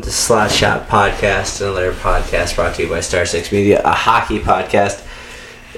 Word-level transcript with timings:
The 0.00 0.12
Slot 0.12 0.50
Shot 0.50 0.88
Podcast, 0.88 1.62
another 1.62 1.92
podcast 1.92 2.54
brought 2.54 2.74
to 2.74 2.82
you 2.82 2.88
by 2.88 3.00
Star 3.00 3.24
Six 3.24 3.50
Media, 3.50 3.80
a 3.82 3.92
hockey 3.92 4.38
podcast. 4.38 5.06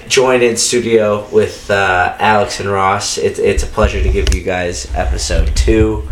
Joined 0.08 0.42
in 0.42 0.56
studio 0.56 1.29
with 1.30 1.71
uh, 1.71 2.17
Alex 2.18 2.58
and 2.58 2.68
Ross. 2.68 3.17
It's, 3.17 3.39
it's 3.39 3.62
a 3.62 3.67
pleasure 3.67 4.02
to 4.02 4.10
give 4.10 4.34
you 4.34 4.42
guys 4.42 4.92
episode 4.94 5.54
two, 5.54 6.08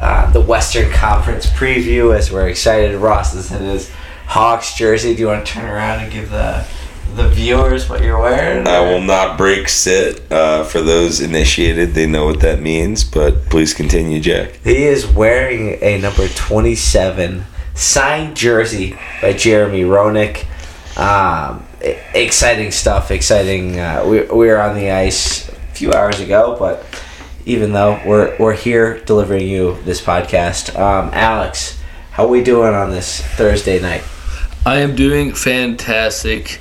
uh, 0.00 0.30
the 0.30 0.40
Western 0.40 0.90
Conference 0.92 1.46
preview. 1.46 2.16
As 2.16 2.30
we're 2.30 2.48
excited, 2.48 2.96
Ross 2.96 3.34
is 3.34 3.50
in 3.50 3.62
his 3.62 3.90
Hawks 4.26 4.74
jersey. 4.74 5.14
Do 5.14 5.20
you 5.20 5.26
want 5.26 5.44
to 5.44 5.52
turn 5.52 5.68
around 5.68 6.00
and 6.00 6.12
give 6.12 6.30
the 6.30 6.64
the 7.14 7.28
viewers 7.28 7.88
what 7.88 8.02
you're 8.02 8.20
wearing? 8.20 8.66
I 8.66 8.80
will 8.80 9.00
not 9.00 9.38
break 9.38 9.68
sit. 9.68 10.30
Uh, 10.30 10.64
for 10.64 10.80
those 10.80 11.20
initiated, 11.20 11.94
they 11.94 12.06
know 12.06 12.26
what 12.26 12.40
that 12.40 12.60
means, 12.60 13.04
but 13.04 13.46
please 13.46 13.74
continue, 13.74 14.20
Jack. 14.20 14.60
He 14.64 14.84
is 14.84 15.06
wearing 15.06 15.78
a 15.82 16.00
number 16.00 16.28
27 16.28 17.44
signed 17.74 18.36
jersey 18.36 18.98
by 19.22 19.32
Jeremy 19.32 19.82
Roenick. 19.82 20.46
Um, 20.98 21.64
exciting 22.14 22.70
stuff. 22.70 23.10
Exciting. 23.10 23.78
Uh, 23.78 24.04
we, 24.06 24.22
we 24.22 24.46
were 24.48 24.60
on 24.60 24.74
the 24.74 24.90
ice 24.90 25.48
a 25.48 25.52
few 25.74 25.92
hours 25.92 26.20
ago, 26.20 26.56
but 26.58 26.84
even 27.46 27.72
though 27.72 28.00
we're, 28.04 28.36
we're 28.38 28.54
here 28.54 29.00
delivering 29.04 29.48
you 29.48 29.80
this 29.84 30.00
podcast, 30.00 30.78
um, 30.78 31.10
Alex, 31.14 31.80
how 32.10 32.24
are 32.24 32.28
we 32.28 32.42
doing 32.42 32.74
on 32.74 32.90
this 32.90 33.20
Thursday 33.20 33.80
night? 33.80 34.02
I 34.66 34.78
am 34.78 34.96
doing 34.96 35.32
fantastic. 35.32 36.60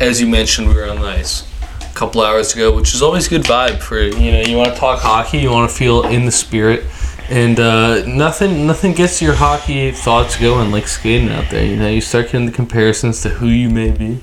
As 0.00 0.18
you 0.18 0.26
mentioned, 0.26 0.66
we 0.66 0.74
were 0.74 0.88
on 0.88 0.98
the 0.98 1.06
ice 1.06 1.46
a 1.82 1.94
couple 1.94 2.22
hours 2.22 2.54
ago, 2.54 2.74
which 2.74 2.94
is 2.94 3.02
always 3.02 3.26
a 3.26 3.30
good 3.30 3.42
vibe 3.42 3.80
for 3.80 4.00
you 4.00 4.32
know 4.32 4.40
you 4.40 4.56
want 4.56 4.72
to 4.72 4.80
talk 4.80 4.98
hockey, 5.00 5.36
you 5.36 5.50
want 5.50 5.70
to 5.70 5.76
feel 5.76 6.06
in 6.06 6.24
the 6.24 6.32
spirit, 6.32 6.86
and 7.28 7.60
uh, 7.60 8.06
nothing 8.06 8.66
nothing 8.66 8.94
gets 8.94 9.20
your 9.20 9.34
hockey 9.34 9.90
thoughts 9.90 10.40
going 10.40 10.70
like 10.70 10.88
skating 10.88 11.28
out 11.28 11.50
there. 11.50 11.66
You 11.66 11.76
know, 11.76 11.90
you 11.90 12.00
start 12.00 12.26
getting 12.32 12.46
the 12.46 12.52
comparisons 12.52 13.20
to 13.24 13.28
who 13.28 13.48
you 13.48 13.68
may 13.68 13.90
be, 13.90 14.20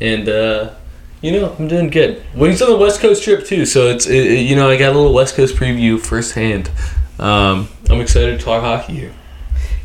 and 0.00 0.30
uh, 0.30 0.70
you 1.20 1.32
know 1.32 1.54
I'm 1.58 1.68
doing 1.68 1.90
good. 1.90 2.24
Wings 2.34 2.62
on 2.62 2.70
the 2.70 2.78
West 2.78 3.00
Coast 3.00 3.22
trip 3.22 3.44
too, 3.44 3.66
so 3.66 3.88
it's 3.88 4.06
it, 4.06 4.40
you 4.40 4.56
know 4.56 4.70
I 4.70 4.78
got 4.78 4.94
a 4.94 4.96
little 4.96 5.12
West 5.12 5.34
Coast 5.34 5.56
preview 5.56 6.00
firsthand. 6.00 6.70
Um, 7.18 7.68
I'm 7.90 8.00
excited 8.00 8.38
to 8.38 8.42
talk 8.42 8.62
hockey 8.62 8.94
here. 8.94 9.12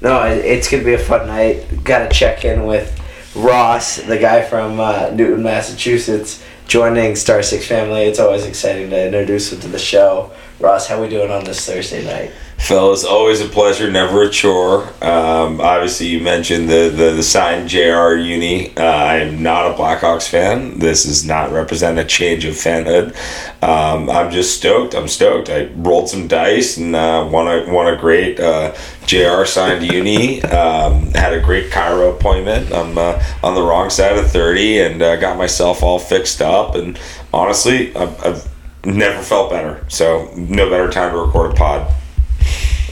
No, 0.02 0.24
it's 0.24 0.72
gonna 0.72 0.86
be 0.86 0.94
a 0.94 0.98
fun 0.98 1.28
night. 1.28 1.84
Got 1.84 2.10
to 2.10 2.16
check 2.18 2.46
in 2.46 2.66
with 2.66 2.98
Ross, 3.38 3.98
the 3.98 4.18
guy 4.18 4.42
from 4.42 4.80
uh, 4.80 5.12
Newton, 5.14 5.44
Massachusetts, 5.44 6.44
joining 6.68 7.16
Star 7.16 7.44
Six 7.44 7.68
family. 7.68 8.02
It's 8.02 8.18
always 8.20 8.46
exciting 8.46 8.90
to 8.90 9.06
introduce 9.06 9.54
him 9.54 9.60
to 9.60 9.68
the 9.68 9.78
show. 9.78 10.32
Ross, 10.60 10.88
how 10.88 11.00
we 11.00 11.08
doing 11.08 11.30
on 11.30 11.44
this 11.44 11.64
Thursday 11.64 12.04
night? 12.04 12.32
Fellas, 12.58 13.06
always 13.06 13.40
a 13.40 13.48
pleasure, 13.48 13.90
never 13.90 14.24
a 14.24 14.30
chore. 14.30 14.84
Um, 15.02 15.62
obviously, 15.62 16.08
you 16.08 16.20
mentioned 16.20 16.68
the, 16.68 16.90
the, 16.90 17.12
the 17.12 17.24
signed 17.24 17.70
JR 17.70 18.16
uni. 18.16 18.76
Uh, 18.76 18.84
I 18.84 19.18
am 19.18 19.42
not 19.42 19.72
a 19.72 19.74
Blackhawks 19.76 20.28
fan. 20.28 20.80
This 20.80 21.04
does 21.06 21.26
not 21.26 21.52
represent 21.52 21.98
a 21.98 22.04
change 22.04 22.44
of 22.46 22.56
fanhood. 22.56 23.16
Um, 23.64 24.10
I'm 24.10 24.32
just 24.32 24.58
stoked. 24.58 24.96
I'm 24.96 25.08
stoked. 25.08 25.50
I 25.50 25.68
rolled 25.76 26.10
some 26.10 26.28
dice 26.28 26.76
and 26.78 26.94
uh, 26.94 27.30
won, 27.32 27.48
a, 27.48 27.72
won 27.72 27.94
a 27.94 27.96
great 27.96 28.40
uh, 28.40 28.76
JR 29.06 29.46
signed 29.46 29.90
uni. 29.90 30.42
Um, 30.42 31.12
had 31.12 31.34
a 31.34 31.40
great 31.40 31.72
Cairo 31.72 32.14
appointment. 32.14 32.74
I'm 32.74 32.98
uh, 32.98 33.24
on 33.44 33.56
the 33.56 33.62
wrong 33.62 33.90
side 33.90 34.18
of 34.18 34.30
30 34.30 34.80
and 34.80 35.02
uh, 35.02 35.16
got 35.16 35.38
myself 35.38 35.84
all 35.84 36.00
fixed 36.00 36.42
up. 36.42 36.76
And 36.76 37.00
honestly, 37.32 37.96
I've, 37.96 38.26
I've 38.26 38.86
never 38.86 39.22
felt 39.22 39.52
better. 39.52 39.86
So, 39.88 40.34
no 40.36 40.70
better 40.70 40.90
time 40.90 41.14
to 41.14 41.20
record 41.20 41.52
a 41.52 41.56
pod. 41.56 41.94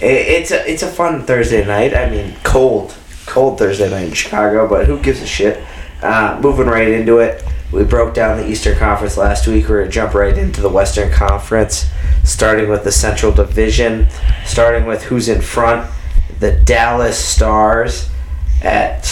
It, 0.02 0.28
it's 0.28 0.52
a 0.52 0.70
it's 0.70 0.84
a 0.84 0.92
fun 0.92 1.26
Thursday 1.26 1.66
night. 1.66 1.96
I 1.96 2.10
mean, 2.10 2.36
cold, 2.44 2.96
cold 3.26 3.58
Thursday 3.58 3.90
night 3.90 4.08
in 4.08 4.14
Chicago, 4.14 4.68
but 4.68 4.88
who 4.88 5.00
gives 5.00 5.22
a 5.22 5.28
shit? 5.28 5.64
Uh, 6.02 6.40
moving 6.42 6.68
right 6.68 6.90
into 6.90 7.20
it, 7.20 7.44
we 7.72 7.84
broke 7.84 8.14
down 8.14 8.38
the 8.38 8.48
Eastern 8.48 8.78
Conference 8.78 9.18
last 9.18 9.48
week. 9.48 9.68
We're 9.70 9.80
gonna 9.80 9.92
jump 9.92 10.14
right 10.14 10.38
into 10.38 10.62
the 10.62 10.70
Western 10.70 11.12
Conference, 11.12 11.90
starting 12.24 12.70
with 12.70 12.84
the 12.84 12.92
Central 12.92 13.32
Division, 13.32 14.08
starting 14.46 14.86
with 14.86 15.04
who's 15.04 15.30
in 15.30 15.42
front. 15.42 15.90
The 16.40 16.52
Dallas 16.52 17.18
Stars 17.18 18.10
at 18.62 19.08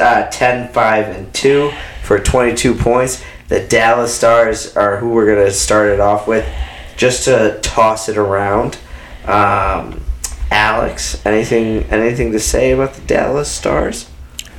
uh, 0.00 0.28
10 0.30 0.72
5 0.72 1.06
and 1.08 1.34
2 1.34 1.72
for 2.02 2.18
22 2.18 2.74
points 2.74 3.24
the 3.48 3.60
dallas 3.60 4.14
stars 4.14 4.76
are 4.76 4.96
who 4.96 5.10
we're 5.10 5.26
going 5.26 5.44
to 5.46 5.52
start 5.52 5.88
it 5.90 6.00
off 6.00 6.26
with 6.26 6.46
just 6.96 7.24
to 7.24 7.58
toss 7.62 8.08
it 8.08 8.16
around 8.16 8.78
um, 9.24 10.00
alex 10.50 11.24
anything 11.26 11.82
anything 11.84 12.32
to 12.32 12.40
say 12.40 12.72
about 12.72 12.94
the 12.94 13.02
dallas 13.02 13.50
stars 13.50 14.08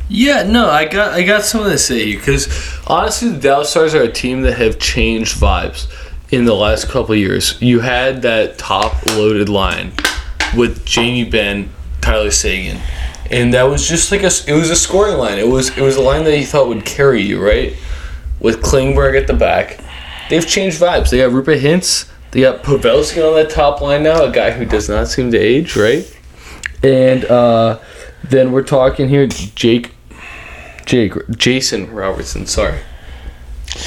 Yeah, 0.09 0.43
no, 0.43 0.69
I 0.69 0.85
got 0.85 1.13
I 1.13 1.23
got 1.23 1.43
something 1.43 1.71
to 1.71 1.77
say 1.77 2.15
because 2.15 2.47
honestly, 2.87 3.29
the 3.29 3.39
Dallas 3.39 3.69
Stars 3.69 3.93
are 3.93 4.03
a 4.03 4.11
team 4.11 4.41
that 4.43 4.53
have 4.53 4.79
changed 4.79 5.35
vibes 5.37 5.91
in 6.31 6.45
the 6.45 6.53
last 6.53 6.87
couple 6.87 7.13
years. 7.13 7.61
You 7.61 7.81
had 7.81 8.21
that 8.21 8.57
top 8.57 9.05
loaded 9.07 9.49
line 9.49 9.91
with 10.55 10.85
Jamie 10.85 11.29
Benn, 11.29 11.69
Tyler 11.99 12.31
Seguin, 12.31 12.79
and 13.31 13.53
that 13.53 13.63
was 13.63 13.87
just 13.87 14.11
like 14.11 14.21
a 14.21 14.31
it 14.47 14.53
was 14.53 14.69
a 14.69 14.75
scoring 14.77 15.17
line. 15.17 15.39
It 15.39 15.47
was 15.47 15.77
it 15.77 15.81
was 15.81 15.97
a 15.97 16.01
line 16.01 16.23
that 16.23 16.37
you 16.37 16.45
thought 16.45 16.69
would 16.69 16.85
carry 16.85 17.21
you 17.21 17.43
right 17.45 17.75
with 18.39 18.61
Klingberg 18.61 19.19
at 19.19 19.27
the 19.27 19.33
back. 19.33 19.83
They've 20.29 20.47
changed 20.47 20.79
vibes. 20.79 21.09
They 21.09 21.17
got 21.17 21.31
Rupert 21.31 21.59
Hintz. 21.59 22.09
They 22.31 22.41
got 22.41 22.63
Pavelski 22.63 23.25
on 23.25 23.35
that 23.35 23.49
top 23.49 23.81
line 23.81 24.03
now, 24.03 24.23
a 24.23 24.31
guy 24.31 24.51
who 24.51 24.65
does 24.65 24.89
not 24.89 25.07
seem 25.07 25.31
to 25.31 25.37
age, 25.37 25.75
right? 25.75 26.05
And 26.83 27.25
uh, 27.25 27.79
then 28.23 28.51
we're 28.51 28.63
talking 28.63 29.09
here, 29.09 29.27
Jake, 29.27 29.91
Jake, 30.85 31.13
Jason 31.31 31.91
Robertson. 31.91 32.45
Sorry. 32.45 32.79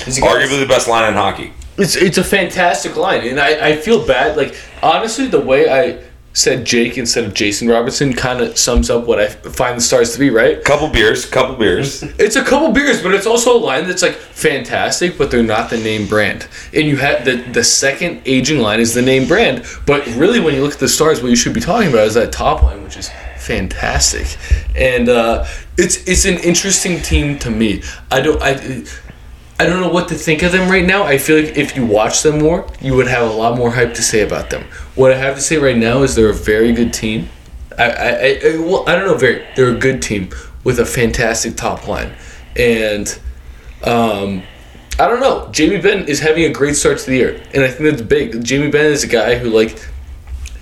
Is 0.06 0.18
Arguably 0.18 0.60
the 0.60 0.66
best 0.66 0.88
line 0.88 1.08
in 1.08 1.14
hockey. 1.14 1.52
it's 1.76 1.96
it's 1.96 2.18
a 2.18 2.24
fantastic 2.24 2.96
line, 2.96 3.26
and 3.26 3.40
I, 3.40 3.70
I 3.70 3.76
feel 3.76 4.06
bad. 4.06 4.36
Like 4.36 4.56
honestly, 4.82 5.26
the 5.26 5.40
way 5.40 5.68
I 5.70 6.02
said 6.32 6.64
Jake 6.64 6.96
instead 6.96 7.24
of 7.24 7.34
Jason 7.34 7.68
Robertson 7.68 8.12
kind 8.12 8.40
of 8.40 8.56
sums 8.56 8.88
up 8.88 9.04
what 9.04 9.18
I 9.18 9.28
find 9.28 9.76
the 9.76 9.80
Stars 9.80 10.12
to 10.14 10.18
be. 10.18 10.30
Right? 10.30 10.62
Couple 10.64 10.88
beers, 10.88 11.26
couple 11.26 11.56
beers. 11.56 12.02
It's 12.18 12.36
a 12.36 12.44
couple 12.44 12.72
beers, 12.72 13.02
but 13.02 13.14
it's 13.14 13.26
also 13.26 13.56
a 13.56 13.58
line 13.58 13.86
that's 13.86 14.02
like 14.02 14.14
fantastic, 14.14 15.18
but 15.18 15.30
they're 15.30 15.42
not 15.42 15.70
the 15.70 15.78
name 15.78 16.06
brand. 16.06 16.46
And 16.72 16.86
you 16.86 16.96
had 16.96 17.24
the 17.24 17.36
the 17.36 17.64
second 17.64 18.22
aging 18.26 18.60
line 18.60 18.80
is 18.80 18.94
the 18.94 19.02
name 19.02 19.26
brand, 19.26 19.64
but 19.86 20.06
really 20.08 20.40
when 20.40 20.54
you 20.54 20.62
look 20.62 20.74
at 20.74 20.80
the 20.80 20.88
Stars, 20.88 21.22
what 21.22 21.30
you 21.30 21.36
should 21.36 21.54
be 21.54 21.60
talking 21.60 21.88
about 21.88 22.06
is 22.06 22.14
that 22.14 22.32
top 22.32 22.62
line, 22.62 22.82
which 22.84 22.96
is 22.96 23.10
fantastic. 23.38 24.36
And 24.76 25.08
uh, 25.08 25.46
it's 25.76 26.06
it's 26.08 26.24
an 26.24 26.38
interesting 26.38 27.00
team 27.00 27.38
to 27.40 27.50
me. 27.50 27.82
I 28.10 28.20
don't 28.20 28.40
I. 28.40 28.84
I 29.60 29.66
don't 29.66 29.82
know 29.82 29.90
what 29.90 30.08
to 30.08 30.14
think 30.14 30.42
of 30.42 30.52
them 30.52 30.70
right 30.70 30.86
now. 30.86 31.02
I 31.02 31.18
feel 31.18 31.38
like 31.38 31.58
if 31.58 31.76
you 31.76 31.84
watch 31.84 32.22
them 32.22 32.38
more, 32.38 32.66
you 32.80 32.94
would 32.96 33.08
have 33.08 33.30
a 33.30 33.34
lot 33.34 33.58
more 33.58 33.70
hype 33.70 33.92
to 33.92 34.02
say 34.02 34.22
about 34.22 34.48
them. 34.48 34.64
What 34.94 35.12
I 35.12 35.16
have 35.16 35.34
to 35.34 35.42
say 35.42 35.58
right 35.58 35.76
now 35.76 36.02
is 36.02 36.14
they're 36.14 36.30
a 36.30 36.34
very 36.34 36.72
good 36.72 36.94
team. 36.94 37.28
I, 37.78 37.90
I, 37.90 38.40
I 38.42 38.58
well, 38.58 38.88
I 38.88 38.94
don't 38.94 39.04
know. 39.04 39.18
Very, 39.18 39.46
they're 39.56 39.76
a 39.76 39.78
good 39.78 40.00
team 40.00 40.30
with 40.64 40.78
a 40.78 40.86
fantastic 40.86 41.58
top 41.58 41.86
line, 41.86 42.14
and 42.56 43.06
um, 43.84 44.44
I 44.98 45.06
don't 45.06 45.20
know. 45.20 45.50
Jamie 45.52 45.78
Benn 45.78 46.08
is 46.08 46.20
having 46.20 46.44
a 46.44 46.52
great 46.54 46.74
start 46.74 46.96
to 46.96 47.10
the 47.10 47.16
year, 47.16 47.42
and 47.52 47.62
I 47.62 47.68
think 47.68 47.90
that's 47.90 48.00
big. 48.00 48.42
Jamie 48.42 48.70
Benn 48.70 48.86
is 48.86 49.04
a 49.04 49.08
guy 49.08 49.36
who 49.36 49.50
like 49.50 49.78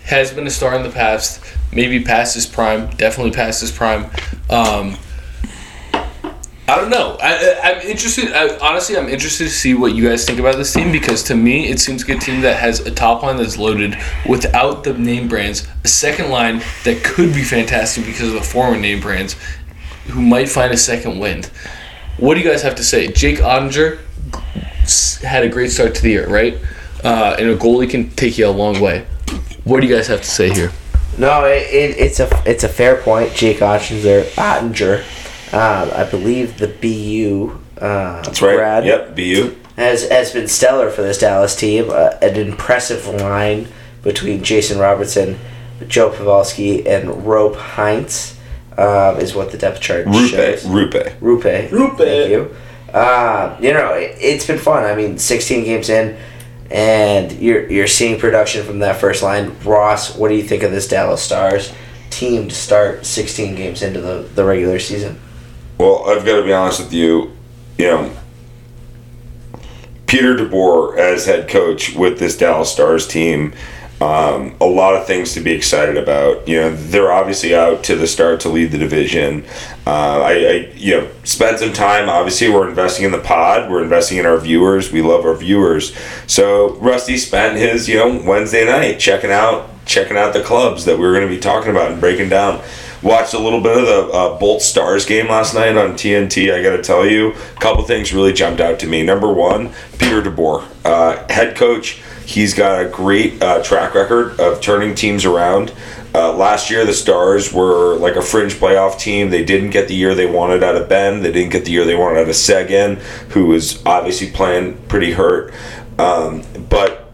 has 0.06 0.32
been 0.32 0.48
a 0.48 0.50
star 0.50 0.74
in 0.74 0.82
the 0.82 0.90
past, 0.90 1.40
maybe 1.72 2.02
past 2.02 2.34
his 2.34 2.46
prime, 2.46 2.90
definitely 2.96 3.30
past 3.30 3.60
his 3.60 3.70
prime. 3.70 4.10
Um, 4.50 4.96
I 6.68 6.76
don't 6.76 6.90
know. 6.90 7.16
I, 7.22 7.58
I'm 7.62 7.80
interested. 7.80 8.30
I, 8.34 8.58
honestly, 8.58 8.98
I'm 8.98 9.08
interested 9.08 9.44
to 9.44 9.50
see 9.50 9.72
what 9.72 9.94
you 9.94 10.06
guys 10.06 10.26
think 10.26 10.38
about 10.38 10.56
this 10.56 10.70
team 10.70 10.92
because 10.92 11.22
to 11.24 11.34
me, 11.34 11.68
it 11.70 11.80
seems 11.80 12.06
like 12.06 12.18
a 12.18 12.20
team 12.20 12.42
that 12.42 12.60
has 12.60 12.80
a 12.80 12.90
top 12.90 13.22
line 13.22 13.38
that's 13.38 13.56
loaded 13.56 13.96
without 14.28 14.84
the 14.84 14.92
name 14.92 15.28
brands, 15.28 15.66
a 15.82 15.88
second 15.88 16.28
line 16.28 16.58
that 16.84 17.02
could 17.02 17.32
be 17.32 17.42
fantastic 17.42 18.04
because 18.04 18.28
of 18.28 18.34
the 18.34 18.42
former 18.42 18.78
name 18.78 19.00
brands, 19.00 19.34
who 20.08 20.20
might 20.20 20.50
find 20.50 20.70
a 20.70 20.76
second 20.76 21.18
wind. 21.18 21.46
What 22.18 22.34
do 22.34 22.40
you 22.40 22.46
guys 22.46 22.60
have 22.60 22.74
to 22.74 22.84
say? 22.84 23.08
Jake 23.12 23.38
Oettinger 23.38 24.00
had 25.22 25.44
a 25.44 25.48
great 25.48 25.70
start 25.70 25.94
to 25.94 26.02
the 26.02 26.10
year, 26.10 26.28
right? 26.28 26.58
Uh, 27.02 27.34
and 27.38 27.48
a 27.48 27.56
goalie 27.56 27.88
can 27.88 28.10
take 28.10 28.36
you 28.36 28.46
a 28.46 28.50
long 28.50 28.78
way. 28.78 29.06
What 29.64 29.80
do 29.80 29.86
you 29.86 29.94
guys 29.94 30.08
have 30.08 30.20
to 30.20 30.28
say 30.28 30.52
here? 30.52 30.72
No, 31.16 31.46
it, 31.46 31.62
it, 31.72 31.96
it's 31.96 32.20
a 32.20 32.28
it's 32.44 32.62
a 32.62 32.68
fair 32.68 33.00
point. 33.00 33.32
Jake 33.32 33.58
Oettinger, 33.58 34.24
Oettinger, 34.34 35.04
um, 35.52 35.90
I 35.94 36.06
believe 36.10 36.58
the 36.58 36.68
BU. 36.68 37.58
Uh, 37.80 38.22
That's 38.22 38.42
right. 38.42 38.56
grad 38.56 38.84
Yep, 38.84 39.14
BU. 39.16 39.56
has 39.76 40.08
has 40.08 40.32
been 40.32 40.48
stellar 40.48 40.90
for 40.90 41.02
this 41.02 41.18
Dallas 41.18 41.54
team. 41.56 41.90
Uh, 41.90 42.10
an 42.22 42.36
impressive 42.36 43.06
line 43.06 43.68
between 44.02 44.42
Jason 44.42 44.78
Robertson, 44.78 45.38
Joe 45.86 46.10
Pavelski, 46.10 46.86
and 46.86 47.24
Rope 47.26 47.56
Hintz 47.56 48.36
um, 48.76 49.20
is 49.20 49.34
what 49.34 49.52
the 49.52 49.58
depth 49.58 49.80
chart 49.80 50.06
Rupe. 50.06 50.30
shows. 50.30 50.64
Rupe. 50.66 51.12
Rupe. 51.20 51.70
Rupe. 51.70 51.98
Thank 51.98 52.30
you. 52.30 52.54
Uh, 52.92 53.56
you 53.60 53.72
know, 53.72 53.92
it, 53.94 54.16
it's 54.20 54.46
been 54.46 54.58
fun. 54.58 54.84
I 54.84 54.94
mean, 54.94 55.18
16 55.18 55.64
games 55.64 55.88
in, 55.90 56.18
and 56.70 57.30
you're 57.32 57.70
you're 57.70 57.86
seeing 57.86 58.18
production 58.18 58.64
from 58.64 58.78
that 58.80 58.96
first 58.96 59.22
line. 59.22 59.56
Ross, 59.64 60.16
what 60.16 60.28
do 60.28 60.34
you 60.34 60.42
think 60.42 60.62
of 60.62 60.70
this 60.72 60.88
Dallas 60.88 61.22
Stars 61.22 61.72
team 62.10 62.48
to 62.48 62.54
start 62.54 63.04
16 63.06 63.54
games 63.54 63.82
into 63.82 64.00
the, 64.00 64.28
the 64.34 64.44
regular 64.44 64.78
season? 64.78 65.20
Well, 65.78 66.08
I've 66.08 66.26
got 66.26 66.36
to 66.36 66.42
be 66.42 66.52
honest 66.52 66.80
with 66.80 66.92
you. 66.92 67.36
You 67.78 67.86
know, 67.86 68.16
Peter 70.06 70.34
DeBoer 70.34 70.98
as 70.98 71.26
head 71.26 71.48
coach 71.48 71.94
with 71.94 72.18
this 72.18 72.36
Dallas 72.36 72.72
Stars 72.72 73.06
team. 73.06 73.54
Um, 74.00 74.54
a 74.60 74.64
lot 74.64 74.94
of 74.94 75.06
things 75.06 75.34
to 75.34 75.40
be 75.40 75.52
excited 75.52 75.96
about. 75.96 76.46
You 76.46 76.60
know, 76.60 76.74
they're 76.74 77.12
obviously 77.12 77.54
out 77.54 77.82
to 77.84 77.96
the 77.96 78.06
start 78.06 78.40
to 78.40 78.48
lead 78.48 78.70
the 78.70 78.78
division. 78.78 79.44
Uh, 79.86 80.20
I, 80.22 80.32
I, 80.32 80.72
you 80.76 81.00
know, 81.00 81.10
spent 81.24 81.58
some 81.58 81.72
time. 81.72 82.08
Obviously, 82.08 82.48
we're 82.48 82.68
investing 82.68 83.04
in 83.04 83.12
the 83.12 83.18
pod. 83.18 83.70
We're 83.70 83.82
investing 83.82 84.18
in 84.18 84.26
our 84.26 84.38
viewers. 84.38 84.92
We 84.92 85.02
love 85.02 85.24
our 85.24 85.34
viewers. 85.34 85.96
So 86.28 86.74
Rusty 86.76 87.16
spent 87.16 87.56
his, 87.56 87.88
you 87.88 87.96
know, 87.96 88.22
Wednesday 88.24 88.64
night 88.64 89.00
checking 89.00 89.30
out 89.30 89.70
checking 89.84 90.18
out 90.18 90.34
the 90.34 90.42
clubs 90.42 90.84
that 90.84 90.98
we 90.98 91.06
are 91.06 91.12
going 91.12 91.26
to 91.26 91.34
be 91.34 91.40
talking 91.40 91.70
about 91.70 91.90
and 91.90 92.00
breaking 92.00 92.28
down. 92.28 92.62
Watched 93.02 93.34
a 93.34 93.38
little 93.38 93.60
bit 93.60 93.76
of 93.76 93.86
the 93.86 94.12
uh, 94.12 94.38
Bolt 94.38 94.60
Stars 94.60 95.06
game 95.06 95.28
last 95.28 95.54
night 95.54 95.76
on 95.76 95.92
TNT. 95.92 96.52
I 96.52 96.62
got 96.62 96.76
to 96.76 96.82
tell 96.82 97.06
you, 97.06 97.32
a 97.32 97.60
couple 97.60 97.84
things 97.84 98.12
really 98.12 98.32
jumped 98.32 98.60
out 98.60 98.80
to 98.80 98.86
me. 98.88 99.04
Number 99.04 99.32
one, 99.32 99.72
Peter 99.98 100.20
DeBoer, 100.20 100.66
uh, 100.84 101.32
head 101.32 101.56
coach. 101.56 102.02
He's 102.26 102.54
got 102.54 102.84
a 102.84 102.88
great 102.88 103.40
uh, 103.42 103.62
track 103.62 103.94
record 103.94 104.38
of 104.40 104.60
turning 104.60 104.94
teams 104.94 105.24
around. 105.24 105.72
Uh, 106.14 106.32
last 106.32 106.70
year, 106.70 106.84
the 106.84 106.92
Stars 106.92 107.52
were 107.52 107.96
like 107.96 108.16
a 108.16 108.22
fringe 108.22 108.54
playoff 108.54 108.98
team. 108.98 109.30
They 109.30 109.44
didn't 109.44 109.70
get 109.70 109.86
the 109.86 109.94
year 109.94 110.14
they 110.14 110.26
wanted 110.26 110.64
out 110.64 110.74
of 110.74 110.88
Benn. 110.88 111.22
They 111.22 111.30
didn't 111.30 111.52
get 111.52 111.64
the 111.64 111.70
year 111.70 111.84
they 111.84 111.94
wanted 111.94 112.20
out 112.20 112.28
of 112.28 112.34
Seguin, 112.34 112.96
who 113.30 113.46
was 113.46 113.84
obviously 113.86 114.30
playing 114.30 114.76
pretty 114.88 115.12
hurt. 115.12 115.54
Um, 115.98 116.42
but 116.68 117.12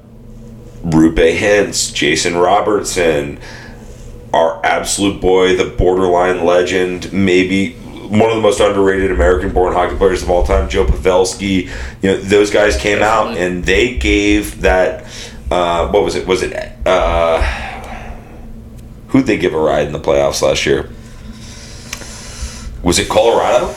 Rupe 0.83 1.17
Hintz, 1.17 1.93
Jason 1.93 2.37
Robertson, 2.37 3.39
our 4.35 4.61
absolute 4.67 5.21
boy, 5.21 5.57
the 5.57 5.65
borderline 5.65 6.45
legend, 6.45 7.13
maybe 7.13 7.75
one 7.75 8.31
of 8.31 8.37
the 8.37 8.43
most 8.43 8.61
underrated 8.61 9.11
American-born 9.11 9.73
hockey 9.73 9.97
players 9.97 10.23
of 10.23 10.31
all 10.31 10.45
time, 10.45 10.69
Joe 10.69 10.85
Pavelski. 10.85 11.71
You 12.03 12.11
know, 12.11 12.17
those 12.17 12.51
guys 12.51 12.77
came 12.77 13.01
out 13.01 13.37
and 13.37 13.65
they 13.65 13.97
gave 13.97 14.61
that. 14.63 15.05
Uh, 15.51 15.89
what 15.89 16.03
was 16.03 16.17
it? 16.17 16.27
Was 16.27 16.43
it? 16.43 16.53
Uh, 16.87 17.41
who'd 19.09 19.27
they 19.27 19.39
give 19.39 19.55
a 19.55 19.59
ride 19.59 19.87
in 19.87 19.93
the 19.93 20.01
playoffs 20.01 20.43
last 20.43 20.67
year? 20.67 20.91
Was 22.83 22.99
it 22.99 23.09
Colorado? 23.09 23.73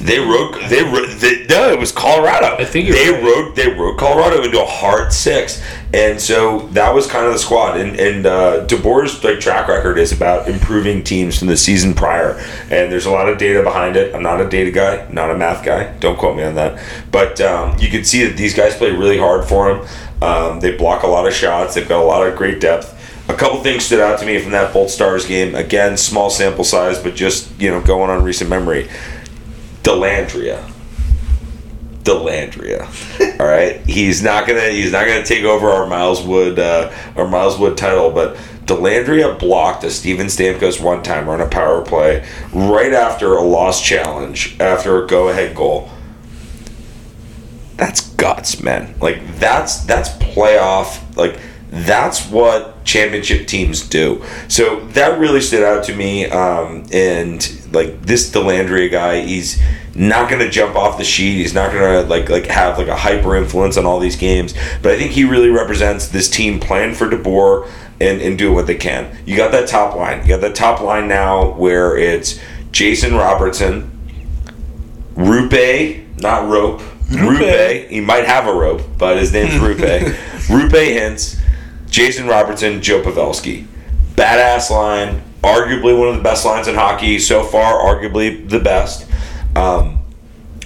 They 0.00 0.18
rode. 0.18 0.54
They 0.68 0.82
rode. 0.82 1.08
They, 1.20 1.46
no, 1.46 1.70
it 1.70 1.78
was 1.78 1.90
Colorado. 1.90 2.54
I 2.56 2.66
think 2.66 2.90
they 2.90 3.10
right. 3.10 3.22
rode. 3.22 3.56
They 3.56 3.68
rode 3.68 3.98
Colorado 3.98 4.42
into 4.42 4.62
a 4.62 4.66
hard 4.66 5.10
six, 5.10 5.62
and 5.94 6.20
so 6.20 6.68
that 6.72 6.94
was 6.94 7.06
kind 7.06 7.26
of 7.26 7.32
the 7.32 7.38
squad. 7.38 7.80
And 7.80 7.98
and 7.98 8.26
uh, 8.26 8.66
DeBoer's 8.66 9.24
like 9.24 9.40
track 9.40 9.68
record 9.68 9.96
is 9.96 10.12
about 10.12 10.48
improving 10.48 11.02
teams 11.02 11.38
from 11.38 11.48
the 11.48 11.56
season 11.56 11.94
prior, 11.94 12.32
and 12.70 12.92
there's 12.92 13.06
a 13.06 13.10
lot 13.10 13.30
of 13.30 13.38
data 13.38 13.62
behind 13.62 13.96
it. 13.96 14.14
I'm 14.14 14.22
not 14.22 14.40
a 14.40 14.48
data 14.48 14.70
guy, 14.70 15.08
not 15.10 15.30
a 15.30 15.36
math 15.36 15.64
guy. 15.64 15.96
Don't 15.98 16.18
quote 16.18 16.36
me 16.36 16.42
on 16.42 16.56
that. 16.56 16.82
But 17.10 17.40
um, 17.40 17.78
you 17.78 17.88
can 17.88 18.04
see 18.04 18.26
that 18.26 18.36
these 18.36 18.54
guys 18.54 18.76
play 18.76 18.90
really 18.90 19.18
hard 19.18 19.48
for 19.48 19.70
him. 19.70 19.88
Um, 20.22 20.60
they 20.60 20.76
block 20.76 21.04
a 21.04 21.08
lot 21.08 21.26
of 21.26 21.32
shots. 21.32 21.74
They've 21.74 21.88
got 21.88 22.02
a 22.02 22.06
lot 22.06 22.26
of 22.26 22.36
great 22.36 22.60
depth. 22.60 22.92
A 23.28 23.34
couple 23.34 23.60
things 23.62 23.84
stood 23.84 24.00
out 24.00 24.20
to 24.20 24.26
me 24.26 24.38
from 24.40 24.52
that 24.52 24.72
Bolt 24.72 24.90
Stars 24.90 25.26
game. 25.26 25.54
Again, 25.54 25.96
small 25.96 26.30
sample 26.30 26.64
size, 26.64 26.98
but 26.98 27.14
just 27.14 27.58
you 27.58 27.70
know 27.70 27.80
going 27.80 28.10
on 28.10 28.22
recent 28.22 28.50
memory. 28.50 28.88
Dellandrea. 29.86 30.68
Dellandrea. 32.02 33.40
All 33.40 33.46
right, 33.46 33.80
he's 33.86 34.20
not 34.20 34.48
gonna 34.48 34.68
he's 34.70 34.90
not 34.90 35.06
gonna 35.06 35.24
take 35.24 35.44
over 35.44 35.68
our 35.68 35.86
Miles 35.86 36.24
Wood 36.24 36.58
uh, 36.58 36.92
our 37.14 37.28
Miles 37.28 37.56
Wood 37.56 37.76
title, 37.76 38.10
but 38.10 38.34
Dellandrea 38.64 39.38
blocked 39.38 39.84
a 39.84 39.90
Steven 39.92 40.26
Stamkos 40.26 40.82
one 40.82 41.04
timer 41.04 41.34
on 41.34 41.40
a 41.40 41.46
power 41.46 41.82
play 41.82 42.26
right 42.52 42.92
after 42.92 43.34
a 43.34 43.42
lost 43.42 43.84
challenge 43.84 44.58
after 44.58 45.04
a 45.04 45.06
go 45.06 45.28
ahead 45.28 45.54
goal. 45.54 45.88
That's 47.76 48.10
guts, 48.14 48.60
man. 48.60 48.92
Like 49.00 49.38
that's 49.38 49.84
that's 49.84 50.08
playoff. 50.08 51.16
Like 51.16 51.38
that's 51.70 52.28
what 52.28 52.84
championship 52.84 53.46
teams 53.46 53.88
do. 53.88 54.24
So 54.48 54.86
that 54.90 55.20
really 55.20 55.40
stood 55.40 55.62
out 55.62 55.84
to 55.84 55.94
me. 55.94 56.26
Um, 56.26 56.86
and 56.92 57.40
like 57.76 58.02
this 58.02 58.30
Dellandrea 58.30 58.90
guy, 58.90 59.20
he's 59.20 59.62
not 59.94 60.28
going 60.28 60.40
to 60.40 60.50
jump 60.50 60.74
off 60.74 60.98
the 60.98 61.04
sheet. 61.04 61.36
He's 61.36 61.54
not 61.54 61.70
going 61.72 62.02
to 62.02 62.08
like 62.08 62.28
like 62.28 62.46
have 62.46 62.78
like 62.78 62.88
a 62.88 62.96
hyper 62.96 63.36
influence 63.36 63.76
on 63.76 63.86
all 63.86 64.00
these 64.00 64.16
games. 64.16 64.54
But 64.82 64.92
I 64.92 64.98
think 64.98 65.12
he 65.12 65.24
really 65.24 65.50
represents 65.50 66.08
this 66.08 66.28
team 66.28 66.58
plan 66.58 66.94
for 66.94 67.08
DeBoer 67.08 67.70
and 68.00 68.20
and 68.20 68.36
do 68.36 68.52
what 68.52 68.66
they 68.66 68.74
can. 68.74 69.16
You 69.24 69.36
got 69.36 69.52
that 69.52 69.68
top 69.68 69.94
line. 69.94 70.22
You 70.22 70.28
got 70.28 70.40
that 70.40 70.54
top 70.54 70.80
line 70.80 71.08
now 71.08 71.52
where 71.52 71.96
it's 71.96 72.40
Jason 72.72 73.14
Robertson, 73.14 73.90
Rupe, 75.14 76.18
not 76.18 76.48
rope. 76.48 76.82
Rupe. 77.10 77.88
He 77.88 78.00
might 78.00 78.26
have 78.26 78.48
a 78.48 78.52
rope, 78.52 78.82
but 78.98 79.16
his 79.16 79.32
name's 79.32 79.54
Rupe. 79.60 79.78
Rupe 80.50 80.72
Hintz, 80.72 81.40
Jason 81.88 82.26
Robertson, 82.26 82.82
Joe 82.82 83.02
Pavelski. 83.02 83.66
Badass 84.14 84.70
line. 84.70 85.22
Arguably 85.46 85.96
one 85.96 86.08
of 86.08 86.16
the 86.16 86.22
best 86.22 86.44
lines 86.44 86.66
in 86.66 86.74
hockey 86.74 87.20
so 87.20 87.44
far. 87.44 87.78
Arguably 87.78 88.48
the 88.48 88.58
best. 88.58 89.08
Um, 89.54 90.00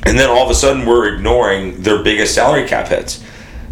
and 0.04 0.18
then 0.18 0.30
all 0.30 0.42
of 0.42 0.50
a 0.50 0.54
sudden, 0.54 0.86
we're 0.86 1.14
ignoring 1.14 1.82
their 1.82 2.02
biggest 2.02 2.34
salary 2.34 2.66
cap 2.66 2.88
hits. 2.88 3.22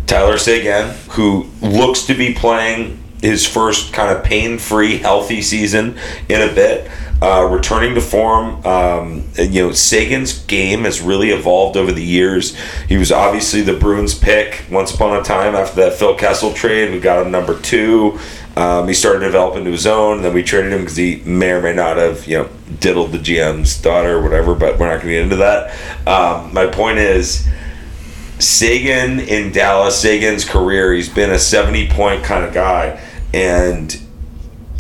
Tyler 0.06 0.36
Seguin, 0.36 0.94
who 1.10 1.48
looks 1.62 2.02
to 2.04 2.14
be 2.14 2.34
playing 2.34 3.02
his 3.22 3.46
first 3.46 3.92
kind 3.92 4.16
of 4.16 4.22
pain-free, 4.22 4.98
healthy 4.98 5.42
season 5.42 5.98
in 6.28 6.40
a 6.40 6.52
bit, 6.54 6.90
uh, 7.20 7.48
returning 7.50 7.94
to 7.94 8.00
form. 8.00 8.64
Um, 8.64 9.24
you 9.36 9.62
know, 9.62 9.72
Seguin's 9.72 10.44
game 10.46 10.84
has 10.84 11.00
really 11.00 11.30
evolved 11.30 11.76
over 11.76 11.92
the 11.92 12.04
years. 12.04 12.56
He 12.88 12.96
was 12.96 13.10
obviously 13.10 13.62
the 13.62 13.74
Bruins 13.74 14.14
pick 14.14 14.64
once 14.70 14.94
upon 14.94 15.18
a 15.18 15.22
time 15.22 15.54
after 15.54 15.76
that 15.82 15.94
Phil 15.94 16.14
Kessel 16.14 16.52
trade. 16.52 16.92
We 16.92 17.00
got 17.00 17.24
him 17.24 17.32
number 17.32 17.58
two. 17.60 18.18
Um, 18.56 18.88
he 18.88 18.94
started 18.94 19.20
to 19.20 19.26
develop 19.26 19.56
into 19.56 19.70
his 19.70 19.86
own. 19.86 20.22
Then 20.22 20.34
we 20.34 20.42
traded 20.42 20.72
him 20.72 20.80
because 20.80 20.96
he 20.96 21.22
may 21.24 21.52
or 21.52 21.62
may 21.62 21.74
not 21.74 21.96
have, 21.96 22.26
you 22.26 22.38
know, 22.38 22.50
diddled 22.80 23.12
the 23.12 23.18
GM's 23.18 23.80
daughter 23.80 24.18
or 24.18 24.22
whatever. 24.22 24.54
But 24.54 24.78
we're 24.78 24.88
not 24.88 25.02
going 25.02 25.08
to 25.08 25.12
get 25.12 25.22
into 25.22 25.36
that. 25.36 25.70
Um, 26.08 26.52
my 26.52 26.66
point 26.66 26.98
is, 26.98 27.48
Seguin 28.40 29.20
in 29.20 29.52
Dallas, 29.52 30.00
Seguin's 30.00 30.44
career, 30.44 30.92
he's 30.92 31.08
been 31.08 31.30
a 31.30 31.38
70 31.38 31.88
point 31.90 32.24
kind 32.24 32.44
of 32.44 32.52
guy. 32.52 33.00
And 33.32 34.00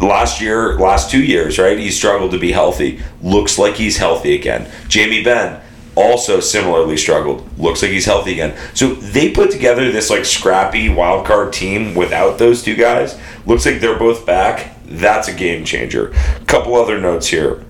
last 0.00 0.40
year, 0.40 0.78
last 0.78 1.10
two 1.10 1.22
years, 1.22 1.58
right, 1.58 1.78
he 1.78 1.90
struggled 1.90 2.30
to 2.32 2.38
be 2.38 2.52
healthy. 2.52 3.00
Looks 3.22 3.58
like 3.58 3.76
he's 3.76 3.96
healthy 3.96 4.34
again. 4.34 4.70
Jamie 4.88 5.22
Benn 5.22 5.60
also 5.98 6.38
similarly 6.38 6.96
struggled. 6.96 7.46
Looks 7.58 7.82
like 7.82 7.90
he's 7.90 8.04
healthy 8.04 8.32
again. 8.32 8.56
So 8.74 8.94
they 8.94 9.32
put 9.32 9.50
together 9.50 9.90
this 9.90 10.10
like 10.10 10.24
scrappy 10.24 10.88
wild 10.88 11.26
card 11.26 11.52
team 11.52 11.94
without 11.94 12.38
those 12.38 12.62
two 12.62 12.76
guys. 12.76 13.18
Looks 13.46 13.66
like 13.66 13.80
they're 13.80 13.98
both 13.98 14.24
back. 14.24 14.76
That's 14.84 15.28
a 15.28 15.34
game 15.34 15.64
changer. 15.64 16.14
Couple 16.46 16.76
other 16.76 17.00
notes 17.00 17.26
here. 17.26 17.64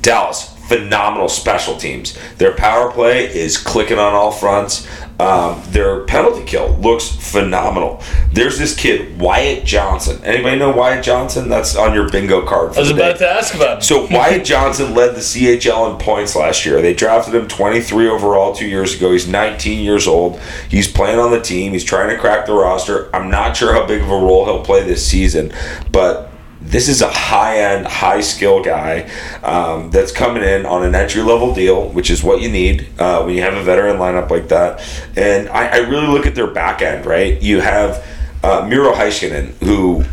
Dallas, 0.00 0.54
phenomenal 0.68 1.28
special 1.28 1.76
teams. 1.76 2.18
Their 2.38 2.52
power 2.54 2.90
play 2.90 3.24
is 3.26 3.56
clicking 3.58 3.98
on 3.98 4.14
all 4.14 4.32
fronts. 4.32 4.86
Um, 5.18 5.62
their 5.68 6.04
penalty 6.04 6.44
kill 6.44 6.76
looks 6.76 7.08
phenomenal. 7.08 8.02
There's 8.32 8.58
this 8.58 8.76
kid, 8.76 9.18
Wyatt 9.18 9.64
Johnston. 9.64 10.22
Anybody 10.22 10.58
know 10.58 10.72
Wyatt 10.72 11.02
Johnston? 11.02 11.48
That's 11.48 11.74
on 11.74 11.94
your 11.94 12.10
bingo 12.10 12.44
card 12.46 12.72
for 12.74 12.78
I 12.78 12.80
was 12.82 12.90
about 12.90 13.16
to 13.18 13.28
ask 13.28 13.54
about. 13.54 13.76
him. 13.76 13.82
So 13.82 14.06
Wyatt 14.10 14.44
Johnston 14.44 14.94
led 14.94 15.14
the 15.14 15.20
CHL 15.20 15.92
in 15.92 15.98
points 15.98 16.36
last 16.36 16.66
year. 16.66 16.82
They 16.82 16.92
drafted 16.92 17.34
him 17.34 17.48
23 17.48 18.08
overall 18.08 18.54
two 18.54 18.66
years 18.66 18.94
ago. 18.94 19.12
He's 19.12 19.26
19 19.26 19.82
years 19.82 20.06
old. 20.06 20.38
He's 20.68 20.90
playing 20.90 21.18
on 21.18 21.30
the 21.30 21.40
team. 21.40 21.72
He's 21.72 21.84
trying 21.84 22.10
to 22.10 22.18
crack 22.18 22.44
the 22.44 22.52
roster. 22.52 23.08
I'm 23.16 23.30
not 23.30 23.56
sure 23.56 23.72
how 23.72 23.86
big 23.86 24.02
of 24.02 24.10
a 24.10 24.12
role 24.14 24.44
he'll 24.44 24.64
play 24.64 24.84
this 24.84 25.06
season, 25.06 25.50
but 25.90 26.30
this 26.66 26.88
is 26.88 27.02
a 27.02 27.08
high 27.08 27.58
end, 27.58 27.86
high 27.86 28.20
skill 28.20 28.62
guy 28.62 29.10
um, 29.42 29.90
that's 29.90 30.12
coming 30.12 30.42
in 30.42 30.66
on 30.66 30.84
an 30.84 30.94
entry 30.94 31.22
level 31.22 31.54
deal, 31.54 31.88
which 31.90 32.10
is 32.10 32.22
what 32.22 32.40
you 32.40 32.48
need 32.48 32.88
uh, 32.98 33.22
when 33.22 33.34
you 33.34 33.42
have 33.42 33.54
a 33.54 33.62
veteran 33.62 33.96
lineup 33.96 34.30
like 34.30 34.48
that. 34.48 34.82
And 35.16 35.48
I, 35.48 35.68
I 35.68 35.76
really 35.78 36.08
look 36.08 36.26
at 36.26 36.34
their 36.34 36.48
back 36.48 36.82
end, 36.82 37.06
right? 37.06 37.40
You 37.40 37.60
have 37.60 38.04
uh, 38.42 38.66
Miro 38.68 38.92
Heiskanen, 38.92 39.52
who 39.64 40.04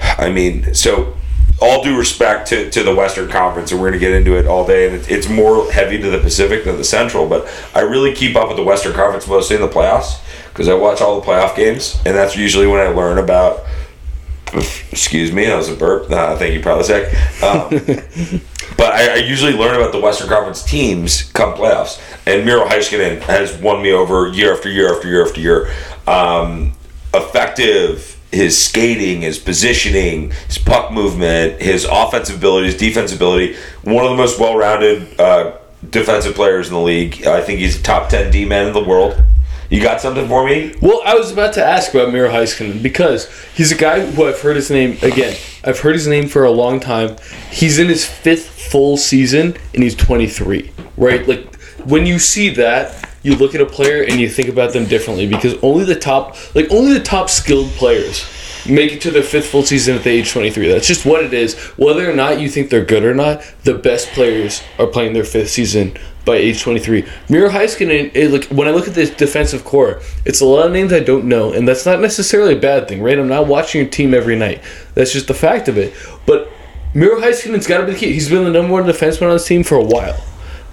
I 0.00 0.30
mean, 0.30 0.74
so 0.74 1.16
all 1.60 1.82
due 1.82 1.96
respect 1.98 2.48
to, 2.48 2.70
to 2.70 2.82
the 2.82 2.94
Western 2.94 3.30
Conference, 3.30 3.72
and 3.72 3.80
we're 3.80 3.88
going 3.88 4.00
to 4.00 4.06
get 4.06 4.12
into 4.12 4.36
it 4.36 4.46
all 4.46 4.66
day, 4.66 4.86
and 4.86 4.96
it, 4.96 5.10
it's 5.10 5.28
more 5.28 5.70
heavy 5.72 5.98
to 5.98 6.10
the 6.10 6.18
Pacific 6.18 6.64
than 6.64 6.76
the 6.76 6.84
Central, 6.84 7.26
but 7.26 7.48
I 7.74 7.80
really 7.80 8.14
keep 8.14 8.36
up 8.36 8.48
with 8.48 8.58
the 8.58 8.62
Western 8.62 8.92
Conference 8.92 9.26
mostly 9.26 9.56
in 9.56 9.62
the 9.62 9.68
playoffs 9.68 10.20
because 10.48 10.68
I 10.68 10.74
watch 10.74 11.00
all 11.00 11.20
the 11.20 11.26
playoff 11.26 11.56
games, 11.56 12.00
and 12.04 12.14
that's 12.14 12.36
usually 12.36 12.66
when 12.66 12.80
I 12.80 12.88
learn 12.88 13.18
about. 13.18 13.64
Excuse 14.92 15.32
me, 15.32 15.44
that 15.46 15.56
was 15.56 15.68
a 15.68 15.74
burp. 15.74 16.10
Uh, 16.10 16.36
thank 16.36 16.54
you, 16.54 16.60
Prilosec. 16.60 17.12
Um, 17.42 18.40
but 18.76 18.92
I, 18.92 19.14
I 19.14 19.16
usually 19.16 19.52
learn 19.52 19.74
about 19.74 19.92
the 19.92 20.00
Western 20.00 20.28
Conference 20.28 20.62
teams 20.62 21.24
come 21.32 21.54
playoffs, 21.54 22.00
and 22.26 22.44
Miro 22.46 22.64
Heiskanen 22.66 23.20
has 23.22 23.56
won 23.58 23.82
me 23.82 23.92
over 23.92 24.28
year 24.28 24.54
after 24.54 24.70
year 24.70 24.94
after 24.94 25.08
year 25.08 25.26
after 25.26 25.40
year. 25.40 25.72
um, 26.06 26.72
effective. 27.14 28.12
His 28.32 28.62
skating, 28.62 29.22
his 29.22 29.38
positioning, 29.38 30.32
his 30.48 30.58
puck 30.58 30.92
movement, 30.92 31.62
his 31.62 31.86
offensive 31.90 32.36
ability, 32.36 32.66
his 32.66 32.76
defensive 32.76 33.16
ability. 33.18 33.56
One 33.84 34.04
of 34.04 34.10
the 34.10 34.16
most 34.16 34.38
well-rounded 34.38 35.18
uh, 35.18 35.52
defensive 35.88 36.34
players 36.34 36.66
in 36.68 36.74
the 36.74 36.80
league. 36.80 37.24
I 37.26 37.40
think 37.40 37.60
he's 37.60 37.78
a 37.78 37.82
top 37.82 38.10
ten 38.10 38.30
D 38.30 38.44
man 38.44 38.66
in 38.66 38.72
the 38.74 38.82
world. 38.84 39.16
You 39.68 39.82
got 39.82 40.00
something 40.00 40.28
for 40.28 40.46
me? 40.46 40.74
Well, 40.80 41.02
I 41.04 41.14
was 41.14 41.32
about 41.32 41.54
to 41.54 41.64
ask 41.64 41.92
about 41.92 42.12
Miro 42.12 42.30
Heiskanen 42.30 42.82
because 42.82 43.28
he's 43.54 43.72
a 43.72 43.76
guy 43.76 44.06
who 44.06 44.26
I've 44.26 44.40
heard 44.40 44.56
his 44.56 44.70
name 44.70 44.98
again. 45.02 45.36
I've 45.64 45.80
heard 45.80 45.94
his 45.94 46.06
name 46.06 46.28
for 46.28 46.44
a 46.44 46.50
long 46.50 46.78
time. 46.78 47.16
He's 47.50 47.78
in 47.78 47.88
his 47.88 48.04
fifth 48.04 48.48
full 48.70 48.96
season 48.96 49.56
and 49.74 49.82
he's 49.82 49.96
23, 49.96 50.70
right? 50.96 51.26
Like 51.26 51.54
when 51.84 52.06
you 52.06 52.18
see 52.18 52.50
that, 52.50 53.10
you 53.22 53.34
look 53.34 53.56
at 53.56 53.60
a 53.60 53.66
player 53.66 54.04
and 54.04 54.20
you 54.20 54.28
think 54.28 54.48
about 54.48 54.72
them 54.72 54.84
differently 54.84 55.26
because 55.26 55.54
only 55.62 55.84
the 55.84 55.96
top, 55.96 56.36
like 56.54 56.70
only 56.70 56.92
the 56.92 57.02
top 57.02 57.28
skilled 57.28 57.70
players 57.70 58.24
make 58.68 58.92
it 58.92 59.00
to 59.02 59.10
their 59.10 59.22
fifth 59.22 59.48
full 59.48 59.62
season 59.62 59.96
at 59.96 60.04
the 60.04 60.10
age 60.10 60.30
23. 60.30 60.68
That's 60.68 60.86
just 60.86 61.04
what 61.06 61.24
it 61.24 61.32
is. 61.32 61.54
Whether 61.76 62.10
or 62.10 62.14
not 62.14 62.40
you 62.40 62.48
think 62.48 62.70
they're 62.70 62.84
good 62.84 63.04
or 63.04 63.14
not, 63.14 63.42
the 63.64 63.74
best 63.74 64.08
players 64.08 64.62
are 64.78 64.86
playing 64.86 65.12
their 65.12 65.24
fifth 65.24 65.50
season 65.50 65.96
by 66.24 66.36
age 66.36 66.62
23. 66.62 67.04
Miro 67.28 67.48
Heiskanen, 67.48 68.10
it, 68.14 68.30
like, 68.30 68.44
when 68.46 68.66
I 68.68 68.72
look 68.72 68.88
at 68.88 68.94
this 68.94 69.10
defensive 69.10 69.64
core, 69.64 70.00
it's 70.24 70.40
a 70.40 70.44
lot 70.44 70.66
of 70.66 70.72
names 70.72 70.92
I 70.92 71.00
don't 71.00 71.24
know, 71.24 71.52
and 71.52 71.66
that's 71.66 71.86
not 71.86 72.00
necessarily 72.00 72.54
a 72.54 72.60
bad 72.60 72.88
thing, 72.88 73.02
right? 73.02 73.18
I'm 73.18 73.28
not 73.28 73.46
watching 73.46 73.80
your 73.80 73.90
team 73.90 74.12
every 74.12 74.36
night. 74.36 74.62
That's 74.94 75.12
just 75.12 75.28
the 75.28 75.34
fact 75.34 75.68
of 75.68 75.78
it. 75.78 75.94
But 76.26 76.50
Miro 76.94 77.20
Heiskanen's 77.20 77.66
got 77.66 77.78
to 77.78 77.86
be 77.86 77.92
the 77.92 77.98
key. 77.98 78.12
He's 78.12 78.28
been 78.28 78.44
the 78.44 78.50
number 78.50 78.72
one 78.72 78.84
defenseman 78.84 79.28
on 79.28 79.34
this 79.34 79.46
team 79.46 79.62
for 79.62 79.76
a 79.76 79.84
while. 79.84 80.20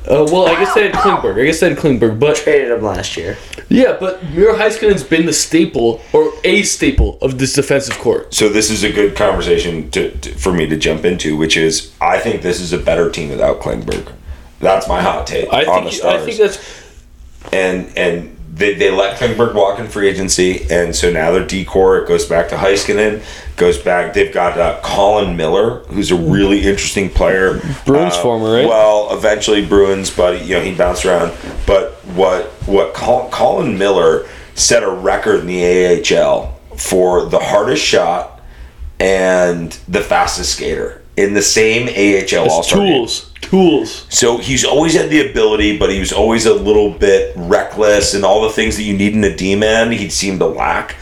Uh, 0.06 0.28
well, 0.32 0.48
I 0.48 0.56
guess 0.60 0.74
they 0.74 0.84
had 0.90 0.94
Klingberg. 0.94 1.42
I 1.42 1.46
guess 1.46 1.60
they 1.62 1.70
had 1.70 1.78
Klingberg, 1.78 2.20
but 2.20 2.36
Traded 2.36 2.72
him 2.72 2.82
last 2.84 3.16
year. 3.16 3.38
yeah, 3.70 3.96
but 4.00 4.24
Miro 4.32 4.54
Heiskanen's 4.56 5.04
been 5.04 5.26
the 5.26 5.32
staple 5.34 6.02
or 6.12 6.32
a 6.44 6.64
staple 6.64 7.18
of 7.22 7.38
this 7.40 7.54
defensive 7.54 7.98
core. 8.00 8.26
So 8.30 8.50
this 8.50 8.70
is 8.70 8.84
a 8.84 8.92
good 8.92 9.16
conversation 9.16 9.90
to, 9.92 10.12
to, 10.18 10.36
for 10.36 10.52
me 10.52 10.68
to 10.68 10.76
jump 10.78 11.06
into, 11.06 11.38
which 11.38 11.56
is 11.56 11.94
I 12.02 12.20
think 12.20 12.42
this 12.42 12.60
is 12.60 12.74
a 12.74 12.78
better 12.78 13.10
team 13.10 13.30
without 13.30 13.62
Klingberg. 13.62 14.12
That's 14.60 14.88
my 14.88 15.02
hot 15.02 15.26
take 15.28 15.52
I 15.54 15.66
on 15.66 15.86
the 15.86 15.92
think 15.92 16.04
I 16.04 16.18
Stars. 16.18 16.26
think 16.26 16.38
that's 16.38 17.54
and 17.54 17.98
and 17.98 18.38
they, 18.56 18.76
they 18.76 18.92
let 18.92 19.18
Klingberg 19.18 19.56
walk 19.56 19.80
in 19.80 19.88
free 19.88 20.08
agency, 20.08 20.66
and 20.70 20.96
so 20.96 21.12
now 21.12 21.32
their 21.32 21.46
decor 21.46 21.98
it 21.98 22.08
goes 22.08 22.26
back 22.26 22.50
to 22.50 22.56
Heiskanen, 22.56 23.24
goes 23.56 23.80
back. 23.80 24.14
They've 24.14 24.34
got 24.34 24.58
uh, 24.60 24.80
Colin 24.84 25.36
Miller, 25.36 25.80
who's 25.86 26.12
a 26.12 26.16
really 26.16 26.60
interesting 26.60 27.10
player. 27.10 27.60
Bruins 27.86 28.14
Uh, 28.16 28.22
former, 28.22 28.54
right? 28.54 28.68
Well, 28.68 29.10
eventually 29.18 29.66
Bruins, 29.66 30.12
but 30.16 30.46
you 30.46 30.56
know 30.56 30.62
he 30.62 30.74
bounced 30.76 31.06
around. 31.06 31.36
But 31.66 31.94
what 32.16 32.46
what 32.68 32.94
Col- 32.94 33.30
Colin 33.30 33.78
Miller 33.78 34.28
set 34.54 34.84
a 34.84 34.90
record 34.90 35.40
in 35.42 35.48
the 35.48 36.16
AHL 36.18 36.60
for 36.78 37.26
the 37.26 37.40
hardest 37.40 37.84
shot 37.84 38.40
and 39.00 39.72
the 39.88 40.02
fastest 40.02 40.54
skater 40.56 41.03
in 41.18 41.34
the 41.34 41.42
same 41.42 41.88
AHL 41.88 42.50
All 42.50 42.64
Star 42.64 42.80
game. 42.80 42.94
tools. 42.94 43.30
Tools. 43.42 44.08
So 44.10 44.38
he's 44.38 44.66
always 44.66 44.96
had 44.96 45.10
the 45.10 45.30
ability, 45.30 45.78
but 45.78 45.92
he 45.92 46.00
was 46.00 46.12
always 46.12 46.46
a 46.46 46.54
little 46.54 46.90
bit 46.90 47.34
reckless 47.36 48.14
and 48.14 48.24
all 48.26 48.42
the 48.42 48.50
things 48.50 48.78
that 48.78 48.84
you 48.84 48.98
need 48.98 49.14
in 49.14 49.24
a 49.24 49.36
D 49.36 49.56
man, 49.56 49.92
he 49.92 50.10
seemed 50.10 50.40
to 50.40 50.48
lack. 50.48 50.96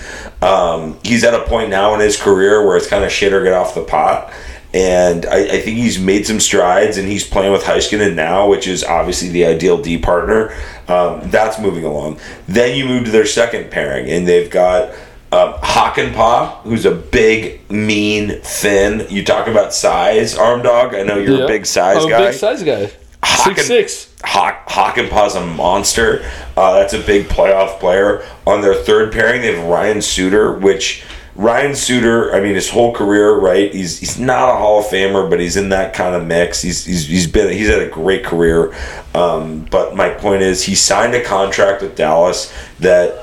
Um, 0.44 0.98
he's 1.04 1.24
at 1.24 1.34
a 1.34 1.44
point 1.44 1.70
now 1.70 1.94
in 1.94 2.00
his 2.00 2.20
career 2.20 2.66
where 2.66 2.76
it's 2.76 2.88
kind 2.88 3.04
of 3.06 3.12
shit 3.12 3.32
or 3.32 3.44
get 3.44 3.54
off 3.54 3.76
the 3.76 3.84
pot. 3.84 4.34
And 4.74 5.26
I, 5.26 5.38
I 5.40 5.62
think 5.62 5.78
he's 5.78 6.00
made 6.00 6.26
some 6.26 6.40
strides 6.40 6.98
and 6.98 7.08
he's 7.08 7.28
playing 7.28 7.52
with 7.52 7.64
Heiskanen 7.64 8.16
now, 8.16 8.48
which 8.50 8.68
is 8.68 8.84
obviously 8.84 9.30
the 9.30 9.46
ideal 9.46 9.82
D 9.82 9.98
partner. 9.98 10.54
Um, 10.88 11.22
that's 11.30 11.60
moving 11.60 11.84
along. 11.86 12.20
Then 12.48 12.76
you 12.76 12.86
move 12.86 13.06
to 13.06 13.12
their 13.12 13.26
second 13.26 13.70
pairing, 13.70 14.10
and 14.10 14.28
they've 14.28 14.50
got 14.50 14.94
um, 15.32 15.54
Hakanpaa, 15.62 16.62
who's 16.64 16.86
a 16.86 16.92
big, 16.92 17.70
mean 17.72 18.42
thin. 18.42 19.06
You 19.10 19.24
talk 19.24 19.48
about 19.48 19.74
size, 19.74 20.38
arm 20.38 20.62
dog. 20.62 20.94
I 20.94 21.04
know 21.04 21.18
you're 21.18 21.38
Yeah. 21.40 21.44
a 21.46 21.48
big 21.48 21.66
size 21.66 22.04
I'm 22.04 22.10
guy. 22.10 22.22
a 22.22 22.30
big 22.32 22.40
size 22.40 22.64
guy. 22.64 22.90
Haken- 23.24 23.56
Six 23.56 23.68
six. 23.68 24.08
Hawk, 24.24 24.68
Hakanpaa's 24.68 25.36
a 25.36 25.46
monster. 25.46 26.24
Uh, 26.58 26.80
that's 26.80 26.94
a 26.94 27.00
big 27.00 27.28
playoff 27.28 27.80
player. 27.80 28.24
On 28.48 28.62
their 28.62 28.74
third 28.76 29.12
pairing, 29.12 29.42
they 29.42 29.56
have 29.56 29.66
Ryan 29.66 30.02
Suter, 30.02 30.54
which 30.54 31.04
Ryan 31.36 31.76
Suter, 31.76 32.36
I 32.36 32.40
mean, 32.42 32.56
his 32.56 32.70
whole 32.70 32.94
career, 32.94 33.36
right? 33.36 33.74
He's 33.74 34.00
he's 34.00 34.20
not 34.20 34.50
a 34.50 34.58
Hall 34.58 34.80
of 34.80 34.86
Famer, 34.88 35.30
but 35.30 35.40
he's 35.40 35.56
in 35.56 35.70
that 35.70 35.94
kind 35.94 36.14
of 36.16 36.26
mix. 36.26 36.62
He's 36.62 36.84
he's, 36.86 37.08
he's 37.08 37.28
been 37.28 37.52
he's 37.52 37.70
had 37.70 37.80
a 37.82 37.88
great 37.90 38.24
career. 38.26 38.74
Um, 39.16 39.66
but 39.72 39.96
my 39.96 40.10
point 40.10 40.42
is, 40.42 40.64
he 40.64 40.76
signed 40.76 41.14
a 41.16 41.24
contract 41.24 41.82
with 41.84 41.96
Dallas 41.96 42.52
that 42.80 43.16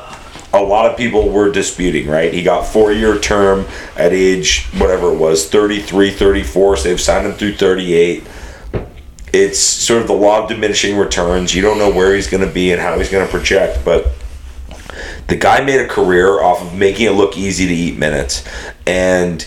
a 0.52 0.62
lot 0.62 0.90
of 0.90 0.97
people 0.97 1.28
were 1.28 1.50
disputing, 1.50 2.09
right? 2.09 2.33
He 2.33 2.43
got 2.43 2.67
four 2.67 2.93
year 2.93 3.19
term 3.19 3.67
at 3.97 4.12
age 4.12 4.67
whatever 4.78 5.12
it 5.12 5.19
was, 5.19 5.49
33, 5.49 6.11
34, 6.11 6.76
so 6.76 6.88
they've 6.88 7.00
signed 7.00 7.26
him 7.26 7.33
through 7.35 7.57
38 7.57 8.26
it's 9.33 9.59
sort 9.59 10.00
of 10.00 10.09
the 10.09 10.14
law 10.14 10.43
of 10.43 10.49
diminishing 10.49 10.97
returns. 10.97 11.55
You 11.55 11.62
don't 11.62 11.78
know 11.78 11.90
where 11.90 12.14
he's 12.14 12.28
going 12.28 12.47
to 12.47 12.52
be 12.52 12.73
and 12.73 12.81
how 12.81 12.99
he's 12.99 13.11
going 13.11 13.26
to 13.26 13.31
project, 13.31 13.85
but 13.85 14.09
the 15.26 15.37
guy 15.37 15.61
made 15.61 15.81
a 15.81 15.88
career 15.88 16.40
off 16.40 16.62
of 16.62 16.75
making 16.75 17.07
it 17.07 17.11
look 17.11 17.37
easy 17.37 17.67
to 17.67 17.75
eat 17.75 17.99
minutes. 17.99 18.45
And 18.87 19.47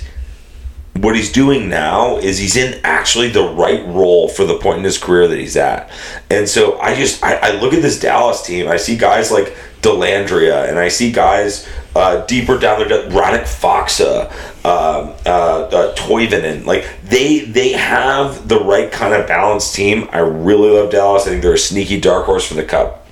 what 1.02 1.16
he's 1.16 1.32
doing 1.32 1.70
now 1.70 2.18
is 2.18 2.38
he's 2.38 2.56
in 2.56 2.80
actually 2.84 3.30
the 3.30 3.44
right 3.44 3.86
role 3.88 4.28
for 4.28 4.46
the 4.46 4.58
point 4.58 4.80
in 4.80 4.84
his 4.84 4.98
career 4.98 5.28
that 5.28 5.38
he's 5.38 5.58
at. 5.58 5.90
And 6.30 6.48
so 6.48 6.80
I 6.80 6.96
just 6.96 7.24
I, 7.24 7.36
I 7.36 7.52
look 7.60 7.74
at 7.74 7.82
this 7.82 8.00
Dallas 8.00 8.42
team. 8.42 8.68
I 8.68 8.78
see 8.78 8.98
guys 8.98 9.32
like 9.32 9.56
Dellandrea, 9.82 10.70
and 10.70 10.78
I 10.78 10.90
see 10.90 11.12
guys 11.12 11.68
uh, 11.96 12.26
deeper 12.26 12.58
down 12.58 12.88
there, 12.88 13.10
Radek 13.10 13.44
Faksa, 13.44 14.32
um, 14.64 15.16
uh, 15.26 15.30
uh, 15.30 15.96
Toivonen. 15.96 16.66
Like 16.66 16.88
they 17.04 17.40
they 17.40 17.72
have 17.72 18.48
the 18.48 18.60
right 18.60 18.92
kind 18.92 19.14
of 19.14 19.28
balanced 19.28 19.76
team. 19.76 20.08
I 20.12 20.20
really 20.20 20.70
love 20.70 20.92
Dallas. 20.92 21.26
I 21.26 21.32
think 21.32 21.42
they're 21.42 21.54
a 21.54 21.58
sneaky 21.58 22.00
dark 22.00 22.26
horse 22.26 22.48
for 22.48 22.54
the 22.54 22.64
cup. 22.64 23.08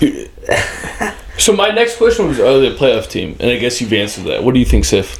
So 1.38 1.52
my 1.52 1.68
next 1.68 1.98
question 1.98 2.28
was, 2.28 2.40
are 2.40 2.58
they 2.58 2.68
a 2.68 2.74
playoff 2.74 3.10
team? 3.10 3.36
And 3.40 3.50
I 3.50 3.56
guess 3.58 3.80
you've 3.80 3.92
answered 3.92 4.24
that. 4.24 4.42
What 4.42 4.54
do 4.54 4.60
you 4.60 4.64
think, 4.64 4.84
Sif? 4.84 5.18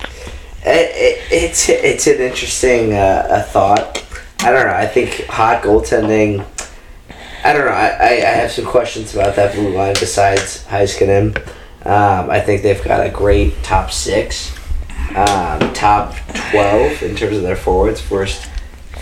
It, 0.67 0.91
it, 0.97 1.33
it's 1.33 1.69
it's 1.69 2.07
an 2.09 2.21
interesting 2.21 2.93
uh, 2.93 3.27
a 3.31 3.43
thought. 3.43 4.05
I 4.41 4.51
don't 4.51 4.67
know. 4.67 4.75
I 4.75 4.87
think 4.87 5.27
hot 5.27 5.63
goaltending. 5.63 6.45
I 7.45 7.53
don't 7.53 7.67
know. 7.67 7.73
I, 7.73 7.89
I, 7.89 8.09
I 8.09 8.35
have 8.41 8.51
some 8.51 8.67
questions 8.67 9.15
about 9.15 9.37
that 9.37 9.55
blue 9.55 9.73
line 9.73 9.95
besides 9.95 10.65
Heiskanen. 10.65 11.37
Um, 11.87 12.31
I 12.31 12.41
think 12.41 12.63
they've 12.63 12.83
got 12.83 13.07
a 13.07 13.11
great 13.11 13.63
top 13.63 13.93
six, 13.93 14.53
um, 15.15 15.73
top 15.73 16.17
twelve 16.51 17.01
in 17.03 17.15
terms 17.15 17.37
of 17.37 17.45
their 17.45 17.55
forwards. 17.55 18.01
First 18.01 18.51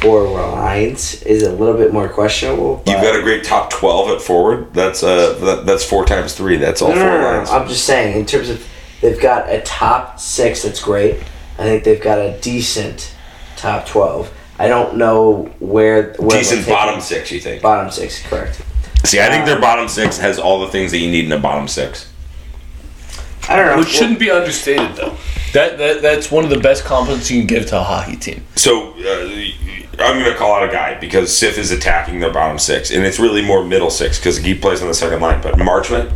four 0.02 0.24
lines 0.24 1.22
is 1.22 1.44
a 1.44 1.52
little 1.52 1.78
bit 1.78 1.94
more 1.94 2.10
questionable. 2.10 2.82
You've 2.86 3.00
got 3.00 3.18
a 3.18 3.22
great 3.22 3.42
top 3.42 3.70
twelve 3.70 4.10
at 4.10 4.20
forward. 4.20 4.74
That's 4.74 5.02
uh 5.02 5.32
that, 5.38 5.64
that's 5.64 5.82
four 5.82 6.04
times 6.04 6.34
three. 6.34 6.56
That's 6.56 6.82
all 6.82 6.90
no, 6.90 6.96
four 6.96 7.04
no, 7.04 7.20
no, 7.20 7.38
lines. 7.38 7.50
I'm 7.50 7.66
just 7.68 7.86
saying, 7.86 8.18
in 8.18 8.26
terms 8.26 8.50
of 8.50 8.62
they've 9.00 9.20
got 9.20 9.48
a 9.48 9.62
top 9.62 10.20
six 10.20 10.62
that's 10.62 10.82
great. 10.82 11.22
I 11.58 11.62
think 11.64 11.84
they've 11.84 12.02
got 12.02 12.18
a 12.18 12.38
decent 12.40 13.14
top 13.56 13.86
twelve. 13.86 14.32
I 14.58 14.68
don't 14.68 14.96
know 14.96 15.44
where 15.58 16.14
where 16.14 16.38
Decent 16.38 16.66
bottom 16.66 17.00
six, 17.00 17.32
you 17.32 17.40
think? 17.40 17.62
Bottom 17.62 17.90
six, 17.90 18.22
correct. 18.22 18.62
See, 19.04 19.20
I 19.20 19.28
think 19.28 19.44
their 19.46 19.60
bottom 19.60 19.88
six 19.88 20.18
has 20.18 20.38
all 20.38 20.60
the 20.60 20.68
things 20.68 20.90
that 20.92 20.98
you 20.98 21.10
need 21.10 21.24
in 21.26 21.32
a 21.32 21.38
bottom 21.38 21.68
six. 21.68 22.10
I 23.48 23.56
don't 23.56 23.66
know. 23.66 23.78
Which 23.78 23.88
shouldn't 23.88 24.18
be 24.18 24.30
understated, 24.30 24.96
though. 24.96 25.16
That, 25.52 25.78
that 25.78 26.02
that's 26.02 26.30
one 26.30 26.44
of 26.44 26.50
the 26.50 26.58
best 26.58 26.84
compliments 26.84 27.30
you 27.30 27.40
can 27.40 27.46
give 27.46 27.66
to 27.66 27.78
a 27.78 27.82
hockey 27.82 28.16
team. 28.16 28.44
So 28.56 28.92
uh, 28.92 30.02
I'm 30.02 30.18
going 30.18 30.32
to 30.32 30.36
call 30.36 30.54
out 30.54 30.68
a 30.68 30.72
guy 30.72 30.98
because 30.98 31.36
Sif 31.36 31.58
is 31.58 31.70
attacking 31.70 32.20
their 32.20 32.32
bottom 32.32 32.58
six, 32.58 32.90
and 32.90 33.04
it's 33.04 33.18
really 33.18 33.44
more 33.44 33.64
middle 33.64 33.90
six 33.90 34.18
because 34.18 34.38
he 34.38 34.54
plays 34.54 34.82
on 34.82 34.88
the 34.88 34.94
second 34.94 35.20
line. 35.20 35.42
But 35.42 35.54
Marchment, 35.56 36.12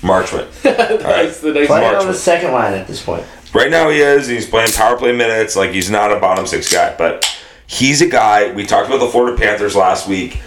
Marchment. 0.00 0.50
That's 0.62 1.40
the 1.40 1.52
next 1.52 1.66
Playing 1.68 1.92
March 1.92 2.02
on 2.02 2.08
the 2.08 2.14
second 2.14 2.52
line 2.52 2.72
at 2.72 2.86
this 2.86 3.02
point. 3.02 3.24
Right 3.52 3.70
now 3.70 3.88
he 3.90 4.00
is. 4.00 4.28
He's 4.28 4.48
playing 4.48 4.72
power 4.72 4.96
play 4.96 5.12
minutes. 5.12 5.56
Like 5.56 5.70
he's 5.70 5.90
not 5.90 6.12
a 6.12 6.20
bottom 6.20 6.46
six 6.46 6.72
guy, 6.72 6.94
but 6.96 7.24
he's 7.66 8.00
a 8.00 8.08
guy. 8.08 8.52
We 8.52 8.64
talked 8.64 8.88
about 8.88 9.00
the 9.00 9.08
Florida 9.08 9.36
Panthers 9.36 9.74
last 9.74 10.08
week. 10.08 10.40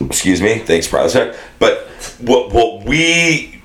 Excuse 0.00 0.40
me. 0.40 0.58
Thanks, 0.58 0.86
Prospect. 0.86 1.38
But 1.58 1.86
what 2.20 2.52
what 2.52 2.84
we 2.84 3.62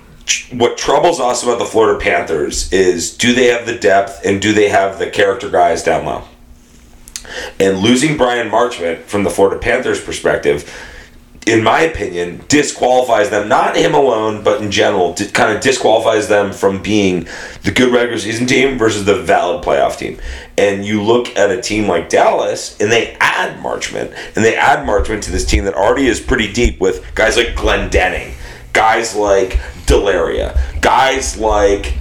what 0.52 0.78
troubles 0.78 1.20
us 1.20 1.44
about 1.44 1.60
the 1.60 1.66
Florida 1.66 2.00
Panthers 2.00 2.72
is 2.74 3.16
do 3.16 3.34
they 3.34 3.48
have 3.48 3.66
the 3.66 3.78
depth 3.78 4.26
and 4.26 4.42
do 4.42 4.52
they 4.54 4.70
have 4.70 5.00
the 5.00 5.10
character 5.10 5.50
guys 5.50 5.84
down 5.84 6.06
low? 6.06 6.24
And 7.60 7.80
losing 7.80 8.18
Brian 8.18 8.50
Marchment 8.50 9.04
from 9.04 9.24
the 9.24 9.30
Florida 9.30 9.60
Panthers 9.60 10.04
perspective, 10.04 10.74
in 11.48 11.64
my 11.64 11.82
opinion, 11.82 12.44
disqualifies 12.50 13.30
them. 13.30 13.48
Not 13.48 13.78
him 13.78 13.94
alone, 13.94 14.44
but 14.44 14.62
in 14.62 14.70
general, 14.70 15.16
kind 15.34 15.56
of 15.56 15.62
disqualifies 15.62 16.28
them 16.28 16.52
from 16.52 16.82
being 16.82 17.28
the 17.64 17.72
good 17.72 17.94
regular 17.94 18.20
season 18.20 18.46
team 18.46 18.78
versus 18.78 19.06
the 19.06 19.16
valid 19.16 19.64
playoff 19.64 19.98
team. 19.98 20.20
And 20.58 20.86
you 20.86 21.02
look 21.02 21.36
at 21.38 21.50
a 21.50 21.62
team 21.62 21.88
like 21.88 22.10
Dallas, 22.10 22.80
and 22.80 22.92
they 22.92 23.16
add 23.20 23.58
Marchment, 23.64 24.14
and 24.36 24.44
they 24.44 24.56
add 24.56 24.86
Marchment 24.86 25.22
to 25.24 25.32
this 25.32 25.46
team 25.46 25.64
that 25.64 25.74
already 25.74 26.08
is 26.08 26.20
pretty 26.20 26.52
deep 26.52 26.80
with 26.80 27.04
guys 27.16 27.38
like 27.38 27.56
Glendening, 27.56 28.34
guys 28.74 29.16
like 29.16 29.54
Delaria, 29.86 30.60
guys 30.82 31.38
like 31.38 31.96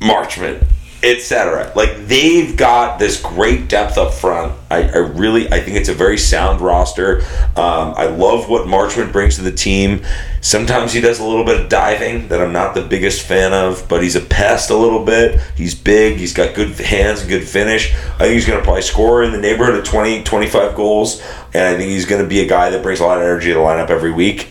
Marchment, 0.00 0.66
etc. 1.02 1.72
Like 1.74 2.06
they've 2.06 2.56
got 2.56 2.98
this 2.98 3.20
great 3.20 3.68
depth 3.68 3.98
up 3.98 4.14
front. 4.14 4.52
I, 4.70 4.88
I 4.88 4.98
really 4.98 5.50
I 5.52 5.60
think 5.60 5.76
it's 5.76 5.88
a 5.88 5.94
very 5.94 6.16
sound 6.16 6.60
roster. 6.60 7.22
Um, 7.56 7.94
I 7.96 8.06
love 8.06 8.48
what 8.48 8.68
Marchment 8.68 9.12
brings 9.12 9.36
to 9.36 9.42
the 9.42 9.52
team. 9.52 10.04
Sometimes 10.40 10.92
he 10.92 11.00
does 11.00 11.18
a 11.18 11.24
little 11.24 11.44
bit 11.44 11.60
of 11.60 11.68
diving 11.68 12.28
that 12.28 12.40
I'm 12.40 12.52
not 12.52 12.74
the 12.74 12.82
biggest 12.82 13.26
fan 13.26 13.52
of, 13.52 13.88
but 13.88 14.02
he's 14.02 14.16
a 14.16 14.20
pest 14.20 14.70
a 14.70 14.76
little 14.76 15.04
bit. 15.04 15.40
He's 15.56 15.74
big. 15.74 16.18
He's 16.18 16.32
got 16.32 16.54
good 16.54 16.70
hands 16.78 17.20
and 17.20 17.28
good 17.28 17.46
finish. 17.46 17.92
I 17.94 18.18
think 18.18 18.34
he's 18.34 18.46
going 18.46 18.58
to 18.58 18.64
probably 18.64 18.82
score 18.82 19.22
in 19.24 19.32
the 19.32 19.40
neighborhood 19.40 19.74
of 19.74 19.84
20, 19.84 20.22
25 20.22 20.76
goals, 20.76 21.20
and 21.52 21.62
I 21.62 21.76
think 21.76 21.90
he's 21.90 22.06
going 22.06 22.22
to 22.22 22.28
be 22.28 22.40
a 22.40 22.46
guy 22.46 22.70
that 22.70 22.82
brings 22.82 23.00
a 23.00 23.04
lot 23.04 23.18
of 23.18 23.24
energy 23.24 23.48
to 23.48 23.54
the 23.54 23.60
lineup 23.60 23.90
every 23.90 24.12
week. 24.12 24.48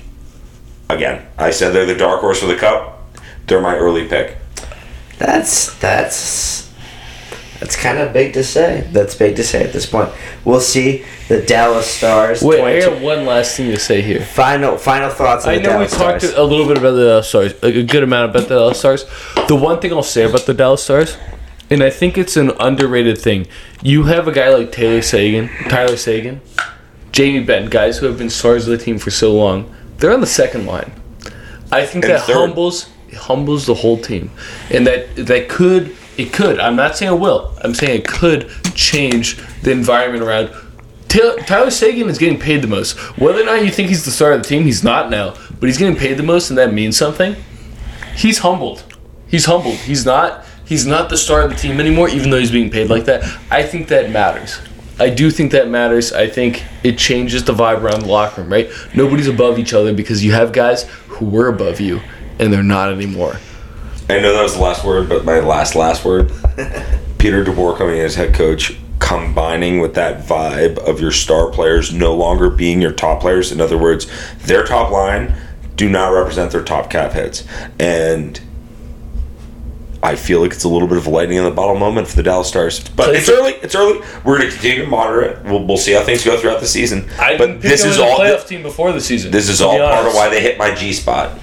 Again, 0.89 1.25
I 1.37 1.51
said 1.51 1.71
they're 1.71 1.85
the 1.85 1.95
dark 1.95 2.19
horse 2.19 2.41
for 2.41 2.47
the 2.47 2.57
cup. 2.57 2.97
They're 3.47 3.61
my 3.61 3.75
early 3.75 4.07
pick. 4.07 4.40
That's 5.25 5.75
that's 5.79 6.71
that's 7.59 7.75
kind 7.75 7.99
of 7.99 8.11
big 8.11 8.33
to 8.33 8.43
say. 8.43 8.87
That's 8.91 9.13
big 9.13 9.35
to 9.35 9.43
say 9.43 9.63
at 9.63 9.71
this 9.71 9.85
point. 9.85 10.09
We'll 10.45 10.59
see 10.61 11.05
the 11.27 11.41
Dallas 11.43 11.85
Stars. 11.85 12.41
Wait, 12.41 12.57
I 12.59 12.79
22 12.81 12.89
got 12.89 13.01
one 13.01 13.25
last 13.27 13.55
thing 13.55 13.69
to 13.69 13.77
say 13.79 14.01
here. 14.01 14.25
final 14.25 14.77
final 14.79 15.11
thoughts. 15.11 15.45
On 15.45 15.51
I 15.53 15.57
the 15.57 15.63
know 15.63 15.79
we 15.79 15.85
talked 15.85 16.21
Stars. 16.23 16.33
a 16.33 16.43
little 16.43 16.67
bit 16.67 16.77
about 16.79 16.93
the 16.93 17.05
Dallas 17.05 17.29
Stars, 17.29 17.53
a 17.61 17.83
good 17.83 18.01
amount 18.01 18.31
about 18.31 18.47
the 18.49 18.55
Dallas 18.55 18.79
Stars. 18.79 19.05
The 19.47 19.55
one 19.55 19.79
thing 19.79 19.93
I'll 19.93 20.01
say 20.01 20.23
about 20.23 20.47
the 20.47 20.55
Dallas 20.55 20.83
Stars, 20.83 21.17
and 21.69 21.83
I 21.83 21.91
think 21.91 22.17
it's 22.17 22.35
an 22.35 22.51
underrated 22.59 23.19
thing, 23.19 23.45
you 23.83 24.05
have 24.05 24.27
a 24.27 24.31
guy 24.31 24.49
like 24.49 24.71
Taylor 24.71 25.03
Seguin, 25.03 25.49
Tyler 25.69 25.97
Seguin, 25.97 26.41
Jamie 27.11 27.43
Benn, 27.43 27.69
guys 27.69 27.99
who 27.99 28.07
have 28.07 28.17
been 28.17 28.31
stars 28.31 28.67
of 28.67 28.75
the 28.77 28.83
team 28.83 28.97
for 28.97 29.11
so 29.11 29.33
long. 29.35 29.71
They're 29.97 30.11
on 30.13 30.21
the 30.21 30.25
second 30.25 30.65
line. 30.65 30.91
I 31.71 31.85
think 31.85 32.05
And 32.05 32.13
that 32.15 32.23
third. 32.23 32.35
humbles 32.37 32.89
humbles 33.13 33.65
the 33.65 33.75
whole 33.75 33.97
team, 33.97 34.31
and 34.69 34.85
that 34.87 35.15
that 35.15 35.49
could 35.49 35.95
it 36.17 36.33
could. 36.33 36.59
I'm 36.59 36.75
not 36.75 36.97
saying 36.97 37.13
it 37.13 37.19
will. 37.19 37.53
I'm 37.63 37.73
saying 37.73 38.01
it 38.01 38.07
could 38.07 38.49
change 38.75 39.37
the 39.61 39.71
environment 39.71 40.23
around. 40.23 40.51
Tyler 41.07 41.71
Seguin 41.71 42.07
is 42.07 42.17
getting 42.17 42.39
paid 42.39 42.61
the 42.61 42.67
most. 42.67 42.97
Whether 43.17 43.41
or 43.41 43.45
not 43.45 43.65
you 43.65 43.71
think 43.71 43.89
he's 43.89 44.05
the 44.05 44.11
star 44.11 44.31
of 44.31 44.43
the 44.43 44.47
team, 44.47 44.63
he's 44.63 44.83
not 44.83 45.09
now. 45.09 45.35
But 45.59 45.67
he's 45.67 45.77
getting 45.77 45.95
paid 45.95 46.15
the 46.15 46.23
most, 46.23 46.49
and 46.49 46.57
that 46.57 46.73
means 46.73 46.95
something. 46.95 47.35
He's 48.15 48.39
humbled. 48.39 48.83
He's 49.27 49.45
humbled. 49.45 49.75
He's 49.75 50.05
not. 50.05 50.45
He's 50.65 50.85
not 50.85 51.09
the 51.09 51.17
star 51.17 51.41
of 51.41 51.49
the 51.49 51.57
team 51.57 51.81
anymore, 51.81 52.07
even 52.07 52.29
though 52.29 52.39
he's 52.39 52.51
being 52.51 52.69
paid 52.69 52.89
like 52.89 53.05
that. 53.05 53.23
I 53.49 53.63
think 53.63 53.89
that 53.89 54.09
matters. 54.09 54.57
I 54.99 55.09
do 55.09 55.31
think 55.31 55.51
that 55.51 55.67
matters. 55.67 56.13
I 56.13 56.29
think 56.29 56.63
it 56.83 56.97
changes 56.97 57.43
the 57.43 57.53
vibe 57.53 57.81
around 57.81 58.01
the 58.01 58.07
locker 58.07 58.41
room, 58.41 58.51
right? 58.51 58.69
Nobody's 58.95 59.27
above 59.27 59.59
each 59.59 59.73
other 59.73 59.93
because 59.93 60.23
you 60.23 60.31
have 60.31 60.53
guys 60.53 60.83
who 61.07 61.25
were 61.25 61.47
above 61.47 61.81
you, 61.81 61.99
and 62.41 62.51
they're 62.51 62.63
not 62.63 62.91
anymore. 62.91 63.37
I 64.09 64.19
know 64.19 64.33
that 64.33 64.43
was 64.43 64.55
the 64.55 64.61
last 64.61 64.83
word, 64.83 65.07
but 65.07 65.23
my 65.23 65.39
last 65.39 65.75
last 65.75 66.03
word. 66.03 66.29
Peter 67.17 67.45
DeBoer 67.45 67.77
coming 67.77 67.97
in 67.97 68.05
as 68.05 68.15
head 68.15 68.33
coach, 68.33 68.75
combining 68.99 69.79
with 69.79 69.93
that 69.93 70.25
vibe 70.25 70.77
of 70.79 70.99
your 70.99 71.11
star 71.11 71.49
players 71.51 71.93
no 71.93 72.13
longer 72.15 72.49
being 72.49 72.81
your 72.81 72.91
top 72.91 73.21
players. 73.21 73.51
In 73.51 73.61
other 73.61 73.77
words, 73.77 74.11
their 74.39 74.65
top 74.65 74.91
line 74.91 75.33
do 75.75 75.87
not 75.87 76.09
represent 76.09 76.51
their 76.51 76.63
top 76.63 76.89
cap 76.89 77.13
hits, 77.13 77.45
and 77.79 78.41
I 80.03 80.15
feel 80.15 80.41
like 80.41 80.51
it's 80.51 80.63
a 80.63 80.69
little 80.69 80.87
bit 80.87 80.97
of 80.97 81.05
a 81.05 81.09
lightning 81.11 81.37
in 81.37 81.43
the 81.43 81.51
bottle 81.51 81.75
moment 81.77 82.07
for 82.07 82.15
the 82.15 82.23
Dallas 82.23 82.47
Stars. 82.47 82.79
But 82.89 83.05
Play 83.09 83.17
it's 83.17 83.29
for- 83.29 83.35
early. 83.35 83.51
It's 83.61 83.75
early. 83.75 83.99
We're 84.25 84.39
going 84.39 84.49
to 84.49 84.55
continue 84.55 84.83
to 84.83 84.89
monitor 84.89 85.21
it. 85.21 85.43
We'll, 85.45 85.63
we'll 85.63 85.77
see 85.77 85.93
how 85.93 86.03
things 86.03 86.25
go 86.25 86.37
throughout 86.37 86.59
the 86.59 86.67
season. 86.67 87.07
I 87.19 87.37
but 87.37 87.61
this 87.61 87.85
is 87.85 87.99
all. 87.99 88.17
playoff 88.19 88.47
team 88.47 88.63
before 88.63 88.91
the 88.91 88.99
season. 89.01 89.31
This 89.31 89.47
is 89.47 89.61
all 89.61 89.73
be 89.73 89.79
part 89.79 90.07
of 90.07 90.15
why 90.15 90.27
they 90.29 90.41
hit 90.41 90.57
my 90.57 90.73
G 90.73 90.91
spot. 90.91 91.37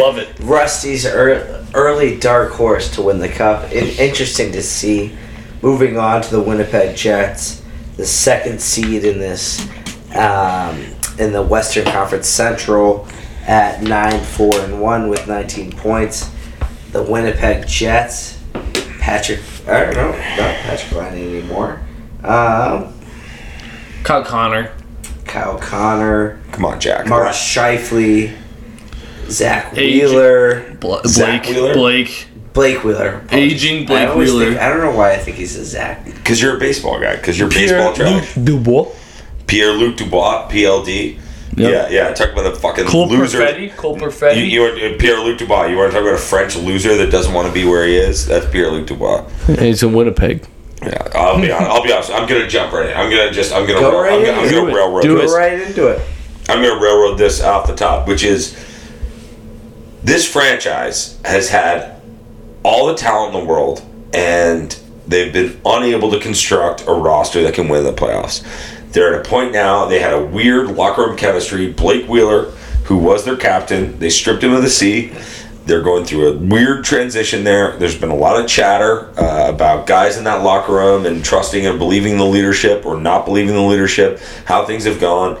Love 0.00 0.18
it. 0.18 0.28
Rusty's 0.40 1.04
ear- 1.04 1.64
early 1.74 2.18
dark 2.18 2.52
horse 2.52 2.90
to 2.94 3.02
win 3.02 3.18
the 3.18 3.28
cup. 3.28 3.70
In- 3.72 3.88
interesting 3.98 4.52
to 4.52 4.62
see. 4.62 5.16
Moving 5.62 5.96
on 5.98 6.20
to 6.22 6.30
the 6.30 6.40
Winnipeg 6.42 6.94
Jets, 6.96 7.62
the 7.96 8.04
second 8.04 8.60
seed 8.60 9.04
in 9.04 9.18
this 9.18 9.66
um, 10.14 10.78
in 11.18 11.32
the 11.32 11.42
Western 11.42 11.84
Conference 11.86 12.26
Central 12.28 13.08
at 13.46 13.82
nine 13.82 14.20
four 14.20 14.54
and 14.60 14.80
one 14.80 15.08
with 15.08 15.26
19 15.26 15.72
points. 15.72 16.30
The 16.92 17.02
Winnipeg 17.02 17.66
Jets, 17.66 18.38
Patrick. 19.00 19.40
I 19.66 19.84
don't 19.84 19.94
know, 19.94 20.10
not 20.10 20.54
Patrik 20.66 20.92
Laine 20.92 21.38
anymore. 21.38 21.80
Um, 22.22 22.92
Kyle 24.02 24.22
Connor. 24.22 24.70
Kyle 25.24 25.58
Connor, 25.58 26.40
Come 26.52 26.66
on, 26.66 26.78
Jack. 26.78 27.06
Mark 27.06 27.28
Scheifele, 27.28 28.36
Zach 29.30 29.72
Wheeler. 29.72 30.74
Bla- 30.80 31.02
Zach 31.06 31.46
Wheeler? 31.46 31.74
Blake. 31.74 32.28
Blake 32.52 32.84
Wheeler. 32.84 33.24
Aging 33.32 33.86
Blake 33.86 34.08
I 34.08 34.16
Wheeler. 34.16 34.46
Think, 34.50 34.60
I 34.60 34.68
don't 34.68 34.80
know 34.80 34.96
why 34.96 35.12
I 35.12 35.18
think 35.18 35.36
he's 35.38 35.56
a 35.56 35.64
Zach. 35.64 36.04
Because 36.04 36.40
you're 36.40 36.56
a 36.56 36.60
baseball 36.60 37.00
guy. 37.00 37.16
Because 37.16 37.38
you're 37.38 37.48
Pierre 37.48 37.78
baseball 37.78 37.94
trash. 37.94 38.36
Luc 38.36 38.46
Dubois. 38.46 38.92
Pierre 39.46 39.72
Luc 39.72 39.96
Dubois, 39.96 40.48
PLD. 40.50 41.18
Yep. 41.56 41.72
Yeah, 41.72 41.88
yeah. 41.88 42.14
Talk 42.14 42.32
about 42.32 42.46
a 42.46 42.56
fucking 42.56 42.86
Cole 42.86 43.08
loser. 43.08 43.38
Perfetti. 43.38 43.76
Cole 43.76 43.96
Perfetti. 43.96 44.36
You, 44.36 44.42
you 44.42 44.62
are 44.64 44.70
uh, 44.70 44.96
Pierre 44.98 45.18
Luc 45.20 45.38
Dubois. 45.38 45.66
You 45.66 45.76
want 45.76 45.92
to 45.92 45.98
talk 45.98 46.02
about 46.06 46.14
a 46.18 46.22
French 46.22 46.56
loser 46.56 46.96
that 46.96 47.10
doesn't 47.12 47.32
want 47.32 47.46
to 47.48 47.52
be 47.54 47.64
where 47.64 47.86
he 47.86 47.96
is? 47.96 48.26
That's 48.26 48.46
Pierre 48.50 48.70
Luc 48.70 48.86
Dubois. 48.86 49.28
He's 49.58 49.82
in 49.82 49.92
Winnipeg. 49.92 50.46
Yeah, 50.82 51.08
I'll 51.14 51.40
be 51.40 51.50
honest. 51.50 51.70
I'll 51.70 51.82
be 51.82 51.92
honest. 51.92 52.10
I'm 52.10 52.28
gonna 52.28 52.48
jump 52.48 52.72
right 52.72 52.90
in. 52.90 52.96
I'm 52.96 53.08
gonna 53.10 53.30
just. 53.32 53.52
I'm 53.52 53.66
gonna. 53.66 53.80
Go 53.80 53.90
rail, 53.90 54.00
right 54.02 54.12
I'm 54.12 54.24
gonna, 54.24 54.40
I'm 54.46 54.50
gonna 54.52 54.70
it. 54.70 54.74
railroad 54.74 55.02
Do 55.02 55.14
Go 55.16 55.22
this. 55.22 55.32
right 55.34 55.60
into 55.60 55.86
it. 55.88 56.00
I'm 56.48 56.60
going 56.62 56.76
to 56.78 56.84
railroad 56.84 57.16
this 57.16 57.42
off 57.42 57.66
the 57.66 57.74
top, 57.74 58.06
which 58.06 58.22
is 58.22 58.54
this 60.04 60.30
franchise 60.30 61.18
has 61.24 61.48
had 61.48 62.00
all 62.62 62.86
the 62.86 62.94
talent 62.94 63.34
in 63.34 63.40
the 63.40 63.46
world, 63.46 63.82
and 64.12 64.78
they've 65.08 65.32
been 65.32 65.60
unable 65.64 66.10
to 66.10 66.20
construct 66.20 66.86
a 66.86 66.92
roster 66.92 67.42
that 67.42 67.54
can 67.54 67.68
win 67.68 67.84
the 67.84 67.92
playoffs. 67.92 68.44
They're 68.92 69.14
at 69.14 69.26
a 69.26 69.28
point 69.28 69.52
now, 69.52 69.86
they 69.86 69.98
had 69.98 70.12
a 70.12 70.24
weird 70.24 70.68
locker 70.68 71.06
room 71.06 71.16
chemistry. 71.16 71.72
Blake 71.72 72.06
Wheeler, 72.06 72.50
who 72.84 72.98
was 72.98 73.24
their 73.24 73.36
captain, 73.36 73.98
they 73.98 74.10
stripped 74.10 74.44
him 74.44 74.52
of 74.52 74.62
the 74.62 74.70
C. 74.70 75.12
They're 75.66 75.82
going 75.82 76.04
through 76.04 76.28
a 76.28 76.36
weird 76.36 76.84
transition 76.84 77.42
there. 77.42 77.76
There's 77.78 77.98
been 77.98 78.10
a 78.10 78.14
lot 78.14 78.38
of 78.38 78.46
chatter 78.46 79.08
uh, 79.18 79.48
about 79.48 79.86
guys 79.86 80.18
in 80.18 80.24
that 80.24 80.42
locker 80.42 80.74
room 80.74 81.06
and 81.06 81.24
trusting 81.24 81.64
and 81.64 81.78
believing 81.78 82.18
the 82.18 82.24
leadership 82.24 82.84
or 82.84 83.00
not 83.00 83.24
believing 83.24 83.54
the 83.54 83.62
leadership, 83.62 84.20
how 84.44 84.66
things 84.66 84.84
have 84.84 85.00
gone. 85.00 85.40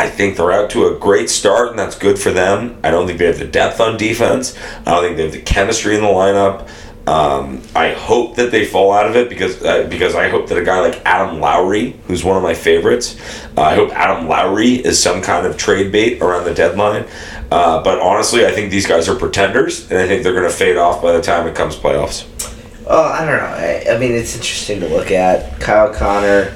I 0.00 0.08
think 0.08 0.36
they're 0.36 0.52
out 0.52 0.70
to 0.70 0.86
a 0.86 0.98
great 0.98 1.28
start, 1.28 1.70
and 1.70 1.78
that's 1.78 1.98
good 1.98 2.18
for 2.18 2.30
them. 2.30 2.78
I 2.84 2.90
don't 2.90 3.06
think 3.06 3.18
they 3.18 3.26
have 3.26 3.38
the 3.38 3.46
depth 3.46 3.80
on 3.80 3.96
defense. 3.96 4.56
I 4.86 4.92
don't 4.92 5.02
think 5.02 5.16
they 5.16 5.24
have 5.24 5.32
the 5.32 5.42
chemistry 5.42 5.94
in 5.96 6.02
the 6.02 6.06
lineup. 6.06 6.68
Um, 7.08 7.62
I 7.74 7.94
hope 7.94 8.36
that 8.36 8.50
they 8.50 8.66
fall 8.66 8.92
out 8.92 9.06
of 9.06 9.16
it 9.16 9.30
because 9.30 9.64
uh, 9.64 9.86
because 9.88 10.14
I 10.14 10.28
hope 10.28 10.48
that 10.48 10.58
a 10.58 10.62
guy 10.62 10.80
like 10.80 11.00
Adam 11.06 11.40
Lowry, 11.40 11.98
who's 12.06 12.22
one 12.22 12.36
of 12.36 12.42
my 12.42 12.52
favorites, 12.52 13.18
uh, 13.56 13.62
I 13.62 13.74
hope 13.74 13.90
Adam 13.92 14.28
Lowry 14.28 14.74
is 14.74 15.02
some 15.02 15.22
kind 15.22 15.46
of 15.46 15.56
trade 15.56 15.90
bait 15.90 16.20
around 16.20 16.44
the 16.44 16.52
deadline. 16.52 17.06
Uh, 17.50 17.82
but 17.82 17.98
honestly, 18.00 18.44
I 18.44 18.50
think 18.50 18.70
these 18.70 18.86
guys 18.86 19.08
are 19.08 19.14
pretenders, 19.14 19.90
and 19.90 19.98
I 19.98 20.06
think 20.06 20.22
they're 20.22 20.34
going 20.34 20.50
to 20.50 20.54
fade 20.54 20.76
off 20.76 21.00
by 21.00 21.12
the 21.12 21.22
time 21.22 21.46
it 21.46 21.54
comes 21.54 21.76
playoffs. 21.76 22.26
Well, 22.84 23.04
I 23.04 23.24
don't 23.24 23.38
know. 23.38 23.92
I, 23.92 23.96
I 23.96 23.98
mean, 23.98 24.12
it's 24.12 24.34
interesting 24.34 24.80
to 24.80 24.88
look 24.88 25.10
at. 25.10 25.58
Kyle 25.60 25.92
Connor, 25.92 26.54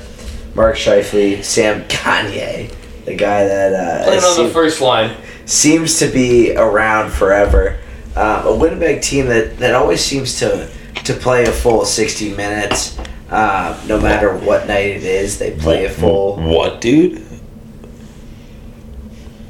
Mark 0.55 0.76
Scheifele, 0.76 1.42
Sam 1.42 1.87
Gagne, 1.88 2.70
the 3.05 3.15
guy 3.15 3.45
that 3.47 3.73
uh, 3.73 4.05
Playing 4.05 4.25
on 4.25 4.35
seem- 4.37 4.47
the 4.47 4.53
first 4.53 4.81
line. 4.81 5.17
seems 5.45 5.99
to 5.99 6.07
be 6.09 6.55
around 6.57 7.11
forever. 7.12 7.79
Uh, 8.15 8.43
a 8.47 8.55
Winnipeg 8.55 9.01
team 9.03 9.27
that, 9.27 9.59
that 9.59 9.75
always 9.75 10.01
seems 10.05 10.38
to 10.41 10.69
to 11.05 11.15
play 11.15 11.45
a 11.45 11.53
full 11.53 11.85
60 11.85 12.35
minutes. 12.35 12.97
Uh, 13.31 13.81
no 13.88 13.99
matter 13.99 14.37
what 14.37 14.67
night 14.69 14.87
it 14.87 15.03
is, 15.03 15.38
they 15.38 15.51
play 15.57 15.87
a 15.87 15.91
full. 15.91 16.37
What, 16.37 16.81
dude? 16.81 17.19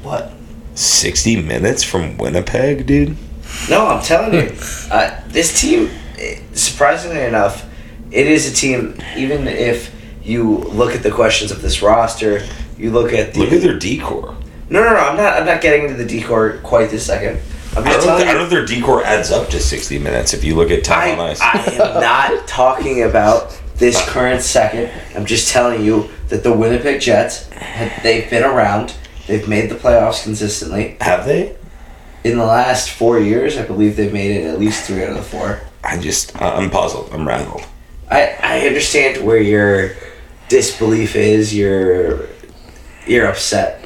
What? 0.01 0.31
60 0.75 1.41
minutes 1.41 1.83
from 1.83 2.17
Winnipeg, 2.17 2.85
dude? 2.85 3.17
No, 3.69 3.85
I'm 3.87 4.01
telling 4.03 4.33
you, 4.33 4.55
uh, 4.89 5.19
this 5.27 5.59
team, 5.61 5.89
eh, 6.17 6.39
surprisingly 6.53 7.21
enough, 7.21 7.69
it 8.09 8.25
is 8.25 8.51
a 8.51 8.55
team. 8.55 8.97
Even 9.15 9.47
if 9.47 9.93
you 10.23 10.57
look 10.57 10.95
at 10.95 11.03
the 11.03 11.11
questions 11.11 11.51
of 11.51 11.61
this 11.61 11.81
roster, 11.81 12.41
you 12.83 12.91
look 12.91 13.13
at 13.13 13.33
the. 13.33 13.39
Look 13.39 13.53
at 13.53 13.61
their 13.61 13.79
decor. 13.79 14.35
no, 14.69 14.83
no, 14.83 14.89
no. 14.89 14.97
I'm 14.97 15.15
not. 15.15 15.39
I'm 15.39 15.45
not 15.45 15.61
getting 15.61 15.83
into 15.83 15.95
the 15.95 16.05
decor 16.05 16.59
quite 16.63 16.91
this 16.91 17.05
second. 17.05 17.39
I'm 17.75 17.87
I 17.87 17.93
don't, 17.93 18.01
think, 18.01 18.29
I 18.29 18.33
don't 18.33 18.35
know 18.35 18.43
if 18.43 18.49
their 18.49 18.65
decor 18.65 19.03
adds 19.03 19.31
up 19.31 19.49
to 19.49 19.59
60 19.59 19.97
minutes 19.97 20.35
if 20.35 20.43
you 20.43 20.55
look 20.55 20.69
at 20.69 20.83
time 20.83 21.19
on 21.19 21.29
I, 21.29 21.31
ice. 21.31 21.41
I 21.41 21.57
am 21.71 21.77
not 22.01 22.47
talking 22.47 23.03
about 23.03 23.59
this 23.77 23.99
current 24.09 24.41
second. 24.41 24.91
I'm 25.15 25.25
just 25.25 25.49
telling 25.49 25.83
you 25.83 26.09
that 26.27 26.43
the 26.43 26.53
Winnipeg 26.53 27.01
Jets, 27.01 27.49
they've 28.03 28.29
been 28.29 28.43
around. 28.43 28.93
They've 29.25 29.47
made 29.47 29.71
the 29.71 29.75
playoffs 29.75 30.23
consistently. 30.23 30.97
Have 31.01 31.25
they? 31.25 31.55
In 32.23 32.37
the 32.37 32.45
last 32.45 32.91
four 32.91 33.17
years, 33.17 33.57
I 33.57 33.65
believe 33.65 33.95
they've 33.95 34.13
made 34.13 34.31
it 34.31 34.45
at 34.45 34.59
least 34.59 34.85
three 34.85 35.01
out 35.03 35.09
of 35.09 35.15
the 35.15 35.23
four. 35.23 35.61
I 35.83 35.97
just, 35.97 36.39
I'm 36.39 36.69
puzzled. 36.69 37.09
I'm 37.11 37.27
rattled. 37.27 37.65
I, 38.11 38.35
I 38.39 38.67
understand 38.67 39.25
where 39.25 39.39
your 39.39 39.95
disbelief 40.47 41.15
is. 41.15 41.55
You're 41.55 42.27
you're 43.07 43.27
upset, 43.27 43.85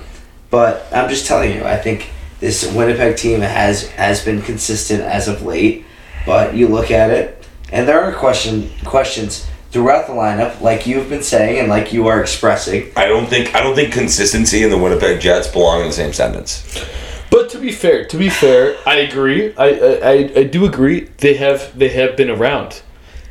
but 0.49 0.85
I'm 0.91 1.09
just 1.09 1.25
telling 1.25 1.53
you. 1.53 1.63
I 1.63 1.77
think 1.77 2.09
this 2.39 2.71
Winnipeg 2.71 3.17
team 3.17 3.41
has 3.41 3.89
has 3.91 4.23
been 4.23 4.41
consistent 4.41 5.01
as 5.01 5.27
of 5.27 5.43
late, 5.43 5.85
but 6.25 6.55
you 6.55 6.67
look 6.67 6.91
at 6.91 7.09
it, 7.09 7.47
and 7.71 7.87
there 7.87 8.01
are 8.01 8.13
question 8.13 8.69
questions 8.85 9.47
throughout 9.71 10.07
the 10.07 10.13
lineup, 10.13 10.61
like 10.61 10.87
you've 10.87 11.09
been 11.09 11.23
saying 11.23 11.59
and 11.59 11.67
like 11.67 11.93
you 11.93 12.07
are 12.07 12.21
expressing. 12.21 12.91
I 12.95 13.05
don't 13.05 13.27
think 13.27 13.53
I 13.55 13.61
don't 13.61 13.75
think 13.75 13.93
consistency 13.93 14.63
and 14.63 14.71
the 14.71 14.77
Winnipeg 14.77 15.19
Jets 15.19 15.47
belong 15.47 15.81
in 15.81 15.87
the 15.87 15.93
same 15.93 16.13
sentence. 16.13 16.83
But 17.29 17.49
to 17.51 17.59
be 17.59 17.71
fair, 17.71 18.05
to 18.05 18.17
be 18.17 18.29
fair, 18.29 18.77
I 18.85 18.95
agree. 18.99 19.53
I, 19.55 19.65
I, 19.65 20.11
I, 20.11 20.11
I 20.37 20.43
do 20.45 20.65
agree. 20.65 21.01
They 21.17 21.35
have 21.35 21.77
they 21.77 21.89
have 21.89 22.15
been 22.15 22.29
around. 22.29 22.81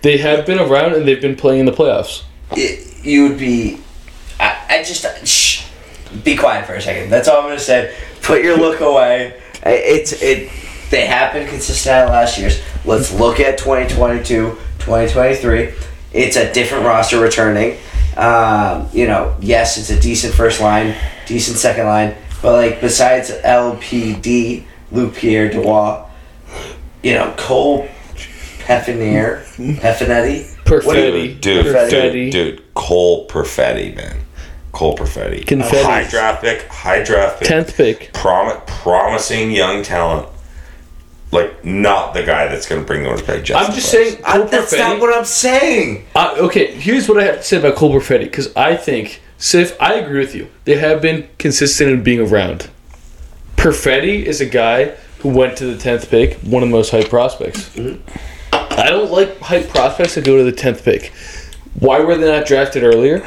They 0.03 0.19
have 0.19 0.47
been 0.47 0.59
around 0.59 0.95
and 0.95 1.09
they've 1.09 1.21
been 1.21 1.37
playing 1.37 1.61
in 1.61 1.67
the 1.67 1.73
playoffs. 1.73 2.23
It, 2.53 3.05
you 3.05 3.29
would 3.29 3.39
be, 3.39 3.81
I, 4.39 4.67
I 4.69 4.83
just 4.85 5.05
shh, 5.27 5.46
be 6.25 6.37
quiet 6.37 6.67
for 6.67 6.75
a 6.75 6.81
second. 6.81 7.11
That's 7.11 7.29
all 7.29 7.39
I'm 7.39 7.45
gonna 7.49 7.59
say. 7.59 7.95
Put 8.23 8.43
your 8.43 8.57
look 8.57 8.81
away. 8.81 9.41
It's 9.65 10.13
it. 10.23 10.51
They 10.91 11.07
have 11.07 11.33
been 11.33 11.49
consistent 11.49 11.93
at 11.95 12.09
last 12.09 12.39
year's. 12.39 12.61
Let's 12.85 13.13
look 13.13 13.41
at 13.41 13.59
2022, 13.59 14.57
2023. 14.79 15.73
It's 16.13 16.37
a 16.37 16.53
different 16.53 16.85
roster 16.85 17.19
returning. 17.21 17.79
Um, 18.17 18.89
you 18.93 19.07
know, 19.07 19.37
yes, 19.41 19.77
it's 19.79 19.91
a 19.91 20.01
decent 20.01 20.33
first 20.35 20.61
line, 20.61 20.95
decent 21.27 21.59
second 21.59 21.87
line, 21.87 22.15
but 22.41 22.53
like 22.53 22.81
besides 22.81 23.31
LPD, 23.31 24.65
Luke 24.93 25.15
Pierre 25.15 25.51
Dubois, 25.51 26.09
you 27.03 27.15
know, 27.15 27.35
Cole 27.37 27.89
Peffinier, 28.61 29.43
Peffinetti. 29.57 30.53
Perfetti. 30.65 31.41
Dude, 31.41 31.67
Perfetti. 31.67 32.31
dude, 32.31 32.33
dude, 32.33 32.75
Cole 32.75 33.27
Perfetti, 33.29 33.95
man. 33.95 34.17
Cole 34.77 34.95
Perfetti. 34.95 35.47
Confetti. 35.47 35.83
High 35.83 36.07
draft 36.07 36.43
pick, 36.43 36.69
high 36.69 37.03
draft 37.03 37.39
pick. 37.39 37.49
Tenth 37.49 37.75
pick. 37.79 38.13
Prom- 38.13 38.61
promising 38.67 39.51
young 39.51 39.83
talent. 39.83 40.29
Like, 41.33 41.65
not 41.65 42.13
the 42.13 42.23
guy 42.23 42.49
that's 42.49 42.69
going 42.69 42.83
to 42.83 42.87
bring 42.87 43.03
the 43.03 43.09
Winnipeg 43.09 43.43
Jets. 43.43 43.59
I'm 43.67 43.75
just 43.75 43.91
saying. 43.91 44.21
I, 44.23 44.37
Cole 44.37 44.49
that's 44.49 44.75
Perfetti- 44.75 44.79
not 44.79 45.01
what 45.01 45.17
I'm 45.17 45.25
saying. 45.25 46.05
Uh, 46.15 46.35
okay, 46.41 46.73
here's 46.73 47.09
what 47.09 47.19
I 47.19 47.25
have 47.25 47.37
to 47.37 47.43
say 47.43 47.57
about 47.57 47.77
Cole 47.77 47.91
Perfetti 47.91 48.25
because 48.25 48.55
I 48.55 48.77
think 48.77 49.23
Sif, 49.39 49.75
I 49.81 49.95
agree 49.95 50.21
with 50.21 50.35
you. 50.35 50.49
They 50.67 50.77
have 50.77 51.01
been 51.01 51.27
consistent 51.39 51.91
in 51.91 52.03
being 52.03 52.21
around. 52.21 52.69
Perfetti 53.57 54.25
is 54.25 54.43
a 54.43 54.47
guy 54.47 54.95
who 55.21 55.31
went 55.31 55.57
to 55.57 55.65
the 55.65 55.79
tenth 55.79 56.11
pick, 56.11 56.35
one 56.41 56.63
of 56.63 56.69
the 56.69 56.75
most 56.75 56.93
hyped 56.93 57.09
prospects. 57.09 57.75
I 58.53 58.91
don't 58.91 59.11
like 59.11 59.39
hype 59.41 59.71
prospects 59.71 60.17
that 60.17 60.27
go 60.27 60.37
to 60.37 60.45
the 60.45 60.53
tenth 60.53 60.85
pick. 60.85 61.15
Why 61.81 62.01
were 62.01 62.15
they 62.19 62.31
not 62.31 62.47
drafted 62.47 62.83
earlier? 62.85 63.25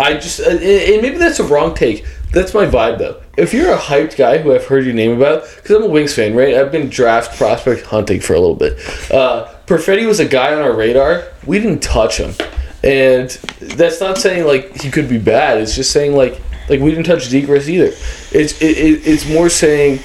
I 0.00 0.14
just 0.14 0.40
uh, 0.40 0.50
and 0.50 1.02
maybe 1.02 1.18
that's 1.18 1.40
a 1.40 1.44
wrong 1.44 1.74
take. 1.74 2.06
That's 2.32 2.54
my 2.54 2.64
vibe 2.64 2.98
though. 2.98 3.22
If 3.36 3.52
you're 3.52 3.72
a 3.72 3.76
hyped 3.76 4.16
guy 4.16 4.38
who 4.38 4.54
I've 4.54 4.64
heard 4.64 4.84
your 4.84 4.94
name 4.94 5.16
about, 5.16 5.44
because 5.56 5.76
I'm 5.76 5.82
a 5.82 5.88
Wings 5.88 6.14
fan, 6.14 6.34
right? 6.34 6.54
I've 6.54 6.72
been 6.72 6.88
draft 6.88 7.36
prospect 7.36 7.86
hunting 7.86 8.20
for 8.20 8.34
a 8.34 8.40
little 8.40 8.54
bit. 8.54 8.78
Uh, 9.12 9.52
Perfetti 9.66 10.06
was 10.06 10.20
a 10.20 10.24
guy 10.24 10.54
on 10.54 10.62
our 10.62 10.74
radar. 10.74 11.24
We 11.44 11.58
didn't 11.58 11.82
touch 11.82 12.16
him, 12.16 12.34
and 12.82 13.28
that's 13.60 14.00
not 14.00 14.16
saying 14.16 14.46
like 14.46 14.80
he 14.80 14.90
could 14.90 15.08
be 15.08 15.18
bad. 15.18 15.60
It's 15.60 15.74
just 15.74 15.90
saying 15.90 16.14
like 16.16 16.40
like 16.68 16.80
we 16.80 16.90
didn't 16.90 17.06
touch 17.06 17.28
Zegras 17.28 17.68
either. 17.68 17.92
It's 18.32 18.60
it, 18.62 18.78
it, 18.78 19.06
it's 19.06 19.28
more 19.28 19.50
saying 19.50 20.00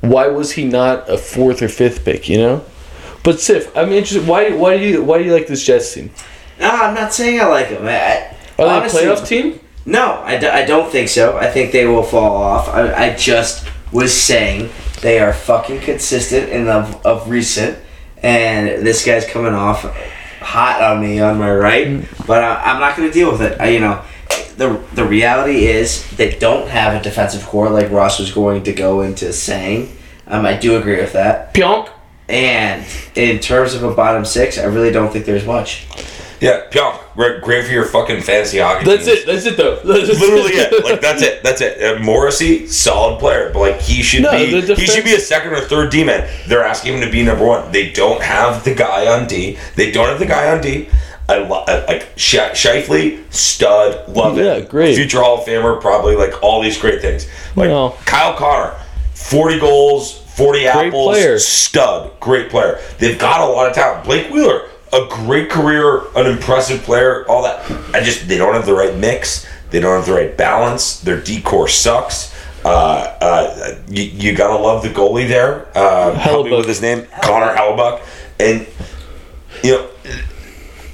why 0.00 0.26
was 0.28 0.52
he 0.52 0.64
not 0.64 1.08
a 1.08 1.18
fourth 1.18 1.62
or 1.62 1.68
fifth 1.68 2.04
pick? 2.04 2.28
You 2.28 2.38
know. 2.38 2.64
But 3.22 3.40
Sif, 3.40 3.76
I'm 3.76 3.92
interested. 3.92 4.26
Why 4.26 4.50
why 4.52 4.76
do 4.76 4.84
you 4.84 5.04
why 5.04 5.18
do 5.18 5.24
you 5.24 5.32
like 5.32 5.46
this 5.46 5.64
Jets 5.64 5.92
team? 5.94 6.10
No, 6.58 6.70
I'm 6.70 6.94
not 6.94 7.12
saying 7.12 7.40
I 7.40 7.46
like 7.46 7.68
him. 7.68 7.86
I, 7.86 8.35
Are 8.58 8.66
honestly, 8.66 9.04
they 9.04 9.10
a 9.10 9.14
playoff 9.14 9.26
team? 9.26 9.60
No, 9.84 10.20
I, 10.24 10.38
d- 10.38 10.46
I 10.46 10.64
don't 10.64 10.90
think 10.90 11.08
so. 11.08 11.36
I 11.36 11.48
think 11.50 11.72
they 11.72 11.86
will 11.86 12.02
fall 12.02 12.36
off. 12.36 12.68
I, 12.68 12.92
I 13.10 13.16
just 13.16 13.68
was 13.92 14.12
saying 14.12 14.70
they 15.00 15.20
are 15.20 15.32
fucking 15.32 15.80
consistent 15.80 16.48
in 16.50 16.68
of, 16.68 17.04
of 17.06 17.30
recent, 17.30 17.78
and 18.22 18.84
this 18.84 19.04
guy's 19.04 19.26
coming 19.26 19.54
off 19.54 19.84
hot 20.40 20.80
on 20.82 21.00
me 21.00 21.20
on 21.20 21.38
my 21.38 21.52
right, 21.54 22.04
but 22.26 22.42
I, 22.42 22.72
I'm 22.72 22.80
not 22.80 22.96
going 22.96 23.08
to 23.08 23.14
deal 23.14 23.30
with 23.30 23.42
it. 23.42 23.60
I, 23.60 23.68
you 23.68 23.80
know, 23.80 24.02
the 24.56 24.82
the 24.94 25.04
reality 25.04 25.66
is 25.66 26.08
they 26.16 26.36
don't 26.38 26.68
have 26.68 26.98
a 26.98 27.02
defensive 27.02 27.44
core 27.44 27.70
like 27.70 27.90
Ross 27.90 28.18
was 28.18 28.32
going 28.32 28.64
to 28.64 28.72
go 28.72 29.02
into 29.02 29.32
saying. 29.32 29.96
Um, 30.26 30.44
I 30.44 30.56
do 30.56 30.76
agree 30.76 30.96
with 30.96 31.12
that. 31.12 31.54
Pionk. 31.54 31.90
And 32.28 32.84
in 33.14 33.38
terms 33.38 33.74
of 33.74 33.84
a 33.84 33.94
bottom 33.94 34.24
six, 34.24 34.58
I 34.58 34.64
really 34.64 34.90
don't 34.90 35.12
think 35.12 35.26
there's 35.26 35.46
much. 35.46 35.86
Yeah, 36.40 36.68
Pionk, 36.70 37.00
great, 37.14 37.40
great 37.42 37.64
for 37.66 37.72
your 37.72 37.86
fucking 37.86 38.20
fantasy 38.22 38.58
hockey 38.58 38.84
That's 38.84 39.06
teams. 39.06 39.20
it. 39.20 39.26
That's 39.26 39.46
it 39.46 39.56
though. 39.56 39.76
That's 39.84 40.20
Literally 40.20 40.52
it. 40.52 40.84
Like 40.84 41.00
that's 41.00 41.22
it. 41.22 41.42
That's 41.42 41.60
it. 41.62 41.82
Uh, 41.82 42.02
Morrissey, 42.02 42.66
solid 42.66 43.18
player, 43.18 43.50
but 43.54 43.60
like 43.60 43.80
he 43.80 44.02
should 44.02 44.22
No, 44.22 44.32
be. 44.32 44.60
the 44.60 44.74
he 44.74 44.86
should 44.86 45.04
be 45.04 45.14
a 45.14 45.18
second 45.20 45.52
or 45.54 45.60
third 45.60 45.90
D 45.90 46.04
man. 46.04 46.28
They're 46.46 46.62
asking 46.64 46.94
him 46.94 47.00
to 47.00 47.10
be 47.10 47.22
number 47.22 47.44
one. 47.46 47.72
They 47.72 47.90
don't 47.90 48.20
have 48.22 48.64
the 48.64 48.74
guy 48.74 49.06
on 49.06 49.26
D. 49.26 49.56
They 49.76 49.90
don't 49.90 50.08
have 50.08 50.18
the 50.18 50.26
guy 50.26 50.50
on 50.54 50.60
D. 50.60 50.88
I 51.28 51.38
lo- 51.38 51.64
uh, 51.66 51.84
like 51.88 52.06
Sh- 52.16 52.36
Scheifele, 52.36 53.32
stud, 53.32 54.08
love 54.08 54.36
Yeah, 54.38 54.54
it. 54.56 54.68
great. 54.68 54.94
Future 54.94 55.20
Hall 55.22 55.38
of 55.38 55.44
Famer, 55.46 55.80
probably 55.80 56.14
like 56.16 56.40
all 56.42 56.62
these 56.62 56.78
great 56.78 57.00
things. 57.00 57.26
Like 57.56 57.68
No. 57.70 57.96
Kyle 58.04 58.36
Connor, 58.36 58.76
forty 59.14 59.58
goals, 59.58 60.18
forty 60.36 60.66
apples, 60.68 61.16
player. 61.16 61.38
stud, 61.38 62.12
great 62.20 62.50
player. 62.50 62.78
They've 62.98 63.18
got 63.18 63.40
a 63.40 63.46
lot 63.50 63.68
of 63.68 63.74
talent. 63.74 64.04
Blake 64.04 64.30
Wheeler, 64.30 64.68
a 64.92 65.06
great 65.08 65.50
career, 65.50 66.02
an 66.16 66.26
impressive 66.26 66.82
player, 66.82 67.26
all 67.28 67.42
that. 67.42 67.70
I 67.94 68.02
just 68.02 68.28
they 68.28 68.36
don't 68.36 68.54
have 68.54 68.66
the 68.66 68.74
right 68.74 68.96
mix. 68.96 69.46
They 69.70 69.80
don't 69.80 69.96
have 69.96 70.06
the 70.06 70.12
right 70.12 70.36
balance. 70.36 71.00
Their 71.00 71.20
decor 71.20 71.68
sucks. 71.68 72.34
Uh, 72.64 73.16
uh, 73.20 73.78
you, 73.88 74.04
you 74.04 74.34
gotta 74.34 74.60
love 74.60 74.82
the 74.82 74.88
goalie 74.88 75.28
there. 75.28 75.68
Uh, 75.76 76.14
help 76.14 76.46
me 76.46 76.56
with 76.56 76.66
his 76.66 76.82
name, 76.82 77.06
Connor 77.22 77.54
Hellebuyck, 77.54 78.02
and 78.40 78.66
you 79.62 79.72
know 79.72 79.90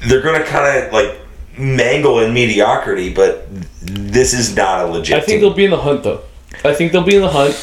they're 0.06 0.20
gonna 0.20 0.44
kind 0.44 0.84
of 0.84 0.92
like 0.92 1.18
mangle 1.56 2.20
in 2.20 2.34
mediocrity, 2.34 3.12
but 3.12 3.46
this 3.80 4.34
is 4.34 4.54
not 4.56 4.84
a 4.84 4.86
legit. 4.86 5.16
I 5.16 5.20
think 5.20 5.28
team. 5.28 5.40
they'll 5.40 5.54
be 5.54 5.64
in 5.64 5.70
the 5.70 5.78
hunt 5.78 6.02
though. 6.02 6.22
I 6.64 6.74
think 6.74 6.92
they'll 6.92 7.02
be 7.02 7.16
in 7.16 7.22
the 7.22 7.30
hunt. 7.30 7.54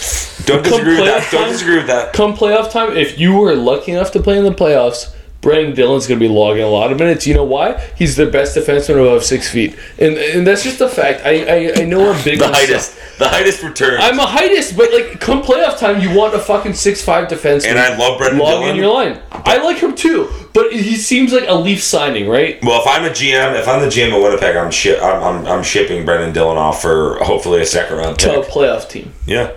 Don't 0.46 0.64
come 0.64 0.72
disagree 0.72 0.96
with 0.96 1.06
that. 1.06 1.32
Don't 1.32 1.50
disagree 1.50 1.78
with 1.78 1.88
that. 1.88 2.14
Come 2.14 2.36
playoff 2.36 2.72
time, 2.72 2.98
if 2.98 3.20
you 3.20 3.36
were 3.36 3.56
lucky 3.56 3.92
enough 3.92 4.12
to 4.14 4.22
play 4.22 4.38
in 4.38 4.44
the 4.44 4.52
playoffs, 4.52 5.14
Brandon 5.42 5.74
Dillon's 5.74 6.06
going 6.06 6.20
to 6.20 6.28
be 6.28 6.32
logging 6.34 6.64
a 6.64 6.68
lot 6.68 6.92
of 6.92 7.00
minutes. 7.00 7.26
You 7.26 7.34
know 7.34 7.46
why? 7.46 7.80
He's 7.96 8.18
the 8.18 8.26
best 8.26 8.58
defenseman 8.58 9.02
above 9.02 9.24
six 9.24 9.50
feet, 9.50 9.74
and 9.98 10.18
and 10.18 10.46
that's 10.46 10.64
just 10.64 10.82
a 10.82 10.90
fact. 10.90 11.22
I 11.26 11.46
I, 11.70 11.82
I 11.82 11.86
know 11.86 12.12
I'm 12.12 12.22
big. 12.26 12.40
The 12.40 12.48
heightest, 12.50 12.98
the 13.20 13.28
heightest 13.30 13.64
return. 13.64 14.02
I'm 14.02 14.20
a 14.20 14.26
heightest, 14.26 14.76
but 14.76 14.92
like 14.92 15.22
come 15.22 15.42
playoff 15.42 15.80
time, 15.80 16.02
you 16.02 16.14
want 16.14 16.34
a 16.36 16.40
fucking 16.40 16.74
six 16.74 17.02
five 17.02 17.30
defenseman. 17.30 17.70
And 17.70 17.80
I 17.80 17.96
love 17.98 18.18
Brendan 18.18 18.40
log 18.40 18.50
Dillon. 18.60 18.70
in 18.72 18.76
your 18.76 18.94
line. 18.94 19.22
I 19.32 19.64
like 19.64 19.78
him 19.78 19.96
too, 19.96 20.30
but 20.54 20.74
he 20.74 20.96
seems 20.98 21.32
like 21.32 21.46
a 21.48 21.56
Leaf 21.56 21.82
signing, 21.82 22.28
right? 22.28 22.60
Well, 22.62 22.82
if 22.82 22.88
I'm 22.88 23.06
a 23.06 23.10
GM, 23.10 23.58
if 23.58 23.66
I'm 23.68 23.80
the 23.80 23.88
GM 23.88 24.14
of 24.16 24.22
Winnipeg, 24.22 24.58
I'm 24.58 24.72
shi- 24.72 24.98
I'm, 24.98 25.24
I'm, 25.24 25.46
I'm 25.48 25.64
shipping 25.64 26.06
Brenden 26.06 26.34
Dillon 26.34 26.58
off 26.58 26.82
for 26.82 27.16
hopefully 27.24 27.62
a 27.62 27.66
second 27.66 27.96
round 27.98 28.20
To 28.20 28.40
a 28.40 28.44
pick. 28.44 28.52
playoff 28.52 28.90
team. 28.90 29.14
Yeah, 29.26 29.54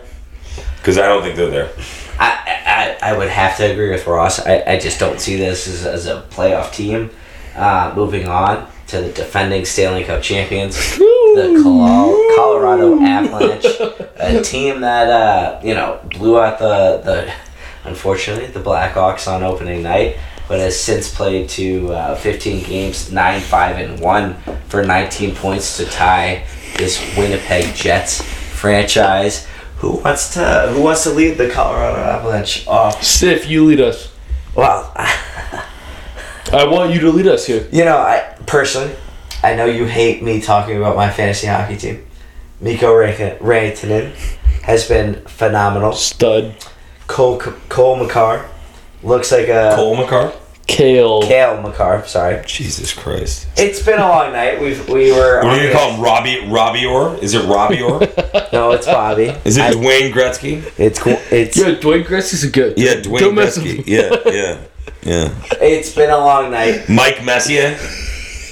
because 0.77 0.97
I 0.97 1.09
don't 1.09 1.23
think 1.25 1.35
they're 1.35 1.51
there. 1.51 1.71
I, 2.23 2.97
I, 3.03 3.11
I 3.11 3.17
would 3.17 3.29
have 3.29 3.57
to 3.57 3.71
agree 3.71 3.91
with 3.91 4.07
Ross. 4.07 4.39
I, 4.39 4.63
I 4.67 4.79
just 4.79 5.01
don't 5.01 5.21
see 5.21 5.37
this 5.37 5.67
as, 5.67 5.87
as 5.87 6.07
a 6.07 6.23
playoff 6.31 6.73
team. 6.73 7.11
Uh, 7.57 7.93
moving 7.97 8.29
on 8.29 8.71
to 8.87 9.01
the 9.01 9.13
defending 9.13 9.65
Stanley 9.65 10.05
Cup 10.05 10.23
champions, 10.23 10.97
the 10.99 11.61
Colo- 11.63 12.37
Colorado 12.37 12.99
Avalanche, 13.01 13.67
a 14.17 14.41
team 14.43 14.81
that 14.81 15.09
uh, 15.11 15.61
you 15.65 15.75
know 15.75 16.01
blew 16.11 16.39
out 16.39 16.59
the 16.59 17.01
the 17.05 17.33
unfortunately 17.89 18.47
the 18.47 18.61
Blackhawks 18.61 19.27
on 19.31 19.43
opening 19.43 19.83
night, 19.83 20.17
but 20.49 20.61
has 20.61 20.79
since 20.79 21.13
played 21.15 21.49
to 21.51 21.93
uh, 21.93 22.15
15 22.17 22.65
games, 22.65 23.11
nine 23.13 23.41
five 23.41 23.77
and 23.79 24.01
one 24.01 24.35
for 24.69 24.83
19 24.85 25.35
points 25.35 25.77
to 25.77 25.85
tie 25.87 26.47
this 26.77 26.99
Winnipeg 27.17 27.75
Jets 27.75 28.23
franchise. 28.23 29.47
Who 29.83 29.97
wants 29.97 30.33
to 30.35 30.69
Who 30.73 30.83
wants 30.83 31.03
to 31.03 31.11
lead 31.11 31.39
the 31.39 31.51
Colorado 31.51 32.01
Avalanche 32.01 32.67
off? 32.69 33.03
Sif, 33.03 33.49
you 33.51 33.65
lead 33.65 33.81
us. 33.81 34.13
Well, 34.55 34.93
I 34.97 36.65
want 36.67 36.95
you 36.95 37.01
to 37.01 37.11
lead 37.11 37.27
us 37.27 37.47
here. 37.47 37.67
you 37.73 37.85
know, 37.85 37.99
I 37.99 38.37
personally, 38.47 38.95
I 39.43 39.57
know 39.57 39.65
you 39.65 39.87
hate 39.87 40.23
me 40.23 40.41
talking 40.41 40.77
about 40.77 40.95
my 40.95 41.11
fantasy 41.11 41.49
hockey 41.49 41.77
team. 41.77 42.07
Mikko 42.61 42.95
Rankin- 42.95 43.39
Rantanen 43.39 44.13
has 44.63 44.87
been 44.87 45.17
phenomenal. 45.27 45.93
Stud. 45.93 46.55
Cole 47.09 47.39
Cole 47.69 47.97
Makar 47.97 48.49
looks 49.03 49.33
like 49.33 49.49
a 49.49 49.73
Cole 49.75 49.97
Makar. 49.97 50.33
Kale. 50.67 51.23
Kale 51.23 51.61
Makar. 51.61 52.07
Sorry, 52.07 52.43
Jesus 52.47 52.95
Christ. 52.95 53.47
it's 53.57 53.83
been 53.83 53.99
a 53.99 54.09
long 54.09 54.33
night. 54.33 54.61
We've 54.61 54.89
we 54.89 55.13
were. 55.13 55.39
What 55.43 55.47
on 55.53 55.57
do 55.59 55.63
you 55.63 55.69
the- 55.69 55.75
call 55.75 55.93
him? 55.93 56.01
Robbie 56.01 56.47
Robbie 56.49 56.87
Orr? 56.87 57.17
Is 57.19 57.35
it 57.35 57.45
Robbie 57.47 57.83
Orr? 57.83 58.01
No, 58.53 58.71
it's 58.73 58.87
Bobby. 58.87 59.35
Is 59.45 59.57
it 59.57 59.63
I- 59.63 59.71
Dwayne 59.73 60.13
Gretzky? 60.13 60.63
it's 60.79 60.99
cool. 60.99 61.19
It's 61.31 61.57
Yeah, 61.57 61.75
Dwayne 61.75 62.05
Gretzky's 62.05 62.45
a 62.45 62.51
good. 62.51 62.79
Yeah, 62.79 62.95
Dwayne 62.97 63.21
Don't 63.21 63.35
mess 63.35 63.59
Gretzky. 63.59 63.77
him. 63.77 63.85
Yeah, 63.87 64.33
yeah, 64.33 64.59
yeah. 65.03 65.35
it's 65.61 65.95
been 65.95 66.11
a 66.11 66.19
long 66.19 66.51
night. 66.51 66.89
Mike 66.89 67.25
Messier. 67.25 67.77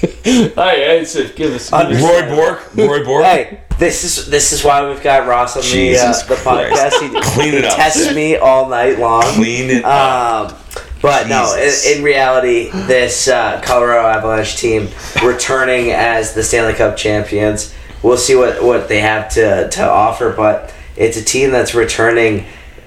All 0.03 0.09
right, 0.25 0.55
all 0.57 0.65
right, 0.97 1.07
Sif, 1.07 1.35
give 1.35 1.53
us. 1.53 1.69
Give 1.69 1.73
us 1.73 1.73
Under- 1.73 1.95
Roy 1.97 2.35
Bork. 2.35 2.75
Roy 2.75 3.03
Bork. 3.05 3.23
Hey, 3.23 3.61
This 3.77 4.03
is 4.03 4.27
this 4.27 4.51
is 4.51 4.63
why 4.63 4.87
we've 4.87 5.01
got 5.03 5.27
Ross 5.27 5.55
on 5.55 5.61
the 5.63 5.95
uh, 5.97 6.11
the 6.27 6.35
podcast. 6.35 6.99
He, 7.01 7.21
Clean 7.35 7.53
it 7.53 7.61
he 7.61 7.67
up. 7.67 7.75
tests 7.75 8.13
me 8.13 8.35
all 8.35 8.67
night 8.69 8.97
long. 8.99 9.23
Clean 9.35 9.69
it 9.69 9.85
up. 9.85 10.57
But 11.01 11.27
no, 11.27 11.55
in, 11.55 11.97
in 11.97 12.03
reality, 12.03 12.69
this 12.71 13.27
uh, 13.27 13.59
Colorado 13.63 14.07
Avalanche 14.07 14.57
team 14.57 14.89
returning 15.23 15.91
as 15.91 16.33
the 16.33 16.43
Stanley 16.43 16.73
Cup 16.73 16.95
champions. 16.95 17.73
We'll 18.03 18.17
see 18.17 18.35
what, 18.35 18.63
what 18.63 18.87
they 18.87 18.99
have 18.99 19.29
to, 19.33 19.69
to 19.69 19.87
offer, 19.87 20.31
but 20.31 20.73
it's 20.95 21.17
a 21.17 21.23
team 21.23 21.51
that's 21.51 21.73
returning 21.73 22.45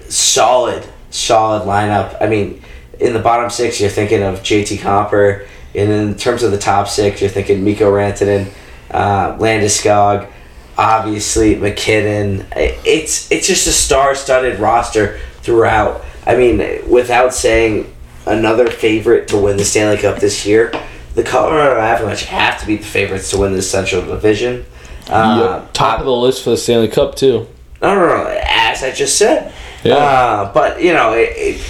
solid, 0.09 0.87
solid 1.11 1.66
lineup. 1.66 2.16
I 2.20 2.29
mean, 2.29 2.62
in 3.00 3.12
the 3.12 3.20
bottom 3.20 3.50
six, 3.50 3.81
you're 3.81 3.90
thinking 3.90 4.22
of 4.22 4.40
JT 4.40 4.79
Compher. 4.79 5.46
And 5.74 5.90
in 5.90 6.14
terms 6.14 6.42
of 6.42 6.53
the 6.53 6.59
top 6.59 6.88
six, 6.88 7.20
you're 7.20 7.31
thinking 7.31 7.64
Mikko 7.64 7.90
Rantanen, 7.90 8.53
uh, 8.90 9.37
Landeskog, 9.38 10.31
obviously 10.79 11.57
MacKinnon. 11.57 12.46
It's 12.55 13.31
it's 13.31 13.46
just 13.46 13.66
a 13.66 13.72
star-studded 13.72 14.61
roster 14.61 15.18
throughout. 15.42 16.05
I 16.27 16.37
mean, 16.37 16.88
without 16.88 17.35
saying 17.35 17.92
another 18.26 18.66
favorite 18.70 19.28
to 19.28 19.37
win 19.37 19.56
the 19.56 19.64
Stanley 19.64 19.98
Cup 19.98 20.18
this 20.18 20.44
year, 20.46 20.72
the 21.14 21.22
Colorado 21.22 21.78
Avalanche 21.80 22.24
have 22.24 22.60
to 22.60 22.66
be 22.66 22.76
the 22.76 22.84
favorites 22.84 23.30
to 23.30 23.38
win 23.38 23.52
the 23.52 23.62
Central 23.62 24.02
Division. 24.02 24.64
Uh, 25.08 25.60
Yep. 25.62 25.72
Top 25.74 25.98
of 26.00 26.06
the 26.06 26.12
list 26.12 26.42
for 26.42 26.50
the 26.50 26.56
Stanley 26.56 26.88
Cup 26.88 27.14
too. 27.14 27.46
no, 27.82 27.94
no, 27.94 28.06
no. 28.06 28.40
As 28.42 28.82
I 28.82 28.90
just 28.90 29.16
said. 29.18 29.52
Yeah. 29.84 29.96
Uh, 29.96 30.52
but 30.54 30.82
you 30.82 30.92
know, 30.94 31.12
it, 31.12 31.28
it, 31.37 31.60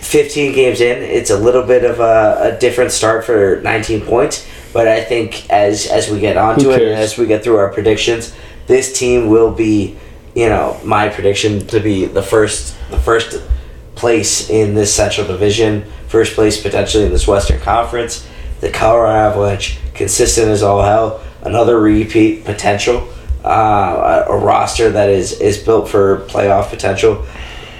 fifteen 0.00 0.54
games 0.54 0.80
in, 0.80 1.02
it's 1.02 1.30
a 1.30 1.36
little 1.38 1.62
bit 1.62 1.84
of 1.84 2.00
a, 2.00 2.54
a 2.54 2.58
different 2.58 2.92
start 2.92 3.24
for 3.24 3.60
nineteen 3.62 4.00
points. 4.00 4.46
But 4.72 4.88
I 4.88 5.02
think 5.02 5.48
as 5.50 5.86
as 5.86 6.10
we 6.10 6.20
get 6.20 6.36
onto 6.36 6.70
it 6.70 6.80
and 6.82 6.92
as 6.94 7.18
we 7.18 7.26
get 7.26 7.44
through 7.44 7.56
our 7.56 7.68
predictions, 7.72 8.34
this 8.66 8.98
team 8.98 9.28
will 9.28 9.50
be, 9.52 9.96
you 10.34 10.48
know, 10.48 10.78
my 10.84 11.08
prediction 11.08 11.66
to 11.68 11.80
be 11.80 12.06
the 12.06 12.22
first 12.22 12.74
the 12.90 12.98
first 12.98 13.42
place 13.98 14.48
in 14.48 14.74
this 14.74 14.94
Central 14.94 15.26
Division, 15.26 15.84
first 16.06 16.34
place 16.34 16.60
potentially 16.62 17.04
in 17.04 17.12
this 17.12 17.26
Western 17.26 17.60
Conference. 17.60 18.26
The 18.60 18.70
Colorado 18.70 19.30
Avalanche, 19.30 19.78
consistent 19.94 20.48
as 20.48 20.62
all 20.62 20.82
hell, 20.82 21.22
another 21.42 21.78
repeat 21.78 22.44
potential, 22.44 23.08
uh, 23.44 24.24
a, 24.28 24.32
a 24.32 24.36
roster 24.36 24.90
that 24.90 25.10
is 25.10 25.40
is 25.40 25.58
built 25.58 25.88
for 25.88 26.24
playoff 26.28 26.70
potential. 26.70 27.24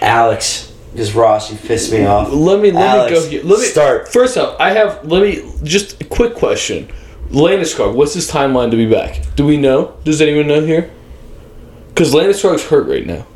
Alex, 0.00 0.72
because 0.92 1.14
Ross, 1.14 1.50
you 1.50 1.59
pissed 1.59 1.90
me 1.92 2.04
off. 2.04 2.33
Let 2.33 2.61
me 2.61 2.70
let 2.70 2.96
Alex, 2.96 3.11
me 3.11 3.16
go 3.16 3.31
here. 3.31 3.42
Let 3.44 3.61
me 3.61 3.66
start. 3.66 4.09
First 4.09 4.37
up, 4.37 4.61
I 4.61 4.70
have 4.70 5.04
let 5.04 5.22
me 5.22 5.52
just 5.62 6.00
a 6.00 6.04
quick 6.04 6.35
question. 6.35 6.88
Landeskog, 7.31 7.94
what's 7.94 8.14
his 8.14 8.31
timeline 8.31 8.70
to 8.70 8.76
be 8.76 8.87
back? 8.87 9.22
Do 9.37 9.44
we 9.44 9.57
know? 9.57 9.96
Does 10.04 10.20
anyone 10.20 10.46
know 10.46 10.64
here? 10.64 10.90
Because 11.88 12.14
Landeskog's 12.14 12.64
hurt 12.64 12.88
right 12.88 13.07
now. 13.07 13.26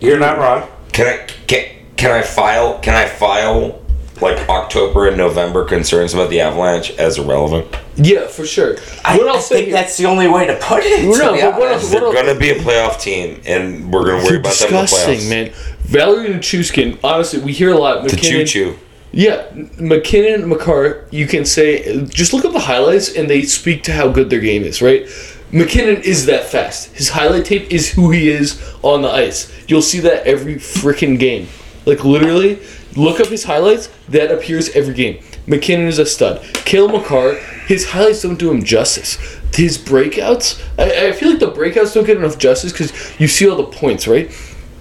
You're 0.00 0.18
not 0.18 0.38
wrong. 0.38 0.68
Can 0.92 1.06
I 1.06 1.26
can, 1.46 1.66
can 2.02 2.10
I 2.10 2.22
file 2.22 2.80
can 2.80 2.94
I 2.94 3.06
file 3.06 3.80
like 4.20 4.48
October 4.48 5.06
and 5.06 5.16
November 5.16 5.64
concerns 5.64 6.14
about 6.14 6.30
the 6.30 6.40
Avalanche 6.40 6.90
as 6.98 7.16
irrelevant? 7.18 7.66
Yeah, 7.96 8.26
for 8.26 8.44
sure. 8.44 8.76
I, 9.04 9.16
what 9.18 9.28
I 9.28 9.30
I'll 9.34 9.38
think 9.40 9.66
here- 9.66 9.74
that's 9.74 9.96
the 9.96 10.06
only 10.06 10.26
way 10.26 10.46
to 10.48 10.56
put 10.56 10.82
it. 10.82 11.04
No, 11.04 11.12
to 11.12 11.32
be 11.34 11.40
but 11.42 11.52
what 11.58 11.68
honest. 11.68 11.84
else- 11.84 11.90
They're 11.92 12.02
Well- 12.02 12.12
gonna 12.12 12.34
be 12.34 12.50
a 12.50 12.56
playoff 12.56 13.00
team, 13.00 13.40
and 13.46 13.92
we're 13.92 14.04
gonna 14.04 14.16
worry 14.18 14.26
You're 14.30 14.40
about 14.40 14.54
them 14.54 14.68
in 14.68 14.74
the 14.74 14.80
disgusting, 14.82 15.18
playoffs. 15.20 15.30
man. 15.30 15.50
Valeri 15.84 16.28
Nichushkin, 16.34 16.98
honestly, 17.04 17.38
we 17.40 17.52
hear 17.52 17.70
a 17.70 17.76
lot. 17.78 18.02
The 18.02 18.10
choo 18.10 18.16
MacKinnon, 18.16 18.46
choo. 18.46 18.78
Yeah, 19.12 19.42
MacKinnon, 19.78 20.48
Makar, 20.48 21.06
you 21.12 21.26
can 21.28 21.44
say, 21.44 22.04
just 22.08 22.32
look 22.32 22.44
at 22.44 22.52
the 22.52 22.60
highlights 22.60 23.12
and 23.14 23.28
they 23.30 23.42
speak 23.42 23.84
to 23.84 23.92
how 23.92 24.08
good 24.08 24.28
their 24.30 24.40
game 24.40 24.64
is, 24.64 24.80
right? 24.82 25.06
MacKinnon 25.52 26.00
is 26.02 26.26
that 26.26 26.48
fast. 26.48 26.90
His 26.96 27.10
highlight 27.10 27.44
tape 27.44 27.70
is 27.70 27.90
who 27.90 28.10
he 28.10 28.28
is 28.30 28.58
on 28.82 29.02
the 29.02 29.10
ice. 29.10 29.52
You'll 29.68 29.82
see 29.82 30.00
that 30.00 30.26
every 30.26 30.54
freaking 30.56 31.18
game. 31.18 31.48
Like, 31.86 32.04
literally, 32.04 32.60
look 32.96 33.20
up 33.20 33.28
his 33.28 33.44
highlights, 33.44 33.88
that 34.08 34.30
appears 34.30 34.70
every 34.70 34.94
game. 34.94 35.22
MacKinnon 35.46 35.86
is 35.86 35.98
a 35.98 36.06
stud. 36.06 36.42
Kale 36.64 36.88
Makar, 36.88 37.34
his 37.66 37.90
highlights 37.90 38.22
don't 38.22 38.38
do 38.38 38.50
him 38.50 38.62
justice. 38.62 39.16
His 39.54 39.76
breakouts, 39.76 40.62
I, 40.78 41.08
I 41.08 41.12
feel 41.12 41.30
like 41.30 41.40
the 41.40 41.50
breakouts 41.50 41.94
don't 41.94 42.06
get 42.06 42.16
enough 42.16 42.38
justice 42.38 42.72
because 42.72 43.18
you 43.20 43.28
see 43.28 43.48
all 43.48 43.56
the 43.56 43.64
points, 43.64 44.06
right? 44.06 44.30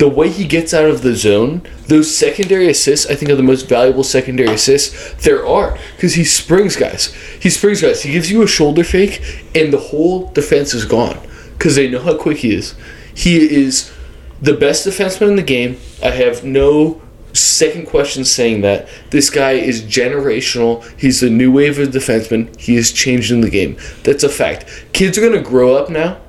the 0.01 0.09
way 0.09 0.29
he 0.29 0.45
gets 0.45 0.73
out 0.73 0.89
of 0.89 1.03
the 1.03 1.13
zone, 1.13 1.61
those 1.85 2.17
secondary 2.17 2.67
assists, 2.67 3.05
I 3.05 3.13
think 3.13 3.29
are 3.29 3.35
the 3.35 3.43
most 3.43 3.69
valuable 3.69 4.03
secondary 4.03 4.49
assists 4.49 5.13
there 5.23 5.45
are 5.45 5.77
because 5.95 6.15
he 6.15 6.23
springs 6.23 6.75
guys. 6.75 7.13
He 7.39 7.51
springs 7.51 7.83
guys. 7.83 8.01
He 8.01 8.11
gives 8.11 8.31
you 8.31 8.41
a 8.41 8.47
shoulder 8.47 8.83
fake, 8.83 9.21
and 9.53 9.71
the 9.71 9.77
whole 9.77 10.31
defense 10.31 10.73
is 10.73 10.85
gone 10.85 11.19
because 11.51 11.75
they 11.75 11.87
know 11.87 11.99
how 11.99 12.17
quick 12.17 12.37
he 12.37 12.55
is. 12.55 12.73
He 13.13 13.37
is 13.37 13.93
the 14.41 14.53
best 14.53 14.85
defenseman 14.87 15.29
in 15.29 15.35
the 15.35 15.43
game. 15.43 15.77
I 16.03 16.09
have 16.09 16.43
no 16.43 17.01
second 17.33 17.87
question 17.87 18.25
saying 18.25 18.61
that. 18.61 18.87
This 19.11 19.29
guy 19.29 19.51
is 19.53 19.81
generational. 19.83 20.83
He's 20.99 21.21
the 21.21 21.29
new 21.29 21.51
wave 21.51 21.79
of 21.79 21.89
defenseman. 21.89 22.57
He 22.59 22.75
is 22.75 22.91
changing 22.91 23.41
the 23.41 23.49
game. 23.49 23.77
That's 24.03 24.23
a 24.23 24.29
fact. 24.29 24.65
Kids 24.93 25.17
are 25.17 25.21
going 25.21 25.33
to 25.41 25.49
grow 25.49 25.75
up 25.75 25.89
now 25.89 26.19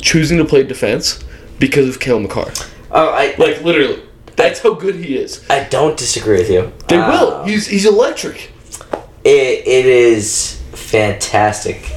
choosing 0.00 0.38
to 0.38 0.44
play 0.44 0.62
defense 0.62 1.22
because 1.58 1.88
of 1.88 2.00
Kale 2.00 2.20
Makar. 2.20 2.50
Oh, 2.90 3.10
I 3.10 3.34
Like 3.38 3.62
literally, 3.62 4.02
that's 4.36 4.60
how 4.60 4.74
good 4.74 4.94
he 4.96 5.16
is. 5.16 5.44
I 5.50 5.64
don't 5.64 5.96
disagree 5.96 6.38
with 6.38 6.50
you. 6.50 6.72
They 6.88 6.96
Uh, 6.96 7.08
will. 7.10 7.44
He's 7.44 7.66
he's 7.66 7.86
electric. 7.86 8.50
It, 9.22 9.66
it 9.66 9.86
is 9.86 10.60
fantastic 10.72 11.92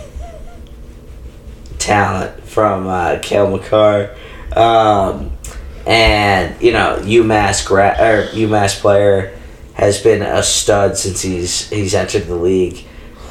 talent 1.80 2.44
from 2.44 2.88
uh, 2.88 3.20
Kale 3.22 3.58
McCarr. 3.58 4.16
Um, 4.56 5.32
and, 5.86 6.62
you 6.62 6.72
know, 6.72 6.98
UMass, 7.02 7.66
gra- 7.66 7.98
or 8.00 8.28
UMass 8.34 8.80
player 8.80 9.38
has 9.74 10.02
been 10.02 10.22
a 10.22 10.44
stud 10.44 10.98
since 10.98 11.22
he's 11.22 11.70
he's 11.70 11.94
entered 11.96 12.26
the 12.28 12.36
league. 12.36 12.86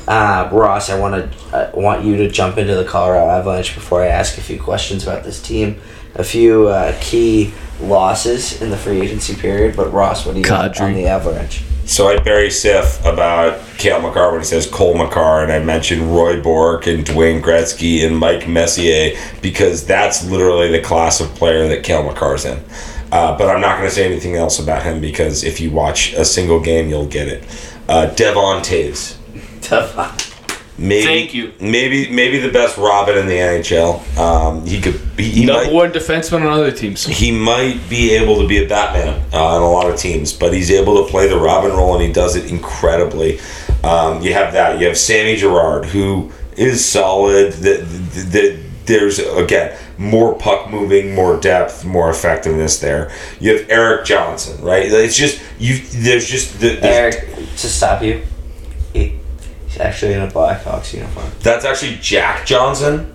Uh, 0.09 0.49
Ross, 0.53 0.91
I 0.91 0.99
want 0.99 1.33
to 1.33 1.57
uh, 1.57 1.71
want 1.75 2.05
you 2.05 2.17
to 2.17 2.29
jump 2.29 2.59
into 2.59 2.75
the 2.75 2.85
Colorado 2.85 3.31
Avalanche 3.31 3.75
before 3.75 4.03
I 4.03 4.09
ask 4.09 4.37
a 4.37 4.41
few 4.41 4.61
questions 4.61 5.05
about 5.05 5.23
this 5.25 5.41
team. 5.41 5.81
A 6.17 6.25
few 6.25 6.69
uh, 6.69 6.97
key 7.01 7.55
losses 7.81 8.61
in 8.61 8.71
the 8.71 8.77
free 8.77 9.01
agency 9.01 9.35
period, 9.35 9.77
but 9.77 9.93
Ross, 9.93 10.27
what 10.27 10.33
do 10.33 10.41
you 10.41 10.45
Kadri. 10.45 10.81
on 10.81 10.95
the 10.95 11.07
Avalanche? 11.07 11.63
So 11.85 12.09
I 12.09 12.19
bury 12.19 12.51
Sif 12.51 13.05
about 13.05 13.61
Kale 13.77 14.01
Makar 14.01 14.31
when 14.31 14.41
he 14.41 14.47
says 14.47 14.67
Cole 14.67 14.95
Makar, 14.95 15.43
and 15.43 15.53
I 15.53 15.59
mentioned 15.59 16.15
Roy 16.15 16.41
Bork 16.41 16.87
and 16.87 17.05
Dwayne 17.05 17.43
Gretzky 17.43 18.07
and 18.07 18.17
Mike 18.17 18.49
Messier 18.49 19.19
because 19.43 19.85
that's 19.85 20.25
literally 20.25 20.71
the 20.71 20.81
class 20.81 21.21
of 21.21 21.29
player 21.35 21.69
that 21.69 21.83
Kale 21.83 22.05
Makar's 22.05 22.45
in. 22.45 22.63
Uh, 23.11 23.37
but 23.37 23.51
I'm 23.51 23.61
not 23.61 23.77
going 23.77 23.89
to 23.89 23.95
say 23.95 24.07
anything 24.07 24.37
else 24.37 24.59
about 24.59 24.85
him 24.85 25.01
because 25.01 25.45
if 25.45 25.61
you 25.61 25.71
watch 25.71 26.15
a 26.15 26.25
single 26.25 26.61
game, 26.61 26.89
you'll 26.89 27.07
get 27.07 27.29
it. 27.29 27.45
Uh, 27.89 28.07
Devon 28.07 28.63
Toews. 28.63 29.19
Maybe, 30.79 31.05
Thank 31.05 31.35
you. 31.35 31.53
Maybe 31.61 32.11
maybe 32.11 32.39
the 32.39 32.51
best 32.51 32.79
Robin 32.79 33.17
in 33.19 33.27
the 33.27 33.35
NHL. 33.35 34.19
Um, 34.19 34.65
he 34.67 34.81
could 34.81 35.17
be 35.17 35.25
he 35.25 35.45
Number 35.45 35.65
might, 35.65 35.73
one 35.73 35.93
defenseman 35.93 36.41
on 36.41 36.47
other 36.49 36.73
teams. 36.73 37.05
he 37.05 37.31
might 37.31 37.79
be 37.91 38.13
able 38.13 38.41
to 38.41 38.49
be 38.49 38.65
a 38.65 38.69
Batman 38.69 39.23
uh, 39.33 39.45
on 39.57 39.63
a 39.63 39.71
lot 39.71 39.89
of 39.91 39.97
teams, 39.99 40.33
but 40.33 40.53
he's 40.55 40.71
able 40.71 41.05
to 41.05 41.11
play 41.11 41.29
the 41.29 41.37
Robin 41.39 41.71
role 41.73 41.95
and 41.95 42.03
he 42.03 42.11
does 42.13 42.37
it 42.37 42.51
incredibly. 42.51 43.39
Um, 43.85 44.23
you 44.23 44.33
have 44.33 44.55
that. 44.55 44.81
You 44.81 44.87
have 44.87 44.97
Sammy 44.97 45.37
Girard, 45.37 45.85
who 45.87 46.33
is 46.57 46.83
solid. 46.85 47.53
That 47.55 47.81
that 48.33 48.59
there's 48.87 49.19
again 49.19 49.79
more 49.99 50.35
puck 50.35 50.71
moving, 50.71 51.15
more 51.15 51.39
depth, 51.39 51.85
more 51.85 52.11
effectiveness 52.11 52.81
there. 52.81 53.13
You 53.41 53.59
have 53.59 53.69
Erik 53.71 54.05
Johnson, 54.07 54.61
right? 54.65 54.91
It's 54.91 55.17
just 55.17 55.41
you. 55.59 55.79
There's 56.01 56.27
just 56.27 56.61
the, 56.61 56.77
there's- 56.77 57.15
Eric, 57.17 57.39
to 57.59 57.69
stop 57.69 58.03
you, 58.03 58.23
he, 58.95 59.19
he's 59.73 59.81
actually 59.81 60.13
in 60.15 60.21
a 60.23 60.29
Blackhawks 60.29 60.93
uniform. 60.95 61.31
That's 61.41 61.65
actually 61.65 61.97
Jack 62.01 62.47
Johnson, 62.47 63.13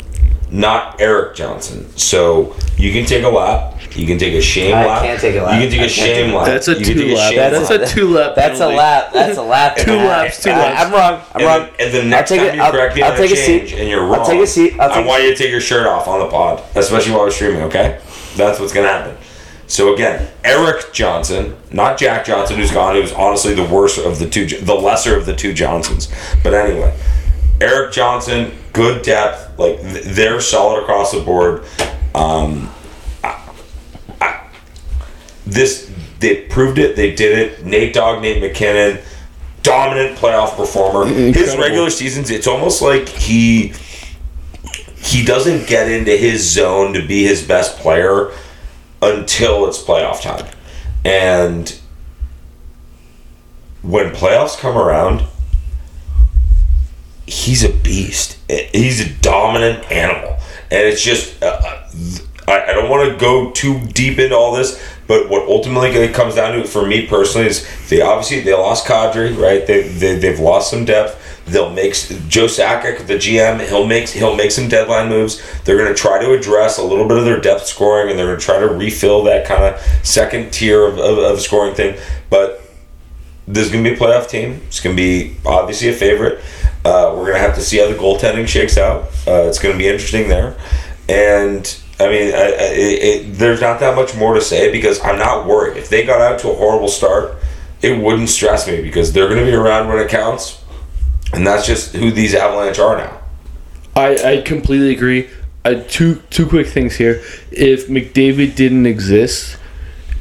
not 0.52 1.00
Erik 1.00 1.36
Johnson. 1.36 1.90
So 1.98 2.56
you 2.78 2.92
can 2.92 3.06
take 3.06 3.24
a 3.24 3.30
lap. 3.30 3.76
You 3.96 4.06
can 4.06 4.20
take 4.20 4.34
a 4.36 4.42
shame 4.42 4.76
I 4.76 4.86
lap. 4.86 5.02
can't 5.04 5.20
take 5.20 5.36
a 5.36 5.42
lap. 5.42 5.56
You 5.56 5.62
can 5.68 5.72
take 5.72 5.80
I 5.82 5.84
a 5.86 5.88
can't 5.88 5.92
shame 5.92 6.26
take 6.28 6.34
a 6.34 6.38
lap. 6.38 6.46
That's 6.48 6.68
a 6.68 6.72
You 6.72 6.78
can 6.78 6.86
two 6.86 6.94
take 7.08 7.18
lap. 7.18 7.30
shame 7.34 7.38
That's 7.52 7.70
lap. 7.72 7.82
a 7.82 7.86
two 7.88 8.10
lap. 8.10 8.36
That's 8.36 8.56
a 8.60 8.60
penalty. 8.60 8.78
lap. 8.78 9.14
That's 9.14 9.38
a 9.38 9.42
lap. 9.42 9.78
Two 9.78 9.92
and 9.92 10.00
a 10.02 10.04
half. 10.04 10.10
laps, 10.24 10.44
two 10.44 10.50
I- 10.52 10.58
laps. 10.58 10.82
I'm 10.86 10.92
wrong. 10.94 11.22
I'm 11.34 11.42
and, 11.42 11.44
wrong. 11.46 11.70
then, 11.80 11.88
and 11.88 11.94
the 11.96 12.04
next 12.04 12.30
take 12.30 12.40
time 12.40 12.50
it- 12.50 12.56
you 12.56 12.62
I'll- 12.62 12.72
correct 12.72 12.96
me 12.96 13.02
I'll 13.02 13.12
on 13.12 13.18
take 13.18 13.32
a 13.32 13.34
a 13.34 13.38
seat. 13.38 13.74
and 13.74 13.90
you're 13.90 14.06
wrong, 14.06 14.20
I'll 14.20 14.26
take 14.26 14.42
a 14.42 14.48
seat. 14.48 14.74
I'll 14.80 14.92
I 14.92 14.96
take- 14.96 15.08
want 15.08 15.24
you 15.24 15.30
to 15.32 15.36
take 15.36 15.50
your 15.52 15.62
shirt 15.62 15.88
off 15.88 16.08
on 16.08 16.20
the 16.20 16.28
pod, 16.28 16.62
especially 16.76 17.12
while 17.14 17.22
we're 17.22 17.32
streaming. 17.32 17.64
Okay, 17.64 18.00
that's 18.36 18.60
what's 18.60 18.72
gonna 18.74 18.88
happen. 18.88 19.18
So 19.68 19.94
again, 19.94 20.30
Erik 20.46 20.94
Johnson, 20.94 21.56
not 21.72 21.98
Jack 21.98 22.26
Johnson, 22.26 22.56
who's 22.56 22.72
gone. 22.72 22.96
He 22.96 23.02
was 23.02 23.12
honestly 23.12 23.54
the 23.54 23.66
worst 23.66 23.98
of 23.98 24.18
the 24.18 24.30
two, 24.30 24.48
the 24.48 24.74
lesser 24.74 25.16
of 25.18 25.26
the 25.26 25.36
two 25.36 25.54
Johnsons. 25.54 26.08
But 26.42 26.54
anyway, 26.54 26.98
Erik 27.60 27.92
Johnson, 27.92 28.54
good 28.72 29.04
depth. 29.04 29.60
Like 29.60 29.82
they're 29.82 30.40
solid 30.40 30.84
across 30.84 31.12
the 31.12 31.20
board. 31.20 31.66
Um, 32.16 32.74
I, 33.24 33.52
I, 34.22 34.48
this 35.46 35.92
they 36.20 36.46
proved 36.46 36.78
it. 36.78 36.96
They 36.96 37.14
did 37.14 37.38
it. 37.38 37.66
Nate 37.66 37.94
Dogg, 37.94 38.22
Nate 38.22 38.42
MacKinnon, 38.42 39.00
dominant 39.64 40.18
playoff 40.18 40.56
performer. 40.56 41.06
His 41.06 41.58
regular 41.58 41.90
seasons, 41.90 42.32
it's 42.32 42.48
almost 42.48 42.82
like 42.82 43.10
he 43.10 43.74
he 44.96 45.26
doesn't 45.26 45.68
get 45.68 45.92
into 45.92 46.16
his 46.16 46.50
zone 46.50 46.94
to 46.94 47.06
be 47.06 47.24
his 47.24 47.46
best 47.46 47.78
player 47.80 48.32
until 49.02 49.68
it's 49.68 49.82
playoff 49.82 50.22
time. 50.22 50.46
And 51.06 51.80
when 53.82 54.12
playoffs 54.12 54.58
come 54.58 54.78
around, 54.78 55.24
he's 57.26 57.64
a 57.64 57.70
beast. 57.70 58.38
He's 58.50 59.00
a 59.00 59.10
dominant 59.22 59.90
animal. 59.92 60.38
And 60.72 60.88
it's 60.88 61.02
just, 61.02 61.42
uh, 61.44 61.88
I, 62.48 62.64
I 62.70 62.74
don't 62.74 62.90
want 62.90 63.12
to 63.12 63.18
go 63.18 63.52
too 63.52 63.80
deep 63.88 64.20
into 64.20 64.36
all 64.36 64.54
this, 64.54 64.82
but 65.08 65.30
what 65.30 65.48
ultimately 65.48 65.90
it 65.90 66.14
comes 66.14 66.36
down 66.36 66.58
to 66.58 66.66
for 66.66 66.86
me 66.86 67.08
personally 67.08 67.48
is 67.48 67.68
they 67.90 68.02
obviously 68.02 68.42
they 68.42 68.54
lost 68.54 68.86
Kadri, 68.86 69.38
right? 69.38 69.66
They, 69.66 69.88
they 69.88 70.16
they've 70.16 70.40
lost 70.40 70.70
some 70.70 70.86
depth. 70.86 71.24
They'll 71.48 71.72
make 71.72 71.94
Joe 72.28 72.46
Sakic, 72.46 73.08
the 73.08 73.16
GM. 73.16 73.66
He'll 73.68 73.88
make 73.88 74.10
he'll 74.10 74.36
make 74.36 74.52
some 74.52 74.68
deadline 74.68 75.08
moves. 75.08 75.42
They're 75.64 75.78
going 75.78 75.88
to 75.88 75.96
try 75.96 76.20
to 76.20 76.34
address 76.34 76.78
a 76.78 76.84
little 76.84 77.08
bit 77.08 77.18
of 77.18 77.26
their 77.26 77.40
depth 77.40 77.66
scoring, 77.66 78.10
and 78.10 78.20
they're 78.20 78.28
going 78.28 78.40
to 78.40 78.46
try 78.46 78.60
to 78.60 78.68
refill 78.68 79.24
that 79.24 79.46
kind 79.46 79.64
of 79.64 79.82
second 80.06 80.52
tier 80.52 80.86
of, 80.86 80.98
of, 81.00 81.18
of 81.18 81.40
scoring 81.40 81.74
thing. 81.74 81.98
But 82.30 82.62
there's 83.48 83.72
going 83.72 83.84
to 83.84 83.90
be 83.90 83.96
a 83.96 84.00
playoff 84.00 84.30
team. 84.30 84.62
It's 84.68 84.82
going 84.82 84.96
to 84.96 85.02
be 85.02 85.38
obviously 85.46 85.88
a 85.88 85.94
favorite. 85.94 86.44
Uh, 86.84 87.14
we're 87.16 87.28
going 87.28 87.36
to 87.36 87.40
have 87.40 87.56
to 87.56 87.62
see 87.62 87.78
how 87.78 87.88
the 87.88 87.96
goaltending 87.96 88.48
shakes 88.48 88.78
out. 88.78 89.04
Uh, 89.26 89.48
it's 89.48 89.60
going 89.60 89.74
to 89.74 89.80
be 89.80 89.88
interesting 89.88 90.28
there, 90.28 90.58
and 91.08 91.80
I 92.00 92.08
mean, 92.08 92.34
I, 92.34 92.38
I, 92.38 92.70
it, 92.74 93.34
there's 93.34 93.62
not 93.62 93.80
that 93.80 93.96
much 93.96 94.16
more 94.16 94.36
to 94.36 94.42
say 94.42 94.72
because 94.72 95.04
I'm 95.04 95.18
not 95.18 95.48
worried. 95.48 95.78
If 95.78 95.90
they 95.90 96.06
got 96.06 96.22
out 96.22 96.40
to 96.42 96.52
a 96.52 96.56
horrible 96.56 96.90
start, 96.90 97.38
it 97.82 98.02
wouldn't 98.02 98.30
stress 98.30 98.68
me 98.68 98.82
because 98.82 99.14
they're 99.14 99.28
going 99.28 99.40
to 99.40 99.46
be 99.46 99.56
around 99.56 99.88
when 99.88 99.98
it 99.98 100.10
counts, 100.10 100.64
and 101.34 101.46
that's 101.46 101.66
just 101.66 101.94
who 101.96 102.12
these 102.12 102.34
Avalanche 102.34 102.80
are 102.80 102.98
now. 102.98 103.20
I, 103.96 104.34
I 104.34 104.42
completely 104.42 104.94
agree. 104.94 105.30
Uh, 105.66 105.84
two 105.88 106.22
two 106.30 106.48
quick 106.48 106.68
things 106.68 106.96
here. 106.96 107.22
If 107.52 107.88
McDavid 107.88 108.56
didn't 108.56 108.86
exist, 108.86 109.58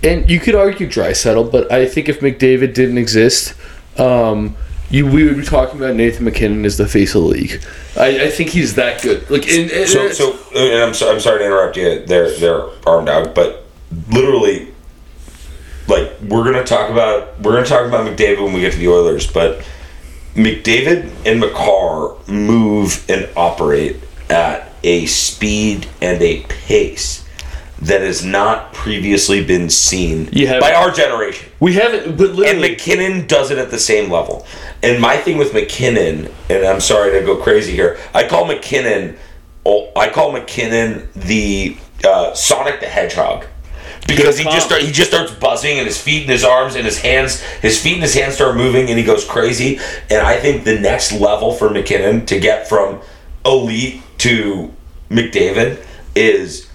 and 0.03 0.29
you 0.29 0.41
could 0.41 0.55
argue 0.55 0.89
Draisaitl, 0.89 1.53
but 1.53 1.71
I 1.71 1.87
think 1.87 2.09
if 2.09 2.21
McDavid 2.21 2.75
didn't 2.75 2.99
exist, 2.99 3.55
um, 3.99 4.57
you 4.91 5.07
we 5.07 5.25
would 5.25 5.37
be 5.37 5.45
talking 5.45 5.79
about 5.79 5.95
Nathan 5.95 6.25
MacKinnon 6.25 6.65
as 6.65 6.77
the 6.77 6.89
face 6.89 7.15
of 7.15 7.23
the 7.23 7.29
league. 7.29 7.63
I, 7.97 8.25
I 8.25 8.31
think 8.31 8.51
he's 8.51 8.75
that 8.77 9.03
good. 9.03 9.29
Like, 9.31 9.49
and, 9.49 9.71
and 9.71 9.89
So, 9.89 10.11
so, 10.13 10.39
and 10.55 10.83
I'm, 10.83 10.95
so, 10.95 11.13
I'm 11.13 11.21
sorry 11.21 11.41
to 11.41 11.45
interrupt 11.45 11.77
you. 11.77 12.05
They're 12.07 12.37
they're 12.39 12.69
armed 12.87 13.09
out, 13.09 13.35
but 13.35 13.67
literally, 14.09 14.69
like 15.89 16.13
we're 16.23 16.45
gonna 16.45 16.65
talk 16.65 16.91
about 16.91 17.41
we're 17.41 17.53
gonna 17.53 17.67
talk 17.67 17.87
about 17.87 18.07
McDavid 18.07 18.43
when 18.43 18.53
we 18.53 18.61
get 18.61 18.73
to 18.73 18.79
the 18.79 18.89
Oilers, 18.89 19.31
but 19.31 19.65
McDavid 20.37 21.11
and 21.25 21.41
Makar 21.41 22.15
move 22.31 23.09
and 23.09 23.29
operate 23.37 23.97
at 24.29 24.71
a 24.83 25.07
speed 25.07 25.89
and 26.01 26.21
a 26.23 26.43
pace 26.45 27.25
that 27.81 28.01
has 28.01 28.25
not 28.25 28.73
previously 28.73 29.45
been 29.45 29.69
seen 29.69 30.27
by 30.61 30.73
our 30.73 30.91
generation. 30.91 31.51
we 31.61 31.75
haven't, 31.75 32.17
but 32.17 32.31
And 32.47 32.61
MacKinnon 32.61 33.27
does 33.27 33.51
it 33.51 33.59
at 33.59 33.71
the 33.71 33.79
same 33.79 34.11
level. 34.11 34.47
And 34.83 35.01
my 35.01 35.17
thing 35.17 35.37
with 35.37 35.53
MacKinnon, 35.53 36.33
and 36.49 36.67
I'm 36.67 36.81
sorry 36.81 37.19
to 37.19 37.25
go 37.25 37.37
crazy 37.37 37.73
here, 37.73 37.99
I 38.15 38.27
call 38.29 38.47
MacKinnon, 38.47 39.17
oh, 39.65 39.91
I 39.97 40.11
call 40.11 40.33
MacKinnon 40.33 41.09
the 41.15 41.77
uh, 42.05 42.35
Sonic 42.35 42.81
the 42.81 42.87
Hedgehog. 42.87 43.47
Because 44.07 44.39
he 44.39 44.45
just 44.45 44.67
start, 44.67 44.83
he 44.83 44.93
just 44.93 45.11
starts 45.11 45.33
buzzing 45.33 45.79
and 45.79 45.87
his 45.87 46.01
feet 46.01 46.23
and 46.23 46.31
his 46.31 46.45
arms 46.45 46.77
and 46.77 46.85
his 46.85 47.01
hands 47.01 47.41
his 47.41 47.83
feet 47.83 47.95
and 47.95 48.03
his 48.03 48.15
hands 48.15 48.35
start 48.35 48.57
moving 48.57 48.89
and 48.89 48.99
he 48.99 49.05
goes 49.05 49.25
crazy 49.25 49.79
and 50.11 50.21
I 50.21 50.39
think 50.39 50.65
the 50.65 50.79
next 50.79 51.13
level 51.13 51.53
for 51.53 51.71
MacKinnon 51.71 52.27
to 52.27 52.39
get 52.39 52.69
from 52.69 53.01
elite 53.45 54.03
to 54.19 54.73
McDavid 55.11 55.85
is 56.15 56.69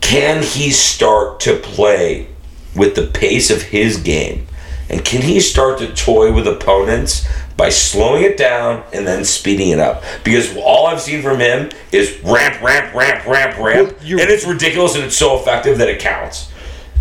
can 0.00 0.42
he 0.42 0.70
start 0.70 1.40
to 1.40 1.56
play 1.56 2.28
with 2.74 2.94
the 2.94 3.06
pace 3.06 3.50
of 3.50 3.62
his 3.62 3.96
game? 3.98 4.46
And 4.90 5.04
can 5.04 5.22
he 5.22 5.40
start 5.40 5.78
to 5.78 5.92
toy 5.94 6.32
with 6.32 6.46
opponents 6.46 7.26
by 7.56 7.70
slowing 7.70 8.24
it 8.24 8.36
down 8.36 8.84
and 8.92 9.06
then 9.06 9.24
speeding 9.24 9.70
it 9.70 9.78
up? 9.78 10.02
Because 10.22 10.54
all 10.56 10.86
I've 10.86 11.00
seen 11.00 11.22
from 11.22 11.40
him 11.40 11.70
is 11.92 12.18
ramp, 12.22 12.60
ramp, 12.62 12.94
ramp, 12.94 13.26
ramp, 13.26 13.58
ramp. 13.58 13.96
Well, 14.02 14.20
and 14.20 14.30
it's 14.30 14.46
ridiculous 14.46 14.94
and 14.94 15.04
it's 15.04 15.16
so 15.16 15.38
effective 15.38 15.78
that 15.78 15.88
it 15.88 15.98
counts. 15.98 16.51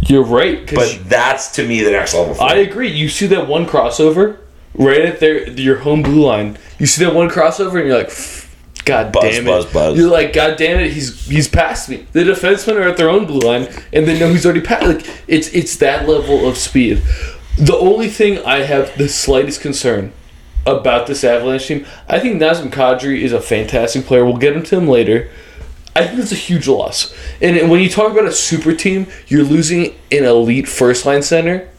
You're 0.02 0.24
right. 0.24 0.70
But 0.74 1.00
that's 1.06 1.52
to 1.54 1.68
me 1.68 1.82
the 1.84 1.92
next 1.92 2.14
level. 2.14 2.40
I 2.42 2.58
agree. 2.58 2.92
You 2.92 3.10
see 3.10 3.28
that 3.28 3.48
one 3.48 3.66
crossover 3.66 4.40
right 4.74 5.02
at 5.02 5.20
their 5.20 5.50
your 5.50 5.80
home 5.80 6.02
blue 6.02 6.26
line. 6.26 6.58
You 6.80 6.86
see 6.86 7.04
that 7.06 7.14
one 7.14 7.30
crossover, 7.30 7.80
and 7.80 7.88
you're 7.88 7.98
like, 7.98 8.12
God 8.86 9.12
Buzz, 9.12 9.24
damn 9.24 9.44
it! 9.44 9.46
buzz, 9.46 9.66
buzz. 9.72 9.98
You're 9.98 10.10
like, 10.10 10.34
God 10.34 10.58
damn 10.58 10.80
it! 10.80 10.92
He's 10.92 11.28
he's 11.28 11.48
past 11.48 11.90
me. 11.90 12.08
The 12.14 12.22
defensemen 12.22 12.76
are 12.76 12.90
at 12.90 12.98
their 12.98 13.10
own 13.10 13.26
blue 13.26 13.40
line, 13.40 13.68
and 13.94 14.08
they 14.08 14.20
know 14.20 14.30
he's 14.30 14.46
already 14.46 14.62
past. 14.62 14.86
Like 14.86 15.24
it's 15.28 15.50
it's 15.50 15.78
that 15.78 16.08
level 16.08 16.48
of 16.48 16.58
speed. 16.58 17.02
The 17.58 17.78
only 17.78 18.08
thing 18.08 18.40
I 18.40 18.60
have 18.60 18.98
the 18.98 19.10
slightest 19.10 19.62
concern 19.62 20.14
about 20.66 21.08
this 21.08 21.24
Avalanche 21.24 21.68
team, 21.68 21.86
I 22.08 22.20
think 22.20 22.42
Nazem 22.42 22.70
Kadri 22.70 23.22
is 23.22 23.34
a 23.34 23.42
fantastic 23.42 24.06
player. 24.06 24.26
We'll 24.26 24.38
get 24.38 24.56
into 24.56 24.78
him 24.78 24.88
later. 24.88 25.30
I 25.96 26.08
think 26.08 26.20
it's 26.20 26.32
a 26.32 26.36
huge 26.36 26.68
loss. 26.68 27.14
And, 27.42 27.58
and 27.58 27.70
when 27.70 27.82
you 27.82 27.90
talk 27.90 28.12
about 28.12 28.26
a 28.26 28.32
super 28.32 28.74
team, 28.74 29.08
you're 29.28 29.44
losing 29.44 29.96
an 30.12 30.24
elite 30.24 30.68
first 30.68 31.06
line 31.06 31.22
center 31.22 31.70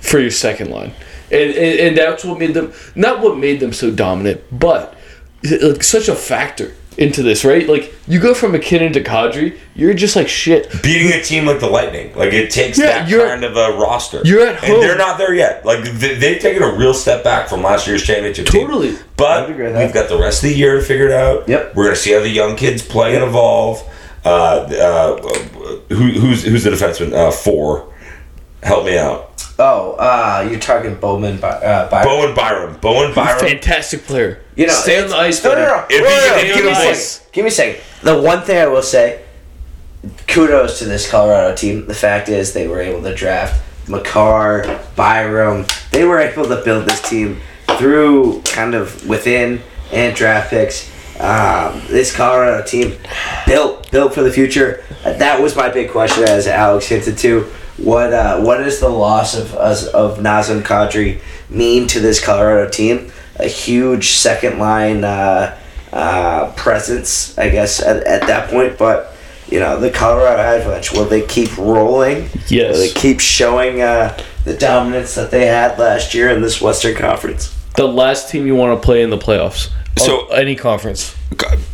for 0.00 0.20
your 0.20 0.30
second 0.30 0.70
line. 0.70 0.92
And, 1.30 1.50
and, 1.50 1.80
and 1.80 1.98
that's 1.98 2.24
what 2.24 2.38
made 2.38 2.54
them, 2.54 2.72
not 2.94 3.20
what 3.20 3.38
made 3.38 3.60
them 3.60 3.72
so 3.72 3.90
dominant, 3.90 4.42
but 4.52 4.94
like 5.42 5.82
such 5.82 6.08
a 6.08 6.14
factor 6.14 6.74
into 6.98 7.22
this, 7.22 7.44
right? 7.44 7.68
Like 7.68 7.94
you 8.08 8.18
go 8.20 8.32
from 8.34 8.52
MacKinnon 8.52 8.92
to 8.94 9.02
Kadri, 9.02 9.58
you're 9.74 9.92
just 9.94 10.16
like 10.16 10.28
shit. 10.28 10.70
Beating 10.82 11.12
a 11.12 11.22
team 11.22 11.44
like 11.46 11.60
the 11.60 11.68
Lightning, 11.68 12.14
like 12.16 12.32
it 12.32 12.50
takes 12.50 12.78
Yeah, 12.78 12.86
that 13.00 13.08
you're- 13.08 13.24
kind 13.28 13.44
of 13.44 13.56
a 13.56 13.72
roster. 13.78 14.22
you're 14.24 14.46
at 14.46 14.56
home. 14.56 14.70
and 14.74 14.82
they're 14.82 14.96
not 14.96 15.18
there 15.18 15.34
yet. 15.34 15.64
Like 15.66 15.84
they, 15.84 16.14
they've 16.14 16.40
taken 16.40 16.62
a 16.62 16.72
real 16.74 16.94
step 16.94 17.22
back 17.22 17.48
from 17.48 17.62
last 17.62 17.86
year's 17.86 18.02
championship. 18.02 18.46
team. 18.46 18.62
Totally. 18.66 18.96
But 19.16 19.44
I'd 19.44 19.50
agree 19.50 19.64
with 19.64 19.74
that. 19.74 19.84
we've 19.84 19.94
got 19.94 20.08
the 20.08 20.18
rest 20.18 20.42
of 20.42 20.50
the 20.50 20.56
year 20.56 20.76
to 20.76 20.82
figure 20.82 21.06
it 21.06 21.12
out. 21.12 21.48
Yep. 21.48 21.74
We're 21.74 21.84
gonna 21.84 21.96
see 21.96 22.12
how 22.12 22.20
the 22.20 22.28
young 22.30 22.56
kids 22.56 22.82
play 22.82 23.14
and 23.14 23.24
evolve. 23.24 23.82
Uh, 24.24 24.28
uh, 24.28 25.16
who, 25.90 26.08
who's 26.10 26.42
who's 26.44 26.64
the 26.64 26.70
defenseman? 26.70 27.12
Uh, 27.12 27.30
four. 27.30 27.92
Help 28.62 28.84
me 28.86 28.98
out. 28.98 29.45
Oh, 29.58 29.92
uh, 29.92 30.46
you're 30.50 30.60
talking 30.60 30.94
Bowman, 30.96 31.38
By- 31.38 31.48
uh, 31.48 31.88
Byron. 31.90 32.06
Bowen 32.06 32.34
Byram. 32.34 32.76
Bowen 32.80 33.14
Byram. 33.14 33.38
Fantastic 33.38 34.04
player. 34.04 34.40
You 34.54 34.66
know, 34.66 34.72
stay 34.74 35.02
on 35.02 35.08
the 35.08 35.16
ice. 35.16 35.42
No, 35.42 35.50
no, 35.50 35.56
better. 35.56 35.66
no. 35.76 35.84
If 35.88 36.02
Wait, 36.02 36.44
he- 36.44 36.50
if 36.50 36.54
give 36.56 36.64
me 36.64 36.70
a 36.70 36.88
was- 36.90 37.04
second. 37.06 37.32
Give 37.32 37.44
me 37.44 37.48
a 37.48 37.52
second. 37.52 37.80
The 38.02 38.20
one 38.20 38.42
thing 38.42 38.58
I 38.58 38.66
will 38.66 38.82
say, 38.82 39.20
kudos 40.26 40.78
to 40.80 40.84
this 40.84 41.10
Colorado 41.10 41.54
team. 41.54 41.86
The 41.86 41.94
fact 41.94 42.28
is, 42.28 42.52
they 42.52 42.68
were 42.68 42.80
able 42.80 43.02
to 43.02 43.14
draft 43.14 43.60
Makar, 43.88 44.78
Byram. 44.94 45.64
They 45.90 46.04
were 46.04 46.18
able 46.18 46.44
to 46.48 46.56
build 46.62 46.86
this 46.86 47.00
team 47.00 47.40
through 47.78 48.42
kind 48.42 48.74
of 48.74 49.06
within 49.08 49.62
and 49.92 50.14
draft 50.14 50.50
picks. 50.50 50.90
Um, 51.18 51.80
this 51.88 52.14
Colorado 52.14 52.62
team 52.66 52.98
built 53.46 53.90
built 53.90 54.12
for 54.12 54.22
the 54.22 54.30
future. 54.32 54.84
That 55.02 55.40
was 55.40 55.56
my 55.56 55.70
big 55.70 55.90
question, 55.90 56.24
as 56.24 56.46
Alex 56.46 56.86
hinted 56.86 57.16
to. 57.18 57.46
What 57.78 58.12
uh, 58.12 58.40
what 58.40 58.58
does 58.58 58.80
the 58.80 58.88
loss 58.88 59.36
of 59.36 59.54
us 59.54 59.86
of 59.86 60.18
Nazem 60.18 60.62
Kadri 60.62 61.20
mean 61.50 61.86
to 61.88 62.00
this 62.00 62.24
Colorado 62.24 62.70
team? 62.70 63.12
A 63.36 63.48
huge 63.48 64.12
second 64.12 64.58
line 64.58 65.04
uh, 65.04 65.58
uh, 65.92 66.52
presence, 66.56 67.36
I 67.36 67.50
guess, 67.50 67.82
at, 67.82 68.02
at 68.04 68.26
that 68.28 68.50
point. 68.50 68.78
But 68.78 69.14
you 69.48 69.60
know, 69.60 69.78
the 69.78 69.90
Colorado 69.90 70.40
Avalanche 70.42 70.92
will 70.92 71.04
they 71.04 71.22
keep 71.22 71.56
rolling? 71.58 72.28
Yes. 72.48 72.72
Will 72.72 72.80
they 72.80 72.92
keep 72.92 73.20
showing 73.20 73.82
uh, 73.82 74.18
the 74.44 74.56
dominance 74.56 75.14
that 75.14 75.30
they 75.30 75.46
had 75.46 75.78
last 75.78 76.14
year 76.14 76.30
in 76.30 76.40
this 76.40 76.60
Western 76.60 76.96
Conference? 76.96 77.54
The 77.76 77.86
last 77.86 78.30
team 78.30 78.46
you 78.46 78.54
want 78.54 78.80
to 78.80 78.84
play 78.84 79.02
in 79.02 79.10
the 79.10 79.18
playoffs. 79.18 79.70
So- 79.98 80.26
any 80.28 80.56
conference. 80.56 81.16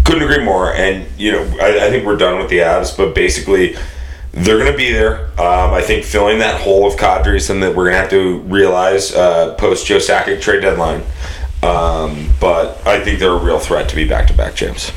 Couldn't 0.05 0.23
agree 0.23 0.45
more. 0.45 0.75
And 0.75 1.07
you 1.19 1.33
know, 1.33 1.43
I, 1.61 1.87
I 1.87 1.91
think 1.91 2.05
we're 2.05 2.17
done 2.17 2.39
with 2.39 2.49
the 2.51 2.59
Avs, 2.59 2.97
but 2.97 3.15
basically, 3.15 3.77
they're 4.33 4.59
going 4.59 4.71
to 4.71 4.77
be 4.77 4.91
there. 4.91 5.27
Um, 5.41 5.73
I 5.73 5.83
think 5.83 6.05
filling 6.05 6.39
that 6.39 6.61
hole 6.61 6.87
of 6.87 6.99
Kadri 6.99 7.37
is 7.37 7.47
something 7.47 7.61
that 7.61 7.77
we're 7.77 7.91
going 7.91 7.95
to 7.95 8.01
have 8.01 8.11
to 8.11 8.39
realize 8.41 9.15
uh, 9.15 9.55
post 9.55 9.87
Joe 9.87 9.99
Sakic 9.99 10.41
trade 10.41 10.61
deadline. 10.61 11.03
Um, 11.63 12.31
but 12.41 12.85
I 12.87 13.01
think 13.01 13.21
they're 13.21 13.31
a 13.31 13.39
real 13.39 13.59
threat 13.59 13.89
to 13.91 13.97
be 13.97 14.07
back 14.07 14.27
to 14.29 14.35
back 14.35 14.55
champs. 14.55 14.91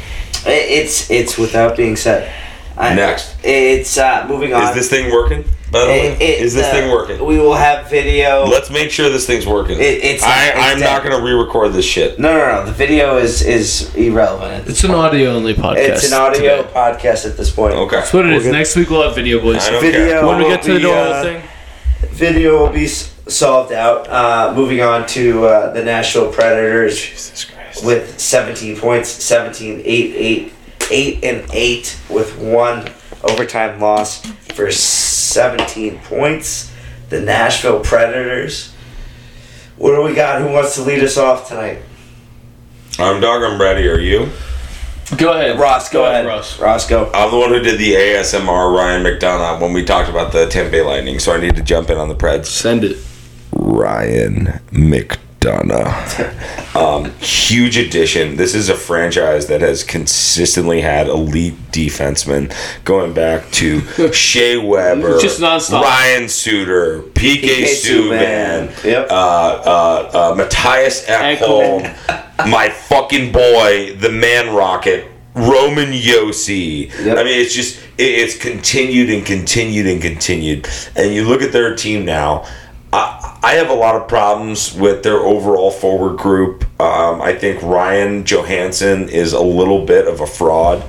It's 0.47 1.09
it's 1.11 1.37
without 1.37 1.75
being 1.77 1.95
said. 1.95 2.31
I- 2.77 2.93
Next. 2.93 3.35
it's 3.43 3.97
uh, 3.97 4.25
moving 4.27 4.53
on. 4.53 4.63
Is 4.69 4.75
this 4.75 4.89
thing 4.89 5.11
working? 5.11 5.43
By 5.71 5.79
the 5.81 5.87
way, 5.87 6.07
It- 6.07 6.21
it- 6.21 6.41
is 6.41 6.53
this 6.53 6.65
uh, 6.67 6.71
thing 6.71 6.91
working? 6.91 7.25
We 7.25 7.39
will 7.39 7.53
have 7.55 7.89
video. 7.89 8.45
Let's 8.45 8.69
make 8.69 8.91
sure 8.91 9.09
this 9.09 9.25
thing's 9.25 9.45
working. 9.47 9.77
It- 9.79 10.03
it's- 10.03 10.23
I, 10.23 10.47
it's 10.49 10.57
I'm 10.59 10.79
not 10.79 11.03
going 11.03 11.17
to 11.17 11.23
re-record 11.23 11.73
this 11.73 11.85
shit. 11.85 12.19
no, 12.19 12.31
no, 12.37 12.45
no. 12.59 12.65
The 12.65 12.71
video 12.71 13.17
is 13.17 13.41
is 13.41 13.93
irrelevant. 13.95 14.67
It's 14.69 14.83
an 14.83 14.91
audio 14.91 15.31
only 15.35 15.53
podcast. 15.53 15.77
It's 15.89 16.07
an 16.11 16.13
audio 16.19 16.61
today. 16.63 16.69
podcast 16.73 17.25
at 17.25 17.35
this 17.37 17.49
point. 17.49 17.73
Okay. 17.75 17.95
That's 17.97 18.13
what 18.13 18.25
it 18.25 18.29
We're 18.29 18.35
is. 18.35 18.43
gonna- 18.43 18.57
Next 18.57 18.75
week 18.75 18.89
we'll 18.89 19.03
have 19.03 19.15
video, 19.15 19.39
boys. 19.41 19.65
I 19.67 19.71
don't 19.71 19.81
Video. 19.81 20.07
care. 20.07 20.25
When 20.25 20.37
we 20.37 20.43
will 20.43 20.49
get 20.51 20.61
to 20.63 20.71
the 20.73 20.77
be, 20.77 20.83
door 20.83 20.95
uh, 20.97 21.23
thing. 21.23 21.41
Video 22.11 22.59
will 22.59 22.69
be 22.73 22.87
solved 22.87 23.73
out. 23.73 24.07
Uh, 24.09 24.53
moving 24.55 24.81
on 24.81 25.05
to 25.07 25.45
uh, 25.45 25.73
the 25.73 25.83
Nashville 25.83 26.31
Predators 26.31 26.95
Jesus 27.01 27.45
Christ. 27.45 27.83
with 27.83 28.19
17 28.19 28.77
points, 28.77 29.09
17, 29.09 29.81
8, 29.83 29.83
8 30.15 30.53
eight 30.91 31.23
and 31.23 31.49
eight 31.51 31.99
with 32.09 32.37
one 32.37 32.89
overtime 33.23 33.79
loss 33.79 34.25
for 34.53 34.71
17 34.71 35.99
points. 35.99 36.71
The 37.09 37.21
Nashville 37.21 37.81
Predators. 37.81 38.73
What 39.77 39.95
do 39.95 40.01
we 40.01 40.15
got? 40.15 40.41
Who 40.41 40.51
wants 40.51 40.75
to 40.75 40.81
lead 40.81 41.03
us 41.03 41.17
off 41.17 41.47
tonight? 41.47 41.79
I'm 42.97 43.19
Doug. 43.19 43.43
I'm 43.43 43.61
ready. 43.61 43.87
Are 43.87 43.99
you? 43.99 44.31
Go 45.17 45.33
ahead, 45.33 45.59
Ross, 45.59 45.89
go, 45.89 46.05
ahead. 46.05 46.25
Ross. 46.25 46.59
Ross, 46.59 46.89
go. 46.89 47.11
I'm 47.13 47.29
the 47.29 47.37
one 47.37 47.49
who 47.49 47.59
did 47.59 47.77
the 47.77 47.93
ASMR 47.93 48.75
Ryan 48.75 49.03
McDonagh 49.03 49.61
when 49.61 49.71
we 49.71 49.85
talked 49.85 50.09
about 50.09 50.31
the 50.31 50.47
Tampa 50.47 50.71
Bay 50.71 50.81
Lightning, 50.81 51.19
so 51.19 51.31
I 51.31 51.39
need 51.39 51.55
to 51.55 51.61
jump 51.61 51.91
in 51.91 51.97
on 51.99 52.09
the 52.09 52.15
Preds. 52.15 52.47
Send 52.47 52.83
it. 52.83 52.97
Ryan 53.53 54.59
McDonagh. 54.71 55.19
Um, 56.75 57.11
huge 57.21 57.77
addition. 57.77 58.35
This 58.35 58.53
is 58.53 58.67
a 58.67 58.75
franchise 58.75 59.47
that 59.47 59.61
has 59.61 59.81
consistently 59.81 60.81
had 60.81 61.07
elite 61.07 61.53
defensemen 61.71 62.53
going 62.83 63.13
back 63.13 63.49
to 63.51 63.79
Shea 64.11 64.57
Weber, 64.57 65.17
Just 65.21 65.39
nonstop. 65.39 65.83
Ryan 65.83 66.27
Suter, 66.27 67.01
PK, 67.13 67.43
PK 67.43 67.63
Subban, 67.63 68.67
Subban. 68.67 68.83
Yep. 68.83 69.07
uh, 69.09 69.13
uh, 69.15 70.09
uh, 70.13 70.35
Mattias 70.35 71.05
Ekholm, 71.05 71.83
my 72.49 72.67
fucking 72.69 73.31
boy, 73.31 73.95
the 73.95 74.11
Man 74.11 74.53
Rocket, 74.53 75.09
Roman 75.33 75.91
Josi. 75.91 76.89
Yep. 77.05 77.17
I 77.17 77.23
mean, 77.23 77.39
it's 77.39 77.53
just 77.55 77.77
it, 77.97 78.03
it's 78.03 78.37
continued 78.37 79.09
and 79.09 79.25
continued 79.25 79.87
and 79.87 80.01
continued. 80.01 80.67
And 80.97 81.13
you 81.13 81.25
look 81.25 81.41
at 81.41 81.53
their 81.53 81.73
team 81.73 82.03
now. 82.03 82.45
I, 83.43 83.55
have 83.55 83.69
a 83.69 83.73
lot 83.73 83.95
of 83.95 84.07
problems 84.07 84.73
with 84.73 85.03
their 85.03 85.17
overall 85.17 85.71
forward 85.71 86.17
group. 86.17 86.63
Um, 86.79 87.21
I 87.21 87.33
think 87.33 87.61
Ryan 87.61 88.23
Johansen 88.23 89.09
is 89.09 89.33
a 89.33 89.41
little 89.41 89.85
bit 89.85 90.07
of 90.07 90.21
a 90.21 90.27
fraud. 90.27 90.81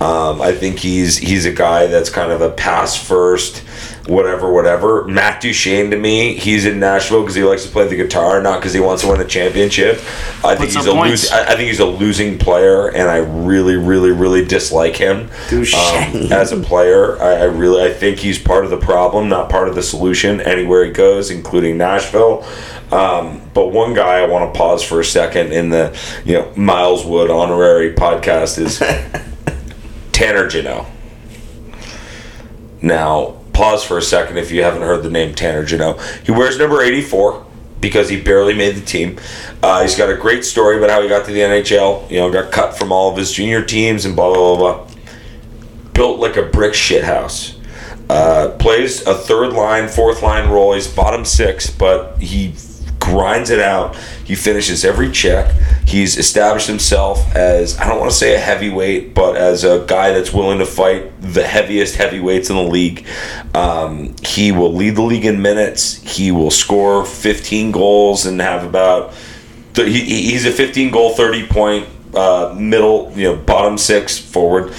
Um, 0.00 0.42
I 0.42 0.52
think 0.52 0.78
he's 0.78 1.16
he's 1.16 1.46
a 1.46 1.52
guy 1.52 1.86
that's 1.86 2.10
kind 2.10 2.32
of 2.32 2.40
a 2.40 2.50
pass 2.50 2.96
first, 2.96 3.62
whatever, 4.06 4.52
whatever. 4.52 5.04
Matt 5.06 5.40
Duchene 5.40 5.90
to 5.90 5.96
me, 5.96 6.34
he's 6.34 6.66
in 6.66 6.78
Nashville 6.78 7.22
because 7.22 7.34
he 7.34 7.42
likes 7.42 7.64
to 7.64 7.70
play 7.70 7.86
the 7.88 7.96
guitar, 7.96 8.42
not 8.42 8.60
because 8.60 8.72
he 8.72 8.80
wants 8.80 9.02
to 9.02 9.08
win 9.08 9.20
a 9.20 9.24
championship. 9.24 9.96
I 10.44 10.54
think 10.56 10.72
he's 10.72 10.86
a. 10.86 10.92
I 10.92 11.52
I 11.52 11.56
think 11.56 11.68
he's 11.68 11.80
a 11.80 11.86
losing 11.86 12.38
player, 12.38 12.88
and 12.88 13.08
I 13.08 13.18
really, 13.18 13.76
really, 13.76 14.10
really 14.10 14.44
dislike 14.44 14.96
him 14.96 15.30
um, 15.50 16.32
as 16.32 16.52
a 16.52 16.60
player. 16.60 17.20
I, 17.20 17.34
I 17.36 17.44
really, 17.44 17.82
I 17.82 17.92
think 17.92 18.18
he's 18.18 18.38
part 18.38 18.64
of 18.64 18.70
the 18.70 18.78
problem, 18.78 19.28
not 19.28 19.48
part 19.48 19.68
of 19.68 19.74
the 19.74 19.82
solution. 19.82 20.40
Anywhere 20.40 20.84
he 20.84 20.90
goes, 20.90 21.30
including 21.30 21.78
Nashville. 21.78 22.46
Um, 22.92 23.40
but 23.54 23.68
one 23.68 23.94
guy 23.94 24.18
I 24.18 24.26
want 24.26 24.52
to 24.52 24.58
pause 24.58 24.82
for 24.82 25.00
a 25.00 25.04
second 25.04 25.52
in 25.52 25.70
the, 25.70 25.98
you 26.24 26.34
know, 26.34 26.52
Miles 26.54 27.04
Wood 27.04 27.30
honorary 27.30 27.94
podcast 27.94 28.58
is 28.58 28.78
Tanner 30.12 30.46
Jeannot. 30.46 30.86
Now, 32.82 33.43
pause 33.54 33.82
for 33.82 33.96
a 33.96 34.02
second 34.02 34.36
if 34.36 34.50
you 34.50 34.62
haven't 34.62 34.82
heard 34.82 35.02
the 35.02 35.10
name 35.10 35.34
Tanner 35.34 35.64
Jeannot. 35.64 36.00
He 36.24 36.32
wears 36.32 36.58
number 36.58 36.82
84 36.82 37.46
because 37.80 38.08
he 38.08 38.20
barely 38.20 38.54
made 38.54 38.74
the 38.74 38.84
team. 38.84 39.18
Uh, 39.62 39.82
he's 39.82 39.96
got 39.96 40.10
a 40.10 40.16
great 40.16 40.44
story 40.44 40.76
about 40.76 40.90
how 40.90 41.00
he 41.00 41.08
got 41.08 41.24
to 41.26 41.32
the 41.32 41.40
NHL. 41.40 42.10
You 42.10 42.18
know, 42.18 42.30
got 42.30 42.52
cut 42.52 42.76
from 42.76 42.92
all 42.92 43.10
of 43.10 43.16
his 43.16 43.32
junior 43.32 43.62
teams 43.64 44.04
and 44.04 44.16
blah, 44.16 44.32
blah, 44.32 44.56
blah, 44.56 44.84
blah. 44.84 44.94
Built 45.92 46.18
like 46.18 46.36
a 46.36 46.42
brick 46.42 46.74
shit 46.74 47.04
house. 47.04 47.58
Uh, 48.10 48.54
plays 48.58 49.06
a 49.06 49.14
third 49.14 49.52
line, 49.52 49.88
fourth 49.88 50.22
line 50.22 50.50
role. 50.50 50.74
He's 50.74 50.88
bottom 50.88 51.24
six, 51.24 51.70
but 51.70 52.18
he 52.18 52.54
grinds 52.98 53.50
it 53.50 53.60
out. 53.60 53.96
He 54.24 54.34
finishes 54.34 54.84
every 54.84 55.10
check. 55.10 55.52
He's 55.86 56.16
established 56.16 56.66
himself 56.66 57.34
as 57.36 57.78
I 57.78 57.86
don't 57.88 57.98
want 58.00 58.10
to 58.10 58.16
say 58.16 58.34
a 58.34 58.38
heavyweight, 58.38 59.14
but 59.14 59.36
as 59.36 59.64
a 59.64 59.84
guy 59.86 60.12
that's 60.12 60.32
willing 60.32 60.58
to 60.60 60.66
fight 60.66 61.12
the 61.20 61.46
heaviest 61.46 61.96
heavyweights 61.96 62.48
in 62.50 62.56
the 62.56 62.62
league. 62.62 63.06
Um, 63.54 64.14
he 64.24 64.50
will 64.52 64.72
lead 64.72 64.96
the 64.96 65.02
league 65.02 65.24
in 65.26 65.42
minutes. 65.42 66.00
He 66.16 66.30
will 66.32 66.50
score 66.50 67.04
15 67.04 67.70
goals 67.70 68.24
and 68.26 68.40
have 68.40 68.64
about. 68.64 69.12
th- 69.74 69.88
He, 69.88 70.00
he- 70.04 70.30
he's 70.30 70.46
a 70.46 70.52
15 70.52 70.90
goal, 70.90 71.14
30 71.14 71.46
point 71.46 71.88
uh, 72.14 72.54
middle, 72.58 73.12
you 73.14 73.24
know, 73.24 73.36
bottom 73.36 73.76
six 73.76 74.16
forward 74.18 74.72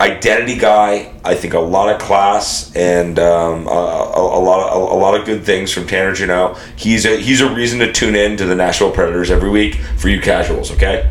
identity 0.00 0.56
guy. 0.56 1.12
I 1.24 1.34
think 1.34 1.54
a 1.54 1.60
lot 1.60 1.94
of 1.94 2.00
class 2.00 2.74
and 2.74 3.18
um, 3.18 3.66
a, 3.66 3.70
a, 3.70 4.38
a 4.38 4.42
lot 4.42 4.68
of 4.68 4.76
a, 4.76 4.94
a 4.94 4.98
lot 4.98 5.18
of 5.18 5.24
good 5.26 5.44
things 5.44 5.72
from 5.72 5.86
Tanner 5.86 6.12
Jeannot. 6.12 6.58
He's 6.76 7.04
a 7.06 7.16
he's 7.18 7.40
a 7.40 7.52
reason 7.52 7.78
to 7.80 7.92
tune 7.92 8.14
in 8.14 8.36
to 8.38 8.44
the 8.44 8.54
Nashville 8.54 8.90
Predators 8.90 9.30
every 9.30 9.50
week 9.50 9.76
for 9.96 10.08
you 10.08 10.20
casuals. 10.20 10.70
Okay. 10.72 11.10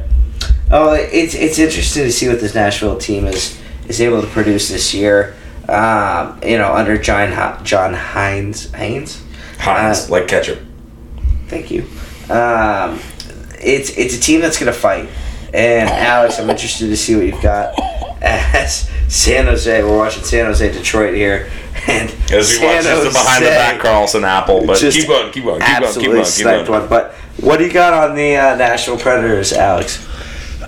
Oh, 0.72 0.94
it's 0.94 1.36
it's 1.36 1.60
interesting 1.60 2.04
to 2.04 2.12
see 2.12 2.28
what 2.28 2.40
this 2.40 2.56
Nashville 2.56 2.98
team 2.98 3.26
is 3.26 3.60
is 3.88 4.02
able 4.02 4.22
to 4.22 4.28
produce 4.28 4.70
this 4.70 4.94
year. 4.94 5.36
Um, 5.70 6.40
you 6.44 6.58
know, 6.58 6.74
under 6.74 6.98
John 6.98 7.64
John 7.64 7.94
Hines 7.94 8.72
Haynes. 8.72 9.22
Hines 9.60 10.10
Uh, 10.10 10.12
like 10.12 10.28
ketchup. 10.28 10.60
Thank 11.48 11.72
you. 11.72 11.84
Um, 12.30 13.00
it's 13.62 13.92
it's 13.98 14.16
a 14.16 14.20
team 14.20 14.42
that's 14.42 14.60
gonna 14.60 14.74
fight. 14.74 15.08
And 15.54 15.88
Alex, 15.88 16.40
I'm 16.40 16.50
interested 16.50 16.88
to 16.88 16.98
see 16.98 17.16
what 17.16 17.26
you've 17.26 17.42
got 17.42 17.80
as 18.24 18.90
San 19.08 19.46
Jose. 19.46 19.84
We're 19.84 19.98
watching 19.98 20.24
San 20.24 20.46
Jose 20.46 20.72
Detroit 20.72 21.14
here, 21.14 21.52
and 21.88 22.10
As 22.32 22.50
we 22.50 22.66
watch 22.66 22.84
San 22.84 22.84
just 22.84 23.04
the 23.04 23.10
behind 23.12 23.46
the 23.46 23.50
Jose 23.50 23.58
back 23.58 23.80
Carlson 23.80 24.24
Apple, 24.24 24.66
but 24.66 24.80
just 24.80 24.98
keep 24.98 25.08
going, 25.08 25.32
keep 25.32 25.44
going, 25.44 25.62
keep 25.62 25.68
going, 25.68 25.80
keep 25.80 25.88
absolutely 25.88 26.14
going, 26.14 26.26
keep 26.26 26.34
sniped 26.34 26.68
going. 26.68 26.80
one. 26.82 26.90
But 26.90 27.14
what 27.42 27.58
do 27.58 27.66
you 27.66 27.72
got 27.72 27.94
on 27.94 28.16
the 28.16 28.36
uh, 28.36 28.56
National 28.56 28.98
Predators, 28.98 29.54
Alex? 29.54 30.08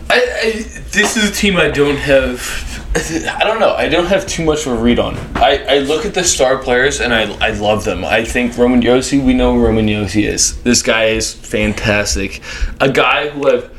I, 0.07 0.21
I 0.43 0.51
this 0.91 1.17
is 1.17 1.31
a 1.31 1.33
team 1.33 1.57
I 1.57 1.69
don't 1.69 1.97
have. 1.97 2.71
I 2.95 3.43
don't 3.43 3.59
know. 3.59 3.73
I 3.73 3.89
don't 3.89 4.05
have 4.05 4.25
too 4.25 4.45
much 4.45 4.65
of 4.65 4.73
a 4.73 4.75
read 4.81 4.99
on. 4.99 5.17
I, 5.35 5.65
I 5.67 5.79
look 5.79 6.05
at 6.05 6.13
the 6.13 6.23
star 6.23 6.57
players 6.59 7.01
and 7.01 7.13
I, 7.13 7.23
I 7.45 7.49
love 7.49 7.83
them. 7.83 8.05
I 8.05 8.23
think 8.23 8.57
Roman 8.57 8.81
Josi. 8.81 9.21
We 9.21 9.33
know 9.33 9.53
who 9.53 9.65
Roman 9.65 9.87
Josi 9.87 10.25
is. 10.25 10.61
This 10.63 10.81
guy 10.81 11.05
is 11.05 11.33
fantastic. 11.33 12.41
A 12.79 12.89
guy 12.89 13.27
who 13.27 13.49
I've 13.49 13.69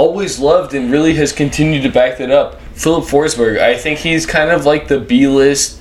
always 0.00 0.38
loved 0.38 0.72
and 0.74 0.90
really 0.90 1.14
has 1.14 1.30
continued 1.32 1.82
to 1.82 1.90
back 1.90 2.16
that 2.18 2.30
up. 2.30 2.60
Filip 2.74 3.04
Forsberg. 3.04 3.58
I 3.60 3.76
think 3.76 3.98
he's 3.98 4.24
kind 4.24 4.50
of 4.50 4.64
like 4.64 4.88
the 4.88 4.98
B 4.98 5.26
list. 5.26 5.78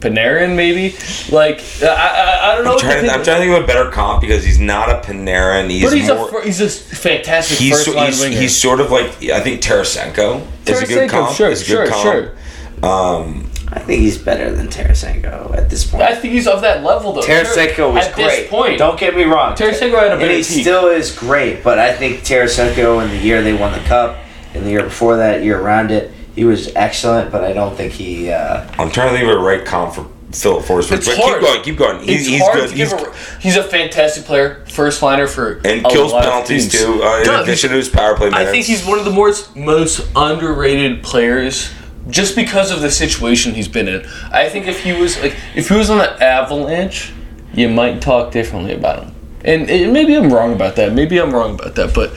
Panarin, 0.00 0.56
maybe. 0.56 0.96
Like 1.34 1.62
I, 1.80 1.86
I, 1.86 2.52
I 2.52 2.54
don't 2.56 2.64
know. 2.64 2.70
I'm 2.70 2.74
what 2.74 2.80
trying, 2.80 2.94
to, 2.96 3.00
think 3.02 3.12
I'm 3.12 3.20
of- 3.20 3.24
trying 3.24 3.40
to 3.40 3.46
think 3.46 3.56
of 3.56 3.64
a 3.64 3.66
better 3.66 3.88
comp 3.90 4.20
because 4.20 4.44
he's 4.44 4.58
not 4.58 4.90
a 4.90 4.94
Panarin. 5.00 5.70
He's, 5.70 5.84
but 5.84 5.92
he's 5.94 6.08
more, 6.08 6.40
a 6.40 6.44
he's 6.44 6.60
a 6.60 6.68
fantastic 6.68 7.58
he's, 7.58 7.72
first 7.72 7.84
so- 7.86 7.92
line 7.92 8.06
he's, 8.08 8.20
winger. 8.20 8.36
he's 8.40 8.60
sort 8.60 8.80
of 8.80 8.90
like 8.90 9.22
I 9.30 9.40
think 9.40 9.62
Tarasenko 9.62 10.44
is 10.68 10.82
a 10.82 10.86
good 10.86 11.08
Tarasenko, 11.08 11.10
comp. 11.10 11.36
Sure, 11.36 11.50
is 11.50 11.62
a 11.62 11.64
sure, 11.64 11.84
good 11.84 11.92
comp. 11.92 12.02
sure. 12.02 12.90
Um, 12.90 13.50
I 13.74 13.78
think 13.80 14.00
he's 14.02 14.18
better 14.18 14.54
than 14.54 14.68
Tarasenko 14.68 15.56
at 15.56 15.70
this 15.70 15.88
point. 15.90 16.02
I 16.02 16.14
think 16.14 16.34
he's 16.34 16.46
of 16.46 16.60
that 16.60 16.82
level 16.84 17.12
though. 17.12 17.22
Tarasenko 17.22 17.94
was 17.94 18.06
At 18.06 18.14
great. 18.14 18.26
this 18.26 18.50
point, 18.50 18.78
Don't 18.78 18.98
get 19.00 19.16
me 19.16 19.24
wrong. 19.24 19.54
Tarasenko 19.54 19.98
had 19.98 20.08
a 20.08 20.10
and 20.12 20.20
better 20.20 20.32
he 20.34 20.42
peak. 20.42 20.44
still 20.62 20.88
is 20.88 21.16
great, 21.16 21.64
but 21.64 21.78
I 21.78 21.94
think 21.94 22.20
Tarasenko 22.20 23.02
in 23.02 23.08
the 23.10 23.16
year 23.16 23.42
they 23.42 23.54
won 23.54 23.72
the 23.72 23.78
cup, 23.86 24.18
and 24.54 24.66
the 24.66 24.70
year 24.70 24.82
before 24.82 25.16
that, 25.16 25.42
year 25.42 25.58
around 25.58 25.90
it, 25.90 26.10
he 26.34 26.44
was 26.44 26.70
excellent. 26.76 27.32
But 27.32 27.44
I 27.44 27.52
don't 27.54 27.74
think 27.76 27.92
he. 27.94 28.30
Uh, 28.30 28.66
I'm 28.78 28.90
trying 28.90 29.10
to 29.12 29.18
think 29.18 29.30
of 29.30 29.36
a 29.36 29.38
right 29.40 29.64
comp 29.64 29.94
for 29.94 30.06
Filip 30.32 30.64
Forsberg. 30.64 30.98
It's 30.98 31.06
but 31.08 31.16
hard. 31.18 31.40
keep 31.40 31.46
going, 31.48 31.62
keep 31.62 31.76
going. 31.78 32.02
He's, 32.06 32.26
he's 32.26 32.42
good. 32.52 32.70
He's, 32.70 32.92
a. 32.92 33.14
He's 33.40 33.56
a 33.56 33.62
fantastic 33.62 34.24
player, 34.24 34.64
first 34.68 35.02
liner 35.02 35.26
for 35.26 35.60
and 35.64 35.84
a 35.84 35.88
kills 35.88 36.12
lot 36.12 36.24
of 36.24 36.30
penalties 36.30 36.70
teams. 36.70 36.84
too. 36.84 37.02
Uh, 37.02 37.18
in 37.20 37.24
Does. 37.24 37.42
addition 37.48 37.70
to 37.70 37.76
his 37.76 37.88
power 37.88 38.16
play 38.16 38.28
minutes. 38.30 38.48
I 38.48 38.50
think 38.52 38.66
he's 38.66 38.84
one 38.84 38.98
of 38.98 39.04
the 39.06 39.10
most 39.10 39.56
most 39.56 40.06
underrated 40.16 41.02
players 41.02 41.70
just 42.08 42.34
because 42.34 42.70
of 42.70 42.80
the 42.80 42.90
situation 42.90 43.54
he's 43.54 43.68
been 43.68 43.88
in. 43.88 44.06
I 44.30 44.48
think 44.48 44.66
if 44.66 44.82
he 44.82 44.92
was 44.92 45.20
like 45.20 45.36
if 45.54 45.68
he 45.68 45.76
was 45.76 45.90
on 45.90 45.98
the 45.98 46.22
Avalanche, 46.22 47.12
you 47.54 47.68
might 47.68 48.02
talk 48.02 48.32
differently 48.32 48.74
about 48.74 49.04
him. 49.04 49.14
And, 49.44 49.66
maybe 49.92 50.14
I'm 50.14 50.32
wrong 50.32 50.52
about 50.52 50.76
that. 50.76 50.92
Maybe 50.92 51.18
I'm 51.18 51.32
wrong 51.32 51.54
about 51.54 51.74
that, 51.74 51.94
but 51.94 52.12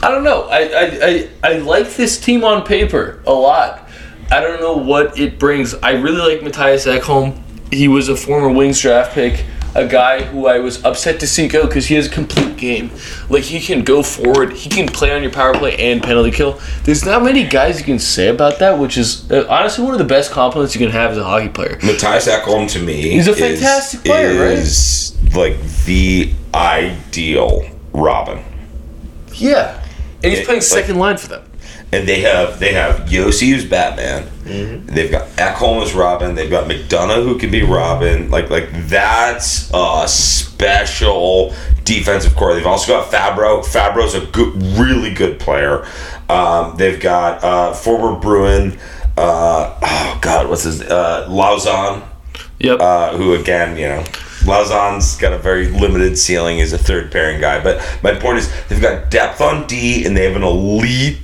I 0.00 0.10
don't 0.10 0.22
know. 0.22 0.42
I, 0.44 0.58
I, 0.58 0.90
I, 1.02 1.28
I 1.42 1.58
like 1.58 1.90
this 1.94 2.20
team 2.20 2.44
on 2.44 2.64
paper 2.64 3.20
a 3.26 3.32
lot. 3.32 3.88
I 4.30 4.40
don't 4.40 4.60
know 4.60 4.76
what 4.76 5.18
it 5.18 5.38
brings. 5.38 5.74
I 5.74 5.92
really 5.92 6.36
like 6.36 6.44
Mattias 6.44 6.86
Ekholm. 6.86 7.42
He 7.72 7.88
was 7.88 8.08
a 8.08 8.16
former 8.16 8.48
Wings 8.48 8.80
draft 8.80 9.12
pick, 9.12 9.44
a 9.76 9.86
guy 9.86 10.22
who 10.24 10.46
I 10.46 10.58
was 10.58 10.82
upset 10.84 11.20
to 11.20 11.26
see 11.26 11.46
go 11.48 11.66
because 11.66 11.86
he 11.86 11.94
has 11.96 12.06
a 12.06 12.10
complete 12.10 12.56
game. 12.56 12.90
Like 13.28 13.44
he 13.44 13.60
can 13.60 13.84
go 13.84 14.02
forward, 14.02 14.54
he 14.54 14.68
can 14.70 14.86
play 14.88 15.14
on 15.14 15.22
your 15.22 15.30
power 15.32 15.52
play 15.54 15.76
and 15.76 16.02
penalty 16.02 16.30
kill. 16.30 16.58
There's 16.84 17.04
not 17.04 17.22
many 17.22 17.44
guys 17.44 17.78
you 17.78 17.84
can 17.84 17.98
say 17.98 18.28
about 18.28 18.58
that, 18.60 18.78
which 18.78 18.96
is 18.96 19.30
uh, 19.30 19.46
honestly 19.48 19.84
one 19.84 19.92
of 19.92 19.98
the 19.98 20.04
best 20.04 20.30
compliments 20.30 20.74
you 20.74 20.80
can 20.80 20.90
have 20.90 21.12
as 21.12 21.18
a 21.18 21.24
hockey 21.24 21.48
player. 21.48 21.76
Mattias 21.76 22.26
Ekholm 22.26 22.68
to 22.70 22.80
me. 22.82 23.02
He's 23.02 23.28
a 23.28 23.32
is- 23.32 23.38
fantastic 23.38 24.04
player, 24.04 24.40
right? 24.42 24.58
Is 24.58 25.16
like 25.34 25.58
the 25.84 26.32
ideal 26.54 27.62
Robin. 27.92 28.42
Yeah, 29.34 29.82
and 30.22 30.32
he's 30.32 30.40
It- 30.40 30.44
playing 30.46 30.60
like- 30.60 30.62
second 30.62 30.98
line 30.98 31.18
for 31.18 31.28
them. 31.28 31.42
And 31.92 32.06
they 32.06 32.20
have 32.22 32.58
they 32.58 32.72
have 32.72 33.08
Josi 33.08 33.50
who's 33.50 33.64
Batman. 33.64 34.28
They've 34.86 35.10
got 35.10 35.28
Ekholm 35.36 35.82
as 35.82 35.94
Robin. 35.94 36.34
They've 36.34 36.50
got 36.50 36.68
McDonagh 36.68 37.24
who 37.24 37.38
can 37.38 37.50
be 37.50 37.62
Robin. 37.62 38.30
Like 38.30 38.50
like 38.50 38.68
that's 38.88 39.70
a 39.72 40.04
special 40.08 41.54
defensive 41.84 42.34
core. 42.36 42.54
They've 42.54 42.66
also 42.66 42.92
got 42.92 43.10
Fabro. 43.10 43.64
Fabro's 43.64 44.14
a 44.14 44.26
good, 44.26 44.54
really 44.78 45.14
good 45.14 45.38
player. 45.38 45.86
Um, 46.28 46.76
they've 46.76 47.00
got 47.00 47.42
uh, 47.42 47.72
former 47.72 48.18
Bruin. 48.20 48.78
Uh, 49.16 49.78
oh 49.80 50.18
God, 50.20 50.48
what's 50.50 50.64
his 50.64 50.82
uh, 50.82 51.26
Lauzon? 51.28 52.06
Yep. 52.58 52.80
uh, 52.80 53.16
who 53.16 53.34
again, 53.34 53.76
you 53.76 53.86
know, 53.86 54.02
Lauzon's 54.44 55.16
got 55.16 55.32
a 55.32 55.38
very 55.38 55.68
limited 55.68 56.16
ceiling 56.18 56.60
as 56.60 56.72
a 56.72 56.78
third 56.78 57.12
pairing 57.12 57.40
guy. 57.40 57.62
But 57.62 57.82
my 58.02 58.14
point 58.14 58.38
is, 58.38 58.50
they've 58.68 58.80
got 58.80 59.10
depth 59.10 59.40
on 59.40 59.66
D, 59.66 60.04
and 60.06 60.16
they 60.16 60.24
have 60.24 60.36
an 60.36 60.42
elite 60.42 61.18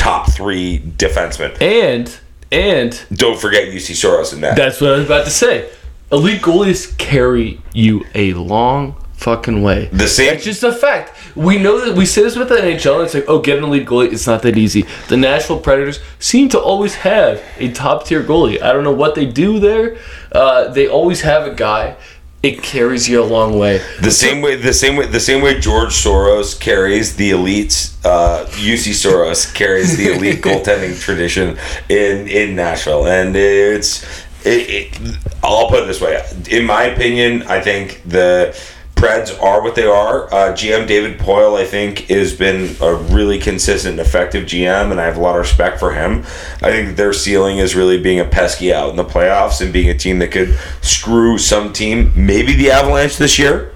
top 0.00 0.32
three 0.32 0.78
defenseman. 0.96 1.60
and 1.60 2.18
and 2.50 3.00
Don't 3.12 3.38
forget 3.38 3.68
Juuse 3.68 3.94
Saros 3.94 4.32
in 4.32 4.40
that. 4.40 4.56
that's 4.56 4.80
what 4.80 4.90
I 4.94 4.96
was 4.96 5.06
about 5.06 5.24
to 5.26 5.30
say. 5.30 5.70
Elite 6.10 6.42
goalies 6.42 6.96
carry 6.98 7.60
you 7.72 8.04
a 8.14 8.32
long 8.34 8.96
fucking 9.12 9.62
way. 9.62 9.88
the 9.92 10.08
same. 10.08 10.34
It's 10.34 10.44
just 10.44 10.62
a 10.64 10.72
fact. 10.72 11.12
We 11.36 11.58
know 11.58 11.84
that 11.84 11.94
we 11.96 12.06
say 12.06 12.22
this 12.22 12.34
with 12.36 12.48
the 12.48 12.56
NHL. 12.56 13.04
It's 13.04 13.14
like, 13.14 13.26
oh, 13.28 13.40
get 13.40 13.58
an 13.58 13.64
elite 13.64 13.86
goalie. 13.86 14.12
It's 14.12 14.26
not 14.26 14.42
that 14.42 14.56
easy. 14.56 14.86
The 15.08 15.16
Nashville 15.16 15.60
Predators 15.60 16.00
seem 16.18 16.48
to 16.48 16.58
always 16.58 16.94
have 16.96 17.40
a 17.58 17.70
top 17.70 18.06
tier 18.06 18.24
goalie. 18.24 18.60
I 18.60 18.72
don't 18.72 18.82
know 18.82 18.92
what 18.94 19.14
they 19.14 19.26
do 19.26 19.60
there. 19.60 19.98
Uh, 20.32 20.68
they 20.68 20.88
always 20.88 21.20
have 21.20 21.46
a 21.46 21.54
guy. 21.54 21.96
It 22.42 22.62
carries 22.62 23.06
you 23.06 23.22
a 23.22 23.24
long 23.24 23.58
way. 23.58 23.82
The 24.00 24.10
same 24.10 24.40
way, 24.40 24.56
the 24.56 24.72
same 24.72 24.96
way, 24.96 25.06
the 25.06 25.20
same 25.20 25.42
way 25.42 25.60
George 25.60 25.90
Soros 25.90 26.58
carries 26.58 27.16
the 27.16 27.32
elites. 27.32 27.94
Uh, 28.02 28.46
Juuse 28.46 28.94
Saros 28.94 29.52
carries 29.52 29.98
the 29.98 30.14
elite 30.14 30.40
goaltending 30.42 30.98
tradition 30.98 31.58
in 31.90 32.28
in 32.28 32.56
Nashville, 32.56 33.06
and 33.06 33.36
it's. 33.36 34.02
It, 34.42 34.96
it, 34.96 35.18
I'll 35.42 35.68
put 35.68 35.82
it 35.82 35.86
this 35.86 36.00
way. 36.00 36.24
In 36.50 36.64
my 36.64 36.84
opinion, 36.84 37.42
I 37.42 37.60
think 37.60 38.00
the 38.06 38.58
Preds 39.00 39.42
are 39.42 39.62
what 39.62 39.74
they 39.74 39.86
are. 39.86 40.26
Uh, 40.26 40.52
GM 40.52 40.86
David 40.86 41.18
Poile, 41.18 41.58
I 41.58 41.64
think, 41.64 42.00
has 42.08 42.36
been 42.36 42.76
a 42.80 42.94
really 42.94 43.38
consistent 43.38 43.98
and 43.98 44.06
effective 44.06 44.44
GM, 44.44 44.90
and 44.90 45.00
I 45.00 45.06
have 45.06 45.16
a 45.16 45.20
lot 45.20 45.36
of 45.36 45.40
respect 45.40 45.80
for 45.80 45.92
him. 45.92 46.20
I 46.62 46.70
think 46.70 46.96
their 46.96 47.12
ceiling 47.12 47.58
is 47.58 47.74
really 47.74 48.00
being 48.00 48.20
a 48.20 48.24
pesky 48.24 48.72
out 48.72 48.90
in 48.90 48.96
the 48.96 49.04
playoffs 49.04 49.60
and 49.62 49.72
being 49.72 49.88
a 49.88 49.96
team 49.96 50.18
that 50.18 50.30
could 50.30 50.58
screw 50.82 51.38
some 51.38 51.72
team, 51.72 52.12
maybe 52.14 52.54
the 52.54 52.70
Avalanche 52.70 53.16
this 53.16 53.38
year 53.38 53.72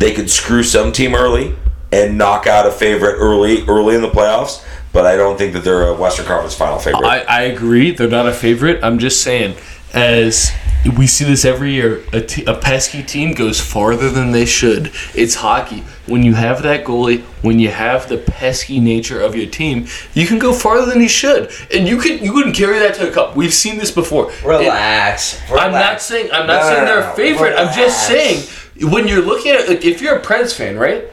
they 0.00 0.12
could 0.12 0.30
screw 0.30 0.62
some 0.62 0.92
team 0.92 1.14
early 1.14 1.54
and 1.92 2.16
knock 2.16 2.46
out 2.46 2.66
a 2.66 2.70
favorite 2.70 3.16
early 3.16 3.64
early 3.66 3.94
in 3.94 4.02
the 4.02 4.08
playoffs. 4.08 4.64
But 4.92 5.06
I 5.06 5.16
don't 5.16 5.38
think 5.38 5.52
that 5.52 5.62
they're 5.62 5.86
a 5.86 5.94
Western 5.94 6.26
Conference 6.26 6.54
Final 6.54 6.78
favorite. 6.80 7.04
I, 7.04 7.20
I 7.20 7.42
agree. 7.42 7.92
They're 7.92 8.08
not 8.08 8.26
a 8.26 8.32
favorite. 8.32 8.82
I'm 8.82 8.98
just 8.98 9.22
saying, 9.22 9.54
as 9.92 10.50
we 10.96 11.06
see 11.06 11.24
this 11.24 11.44
every 11.44 11.72
year, 11.72 12.02
a, 12.12 12.20
t- 12.22 12.44
a 12.46 12.54
pesky 12.54 13.02
team 13.02 13.34
goes 13.34 13.60
farther 13.60 14.08
than 14.10 14.32
they 14.32 14.46
should. 14.46 14.90
It's 15.14 15.34
hockey. 15.34 15.84
When 16.06 16.22
you 16.22 16.34
have 16.34 16.62
that 16.62 16.84
goalie, 16.84 17.20
when 17.42 17.58
you 17.58 17.68
have 17.68 18.08
the 18.08 18.16
pesky 18.18 18.80
nature 18.80 19.20
of 19.20 19.36
your 19.36 19.46
team, 19.46 19.86
you 20.14 20.26
can 20.26 20.38
go 20.38 20.52
farther 20.52 20.90
than 20.90 21.00
you 21.02 21.08
should, 21.08 21.50
and 21.72 21.86
you 21.86 21.98
can 22.00 22.24
you 22.24 22.32
can 22.42 22.52
carry 22.52 22.78
that 22.78 22.94
to 22.96 23.08
a 23.08 23.12
cup. 23.12 23.36
We've 23.36 23.54
seen 23.54 23.78
this 23.78 23.90
before. 23.90 24.30
It- 24.32 24.44
Relax. 24.44 25.38
I'm 25.52 25.72
not 25.72 26.00
saying 26.00 26.30
I'm 26.32 26.46
not 26.46 26.62
No, 26.62 26.68
saying 26.68 26.84
they're 26.86 27.10
a 27.12 27.14
favorite. 27.14 27.54
I'm 27.58 27.74
just 27.76 28.06
saying 28.08 28.42
when 28.90 29.06
you're 29.06 29.22
looking 29.22 29.52
at 29.52 29.68
like 29.68 29.84
if 29.84 30.00
you're 30.00 30.16
a 30.16 30.22
Preds 30.22 30.54
fan, 30.56 30.78
right? 30.78 31.04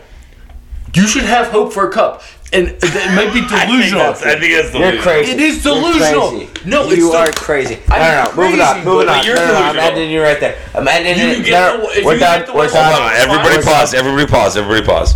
You 0.96 1.06
should 1.08 1.26
have 1.26 1.48
hope 1.50 1.74
for 1.74 1.88
a 1.88 1.92
cup, 1.92 2.24
and 2.54 2.68
it 2.70 3.16
might 3.16 3.34
be 3.34 3.42
delusional. 3.48 4.14
that's 4.14 4.22
delusional. 4.22 4.94
You're 4.94 5.02
crazy. 5.02 5.32
It 5.34 5.40
is 5.42 5.66
You're 5.66 5.74
delusional. 5.76 6.30
crazy. 6.32 6.50
No, 6.70 6.90
you 6.90 7.08
it's 7.08 7.16
are 7.16 7.26
the- 7.28 7.34
crazy. 7.34 7.78
I'm 7.90 8.00
no, 8.00 8.08
no, 8.08 8.24
no. 8.24 8.44
Moving 8.48 8.62
on. 8.62 8.68
crazy, 8.74 8.86
Moving 8.86 9.08
but 9.08 9.18
on. 9.20 9.26
you're 9.26 9.36
No, 9.36 9.46
no, 9.48 9.52
no, 9.54 9.60
I'm 9.66 9.78
ending 9.80 10.12
you 10.12 10.22
right 10.22 10.40
there. 10.40 10.58
I'm 10.74 10.88
ending 10.88 11.18
you. 11.18 11.46
It. 11.46 11.52
No, 11.52 11.78
the, 11.94 12.04
we're 12.06 12.14
you 12.14 12.20
done. 12.20 12.56
We're 12.56 12.68
done. 12.68 12.76
Hold 12.76 12.94
Hold 12.94 13.02
on, 13.02 13.14
everybody 13.16 13.64
pause. 13.64 13.94
Everybody 13.94 14.26
pause. 14.28 14.56
Everybody 14.58 14.86
pause. 14.86 15.16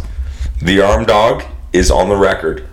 The 0.61 0.81
arm 0.81 1.05
dog 1.05 1.43
is 1.73 1.89
on 1.89 2.09
the 2.09 2.15
record. 2.15 2.67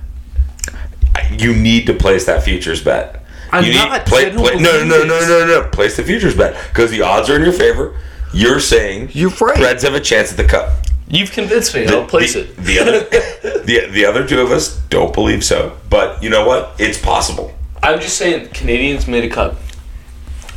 You 1.30 1.54
need 1.54 1.86
to 1.86 1.94
place 1.94 2.26
that 2.26 2.42
futures 2.42 2.82
bet. 2.82 3.24
I'm 3.52 3.64
you 3.64 3.74
not. 3.74 4.06
play, 4.06 4.30
play, 4.30 4.56
no, 4.56 4.84
no, 4.84 4.84
no, 4.84 5.04
no, 5.04 5.20
no, 5.20 5.46
no. 5.62 5.68
Place 5.70 5.96
the 5.96 6.02
futures 6.02 6.34
bet 6.36 6.56
because 6.68 6.90
the 6.90 7.02
odds 7.02 7.30
are 7.30 7.36
in 7.36 7.42
your 7.42 7.52
favor. 7.52 7.98
You're 8.34 8.60
saying 8.60 9.10
You're 9.12 9.30
right. 9.40 9.58
Reds 9.58 9.82
have 9.84 9.94
a 9.94 10.00
chance 10.00 10.30
at 10.30 10.36
the 10.36 10.44
cup. 10.44 10.70
You've 11.10 11.32
convinced 11.32 11.74
me. 11.74 11.86
I'll 11.86 12.06
place 12.06 12.34
the, 12.34 12.40
it. 12.42 12.56
The 12.56 12.78
other, 12.78 13.00
the, 13.64 13.88
the 13.90 14.04
other 14.04 14.26
two 14.26 14.40
of 14.40 14.50
us 14.50 14.76
don't 14.90 15.12
believe 15.14 15.42
so. 15.44 15.76
But 15.88 16.22
you 16.22 16.28
know 16.30 16.46
what? 16.46 16.74
It's 16.78 16.98
possible. 17.00 17.54
I'm 17.82 18.00
just 18.00 18.18
saying, 18.18 18.48
Canadiens 18.48 19.08
made 19.08 19.24
a 19.24 19.28
cup. 19.30 19.56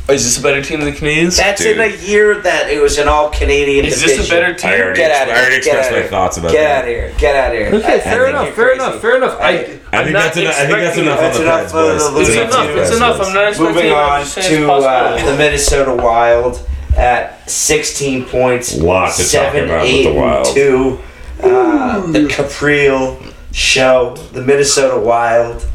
Is 0.08 0.24
this 0.24 0.38
a 0.38 0.42
better 0.42 0.60
team 0.60 0.80
than 0.80 0.90
the 0.92 0.96
Canadiens? 0.98 1.36
That's 1.38 1.62
Dude. 1.62 1.78
in 1.78 1.92
a 1.92 1.96
year 2.04 2.34
that 2.42 2.68
it 2.68 2.82
was 2.82 2.98
an 2.98 3.06
all 3.06 3.30
Canadian. 3.30 3.84
Is 3.86 4.02
this 4.02 4.26
a 4.26 4.28
better 4.28 4.52
team? 4.52 4.70
I 4.72 4.80
already, 4.82 4.96
Get 4.98 5.10
out 5.12 5.28
of 5.28 5.34
I 5.34 5.38
already 5.40 5.56
expressed 5.56 5.90
my 5.92 5.98
here. 5.98 6.08
thoughts 6.08 6.36
about 6.36 6.50
Get 6.50 6.64
that. 6.64 6.78
out 6.78 6.84
of 6.84 6.88
here. 6.90 7.14
Get 7.18 7.36
out 7.36 7.52
of 7.52 7.58
here. 7.58 7.68
Okay, 7.68 7.92
I- 7.92 7.94
I 7.94 8.00
fair 8.00 8.18
think 8.24 8.28
enough. 8.30 8.44
you're 8.46 8.54
Fair 8.54 8.66
crazy. 8.66 8.82
enough. 8.84 9.00
Fair 9.00 9.16
enough. 9.16 9.40
I, 9.40 9.48
I 9.48 9.54
I'm 9.54 9.58
think 9.62 10.12
not 10.12 10.34
that's 10.34 10.36
enough. 10.36 10.54
I 10.56 10.66
think 10.66 10.78
that's 10.82 10.98
expecting- 10.98 11.04
enough 11.04 11.20
That's 11.20 11.38
on 11.38 11.44
the 11.44 11.48
enough 11.48 11.62
Preds, 11.62 11.70
for 11.70 11.82
the 11.86 12.10
boys. 12.10 12.12
losing 12.12 12.42
It's 12.42 12.56
team. 12.56 12.64
enough. 12.66 12.76
It's 12.82 12.90
Preds, 12.90 12.96
enough. 12.96 13.18
boys. 13.18 13.26
I'm 13.28 13.34
not 13.34 13.48
expecting. 13.48 13.74
Moving 13.74 13.86
it. 13.86 13.94
I'm 13.94 14.10
on 14.10 14.20
just 14.20 14.34
saying 14.34 14.46
it's 14.52 14.60
to 14.60 14.66
possible. 14.66 14.88
uh, 14.90 15.30
the 15.30 15.36
Minnesota 15.38 15.94
Wild 15.94 16.68
at 16.96 17.48
16 17.50 18.26
points. 18.26 18.76
Lot 18.76 19.12
to 19.12 19.22
talk 19.22 19.26
seven, 19.26 19.64
about 19.64 19.82
with 19.82 19.90
eight, 19.90 20.02
the 20.04 20.10
and 20.10 20.18
Wild. 20.18 20.54
Two. 20.54 21.00
Uh, 21.42 22.06
the 22.12 22.20
Capril 22.26 23.32
show. 23.52 24.16
The 24.32 24.42
Minnesota 24.42 25.00
Wild. 25.00 25.66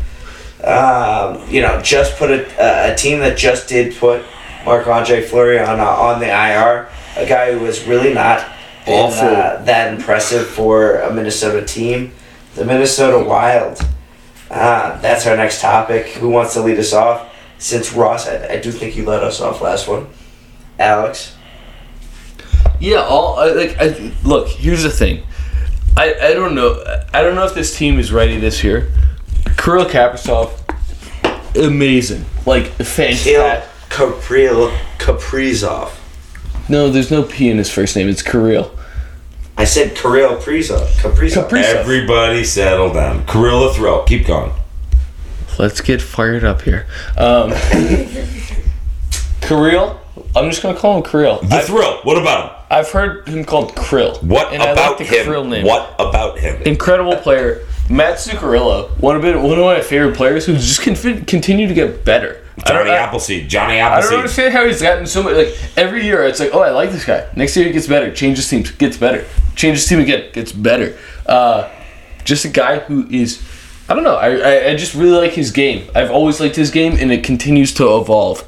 Um, 0.63 1.47
you 1.49 1.61
know, 1.61 1.81
just 1.81 2.17
put 2.17 2.31
a, 2.31 2.91
a 2.91 2.95
team 2.95 3.19
that 3.19 3.37
just 3.37 3.69
did 3.69 3.95
put 3.95 4.23
Marc 4.65 4.87
Andre 4.87 5.21
Fleury 5.21 5.59
on 5.59 5.79
uh, 5.79 5.85
on 5.85 6.19
the 6.19 6.27
IR. 6.27 6.89
A 7.15 7.25
guy 7.27 7.53
who 7.53 7.59
was 7.59 7.85
really 7.85 8.13
not 8.13 8.45
been, 8.85 9.11
uh, 9.13 9.61
that 9.65 9.93
impressive 9.93 10.47
for 10.47 11.01
a 11.01 11.13
Minnesota 11.13 11.65
team. 11.65 12.11
The 12.55 12.65
Minnesota 12.65 13.23
Wild. 13.23 13.79
Uh, 14.49 14.99
that's 15.01 15.27
our 15.27 15.35
next 15.37 15.61
topic. 15.61 16.07
Who 16.07 16.29
wants 16.29 16.53
to 16.53 16.61
lead 16.61 16.79
us 16.79 16.93
off? 16.93 17.33
Since 17.59 17.93
Ross, 17.93 18.27
I, 18.27 18.53
I 18.53 18.59
do 18.59 18.71
think 18.71 18.95
you 18.95 19.05
led 19.05 19.23
us 19.23 19.41
off 19.41 19.61
last 19.61 19.87
one. 19.87 20.07
Alex. 20.79 21.35
Yeah, 22.79 22.97
all 22.97 23.39
I, 23.39 23.51
like 23.51 23.77
I, 23.79 24.11
look. 24.23 24.47
Here's 24.49 24.83
the 24.83 24.89
thing. 24.89 25.23
I, 25.95 26.13
I 26.13 26.33
don't 26.33 26.53
know. 26.53 26.83
I 27.13 27.23
don't 27.23 27.35
know 27.35 27.45
if 27.45 27.53
this 27.55 27.75
team 27.77 27.99
is 27.99 28.11
ready 28.11 28.39
this 28.39 28.63
year. 28.63 28.91
Kirill 29.57 29.85
Kaprizov, 29.85 30.51
amazing, 31.55 32.25
like 32.45 32.65
Kirill 32.77 32.85
fantastic. 32.85 33.69
Capril 33.89 34.77
Kaprizov. 34.99 35.91
No, 36.69 36.89
there's 36.91 37.09
no 37.09 37.23
P 37.23 37.49
in 37.49 37.57
his 37.57 37.71
first 37.71 37.95
name. 37.95 38.09
It's 38.09 38.21
Kirill. 38.21 38.71
I 39.57 39.63
said 39.63 39.95
Kirill 39.95 40.37
Kaprizov. 40.37 40.85
Kaprizov. 40.97 41.49
Kaprizov. 41.49 41.63
Everybody 41.63 42.43
settle 42.43 42.93
down. 42.93 43.25
Gorilla 43.25 43.73
throw. 43.73 44.03
Keep 44.03 44.27
going. 44.27 44.51
Let's 45.57 45.81
get 45.81 45.99
fired 46.01 46.43
up 46.43 46.61
here. 46.61 46.85
Um, 47.17 47.51
Kirill. 49.41 49.99
I'm 50.37 50.49
just 50.49 50.61
gonna 50.61 50.77
call 50.77 50.97
him 50.97 51.03
Krill. 51.03 51.41
The 51.47 51.55
I've, 51.55 51.65
thrill. 51.65 51.99
What 52.03 52.17
about 52.17 52.49
him? 52.51 52.65
I've 52.69 52.89
heard 52.91 53.27
him 53.27 53.43
called 53.45 53.73
Krill. 53.75 54.21
What 54.23 54.53
and 54.53 54.61
I 54.61 54.71
about 54.71 54.99
like 54.99 55.09
the 55.09 55.15
him? 55.15 55.25
Krill 55.25 55.47
name. 55.47 55.65
What 55.65 55.95
about 55.99 56.39
him? 56.39 56.61
incredible 56.63 57.15
player. 57.17 57.65
Matt 57.89 58.17
Zuccarello, 58.17 58.89
one 58.99 59.15
of 59.15 59.21
been 59.21 59.41
one 59.41 59.57
of 59.57 59.63
my 59.65 59.79
favorite 59.81 60.15
players 60.17 60.45
who 60.45 60.53
just 60.55 60.81
con- 60.81 61.23
continue 61.25 61.67
to 61.67 61.73
get 61.73 62.03
better. 62.03 62.43
Johnny 62.65 62.89
I- 62.91 62.97
Appleseed. 62.97 63.47
Johnny 63.49 63.77
Appleseed. 63.77 64.07
I 64.07 64.09
don't 64.11 64.19
understand 64.19 64.53
how 64.53 64.65
he's 64.65 64.81
gotten 64.81 65.05
so 65.05 65.23
much. 65.23 65.35
Like 65.35 65.55
every 65.77 66.03
year, 66.03 66.23
it's 66.23 66.39
like, 66.39 66.49
oh, 66.53 66.59
I 66.61 66.71
like 66.71 66.91
this 66.91 67.05
guy. 67.05 67.27
Next 67.35 67.55
year, 67.55 67.65
he 67.67 67.71
gets 67.71 67.87
better. 67.87 68.11
Changes 68.13 68.49
teams, 68.49 68.71
gets 68.71 68.97
better. 68.97 69.25
Changes 69.55 69.85
team 69.85 69.99
again, 69.99 70.29
gets 70.33 70.51
better. 70.51 70.97
Uh, 71.25 71.69
just 72.25 72.43
a 72.43 72.49
guy 72.49 72.79
who 72.79 73.07
is, 73.09 73.41
I 73.87 73.93
don't 73.93 74.03
know. 74.03 74.15
I, 74.15 74.35
I 74.35 74.67
I 74.71 74.75
just 74.75 74.93
really 74.93 75.17
like 75.17 75.31
his 75.31 75.51
game. 75.51 75.89
I've 75.95 76.11
always 76.11 76.41
liked 76.41 76.57
his 76.57 76.71
game, 76.71 76.97
and 76.99 77.09
it 77.11 77.23
continues 77.23 77.73
to 77.75 77.95
evolve. 77.97 78.43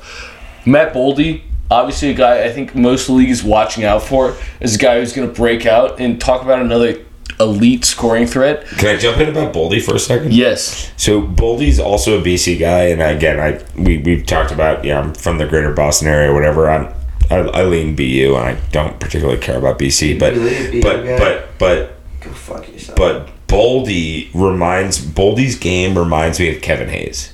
Matt 0.66 0.94
Boldy, 0.94 1.44
obviously 1.72 2.10
a 2.10 2.14
guy 2.14 2.44
I 2.46 2.52
think 2.52 2.76
most 2.76 3.02
of 3.04 3.08
the 3.08 3.14
league 3.14 3.30
is 3.30 3.44
watching 3.44 3.84
out 3.84 4.04
for, 4.04 4.36
is 4.60 4.76
a 4.76 4.78
guy 4.78 5.00
who's 5.00 5.14
going 5.14 5.28
to 5.28 5.34
break 5.34 5.66
out 5.66 6.00
and 6.00 6.20
talk 6.20 6.42
about 6.44 6.60
another 6.62 7.06
elite 7.40 7.86
scoring 7.86 8.26
threat. 8.28 8.66
Can 8.66 8.96
I 8.96 8.98
jump 8.98 9.18
in 9.20 9.30
about 9.30 9.54
Boldy 9.54 9.82
for 9.82 9.96
a 9.96 10.00
second? 10.00 10.34
Yes, 10.34 10.92
So 10.98 11.22
Boldy's 11.22 11.80
also 11.80 12.20
a 12.20 12.22
BC 12.22 12.60
guy, 12.60 12.86
and 12.86 13.02
again, 13.02 13.40
I 13.40 13.64
we 13.80 14.00
we've 14.00 14.26
talked 14.26 14.52
about. 14.52 14.84
Yeah, 14.84 15.00
I'm 15.00 15.14
from 15.14 15.38
the 15.38 15.46
Greater 15.48 15.74
Boston 15.74 16.08
area, 16.08 16.34
whatever. 16.34 16.70
I'm 16.70 16.94
I, 17.30 17.36
I 17.38 17.64
lean 17.64 17.96
BU, 17.96 18.36
and 18.36 18.46
I 18.46 18.60
don't 18.72 19.00
particularly 19.00 19.40
care 19.40 19.58
about 19.58 19.78
BC, 19.80 20.20
but 20.20 20.34
lean 20.36 20.72
BU 20.72 20.82
but 20.82 21.06
but 21.18 21.58
but 21.60 21.96
Go 22.22 22.32
fuck 22.32 22.68
yourself. 22.68 22.98
but 22.98 23.30
Boldy 23.48 24.30
reminds 24.34 25.00
Boldy's 25.00 25.58
game 25.58 25.98
reminds 25.98 26.40
me 26.40 26.54
of 26.56 26.62
Kevin 26.62 26.90
Hayes. 26.90 27.32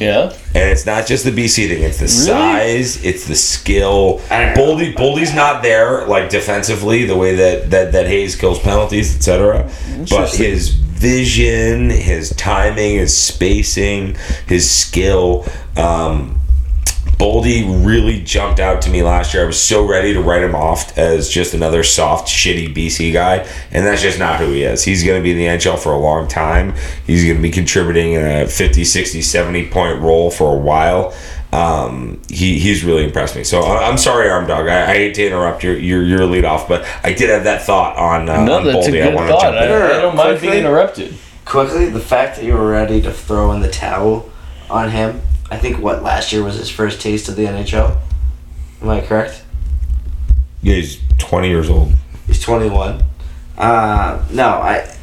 Yeah. 0.00 0.32
And 0.54 0.70
it's 0.70 0.86
not 0.86 1.06
just 1.06 1.24
the 1.24 1.30
BC 1.30 1.68
thing; 1.68 1.82
it's 1.82 1.98
the 1.98 2.08
size, 2.08 3.04
it's 3.04 3.26
the 3.26 3.34
skill. 3.34 4.20
I 4.30 4.44
don't 4.44 4.56
know. 4.56 4.62
Boldy, 4.62 4.94
Boldy's 4.94 5.34
not 5.34 5.62
there 5.62 6.06
like 6.06 6.30
defensively 6.30 7.04
the 7.04 7.16
way 7.16 7.34
that 7.36 7.70
that, 7.70 7.92
that 7.92 8.06
Hayes 8.06 8.36
kills 8.36 8.58
penalties, 8.58 9.14
etc. 9.16 9.70
But 10.08 10.34
his 10.34 10.70
vision, 10.70 11.90
his 11.90 12.30
timing, 12.30 12.96
his 12.96 13.16
spacing, 13.16 14.16
his 14.46 14.70
skill. 14.70 15.46
Um, 15.76 16.40
Boldy 17.18 17.64
really 17.84 18.20
jumped 18.20 18.60
out 18.60 18.80
to 18.82 18.90
me 18.90 19.02
last 19.02 19.34
year. 19.34 19.42
I 19.42 19.46
was 19.46 19.60
so 19.60 19.84
ready 19.84 20.14
to 20.14 20.20
write 20.20 20.42
him 20.42 20.54
off 20.54 20.96
as 20.96 21.28
just 21.28 21.52
another 21.52 21.82
soft, 21.82 22.28
shitty 22.28 22.72
BC 22.72 23.12
guy, 23.12 23.38
and 23.72 23.84
that's 23.84 24.00
just 24.02 24.20
not 24.20 24.38
who 24.38 24.52
he 24.52 24.62
is. 24.62 24.84
He's 24.84 25.02
going 25.02 25.18
to 25.18 25.22
be 25.22 25.32
in 25.32 25.36
the 25.38 25.46
NHL 25.46 25.78
for 25.80 25.92
a 25.92 25.98
long 25.98 26.28
time. 26.28 26.74
He's 27.08 27.24
going 27.24 27.36
to 27.36 27.42
be 27.42 27.50
contributing 27.50 28.12
in 28.12 28.24
a 28.24 28.46
50, 28.46 28.84
60, 28.84 29.20
70 29.20 29.68
point 29.68 30.00
role 30.00 30.30
for 30.30 30.54
a 30.54 30.58
while. 30.58 31.12
Um, 31.52 32.20
he, 32.28 32.60
he's 32.60 32.84
really 32.84 33.02
impressed 33.04 33.34
me. 33.34 33.42
So 33.42 33.62
I- 33.62 33.88
I'm 33.88 33.98
sorry, 33.98 34.28
Arm 34.30 34.46
Dog. 34.46 34.68
I, 34.68 34.84
I 34.88 34.94
hate 34.94 35.14
to 35.14 35.26
interrupt 35.26 35.64
your, 35.64 35.76
your, 35.76 36.04
your 36.04 36.24
lead 36.24 36.44
off, 36.44 36.68
but 36.68 36.86
I 37.02 37.12
did 37.14 37.30
have 37.30 37.44
that 37.44 37.62
thought 37.62 37.96
on, 37.96 38.28
uh, 38.28 38.44
No, 38.44 38.58
on 38.58 38.64
that's 38.64 38.86
Boldy. 38.86 39.02
I 39.02 39.06
good 39.06 39.14
wanted 39.16 39.30
thought. 39.30 39.40
to 39.40 39.46
jump 39.46 39.56
I, 39.56 39.64
in. 39.64 39.82
I 39.98 40.00
don't 40.02 40.16
mind 40.16 40.40
being 40.40 40.52
interrupted. 40.54 41.16
Quickly, 41.46 41.86
the 41.90 41.98
fact 42.00 42.36
that 42.36 42.44
you 42.44 42.52
were 42.52 42.70
ready 42.70 43.00
to 43.02 43.10
throw 43.12 43.50
in 43.52 43.60
the 43.60 43.70
towel 43.70 44.30
on 44.70 44.90
him, 44.90 45.22
I 45.50 45.56
think 45.56 45.78
what 45.78 46.02
last 46.02 46.32
year 46.32 46.42
was 46.42 46.56
his 46.56 46.70
first 46.70 47.00
taste 47.00 47.28
of 47.28 47.36
the 47.36 47.44
NHL. 47.44 47.98
Am 48.82 48.88
I 48.88 49.00
correct? 49.00 49.42
Yeah, 50.62 50.74
he's 50.74 51.00
20 51.18 51.48
years 51.48 51.70
old. 51.70 51.94
He's 52.26 52.40
21. 52.40 53.02
Uh, 53.56 54.24
no, 54.30 54.48
I 54.48 54.94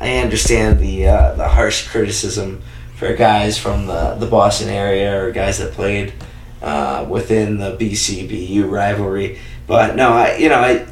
I 0.00 0.16
understand 0.18 0.80
the 0.80 1.06
uh, 1.06 1.34
the 1.34 1.48
harsh 1.48 1.86
criticism 1.88 2.62
for 2.96 3.12
guys 3.14 3.56
from 3.56 3.86
the, 3.86 4.16
the 4.18 4.26
Boston 4.26 4.68
area 4.68 5.22
or 5.22 5.30
guys 5.30 5.58
that 5.58 5.72
played 5.72 6.12
uh, 6.60 7.06
within 7.08 7.58
the 7.58 7.76
BC 7.76 8.28
BU 8.28 8.66
rivalry. 8.66 9.38
But 9.68 9.94
no, 9.94 10.12
I 10.12 10.36
you 10.38 10.48
know 10.48 10.58
I 10.58 10.86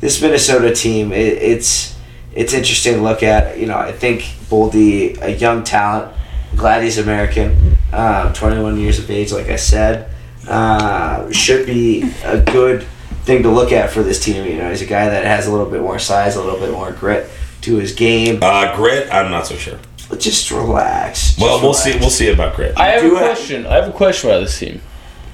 this 0.00 0.22
Minnesota 0.22 0.74
team 0.74 1.12
it, 1.12 1.42
it's 1.42 1.94
it's 2.34 2.52
interesting 2.52 2.94
to 2.94 3.02
look 3.02 3.22
at. 3.22 3.58
You 3.58 3.66
know, 3.66 3.76
I 3.76 3.92
think 3.92 4.22
Boldy, 4.48 5.20
a 5.20 5.30
young 5.30 5.62
talent, 5.62 6.14
glad 6.56 6.82
he's 6.82 6.98
American, 6.98 7.73
uh, 7.94 8.32
21 8.32 8.78
years 8.78 8.98
of 8.98 9.10
age, 9.10 9.32
like 9.32 9.48
I 9.48 9.56
said, 9.56 10.10
uh, 10.48 11.30
should 11.30 11.66
be 11.66 12.10
a 12.24 12.40
good 12.40 12.82
thing 13.24 13.42
to 13.44 13.50
look 13.50 13.72
at 13.72 13.90
for 13.90 14.02
this 14.02 14.22
team. 14.22 14.44
You 14.46 14.58
know, 14.58 14.70
he's 14.70 14.82
a 14.82 14.86
guy 14.86 15.08
that 15.08 15.24
has 15.24 15.46
a 15.46 15.50
little 15.50 15.70
bit 15.70 15.80
more 15.80 15.98
size, 15.98 16.36
a 16.36 16.42
little 16.42 16.58
bit 16.60 16.70
more 16.72 16.92
grit 16.92 17.30
to 17.62 17.76
his 17.76 17.94
game. 17.94 18.40
Uh, 18.42 18.74
grit, 18.76 19.08
I'm 19.12 19.30
not 19.30 19.46
so 19.46 19.56
sure. 19.56 19.78
But 20.10 20.20
just 20.20 20.50
relax. 20.50 21.28
Just 21.28 21.38
Well, 21.40 21.54
we'll 21.62 21.72
relax. 21.72 21.82
see. 21.84 21.98
We'll 21.98 22.10
see 22.10 22.30
about 22.30 22.54
grit. 22.56 22.74
I 22.76 22.88
have 22.88 23.02
do 23.02 23.16
a 23.16 23.18
question. 23.18 23.66
I 23.66 23.76
have 23.76 23.88
a 23.88 23.92
question 23.92 24.28
about 24.30 24.40
this 24.40 24.58
team. 24.58 24.82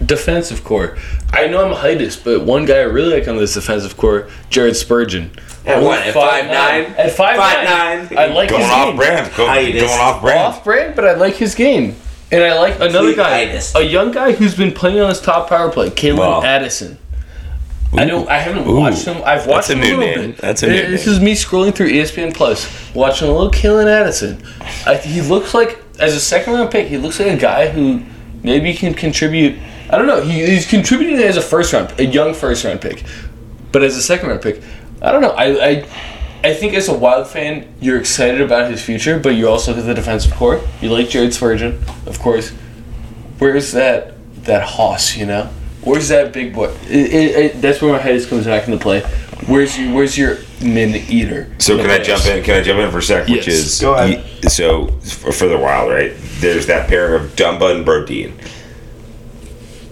Defensive 0.04 0.64
core. 0.64 0.96
I 1.32 1.48
know 1.48 1.62
I'm 1.64 1.72
a 1.72 1.76
heightist, 1.76 2.24
but 2.24 2.42
one 2.46 2.64
guy 2.64 2.78
I 2.78 2.82
really 2.84 3.18
like 3.18 3.28
on 3.28 3.36
this 3.36 3.52
defensive 3.54 3.96
core, 3.96 4.28
Jared 4.48 4.74
Spurgeon. 4.76 5.30
At 5.66 5.74
Only 5.76 5.88
what, 5.88 6.06
at 6.06 6.14
5'9"? 6.14 6.98
At 6.98 7.10
five, 7.10 7.36
Five 7.36 7.64
nine. 7.64 7.98
nine. 8.08 8.18
I 8.18 8.26
like 8.32 8.48
going 8.48 8.62
his 8.62 8.70
off 8.70 8.86
game. 8.88 8.96
brand. 8.96 9.30
Go, 9.36 9.46
going 9.46 10.00
off 10.00 10.22
brand. 10.22 10.38
Off 10.38 10.64
brand, 10.64 10.96
but 10.96 11.04
I 11.04 11.14
like 11.14 11.34
his 11.34 11.54
game. 11.54 11.96
And 12.32 12.44
I 12.44 12.58
like 12.58 12.76
another 12.76 13.14
guy, 13.14 13.46
heightist. 13.46 13.74
a 13.78 13.84
young 13.84 14.12
guy 14.12 14.32
who's 14.32 14.54
been 14.54 14.72
playing 14.72 15.00
on 15.00 15.08
his 15.08 15.20
top 15.20 15.48
power 15.48 15.70
play, 15.70 15.90
Calen 15.90 16.18
Wow. 16.18 16.42
Addison. 16.42 16.96
I 17.92 18.04
don't. 18.04 18.28
I 18.28 18.38
haven't 18.38 18.68
Ooh. 18.68 18.76
watched 18.78 19.04
him. 19.04 19.20
I've 19.24 19.48
watched 19.48 19.68
That's 19.68 19.70
a 19.70 19.72
him 19.74 19.80
new 19.80 19.96
little 19.98 20.16
name. 20.22 20.30
bit. 20.32 20.40
That's 20.40 20.62
a 20.62 20.68
new 20.68 20.72
This 20.90 21.06
name. 21.06 21.14
is 21.16 21.20
me 21.20 21.32
scrolling 21.32 21.74
through 21.74 21.90
ESPN 21.90 22.32
Plus, 22.32 22.68
watching 22.94 23.26
a 23.28 23.32
little 23.32 23.50
Calen 23.50 23.86
Addison. 23.88 24.40
I, 24.86 24.94
he 24.96 25.20
looks 25.22 25.54
like, 25.54 25.82
as 25.98 26.14
a 26.14 26.20
second 26.20 26.52
round 26.54 26.70
pick, 26.70 26.86
he 26.86 26.98
looks 26.98 27.18
like 27.18 27.28
a 27.32 27.36
guy 27.36 27.68
who 27.68 28.02
maybe 28.44 28.72
can 28.74 28.94
contribute. 28.94 29.58
I 29.90 29.98
don't 29.98 30.06
know. 30.06 30.20
He, 30.22 30.46
he's 30.46 30.68
contributing 30.68 31.16
as 31.16 31.36
a 31.36 31.42
first 31.42 31.72
round, 31.72 31.92
a 31.98 32.04
young 32.06 32.32
first 32.32 32.64
round 32.64 32.80
pick, 32.80 33.02
but 33.72 33.82
as 33.82 33.96
a 33.96 34.02
second 34.02 34.28
round 34.28 34.40
pick, 34.42 34.62
I 35.02 35.10
don't 35.10 35.20
know. 35.20 35.30
I, 35.32 35.44
I, 35.70 35.88
I 36.42 36.54
think 36.54 36.74
as 36.74 36.88
a 36.88 36.94
Wild 36.94 37.26
fan, 37.28 37.72
you're 37.80 37.98
excited 37.98 38.40
about 38.40 38.70
his 38.70 38.82
future, 38.82 39.18
but 39.18 39.30
you 39.34 39.48
also 39.48 39.72
look 39.72 39.80
at 39.80 39.86
the 39.86 39.94
defensive 39.94 40.32
core. 40.34 40.60
You 40.80 40.88
like 40.90 41.08
Jared 41.08 41.34
Spurgeon, 41.34 41.82
of 42.06 42.18
course. 42.18 42.50
Where's 43.38 43.72
that 43.72 44.14
that 44.44 44.62
hoss? 44.62 45.16
You 45.16 45.26
know, 45.26 45.44
where's 45.82 46.08
that 46.08 46.32
big 46.32 46.54
boy? 46.54 46.70
It, 46.88 47.12
it, 47.12 47.36
it, 47.56 47.60
that's 47.62 47.82
where 47.82 47.92
my 47.92 47.98
head 47.98 48.14
is 48.14 48.26
comes 48.26 48.46
back 48.46 48.66
into 48.68 48.78
play. 48.78 49.02
Where's 49.46 49.78
your 49.78 49.94
Where's 49.94 50.16
your 50.16 50.38
min 50.62 50.94
eater? 51.10 51.50
So 51.58 51.76
can 51.76 51.90
I 51.90 51.98
jump 52.02 52.24
in? 52.26 52.42
Can 52.44 52.54
I 52.56 52.62
jump 52.62 52.78
in 52.80 52.90
for 52.90 52.98
a 52.98 53.02
sec? 53.02 53.28
Which 53.28 53.46
Yes. 53.46 53.48
is 53.48 53.80
Go 53.80 53.94
ahead. 53.94 54.18
he- 54.20 54.48
so 54.48 54.88
for, 55.00 55.32
for 55.32 55.46
the 55.46 55.58
Wild, 55.58 55.90
right? 55.90 56.12
There's 56.40 56.66
that 56.66 56.88
pairing 56.88 57.22
of 57.22 57.30
Dumba 57.36 57.74
and 57.76 57.84
Brodin, 57.86 58.32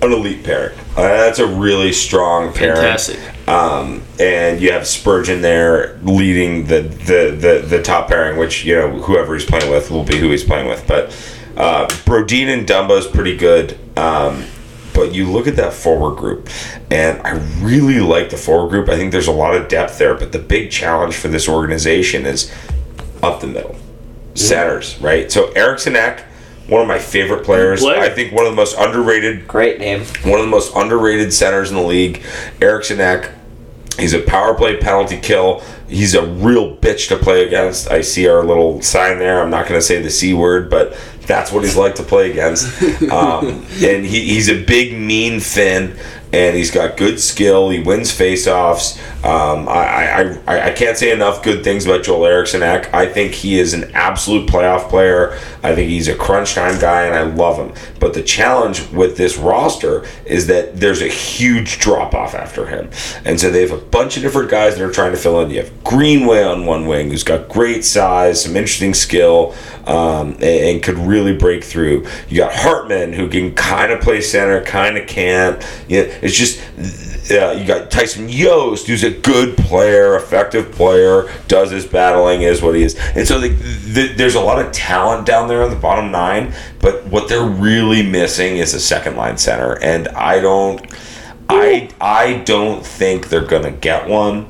an 0.00 0.12
elite 0.12 0.44
pairing. 0.44 0.78
Uh, 0.96 1.02
that's 1.02 1.38
a 1.38 1.46
really 1.46 1.92
strong 1.92 2.52
pairing. 2.52 2.76
Fantastic. 2.76 3.48
Um, 3.48 4.02
and 4.20 4.60
you 4.60 4.72
have 4.72 4.86
Spurgeon 4.86 5.40
there 5.40 5.98
leading 6.02 6.66
the, 6.66 6.82
the, 6.82 7.36
the, 7.38 7.66
the 7.66 7.82
top 7.82 8.08
pairing, 8.08 8.38
which 8.38 8.64
you 8.64 8.74
know 8.74 8.90
whoever 9.02 9.34
he's 9.34 9.44
playing 9.44 9.70
with 9.70 9.90
will 9.90 10.04
be 10.04 10.16
who 10.16 10.30
he's 10.30 10.44
playing 10.44 10.68
with. 10.68 10.86
But 10.86 11.10
uh, 11.56 11.86
Brodin 12.04 12.48
and 12.48 12.66
Dumba 12.66 12.98
is 12.98 13.06
pretty 13.06 13.36
good. 13.36 13.78
Um, 13.98 14.44
but 14.94 15.14
you 15.14 15.30
look 15.30 15.46
at 15.46 15.56
that 15.56 15.72
forward 15.72 16.16
group, 16.16 16.48
and 16.90 17.20
I 17.22 17.38
really 17.60 18.00
like 18.00 18.30
the 18.30 18.36
forward 18.36 18.70
group. 18.70 18.88
I 18.88 18.96
think 18.96 19.12
there's 19.12 19.28
a 19.28 19.32
lot 19.32 19.54
of 19.54 19.68
depth 19.68 19.98
there. 19.98 20.14
But 20.14 20.32
the 20.32 20.40
big 20.40 20.70
challenge 20.70 21.14
for 21.14 21.28
this 21.28 21.48
organization 21.48 22.26
is 22.26 22.52
up 23.22 23.40
the 23.40 23.46
middle, 23.46 23.76
centers, 24.34 25.00
right? 25.00 25.30
So 25.30 25.52
Eriksson 25.52 25.94
Ek, 25.94 26.24
one 26.68 26.82
of 26.82 26.86
my 26.86 26.98
favorite 26.98 27.44
players. 27.44 27.80
Player. 27.80 27.98
I 28.00 28.10
think 28.10 28.32
one 28.32 28.46
of 28.46 28.52
the 28.52 28.56
most 28.56 28.76
underrated 28.78 29.48
Great 29.48 29.78
name. 29.78 30.00
one 30.22 30.38
of 30.38 30.44
the 30.44 30.50
most 30.50 30.74
underrated 30.76 31.32
centers 31.32 31.70
in 31.70 31.76
the 31.76 31.82
league. 31.82 32.22
Eriksson 32.60 33.00
Ek. 33.00 33.30
He's 33.98 34.12
a 34.12 34.20
power 34.20 34.54
play 34.54 34.76
penalty 34.76 35.18
kill. 35.18 35.60
He's 35.88 36.14
a 36.14 36.24
real 36.24 36.76
bitch 36.76 37.08
to 37.08 37.16
play 37.16 37.44
against. 37.44 37.90
I 37.90 38.02
see 38.02 38.28
our 38.28 38.44
little 38.44 38.80
sign 38.80 39.18
there. 39.18 39.42
I'm 39.42 39.50
not 39.50 39.66
going 39.66 39.80
to 39.80 39.84
say 39.84 40.00
the 40.00 40.10
C 40.10 40.34
word, 40.34 40.70
but 40.70 40.96
that's 41.26 41.50
what 41.50 41.64
he's 41.64 41.76
like 41.76 41.96
to 41.96 42.04
play 42.04 42.30
against. 42.30 42.68
Um, 43.10 43.64
and 43.82 44.04
he, 44.04 44.34
he's 44.34 44.48
a 44.50 44.62
big, 44.64 44.92
mean 44.96 45.40
Finn, 45.40 45.96
and 46.32 46.56
he's 46.56 46.70
got 46.70 46.96
good 46.96 47.20
skill. 47.20 47.70
He 47.70 47.80
wins 47.80 48.10
faceoffs. 48.10 48.98
Um, 49.24 49.68
I, 49.68 50.38
I, 50.46 50.68
I, 50.68 50.72
can't 50.72 50.96
say 50.96 51.10
enough 51.10 51.42
good 51.42 51.64
things 51.64 51.86
about 51.86 52.04
Joel 52.04 52.26
Eriksson. 52.26 52.62
I 52.62 53.06
think 53.06 53.32
he 53.32 53.58
is 53.58 53.74
an 53.74 53.90
absolute 53.92 54.48
playoff 54.48 54.88
player. 54.88 55.32
I 55.62 55.74
think 55.74 55.90
he's 55.90 56.06
a 56.06 56.14
crunch 56.14 56.54
time 56.54 56.78
guy, 56.80 57.02
and 57.02 57.14
I 57.14 57.22
love 57.22 57.56
him. 57.56 57.74
But 57.98 58.14
the 58.14 58.22
challenge 58.22 58.88
with 58.90 59.16
this 59.16 59.36
roster 59.36 60.06
is 60.24 60.46
that 60.46 60.78
there's 60.78 61.02
a 61.02 61.08
huge 61.08 61.80
drop 61.80 62.14
off 62.14 62.34
after 62.34 62.66
him. 62.66 62.90
And 63.24 63.40
so 63.40 63.50
they 63.50 63.62
have 63.62 63.72
a 63.72 63.84
bunch 63.84 64.16
of 64.16 64.22
different 64.22 64.50
guys 64.50 64.76
that 64.76 64.84
are 64.84 64.92
trying 64.92 65.12
to 65.12 65.18
fill 65.18 65.40
in. 65.40 65.50
You 65.50 65.62
have 65.62 65.84
Greenway 65.84 66.44
on 66.44 66.64
one 66.64 66.86
wing, 66.86 67.10
who's 67.10 67.24
got 67.24 67.48
great 67.48 67.84
size, 67.84 68.44
some 68.44 68.56
interesting 68.56 68.94
skill, 68.94 69.54
um, 69.86 70.34
and, 70.34 70.44
and 70.44 70.82
could 70.82 70.98
really 70.98 71.36
break 71.36 71.64
through. 71.64 72.06
You 72.28 72.36
got 72.36 72.54
Hartman, 72.54 73.14
who 73.14 73.28
can 73.28 73.54
kind 73.54 73.90
of 73.90 74.00
play 74.00 74.20
center, 74.20 74.62
kind 74.62 74.96
of 74.96 75.08
can't. 75.08 75.60
You 75.88 76.04
know, 76.04 76.17
it's 76.22 76.36
just. 76.36 76.60
Uh, 77.30 77.50
you 77.50 77.66
got 77.66 77.90
Tyson 77.90 78.26
Jost, 78.26 78.86
who's 78.86 79.04
a 79.04 79.10
good 79.10 79.54
player, 79.58 80.16
effective 80.16 80.72
player, 80.72 81.30
does 81.46 81.70
his 81.70 81.84
battling, 81.84 82.40
is 82.40 82.62
what 82.62 82.74
he 82.74 82.82
is. 82.82 82.94
And 83.14 83.28
so 83.28 83.38
the, 83.38 83.48
the, 83.48 84.14
there's 84.14 84.34
a 84.34 84.40
lot 84.40 84.64
of 84.64 84.72
talent 84.72 85.26
down 85.26 85.46
there 85.46 85.62
in 85.62 85.68
the 85.68 85.76
bottom 85.76 86.10
nine, 86.10 86.54
but 86.80 87.04
what 87.08 87.28
they're 87.28 87.44
really 87.44 88.02
missing 88.02 88.56
is 88.56 88.72
a 88.72 88.80
second 88.80 89.16
line 89.16 89.36
center. 89.36 89.78
And 89.82 90.08
I 90.08 90.40
don't, 90.40 90.80
I 91.50 91.90
I 92.00 92.38
don't 92.46 92.84
think 92.84 93.28
they're 93.28 93.44
gonna 93.44 93.72
get 93.72 94.08
one. 94.08 94.46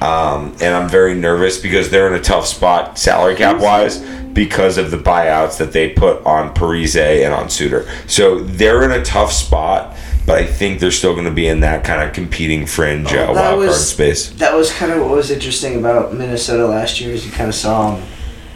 Um, 0.00 0.56
and 0.60 0.74
I'm 0.74 0.88
very 0.88 1.14
nervous 1.14 1.58
because 1.58 1.90
they're 1.90 2.08
in 2.08 2.14
a 2.14 2.22
tough 2.22 2.46
spot 2.46 2.98
salary 2.98 3.36
cap 3.36 3.60
wise 3.60 3.98
because 4.32 4.76
of 4.76 4.90
the 4.90 4.96
buyouts 4.96 5.58
that 5.58 5.72
they 5.72 5.90
put 5.90 6.24
on 6.24 6.52
Parise 6.54 7.24
and 7.24 7.32
on 7.32 7.48
Suter. 7.50 7.86
So 8.08 8.40
they're 8.40 8.82
in 8.82 8.90
a 8.90 9.04
tough 9.04 9.30
spot, 9.30 9.96
but 10.26 10.38
I 10.38 10.46
think 10.46 10.80
they're 10.80 10.90
still 10.90 11.12
going 11.14 11.24
to 11.26 11.30
be 11.32 11.46
in 11.46 11.60
that 11.60 11.84
kind 11.84 12.06
of 12.06 12.14
competing 12.14 12.66
fringe 12.66 13.12
uh, 13.12 13.16
Well, 13.16 13.34
that 13.34 13.56
wild 13.56 13.68
card 13.68 13.80
space. 13.80 14.30
That 14.34 14.54
was 14.54 14.72
kind 14.72 14.92
of 14.92 15.00
what 15.00 15.10
was 15.10 15.30
interesting 15.30 15.78
about 15.78 16.14
Minnesota 16.14 16.66
last 16.66 17.00
year 17.00 17.12
is 17.12 17.26
you 17.26 17.32
kind 17.32 17.48
of 17.48 17.54
saw 17.54 17.96
him 17.96 18.06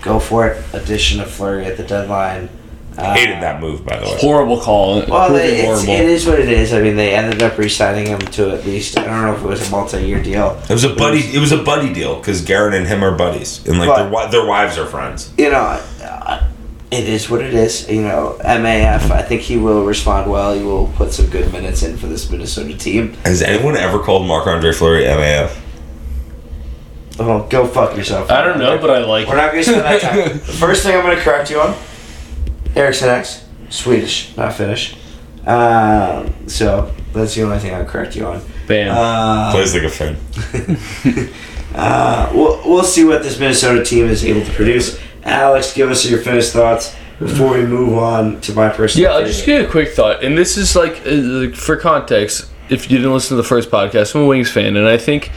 go 0.02 0.18
for 0.20 0.46
it. 0.46 0.64
Addition 0.72 1.20
of 1.20 1.30
Fleury 1.30 1.66
at 1.66 1.76
the 1.76 1.82
deadline. 1.82 2.48
Uh, 2.96 3.12
Hated 3.12 3.42
that 3.42 3.60
move, 3.60 3.84
by 3.84 3.98
the 3.98 4.06
way. 4.06 4.16
Horrible 4.20 4.58
call. 4.58 5.04
Well, 5.06 5.30
they, 5.30 5.58
it's, 5.58 5.84
horrible. 5.84 6.04
it 6.04 6.08
is 6.08 6.24
what 6.26 6.40
it 6.40 6.48
is. 6.48 6.72
I 6.72 6.80
mean, 6.80 6.96
they 6.96 7.14
ended 7.14 7.42
up 7.42 7.58
re-signing 7.58 8.06
him 8.06 8.20
to 8.20 8.52
at 8.52 8.64
least 8.64 8.98
I 8.98 9.04
don't 9.04 9.20
know 9.22 9.34
if 9.34 9.42
it 9.42 9.46
was 9.46 9.68
a 9.68 9.70
multi-year 9.70 10.22
deal. 10.22 10.58
It 10.62 10.70
was 10.72 10.84
a 10.84 10.94
buddy. 10.94 11.18
It 11.20 11.38
was 11.38 11.52
a 11.52 11.62
buddy 11.62 11.92
deal 11.92 12.16
because 12.16 12.40
Garrett 12.40 12.72
and 12.72 12.86
him 12.86 13.04
are 13.04 13.14
buddies, 13.14 13.66
and 13.68 13.78
like 13.78 13.88
But- 13.88 14.30
their 14.30 14.40
their 14.40 14.46
wives 14.48 14.78
are 14.78 14.86
friends. 14.86 15.30
You 15.36 15.50
know, 15.50 15.78
uh, 16.02 16.48
it 16.96 17.08
is 17.08 17.30
what 17.30 17.42
it 17.42 17.54
is. 17.54 17.88
You 17.88 18.02
know, 18.02 18.38
MAF. 18.40 19.10
I 19.10 19.22
think 19.22 19.42
he 19.42 19.56
will 19.56 19.84
respond 19.84 20.30
well. 20.30 20.54
He 20.54 20.62
will 20.62 20.88
put 20.96 21.12
some 21.12 21.26
good 21.26 21.52
minutes 21.52 21.82
in 21.82 21.96
for 21.96 22.06
this 22.06 22.30
Minnesota 22.30 22.76
team. 22.76 23.12
Has 23.24 23.42
anyone 23.42 23.76
ever 23.76 23.98
called 23.98 24.26
Marc 24.26 24.46
Andre 24.46 24.72
Fleury 24.72 25.04
MAF? 25.04 25.62
Oh, 27.18 27.46
go 27.48 27.66
fuck 27.66 27.96
yourself. 27.96 28.30
I 28.30 28.42
don't 28.42 28.58
know, 28.58 28.78
but 28.78 28.90
I 28.90 28.98
like. 29.04 29.28
We're 29.28 29.36
not 29.36 29.52
going 29.52 29.64
to 29.64 29.70
spend 29.70 29.84
that 29.84 30.00
time. 30.02 30.18
the 30.38 30.38
first 30.38 30.82
thing 30.82 30.94
I'm 30.94 31.02
going 31.02 31.16
to 31.16 31.22
correct 31.22 31.50
you 31.50 31.60
on, 31.60 31.74
Eriksson 32.74 33.08
Ek's, 33.08 33.44
Swedish, 33.70 34.36
not 34.36 34.52
Finnish. 34.52 34.96
Um, 35.46 36.34
so 36.48 36.92
that's 37.12 37.34
the 37.34 37.42
only 37.44 37.58
thing 37.58 37.74
I'll 37.74 37.84
correct 37.84 38.16
you 38.16 38.26
on. 38.26 38.42
Bam. 38.66 38.94
Uh, 38.94 39.52
Plays 39.52 39.74
like 39.74 39.84
a 39.84 39.88
Finn. 39.88 41.32
Uh, 41.76 42.30
we'll, 42.32 42.58
we'll 42.64 42.82
see 42.82 43.04
what 43.04 43.22
this 43.22 43.38
Minnesota 43.38 43.84
team 43.84 44.06
is 44.06 44.24
able 44.24 44.44
to 44.46 44.52
produce. 44.52 44.98
Alex, 45.26 45.74
give 45.74 45.90
us 45.90 46.08
your 46.08 46.20
finished 46.20 46.52
thoughts 46.52 46.94
before 47.18 47.58
we 47.58 47.66
move 47.66 47.98
on 47.98 48.40
to 48.42 48.52
my 48.52 48.68
personal. 48.68 49.10
Yeah, 49.10 49.16
I'll 49.16 49.26
just 49.26 49.44
give 49.44 49.60
you 49.60 49.68
a 49.68 49.70
quick 49.70 49.90
thought, 49.90 50.22
and 50.22 50.38
this 50.38 50.56
is 50.56 50.76
like 50.76 51.04
uh, 51.06 51.10
like, 51.10 51.54
for 51.54 51.76
context. 51.76 52.50
If 52.68 52.90
you 52.90 52.98
didn't 52.98 53.12
listen 53.12 53.36
to 53.36 53.42
the 53.42 53.48
first 53.48 53.70
podcast, 53.70 54.14
I'm 54.14 54.22
a 54.22 54.26
Wings 54.26 54.50
fan, 54.50 54.76
and 54.76 54.86
I 54.86 54.98
think 54.98 55.28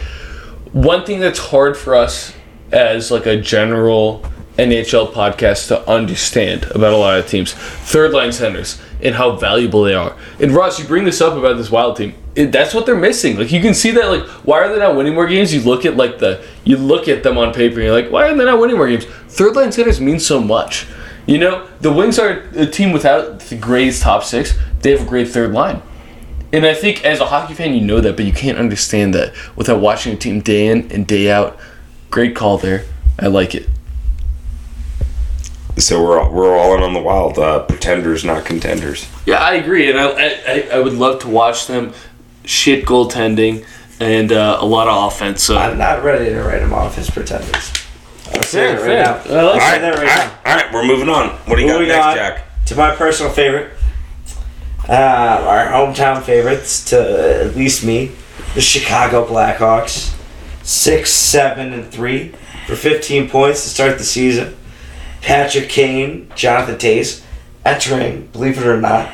one 0.71 1.05
thing 1.05 1.19
that's 1.19 1.39
hard 1.39 1.75
for 1.77 1.95
us 1.95 2.33
as 2.71 3.11
like 3.11 3.25
a 3.25 3.39
general 3.39 4.23
NHL 4.57 5.11
podcast 5.11 5.67
to 5.69 5.89
understand 5.89 6.63
about 6.65 6.93
a 6.93 6.97
lot 6.97 7.19
of 7.19 7.27
teams, 7.27 7.53
third 7.53 8.11
line 8.11 8.31
centers 8.31 8.81
and 9.01 9.15
how 9.15 9.31
valuable 9.35 9.83
they 9.83 9.93
are. 9.93 10.15
And 10.39 10.51
Ross, 10.51 10.79
you 10.79 10.85
bring 10.85 11.05
this 11.05 11.21
up 11.21 11.33
about 11.33 11.57
this 11.57 11.71
Wild 11.71 11.97
team. 11.97 12.13
It, 12.35 12.51
that's 12.51 12.73
what 12.73 12.85
they're 12.85 12.95
missing. 12.95 13.37
Like 13.37 13.51
you 13.51 13.61
can 13.61 13.73
see 13.73 13.91
that. 13.91 14.07
Like 14.09 14.23
why 14.45 14.59
are 14.59 14.73
they 14.73 14.79
not 14.79 14.95
winning 14.95 15.13
more 15.13 15.27
games? 15.27 15.53
You 15.53 15.61
look 15.61 15.85
at 15.85 15.97
like 15.97 16.19
the 16.19 16.43
you 16.63 16.77
look 16.77 17.07
at 17.07 17.23
them 17.23 17.37
on 17.37 17.53
paper 17.53 17.75
and 17.75 17.83
you're 17.83 18.01
like, 18.01 18.11
why 18.11 18.27
are 18.27 18.35
they 18.35 18.45
not 18.45 18.59
winning 18.59 18.77
more 18.77 18.87
games? 18.87 19.05
Third 19.05 19.55
line 19.55 19.71
centers 19.71 19.99
mean 19.99 20.19
so 20.19 20.41
much. 20.41 20.87
You 21.25 21.37
know, 21.37 21.67
the 21.81 21.93
Wings 21.93 22.17
are 22.17 22.43
a 22.55 22.65
team 22.65 22.91
without 22.91 23.39
the 23.39 23.55
greatest 23.55 24.01
top 24.01 24.23
six. 24.23 24.57
They 24.81 24.91
have 24.91 25.01
a 25.01 25.05
great 25.05 25.27
third 25.27 25.51
line. 25.51 25.81
And 26.51 26.65
I 26.65 26.73
think 26.73 27.05
as 27.05 27.19
a 27.19 27.27
hockey 27.27 27.53
fan, 27.53 27.75
you 27.75 27.81
know 27.81 28.01
that, 28.01 28.15
but 28.15 28.25
you 28.25 28.33
can't 28.33 28.57
understand 28.57 29.13
that 29.13 29.33
without 29.55 29.79
watching 29.79 30.13
a 30.13 30.15
team 30.15 30.41
day 30.41 30.67
in 30.67 30.91
and 30.91 31.05
day 31.05 31.29
out. 31.29 31.59
Great 32.09 32.35
call 32.35 32.57
there. 32.57 32.85
I 33.19 33.27
like 33.27 33.53
it. 33.53 33.69
So 35.80 36.03
we're 36.03 36.19
all, 36.19 36.32
we're 36.32 36.57
all 36.57 36.75
in 36.75 36.84
on 36.84 36.93
the 36.93 37.01
wild. 37.01 37.39
Uh, 37.39 37.63
pretenders, 37.65 38.25
not 38.25 38.45
contenders. 38.45 39.07
Yeah, 39.25 39.38
I 39.38 39.53
agree, 39.55 39.89
and 39.89 39.97
I, 39.99 40.07
I, 40.11 40.69
I 40.73 40.80
would 40.80 40.93
love 40.93 41.21
to 41.21 41.30
watch 41.30 41.67
them 41.67 41.93
shit 42.43 42.86
goaltending 42.86 43.65
and 43.99 44.32
uh, 44.32 44.57
a 44.59 44.65
lot 44.65 44.88
of 44.88 45.11
offense. 45.13 45.43
So 45.43 45.57
I'm 45.57 45.77
not 45.77 46.03
ready 46.03 46.30
to 46.32 46.41
write 46.43 46.59
them 46.59 46.73
off 46.73 46.97
as 46.97 47.09
pretenders. 47.09 47.71
I'll 48.34 48.43
say 48.43 48.75
Fair, 48.75 48.75
right 48.75 48.84
fair. 48.86 49.03
now. 49.03 49.39
I 49.39 49.43
like 49.43 49.61
I'll 49.61 49.71
right, 49.71 49.82
that 49.82 49.93
all 49.93 50.03
right 50.03 50.05
now. 50.05 50.25
right, 50.25 50.34
all 50.45 50.55
right. 50.55 50.73
We're 50.73 50.86
moving 50.86 51.09
on. 51.09 51.30
What 51.30 51.55
do 51.55 51.61
you 51.61 51.67
got 51.67 51.82
next, 51.82 52.05
on 52.05 52.15
Jack? 52.15 52.65
To 52.67 52.75
my 52.75 52.95
personal 52.95 53.32
favorite, 53.32 53.71
uh, 54.88 54.91
our 54.93 55.67
hometown 55.67 56.21
favorites, 56.23 56.86
to 56.86 57.45
at 57.45 57.55
least 57.55 57.84
me, 57.86 58.11
the 58.55 58.61
Chicago 58.61 59.25
Blackhawks, 59.25 60.15
six, 60.63 61.11
seven, 61.11 61.73
and 61.73 61.86
three 61.91 62.30
for 62.67 62.75
15 62.75 63.30
points 63.30 63.63
to 63.63 63.69
start 63.69 63.97
the 63.97 64.03
season. 64.03 64.55
Patrick 65.22 65.70
Kane, 65.70 66.32
Jonathan 66.36 66.76
Toews, 66.76 67.24
entering, 67.65 68.28
believe 68.28 68.57
it 68.57 68.65
or 68.65 68.80
not, 68.80 69.13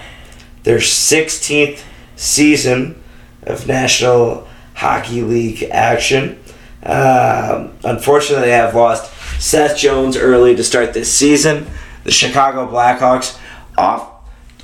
their 0.63 0.79
16th 0.79 1.83
season 2.15 3.01
of 3.43 3.67
National 3.67 4.47
Hockey 4.75 5.21
League 5.21 5.63
action. 5.63 6.39
Um, 6.83 7.73
unfortunately, 7.83 8.47
they 8.47 8.51
have 8.51 8.75
lost 8.75 9.11
Seth 9.41 9.77
Jones 9.77 10.17
early 10.17 10.55
to 10.55 10.63
start 10.63 10.93
this 10.93 11.11
season. 11.11 11.67
The 12.03 12.11
Chicago 12.11 12.67
Blackhawks 12.67 13.39
off, 13.77 14.09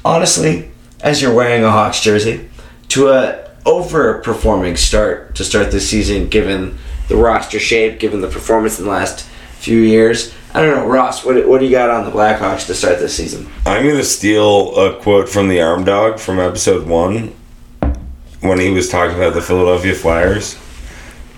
honestly, 0.06 0.72
as 1.02 1.22
you're 1.22 1.34
wearing 1.34 1.64
a 1.64 1.72
Hawks 1.72 2.02
jersey, 2.02 2.50
to 2.90 3.10
a 3.10 3.50
overperforming 3.66 4.78
start 4.78 5.36
to 5.36 5.44
start 5.44 5.72
this 5.72 5.90
season, 5.90 6.30
given 6.30 6.78
the 7.08 7.16
roster 7.16 7.60
shape, 7.60 8.00
given 8.00 8.22
the 8.22 8.28
performance 8.28 8.80
in 8.80 8.86
the 8.86 8.92
last 8.92 9.26
few 9.60 9.80
years. 9.80 10.34
I 10.54 10.62
don't 10.62 10.76
know, 10.76 10.88
Ross. 10.88 11.24
What, 11.24 11.48
what 11.48 11.60
do 11.60 11.66
you 11.66 11.72
got 11.72 11.90
on 11.90 12.04
the 12.04 12.12
Blackhawks 12.12 12.66
to 12.68 12.74
start 12.76 13.00
this 13.00 13.16
season? 13.16 13.48
I'm 13.66 13.84
going 13.84 13.96
to 13.98 14.04
steal 14.04 14.76
a 14.76 15.00
quote 15.02 15.30
from 15.30 15.48
the 15.48 15.62
Arm 15.62 15.86
Dog 15.86 16.20
from 16.20 16.40
episode 16.40 16.88
one 16.88 17.34
when 18.42 18.60
he 18.60 18.70
was 18.72 18.90
talking 18.90 19.16
about 19.16 19.34
the 19.34 19.42
Philadelphia 19.42 19.94
Flyers. 19.96 20.58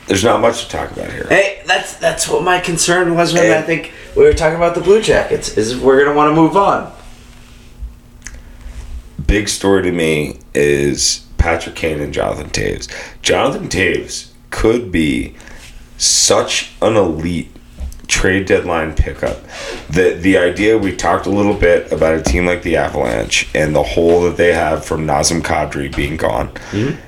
There's 0.07 0.23
not 0.23 0.41
much 0.41 0.63
to 0.65 0.69
talk 0.69 0.91
about 0.91 1.11
here. 1.11 1.27
Hey, 1.29 1.61
that's 1.65 1.95
that's 1.97 2.27
what 2.27 2.43
my 2.43 2.59
concern 2.59 3.15
was 3.15 3.33
when 3.33 3.45
And- 3.45 3.53
I 3.53 3.61
think 3.61 3.93
we 4.17 4.23
were 4.23 4.33
talking 4.33 4.57
about 4.57 4.75
the 4.75 4.81
Blue 4.81 5.01
Jackets. 5.01 5.57
Is 5.57 5.77
we're 5.77 6.03
gonna 6.03 6.15
want 6.15 6.29
to 6.31 6.35
move 6.35 6.57
on. 6.57 6.91
Big 9.25 9.47
story 9.47 9.83
to 9.83 9.91
me 9.91 10.39
is 10.53 11.25
Patrick 11.37 11.75
Kane 11.75 12.01
and 12.01 12.13
Jonathan 12.13 12.49
Toews. 12.49 12.89
Jonathan 13.21 13.69
Toews 13.69 14.31
could 14.49 14.91
be 14.91 15.35
such 15.97 16.71
an 16.81 16.95
elite 16.97 17.52
trade 18.13 18.45
deadline 18.45 18.93
pickup. 18.93 19.39
The 19.89 20.13
the 20.13 20.37
idea 20.37 20.77
we 20.77 20.95
talked 20.95 21.25
a 21.25 21.31
little 21.31 21.55
bit 21.55 21.91
about 21.91 22.13
a 22.13 22.21
team 22.21 22.45
like 22.45 22.61
the 22.61 22.77
Avalanche 22.77 23.49
and 23.55 23.75
the 23.75 23.81
hole 23.81 24.21
that 24.21 24.37
they 24.37 24.53
have 24.53 24.85
from 24.85 25.07
Nazem 25.07 25.41
Kadri 25.41 25.93
being 25.93 26.15
gone. 26.15 26.49
Mm-hmm. 26.71 26.99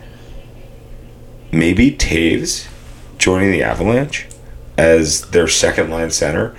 Maybe 1.56 1.91
Toews 1.91 2.68
joining 3.20 3.51
the 3.51 3.62
Avalanche 3.62 4.26
as 4.80 5.30
their 5.30 5.47
second 5.47 5.91
line 5.91 6.10
center. 6.10 6.56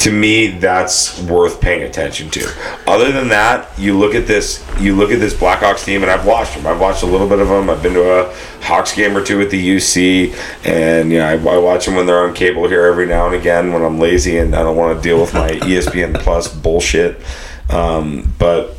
To 0.00 0.10
me, 0.10 0.48
that's 0.48 1.20
worth 1.22 1.60
paying 1.60 1.82
attention 1.82 2.30
to. 2.30 2.50
Other 2.86 3.12
than 3.12 3.28
that, 3.28 3.78
you 3.78 3.98
look 3.98 4.14
at 4.14 4.26
this. 4.26 4.64
You 4.78 4.96
look 4.96 5.10
at 5.10 5.20
this 5.20 5.34
Blackhawks 5.34 5.84
team, 5.84 6.02
and 6.02 6.10
I've 6.10 6.24
watched 6.24 6.54
them. 6.54 6.66
I've 6.66 6.80
watched 6.80 7.02
a 7.02 7.06
little 7.06 7.28
bit 7.28 7.38
of 7.38 7.48
them. 7.48 7.68
I've 7.68 7.82
been 7.82 7.92
to 7.94 8.10
a 8.10 8.34
Hawks 8.62 8.94
game 8.94 9.14
or 9.14 9.22
two 9.22 9.42
at 9.42 9.50
the 9.50 9.76
UC, 9.76 10.34
and 10.64 11.12
you 11.12 11.18
know 11.18 11.26
I, 11.26 11.32
I 11.32 11.58
watch 11.58 11.84
them 11.84 11.96
when 11.96 12.06
they're 12.06 12.26
on 12.26 12.34
cable 12.34 12.66
here 12.66 12.86
every 12.86 13.06
now 13.06 13.26
and 13.26 13.34
again 13.34 13.72
when 13.72 13.82
I'm 13.82 13.98
lazy 13.98 14.38
and 14.38 14.54
I 14.54 14.62
don't 14.62 14.76
want 14.76 14.96
to 14.96 15.02
deal 15.02 15.20
with 15.20 15.34
my 15.34 15.50
ESPN 15.50 16.18
Plus 16.18 16.48
bullshit. 16.48 17.20
Um, 17.68 18.32
but 18.38 18.76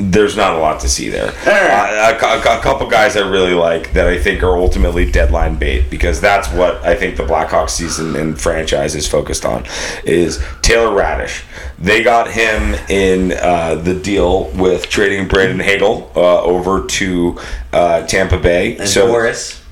there's 0.00 0.36
not 0.36 0.54
a 0.54 0.58
lot 0.58 0.80
to 0.80 0.88
see 0.88 1.08
there. 1.08 1.32
Uh, 1.46 2.12
a, 2.12 2.58
a 2.58 2.62
couple 2.62 2.88
guys 2.88 3.16
I 3.16 3.28
really 3.28 3.54
like 3.54 3.92
that 3.92 4.06
I 4.06 4.18
think 4.18 4.42
are 4.42 4.56
ultimately 4.56 5.10
deadline 5.10 5.56
bait 5.56 5.90
because 5.90 6.20
that's 6.20 6.48
what 6.52 6.76
I 6.84 6.94
think 6.94 7.16
the 7.16 7.24
Blackhawks 7.24 7.70
season 7.70 8.16
and 8.16 8.40
franchise 8.40 8.94
is 8.94 9.06
focused 9.06 9.44
on 9.44 9.66
is 10.04 10.42
Taylor 10.62 10.96
Raddysh. 10.96 11.44
They 11.78 12.02
got 12.02 12.30
him 12.30 12.74
in 12.88 13.32
uh, 13.32 13.76
the 13.76 13.94
deal 13.94 14.50
with 14.50 14.88
trading 14.88 15.28
Brandon 15.28 15.60
Hagel 15.60 16.10
uh, 16.16 16.42
over 16.42 16.86
to 16.86 17.38
uh, 17.72 18.06
Tampa 18.06 18.38
Bay. 18.38 18.76
And 18.76 18.88
so 18.88 19.06
Boris. 19.08 19.62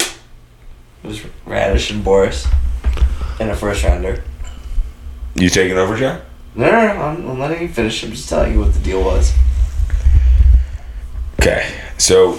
It 0.00 1.08
was 1.08 1.20
Raddysh 1.46 1.90
and 1.90 2.02
Boris 2.02 2.46
in 3.38 3.50
a 3.50 3.56
first 3.56 3.84
rounder. 3.84 4.22
you 5.34 5.50
taking 5.50 5.76
over, 5.76 5.96
Jack? 5.96 6.22
No. 6.54 6.70
I'm, 6.70 7.28
I'm 7.28 7.38
letting 7.38 7.62
you 7.62 7.68
finish. 7.68 8.04
I'm 8.04 8.10
just 8.10 8.28
telling 8.28 8.52
you 8.52 8.60
what 8.60 8.72
the 8.74 8.80
deal 8.80 9.02
was. 9.02 9.32
Okay, 11.40 11.74
so 11.98 12.38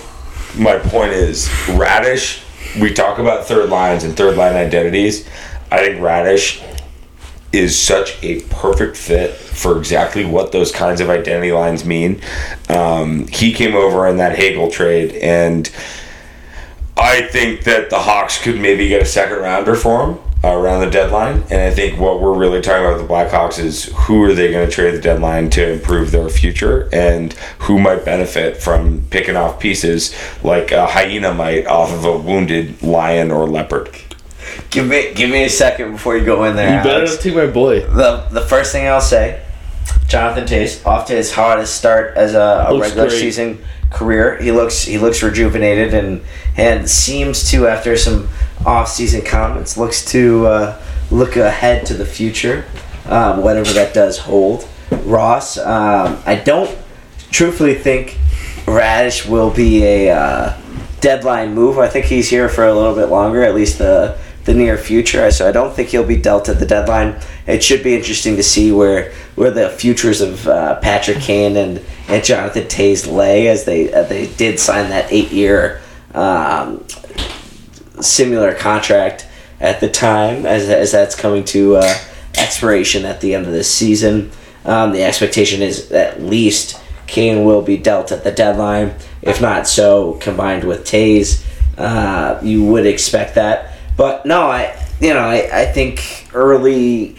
my 0.58 0.78
point 0.80 1.12
is 1.12 1.48
Raddysh. 1.68 2.42
We 2.80 2.94
talk 2.94 3.20
about 3.20 3.46
third 3.46 3.70
lines 3.70 4.04
and 4.04 4.16
third 4.18 4.38
line 4.38 4.56
identities. 4.56 5.28
I 5.72 5.80
think 5.80 6.00
Raddysh 6.00 6.64
is 7.52 7.80
such 7.80 8.22
a 8.24 8.42
perfect 8.44 8.98
fit 8.98 9.34
for 9.34 9.78
exactly 9.78 10.26
what 10.26 10.52
those 10.52 10.72
kinds 10.72 11.02
of 11.02 11.10
identity 11.10 11.52
lines 11.52 11.86
mean. 11.86 12.22
Um, 12.70 13.28
he 13.28 13.54
came 13.54 13.76
over 13.76 14.08
in 14.08 14.18
that 14.18 14.38
Hagel 14.38 14.70
trade, 14.70 15.14
and 15.14 15.70
I 16.98 17.22
think 17.28 17.64
that 17.64 17.90
the 17.90 18.00
Hawks 18.00 18.42
could 18.42 18.60
maybe 18.60 18.88
get 18.88 19.02
a 19.02 19.06
second 19.06 19.38
rounder 19.38 19.76
for 19.76 20.08
him 20.08 20.20
around 20.54 20.82
the 20.82 20.90
deadline. 20.90 21.44
And 21.50 21.62
I 21.62 21.72
think 21.72 22.00
what 22.00 22.22
we're 22.22 22.38
really 22.38 22.62
talking 22.62 22.86
about 22.86 22.98
with 22.98 23.08
the 23.08 23.14
Blackhawks 23.14 23.60
is 23.60 23.86
who 23.96 24.24
are 24.24 24.34
they 24.34 24.52
going 24.52 24.68
to 24.68 24.72
trade 24.72 24.96
the 24.96 25.02
deadline 25.02 25.50
to 25.52 25.74
improve 25.74 26.12
their 26.12 26.30
future, 26.30 26.90
and 26.92 27.34
who 27.60 27.80
might 27.80 28.06
benefit 28.06 28.58
from 28.58 29.06
picking 29.10 29.36
off 29.36 29.60
pieces 29.60 30.16
like 30.44 30.72
a 30.72 30.86
hyena 30.88 31.34
might 31.34 31.66
off 31.68 31.92
of 31.92 32.06
a 32.06 32.18
wounded 32.18 32.82
lion 32.84 33.32
or 33.32 33.48
leopard. 33.48 33.90
Give 34.70 34.88
me, 34.88 35.14
give 35.14 35.30
me 35.30 35.44
a 35.44 35.50
second 35.50 35.94
before 35.94 36.18
you 36.18 36.26
go 36.26 36.44
in 36.46 36.56
there. 36.56 36.78
You 36.78 36.84
better 36.84 37.06
Alex. 37.06 37.16
not 37.16 37.22
take 37.22 37.36
my 37.36 37.48
boy. 37.48 37.82
The 37.82 38.28
the 38.32 38.42
first 38.42 38.72
thing 38.72 38.88
I'll 38.88 39.02
say, 39.02 39.44
Jonathan 40.08 40.46
Toews 40.46 40.86
off 40.86 41.08
to 41.08 41.14
his 41.14 41.34
hottest 41.34 41.76
start 41.76 42.16
as 42.16 42.34
a, 42.36 42.68
a 42.70 42.80
regular 42.80 43.08
great. 43.08 43.20
season 43.20 43.64
career. 43.96 44.38
He 44.42 44.52
looks 44.52 44.84
he 44.84 44.98
looks 44.98 45.24
rejuvenated 45.24 45.94
and 45.94 46.22
and 46.58 46.90
seems 46.90 47.50
to 47.52 47.68
after 47.68 47.98
some 47.98 48.30
off 48.66 48.90
season 48.90 49.24
comments 49.24 49.78
looks 49.78 50.06
to 50.12 50.46
uh, 50.46 50.82
look 51.10 51.38
ahead 51.38 51.86
to 51.88 51.94
the 51.94 52.06
future, 52.06 52.66
um, 53.06 53.42
whatever 53.42 53.72
that 53.74 53.94
does 53.94 54.20
hold. 54.20 54.68
Ross, 55.04 55.58
um, 55.58 56.22
I 56.26 56.36
don't 56.36 56.76
truthfully 57.32 57.76
think 57.76 58.18
Raddysh 58.66 59.28
will 59.28 59.52
be 59.52 59.84
a 59.84 60.12
uh, 60.12 60.58
deadline 61.02 61.54
move. 61.54 61.78
I 61.80 61.88
think 61.88 62.06
he's 62.06 62.30
here 62.30 62.50
for 62.50 62.66
a 62.66 62.74
little 62.74 62.96
bit 62.96 63.08
longer, 63.08 63.44
at 63.44 63.56
least 63.56 63.78
the 63.78 64.18
the 64.46 64.54
near 64.54 64.78
future. 64.78 65.30
So 65.32 65.48
I 65.48 65.52
don't 65.52 65.76
think 65.76 65.90
he'll 65.90 66.06
be 66.06 66.18
dealt 66.18 66.50
at 66.50 66.60
the 66.60 66.66
deadline. 66.66 67.20
It 67.48 67.64
should 67.64 67.84
be 67.84 67.96
interesting 67.96 68.36
to 68.38 68.44
see 68.44 68.72
where 68.72 69.12
where 69.36 69.52
the 69.52 69.70
futures 69.70 70.22
of 70.22 70.48
uh, 70.48 70.80
Patrick 70.80 71.20
Kane 71.20 71.58
and, 71.58 71.82
and 72.08 72.24
Jonathan 72.24 72.64
Toews 72.64 73.12
lay, 73.12 73.48
as 73.48 73.66
they 73.66 73.94
uh, 73.94 74.04
they 74.04 74.28
did 74.28 74.60
sign 74.60 74.90
that 74.90 75.12
eight 75.12 75.32
year 75.32 75.82
um, 76.14 76.84
similar 78.02 78.54
contract 78.54 79.28
at 79.60 79.80
the 79.80 79.90
time, 79.90 80.46
as, 80.46 80.70
as 80.70 80.92
that's 80.92 81.16
coming 81.16 81.44
to 81.46 81.78
uh, 81.78 81.98
expiration 82.38 83.06
at 83.06 83.22
the 83.22 83.36
end 83.36 83.46
of 83.46 83.52
this 83.52 83.72
season. 83.72 84.32
Um, 84.66 84.92
the 84.92 85.04
expectation 85.04 85.62
is 85.62 85.92
at 85.92 86.22
least 86.22 86.82
Kane 87.08 87.46
will 87.46 87.62
be 87.62 87.78
dealt 87.78 88.12
at 88.12 88.24
the 88.24 88.32
deadline, 88.32 88.96
if 89.22 89.42
not 89.42 89.68
so, 89.68 90.14
combined 90.14 90.64
with 90.64 90.86
Toews. 90.86 91.46
Uh, 91.78 92.40
you 92.42 92.64
would 92.64 92.86
expect 92.86 93.36
that, 93.36 93.78
but 93.98 94.26
no, 94.26 94.44
I 94.44 94.82
you 95.00 95.14
know 95.14 95.20
I, 95.20 95.62
I 95.62 95.66
think 95.66 96.30
early 96.34 97.18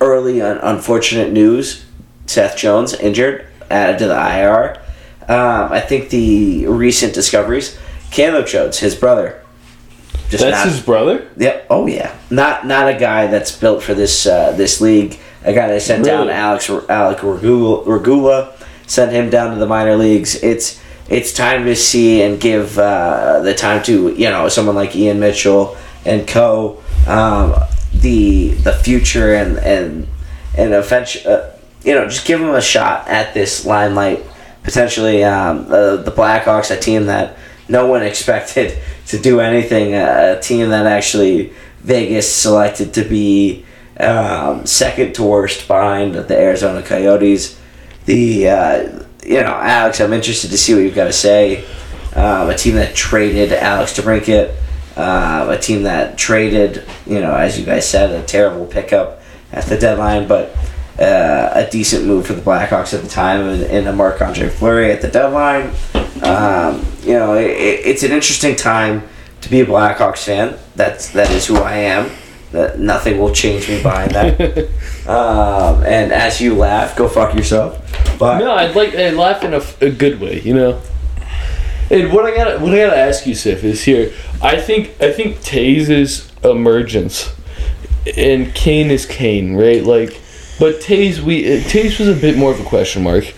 early 0.00 0.40
un- 0.40 0.58
unfortunate 0.62 1.32
news. 1.32 1.84
Seth 2.26 2.56
Jones 2.56 2.94
injured, 2.94 3.46
added 3.70 3.98
to 3.98 4.06
the 4.08 4.14
IR. 4.14 4.80
Um, 5.28 5.72
I 5.72 5.80
think 5.80 6.10
the 6.10 6.66
recent 6.66 7.12
discoveries, 7.14 7.78
Caleb 8.10 8.46
Jones, 8.46 8.78
his 8.78 8.94
brother. 8.94 9.40
Just 10.30 10.42
That's 10.44 10.64
not- 10.64 10.68
his 10.68 10.80
brother. 10.80 11.28
Yep. 11.36 11.66
Oh 11.70 11.86
yeah. 11.86 12.14
Not 12.30 12.66
not 12.66 12.88
a 12.88 12.94
guy 12.98 13.26
that's 13.26 13.52
built 13.56 13.82
for 13.82 13.94
this 13.94 14.26
uh, 14.26 14.52
this 14.52 14.80
league. 14.80 15.18
A 15.44 15.52
guy 15.52 15.68
they 15.68 15.78
sent 15.80 16.04
down, 16.04 16.28
Really? 16.28 16.32
Alex 16.38 16.70
Alec 16.70 17.22
Regula, 17.22 17.84
Regula, 17.84 18.54
sent 18.86 19.12
him 19.12 19.28
down 19.28 19.52
to 19.52 19.58
the 19.60 19.66
minor 19.66 19.96
leagues. 19.96 20.42
It's 20.42 20.80
it's 21.10 21.34
time 21.34 21.66
to 21.66 21.76
see 21.76 22.22
and 22.22 22.40
give 22.40 22.78
uh, 22.78 23.40
the 23.40 23.54
time 23.54 23.82
to 23.84 24.14
you 24.14 24.30
know 24.30 24.48
someone 24.48 24.74
like 24.74 24.96
Ian 24.96 25.20
Mitchell 25.20 25.76
and 26.06 26.26
Co. 26.26 26.82
Um, 27.06 27.54
the 28.04 28.50
the 28.50 28.72
future 28.72 29.34
and 29.34 29.58
and 29.58 30.06
and 30.56 30.74
eventually, 30.74 31.26
uh, 31.26 31.50
you 31.82 31.94
know 31.94 32.06
just 32.06 32.26
give 32.26 32.38
them 32.38 32.54
a 32.54 32.60
shot 32.60 33.08
at 33.08 33.34
this 33.34 33.64
limelight. 33.66 34.22
Potentially, 34.62 35.24
um, 35.24 35.66
uh, 35.68 35.96
the 35.96 36.12
Blackhawks, 36.12 36.70
a 36.70 36.78
team 36.78 37.06
that 37.06 37.36
no 37.68 37.86
one 37.86 38.02
expected 38.12 38.78
to 39.06 39.18
do 39.18 39.40
anything. 39.40 39.94
A, 39.94 40.36
a 40.38 40.40
team 40.40 40.68
that 40.68 40.86
actually 40.86 41.52
Vegas 41.80 42.32
selected 42.32 42.94
to 42.94 43.04
be 43.04 43.64
um, 43.98 44.64
second 44.66 45.14
to 45.14 45.22
worst 45.22 45.66
behind 45.66 46.14
the 46.14 46.38
Arizona 46.38 46.82
Coyotes. 46.82 47.58
The 48.04 48.48
uh, 48.48 49.04
you 49.24 49.40
know 49.40 49.54
Alex, 49.54 50.00
I'm 50.00 50.12
interested 50.12 50.50
to 50.50 50.58
see 50.58 50.74
what 50.74 50.82
you've 50.82 50.94
got 50.94 51.04
to 51.04 51.12
say. 51.12 51.64
Um, 52.14 52.48
a 52.48 52.54
team 52.54 52.76
that 52.76 52.94
traded 52.94 53.52
Alex 53.52 53.98
DeBrincat, 53.98 54.54
uh, 54.96 55.46
a 55.50 55.58
team 55.58 55.82
that 55.84 56.16
traded 56.18 56.84
you 57.06 57.20
know 57.20 57.34
as 57.34 57.58
you 57.58 57.64
guys 57.66 57.88
said 57.88 58.10
a 58.10 58.22
terrible 58.24 58.66
pickup 58.66 59.20
at 59.52 59.64
the 59.66 59.76
deadline, 59.78 60.26
but 60.28 60.56
uh, 60.98 61.50
a 61.54 61.68
decent 61.70 62.04
move 62.06 62.26
for 62.26 62.34
the 62.34 62.42
Blackhawks 62.42 62.94
at 62.94 63.02
the 63.02 63.08
time 63.08 63.48
in, 63.48 63.62
in 63.70 63.86
a 63.88 63.92
Marc 63.92 64.20
Andre 64.22 64.48
Fleury 64.48 64.90
at 64.92 65.00
the 65.02 65.08
deadline. 65.08 65.72
Um, 66.22 66.84
you 67.02 67.14
know, 67.14 67.34
it, 67.34 67.50
it- 67.50 67.86
it's 67.86 68.02
an 68.02 68.12
interesting 68.12 68.54
time 68.56 69.02
to 69.40 69.50
be 69.50 69.60
a 69.60 69.66
Blackhawks 69.66 70.24
fan. 70.24 70.56
That's 70.76 71.10
that 71.10 71.30
is 71.30 71.46
who 71.46 71.56
I 71.56 71.74
am. 71.76 72.10
That 72.52 72.78
nothing 72.78 73.18
will 73.18 73.32
change 73.32 73.68
me 73.68 73.82
behind 73.82 74.12
that. 74.12 74.40
um, 75.08 75.82
and 75.84 76.12
as 76.12 76.40
you 76.40 76.54
laugh, 76.54 76.96
go 76.96 77.08
fuck 77.08 77.34
yourself. 77.34 77.80
But 78.18 78.38
No, 78.38 78.52
I'd 78.52 78.76
like 78.76 78.94
I 78.94 79.10
laugh 79.10 79.42
in 79.42 79.54
a 79.54 79.90
good 79.90 80.20
way, 80.20 80.40
you 80.40 80.54
know. 80.54 80.80
And 81.90 82.12
what 82.12 82.24
I 82.24 82.34
gotta 82.34 82.58
what 82.58 82.72
I 82.72 82.78
gotta 82.78 82.96
ask 82.96 83.26
you, 83.26 83.34
Sif, 83.34 83.62
is 83.64 83.84
here. 83.84 84.12
I 84.42 84.60
think 84.60 85.00
I 85.00 85.12
think 85.12 85.42
Toews's 85.42 86.32
emergence 86.42 87.34
and 88.16 88.54
Kane 88.54 88.90
is 88.90 89.06
Kane, 89.06 89.54
right? 89.54 89.82
Like, 89.82 90.20
but 90.58 90.80
Toews 90.80 91.20
we 91.20 91.46
uh, 91.46 91.60
Toews 91.60 91.98
was 91.98 92.08
a 92.08 92.20
bit 92.20 92.36
more 92.36 92.52
of 92.52 92.60
a 92.60 92.64
question 92.64 93.02
mark. 93.02 93.32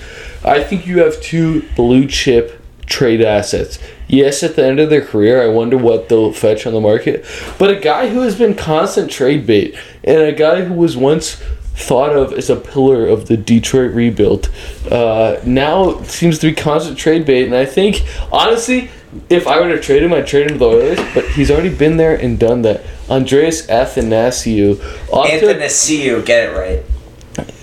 I 0.45 0.63
think 0.63 0.87
you 0.87 1.01
have 1.01 1.21
two 1.21 1.63
blue 1.75 2.07
chip 2.07 2.61
trade 2.87 3.21
assets. 3.21 3.79
Yes, 4.09 4.45
at 4.45 4.55
the 4.55 4.65
end 4.65 4.79
of 4.79 4.91
their 4.91 5.05
career, 5.05 5.43
I 5.43 5.49
wonder 5.49 5.77
what 5.77 6.09
they'll 6.09 6.33
fetch 6.33 6.67
on 6.67 6.73
the 6.73 6.81
market. 6.81 7.25
But 7.59 7.71
a 7.71 7.81
guy 7.81 8.09
who 8.09 8.21
has 8.21 8.39
been 8.39 8.55
constant 8.55 9.11
trade 9.11 9.47
bait 9.47 9.77
and 10.05 10.21
a 10.21 10.33
guy 10.33 10.65
who 10.65 10.75
was 10.75 10.97
once 10.97 11.43
thought 11.77 12.17
of 12.17 12.33
as 12.33 12.49
a 12.51 12.57
pillar 12.57 13.07
of 13.07 13.29
the 13.29 13.37
Detroit 13.37 13.93
rebuild 13.93 14.51
uh, 14.91 15.37
now 15.45 16.03
seems 16.05 16.39
to 16.39 16.49
be 16.49 16.55
constant 16.55 16.99
trade 16.99 17.27
bait. 17.27 17.45
And 17.45 17.55
I 17.55 17.67
think, 17.67 18.03
honestly, 18.33 18.91
if 19.31 19.47
I 19.47 19.61
were 19.61 19.69
to 19.69 19.81
trade 19.81 20.03
him, 20.03 20.13
I'd 20.13 20.27
trade 20.27 20.51
him 20.51 20.55
to 20.55 20.59
the 20.59 20.67
Oilers. 20.67 20.99
But 21.15 21.27
he's 21.29 21.51
already 21.51 21.75
been 21.75 21.97
there 21.99 22.15
and 22.17 22.39
done 22.39 22.63
that. 22.63 22.83
Andreas 23.11 23.67
Athanasiou. 23.67 24.81
off 25.13 25.29
Athanasiou, 25.29 26.25
get 26.25 26.51
it 26.51 26.57
right. 26.57 26.83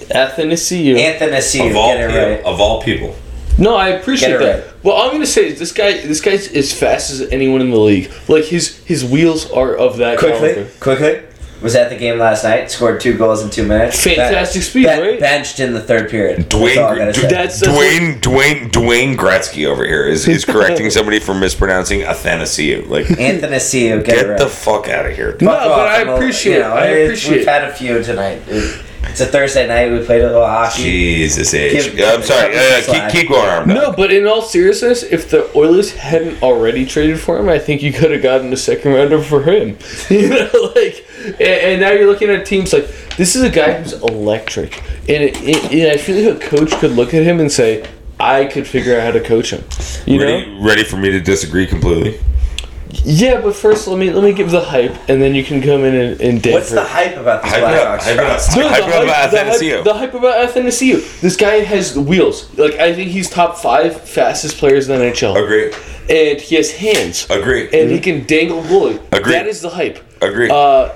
Athanasiou. 0.10 0.96
Athanasiou, 0.98 1.70
Of 1.72 1.76
all, 1.76 1.94
get 1.94 2.02
it 2.02 2.08
people, 2.12 2.30
right. 2.30 2.44
of 2.46 2.62
all 2.62 2.82
people. 2.82 3.16
No, 3.58 3.76
I 3.76 3.90
appreciate 3.90 4.38
that. 4.40 4.64
right. 4.66 4.74
Well, 4.84 4.98
I'm 5.02 5.12
gonna 5.12 5.26
say 5.28 5.48
is 5.48 5.60
this 5.60 5.72
guy. 5.72 5.94
This 6.02 6.22
guy's 6.22 6.48
as 6.54 6.74
fast 6.74 7.12
as 7.12 7.22
anyone 7.22 7.62
in 7.62 7.70
the 7.70 7.78
league. 7.80 8.12
Like 8.28 8.46
his 8.46 8.78
his 8.86 9.06
wheels 9.06 9.50
are 9.52 9.76
of 9.76 9.98
that 9.98 10.18
Quickly, 10.18 10.54
caliber. 10.54 10.70
quickly. 10.80 11.22
Was 11.64 11.76
at 11.76 11.90
the 11.90 11.96
game 11.96 12.20
last 12.20 12.44
night. 12.44 12.70
Scored 12.70 13.00
two 13.00 13.18
goals 13.18 13.42
in 13.42 13.50
two 13.50 13.66
minutes. 13.66 14.04
Fantastic 14.04 14.60
Ben- 14.62 14.70
speed, 14.70 14.84
ben- 14.86 15.02
right? 15.02 15.20
Benched 15.20 15.60
in 15.62 15.74
the 15.74 15.80
third 15.80 16.10
period. 16.10 16.40
That's 16.50 16.54
all 16.56 16.64
I 16.66 16.70
Dwayne, 16.76 16.98
gotta 16.98 17.12
D- 17.14 17.22
That's- 17.22 17.60
that's 17.62 17.72
Dwayne, 17.74 18.20
Dwayne, 18.20 18.70
Dwayne 18.70 19.16
Gretzky 19.16 19.66
over 19.66 19.86
here 19.86 20.06
is, 20.06 20.28
is 20.28 20.44
correcting 20.44 20.90
somebody 20.92 21.20
for 21.20 21.34
mispronouncing 21.34 22.02
Athanasiou. 22.02 22.90
Like, 22.90 23.06
Athanasiou, 23.06 24.04
get, 24.04 24.06
get 24.06 24.26
it 24.26 24.30
right. 24.32 24.40
the 24.40 24.48
fuck 24.50 24.90
out 24.90 25.06
of 25.06 25.16
here. 25.16 25.38
No, 25.40 25.52
Fuck 25.52 25.64
but 25.64 25.72
off, 25.72 25.90
I 25.90 26.02
I'm 26.02 26.10
a- 26.10 26.16
appreciate 26.16 26.56
you 26.58 26.60
it. 26.64 26.66
I 26.66 26.86
appreciate 26.88 27.38
We've 27.38 27.48
had 27.48 27.64
a 27.64 27.74
few 27.74 28.04
tonight. 28.04 28.42
It- 28.48 28.82
It's 29.04 29.22
a 29.22 29.26
Thursday 29.28 29.68
night. 29.68 29.92
We 29.92 30.04
played 30.04 30.22
a 30.22 30.28
little 30.28 30.46
hockey. 30.46 30.82
Jesus 30.84 31.54
age. 31.54 31.96
Give- 31.96 32.08
I'm 32.08 32.24
sorry. 32.24 32.56
Uh, 32.56 32.76
keep, 32.78 32.84
slack. 32.86 33.12
keep 33.12 33.30
going, 33.30 33.48
Arm. 33.48 33.68
No, 33.70 33.92
but 33.92 34.12
in 34.12 34.26
all 34.26 34.42
seriousness, 34.42 35.04
if 35.04 35.30
the 35.30 35.56
Oilers 35.56 35.92
hadn't 35.94 36.42
already 36.42 36.86
traded 36.86 37.20
for 37.20 37.38
him, 37.38 37.48
I 37.48 37.60
think 37.60 37.84
you 37.84 37.94
could 37.94 38.12
have 38.12 38.24
gotten 38.24 38.52
a 38.52 38.58
second 38.58 38.94
rounder 38.94 39.22
for 39.22 39.44
him. 39.44 39.78
You 40.10 40.30
know, 40.30 40.72
like, 40.76 41.06
and, 41.26 41.42
and 41.42 41.82
now 41.82 41.92
you're 41.92 42.08
looking 42.08 42.30
at 42.30 42.46
teams 42.46 42.72
like 42.74 42.88
this 43.18 43.36
is 43.36 43.44
a 43.44 43.50
guy 43.50 43.82
who's 43.82 43.94
electric, 43.94 44.78
and, 45.10 45.24
it, 45.24 45.36
it, 45.42 45.72
and 45.72 45.92
I 45.92 45.98
feel 45.98 46.34
like 46.34 46.44
a 46.44 46.48
coach 46.48 46.72
could 46.80 46.92
look 46.92 47.14
at 47.14 47.24
him 47.24 47.40
and 47.40 47.52
say, 47.52 47.88
"I 48.20 48.46
could 48.46 48.68
figure 48.68 48.96
out 48.96 49.04
how 49.04 49.12
to 49.12 49.22
coach 49.22 49.52
him." 49.52 49.64
You 50.06 50.20
know? 50.20 50.26
Ready, 50.26 50.58
ready 50.62 50.84
for 50.84 50.98
me 50.98 51.10
to 51.12 51.20
disagree 51.20 51.66
completely? 51.66 52.20
Yeah, 53.04 53.42
but 53.42 53.56
first 53.56 53.88
let 53.88 53.98
me 53.98 54.12
let 54.12 54.24
me 54.24 54.34
give 54.34 54.52
the 54.52 54.62
hype, 54.62 54.96
and 55.10 55.22
then 55.22 55.34
you 55.34 55.44
can 55.44 55.62
come 55.62 55.84
in 55.84 55.96
and, 55.96 56.22
and 56.22 56.46
What's 56.54 56.70
the 56.70 56.84
hype 56.84 57.18
about 57.18 57.42
the 57.42 57.48
Hype 57.48 57.58
it 57.60 57.64
up, 57.64 58.00
Blackhawks? 58.00 58.04
hype 58.04 58.14
it 58.14 58.20
up. 58.20 58.28
Ross? 58.28 58.56
No, 58.56 58.68
Hype 58.70 58.84
the 58.84 59.04
about 59.04 59.32
the 59.32 59.38
Athanasiou. 59.38 59.84
The 59.84 59.94
hype 59.94 60.14
about 60.14 60.50
Athanasiou. 60.50 61.22
This 61.22 61.36
guy 61.36 61.56
has 61.62 61.98
wheels. 61.98 62.56
Like 62.58 62.74
I 62.76 62.94
think 62.94 63.10
he's 63.10 63.30
top 63.30 63.58
five 63.58 64.00
fastest 64.02 64.58
players 64.58 64.88
in 64.90 65.00
the 65.00 65.06
NHL. 65.06 65.36
Agree. 65.44 65.74
And 66.10 66.40
he 66.40 66.56
has 66.56 66.72
hands. 66.72 67.28
Agree. 67.30 67.66
And 67.74 67.90
he 67.90 68.00
can 68.00 68.26
dangle 68.26 68.60
a 68.60 68.64
goalie. 68.64 69.02
Agree. 69.12 69.34
That 69.34 69.48
is 69.48 69.62
the 69.62 69.70
hype. 69.70 70.00
Agree. 70.22 70.50
Uh, 70.52 70.94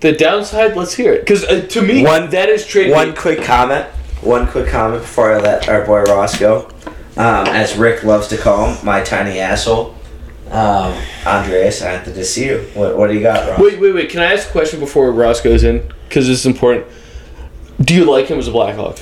the 0.00 0.12
downside, 0.12 0.76
let's 0.76 0.94
hear 0.94 1.12
it. 1.12 1.20
Because 1.20 1.44
uh, 1.44 1.66
to 1.66 1.82
me, 1.82 2.04
One- 2.04 2.30
that 2.30 2.48
is 2.48 2.66
trade. 2.66 2.90
One 2.90 3.10
bait. 3.10 3.18
quick 3.18 3.42
comment. 3.42 3.86
One 4.22 4.46
quick 4.46 4.68
comment 4.68 5.02
before 5.02 5.34
I 5.34 5.40
let 5.40 5.68
our 5.68 5.84
boy 5.84 6.04
Ross 6.04 6.38
go. 6.38 6.70
Um, 7.16 7.46
as 7.48 7.76
Rick 7.76 8.02
loves 8.02 8.28
to 8.28 8.36
call 8.38 8.72
him, 8.72 8.84
my 8.84 9.02
tiny 9.02 9.38
asshole. 9.38 9.94
Um, 10.50 10.94
Andreas, 11.26 11.82
I 11.82 11.90
have 11.92 12.04
to 12.04 12.24
see 12.24 12.46
you. 12.46 12.58
What, 12.74 12.96
what 12.96 13.06
do 13.08 13.14
you 13.14 13.20
got, 13.22 13.48
Ross? 13.48 13.60
Wait, 13.60 13.80
wait, 13.80 13.94
wait. 13.94 14.10
Can 14.10 14.20
I 14.20 14.32
ask 14.32 14.48
a 14.48 14.52
question 14.52 14.78
before 14.78 15.10
Ross 15.10 15.40
goes 15.40 15.64
in? 15.64 15.90
Because 16.08 16.26
this 16.28 16.40
is 16.40 16.46
important. 16.46 16.86
Do 17.80 17.94
you 17.94 18.04
like 18.04 18.26
him 18.26 18.38
as 18.38 18.46
a 18.46 18.52
Blackhawk? 18.52 18.98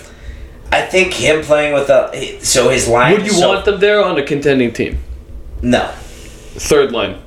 I 0.70 0.80
think 0.82 1.12
him 1.12 1.42
playing 1.42 1.74
with 1.74 1.90
a 1.90 2.38
so 2.40 2.70
his 2.70 2.88
line. 2.88 3.12
Would 3.14 3.26
you 3.26 3.32
so- 3.32 3.48
want 3.48 3.64
them 3.66 3.80
there 3.80 4.02
on 4.02 4.18
a 4.18 4.22
contending 4.24 4.72
team? 4.72 4.98
No, 5.60 5.88
Third 6.54 6.92
line. 6.92 7.20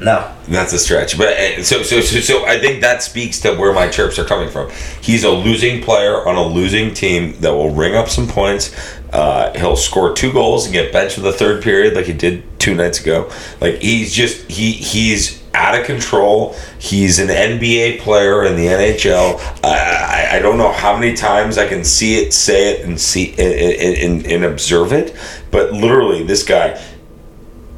no. 0.00 0.32
That's 0.48 0.72
a 0.72 0.78
stretch, 0.78 1.18
but 1.18 1.28
uh, 1.36 1.62
so, 1.62 1.82
so 1.82 2.00
so 2.00 2.20
so 2.20 2.46
I 2.46 2.58
think 2.58 2.80
that 2.80 3.02
speaks 3.02 3.40
to 3.40 3.54
where 3.54 3.72
my 3.74 3.88
chirps 3.88 4.18
are 4.18 4.24
coming 4.24 4.48
from. 4.48 4.70
He's 5.02 5.24
a 5.24 5.30
losing 5.30 5.82
player 5.82 6.26
on 6.26 6.36
a 6.36 6.42
losing 6.46 6.94
team 6.94 7.38
that 7.40 7.52
will 7.52 7.70
ring 7.74 7.94
up 7.94 8.08
some 8.08 8.26
points. 8.26 8.74
Uh, 9.12 9.56
he'll 9.58 9.76
score 9.76 10.14
two 10.14 10.32
goals 10.32 10.66
and 10.66 10.72
get 10.72 10.92
benched 10.92 11.18
in 11.18 11.24
the 11.24 11.32
third 11.32 11.62
period, 11.62 11.94
like 11.94 12.06
he 12.06 12.12
did 12.12 12.42
two 12.60 12.74
nights 12.74 13.00
ago. 13.00 13.30
Like 13.60 13.76
he's 13.80 14.12
just 14.12 14.50
he 14.50 14.72
he's 14.72 15.42
out 15.54 15.78
of 15.78 15.86
control. 15.86 16.54
He's 16.78 17.18
an 17.18 17.28
NBA 17.28 18.00
player 18.00 18.44
in 18.44 18.56
the 18.56 18.66
NHL. 18.66 19.40
I, 19.64 20.36
I, 20.36 20.38
don't 20.40 20.58
know 20.58 20.70
how 20.70 20.96
many 20.96 21.16
times 21.16 21.58
I 21.58 21.66
can 21.66 21.82
see 21.84 22.16
it, 22.20 22.32
say 22.32 22.74
it, 22.74 22.84
and 22.84 23.00
see 23.00 23.32
and, 23.32 24.22
and, 24.22 24.26
and 24.26 24.44
observe 24.44 24.92
it, 24.92 25.16
but 25.50 25.72
literally, 25.72 26.22
this 26.22 26.44
guy 26.44 26.80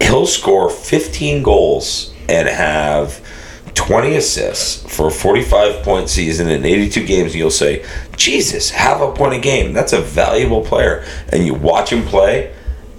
he'll 0.01 0.27
score 0.27 0.69
15 0.69 1.43
goals 1.43 2.13
and 2.29 2.49
have 2.49 3.25
20 3.75 4.17
assists 4.17 4.95
for 4.95 5.09
a 5.09 5.11
45 5.11 5.83
point 5.83 6.09
season 6.09 6.49
in 6.49 6.65
82 6.65 7.07
games 7.07 7.35
you'll 7.35 7.51
say 7.51 7.85
jesus 8.17 8.71
have 8.71 9.01
a 9.01 9.13
point 9.13 9.35
a 9.35 9.39
game 9.39 9.73
that's 9.73 9.93
a 9.93 10.01
valuable 10.01 10.63
player. 10.63 11.05
And 11.29 11.47
you 11.47 11.55
watch 11.55 11.93
him 11.93 12.05
play 12.05 12.55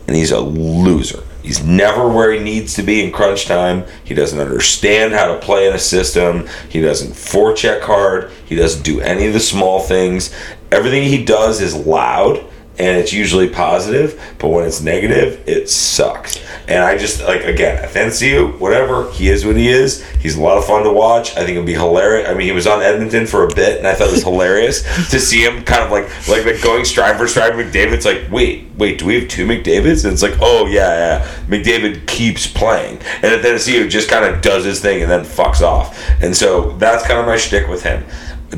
and 0.07 0.15
he's 0.15 0.32
a 0.32 0.39
loser. 0.39 1.24
He's 1.43 1.63
never 1.63 2.07
where 2.07 2.32
he 2.32 2.39
needs 2.39 2.76
to 2.76 2.84
be 2.84 3.03
in 3.03 3.11
crunch 3.11 3.45
time. 3.45 3.86
He 4.03 4.13
doesn't 4.13 4.39
understand 4.39 5.13
how 5.13 5.34
to 5.34 5.39
play 5.39 5.67
in 5.67 5.74
a 5.74 5.80
system. 5.80 6.47
He 6.69 6.82
doesn't 6.82 7.13
forecheck 7.13 7.82
hard. 7.82 8.32
He 8.45 8.55
doesn't 8.55 8.84
do 8.84 9.01
any 9.01 9.26
of 9.26 9.34
the 9.34 9.39
small 9.39 9.80
things. 9.80 10.34
Everything 10.72 11.03
he 11.03 11.26
does 11.26 11.61
is 11.61 11.76
loud 11.76 12.45
and 12.82 12.97
it's 12.97 13.13
usually 13.13 13.47
positive, 13.47 14.19
but 14.39 14.47
when 14.47 14.65
it's 14.65 14.82
negative, 14.82 15.47
it 15.47 15.69
sucks. 15.69 16.43
And 16.67 16.84
I 16.84 16.97
just 16.97 17.21
like 17.21 17.43
again, 17.43 17.84
offense 17.84 18.19
you, 18.23 18.47
whatever. 18.53 19.11
He 19.11 19.29
is 19.29 19.45
what 19.45 19.55
he 19.55 19.67
is. 19.67 20.03
He's 20.19 20.36
a 20.36 20.41
lot 20.41 20.57
of 20.57 20.65
fun 20.65 20.84
to 20.84 20.91
watch. 20.91 21.32
I 21.34 21.45
think 21.45 21.51
it'd 21.51 21.65
be 21.65 21.73
hilarious. 21.73 22.27
I 22.27 22.34
mean, 22.34 22.47
he 22.47 22.51
was 22.51 22.65
on 22.65 22.82
Edmonton 22.82 23.27
for 23.27 23.45
a 23.45 23.53
bit, 23.53 23.77
and 23.77 23.86
I 23.86 23.93
thought 23.93 24.07
it 24.07 24.13
was 24.13 24.23
hilarious 24.23 24.82
to 25.11 25.19
see 25.19 25.45
him 25.45 25.63
kind 25.63 25.84
of 25.84 25.91
like 25.91 26.05
like 26.27 26.43
like 26.43 26.63
going 26.63 26.84
stride 26.84 27.17
for 27.17 27.27
stride 27.27 27.55
with 27.55 27.71
McDavid. 27.71 27.93
It's 27.93 28.05
like, 28.05 28.32
wait, 28.32 28.71
wait, 28.77 28.97
do 28.97 29.05
we 29.05 29.19
have 29.19 29.29
two 29.29 29.45
McDavids? 29.45 30.03
And 30.03 30.13
it's 30.13 30.23
like, 30.23 30.38
oh 30.41 30.65
yeah, 30.65 31.19
yeah. 31.19 31.32
McDavid 31.45 32.07
keeps 32.07 32.47
playing, 32.47 32.99
and 33.21 33.43
then 33.43 33.59
see 33.59 33.88
just 33.89 34.09
kind 34.09 34.25
of 34.25 34.41
does 34.41 34.65
his 34.65 34.82
thing 34.82 35.03
and 35.03 35.11
then 35.11 35.23
fucks 35.23 35.61
off. 35.61 35.99
And 36.19 36.36
so 36.36 36.71
that's 36.77 37.05
kind 37.05 37.19
of 37.19 37.27
my 37.27 37.38
shtick 37.38 37.67
with 37.67 37.84
him. 37.84 38.03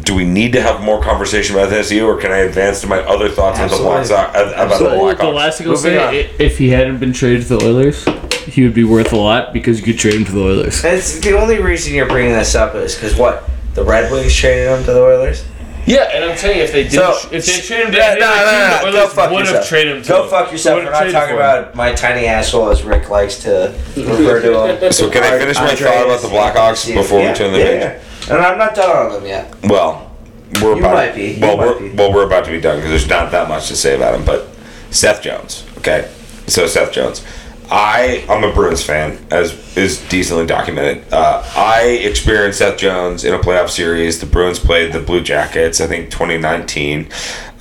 Do 0.02 0.16
we 0.16 0.26
need 0.26 0.54
to 0.54 0.62
have 0.62 0.82
more 0.82 1.02
conversation 1.02 1.56
about 1.56 1.70
this, 1.70 1.92
or 1.92 2.18
can 2.20 2.32
I 2.32 2.38
advance 2.40 2.82
to 2.82 2.88
my 2.88 3.00
other 3.00 3.30
thoughts 3.30 3.60
on 3.60 3.70
the 3.70 3.78
Black 3.78 4.06
Sox, 4.08 4.32
about 4.32 4.50
the 4.50 4.58
Absolutely. 4.58 4.98
Blackhawks? 5.00 5.18
The 5.20 5.28
last 5.28 5.58
thing 5.60 5.68
I'll 5.68 5.74
Moving 5.74 5.98
on. 6.00 6.12
say, 6.14 6.26
i- 6.26 6.30
if 6.40 6.58
he 6.58 6.70
hadn't 6.70 6.98
been 6.98 7.14
traded 7.14 7.44
to 7.48 7.58
the 7.58 7.66
Oilers, 7.66 8.04
he 8.48 8.64
would 8.64 8.74
be 8.74 8.84
worth 8.84 9.14
a 9.14 9.18
lot 9.18 9.54
because 9.54 9.78
you 9.80 9.86
could 9.86 10.00
trade 10.00 10.16
him 10.16 10.26
to 10.26 10.32
the 10.32 10.42
Oilers. 10.42 10.84
It's 10.84 11.20
the 11.20 11.38
only 11.38 11.60
reason 11.60 11.94
you're 11.94 12.08
bringing 12.08 12.34
this 12.34 12.56
up 12.56 12.74
is 12.76 12.96
because 12.96 13.16
what 13.16 13.48
the 13.76 13.84
Red 13.84 14.12
Wings 14.12 14.34
traded 14.36 14.68
him 14.68 14.84
to 14.86 14.94
the 14.94 15.02
Oilers. 15.02 15.46
Yeah, 15.86 16.04
and 16.14 16.24
I'm 16.32 16.38
telling 16.38 16.58
you, 16.58 16.64
if 16.64 16.72
they 16.72 16.84
did, 16.84 16.94
So 16.94 17.18
if 17.32 17.46
they 17.46 17.60
traded 17.62 17.88
him 17.88 17.92
to 17.92 17.98
Yeah, 17.98 18.12
any 18.12 18.20
no, 18.22 18.28
other 18.28 18.46
no, 18.46 18.52
no, 18.52 18.70
no. 18.70 18.86
Oilers 18.86 18.94
Go 18.96 19.08
fuck 19.10 19.32
would 19.32 19.40
yourself. 19.40 19.58
have 19.60 19.68
traded 19.68 19.96
him. 19.98 20.04
Go 20.04 20.28
fuck 20.30 20.52
yourself. 20.52 20.76
Would've 20.78 20.94
We're 20.94 21.06
not 21.06 21.12
talking 21.12 21.36
about 21.36 21.76
my 21.76 21.92
tiny 21.94 22.26
asshole, 22.28 22.70
as 22.70 22.84
Rick 22.84 23.10
likes 23.10 23.40
to 23.44 23.74
refer 23.98 24.42
to 24.42 24.86
him. 24.86 24.92
So 24.94 25.10
can 25.10 25.24
I 25.24 25.38
finish 25.38 25.58
my 25.58 25.76
thought 25.76 26.06
about 26.06 26.22
the 26.22 26.28
Blackhawks 26.30 26.94
before 26.94 27.20
we 27.20 27.34
turn 27.34 27.52
the 27.52 27.60
yeah, 27.60 27.66
page? 27.96 28.02
Yeah. 28.28 28.34
And 28.36 28.46
I'm 28.46 28.58
not 28.58 28.76
done 28.76 28.96
on 29.08 29.12
them 29.14 29.26
yet. 29.26 29.54
Well, 29.64 30.10
we're 30.62 30.74
You 30.76 30.80
about 30.80 30.94
might 30.94 31.16
be. 31.16 31.32
You 31.34 31.42
well, 31.42 31.58
might 31.58 31.66
we're 31.68 31.80
be. 31.80 31.96
well, 31.96 32.14
we're 32.14 32.26
about 32.26 32.46
to 32.46 32.52
be 32.52 32.62
done 32.62 32.78
because 32.78 32.92
there's 32.92 33.10
not 33.10 33.32
that 33.32 33.50
much 33.50 33.68
to 33.68 33.76
say 33.76 33.96
about 33.96 34.16
him. 34.16 34.24
But 34.24 34.48
Seth 34.92 35.22
Jones, 35.22 35.66
okay. 35.80 36.10
So 36.48 36.68
Seth 36.68 36.92
Jones, 36.94 37.26
I 37.70 38.26
I'm 38.30 38.44
a 38.44 38.54
Bruins 38.54 38.84
fan, 38.84 39.18
as 39.32 39.78
is 39.78 40.08
decently 40.10 40.46
documented. 40.46 41.12
Uh, 41.12 41.44
I 41.56 42.00
experienced 42.04 42.60
Seth 42.60 42.78
Jones 42.78 43.24
in 43.24 43.34
a 43.34 43.40
playoff 43.40 43.70
series. 43.70 44.20
The 44.20 44.26
Bruins 44.26 44.60
played 44.60 44.94
the 44.94 45.00
Blue 45.00 45.22
Jackets, 45.22 45.82
I 45.82 45.88
think 45.88 46.12
2019. 46.12 47.10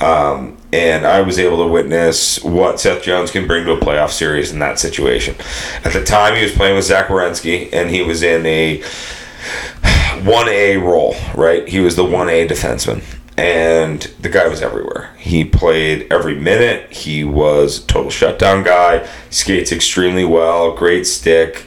Um, 0.00 0.58
and 0.72 1.06
I 1.06 1.20
was 1.20 1.38
able 1.38 1.58
to 1.58 1.72
witness 1.72 2.42
what 2.42 2.80
Seth 2.80 3.02
Jones 3.02 3.30
can 3.30 3.46
bring 3.46 3.64
to 3.66 3.72
a 3.72 3.78
playoff 3.78 4.10
series 4.10 4.50
in 4.50 4.58
that 4.58 4.78
situation. 4.78 5.36
At 5.84 5.92
the 5.92 6.02
time, 6.02 6.34
he 6.36 6.42
was 6.42 6.52
playing 6.52 6.76
with 6.76 6.84
Zach 6.84 7.06
Werenski, 7.06 7.68
and 7.72 7.90
he 7.90 8.02
was 8.02 8.22
in 8.22 8.44
a 8.46 8.78
1A 10.22 10.82
role, 10.82 11.14
right? 11.34 11.68
He 11.68 11.80
was 11.80 11.94
the 11.94 12.04
1A 12.04 12.48
defenseman. 12.48 13.02
And 13.36 14.02
the 14.20 14.28
guy 14.28 14.46
was 14.46 14.60
everywhere. 14.60 15.14
He 15.16 15.44
played 15.44 16.12
every 16.12 16.38
minute. 16.38 16.92
He 16.92 17.24
was 17.24 17.82
a 17.82 17.86
total 17.86 18.10
shutdown 18.10 18.62
guy. 18.62 19.08
Skates 19.30 19.72
extremely 19.72 20.24
well. 20.24 20.76
Great 20.76 21.06
stick. 21.06 21.66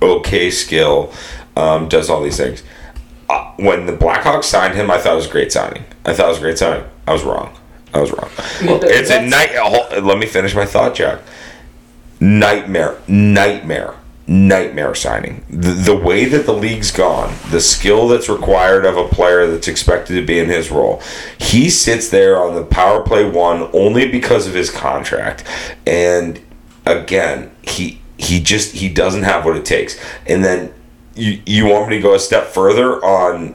Okay 0.00 0.50
skill. 0.50 1.12
Um, 1.56 1.88
does 1.88 2.08
all 2.08 2.22
these 2.22 2.36
things. 2.36 2.62
Uh, 3.28 3.52
when 3.56 3.86
the 3.86 3.92
Blackhawks 3.92 4.44
signed 4.44 4.74
him, 4.74 4.90
I 4.90 4.98
thought 4.98 5.14
it 5.14 5.16
was 5.16 5.26
a 5.26 5.32
great 5.32 5.50
signing. 5.50 5.84
I 6.04 6.14
thought 6.14 6.26
it 6.26 6.30
was 6.30 6.38
a 6.38 6.42
great 6.42 6.58
signing. 6.58 6.84
I 7.06 7.12
was 7.12 7.24
wrong. 7.24 7.56
I 7.92 8.00
was 8.00 8.12
wrong. 8.12 8.30
It's 8.60 9.10
a 9.10 9.26
night. 9.26 9.54
Let 10.02 10.18
me 10.18 10.26
finish 10.26 10.54
my 10.54 10.66
thought, 10.66 10.94
Jack 10.94 11.20
nightmare, 12.20 12.98
nightmare, 13.06 13.94
nightmare 14.28 14.94
signing. 14.94 15.44
The, 15.48 15.70
the 15.72 15.96
way 15.96 16.24
that 16.24 16.46
the 16.46 16.52
league's 16.52 16.90
gone, 16.90 17.34
the 17.50 17.60
skill 17.60 18.08
that's 18.08 18.28
required 18.28 18.84
of 18.84 18.96
a 18.96 19.08
player 19.08 19.46
that's 19.46 19.68
expected 19.68 20.14
to 20.14 20.26
be 20.26 20.38
in 20.38 20.48
his 20.48 20.70
role, 20.70 21.00
he 21.38 21.70
sits 21.70 22.08
there 22.08 22.42
on 22.42 22.54
the 22.54 22.64
power 22.64 23.02
play 23.02 23.24
one 23.28 23.68
only 23.72 24.08
because 24.08 24.46
of 24.46 24.54
his 24.54 24.70
contract. 24.70 25.44
And 25.86 26.40
again, 26.84 27.50
he 27.62 28.00
he 28.18 28.40
just 28.40 28.74
he 28.74 28.88
doesn't 28.88 29.22
have 29.24 29.44
what 29.44 29.56
it 29.56 29.64
takes. 29.64 29.98
And 30.26 30.44
then 30.44 30.72
you 31.14 31.40
you 31.46 31.66
want 31.66 31.88
me 31.88 31.96
to 31.96 32.02
go 32.02 32.14
a 32.14 32.18
step 32.18 32.46
further 32.46 33.04
on 33.04 33.54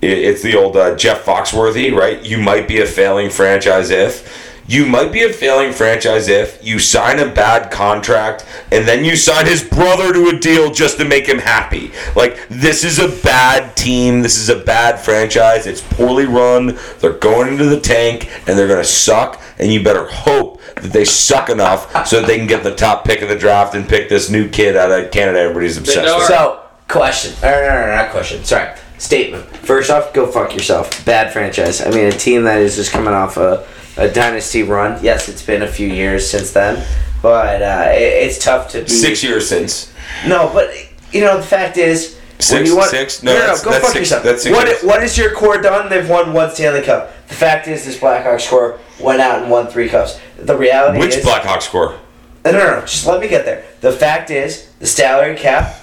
it- 0.00 0.18
it's 0.18 0.42
the 0.42 0.56
old 0.56 0.76
uh, 0.76 0.94
Jeff 0.96 1.24
Foxworthy, 1.24 1.94
right? 1.94 2.22
You 2.24 2.38
might 2.38 2.68
be 2.68 2.80
a 2.80 2.86
failing 2.86 3.30
franchise 3.30 3.90
if. 3.90 4.49
You 4.70 4.86
might 4.86 5.10
be 5.10 5.24
a 5.24 5.32
failing 5.32 5.72
franchise 5.72 6.28
if 6.28 6.64
you 6.64 6.78
sign 6.78 7.18
a 7.18 7.28
bad 7.28 7.72
contract 7.72 8.46
and 8.70 8.86
then 8.86 9.04
you 9.04 9.16
sign 9.16 9.46
his 9.46 9.64
brother 9.64 10.12
to 10.12 10.28
a 10.28 10.38
deal 10.38 10.70
just 10.70 10.98
to 10.98 11.04
make 11.04 11.26
him 11.26 11.38
happy. 11.40 11.90
Like, 12.14 12.46
this 12.48 12.84
is 12.84 13.00
a 13.00 13.08
bad 13.24 13.76
team. 13.76 14.22
This 14.22 14.38
is 14.38 14.48
a 14.48 14.54
bad 14.54 15.00
franchise. 15.00 15.66
It's 15.66 15.80
poorly 15.80 16.26
run. 16.26 16.78
They're 17.00 17.14
going 17.14 17.48
into 17.48 17.64
the 17.64 17.80
tank 17.80 18.30
and 18.46 18.56
they're 18.56 18.68
going 18.68 18.80
to 18.80 18.88
suck. 18.88 19.42
And 19.58 19.72
you 19.72 19.82
better 19.82 20.06
hope 20.06 20.62
that 20.76 20.92
they 20.92 21.04
suck 21.04 21.48
enough 21.48 22.06
so 22.06 22.20
that 22.20 22.28
they 22.28 22.38
can 22.38 22.46
get 22.46 22.62
the 22.62 22.76
top 22.76 23.04
pick 23.04 23.22
of 23.22 23.28
the 23.28 23.36
draft 23.36 23.74
and 23.74 23.88
pick 23.88 24.08
this 24.08 24.30
new 24.30 24.48
kid 24.48 24.76
out 24.76 24.92
of 24.92 25.10
Canada 25.10 25.40
everybody's 25.40 25.78
obsessed 25.78 26.16
with. 26.16 26.28
So, 26.28 26.64
question. 26.86 27.32
Or, 27.42 27.50
no, 27.50 27.60
no, 27.60 27.86
no, 27.86 27.96
not 27.96 28.10
question. 28.12 28.44
Sorry. 28.44 28.72
Statement. 28.98 29.44
First 29.56 29.90
off, 29.90 30.14
go 30.14 30.30
fuck 30.30 30.54
yourself. 30.54 31.04
Bad 31.04 31.32
franchise. 31.32 31.80
I 31.80 31.90
mean, 31.90 32.04
a 32.04 32.12
team 32.12 32.44
that 32.44 32.60
is 32.60 32.76
just 32.76 32.92
coming 32.92 33.14
off 33.14 33.36
a, 33.36 33.66
a 33.96 34.08
dynasty 34.08 34.62
run. 34.62 35.02
Yes, 35.02 35.28
it's 35.28 35.42
been 35.44 35.62
a 35.62 35.68
few 35.68 35.88
years 35.88 36.28
since 36.30 36.52
then, 36.52 36.86
but 37.22 37.62
uh, 37.62 37.90
it, 37.92 38.00
it's 38.28 38.42
tough 38.42 38.70
to 38.70 38.82
be. 38.82 38.88
Six 38.88 39.22
years 39.22 39.48
since. 39.48 39.92
No, 40.26 40.50
but 40.52 40.70
you 41.12 41.20
know 41.20 41.36
the 41.36 41.46
fact 41.46 41.76
is. 41.76 42.16
Six- 42.38 42.70
you 42.70 42.76
want, 42.76 42.90
six? 42.90 43.22
No, 43.22 43.32
No, 43.34 43.38
no, 43.38 43.42
that's- 43.46 43.64
go 43.64 43.70
fuck 43.72 43.82
six- 43.88 43.94
yourself. 43.96 44.22
that's 44.24 44.42
six 44.44 44.56
what, 44.56 44.66
years. 44.66 44.82
what 44.82 45.02
is 45.02 45.18
your 45.18 45.34
core 45.34 45.60
done? 45.60 45.90
They've 45.90 46.08
won 46.08 46.32
one 46.32 46.50
Stanley 46.50 46.80
Cup. 46.80 47.12
The 47.28 47.34
fact 47.34 47.68
is, 47.68 47.84
this 47.84 47.98
Blackhawks 47.98 48.48
core 48.48 48.78
went 48.98 49.20
out 49.20 49.42
and 49.42 49.50
won 49.50 49.66
three 49.66 49.88
cups. 49.90 50.18
The 50.38 50.56
reality 50.56 50.98
Which 51.00 51.16
is, 51.16 51.24
Blackhawks 51.24 51.62
score? 51.64 51.98
no, 52.46 52.52
no, 52.52 52.58
no. 52.58 52.80
Just 52.80 53.06
let 53.06 53.20
me 53.20 53.28
get 53.28 53.44
there. 53.44 53.64
The 53.82 53.92
fact 53.92 54.30
is, 54.30 54.70
the 54.78 54.86
salary 54.86 55.36
cap 55.36 55.76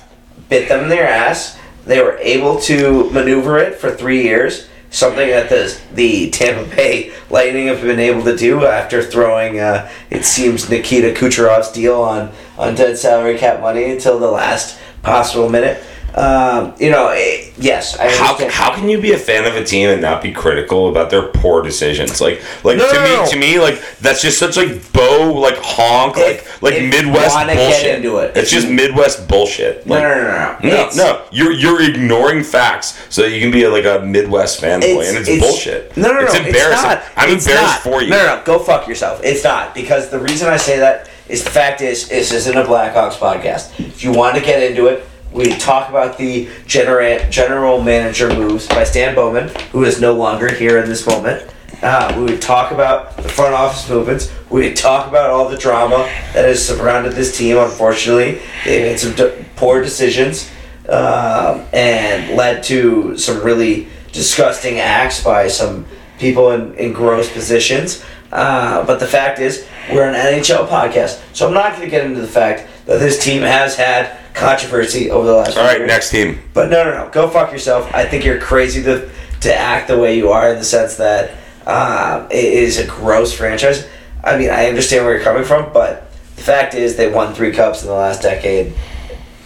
bit 0.50 0.68
them 0.68 0.86
in 0.86 0.90
their 0.90 1.08
ass. 1.08 1.58
They 1.86 2.02
were 2.02 2.18
able 2.18 2.60
to 2.62 3.10
maneuver 3.12 3.60
it 3.60 3.76
for 3.76 3.92
three 3.92 4.24
years. 4.24 4.68
Something 4.90 5.30
that 5.30 5.50
the 5.50 5.78
the 5.94 6.30
Tampa 6.30 6.74
Bay 6.76 7.12
Lightning 7.30 7.68
have 7.68 7.82
been 7.82 8.00
able 8.00 8.24
to 8.24 8.36
do 8.36 8.66
after 8.66 9.04
throwing, 9.04 9.60
uh, 9.60 9.90
it 10.10 10.24
seems, 10.24 10.70
Nikita 10.70 11.14
Kucherov's 11.14 11.72
deal 11.72 12.02
on 12.02 12.32
on 12.58 12.76
dead 12.76 12.98
salary 12.98 13.38
cap 13.38 13.62
money 13.62 13.84
until 13.92 14.18
the 14.18 14.32
last 14.32 14.80
possible 15.04 15.50
minute. 15.50 15.84
Um, 16.18 16.74
you 16.80 16.90
know, 16.90 17.12
it, 17.14 17.54
yes, 17.60 17.96
I 18.00 18.10
How, 18.10 18.50
how 18.50 18.74
can 18.76 18.90
you 18.90 19.00
be 19.00 19.12
a 19.14 19.20
fan 19.20 19.46
of 19.46 19.56
a 19.56 19.64
team 19.64 19.88
and 19.90 20.02
not 20.02 20.24
be 20.24 20.32
critical 20.32 20.90
about 20.90 21.12
their 21.12 21.28
poor 21.28 21.62
decisions? 21.62 22.20
Like 22.20 22.42
like 22.64 22.78
No, 22.80 22.88
to 22.92 22.94
no, 22.96 23.04
me 23.04 23.10
no. 23.18 23.26
to 23.30 23.38
me 23.38 23.60
like 23.60 23.80
that's 24.00 24.24
just 24.24 24.40
such 24.40 24.58
like 24.58 24.92
bow 24.94 25.32
like 25.40 25.58
honk 25.58 26.16
If- 26.18 26.62
like 26.64 26.74
like 26.74 26.82
Midwest 26.90 27.34
you 27.34 27.38
wanna 27.38 27.54
get 27.54 27.70
bullshit. 27.70 27.96
into 27.98 28.18
it, 28.18 28.36
It's 28.36 28.50
just 28.50 28.68
Midwest 28.68 29.28
bullshit. 29.28 29.86
no, 29.86 29.94
Like, 29.96 30.04
no, 30.04 30.10
no, 30.10 30.24
no, 30.24 30.58
no. 30.70 30.90
No, 30.90 30.90
no, 30.96 31.22
you're 31.32 31.52
you're 31.52 31.84
ignoring 31.84 32.44
facts 32.44 32.98
so 33.10 33.22
that 33.22 33.30
you 33.30 33.40
can 33.40 33.52
be 33.52 33.68
like 33.68 33.86
a 33.86 34.04
Midwest 34.04 34.60
fanboy, 34.60 34.82
It's, 35.02 35.10
and 35.10 35.28
it's, 35.28 35.40
bullshit. 35.40 35.96
No, 35.96 36.08
no, 36.14 36.22
no. 36.22 36.26
it's 36.26 36.34
embarrassing. 36.36 36.90
It's. 36.92 37.06
I'm 37.16 37.30
It's 37.30 37.46
embarrassed 37.46 37.86
not. 37.86 37.94
for 37.94 38.02
you. 38.02 38.10
No, 38.10 38.18
no, 38.26 38.36
no. 38.38 38.44
Go 38.44 38.58
fuck 38.58 38.88
yourself. 38.88 39.22
It's 39.24 39.44
not 39.44 39.76
because 39.76 40.10
the 40.10 40.20
reason 40.20 40.48
I 40.50 40.58
say 40.58 40.80
that 40.80 41.10
is 41.30 41.44
the 41.44 41.52
fact 41.52 41.82
is 41.82 42.10
this 42.10 42.32
isn't 42.34 42.58
a 42.58 42.64
Blackhawks 42.64 43.18
podcast. 43.20 43.80
If 43.80 44.04
you 44.04 44.12
want 44.14 44.36
to 44.36 44.42
get 44.42 44.64
into 44.64 44.88
it, 44.88 45.06
we 45.32 45.56
talk 45.58 45.90
about 45.90 46.18
the 46.18 46.50
genera- 46.66 47.30
general 47.30 47.82
manager 47.82 48.34
moves 48.34 48.68
by 48.68 48.84
Stan 48.84 49.16
Bowman, 49.16 49.50
who 49.72 49.84
is 49.84 50.00
no 50.02 50.14
longer 50.14 50.54
here 50.54 50.78
in 50.80 50.90
this 50.90 51.06
moment. 51.06 51.50
Uh, 51.82 52.14
we 52.18 52.24
would 52.24 52.42
talk 52.42 52.72
about 52.72 53.16
the 53.18 53.30
front 53.30 53.54
office 53.54 53.88
movements. 53.88 54.32
We 54.50 54.62
would 54.68 54.78
talk 54.78 55.08
about 55.08 55.30
all 55.30 55.48
the 55.48 55.58
drama 55.58 55.98
that 56.34 56.46
has 56.46 56.66
surrounded 56.66 57.14
this 57.14 57.38
team. 57.38 57.58
Unfortunately, 57.58 58.42
they 58.66 58.82
made 58.82 59.00
some 59.00 59.14
d- 59.14 59.46
poor 59.56 59.84
decisions 59.84 60.50
um, 60.90 61.66
and 61.74 62.36
led 62.36 62.64
to 62.64 63.18
some 63.18 63.44
really 63.44 63.88
disgusting 64.12 64.80
acts 64.80 65.24
by 65.24 65.48
some 65.48 65.86
people 66.18 66.52
in, 66.52 66.74
in 66.76 66.94
gross 66.94 67.32
positions. 67.32 68.04
Uh, 68.32 68.84
but 68.86 69.00
the 69.00 69.08
fact 69.08 69.40
is, 69.40 69.68
we're 69.92 70.08
an 70.08 70.16
NHL 70.16 70.68
podcast, 70.68 71.22
so 71.34 71.48
I'm 71.48 71.54
not 71.54 71.72
going 71.72 71.84
to 71.84 71.90
get 71.90 72.06
into 72.06 72.20
the 72.20 72.28
fact 72.28 72.68
that 72.88 73.00
this 73.00 73.24
team 73.24 73.42
has 73.44 73.76
had 73.76 74.18
controversy 74.38 75.10
over 75.10 75.28
the 75.28 75.34
last. 75.34 75.58
All 75.58 75.64
right, 75.64 75.80
years. 75.80 75.88
next 75.88 76.12
team. 76.12 76.40
But 76.54 76.70
no, 76.70 76.84
no, 76.84 77.06
no. 77.06 77.10
Go 77.12 77.28
fuck 77.30 77.52
yourself. 77.52 77.94
I 77.94 78.06
think 78.06 78.24
you're 78.24 78.40
crazy 78.40 78.84
to 78.84 79.10
to 79.42 79.56
act 79.56 79.88
the 79.88 79.98
way 79.98 80.18
you 80.18 80.32
are 80.32 80.50
in 80.52 80.58
the 80.58 80.64
sense 80.66 80.96
that 80.96 81.32
um, 81.66 82.28
it 82.32 82.44
is 82.46 82.78
a 82.78 82.88
gross 82.88 83.34
franchise. 83.34 83.88
I 84.24 84.38
mean, 84.38 84.50
I 84.50 84.68
understand 84.68 85.06
where 85.06 85.16
you're 85.16 85.24
coming 85.24 85.44
from, 85.44 85.72
but 85.74 86.12
the 86.36 86.42
fact 86.42 86.74
is 86.74 86.96
they 86.96 87.12
won 87.12 87.34
three 87.34 87.52
cups 87.52 87.82
in 87.82 87.88
the 87.88 87.94
last 87.94 88.22
decade. 88.22 88.74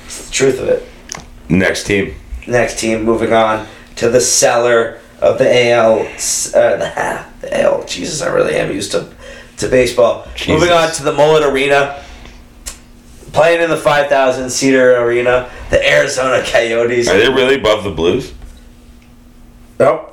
It's 0.05 0.27
the 0.27 0.33
truth 0.33 0.59
of 0.59 0.69
it. 0.69 0.87
Next 1.49 1.85
team. 1.85 2.15
Next 2.47 2.79
team, 2.79 3.03
moving 3.03 3.33
on 3.33 3.67
to 3.97 4.09
the 4.09 4.21
cellar 4.21 4.99
of 5.19 5.37
the 5.37 5.71
AL. 5.71 5.99
Uh, 5.99 6.05
the, 6.53 7.25
the 7.41 7.61
AL. 7.61 7.85
Jesus, 7.85 8.21
I 8.21 8.29
really 8.29 8.55
am 8.55 8.71
used 8.71 8.91
to 8.91 9.11
to 9.57 9.67
baseball. 9.67 10.27
Jesus. 10.35 10.47
Moving 10.49 10.71
on 10.71 10.91
to 10.93 11.03
the 11.03 11.13
Mullet 11.13 11.43
Arena. 11.43 12.03
Playing 13.33 13.61
in 13.61 13.69
the 13.69 13.77
5,000 13.77 14.49
seater 14.49 14.97
arena, 14.97 15.49
the 15.69 15.85
Arizona 15.87 16.43
Coyotes. 16.45 17.07
Are 17.07 17.17
they 17.17 17.29
really 17.29 17.55
above 17.55 17.83
the 17.83 17.91
Blues? 17.91 18.33
Nope. 19.79 20.09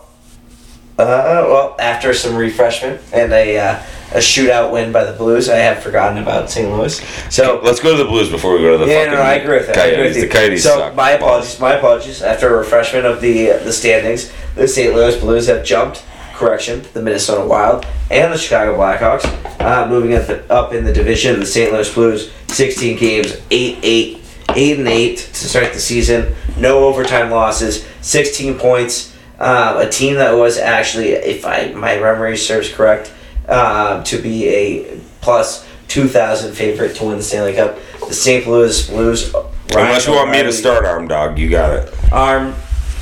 Uh, 0.98 1.44
well, 1.46 1.76
after 1.78 2.14
some 2.14 2.36
refreshment 2.36 3.00
and 3.12 3.32
a 3.32 3.58
uh, 3.58 3.82
a 4.12 4.18
shootout 4.18 4.72
win 4.72 4.90
by 4.92 5.04
the 5.04 5.12
Blues. 5.12 5.48
I 5.48 5.56
have 5.56 5.82
forgotten 5.82 6.18
about 6.18 6.50
St. 6.50 6.70
Louis. 6.70 6.96
So 7.30 7.60
Let's 7.62 7.80
go 7.80 7.96
to 7.96 8.02
the 8.02 8.08
Blues 8.08 8.30
before 8.30 8.54
we 8.54 8.60
go 8.60 8.72
to 8.72 8.84
the 8.84 8.90
yeah, 8.90 9.04
fucking 9.04 9.12
no, 9.12 9.20
I 9.20 9.34
agree 9.34 9.56
with 9.58 9.66
that. 9.66 9.76
I 9.76 9.86
agree 9.86 9.96
Coyotes. 9.96 10.16
with 10.16 10.22
you. 10.22 10.28
The 10.28 10.34
Coyotes 10.34 10.62
so 10.62 10.78
suck. 10.78 10.94
my 10.94 11.10
apologies. 11.10 11.60
My 11.60 11.72
apologies. 11.74 12.22
After 12.22 12.54
a 12.54 12.58
refreshment 12.58 13.06
of 13.06 13.20
the 13.20 13.46
the 13.64 13.72
standings, 13.72 14.32
the 14.54 14.66
St. 14.66 14.94
Louis 14.94 15.16
Blues 15.20 15.46
have 15.48 15.64
jumped. 15.64 16.04
Correction, 16.38 16.82
the 16.94 17.02
Minnesota 17.02 17.46
Wild 17.46 17.84
and 18.10 18.32
the 18.32 18.38
Chicago 18.38 18.76
Blackhawks, 18.78 19.26
uh, 19.60 19.88
moving 19.88 20.14
up, 20.14 20.26
the, 20.26 20.50
up 20.52 20.72
in 20.72 20.84
the 20.84 20.92
division. 20.92 21.40
The 21.40 21.46
St. 21.46 21.72
Louis 21.72 21.92
Blues, 21.92 22.32
16 22.46 22.98
games, 22.98 23.36
8 23.50 23.78
8, 23.82 24.20
8 24.54 24.78
and 24.78 24.88
8 24.88 25.16
to 25.18 25.48
start 25.48 25.72
the 25.72 25.80
season. 25.80 26.34
No 26.56 26.84
overtime 26.86 27.30
losses, 27.30 27.86
16 28.00 28.58
points. 28.58 29.14
Um, 29.38 29.76
a 29.76 29.88
team 29.88 30.14
that 30.14 30.32
was 30.32 30.58
actually, 30.58 31.10
if 31.10 31.44
I 31.44 31.72
my 31.72 31.96
memory 31.96 32.36
serves 32.36 32.72
correct, 32.72 33.12
um, 33.48 34.04
to 34.04 34.18
be 34.18 34.48
a 34.48 35.00
plus 35.20 35.66
2,000 35.88 36.54
favorite 36.54 36.94
to 36.96 37.04
win 37.04 37.16
the 37.16 37.22
Stanley 37.22 37.54
Cup. 37.54 37.78
The 38.06 38.14
St. 38.14 38.46
Louis 38.46 38.88
Blues. 38.88 39.34
Unless 39.70 40.06
you 40.06 40.14
want 40.14 40.30
me 40.30 40.42
to 40.42 40.52
start 40.52 40.84
arm 40.84 41.08
dog, 41.08 41.38
you 41.38 41.50
got 41.50 41.72
it. 41.72 42.12
Arm, 42.12 42.54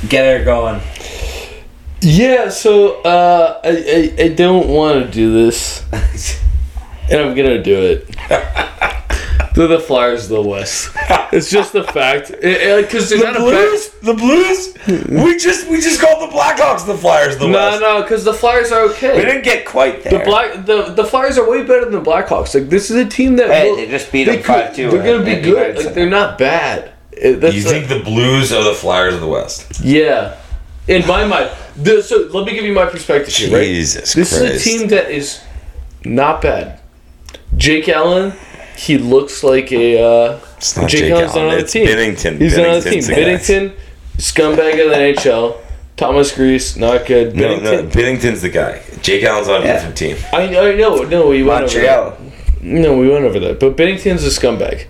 get 0.09 0.39
her 0.39 0.43
going. 0.43 0.81
Yeah, 2.09 2.47
so 2.47 3.01
uh, 3.01 3.59
I, 3.65 4.13
I 4.17 4.23
I 4.25 4.27
don't 4.29 4.69
want 4.69 5.05
to 5.05 5.11
do 5.11 5.33
this, 5.45 5.83
and 7.11 7.19
I'm 7.19 7.35
gonna 7.35 7.61
do 7.61 7.75
it. 7.81 8.07
They're 9.55 9.67
the 9.67 9.79
Flyers 9.79 10.29
the 10.29 10.41
West. 10.41 10.91
It's 11.33 11.49
just 11.49 11.75
a 11.75 11.83
fact, 11.83 12.31
because 12.31 13.09
they're 13.09 13.19
not 13.19 13.35
a 13.35 13.41
the 14.03 14.13
Blues. 14.13 14.73
we 15.09 15.37
just 15.37 15.67
we 15.67 15.81
just 15.81 15.99
called 15.99 16.31
the 16.31 16.33
Blackhawks 16.33 16.85
the 16.85 16.95
Flyers. 16.97 17.37
The 17.37 17.47
West. 17.49 17.81
No, 17.81 17.97
no, 17.97 18.01
because 18.03 18.23
the 18.23 18.33
Flyers 18.33 18.71
are 18.71 18.83
okay. 18.91 19.17
We 19.17 19.25
didn't 19.25 19.43
get 19.43 19.65
quite 19.65 20.05
there. 20.05 20.19
The 20.19 20.23
black 20.25 20.65
the 20.65 20.83
the 20.93 21.03
Flyers 21.03 21.37
are 21.37 21.49
way 21.49 21.63
better 21.63 21.83
than 21.89 21.91
the 22.01 22.09
Blackhawks. 22.09 22.53
Like 22.55 22.69
this 22.69 22.89
is 22.89 22.95
a 22.95 23.05
team 23.09 23.35
that 23.35 23.49
Hey, 23.49 23.69
will- 23.69 23.75
they 23.75 23.87
just 23.89 24.09
beat 24.13 24.23
they 24.25 24.37
them 24.37 24.43
could- 24.45 24.73
5-2 24.75 24.91
They're 24.91 25.03
gonna 25.03 25.25
be 25.25 25.41
good. 25.41 25.75
Like 25.75 25.93
they're 25.93 26.09
not 26.09 26.37
bad. 26.37 26.93
It- 27.11 27.41
that's 27.41 27.53
You 27.55 27.65
a- 27.65 27.69
think 27.69 27.89
the 27.89 27.99
Blues 27.99 28.53
are 28.53 28.63
the 28.63 28.73
Flyers 28.75 29.15
of 29.15 29.19
the 29.19 29.27
West? 29.27 29.81
Yeah. 29.83 30.37
In 30.87 31.05
my 31.05 31.25
mind, 31.25 31.49
the, 31.75 32.01
so 32.01 32.29
let 32.33 32.45
me 32.45 32.53
give 32.53 32.63
you 32.63 32.73
my 32.73 32.85
perspective 32.85 33.33
here, 33.33 33.51
right? 33.57 33.63
Jesus 33.65 34.13
This 34.13 34.29
Christ. 34.37 34.53
is 34.55 34.61
a 34.61 34.69
team 34.69 34.87
that 34.89 35.11
is 35.11 35.41
not 36.05 36.41
bad. 36.41 36.79
Jake 37.57 37.89
Allen, 37.89 38.33
he 38.77 38.97
looks 38.97 39.43
like 39.43 39.71
a. 39.71 40.01
Uh, 40.01 40.39
It's 40.57 40.77
not 40.77 40.89
Jake, 40.89 41.01
Jake 41.01 41.11
Allen's 41.11 41.31
Allen, 41.31 41.43
not 41.45 41.51
on 41.51 41.57
the 41.57 41.63
it's 41.63 41.73
team. 41.73 41.87
Binnington. 41.87 42.39
He's 42.39 42.57
not 42.57 42.67
on 42.67 42.79
the 42.81 42.89
team. 42.89 43.03
Binnington's 43.03 43.07
the 43.07 43.13
guy. 43.13 43.21
Binnington, 43.21 43.73
scumbag 44.17 44.83
of 44.85 44.89
the 44.91 44.95
NHL. 45.21 45.57
Thomas 45.97 46.31
Greiss, 46.31 46.77
not 46.77 47.05
good. 47.05 47.35
No, 47.35 47.43
Binnington. 47.57 47.63
no, 47.63 47.83
Binnington's 47.89 48.41
the 48.43 48.49
guy. 48.49 48.81
Jake 49.01 49.23
Allen's 49.23 49.47
on 49.49 49.61
a 49.63 49.65
Yeah. 49.65 49.73
different 49.73 49.97
team. 49.97 50.17
I, 50.31 50.43
I 50.57 50.75
know, 50.75 51.03
no, 51.03 51.27
we 51.27 51.43
went 51.43 51.63
over 51.65 51.79
that. 51.81 52.17
No, 52.61 52.97
we 52.97 53.09
went 53.09 53.25
over 53.25 53.39
that. 53.39 53.59
But 53.59 53.75
Binnington's 53.75 54.23
a 54.23 54.29
scumbag. 54.29 54.85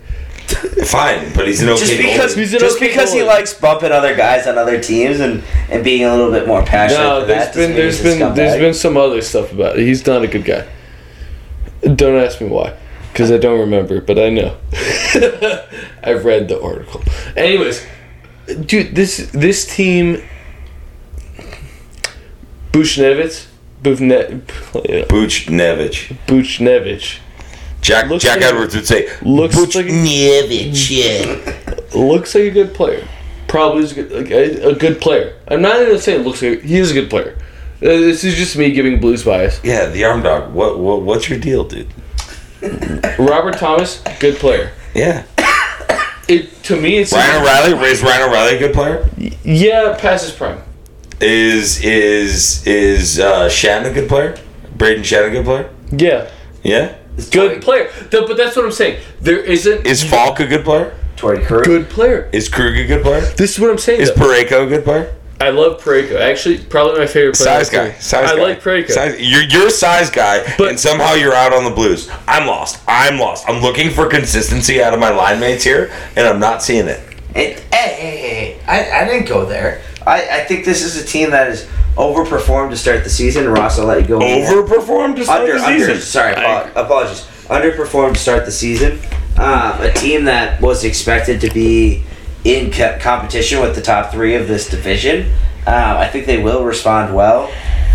Fine, 0.86 1.32
but 1.34 1.46
he's 1.46 1.62
an 1.62 1.68
okay 1.68 1.78
Just 1.80 1.96
because, 1.98 2.34
goalie. 2.34 2.38
He's 2.38 2.52
an 2.54 2.60
just 2.60 2.76
okay 2.76 2.88
because 2.88 3.12
he 3.12 3.22
likes 3.22 3.52
bumping 3.54 3.92
other 3.92 4.16
guys 4.16 4.46
on 4.46 4.56
other 4.56 4.80
teams 4.80 5.20
and, 5.20 5.42
and 5.70 5.84
being 5.84 6.04
a 6.04 6.10
little 6.16 6.30
bit 6.30 6.46
more 6.46 6.62
passionate 6.62 7.00
No, 7.02 7.20
for 7.20 7.26
there's 7.26 7.44
that. 7.46 7.54
been 7.54 7.70
doesn't 7.70 7.70
mean 7.70 7.76
there's 7.76 7.98
he's 8.00 8.14
a 8.14 8.18
been 8.18 8.34
there's 8.34 8.52
scumbag. 8.54 8.60
been 8.60 8.74
some 8.74 8.96
other 8.96 9.20
stuff 9.22 9.52
about 9.52 9.78
it. 9.78 9.82
He's 9.86 10.06
not 10.06 10.22
a 10.22 10.26
good 10.26 10.44
guy. 10.44 10.66
Don't 11.94 12.16
ask 12.16 12.40
me 12.40 12.48
why, 12.48 12.74
because 13.12 13.30
I 13.30 13.36
don't 13.38 13.60
remember, 13.60 14.00
but 14.00 14.18
I 14.18 14.30
know. 14.30 14.56
I've 16.02 16.24
read 16.24 16.48
the 16.48 16.58
article. 16.62 17.02
Anyways, 17.36 17.84
dude, 18.66 18.94
this 18.94 19.30
this 19.32 19.66
team, 19.66 20.22
Bushnevich, 22.72 23.46
Bufne, 23.82 24.40
Buchnevich. 25.08 26.16
Bushnevich, 26.26 27.18
Jack 27.88 28.10
Looks 28.10 28.22
Jack 28.24 28.36
like- 28.40 28.46
Edwards 28.52 28.74
would 28.74 28.86
say 28.86 29.08
looks 29.22 29.56
like- 29.56 29.86
Buchnevich. 29.86 30.90
Yeah. 30.90 31.54
looks 31.98 32.34
like 32.34 32.44
a 32.44 32.50
good 32.50 32.74
player. 32.74 33.02
Probably 33.46 33.82
is 33.84 33.92
a 33.92 33.94
good, 34.02 34.12
like 34.12 34.30
a, 34.30 34.68
a 34.68 34.74
good 34.74 35.00
player. 35.00 35.34
I'm 35.48 35.62
not 35.62 35.80
even 35.80 35.98
saying 35.98 36.22
looks 36.22 36.42
like 36.42 36.60
he 36.62 36.76
is 36.78 36.90
a 36.90 36.94
good 36.94 37.08
player. 37.08 37.34
Uh, 37.80 37.86
This 38.08 38.24
is 38.24 38.34
just 38.36 38.56
me 38.56 38.72
giving 38.72 39.00
Blues 39.00 39.24
bias. 39.24 39.58
Yeah, 39.64 39.86
the 39.86 40.04
arm 40.04 40.22
dog. 40.22 40.52
What 40.52 40.78
what 40.78 41.00
what's 41.02 41.30
your 41.30 41.38
deal, 41.38 41.64
dude? 41.64 41.88
Robert 43.18 43.56
Thomas, 43.56 44.02
good 44.20 44.36
player. 44.36 44.72
Yeah. 44.94 45.24
It 46.28 46.62
to 46.64 46.76
me, 46.78 46.98
it's 46.98 47.12
Ryan 47.12 47.40
O'Reilly, 47.42 47.88
is 47.88 48.02
Ryan 48.02 48.28
O'Reilly 48.28 48.56
a 48.56 48.58
good 48.58 48.74
player? 48.74 49.08
yeah, 49.44 49.96
past 49.98 50.26
his 50.26 50.34
prime. 50.34 50.60
Is 51.22 51.82
is 51.82 52.66
is 52.66 53.18
uh, 53.18 53.48
Schenn 53.48 53.86
a 53.90 53.94
good 53.94 54.08
player? 54.10 54.36
Brayden 54.76 55.00
Schenn 55.04 55.26
a 55.26 55.30
good 55.30 55.44
player? 55.46 55.70
Yeah, 55.90 56.28
Yeah. 56.62 56.96
Good 57.26 57.62
player. 57.62 57.90
Th- 58.10 58.26
But 58.26 58.36
that's 58.36 58.56
what 58.56 58.64
I'm 58.64 58.72
saying. 58.72 59.00
There 59.20 59.38
isn't 59.38 59.86
Is 59.86 60.02
Faulk 60.04 60.40
a 60.40 60.46
good 60.46 60.64
player? 60.64 60.94
Torrey 61.16 61.44
Krug. 61.44 61.64
good 61.64 61.88
player. 61.88 62.28
Is 62.32 62.48
Krug 62.48 62.76
a 62.76 62.86
good 62.86 63.02
player? 63.02 63.20
This 63.20 63.52
is 63.54 63.60
what 63.60 63.70
I'm 63.70 63.78
saying. 63.78 64.00
Is 64.00 64.12
though. 64.14 64.24
Parayko 64.24 64.66
a 64.66 64.68
good 64.68 64.84
player? 64.84 65.14
I 65.40 65.50
love 65.50 65.80
Parayko. 65.82 66.20
Actually, 66.20 66.58
probably 66.58 66.98
my 66.98 67.06
favorite 67.06 67.36
player. 67.36 67.64
Size 67.64 67.70
guy. 67.70 67.92
Size 67.92 68.30
I 68.32 68.36
guy. 68.36 68.42
like 68.42 68.60
Parayko. 68.62 68.90
Size, 68.90 69.20
you're, 69.20 69.42
you're 69.44 69.66
a 69.68 69.70
size 69.70 70.10
guy, 70.10 70.42
But- 70.58 70.68
and 70.70 70.80
somehow 70.80 71.14
you're 71.14 71.34
out 71.34 71.52
on 71.52 71.62
the 71.64 71.70
Blues. 71.70 72.10
I'm 72.26 72.46
lost. 72.46 72.80
I'm 72.88 73.18
lost. 73.18 73.48
I'm 73.48 73.62
looking 73.62 73.90
for 73.90 74.06
consistency 74.08 74.82
out 74.82 74.94
of 74.94 75.00
my 75.00 75.10
line 75.10 75.38
mates 75.40 75.62
here, 75.64 75.92
and 76.16 76.26
I'm 76.26 76.40
not 76.40 76.62
seeing 76.62 76.86
it. 76.88 77.00
It, 77.36 77.60
hey, 77.72 77.94
hey, 77.94 78.16
hey, 78.16 78.60
I, 78.66 79.02
I 79.02 79.04
didn't 79.04 79.28
go 79.28 79.44
there. 79.44 79.80
I, 80.06 80.40
I 80.40 80.44
think 80.44 80.64
this 80.64 80.82
is 80.82 81.00
a 81.00 81.06
team 81.06 81.30
that 81.30 81.48
has 81.48 81.68
overperformed 81.98 82.70
to 82.70 82.76
start 82.76 83.04
the 83.04 83.10
season. 83.10 83.48
Ross, 83.48 83.78
I'll 83.78 83.86
let 83.86 84.00
you 84.02 84.06
go. 84.08 84.18
Overperformed 84.20 85.16
to 85.16 85.24
start 85.24 85.40
under, 85.42 85.58
the 85.58 85.64
under 85.64 85.78
season. 85.78 86.00
sorry, 86.00 86.34
apo- 86.34 86.80
apologies. 86.80 87.22
Underperformed 87.48 88.14
to 88.14 88.20
start 88.20 88.44
the 88.44 88.52
season. 88.52 88.98
Um, 89.36 89.80
a 89.82 89.92
team 89.92 90.24
that 90.24 90.60
was 90.60 90.84
expected 90.84 91.40
to 91.42 91.50
be 91.50 92.02
in 92.44 92.70
co- 92.70 92.98
competition 93.00 93.60
with 93.60 93.74
the 93.74 93.82
top 93.82 94.12
three 94.12 94.34
of 94.34 94.48
this 94.48 94.68
division. 94.68 95.30
Um, 95.66 95.96
I 95.98 96.08
think 96.08 96.26
they 96.26 96.42
will 96.42 96.64
respond 96.64 97.14
well. 97.14 97.44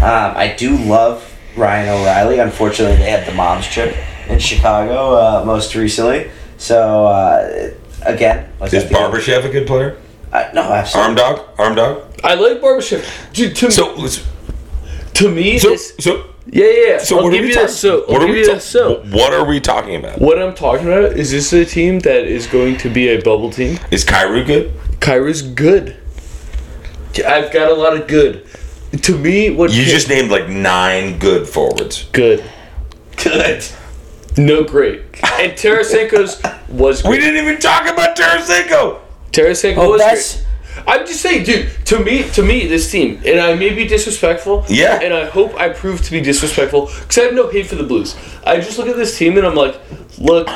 Um, 0.01 0.35
I 0.37 0.53
do 0.57 0.77
love 0.77 1.29
Ryan 1.55 1.89
O'Reilly. 1.89 2.39
Unfortunately, 2.39 2.97
they 2.97 3.09
had 3.09 3.27
the 3.27 3.33
mom's 3.33 3.67
trip 3.67 3.95
in 4.27 4.39
Chicago 4.39 5.15
uh, 5.15 5.43
most 5.45 5.75
recently. 5.75 6.29
So 6.57 7.05
uh, 7.07 7.71
again, 8.03 8.49
Is 8.61 8.83
Barbashev 8.85 9.45
a 9.45 9.49
good 9.49 9.67
player? 9.67 9.97
Uh, 10.33 10.49
no, 10.53 10.61
absolutely. 10.63 11.07
Arm 11.09 11.15
dog? 11.37 11.59
Arm 11.59 11.75
dog? 11.75 12.03
I 12.23 12.33
like 12.33 12.59
Barbashev. 12.59 13.33
Dude, 13.33 13.55
to, 13.57 13.71
So, 13.71 14.07
so, 14.07 14.23
to 15.13 15.29
me, 15.29 15.59
so, 15.59 15.69
this, 15.69 15.93
so, 15.99 16.25
yeah, 16.47 16.65
yeah. 16.65 16.87
yeah. 16.87 16.97
so 16.97 17.17
I'll 17.17 17.23
what 17.25 17.31
give 17.33 17.39
are 17.39 17.43
we 17.43 17.47
you 17.49 17.53
talking 17.53 17.67
this. 17.67 17.79
So, 17.79 18.01
I'll 18.05 18.13
what 18.13 18.21
are 18.23 18.25
give 18.27 18.35
we 18.35 18.45
ta- 18.47 18.57
So, 18.59 19.03
What 19.11 19.33
are 19.33 19.45
we 19.45 19.59
talking 19.59 19.95
about? 19.95 20.19
what 20.19 20.41
I'm 20.41 20.55
talking 20.55 20.87
about 20.87 21.13
is 21.17 21.29
this 21.31 21.53
a 21.53 21.63
team 21.65 21.99
that 21.99 22.23
is 22.25 22.47
going 22.47 22.77
to 22.77 22.89
be 22.89 23.09
a 23.09 23.21
bubble 23.21 23.51
team? 23.51 23.77
Is 23.91 24.03
Kyrou 24.03 24.45
good? 24.45 24.73
Kyrou's 24.99 25.41
good. 25.43 25.97
I've 27.25 27.51
got 27.53 27.69
a 27.71 27.75
lot 27.75 27.95
of 27.95 28.07
good. 28.07 28.45
To 29.03 29.17
me, 29.17 29.51
what 29.51 29.71
You 29.71 29.83
just 29.85 30.09
named 30.09 30.31
like 30.31 30.49
nine 30.49 31.19
good 31.19 31.47
forwards. 31.47 32.05
good. 32.11 32.43
Good. 33.23 33.63
No, 34.35 34.63
great. 34.63 35.01
And 35.39 35.51
Tarasenko's 35.53 36.41
was 36.69 37.03
We 37.03 37.17
didn't 37.19 37.43
even 37.45 37.59
talk 37.61 37.87
about 37.87 38.17
Tarasenko. 38.17 38.99
Tarasenko 39.33 39.77
Oh, 39.77 39.89
was 39.91 40.01
that's 40.01 40.35
great. 40.35 40.47
I'm 40.87 41.05
just 41.05 41.21
saying, 41.21 41.43
dude. 41.43 41.69
To 41.85 42.03
me, 42.03 42.23
to 42.31 42.41
me, 42.43 42.67
this 42.67 42.91
team, 42.91 43.21
and 43.25 43.39
I 43.39 43.53
may 43.55 43.73
be 43.73 43.85
disrespectful. 43.87 44.65
Yeah. 44.69 44.99
And 45.01 45.13
I 45.13 45.25
hope 45.25 45.53
I 45.55 45.69
prove 45.69 46.01
to 46.03 46.11
be 46.11 46.21
disrespectful 46.21 46.87
because 46.87 47.17
I 47.17 47.21
have 47.23 47.33
no 47.33 47.49
hate 47.49 47.67
for 47.67 47.75
the 47.75 47.83
Blues. 47.83 48.15
I 48.45 48.57
just 48.57 48.77
look 48.77 48.87
at 48.87 48.95
this 48.95 49.17
team 49.17 49.37
and 49.37 49.45
I'm 49.45 49.55
like, 49.55 49.79
look, 50.17 50.47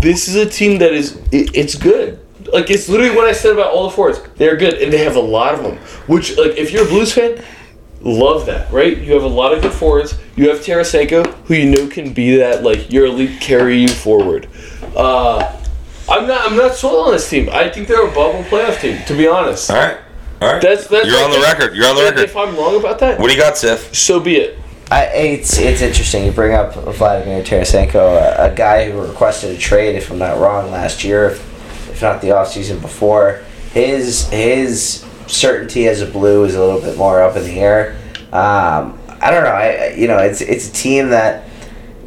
this 0.00 0.28
is 0.28 0.34
a 0.34 0.48
team 0.48 0.78
that 0.78 0.92
is 0.92 1.16
it, 1.30 1.54
it's 1.54 1.74
good. 1.76 2.18
Like 2.52 2.70
it's 2.70 2.88
literally 2.88 3.14
what 3.14 3.26
I 3.26 3.32
said 3.32 3.52
about 3.52 3.72
all 3.72 3.88
the 3.88 3.94
forwards. 3.94 4.20
They're 4.36 4.56
good 4.56 4.74
and 4.74 4.92
they 4.92 5.04
have 5.04 5.16
a 5.16 5.20
lot 5.20 5.54
of 5.54 5.62
them. 5.62 5.76
Which, 6.08 6.36
like, 6.36 6.56
if 6.56 6.72
you're 6.72 6.84
a 6.84 6.88
Blues 6.88 7.12
fan, 7.12 7.42
love 8.00 8.46
that, 8.46 8.72
right? 8.72 8.96
You 8.96 9.12
have 9.14 9.22
a 9.22 9.26
lot 9.28 9.52
of 9.54 9.62
good 9.62 9.72
forwards. 9.72 10.18
You 10.36 10.48
have 10.48 10.58
Tarasenko, 10.60 11.26
who 11.44 11.54
you 11.54 11.70
know 11.70 11.86
can 11.88 12.12
be 12.12 12.36
that 12.36 12.62
like 12.64 12.90
your 12.92 13.06
elite 13.06 13.40
carry 13.40 13.78
you 13.78 13.88
forward. 13.88 14.48
Uh, 14.96 15.54
I'm 16.08 16.26
not. 16.26 16.50
I'm 16.50 16.56
not 16.56 16.74
sold 16.74 17.06
on 17.08 17.12
this 17.12 17.28
team. 17.28 17.48
I 17.52 17.68
think 17.68 17.88
they're 17.88 18.06
a 18.06 18.14
bubble 18.14 18.42
playoff 18.44 18.80
team. 18.80 19.02
To 19.06 19.14
be 19.16 19.26
honest, 19.26 19.70
All 19.70 19.76
right. 19.76 19.98
All 20.40 20.52
right. 20.52 20.62
that's 20.62 20.86
that's. 20.86 21.06
You're 21.06 21.22
on 21.22 21.30
the 21.30 21.36
I 21.38 21.52
record. 21.52 21.76
You're 21.76 21.86
on 21.88 21.96
the 21.96 22.02
record. 22.04 22.20
If 22.20 22.36
I'm 22.36 22.56
wrong 22.56 22.76
about 22.78 22.98
that, 23.00 23.18
What 23.18 23.28
do 23.28 23.34
you 23.34 23.40
got, 23.40 23.56
Sif? 23.58 23.94
so 23.94 24.18
be 24.20 24.36
it. 24.36 24.58
I, 24.90 25.04
it's 25.06 25.58
it's 25.58 25.82
interesting. 25.82 26.24
You 26.24 26.32
bring 26.32 26.54
up 26.54 26.72
Vladimir 26.74 27.42
Tarasenko, 27.42 27.96
a, 28.38 28.50
a 28.52 28.54
guy 28.54 28.90
who 28.90 29.00
requested 29.02 29.54
a 29.54 29.58
trade, 29.58 29.96
if 29.96 30.10
I'm 30.10 30.18
not 30.18 30.38
wrong, 30.38 30.70
last 30.70 31.04
year, 31.04 31.26
if, 31.30 31.90
if 31.90 32.00
not 32.00 32.22
the 32.22 32.28
offseason 32.28 32.80
before. 32.80 33.44
His 33.74 34.28
his 34.30 35.04
certainty 35.26 35.88
as 35.88 36.00
a 36.00 36.06
blue 36.06 36.44
is 36.44 36.54
a 36.54 36.60
little 36.64 36.80
bit 36.80 36.96
more 36.96 37.22
up 37.22 37.36
in 37.36 37.44
the 37.44 37.60
air. 37.60 37.98
Um, 38.32 38.98
I 39.20 39.30
don't 39.30 39.44
know. 39.44 39.50
I 39.50 39.66
I- 39.88 39.94
you 39.94 40.08
know 40.08 40.18
it's 40.18 40.40
it's 40.40 40.70
a 40.70 40.72
team 40.72 41.10
that 41.10 41.44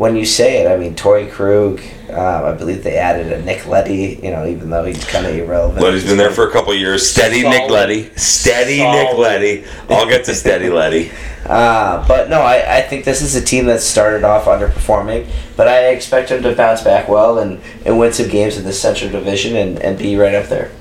when 0.02 0.16
you 0.16 0.26
say 0.26 0.64
it, 0.64 0.68
I 0.68 0.78
mean 0.78 0.96
Torrey 0.96 1.28
Krug. 1.28 1.80
Um, 2.10 2.46
I 2.46 2.54
believe 2.54 2.84
they 2.84 2.98
added 2.98 3.32
a 3.32 3.46
Nick 3.46 3.68
Leddy. 3.68 4.20
You 4.24 4.32
know, 4.32 4.48
even 4.48 4.72
though 4.72 4.84
he's 4.84 5.06
kind 5.06 5.28
of 5.28 5.36
irrelevant. 5.36 5.80
Leddy's 5.80 6.06
been 6.06 6.18
there 6.18 6.32
for 6.32 6.50
a 6.50 6.52
couple 6.52 6.74
of 6.74 6.80
years. 6.80 7.08
Steady 7.08 7.44
Nick 7.44 7.70
Leddy. 7.70 8.10
Steady 8.16 8.80
Nick 8.80 9.16
Leddy. 9.16 9.64
I'll 9.90 10.10
get 10.10 10.26
to 10.26 10.34
Steady 10.34 10.70
Leddy. 10.70 11.12
Uh, 11.42 12.08
but 12.08 12.30
no, 12.30 12.40
I, 12.40 12.78
I 12.78 12.82
think 12.84 13.04
this 13.04 13.24
is 13.24 13.34
a 13.34 13.42
team 13.42 13.66
that 13.66 13.82
started 13.82 14.24
off 14.24 14.46
underperforming, 14.46 15.28
but 15.58 15.68
I 15.68 15.88
expect 15.88 16.30
them 16.30 16.44
to 16.44 16.56
bounce 16.56 16.84
back 16.84 17.10
well 17.10 17.40
and, 17.40 17.60
and 17.84 17.98
win 17.98 18.14
some 18.14 18.30
games 18.30 18.58
in 18.58 18.64
the 18.64 18.72
Central 18.72 19.10
Division 19.10 19.56
and, 19.56 19.80
and 19.80 19.98
be 19.98 20.16
right 20.16 20.36
up 20.36 20.50
there. 20.50 20.72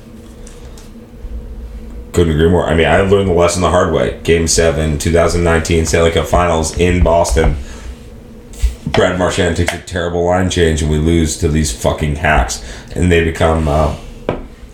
Couldn't 2.12 2.34
agree 2.34 2.50
more. 2.50 2.68
I 2.68 2.74
mean, 2.76 2.86
I 2.86 3.00
learned 3.00 3.30
the 3.30 3.32
lesson 3.32 3.62
the 3.62 3.70
hard 3.70 3.94
way. 3.94 4.20
Game 4.22 4.46
7, 4.46 4.98
2019 4.98 5.86
Stanley 5.86 6.10
Cup 6.10 6.26
Finals 6.26 6.78
in 6.78 7.02
Boston. 7.02 7.56
Brad 8.86 9.18
Marchand 9.18 9.56
takes 9.56 9.72
a 9.72 9.78
terrible 9.78 10.24
line 10.24 10.50
change, 10.50 10.82
and 10.82 10.90
we 10.90 10.98
lose 10.98 11.38
to 11.38 11.48
these 11.48 11.70
fucking 11.70 12.16
hacks, 12.16 12.64
and 12.94 13.10
they 13.10 13.22
become, 13.24 13.68
uh, 13.68 13.96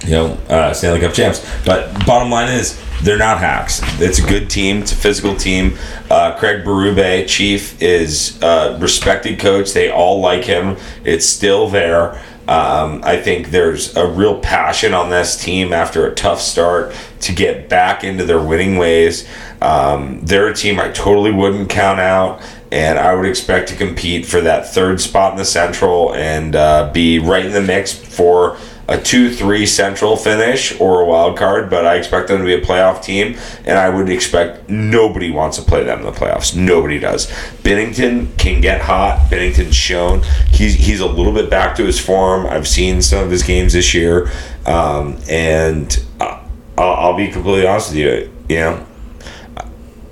you 0.04 0.10
know, 0.10 0.26
uh, 0.48 0.72
Stanley 0.72 1.00
Cup 1.00 1.12
champs. 1.12 1.44
But 1.64 2.06
bottom 2.06 2.30
line 2.30 2.50
is, 2.50 2.80
they're 3.02 3.18
not 3.18 3.38
hacks. 3.38 3.80
It's 4.00 4.18
a 4.18 4.26
good 4.26 4.48
team. 4.48 4.78
It's 4.78 4.92
a 4.92 4.96
physical 4.96 5.36
team. 5.36 5.76
Uh, 6.10 6.36
Craig 6.38 6.64
Berube, 6.64 7.28
chief, 7.28 7.80
is 7.82 8.40
a 8.42 8.78
respected 8.80 9.38
coach. 9.38 9.72
They 9.72 9.90
all 9.90 10.20
like 10.20 10.44
him. 10.44 10.76
It's 11.04 11.26
still 11.26 11.68
there. 11.68 12.22
Um, 12.48 13.00
I 13.02 13.20
think 13.20 13.50
there's 13.50 13.96
a 13.96 14.06
real 14.06 14.38
passion 14.38 14.94
on 14.94 15.10
this 15.10 15.36
team 15.36 15.72
after 15.72 16.06
a 16.06 16.14
tough 16.14 16.40
start 16.40 16.94
to 17.22 17.34
get 17.34 17.68
back 17.68 18.04
into 18.04 18.24
their 18.24 18.40
winning 18.40 18.76
ways. 18.76 19.28
Um, 19.60 20.20
they're 20.22 20.48
a 20.48 20.54
team 20.54 20.78
I 20.78 20.90
totally 20.90 21.32
wouldn't 21.32 21.68
count 21.68 21.98
out, 21.98 22.40
and 22.76 22.98
I 22.98 23.14
would 23.14 23.24
expect 23.24 23.70
to 23.70 23.74
compete 23.74 24.26
for 24.26 24.42
that 24.42 24.68
third 24.68 25.00
spot 25.00 25.32
in 25.32 25.38
the 25.38 25.46
Central 25.46 26.14
and 26.14 26.54
uh, 26.54 26.92
be 26.92 27.18
right 27.18 27.46
in 27.46 27.52
the 27.52 27.62
mix 27.62 27.90
for 27.90 28.58
a 28.86 29.00
2 29.00 29.32
3 29.32 29.64
Central 29.64 30.14
finish 30.14 30.78
or 30.78 31.00
a 31.00 31.06
wild 31.06 31.38
card, 31.38 31.70
but 31.70 31.86
I 31.86 31.96
expect 31.96 32.28
them 32.28 32.38
to 32.40 32.44
be 32.44 32.52
a 32.52 32.60
playoff 32.60 33.02
team, 33.02 33.38
and 33.64 33.78
I 33.78 33.88
would 33.88 34.10
expect 34.10 34.68
nobody 34.68 35.30
wants 35.30 35.56
to 35.56 35.62
play 35.62 35.84
them 35.84 36.00
in 36.00 36.04
the 36.04 36.12
playoffs. 36.12 36.54
Nobody 36.54 36.98
does. 36.98 37.28
Binnington 37.62 38.36
can 38.36 38.60
get 38.60 38.82
hot. 38.82 39.30
Binnington's 39.30 39.74
shown 39.74 40.20
he's, 40.50 40.74
he's 40.74 41.00
a 41.00 41.06
little 41.06 41.32
bit 41.32 41.48
back 41.48 41.76
to 41.76 41.84
his 41.86 41.98
form. 41.98 42.44
I've 42.44 42.68
seen 42.68 43.00
some 43.00 43.24
of 43.24 43.30
his 43.30 43.42
games 43.42 43.72
this 43.72 43.94
year, 43.94 44.30
um, 44.66 45.16
and 45.30 45.98
uh, 46.20 46.46
I'll, 46.76 46.92
I'll 46.92 47.16
be 47.16 47.28
completely 47.28 47.66
honest 47.66 47.92
with 47.92 47.98
you. 47.98 48.32
You 48.50 48.56
know, 48.56 48.86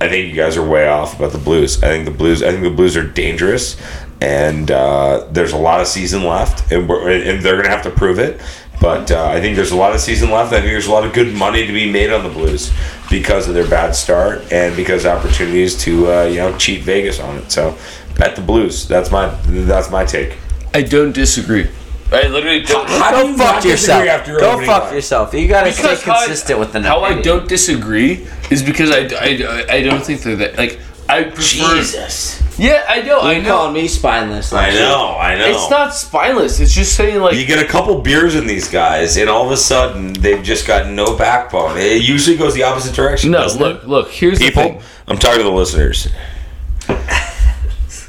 I 0.01 0.09
think 0.09 0.29
you 0.29 0.35
guys 0.35 0.57
are 0.57 0.67
way 0.67 0.87
off 0.87 1.17
about 1.17 1.31
the 1.31 1.37
Blues. 1.37 1.81
I 1.81 1.87
think 1.87 2.05
the 2.05 2.11
Blues. 2.11 2.43
I 2.43 2.51
think 2.51 2.63
the 2.63 2.69
Blues 2.69 2.97
are 2.97 3.07
dangerous, 3.07 3.77
and 4.21 4.69
uh, 4.69 5.27
there's 5.31 5.53
a 5.53 5.57
lot 5.57 5.81
of 5.81 5.87
season 5.87 6.23
left, 6.23 6.71
and, 6.71 6.89
and 6.89 7.41
they're 7.41 7.55
gonna 7.55 7.69
have 7.69 7.83
to 7.83 7.91
prove 7.91 8.19
it. 8.19 8.41
But 8.81 9.09
uh, 9.11 9.25
I 9.25 9.39
think 9.39 9.55
there's 9.55 9.71
a 9.71 9.75
lot 9.75 9.95
of 9.95 10.01
season 10.01 10.31
left. 10.31 10.51
I 10.51 10.59
think 10.59 10.71
there's 10.71 10.87
a 10.87 10.91
lot 10.91 11.05
of 11.05 11.13
good 11.13 11.33
money 11.33 11.65
to 11.65 11.71
be 11.71 11.89
made 11.89 12.11
on 12.11 12.23
the 12.23 12.29
Blues 12.29 12.73
because 13.09 13.47
of 13.47 13.53
their 13.53 13.67
bad 13.67 13.95
start 13.95 14.51
and 14.51 14.75
because 14.75 15.05
opportunities 15.05 15.77
to 15.83 16.11
uh, 16.11 16.23
you 16.25 16.37
know 16.37 16.57
cheat 16.57 16.83
Vegas 16.83 17.19
on 17.19 17.37
it. 17.37 17.51
So 17.51 17.77
bet 18.17 18.35
the 18.35 18.41
Blues. 18.41 18.87
That's 18.87 19.11
my 19.11 19.27
that's 19.45 19.89
my 19.89 20.05
take. 20.05 20.37
I 20.73 20.81
don't 20.81 21.13
disagree. 21.13 21.69
I 22.15 22.27
literally 22.27 22.61
don't. 22.61 22.87
How 22.89 23.11
do 23.11 23.17
Go 23.23 23.27
you 23.29 23.37
fuck 23.37 23.63
yourself. 23.63 24.01
disagree 24.03 24.09
after 24.09 24.31
your 24.31 24.39
Go 24.39 24.51
opening 24.51 24.69
fuck 24.69 24.83
line? 24.85 24.93
yourself. 24.95 25.33
You 25.33 25.47
gotta 25.47 25.71
stay 25.73 25.95
how 25.95 26.13
I- 26.13 26.25
consistent 26.25 26.59
with 26.59 26.73
the 26.73 26.81
How 26.81 27.01
I 27.01 27.21
don't 27.21 27.47
disagree 27.47 28.27
is 28.49 28.63
because 28.63 28.91
I, 28.91 29.07
I, 29.15 29.65
I 29.77 29.81
don't 29.81 30.03
think 30.03 30.21
they're 30.21 30.35
that 30.37 30.57
like 30.57 30.79
I 31.09 31.23
prefer. 31.25 31.75
Jesus. 31.75 32.41
Yeah, 32.57 32.85
I 32.87 33.01
know. 33.01 33.19
I 33.19 33.33
You 33.33 33.41
know. 33.43 33.49
calling 33.49 33.73
me 33.73 33.87
spineless? 33.89 34.53
I 34.53 34.55
like 34.63 34.71
shit. 34.71 34.81
know. 34.81 35.17
I 35.19 35.35
know. 35.37 35.45
It's 35.45 35.69
not 35.69 35.93
spineless. 35.93 36.61
It's 36.61 36.73
just 36.73 36.95
saying 36.95 37.19
like 37.19 37.35
You 37.35 37.45
get 37.45 37.59
a 37.63 37.67
couple 37.67 37.99
beers 38.01 38.33
in 38.33 38.47
these 38.47 38.69
guys, 38.69 39.17
and 39.17 39.29
all 39.29 39.45
of 39.45 39.51
a 39.51 39.57
sudden 39.57 40.13
they've 40.13 40.41
just 40.41 40.65
got 40.65 40.89
no 40.89 41.17
backbone. 41.17 41.77
It 41.77 42.01
usually 42.03 42.37
goes 42.37 42.53
the 42.55 42.63
opposite 42.63 42.95
direction. 42.95 43.31
no. 43.31 43.39
doesn't 43.39 43.59
Look, 43.61 43.83
it? 43.83 43.89
look. 43.89 44.09
Here's 44.09 44.39
the 44.39 44.45
people. 44.45 44.63
thing. 44.63 44.81
I'm 45.07 45.17
talking 45.17 45.39
to 45.39 45.43
the 45.43 45.51
listeners. 45.51 46.07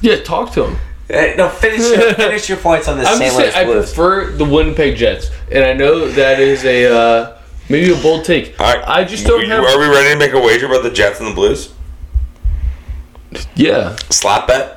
Yeah, 0.01 0.21
talk 0.23 0.53
to 0.53 0.63
them. 0.63 0.77
No, 1.09 1.49
finish 1.49 1.81
your, 1.81 2.15
finish 2.15 2.49
your 2.49 2.59
points 2.59 2.89
on 2.89 2.99
this 2.99 3.07
I'm 3.11 3.19
just 3.21 3.37
Louis 3.37 3.51
saying 3.53 3.55
I 3.69 3.71
Blues. 3.71 3.87
prefer 3.93 4.33
the 4.33 4.45
Winnipeg 4.45 4.97
Jets, 4.97 5.31
and 5.53 5.65
I 5.65 5.73
know 5.73 6.09
that 6.11 6.41
is 6.41 6.65
a 6.65 6.93
uh, 6.93 7.39
maybe 7.69 7.93
a 7.93 8.03
bold 8.03 8.25
take. 8.25 8.59
All 8.61 8.67
right, 8.75 8.83
I 8.89 9.05
just 9.05 9.25
don't 9.27 9.41
we- 9.41 9.49
have. 9.49 9.63
Are 9.65 9.79
we 9.79 9.87
ready 9.87 10.11
to 10.13 10.19
make 10.19 10.33
a 10.33 10.41
wager 10.41 10.67
about 10.67 10.83
the 10.83 10.91
Jets 10.91 11.21
and 11.21 11.29
the 11.31 11.35
Blues? 11.35 11.73
yeah, 13.55 13.97
Slap 14.11 14.47
bet. 14.49 14.76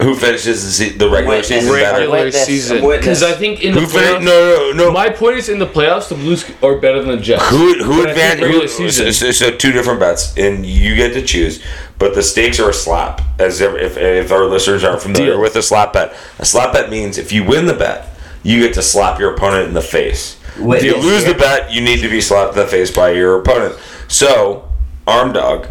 Who 0.00 0.14
finishes 0.14 0.64
the, 0.64 0.70
se- 0.70 0.96
the 0.98 1.08
regular 1.08 1.36
Witness. 1.38 1.48
season 1.48 1.72
better? 1.72 1.98
regular 1.98 2.24
Witness. 2.24 2.44
season 2.46 2.82
Witness. 2.84 2.98
because 3.04 3.22
I 3.22 3.32
think 3.32 3.62
in 3.62 3.74
the 3.74 3.80
Who 3.80 3.86
playoffs. 3.86 4.16
fin- 4.16 4.24
No, 4.24 4.72
no, 4.74 4.84
no. 4.84 4.90
My 4.92 5.10
point 5.10 5.36
is 5.38 5.48
in 5.48 5.58
the 5.58 5.66
playoffs, 5.66 6.08
the 6.08 6.14
Blues 6.14 6.50
are 6.62 6.76
better 6.78 7.00
than 7.02 7.16
the 7.16 7.22
Jets. 7.22 7.46
Who 7.48 7.82
who 7.82 8.02
But 8.02 8.10
I 8.10 8.14
think 8.14 8.40
regular 8.42 8.62
Who, 8.62 8.68
season? 8.68 9.12
so, 9.12 9.30
so 9.32 9.50
two 9.56 9.72
different 9.72 10.00
bets, 10.00 10.36
and 10.36 10.64
you 10.66 10.94
get 10.96 11.12
to 11.14 11.22
choose. 11.22 11.62
But 11.98 12.14
the 12.14 12.22
stakes 12.22 12.58
are 12.60 12.70
a 12.70 12.74
slap. 12.74 13.20
As 13.38 13.60
if 13.60 13.74
if, 13.74 13.96
if 13.96 14.32
our 14.32 14.44
listeners 14.44 14.82
aren't 14.84 15.02
familiar 15.02 15.32
Deal. 15.32 15.40
with 15.40 15.56
a 15.56 15.62
slap 15.62 15.92
bet, 15.92 16.14
a 16.38 16.44
slap 16.44 16.72
bet 16.72 16.90
means 16.90 17.16
if 17.18 17.32
you 17.32 17.44
win 17.44 17.66
the 17.66 17.74
bet, 17.74 18.08
you 18.42 18.60
get 18.62 18.74
to 18.74 18.82
slap 18.82 19.18
your 19.18 19.34
opponent 19.34 19.68
in 19.68 19.74
the 19.74 19.82
face. 19.82 20.38
Witness 20.58 20.84
if 20.84 20.84
you 20.84 21.02
lose 21.02 21.24
here. 21.24 21.32
the 21.34 21.38
bet, 21.38 21.72
you 21.72 21.80
need 21.82 22.00
to 22.00 22.08
be 22.08 22.20
slapped 22.20 22.54
in 22.56 22.60
the 22.60 22.66
face 22.66 22.90
by 22.90 23.10
your 23.12 23.40
opponent. 23.40 23.76
So, 24.08 24.68
arm 25.06 25.32
dog. 25.32 25.68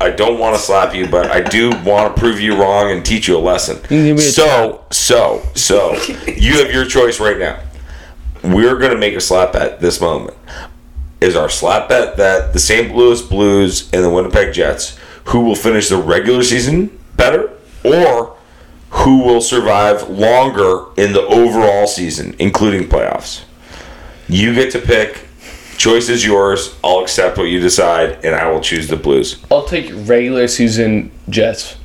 I 0.00 0.10
don't 0.10 0.38
want 0.38 0.56
to 0.56 0.62
slap 0.62 0.94
you, 0.94 1.08
but 1.08 1.30
I 1.30 1.40
do 1.40 1.70
want 1.84 2.14
to 2.14 2.20
prove 2.20 2.38
you 2.38 2.60
wrong 2.60 2.90
and 2.90 3.04
teach 3.04 3.28
you 3.28 3.36
a 3.36 3.40
lesson. 3.40 3.78
a 3.90 4.14
So, 4.20 4.84
so, 4.90 5.42
so, 5.54 5.94
you 6.26 6.58
have 6.58 6.70
your 6.72 6.84
choice 6.84 7.18
right 7.18 7.38
now. 7.38 7.60
We're 8.42 8.78
going 8.78 8.92
to 8.92 8.98
make 8.98 9.14
a 9.14 9.20
slap 9.20 9.54
bet 9.54 9.80
this 9.80 10.00
moment. 10.00 10.36
Is 11.20 11.34
our 11.34 11.48
slap 11.48 11.88
bet 11.88 12.18
that 12.18 12.52
the 12.52 12.58
St. 12.58 12.94
Louis 12.94 13.22
Blues 13.22 13.90
and 13.92 14.04
the 14.04 14.10
Winnipeg 14.10 14.52
Jets, 14.52 14.98
who 15.24 15.40
will 15.40 15.54
finish 15.54 15.88
the 15.88 15.96
regular 15.96 16.42
season 16.42 16.96
better, 17.16 17.50
or 17.82 18.36
who 18.90 19.22
will 19.22 19.40
survive 19.40 20.08
longer 20.10 20.84
in 20.96 21.14
the 21.14 21.22
overall 21.22 21.86
season, 21.86 22.36
including 22.38 22.88
playoffs? 22.88 23.44
You 24.28 24.54
get 24.54 24.72
to 24.72 24.78
pick. 24.78 25.25
Choice 25.76 26.08
is 26.08 26.24
yours. 26.24 26.74
I'll 26.82 27.00
accept 27.00 27.36
what 27.38 27.44
you 27.44 27.60
decide, 27.60 28.24
and 28.24 28.34
I 28.34 28.50
will 28.50 28.60
choose 28.60 28.88
the 28.88 28.96
Blues. 28.96 29.44
I'll 29.50 29.64
take 29.64 29.90
regular 29.92 30.48
season 30.48 31.10
Jets. 31.28 31.76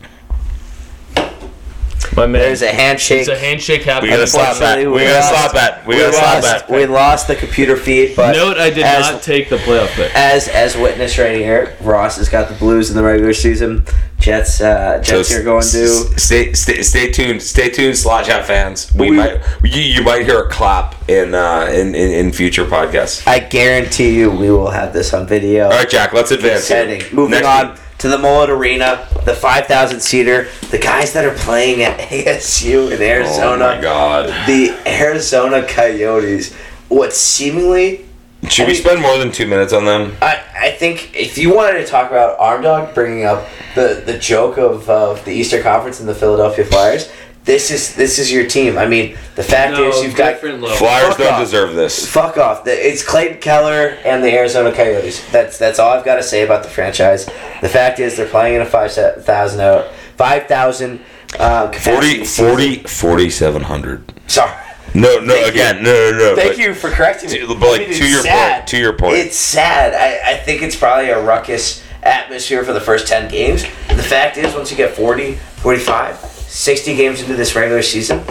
My 2.16 2.26
man, 2.26 2.42
There's 2.42 2.62
a 2.62 2.68
handshake. 2.74 3.22
it's 3.22 3.30
a 3.30 3.38
handshake 3.38 3.82
We 3.82 3.86
happening. 3.86 4.12
got 4.12 4.20
a 4.20 4.28
slap 4.28 4.60
bet. 4.60 4.80
Unfortunately, 4.80 4.86
We 4.88 4.92
we 4.94 5.04
got 5.04 5.12
a 5.12 5.34
lost- 5.34 5.52
slap 5.52 5.54
bet. 5.54 5.88
We 5.88 5.96
we 5.96 6.02
got 6.02 6.10
a 6.10 6.14
slap 6.14 6.44
lost, 6.44 6.68
bet. 6.68 6.78
we 6.78 6.86
lost 6.86 7.28
the 7.28 7.36
computer 7.36 7.78
feed, 7.78 8.16
but 8.18 8.36
Note: 8.36 8.58
I 8.58 8.70
did 8.70 8.84
as, 8.84 9.12
not 9.12 9.22
take 9.24 9.50
the 9.50 9.56
playoff 9.58 9.88
pick. 9.96 10.12
as 10.14 10.48
as 10.50 10.76
witness 10.76 11.18
right 11.18 11.38
here. 11.38 11.78
Ross 11.80 12.18
has 12.18 12.28
got 12.28 12.50
the 12.50 12.56
Blues 12.56 12.90
in 12.90 12.98
the 12.98 13.04
regular 13.04 13.34
season. 13.34 13.86
Jets 14.22 14.62
uh, 14.62 15.02
Jets 15.04 15.30
So 15.30 15.36
here 15.36 15.44
going 15.44 15.62
to. 15.64 15.88
stay 16.20 16.54
stay 16.54 16.82
stay 16.84 17.12
tuned. 17.12 17.42
Stay 17.42 17.70
tuned, 17.70 17.98
Slot 17.98 18.26
Chat 18.26 18.46
fans. 18.46 18.94
We, 18.94 19.10
We- 19.12 19.18
might 19.18 19.42
you, 19.64 19.82
you 19.82 20.02
might 20.04 20.26
hear 20.26 20.40
a 20.40 20.50
clap 20.50 20.96
in 21.10 21.34
uh 21.34 21.66
in, 21.74 21.96
in 21.96 22.12
in 22.12 22.32
future 22.32 22.66
podcasts. 22.66 23.28
I 23.28 23.40
guarantee 23.40 24.16
you, 24.18 24.30
we 24.32 24.50
will 24.52 24.70
have 24.72 24.94
this 24.94 25.14
on 25.14 25.28
video. 25.28 25.66
All 25.66 25.72
right, 25.72 25.90
Jack. 25.90 26.14
Let's 26.14 26.32
advance. 26.32 26.62
Exciting. 26.62 27.02
Moving 27.16 27.32
Next 27.32 27.48
on 27.48 27.70
week. 27.72 27.80
to 28.00 28.08
the 28.10 28.18
Mullet 28.18 28.50
Arena, 28.50 29.08
the 29.26 29.34
5,000 29.34 30.00
seater. 30.00 30.48
The 30.72 30.78
guys 30.80 31.14
that 31.14 31.26
are 31.26 31.36
playing 31.36 31.82
at 31.84 32.00
ASU 32.10 32.92
in 32.92 33.00
Oh 33.02 33.06
Arizona, 33.06 33.76
my 33.76 33.82
God! 33.82 34.48
the 34.48 34.76
Arizona 34.88 35.66
Coyotes. 35.68 36.54
What 36.88 37.14
seemingly, 37.14 38.06
Should 38.50 38.68
we 38.68 38.76
spend 38.76 39.02
more 39.02 39.18
than 39.18 39.32
two 39.32 39.46
minutes 39.48 39.72
on 39.72 39.86
them? 39.86 40.16
I, 40.22 40.44
I 40.56 40.72
think, 40.72 41.16
if 41.16 41.38
you 41.38 41.54
wanted 41.56 41.80
to 41.80 41.86
talk 41.86 42.10
about 42.10 42.40
Arm 42.40 42.64
Dog 42.64 42.94
bringing 42.96 43.24
up 43.24 43.48
the, 43.76 44.04
the 44.06 44.18
joke 44.18 44.58
of, 44.58 44.90
of 44.90 45.24
the 45.26 45.32
Easter 45.32 45.62
Conference 45.62 46.00
and 46.00 46.10
the 46.10 46.16
Philadelphia 46.16 46.66
Flyers, 46.66 47.12
this 47.44 47.72
is 47.72 47.96
this 47.96 48.20
is 48.20 48.32
your 48.32 48.46
team. 48.46 48.78
I 48.78 48.86
mean, 48.86 49.18
the 49.36 49.44
fact 49.44 49.78
is 49.78 50.04
you've 50.04 50.16
got 50.16 50.34
different. 50.34 50.64
Flyers 50.64 51.10
Fuck 51.10 51.18
don't 51.18 51.34
off. 51.34 51.40
deserve 51.40 51.76
this. 51.76 52.08
Fuck 52.08 52.38
off. 52.38 52.68
It's 52.68 53.04
Clayton 53.04 53.40
Keller 53.40 53.98
and 54.06 54.24
the 54.24 54.32
Arizona 54.32 54.72
Coyotes. 54.72 55.28
That's 55.32 55.58
that's 55.58 55.80
all 55.80 55.90
I've 55.92 56.06
got 56.06 56.18
to 56.18 56.24
say 56.24 56.44
about 56.44 56.62
the 56.62 56.70
franchise. 56.70 57.26
The 57.62 57.70
fact 57.70 58.00
is 58.00 58.16
they're 58.16 58.28
playing 58.28 58.56
in 58.56 58.62
a 58.62 58.66
5,000 58.66 59.60
out 59.60 59.92
5,000 60.18 61.02
um, 61.40 61.72
40, 61.74 62.26
40, 62.26 62.76
4,700. 62.84 64.14
Sorry. 64.28 64.52
No, 64.94 65.20
no, 65.20 65.34
Thank 65.34 65.48
again, 65.54 65.78
you. 65.78 65.84
no, 65.84 66.12
no, 66.12 66.18
no. 66.18 66.36
Thank 66.36 66.58
you 66.58 66.74
for 66.74 66.90
correcting 66.90 67.30
me. 67.32 67.40
to- 67.40 67.48
but, 67.48 67.60
like, 67.62 67.82
I 67.82 67.86
mean, 67.86 67.94
to 67.98 68.10
your 68.10 68.22
sad. 68.22 68.56
point- 68.60 68.68
to 68.68 68.78
your 68.78 68.94
point. 68.94 69.16
It's 69.18 69.38
sad. 69.38 69.94
I, 69.94 70.34
I 70.34 70.38
think 70.38 70.62
it's 70.62 70.76
probably 70.76 71.10
a 71.10 71.22
ruckus 71.22 71.82
atmosphere 72.04 72.64
for 72.66 72.74
the 72.74 72.82
first 72.82 73.08
10 73.08 73.30
games. 73.30 73.64
The 73.88 74.04
fact 74.04 74.38
is, 74.38 74.54
once 74.54 74.70
you 74.72 74.78
get 74.78 74.96
40, 74.96 75.36
45, 75.36 76.18
60 76.18 76.96
games 76.96 77.22
into 77.22 77.36
this 77.36 77.56
regular 77.56 77.82
season, 77.82 78.22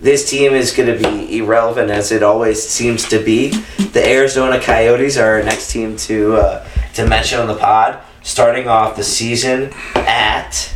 this 0.00 0.28
team 0.28 0.54
is 0.54 0.72
going 0.72 0.96
to 0.96 1.10
be 1.10 1.38
irrelevant 1.38 1.90
as 1.90 2.10
it 2.12 2.22
always 2.22 2.62
seems 2.62 3.08
to 3.08 3.22
be. 3.22 3.50
The 3.92 4.04
Arizona 4.08 4.60
Coyotes 4.60 5.16
are 5.16 5.34
our 5.38 5.42
next 5.42 5.70
team 5.70 5.96
to 5.98 6.36
uh, 6.36 6.68
to 6.94 7.06
mention 7.06 7.40
on 7.40 7.46
the 7.48 7.56
pod, 7.56 7.98
starting 8.22 8.68
off 8.68 8.96
the 8.96 9.02
season 9.04 9.72
at 9.94 10.72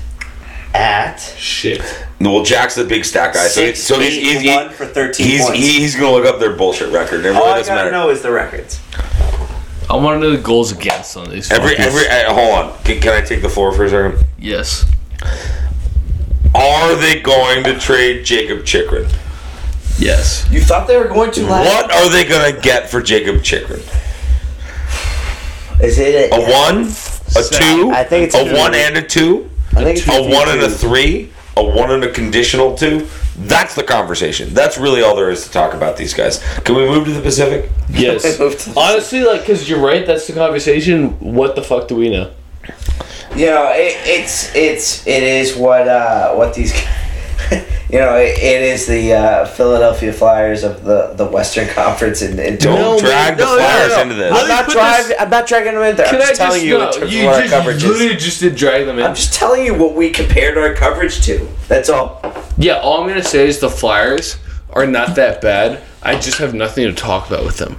at 0.75 1.19
Shit. 1.39 1.83
Well, 2.21 2.45
Jack's 2.45 2.75
the 2.77 2.85
big 2.85 3.05
stat 3.05 3.35
guy, 3.35 3.49
so, 3.49 3.61
six, 3.67 3.81
so 3.81 3.99
he's, 3.99 4.17
eight, 4.17 4.23
he's, 4.23 4.41
he- 4.43 4.55
one 4.55 4.71
for 4.71 4.87
13 4.87 5.27
he's, 5.27 5.43
points. 5.45 5.59
he's 5.59 5.95
gonna 5.97 6.13
look 6.13 6.25
up 6.27 6.39
their 6.41 6.55
bullshit 6.57 6.93
record. 6.93 7.21
It 7.25 7.29
really 7.31 7.37
All 7.37 7.45
I 7.49 7.59
gotta 7.61 7.75
matter. 7.75 7.91
know 7.91 8.11
is 8.11 8.23
the 8.23 8.31
records. 8.31 8.81
I 9.91 9.97
want 9.97 10.23
to 10.23 10.27
know 10.29 10.35
the 10.35 10.43
goals 10.43 10.73
against 10.73 11.17
on 11.17 11.29
these. 11.29 11.51
Every 11.51 11.75
fuckers. 11.75 11.87
every 11.87 12.09
uh, 12.09 12.33
hold 12.33 12.55
on. 12.73 12.83
Can, 12.85 13.01
can 13.01 13.13
I 13.13 13.21
take 13.27 13.43
the 13.43 13.49
floor 13.49 13.73
for 13.73 13.85
a 13.85 13.91
second? 13.91 14.25
yes. 14.39 14.87
Are 16.55 16.95
they 16.97 17.21
going 17.21 17.65
to 17.65 17.79
trade 17.79 18.25
Jakob 18.25 18.65
Chychrun? 18.65 19.07
Yes. 19.99 20.47
You 20.51 20.61
thought 20.61 20.87
they 20.87 20.97
were 20.99 21.09
going 21.09 21.31
to 21.33 21.47
last? 21.47 21.67
What 21.67 21.93
are 21.93 22.09
they 22.11 22.25
gonna 22.25 22.59
get 22.61 22.89
for 22.91 23.03
Jakob 23.03 23.43
Chychrun? 23.43 23.81
Is 25.83 25.99
it 25.99 26.31
A 26.33 26.41
one, 26.41 26.85
a 27.37 27.43
two, 27.51 27.91
I 27.91 28.05
think 28.05 28.27
it's 28.27 28.35
a 28.35 28.49
a 28.55 28.59
one 28.59 28.75
and 28.75 28.97
a 28.99 29.03
two, 29.03 29.51
I 29.75 29.85
think 29.85 29.99
it's 29.99 30.09
a 30.09 30.23
one 30.23 30.49
and 30.49 30.61
a 30.61 30.71
three, 30.71 31.31
a 31.57 31.65
one 31.65 31.91
and 31.91 32.05
a 32.05 32.11
conditional 32.13 32.77
two. 32.77 33.09
That's 33.37 33.75
the 33.75 33.83
conversation. 33.83 34.53
That's 34.53 34.77
really 34.77 35.01
all 35.03 35.17
there 35.17 35.31
is 35.31 35.45
to 35.47 35.51
talk 35.51 35.73
about 35.75 35.97
these 35.97 36.13
guys. 36.13 36.39
Can 36.65 36.75
we 36.77 36.87
move 36.87 37.07
to 37.07 37.13
the 37.13 37.23
Pacific? 37.23 37.71
Yes. 37.89 38.39
Move 38.39 38.59
to 38.59 38.71
the- 38.71 38.79
Honestly, 38.81 39.21
like, 39.25 39.41
because 39.41 39.69
you're 39.69 39.81
right, 39.81 40.07
that's 40.07 40.27
the 40.27 40.35
conversation. 40.35 41.19
What 41.21 41.57
the 41.57 41.63
fuck 41.63 41.89
do 41.89 41.97
we 41.97 42.11
know? 42.11 42.31
You 43.35 43.47
know, 43.47 43.71
it, 43.75 43.97
it's 44.05 44.55
it's 44.55 45.07
it 45.07 45.23
is 45.23 45.57
what 45.57 45.89
uh 45.89 46.35
what 46.35 46.53
these 46.53 46.73
you 47.91 47.99
know 47.99 48.17
it, 48.17 48.39
it 48.39 48.63
is 48.63 48.87
the 48.87 49.13
uh, 49.13 49.45
Philadelphia 49.47 50.13
Flyers 50.13 50.63
of 50.65 50.85
the 50.85 51.13
the 51.15 51.25
Western 51.27 51.69
Conference 51.75 52.23
and, 52.23 52.39
and 52.39 52.59
Don't 52.59 52.75
No, 52.79 52.99
drag 52.99 53.37
man, 53.37 53.39
the 53.39 53.45
no, 53.45 53.57
no, 53.57 53.59
Flyers 53.63 53.93
no. 53.97 54.03
into 54.03 54.15
this. 54.15 54.33
I'm 54.33 54.43
me 54.43 54.49
not 54.49 54.65
put 54.65 54.73
driving. 54.75 55.09
this- 55.09 55.17
I'm 55.21 55.31
not 55.31 55.47
dragging 55.47 55.75
them 55.75 55.83
in 55.83 55.97
there. 55.97 56.07
I'm 56.07 56.13
Can 56.13 56.21
just 56.21 56.33
I 56.33 56.45
telling 56.45 56.61
just 56.61 56.67
you 56.67 56.79
no, 56.79 57.07
in 57.07 57.13
you 57.13 57.21
of 57.21 57.27
what 57.27 57.35
our 57.35 57.41
just 57.43 57.55
coverage 57.55 57.77
is. 57.77 57.85
literally 57.85 58.17
just 58.17 58.41
did 58.41 58.57
drag 58.57 58.87
them 58.87 58.99
in. 58.99 59.05
I'm 59.05 59.15
just 59.15 59.33
telling 59.35 59.65
you 59.65 59.75
what 59.75 59.95
we 59.95 60.11
compared 60.11 60.57
our 60.59 60.75
coverage 60.75 61.23
to. 61.27 61.49
That's 61.69 61.89
all. 61.89 62.21
Yeah, 62.59 62.79
all 62.79 63.03
I'm 63.03 63.09
gonna 63.09 63.23
say 63.23 63.47
is 63.49 63.59
the 63.61 63.71
Flyers 63.71 64.37
are 64.71 64.87
not 64.87 65.15
that 65.17 65.41
bad. 65.41 65.83
I 66.03 66.19
just 66.19 66.39
have 66.39 66.55
nothing 66.55 66.85
to 66.87 66.93
talk 66.95 67.29
about 67.29 67.45
with 67.45 67.59
them. 67.59 67.79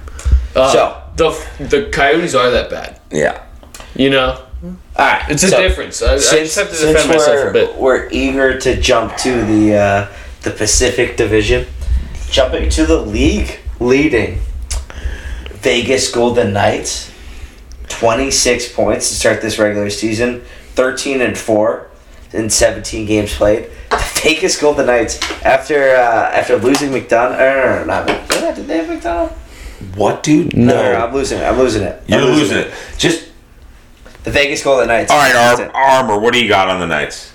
Uh, 0.54 0.72
So- 0.72 1.00
the 1.16 1.30
the 1.60 1.88
Coyotes 1.92 2.34
are 2.34 2.50
that 2.50 2.70
bad. 2.70 2.98
Yeah. 3.12 3.40
You 3.94 4.10
know, 4.10 4.43
All 4.64 4.76
right, 4.96 5.30
it's 5.30 5.42
a 5.42 5.50
difference. 5.50 6.02
I, 6.02 6.14
I 6.14 6.16
just 6.16 6.56
have 6.56 6.70
to 6.70 6.76
defend 6.76 7.08
myself 7.08 7.36
we're, 7.36 7.50
a 7.50 7.52
bit. 7.52 7.76
we're 7.76 8.08
eager 8.10 8.58
to 8.60 8.80
jump 8.80 9.16
to 9.18 9.44
the 9.44 9.74
uh, 9.74 10.12
the 10.42 10.50
Pacific 10.50 11.16
Division, 11.16 11.66
jumping 12.30 12.70
to 12.70 12.86
the 12.86 13.00
league 13.00 13.58
leading 13.80 14.40
Vegas 15.50 16.10
Golden 16.10 16.52
Knights, 16.52 17.12
twenty 17.88 18.30
six 18.30 18.70
points 18.72 19.08
to 19.10 19.14
start 19.14 19.42
this 19.42 19.58
regular 19.58 19.90
season, 19.90 20.42
thirteen 20.74 21.20
and 21.20 21.36
four 21.36 21.90
in 22.32 22.48
seventeen 22.48 23.06
games 23.06 23.34
played. 23.34 23.68
The 23.90 24.20
Vegas 24.22 24.58
Golden 24.60 24.86
Knights 24.86 25.20
after 25.42 25.94
uh, 25.94 26.30
after 26.32 26.56
losing 26.56 26.90
McDonagh, 26.90 27.38
or 27.38 27.40
no, 27.40 27.64
no, 27.64 27.78
no, 27.78 27.84
not 27.84 28.08
McDonagh. 28.08 28.56
Did 28.56 28.66
they 28.66 28.84
have 28.84 28.86
McDonagh? 28.86 29.32
What, 29.96 30.22
dude? 30.22 30.56
No, 30.56 30.74
no, 30.74 30.92
no, 30.92 31.06
I'm 31.06 31.12
losing 31.12 31.38
it. 31.38 31.42
I'm 31.42 31.58
losing 31.58 31.82
it. 31.82 32.02
I'm 32.08 32.20
You're 32.20 32.30
losing 32.30 32.58
it. 32.58 32.72
Just 32.96 33.28
The 34.24 34.30
Vegas 34.30 34.62
Golden 34.64 34.88
Knights. 34.88 35.10
all 35.10 35.18
right, 35.18 35.32
That's 35.32 35.60
Arm, 35.60 35.70
it. 35.70 35.74
Armor. 35.74 36.18
What 36.18 36.32
do 36.32 36.42
you 36.42 36.48
got 36.48 36.68
on 36.68 36.80
the 36.80 36.86
Knights? 36.86 37.30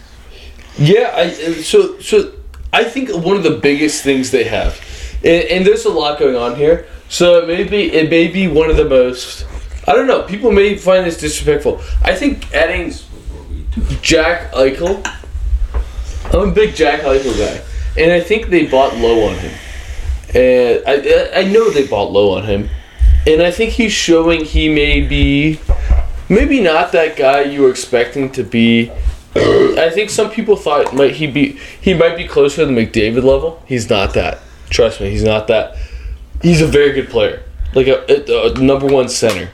Yeah, 0.77 1.11
I, 1.15 1.21
uh, 1.23 1.53
so 1.61 1.99
so 1.99 2.33
I 2.73 2.83
think 2.83 3.09
one 3.13 3.35
of 3.37 3.43
the 3.43 3.57
biggest 3.57 4.03
things 4.03 4.31
they 4.31 4.45
have, 4.45 4.79
and, 5.23 5.43
and 5.45 5.65
there's 5.65 5.85
a 5.85 5.89
lot 5.89 6.19
going 6.19 6.35
on 6.35 6.55
here. 6.55 6.87
So 7.09 7.39
it 7.39 7.47
may 7.47 7.63
be 7.63 7.91
it 7.91 8.09
may 8.09 8.27
be 8.27 8.47
one 8.47 8.69
of 8.69 8.77
the 8.77 8.85
most. 8.85 9.45
I 9.87 9.93
don't 9.93 10.07
know. 10.07 10.23
People 10.23 10.51
may 10.51 10.77
find 10.77 11.05
this 11.05 11.19
disrespectful. 11.19 11.81
I 12.03 12.15
think 12.15 12.53
adding 12.53 12.93
Jack 14.01 14.51
Eichel. 14.53 15.05
I'm 16.33 16.49
a 16.49 16.51
big 16.51 16.75
Jack 16.75 17.01
Eichel 17.01 17.37
guy, 17.37 17.61
and 18.01 18.11
I 18.11 18.19
think 18.21 18.47
they 18.49 18.67
bought 18.67 18.95
low 18.97 19.27
on 19.29 19.35
him. 19.35 19.51
And 20.33 20.83
I 20.87 20.93
I 20.93 21.39
I 21.41 21.43
know 21.51 21.69
they 21.71 21.87
bought 21.87 22.11
low 22.11 22.37
on 22.37 22.45
him, 22.45 22.69
and 23.27 23.41
I 23.41 23.51
think 23.51 23.73
he's 23.73 23.91
showing 23.93 24.45
he 24.45 24.69
may 24.69 25.01
be 25.01 25.59
maybe 26.29 26.61
not 26.61 26.91
that 26.93 27.17
guy 27.17 27.41
you 27.41 27.61
were 27.61 27.69
expecting 27.69 28.31
to 28.31 28.43
be. 28.43 28.91
I 29.35 29.89
think 29.93 30.09
some 30.09 30.31
people 30.31 30.55
thought 30.55 30.93
might 30.93 31.15
he 31.15 31.27
be 31.27 31.59
he 31.81 31.93
might 31.93 32.15
be 32.15 32.27
closer 32.27 32.65
to 32.65 32.65
the 32.65 32.71
McDavid 32.71 33.23
level. 33.23 33.61
He's 33.65 33.89
not 33.89 34.13
that. 34.13 34.39
Trust 34.69 35.01
me, 35.01 35.09
he's 35.09 35.23
not 35.23 35.47
that. 35.47 35.75
He's 36.41 36.61
a 36.61 36.67
very 36.67 36.93
good 36.93 37.09
player, 37.09 37.43
like 37.73 37.87
a, 37.87 38.31
a, 38.31 38.51
a 38.51 38.59
number 38.59 38.87
one 38.87 39.09
center. 39.09 39.51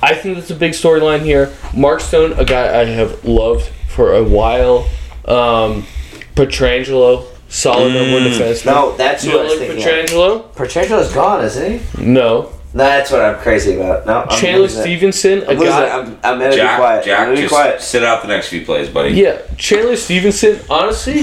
I 0.00 0.14
think 0.14 0.36
that's 0.36 0.50
a 0.50 0.54
big 0.54 0.72
storyline 0.72 1.22
here. 1.22 1.52
Mark 1.74 2.00
Stone, 2.00 2.32
a 2.34 2.44
guy 2.44 2.80
I 2.80 2.84
have 2.84 3.24
loved 3.24 3.66
for 3.88 4.14
a 4.14 4.22
while. 4.22 4.88
Um, 5.24 5.84
Pietrangelo, 6.34 7.26
solid 7.48 7.92
number 7.92 8.12
one 8.12 8.22
defenseman. 8.22 8.66
No, 8.66 8.96
that's 8.96 9.24
you 9.24 9.32
what 9.32 9.40
I 9.40 9.42
was 9.44 9.58
like 9.58 9.68
thinking. 9.68 9.84
Pietrangelo? 9.84 10.54
Pietrangelo's 10.54 11.12
gone, 11.12 11.44
isn't 11.44 11.80
he? 11.80 12.04
No. 12.04 12.52
That's 12.78 13.10
what 13.10 13.20
I'm 13.20 13.38
crazy 13.40 13.74
about. 13.74 14.06
No, 14.06 14.22
I'm 14.22 14.38
Chandler 14.38 14.62
losing 14.62 14.80
it. 14.80 14.82
Stephenson, 14.84 15.38
a 15.42 15.50
I'm 15.50 15.58
losing 15.58 15.66
it. 15.66 15.68
guy. 15.68 15.98
I'm, 15.98 16.06
I'm 16.06 16.38
gonna 16.38 16.50
be 16.50 16.56
Jack, 16.56 16.78
quiet. 16.78 16.98
I'm 16.98 17.04
Jack, 17.04 17.18
gonna 17.26 17.34
be 17.34 17.40
just 17.42 17.52
quiet. 17.54 17.80
sit 17.82 18.04
out 18.04 18.22
the 18.22 18.28
next 18.28 18.48
few 18.48 18.64
plays, 18.64 18.88
buddy. 18.88 19.10
Yeah, 19.14 19.40
Chandler 19.56 19.96
Stephenson, 19.96 20.60
honestly, 20.70 21.22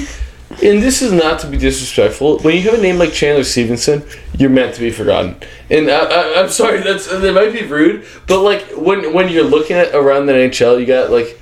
and 0.63 0.81
this 0.81 1.01
is 1.01 1.11
not 1.11 1.39
to 1.39 1.47
be 1.47 1.57
disrespectful. 1.57 2.39
When 2.39 2.55
you 2.55 2.61
have 2.63 2.73
a 2.77 2.81
name 2.81 2.97
like 2.97 3.11
Chandler 3.13 3.43
Stephenson, 3.43 4.03
you're 4.37 4.49
meant 4.49 4.75
to 4.75 4.81
be 4.81 4.91
forgotten. 4.91 5.35
And 5.69 5.89
I, 5.89 5.99
I, 6.05 6.41
I'm 6.43 6.49
sorry, 6.49 6.81
that's 6.81 7.07
that 7.07 7.33
might 7.33 7.51
be 7.53 7.65
rude, 7.65 8.05
but 8.27 8.41
like 8.41 8.63
when 8.75 9.13
when 9.13 9.29
you're 9.29 9.43
looking 9.43 9.75
at 9.75 9.95
around 9.95 10.25
the 10.27 10.33
NHL, 10.33 10.79
you 10.79 10.85
got 10.85 11.09
like 11.11 11.39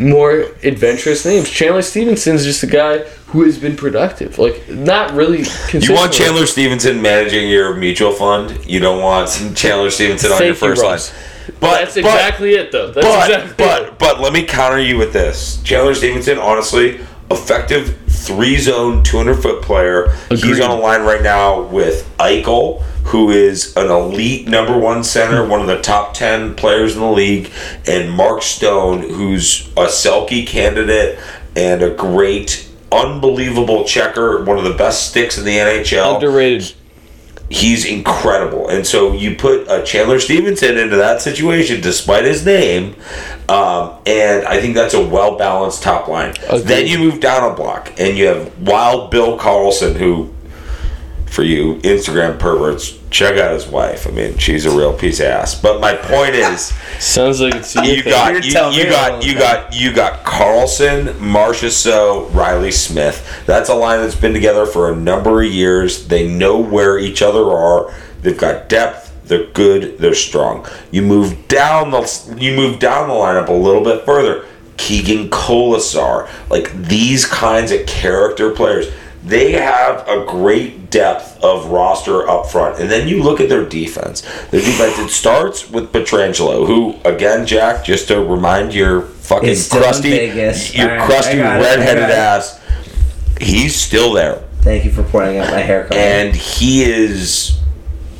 more 0.00 0.46
adventurous 0.62 1.24
names. 1.24 1.48
Chandler 1.48 1.82
Stephenson's 1.82 2.44
just 2.44 2.62
a 2.62 2.66
guy 2.66 2.98
who 3.28 3.44
has 3.44 3.58
been 3.58 3.76
productive, 3.76 4.38
like 4.38 4.68
not 4.68 5.12
really. 5.12 5.44
You 5.72 5.92
want 5.94 6.12
Chandler 6.12 6.46
Stephenson 6.46 7.02
managing 7.02 7.48
your 7.48 7.74
mutual 7.74 8.12
fund. 8.12 8.64
You 8.66 8.80
don't 8.80 9.00
want 9.02 9.28
Chandler 9.54 9.90
Stephenson 9.90 10.32
on 10.32 10.38
your 10.38 10.48
you, 10.48 10.54
first 10.54 10.82
line. 10.82 10.98
But 11.60 11.80
That's 11.80 11.94
but- 11.94 11.98
exactly 12.04 12.54
it, 12.54 12.72
though. 12.72 12.90
That's 12.90 13.06
but, 13.06 13.30
exactly 13.30 13.54
but 13.58 13.82
it. 13.82 13.98
but 13.98 14.20
let 14.20 14.32
me 14.32 14.44
counter 14.44 14.80
you 14.80 14.96
with 14.96 15.12
this. 15.12 15.62
Chandler 15.62 15.94
Stephenson, 15.94 16.38
honestly, 16.38 17.00
effective 17.30 17.98
three 18.08 18.56
zone, 18.56 19.02
two 19.02 19.16
hundred 19.16 19.42
foot 19.42 19.62
player. 19.62 20.14
He's 20.30 20.60
on 20.60 20.70
a 20.70 20.76
line 20.76 21.02
right 21.02 21.22
now 21.22 21.62
with 21.62 22.08
Eichel, 22.18 22.82
who 23.10 23.30
is 23.30 23.76
an 23.76 23.90
elite 23.90 24.46
number 24.48 24.78
one 24.78 25.02
center, 25.02 25.46
one 25.46 25.60
of 25.60 25.66
the 25.66 25.80
top 25.80 26.14
ten 26.14 26.54
players 26.54 26.94
in 26.94 27.00
the 27.00 27.10
league, 27.10 27.50
and 27.86 28.10
Mark 28.10 28.42
Stone, 28.42 29.02
who's 29.02 29.66
a 29.76 29.86
Selke 29.86 30.46
candidate 30.46 31.18
and 31.56 31.82
a 31.82 31.90
great. 31.94 32.66
Unbelievable 32.92 33.84
checker, 33.84 34.42
one 34.42 34.58
of 34.58 34.64
the 34.64 34.74
best 34.74 35.10
sticks 35.10 35.38
in 35.38 35.44
the 35.44 35.56
NHL 35.56 36.16
Underrated. 36.16 36.74
he's 37.48 37.84
incredible. 37.84 38.68
And 38.68 38.84
so 38.84 39.12
you 39.12 39.36
put 39.36 39.68
uh, 39.68 39.82
Chandler 39.84 40.18
Stephenson 40.18 40.76
into 40.76 40.96
that 40.96 41.22
situation, 41.22 41.80
despite 41.80 42.24
his 42.24 42.44
name, 42.44 42.96
um, 43.48 43.94
and 44.06 44.44
I 44.44 44.60
think 44.60 44.74
that's 44.74 44.94
a 44.94 45.04
well 45.06 45.36
balanced 45.36 45.84
top 45.84 46.08
line. 46.08 46.34
Agreed. 46.48 46.62
Then 46.62 46.86
you 46.88 46.98
move 46.98 47.20
down 47.20 47.52
a 47.52 47.54
block, 47.54 47.92
and 47.98 48.18
you 48.18 48.26
have 48.26 48.58
Wild 48.60 49.12
Bill 49.12 49.38
Karlsson, 49.38 49.94
who, 49.96 50.34
for 51.30 51.44
you 51.44 51.76
Instagram 51.76 52.38
perverts, 52.38 52.98
check 53.10 53.38
out 53.38 53.52
his 53.52 53.66
wife. 53.66 54.06
I 54.06 54.10
mean, 54.10 54.36
she's 54.36 54.66
a 54.66 54.76
real 54.76 54.92
piece 54.92 55.20
of 55.20 55.26
ass. 55.26 55.54
But 55.60 55.80
my 55.80 55.94
point 55.94 56.34
is. 56.34 56.72
Sounds 56.98 57.40
like 57.40 57.54
it's 57.54 57.74
your 57.74 57.84
You 57.84 58.02
got 58.02 58.32
You're 58.32 58.42
you, 58.42 58.50
telling 58.50 58.76
you 58.76 58.84
me 58.84 58.90
all 58.90 58.96
got 59.10 59.24
you 59.24 59.32
time. 59.34 59.40
got 59.40 59.74
you 59.74 59.92
got 59.92 60.24
Karlsson, 60.24 61.18
Marcia 61.20 61.70
So, 61.70 62.26
Reilly 62.30 62.72
Smith. 62.72 63.42
That's 63.46 63.68
a 63.68 63.74
line 63.74 64.00
that's 64.00 64.16
been 64.16 64.32
together 64.34 64.66
for 64.66 64.92
a 64.92 64.96
number 64.96 65.42
of 65.42 65.50
years. 65.50 66.08
They 66.08 66.28
know 66.28 66.58
where 66.58 66.98
each 66.98 67.22
other 67.22 67.44
are. 67.44 67.94
They've 68.22 68.36
got 68.36 68.68
depth. 68.68 69.06
They're 69.24 69.46
good. 69.52 69.98
They're 69.98 70.14
strong. 70.14 70.66
You 70.90 71.02
move 71.02 71.46
down 71.46 71.92
the 71.92 72.36
you 72.38 72.56
move 72.56 72.80
down 72.80 73.08
the 73.08 73.14
lineup 73.14 73.48
a 73.48 73.52
little 73.52 73.84
bit 73.84 74.04
further. 74.04 74.44
Keegan 74.76 75.28
Kolesar, 75.28 76.28
like 76.50 76.72
these 76.72 77.26
kinds 77.26 77.70
of 77.70 77.86
character 77.86 78.50
players, 78.50 78.90
they 79.22 79.52
have 79.52 80.06
a 80.08 80.24
great 80.26 80.90
depth 80.90 81.42
of 81.44 81.66
roster 81.66 82.28
up 82.28 82.46
front. 82.46 82.80
And 82.80 82.90
then 82.90 83.06
you 83.06 83.22
look 83.22 83.40
at 83.40 83.48
their 83.48 83.64
defense. 83.64 84.22
Their 84.50 84.60
defense 84.62 84.98
it 84.98 85.10
starts 85.10 85.70
with 85.70 85.92
Pietrangelo, 85.92 86.66
who 86.66 86.96
again, 87.04 87.46
Jack, 87.46 87.84
just 87.84 88.08
to 88.08 88.22
remind 88.24 88.74
your 88.74 89.02
fucking 89.02 89.48
It's 89.48 89.68
crusty, 89.68 90.10
Vegas. 90.10 90.74
your 90.74 90.90
Alright, 90.90 91.06
crusty 91.06 91.40
I 91.40 91.42
got 91.42 91.60
it, 91.60 91.64
redheaded 91.64 92.04
ass, 92.10 92.60
he's 93.40 93.76
still 93.76 94.12
there, 94.12 94.42
Thank 94.62 94.84
you 94.84 94.90
for 94.90 95.02
pointing 95.02 95.38
out 95.38 95.50
my 95.50 95.60
haircut. 95.60 95.96
and 95.96 96.34
he 96.34 96.82
is 96.82 97.58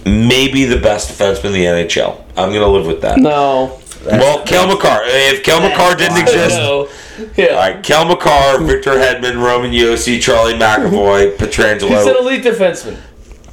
maybe 0.07 0.65
the 0.65 0.79
best 0.79 1.11
defenseman 1.11 1.47
in 1.47 1.53
the 1.53 1.65
NHL. 1.65 2.23
I'm 2.37 2.53
gonna 2.53 2.67
live 2.69 2.87
with 2.87 3.01
that. 3.03 3.19
No. 3.19 3.79
Well, 4.07 4.43
Cale 4.47 4.67
Makar. 4.67 5.01
If 5.05 5.43
Cale 5.45 5.61
Makar 5.61 5.95
didn't 5.97 6.17
exist, 6.19 6.57
No. 6.57 6.89
Yeah. 7.37 7.47
all 7.47 7.57
right, 7.57 7.83
Cale 7.83 8.05
Makar, 8.07 8.63
Victor 8.65 8.93
Hedman, 8.93 9.43
Roman 9.43 9.71
Josi, 9.73 10.21
Charlie 10.21 10.55
McAvoy, 10.55 11.37
Pietrangelo. 11.39 11.89
He's 11.89 12.07
an 12.07 12.17
elite 12.17 12.45
defenseman. 12.45 12.97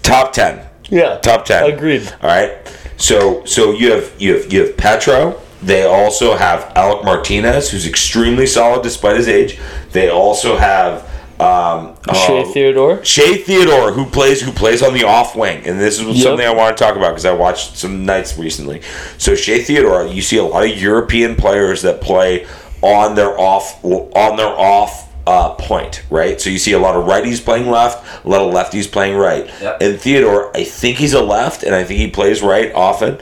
top 0.03 0.33
ten, 0.33 0.65
Yeah. 0.89 1.17
top 1.17 1.45
ten. 1.45 1.71
Agreed. 1.71 2.11
All 2.21 2.29
right. 2.29 2.51
So 2.97 3.43
so 3.45 3.71
you 3.71 3.91
have 3.91 4.11
you 4.17 4.35
have 4.35 4.51
you 4.53 4.65
have 4.65 4.75
Petro, 4.77 5.39
They 5.61 5.83
also 5.85 6.35
have 6.35 6.71
Alec 6.75 7.03
Martinez, 7.03 7.69
who's 7.71 7.87
extremely 7.87 8.45
solid 8.47 8.83
despite 8.83 9.17
his 9.17 9.27
age. 9.27 9.59
They 9.91 10.09
also 10.09 10.55
have 10.57 11.03
um, 11.39 11.95
Shea 12.13 12.41
uh, 12.41 12.45
Theodore. 12.51 13.05
Shea 13.05 13.37
Theodore, 13.37 13.91
who 13.91 14.05
plays 14.07 14.41
who 14.41 14.51
plays 14.51 14.81
on 14.81 14.93
the 14.95 15.03
off 15.03 15.35
wing, 15.35 15.61
and 15.67 15.79
this 15.79 15.99
is 15.99 16.07
Yep. 16.07 16.17
something 16.23 16.45
I 16.47 16.51
want 16.53 16.75
to 16.75 16.83
talk 16.83 16.95
about 16.95 17.09
because 17.09 17.25
I 17.25 17.33
watched 17.33 17.77
some 17.77 18.05
nights 18.05 18.37
recently. 18.39 18.81
So 19.19 19.35
Shea 19.35 19.59
Theodore, 19.61 20.07
you 20.07 20.23
see 20.23 20.37
a 20.37 20.43
lot 20.43 20.63
of 20.63 20.75
European 20.81 21.35
players 21.35 21.83
that 21.83 22.01
play 22.01 22.47
on 22.81 23.15
their 23.15 23.39
off 23.39 23.83
on 23.83 24.37
their 24.37 24.47
off 24.47 25.07
uh, 25.27 25.53
point, 25.55 26.03
right? 26.09 26.39
So 26.39 26.49
you 26.49 26.57
see 26.57 26.71
a 26.71 26.79
lot 26.79 26.95
of 26.95 27.05
righties 27.05 27.43
playing 27.43 27.69
left, 27.69 28.25
a 28.25 28.29
lot 28.29 28.41
of 28.41 28.53
lefties 28.53 28.89
playing 28.89 29.17
right. 29.17 29.45
Yep. 29.61 29.81
And 29.81 29.99
Theodore, 29.99 30.55
I 30.55 30.63
think 30.63 30.97
he's 30.97 31.13
a 31.13 31.21
left, 31.21 31.63
and 31.63 31.75
I 31.75 31.83
think 31.83 31.99
he 31.99 32.09
plays 32.09 32.41
right 32.41 32.73
often. 32.73 33.19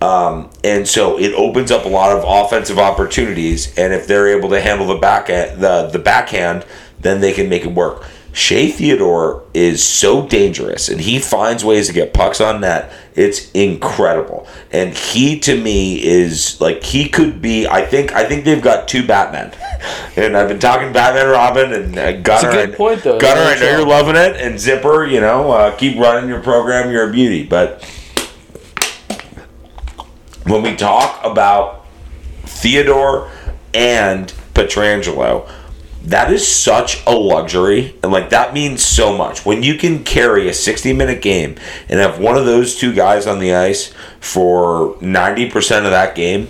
Um, 0.00 0.50
and 0.62 0.86
so 0.86 1.18
it 1.18 1.34
opens 1.34 1.72
up 1.72 1.84
a 1.84 1.88
lot 1.88 2.16
of 2.16 2.22
offensive 2.24 2.78
opportunities, 2.78 3.76
and 3.76 3.92
if 3.92 4.06
they're 4.06 4.28
able 4.28 4.50
to 4.50 4.60
handle 4.60 4.86
the 4.86 4.96
back 4.96 5.26
the 5.26 5.90
the 5.92 5.98
backhand, 5.98 6.64
then 7.00 7.20
they 7.20 7.32
can 7.32 7.48
make 7.48 7.64
it 7.64 7.72
work. 7.72 8.06
Shea 8.38 8.70
Theodore 8.70 9.42
is 9.52 9.82
so 9.82 10.24
dangerous, 10.28 10.88
and 10.88 11.00
he 11.00 11.18
finds 11.18 11.64
ways 11.64 11.88
to 11.88 11.92
get 11.92 12.14
pucks 12.14 12.40
on 12.40 12.60
net. 12.60 12.92
It's 13.16 13.50
incredible, 13.50 14.46
and 14.70 14.94
he 14.94 15.40
to 15.40 15.60
me 15.60 16.00
is 16.00 16.60
like 16.60 16.84
he 16.84 17.08
could 17.08 17.42
be. 17.42 17.66
I 17.66 17.84
think 17.84 18.12
I 18.12 18.24
think 18.24 18.44
they've 18.44 18.62
got 18.62 18.86
two 18.86 19.04
Batmen, 19.04 19.52
and 20.16 20.36
I've 20.36 20.46
been 20.46 20.60
talking 20.60 20.92
Batman 20.92 21.26
Robin 21.26 21.72
and 21.72 21.98
uh, 21.98 22.12
Gunner. 22.20 22.52
good 22.52 22.68
and- 22.68 22.74
point, 22.74 23.02
though. 23.02 23.18
Gunner, 23.18 23.40
I 23.40 23.58
know 23.58 23.78
you're 23.78 23.88
loving 23.88 24.14
it, 24.14 24.36
and 24.36 24.56
Zipper, 24.60 25.04
you 25.04 25.20
know, 25.20 25.50
uh, 25.50 25.74
keep 25.74 25.98
running 25.98 26.30
your 26.30 26.40
program. 26.40 26.92
You're 26.92 27.10
a 27.10 27.12
beauty, 27.12 27.42
but 27.42 27.82
when 30.44 30.62
we 30.62 30.76
talk 30.76 31.24
about 31.24 31.86
Theodore 32.44 33.32
and 33.74 34.32
Pietrangelo, 34.54 35.50
that 36.08 36.32
is 36.32 36.46
such 36.46 37.04
a 37.06 37.12
luxury. 37.14 37.94
And 38.02 38.10
like 38.10 38.30
that 38.30 38.54
means 38.54 38.82
so 38.82 39.16
much. 39.16 39.44
When 39.44 39.62
you 39.62 39.74
can 39.74 40.04
carry 40.04 40.48
a 40.48 40.54
60 40.54 40.92
minute 40.92 41.20
game 41.22 41.56
and 41.88 42.00
have 42.00 42.18
one 42.18 42.36
of 42.36 42.46
those 42.46 42.76
two 42.76 42.94
guys 42.94 43.26
on 43.26 43.38
the 43.38 43.54
ice 43.54 43.92
for 44.20 44.94
90% 44.96 45.84
of 45.84 45.90
that 45.90 46.14
game, 46.14 46.48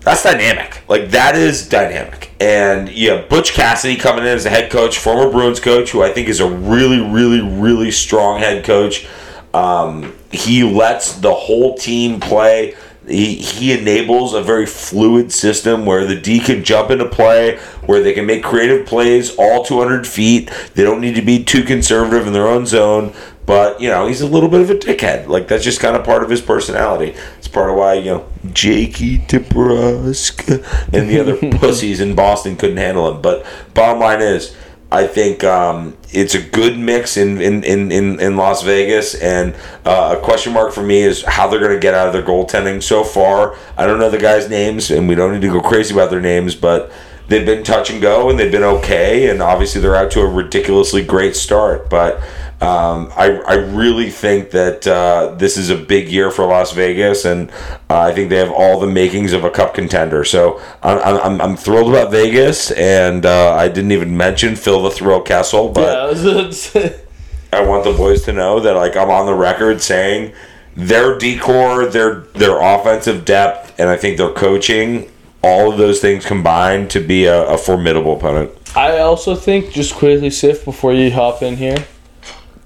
that's 0.00 0.22
dynamic. 0.22 0.82
Like 0.88 1.10
that 1.10 1.34
is 1.34 1.68
dynamic. 1.68 2.32
And 2.40 2.88
have 2.88 3.28
Butch 3.28 3.52
Cassidy 3.52 3.96
coming 3.96 4.24
in 4.24 4.30
as 4.30 4.46
a 4.46 4.50
head 4.50 4.70
coach, 4.70 4.98
former 4.98 5.30
Bruins 5.30 5.60
coach, 5.60 5.90
who 5.90 6.02
I 6.02 6.12
think 6.12 6.28
is 6.28 6.40
a 6.40 6.48
really, 6.48 7.00
really, 7.00 7.40
really 7.40 7.90
strong 7.90 8.38
head 8.38 8.64
coach. 8.64 9.06
Um, 9.52 10.14
he 10.30 10.62
lets 10.62 11.14
the 11.14 11.34
whole 11.34 11.76
team 11.76 12.20
play. 12.20 12.74
He, 13.10 13.36
he 13.36 13.72
enables 13.72 14.34
a 14.34 14.42
very 14.42 14.66
fluid 14.66 15.32
system 15.32 15.84
where 15.84 16.06
the 16.06 16.14
D 16.14 16.40
can 16.40 16.62
jump 16.62 16.90
into 16.90 17.08
play, 17.08 17.58
where 17.84 18.02
they 18.02 18.12
can 18.12 18.26
make 18.26 18.44
creative 18.44 18.86
plays 18.86 19.34
all 19.36 19.64
200 19.64 20.06
feet. 20.06 20.50
They 20.74 20.84
don't 20.84 21.00
need 21.00 21.16
to 21.16 21.22
be 21.22 21.42
too 21.42 21.64
conservative 21.64 22.26
in 22.26 22.32
their 22.32 22.46
own 22.46 22.66
zone. 22.66 23.12
But, 23.46 23.80
you 23.80 23.88
know, 23.88 24.06
he's 24.06 24.20
a 24.20 24.28
little 24.28 24.48
bit 24.48 24.60
of 24.60 24.70
a 24.70 24.74
dickhead. 24.74 25.26
Like, 25.26 25.48
that's 25.48 25.64
just 25.64 25.80
kind 25.80 25.96
of 25.96 26.04
part 26.04 26.22
of 26.22 26.30
his 26.30 26.40
personality. 26.40 27.16
It's 27.38 27.48
part 27.48 27.68
of 27.68 27.74
why, 27.74 27.94
you 27.94 28.04
know, 28.04 28.28
Jakey 28.52 29.18
DeBrusk 29.18 30.48
and 30.94 31.10
the 31.10 31.18
other 31.20 31.36
pussies 31.58 32.00
in 32.00 32.14
Boston 32.14 32.56
couldn't 32.56 32.76
handle 32.76 33.12
him. 33.12 33.20
But 33.20 33.44
bottom 33.74 33.98
line 33.98 34.22
is, 34.22 34.54
I 34.92 35.06
think 35.06 35.44
um, 35.44 35.96
it's 36.10 36.34
a 36.34 36.42
good 36.42 36.76
mix 36.76 37.16
in, 37.16 37.40
in, 37.40 37.62
in, 37.62 37.92
in, 37.92 38.20
in 38.20 38.36
Las 38.36 38.62
Vegas. 38.62 39.14
And 39.14 39.54
uh, 39.84 40.16
a 40.18 40.20
question 40.20 40.52
mark 40.52 40.72
for 40.72 40.82
me 40.82 40.98
is 40.98 41.22
how 41.22 41.46
they're 41.46 41.60
going 41.60 41.74
to 41.74 41.78
get 41.78 41.94
out 41.94 42.08
of 42.08 42.12
their 42.12 42.24
goaltending 42.24 42.82
so 42.82 43.04
far. 43.04 43.56
I 43.76 43.86
don't 43.86 44.00
know 44.00 44.10
the 44.10 44.18
guys' 44.18 44.50
names, 44.50 44.90
and 44.90 45.08
we 45.08 45.14
don't 45.14 45.32
need 45.32 45.42
to 45.42 45.52
go 45.52 45.60
crazy 45.60 45.94
about 45.94 46.10
their 46.10 46.20
names, 46.20 46.54
but 46.54 46.90
they've 47.30 47.46
been 47.46 47.64
touch 47.64 47.88
and 47.90 48.02
go, 48.02 48.28
and 48.28 48.38
they've 48.38 48.52
been 48.52 48.62
okay. 48.62 49.30
And 49.30 49.40
obviously, 49.40 49.80
they're 49.80 49.96
out 49.96 50.10
to 50.12 50.20
a 50.20 50.26
ridiculously 50.26 51.02
great 51.02 51.34
start. 51.34 51.88
But 51.88 52.16
um, 52.60 53.10
I, 53.16 53.40
I 53.46 53.54
really 53.54 54.10
think 54.10 54.50
that 54.50 54.86
uh, 54.86 55.34
this 55.38 55.56
is 55.56 55.70
a 55.70 55.76
big 55.76 56.08
year 56.10 56.30
for 56.30 56.44
Las 56.44 56.72
Vegas, 56.72 57.24
and 57.24 57.50
uh, 57.88 58.00
I 58.00 58.12
think 58.12 58.28
they 58.28 58.36
have 58.36 58.50
all 58.52 58.78
the 58.78 58.86
makings 58.86 59.32
of 59.32 59.44
a 59.44 59.50
cup 59.50 59.72
contender. 59.72 60.24
So 60.24 60.60
I'm, 60.82 60.98
I'm, 61.22 61.40
I'm 61.40 61.56
thrilled 61.56 61.88
about 61.90 62.10
Vegas, 62.10 62.70
and 62.72 63.24
uh, 63.24 63.54
I 63.54 63.68
didn't 63.68 63.92
even 63.92 64.14
mention 64.14 64.56
Phil 64.56 64.82
the 64.82 64.90
Thrill 64.90 65.22
Kessel. 65.22 65.70
but 65.70 65.80
Yeah, 65.82 66.00
I 66.02 66.06
was 66.10 66.22
gonna 66.22 66.52
say- 66.52 67.00
I 67.52 67.62
want 67.62 67.82
the 67.84 67.92
boys 67.92 68.22
to 68.26 68.32
know 68.32 68.60
that 68.60 68.74
like 68.76 68.96
I'm 68.96 69.10
on 69.10 69.26
the 69.26 69.34
record 69.34 69.80
saying 69.82 70.32
their 70.76 71.18
decor, 71.18 71.86
their 71.86 72.20
their 72.34 72.60
offensive 72.60 73.24
depth, 73.24 73.74
and 73.80 73.88
I 73.88 73.96
think 73.96 74.18
their 74.18 74.30
coaching, 74.32 75.10
all 75.42 75.72
of 75.72 75.78
those 75.78 76.00
things 76.00 76.26
combined 76.26 76.90
to 76.90 77.00
be 77.00 77.24
a, 77.24 77.44
a 77.48 77.58
formidable 77.58 78.16
opponent. 78.16 78.50
I 78.76 78.98
also 78.98 79.34
think 79.34 79.72
just 79.72 79.94
quickly, 79.94 80.30
Sif, 80.30 80.64
before 80.64 80.92
you 80.92 81.10
hop 81.10 81.42
in 81.42 81.56
here, 81.56 81.86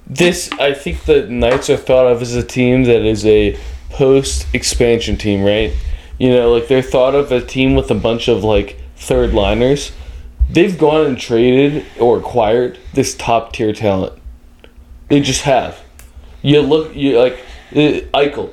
this 0.07 0.51
I 0.53 0.75
think 0.75 1.05
the 1.05 1.27
Knights 1.27 1.71
are 1.71 1.77
thought 1.77 2.07
of 2.07 2.21
as 2.21 2.35
a 2.35 2.43
team 2.43 2.85
that 2.85 3.03
is 3.03 3.25
a 3.25 3.59
post 3.91 4.47
expansion 4.53 5.17
team, 5.17 5.43
right? 5.43 5.73
You 6.19 6.31
know, 6.31 6.53
like 6.53 6.69
they're 6.69 6.83
thought 6.83 7.15
of 7.15 7.33
a 7.33 7.41
team 7.41 7.75
with 7.75 7.91
a 7.91 7.95
bunch 7.95 8.29
of 8.29 8.45
like 8.45 8.79
third 8.97 9.33
liners. 9.33 9.93
They've 10.51 10.77
gone 10.77 11.07
and 11.07 11.19
traded 11.19 11.87
or 11.99 12.19
acquired 12.19 12.79
this 12.93 13.15
top 13.15 13.53
tier 13.53 13.73
talent. 13.73 14.13
They 15.09 15.21
just 15.21 15.43
have. 15.43 15.81
You 16.43 16.61
look, 16.61 16.95
you 16.95 17.19
like 17.19 17.39
uh, 17.73 18.05
Eichel, 18.13 18.53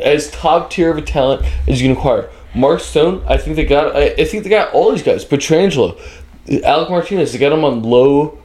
as 0.00 0.30
top 0.30 0.70
tier 0.70 0.90
of 0.90 0.98
a 0.98 1.02
talent 1.02 1.44
as 1.66 1.82
you 1.82 1.88
can 1.88 1.96
acquire. 1.96 2.30
Mark 2.54 2.80
Stone, 2.80 3.24
I 3.26 3.36
think 3.36 3.56
they 3.56 3.64
got. 3.64 3.96
I, 3.96 4.14
I 4.18 4.24
think 4.24 4.44
they 4.44 4.50
got 4.50 4.72
all 4.72 4.92
these 4.92 5.02
guys. 5.02 5.24
Pietrangelo, 5.24 5.98
Alec 6.62 6.90
Martinez, 6.90 7.32
they 7.32 7.38
got 7.38 7.50
them 7.50 7.64
on 7.64 7.82
low 7.82 8.38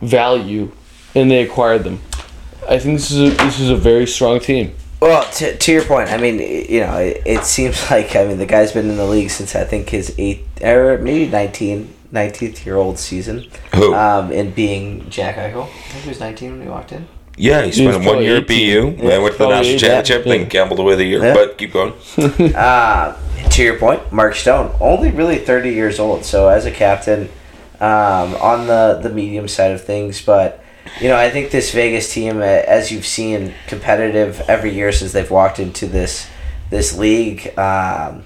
value, 0.00 0.70
and 1.14 1.30
they 1.30 1.42
acquired 1.42 1.84
them. 1.84 2.00
I 2.68 2.78
think 2.78 2.98
this 2.98 3.10
is 3.10 3.32
a, 3.32 3.36
this 3.44 3.58
is 3.58 3.70
a 3.70 3.76
very 3.76 4.06
strong 4.06 4.38
team. 4.38 4.74
Well, 5.00 5.28
to, 5.32 5.56
to 5.56 5.72
your 5.72 5.82
point, 5.84 6.10
I 6.10 6.18
mean, 6.18 6.38
you 6.38 6.80
know, 6.80 6.98
it, 6.98 7.22
it 7.24 7.44
seems 7.44 7.90
like 7.90 8.14
I 8.14 8.26
mean 8.26 8.38
the 8.38 8.46
guy's 8.46 8.72
been 8.72 8.88
in 8.88 8.96
the 8.96 9.06
league 9.06 9.30
since 9.30 9.54
I 9.56 9.64
think 9.64 9.88
his 9.88 10.14
eighth 10.18 10.62
or 10.62 10.98
maybe 10.98 11.30
19, 11.30 11.92
19th 12.12 12.64
year 12.64 12.76
old 12.76 12.98
season. 12.98 13.48
Who? 13.74 13.94
Um, 13.94 14.30
and 14.30 14.54
being 14.54 15.08
Jack 15.10 15.36
Eichel, 15.36 15.64
I 15.64 15.72
think 15.72 16.04
he 16.04 16.08
was 16.08 16.20
nineteen 16.20 16.52
when 16.52 16.62
he 16.62 16.68
walked 16.68 16.92
in. 16.92 17.08
Yeah, 17.40 17.62
he 17.62 17.72
spent 17.72 18.04
one 18.04 18.22
year 18.22 18.36
at 18.36 18.46
BU, 18.46 18.52
18. 18.52 18.96
then 18.98 19.22
went 19.22 19.32
to 19.32 19.38
the 19.38 19.48
national 19.48 19.76
18, 19.76 19.78
championship, 19.78 20.26
yeah. 20.26 20.36
then 20.36 20.48
gambled 20.48 20.78
away 20.78 20.94
the 20.96 21.04
year. 21.04 21.24
Yeah. 21.24 21.34
But 21.34 21.56
keep 21.56 21.72
going. 21.72 21.94
Uh, 22.54 23.16
to 23.50 23.62
your 23.62 23.78
point, 23.78 24.12
Mark 24.12 24.34
Stone, 24.34 24.74
only 24.80 25.10
really 25.10 25.38
30 25.38 25.70
years 25.70 25.98
old. 25.98 26.24
So 26.24 26.48
as 26.48 26.66
a 26.66 26.70
captain, 26.70 27.30
um, 27.80 28.34
on 28.36 28.66
the, 28.66 29.00
the 29.02 29.08
medium 29.08 29.48
side 29.48 29.72
of 29.72 29.82
things, 29.82 30.20
but 30.20 30.62
you 31.00 31.08
know, 31.08 31.16
I 31.16 31.30
think 31.30 31.50
this 31.50 31.72
Vegas 31.72 32.12
team, 32.12 32.38
uh, 32.38 32.42
as 32.42 32.92
you've 32.92 33.06
seen, 33.06 33.54
competitive 33.66 34.42
every 34.42 34.74
year 34.74 34.92
since 34.92 35.12
they've 35.12 35.30
walked 35.30 35.58
into 35.58 35.86
this 35.86 36.28
this 36.68 36.96
league. 36.96 37.58
Um, 37.58 38.24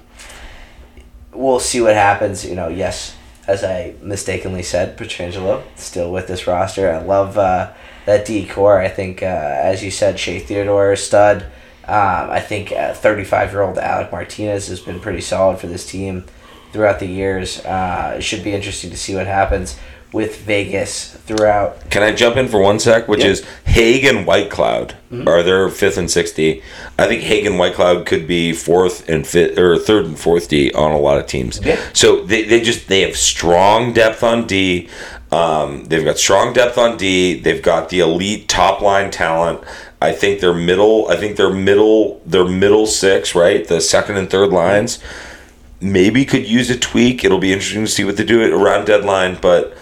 we'll 1.31 1.59
see 1.59 1.81
what 1.81 1.93
happens. 1.93 2.45
You 2.45 2.55
know, 2.55 2.67
yes, 2.67 3.15
as 3.47 3.63
I 3.63 3.95
mistakenly 4.01 4.63
said, 4.63 4.97
Pietrangelo 4.97 5.63
still 5.75 6.11
with 6.11 6.27
this 6.27 6.47
roster. 6.47 6.91
I 6.91 7.01
love 7.01 7.37
uh, 7.37 7.73
that 8.05 8.25
decor. 8.25 8.79
I 8.79 8.87
think, 8.87 9.21
uh, 9.23 9.25
as 9.25 9.83
you 9.83 9.91
said, 9.91 10.19
Shea 10.19 10.39
Theodore 10.39 10.93
is 10.93 11.03
stud. 11.05 11.43
Um, 11.87 12.29
I 12.31 12.39
think 12.39 12.69
thirty-five 12.69 13.51
year 13.51 13.61
old 13.61 13.77
Alec 13.77 14.11
Martinez 14.11 14.67
has 14.69 14.79
been 14.79 14.99
pretty 14.99 15.21
solid 15.21 15.59
for 15.59 15.67
this 15.67 15.85
team 15.85 16.25
throughout 16.71 16.99
the 16.99 17.05
years. 17.07 17.63
Uh, 17.65 18.15
it 18.17 18.21
should 18.23 18.43
be 18.43 18.53
interesting 18.53 18.89
to 18.89 18.97
see 18.97 19.15
what 19.15 19.27
happens 19.27 19.77
with 20.11 20.37
Vegas 20.41 21.11
throughout. 21.25 21.89
Can 21.89 22.01
I 22.01 22.13
jump 22.13 22.37
in 22.37 22.47
for 22.47 22.61
one 22.61 22.79
sec? 22.79 23.07
Which 23.07 23.23
Yeah. 23.23 23.31
is 23.31 23.45
Hague 23.65 24.05
and 24.05 24.25
Whitecloud 24.25 24.93
are 25.27 25.43
their 25.43 25.67
fifth 25.69 25.97
and 25.97 26.09
sixth 26.09 26.35
D. 26.35 26.61
I 26.97 27.05
think 27.07 27.21
Hague 27.23 27.45
and 27.45 27.55
Whitecloud 27.55 28.05
could 28.05 28.25
be 28.25 28.53
fourth 28.53 29.07
and 29.09 29.27
fifth 29.27 29.57
or 29.59 29.77
third 29.77 30.05
and 30.05 30.17
fourth 30.17 30.47
D 30.49 30.71
on 30.73 30.91
a 30.91 30.97
lot 30.99 31.17
of 31.17 31.27
teams. 31.27 31.59
Yeah. 31.63 31.79
So 31.93 32.23
they, 32.23 32.43
they 32.43 32.61
just 32.61 32.87
they 32.87 33.01
have 33.01 33.15
strong 33.17 33.93
depth 33.93 34.23
on 34.23 34.47
D. 34.47 34.87
Um, 35.35 35.83
they've 35.85 36.05
got 36.05 36.17
strong 36.17 36.53
depth 36.53 36.77
on 36.77 36.95
D. 36.95 37.39
They've 37.39 37.61
got 37.61 37.89
the 37.89 37.99
elite 37.99 38.47
top 38.47 38.79
line 38.79 39.11
talent. 39.11 39.61
I 40.01 40.13
think 40.13 40.39
their 40.39 40.53
middle. 40.53 41.09
I 41.09 41.17
think 41.17 41.35
their 41.35 41.53
middle. 41.53 42.21
Their 42.25 42.45
middle 42.45 42.87
six, 42.87 43.35
right? 43.35 43.67
The 43.67 43.81
second 43.81 44.15
and 44.15 44.29
third 44.29 44.51
lines, 44.51 44.99
maybe 45.81 46.23
could 46.23 46.47
use 46.47 46.69
a 46.69 46.77
tweak. 46.77 47.25
It'll 47.25 47.37
be 47.37 47.51
interesting 47.51 47.83
to 47.83 47.91
see 47.91 48.05
what 48.05 48.15
they 48.15 48.23
do 48.23 48.41
it 48.41 48.53
around 48.53 48.85
deadline, 48.85 49.37
but 49.41 49.77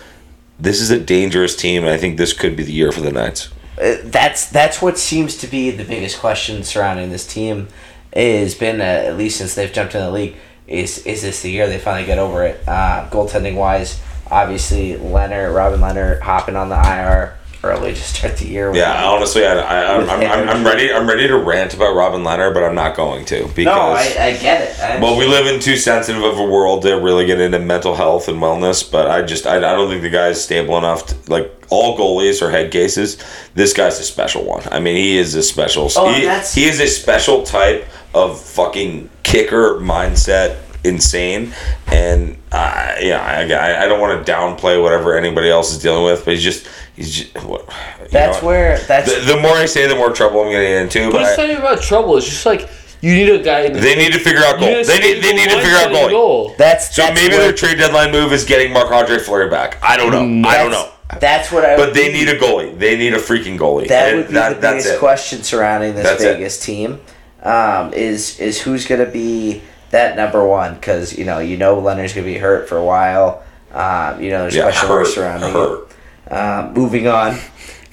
this 0.60 0.82
is 0.82 0.90
a 0.90 1.00
dangerous 1.00 1.56
team, 1.56 1.84
and 1.84 1.92
I 1.92 1.98
think 1.98 2.18
this 2.18 2.34
could 2.34 2.56
be 2.56 2.64
the 2.64 2.72
year 2.72 2.92
for 2.92 3.02
the 3.02 3.12
Knights. 3.12 3.50
Uh, 3.80 3.96
that's 4.04 4.50
that's 4.50 4.82
what 4.82 4.98
seems 4.98 5.38
to 5.38 5.48
be 5.48 5.70
the 5.70 5.84
biggest 5.84 6.20
question 6.20 6.64
surrounding 6.64 7.12
this 7.12 7.28
team. 7.28 7.68
Has 8.16 8.56
been 8.56 8.82
uh, 8.82 8.84
at 8.84 9.18
least 9.18 9.38
since 9.38 9.54
they've 9.54 9.74
jumped 9.74 9.94
in 9.94 10.02
the 10.02 10.12
league. 10.12 10.36
Is 10.68 11.06
is 11.06 11.22
this 11.22 11.42
the 11.42 11.52
year 11.52 11.68
they 11.68 11.80
finally 11.80 12.06
get 12.06 12.18
over 12.18 12.44
it? 12.44 12.68
Uh, 12.68 13.08
goaltending 13.12 13.56
wise, 13.56 14.00
obviously 14.34 14.94
Lehner, 14.96 15.54
Robin 15.56 15.80
Lehner, 15.80 16.20
hopping 16.20 16.56
on 16.56 16.70
the 16.70 16.76
IR. 16.76 17.36
early 17.66 17.94
to 17.94 18.02
start 18.02 18.36
the 18.38 18.46
year. 18.46 18.76
Yeah, 18.76 19.06
honestly, 19.06 19.46
I, 19.46 19.54
I, 19.54 19.96
I'm, 19.96 20.10
I'm, 20.10 20.50
I'm, 20.50 20.66
ready. 20.66 20.92
I'm 20.92 21.08
ready 21.08 21.28
to 21.30 21.38
rant 21.38 21.74
about 21.74 21.96
Robin 21.96 22.22
Lehner, 22.22 22.54
but 22.54 22.62
I'm 22.62 22.76
not 22.76 22.94
going 22.98 23.24
to 23.26 23.48
because. 23.56 23.66
No, 23.66 23.72
I, 23.72 24.02
I 24.20 24.38
get 24.38 24.62
it. 24.62 24.80
I 24.82 25.00
Well, 25.00 25.18
we 25.18 25.26
live 25.26 25.48
in 25.48 25.62
too 25.62 25.78
sensitive 25.78 26.24
of 26.24 26.38
a 26.40 26.44
world 26.44 26.82
to 26.82 26.96
really 26.96 27.26
get 27.26 27.40
into 27.40 27.60
mental 27.60 27.96
health 27.96 28.28
and 28.28 28.40
wellness, 28.40 28.90
but 28.92 29.10
I 29.10 29.22
just 29.22 29.48
I, 29.48 29.58
I 29.58 29.60
don't 29.76 29.88
think 29.90 30.02
the 30.02 30.10
guy's 30.10 30.44
stable 30.44 30.78
enough. 30.78 31.06
To, 31.06 31.32
like 31.32 31.54
all 31.70 31.98
goalies 31.98 32.42
are 32.42 32.52
head 32.52 32.70
cases. 32.72 33.18
This 33.56 33.72
guy's 33.72 33.98
a 34.00 34.04
special 34.04 34.44
one. 34.44 34.64
I 34.70 34.80
mean, 34.82 34.98
he 34.98 35.18
is 35.18 35.34
a 35.36 35.44
special. 35.44 35.88
Oh, 35.96 36.12
he, 36.12 36.26
that's- 36.26 36.54
he 36.54 36.66
is 36.66 36.82
a 36.82 36.88
special 36.88 37.44
type 37.44 37.88
of 38.14 38.42
fucking 38.42 39.10
kicker 39.24 39.76
mindset. 39.80 40.58
Insane, 40.86 41.54
and 41.88 42.36
uh, 42.52 42.96
yeah, 43.00 43.22
I, 43.24 43.44
I, 43.54 43.84
I 43.84 43.88
don't 43.88 44.02
want 44.02 44.26
to 44.26 44.30
downplay 44.32 44.82
whatever 44.82 45.18
anybody 45.18 45.50
else 45.50 45.72
is 45.72 45.82
dealing 45.82 46.04
with, 46.04 46.26
but 46.26 46.34
he's 46.34 46.44
just 46.44 46.68
he's 46.96 47.16
just 47.16 47.46
what. 47.46 47.70
That's 48.12 48.42
know, 48.42 48.48
where 48.50 48.78
that's 48.80 49.10
the, 49.26 49.34
the 49.36 49.42
more 49.42 49.54
I 49.54 49.66
say, 49.66 49.88
the 49.88 49.96
more 49.96 50.12
trouble 50.12 50.42
I'm 50.42 50.52
getting 50.52 50.74
into. 50.74 51.06
But 51.10 51.14
But 51.14 51.22
it's 51.22 51.40
I- 51.40 51.42
not 51.44 51.50
even 51.52 51.62
about 51.62 51.82
trouble. 51.82 52.18
It's 52.18 52.28
just 52.28 52.46
like 52.46 52.70
you 53.02 53.14
need 53.16 53.30
a 53.30 53.42
guy. 53.42 53.62
In 53.62 53.74
the, 53.74 53.80
they 53.80 53.96
need 53.96 54.12
to 54.12 54.20
figure 54.20 54.42
out 54.44 54.60
goal. 54.60 54.68
need 54.70 54.86
They 54.86 55.00
need 55.00 55.24
they 55.24 55.34
need 55.34 55.50
to 55.50 55.56
figure 55.62 55.78
out 55.78 55.88
mindset 55.88 55.90
in 55.90 55.96
goalie. 55.96 56.12
goal. 56.12 56.56
that's 56.58 56.94
So 56.94 57.02
that's 57.04 57.16
maybe 57.22 57.38
their 57.38 57.54
trade 57.54 57.78
deadline 57.78 58.12
move 58.12 58.34
is 58.34 58.44
getting 58.44 58.74
Marc 58.74 58.92
Andre 58.92 59.20
Fleury 59.20 59.50
back. 59.50 59.78
I 59.82 59.96
don't 59.96 60.12
know. 60.12 60.50
I 60.50 60.58
don't 60.58 60.72
know. 60.72 60.90
that's- 61.10 61.22
That's 61.22 61.52
what 61.54 61.64
I. 61.64 61.78
But 61.78 61.94
they 61.94 62.12
need 62.12 62.28
a 62.28 62.38
goalie. 62.38 62.78
They 62.78 62.98
need 62.98 63.14
a 63.14 63.20
freaking 63.20 63.58
goalie. 63.58 63.88
That 63.88 64.10
And 64.10 64.18
would 64.18 64.28
be 64.28 64.34
that- 64.34 64.56
the 64.56 64.60
that's 64.60 64.84
biggest 64.84 65.00
question 65.00 65.44
surrounding 65.44 65.96
this 65.96 66.04
That's 66.04 66.24
it. 66.24 66.34
Vegas 66.36 66.60
team. 66.60 67.00
Um, 67.42 67.94
is 67.94 68.40
is 68.40 68.62
who's 68.62 68.86
going 68.86 69.04
to 69.04 69.12
be 69.12 69.62
that 69.94 70.16
number 70.18 70.46
one? 70.46 70.76
Because 70.76 71.18
you 71.18 71.26
know 71.26 71.40
you 71.40 71.58
know 71.58 71.78
Lehner's 71.82 72.14
going 72.14 72.26
to 72.28 72.34
be 72.34 72.38
hurt 72.38 72.68
for 72.70 72.78
a 72.78 72.84
while. 72.86 73.44
Um, 73.72 74.22
you 74.22 74.30
know 74.30 74.42
there's 74.42 74.56
Yeah, 74.56 74.64
question 74.64 74.88
hurt, 74.90 74.96
marks 74.96 75.14
surrounding 75.16 75.52
hurt. 75.52 75.88
it. 76.28 76.34
Um, 76.34 76.74
moving 76.74 77.08
on 77.08 77.38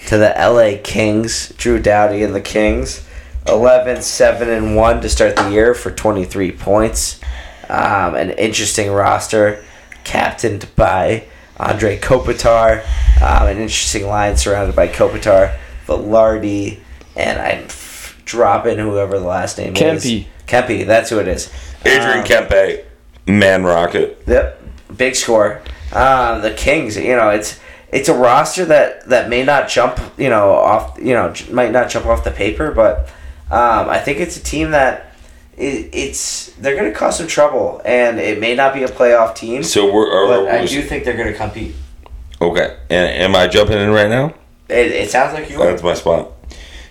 to 0.09 0.19
the 0.19 0.35
LA 0.37 0.79
Kings, 0.83 1.51
Drew 1.57 1.79
Doughty 1.79 2.23
and 2.23 2.35
the 2.35 2.41
Kings, 2.41 3.07
11, 3.49 4.03
7 4.03 4.49
and 4.51 4.77
one 4.77 5.01
to 5.01 5.09
start 5.09 5.37
the 5.37 5.51
year 5.51 5.75
for 5.75 5.91
twenty 5.91 6.25
three 6.25 6.53
points. 6.53 7.21
Um, 7.69 8.15
an 8.17 8.31
interesting 8.31 8.91
roster, 8.91 9.63
captained 10.05 10.69
by 10.77 11.25
Andre 11.59 11.99
Kopitar. 11.99 12.83
Um, 13.23 13.47
an 13.49 13.59
interesting 13.59 14.07
line 14.07 14.37
surrounded 14.37 14.75
by 14.75 14.89
Kopitar, 14.89 15.57
Velarde, 15.87 16.79
and 17.17 17.39
I'm 17.41 17.65
f- 17.65 18.21
dropping 18.25 18.79
whoever 18.79 19.19
the 19.19 19.27
last 19.27 19.59
name 19.59 19.75
Kempe. 19.75 19.97
is. 20.23 20.25
Kempe, 20.47 20.85
that's 20.87 21.11
who 21.11 21.19
it 21.21 21.29
is. 21.29 21.51
Adrian 21.85 22.19
Um, 22.21 22.25
Kempe, 22.25 22.85
man 23.27 23.65
rocket. 23.65 24.23
Yep, 24.27 24.63
big 24.97 25.15
score. 25.15 25.63
Uh, 25.93 26.39
the 26.41 26.53
Kings, 26.53 26.97
you 26.97 27.17
know, 27.17 27.31
it's 27.31 27.59
it's 27.93 28.09
a 28.09 28.15
roster 28.15 28.65
that 28.67 29.09
that 29.09 29.29
may 29.29 29.43
not 29.45 29.69
jump, 29.69 29.99
you 30.17 30.29
know, 30.29 30.51
off, 30.53 30.97
you 30.99 31.13
know, 31.15 31.33
j- 31.33 31.51
might 31.53 31.73
not 31.73 31.91
jump 31.91 32.07
off 32.07 32.23
the 32.25 32.31
paper, 32.31 32.71
but 32.71 33.09
um, 33.51 33.89
I 33.89 33.99
think 33.99 34.19
it's 34.21 34.37
a 34.37 34.43
team 34.43 34.71
that 34.71 35.13
it, 35.57 35.89
it's 35.93 36.53
they're 36.53 36.77
going 36.77 36.91
to 36.93 36.97
cause 36.97 37.19
some 37.19 37.27
trouble, 37.27 37.83
and 37.85 38.21
it 38.21 38.39
may 38.41 38.55
not 38.55 38.73
be 38.75 38.85
a 38.85 38.89
playoff 38.89 39.35
team, 39.35 39.63
So 39.65 39.93
we're 39.93 40.27
but 40.29 40.47
are, 40.47 40.51
I 40.61 40.67
do 40.67 40.83
think 40.83 41.05
they're 41.05 41.17
going 41.17 41.33
to 41.33 41.37
compete. 41.39 41.75
okay. 42.41 42.77
And 42.89 43.23
am 43.23 43.35
I 43.35 43.49
jumping 43.49 43.79
in 43.79 43.91
right 43.91 44.09
now? 44.09 44.35
It, 44.69 44.93
it 44.93 45.11
sounds 45.11 45.35
like 45.35 45.51
you 45.51 45.61
are. 45.61 45.67
That's 45.67 45.83
my 45.83 45.95
spot. 45.95 46.31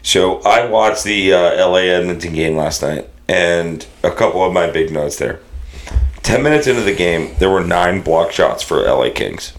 So 0.02 0.41
I 0.41 0.66
watched 0.66 1.06
the 1.06 1.32
uh, 1.34 1.68
LA 1.70 1.78
Edmonton 1.95 2.34
game 2.34 2.57
last 2.57 2.82
night, 2.82 3.07
and 3.30 3.85
a 4.03 4.10
couple 4.10 4.43
of 4.43 4.51
my 4.51 4.72
big 4.72 4.91
notes 4.91 5.18
there. 5.18 5.39
Ten 6.23 6.41
minutes 6.41 6.65
into 6.65 6.81
the 6.81 6.95
game, 6.95 7.35
there 7.38 7.49
were 7.49 7.64
nine 7.64 8.01
block 8.01 8.31
shots 8.31 8.64
for 8.64 8.81
LA 8.81 9.11
Kings. 9.11 9.53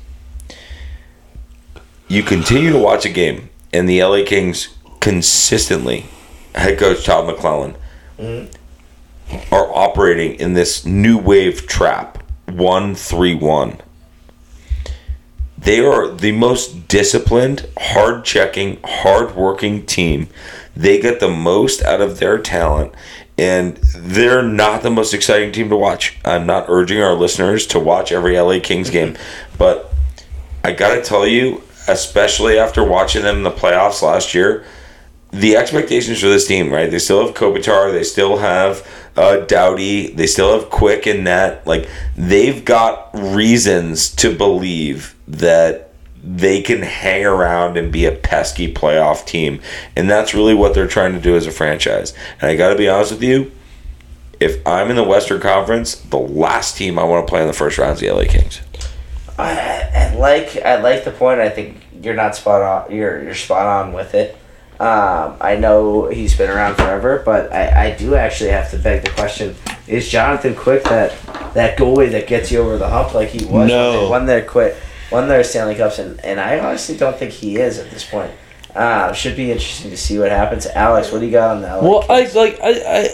You 2.09 2.25
continue 2.25 2.73
to 2.73 2.79
watch 2.79 3.07
a 3.07 3.09
game, 3.09 3.49
and 3.73 3.89
the 3.89 4.03
LA 4.03 4.25
Kings 4.27 4.77
consistently, 4.99 6.07
head 6.57 6.81
coach 6.81 7.05
Todd 7.05 7.33
McLellan, 7.33 7.77
mm-hmm. 8.19 9.55
are 9.55 9.73
operating 9.73 10.35
in 10.41 10.55
this 10.55 10.85
new 10.85 11.17
wave 11.17 11.69
trap 11.69 12.19
one 12.47 12.97
three 12.97 13.37
one. 13.37 13.79
They 15.57 15.79
are 15.79 16.09
the 16.09 16.33
most 16.33 16.89
disciplined, 16.89 17.69
hard 17.79 18.25
checking, 18.25 18.81
hard 18.83 19.37
working 19.37 19.87
team. 19.87 20.29
They 20.75 21.01
get 21.01 21.21
the 21.21 21.29
most 21.29 21.83
out 21.83 22.01
of 22.01 22.19
their 22.19 22.39
talent, 22.39 22.95
and 23.41 23.79
they're 23.97 24.43
not 24.43 24.83
the 24.83 24.91
most 24.91 25.15
exciting 25.15 25.51
team 25.51 25.71
to 25.71 25.77
watch. 25.77 26.19
I'm 26.27 26.45
not 26.45 26.67
urging 26.69 27.01
our 27.01 27.15
listeners 27.15 27.67
to 27.69 27.81
watch 27.81 28.13
every 28.13 28.39
LA 28.39 28.61
Kings 28.61 28.91
game, 28.91 29.17
but 29.57 29.95
I 30.63 30.73
gotta 30.73 31.01
tell 31.01 31.27
you, 31.27 31.63
especially 31.89 32.59
after 32.59 32.85
watching 32.85 33.23
them 33.23 33.39
in 33.39 33.43
the 33.43 33.51
playoffs 33.51 34.03
last 34.03 34.35
year, 34.35 34.67
the 35.31 35.57
expectations 35.57 36.21
for 36.21 36.27
this 36.27 36.47
team, 36.47 36.71
right? 36.71 36.91
They 36.91 36.99
still 36.99 37.25
have 37.25 37.35
Kopitar, 37.35 37.91
they 37.91 38.05
still 38.05 38.37
have 38.37 38.87
uh, 39.17 39.39
Doughty, 39.39 40.09
they 40.13 40.27
still 40.27 40.61
have 40.61 40.69
Quick 40.69 41.07
and 41.07 41.25
Net. 41.25 41.67
Like 41.67 41.89
they've 42.19 42.63
got 42.63 43.09
reasons 43.15 44.11
to 44.17 44.37
believe 44.37 45.15
that 45.29 45.90
they 46.23 46.61
can 46.63 46.83
hang 46.83 47.25
around 47.25 47.77
and 47.77 47.93
be 47.93 48.05
a 48.05 48.13
pesky 48.13 48.73
playoff 48.73 49.25
team, 49.25 49.61
and 49.97 50.09
that's 50.11 50.35
really 50.35 50.55
what 50.55 50.75
they're 50.75 50.89
trying 50.89 51.13
to 51.13 51.21
do 51.21 51.37
as 51.37 51.47
a 51.47 51.51
franchise. 51.51 52.13
And 52.41 52.51
I 52.51 52.57
got 52.57 52.71
to 52.71 52.77
be 52.77 52.89
honest 52.89 53.13
with 53.13 53.23
you, 53.23 53.53
if 54.39 54.67
I'm 54.67 54.91
in 54.91 54.97
the 54.97 55.05
Western 55.05 55.41
Conference, 55.41 55.95
the 55.95 56.19
last 56.19 56.77
team 56.77 56.99
I 56.99 57.05
want 57.05 57.27
to 57.27 57.31
play 57.31 57.41
in 57.41 57.47
the 57.47 57.53
first 57.53 57.79
round 57.79 57.95
is 57.95 58.01
the 58.01 58.11
LA 58.11 58.25
Kings. 58.25 58.61
I, 59.39 59.91
I 59.95 60.15
like 60.17 60.57
I 60.59 60.81
like 60.81 61.05
the 61.05 61.11
point. 61.11 61.41
I 61.41 61.49
think 61.49 61.79
you're 62.03 62.15
not 62.15 62.37
spot 62.37 62.63
on. 62.63 62.95
You're 62.95 63.23
you're 63.23 63.35
spot 63.35 63.67
on 63.67 63.93
with 63.93 64.15
it. 64.15 64.37
Um, 64.79 65.37
I 65.43 65.57
know 65.57 66.09
he's 66.09 66.35
been 66.37 66.49
around 66.49 66.77
forever, 66.77 67.23
but 67.23 67.53
I, 67.53 67.89
I 67.89 67.97
do 67.97 68.15
actually 68.15 68.51
have 68.51 68.71
to 68.71 68.79
beg 68.79 69.05
the 69.05 69.11
question: 69.11 69.55
Is 69.87 70.09
Jonathan 70.09 70.55
Quick 70.55 70.85
that 70.85 71.15
that 71.55 71.79
goalie 71.79 72.11
that 72.13 72.27
gets 72.27 72.51
you 72.51 72.61
over 72.61 72.79
the 72.79 72.89
hump 72.89 73.15
like 73.15 73.29
he 73.29 73.45
was? 73.45 73.69
No. 73.69 73.93
when 73.93 74.01
they 74.01 74.11
won 74.11 74.27
their 74.27 74.45
quit, 74.45 74.77
won 75.11 75.29
their 75.29 75.45
Stanley 75.45 75.75
Cups, 75.75 75.99
and, 75.99 76.21
and 76.25 76.41
I 76.41 76.59
honestly 76.59 76.97
don't 76.97 77.17
think 77.17 77.33
he 77.33 77.57
is 77.57 77.79
at 77.79 77.91
this 77.91 78.05
point. 78.05 78.33
Uh, 78.75 79.13
should 79.13 79.37
be 79.37 79.51
interesting 79.51 79.91
to 79.91 79.97
see 79.97 80.19
what 80.19 80.31
happens. 80.31 80.67
Alex, 80.67 81.11
what 81.11 81.19
do 81.19 81.27
you 81.27 81.33
got 81.33 81.57
on 81.57 81.63
that? 81.63 81.83
Well, 81.83 82.05
I 82.09 82.31
like 82.35 82.61
I, 82.63 82.71
I 82.71 83.09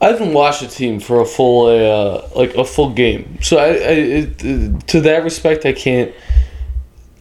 I 0.00 0.06
haven't 0.08 0.32
watched 0.32 0.62
a 0.62 0.68
team 0.68 0.98
for 0.98 1.20
a 1.20 1.24
full 1.24 1.66
uh, 1.66 2.28
like 2.34 2.54
a 2.56 2.64
full 2.64 2.92
game, 2.92 3.38
so 3.40 3.58
I, 3.58 3.66
I 3.66 3.70
it, 3.70 4.86
to 4.88 5.00
that 5.02 5.22
respect 5.22 5.64
I 5.64 5.72
can't 5.72 6.12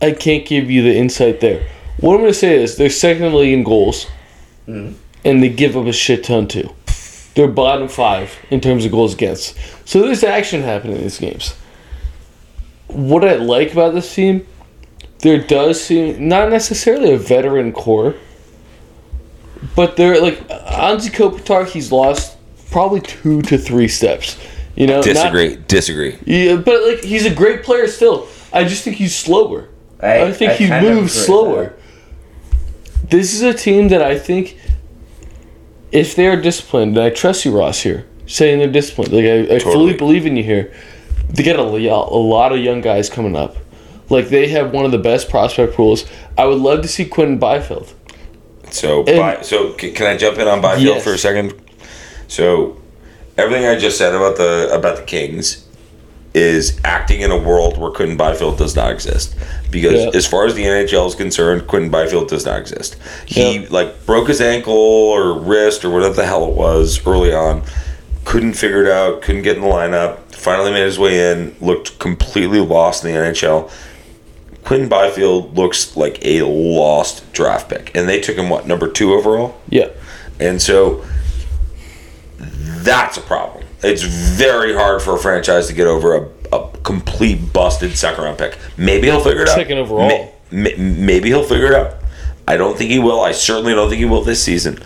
I 0.02 0.12
can't 0.14 0.48
give 0.48 0.72
you 0.72 0.82
the 0.82 0.96
insight 0.96 1.42
there. 1.42 1.68
What 2.00 2.16
I'm 2.16 2.22
gonna 2.22 2.34
say 2.34 2.62
is 2.62 2.76
they're 2.76 2.90
second 2.90 3.24
in 3.24 3.32
the 3.32 3.38
league 3.38 3.54
in 3.54 3.64
goals, 3.64 4.08
and 4.66 4.96
they 5.24 5.50
give 5.50 5.78
up 5.78 5.86
a 5.86 5.94
shit 5.94 6.24
ton 6.24 6.48
too. 6.48 6.74
They're 7.36 7.48
bottom 7.48 7.88
five 7.88 8.36
in 8.50 8.62
terms 8.62 8.84
of 8.84 8.92
goals 8.92 9.14
against. 9.14 9.58
So 9.88 10.02
there's 10.02 10.24
action 10.24 10.64
happening 10.64 10.96
in 10.96 11.04
these 11.04 11.20
games. 11.20 11.54
What 12.96 13.24
I 13.26 13.36
like 13.36 13.74
about 13.74 13.94
this 13.94 14.14
team, 14.14 14.48
there 15.20 15.40
does 15.40 15.84
seem 15.84 16.28
not 16.28 16.50
necessarily 16.50 17.12
a 17.14 17.18
veteran 17.18 17.72
core. 17.72 18.16
But 19.76 19.98
they're 19.98 20.22
like 20.22 20.48
Anze 20.48 21.10
Kopitar, 21.12 21.68
he's 21.68 21.92
lost 21.92 22.38
probably 22.72 23.02
two 23.02 23.42
to 23.44 23.58
three 23.58 23.88
steps. 23.88 24.38
You 24.76 24.88
know, 24.88 24.96
not- 24.98 25.06
Disagree. 25.06 25.56
Disagree. 25.68 26.18
yeah, 26.26 26.58
but 26.58 26.86
like 26.86 27.04
he's 27.04 27.26
a 27.26 27.34
great 27.34 27.64
player 27.64 27.88
still. 27.88 28.28
I 28.54 28.64
just 28.64 28.84
think 28.84 28.98
he's 28.98 29.16
slower. 29.16 29.70
I, 30.02 30.32
think 30.32 30.54
he 30.54 30.70
moves 30.70 30.84
agree 30.84 31.02
with 31.02 31.12
slower. 31.12 31.74
This 33.10 33.34
is 33.34 33.42
a 33.42 33.54
team 33.54 33.88
that 33.90 34.02
I 34.02 34.18
think, 34.20 34.58
if 35.92 36.16
they 36.16 36.28
are 36.28 36.40
disciplined, 36.40 36.98
and 36.98 37.06
I 37.06 37.10
trust 37.10 37.46
you, 37.46 37.58
Ross, 37.58 37.82
here, 37.82 38.06
saying 38.28 38.60
they're 38.60 38.72
disciplined. 38.72 39.14
Like 39.14 39.26
I, 39.26 39.56
I 39.56 39.60
fully 39.60 39.94
believe 39.94 40.26
in 40.26 40.36
you 40.36 40.44
here. 40.44 40.74
They 41.30 41.44
got 41.44 41.58
a, 41.58 41.62
a 41.64 41.68
lot 42.22 42.52
of 42.52 42.60
young 42.60 42.82
guys 42.82 43.10
coming 43.10 43.36
up. 43.36 43.56
Like 44.10 44.30
they 44.30 44.48
have 44.50 44.72
one 44.72 44.86
of 44.86 44.92
the 44.92 44.98
best 45.00 45.30
prospect 45.30 45.74
pools. 45.74 46.06
I 46.38 46.46
would 46.46 46.60
love 46.60 46.82
to 46.84 46.88
see 46.88 47.06
Quinton 47.06 47.38
Byfield. 47.40 47.94
So, 48.72 49.04
And- 49.06 49.18
By, 49.18 49.42
so 49.42 49.74
can 49.74 50.06
I 50.08 50.18
jump 50.18 50.38
in 50.38 50.48
on 50.48 50.62
Byfield 50.62 50.96
Yes. 50.98 51.04
for 51.04 51.14
a 51.14 51.18
second? 51.18 51.54
So, 52.28 52.78
everything 53.38 53.66
I 53.66 53.76
just 53.78 53.98
said 53.98 54.14
about 54.14 54.38
the 54.38 54.70
about 54.74 54.98
the 54.98 55.04
Kings 55.04 55.62
is 56.34 56.80
acting 56.84 57.22
in 57.22 57.32
a 57.32 57.38
world 57.38 57.78
where 57.78 57.92
Quinton 57.92 58.18
Byfield 58.18 58.58
does 58.58 58.76
not 58.76 58.92
exist. 58.92 59.34
Because 59.72 60.04
Yeah. 60.04 60.12
as 60.14 60.28
far 60.28 60.46
as 60.46 60.54
the 60.54 60.64
NHL 60.66 61.08
is 61.08 61.16
concerned, 61.16 61.66
Quinton 61.68 61.90
Byfield 61.90 62.28
does 62.28 62.46
not 62.46 62.60
exist. 62.60 62.98
He 63.26 63.60
Yeah. 63.60 63.68
like 63.70 64.06
broke 64.06 64.28
his 64.28 64.42
ankle 64.42 64.74
or 64.74 65.34
wrist 65.40 65.86
or 65.86 65.90
whatever 65.92 66.14
the 66.14 66.26
hell 66.26 66.46
it 66.46 66.54
was 66.54 67.00
early 67.08 67.34
on. 67.34 67.64
Couldn't 68.26 68.54
figure 68.54 68.84
it 68.84 68.92
out. 68.92 69.22
Couldn't 69.22 69.44
get 69.44 69.56
in 69.56 69.62
the 69.64 69.70
lineup. 69.70 70.18
Finally 70.36 70.72
made 70.72 70.84
his 70.86 71.00
way 71.00 71.32
in. 71.32 71.56
Looked 71.62 71.98
completely 72.00 72.60
lost 72.60 73.04
in 73.04 73.12
the 73.14 73.18
NHL. 73.20 73.72
Quinn 74.64 74.90
Byfield 74.90 75.56
looks 75.56 75.96
like 75.96 76.18
a 76.26 76.42
lost 76.44 77.32
draft 77.34 77.70
pick, 77.70 77.96
and 77.96 78.10
they 78.10 78.20
took 78.20 78.36
him 78.36 78.50
what 78.50 78.66
number 78.68 78.90
two 78.92 79.14
overall. 79.14 79.60
Yeah. 79.70 79.90
And 80.40 80.62
so 80.62 81.06
that's 82.38 83.18
a 83.18 83.22
problem. 83.22 83.64
It's 83.84 84.02
very 84.02 84.74
hard 84.74 85.02
for 85.02 85.16
a 85.16 85.20
franchise 85.20 85.68
to 85.68 85.74
get 85.74 85.88
over 85.88 86.16
a, 86.16 86.56
a 86.56 86.70
complete 86.84 87.54
busted 87.54 87.96
second 87.98 88.24
round 88.24 88.38
pick. 88.38 88.58
Maybe 88.78 89.08
he'll 89.08 89.24
figure 89.24 89.44
it 89.44 89.50
out. 89.50 89.56
Second 89.56 89.78
overall. 89.78 90.08
May- 90.52 90.76
maybe 90.76 91.30
he'll 91.30 91.44
figure 91.44 91.68
it 91.68 91.74
out. 91.76 91.96
I 92.48 92.58
don't 92.58 92.78
think 92.78 92.92
he 92.92 93.00
will. 93.00 93.22
I 93.22 93.32
certainly 93.32 93.74
don't 93.74 93.90
think 93.90 94.00
he 94.00 94.06
will 94.06 94.24
this 94.24 94.44
season. 94.44 94.80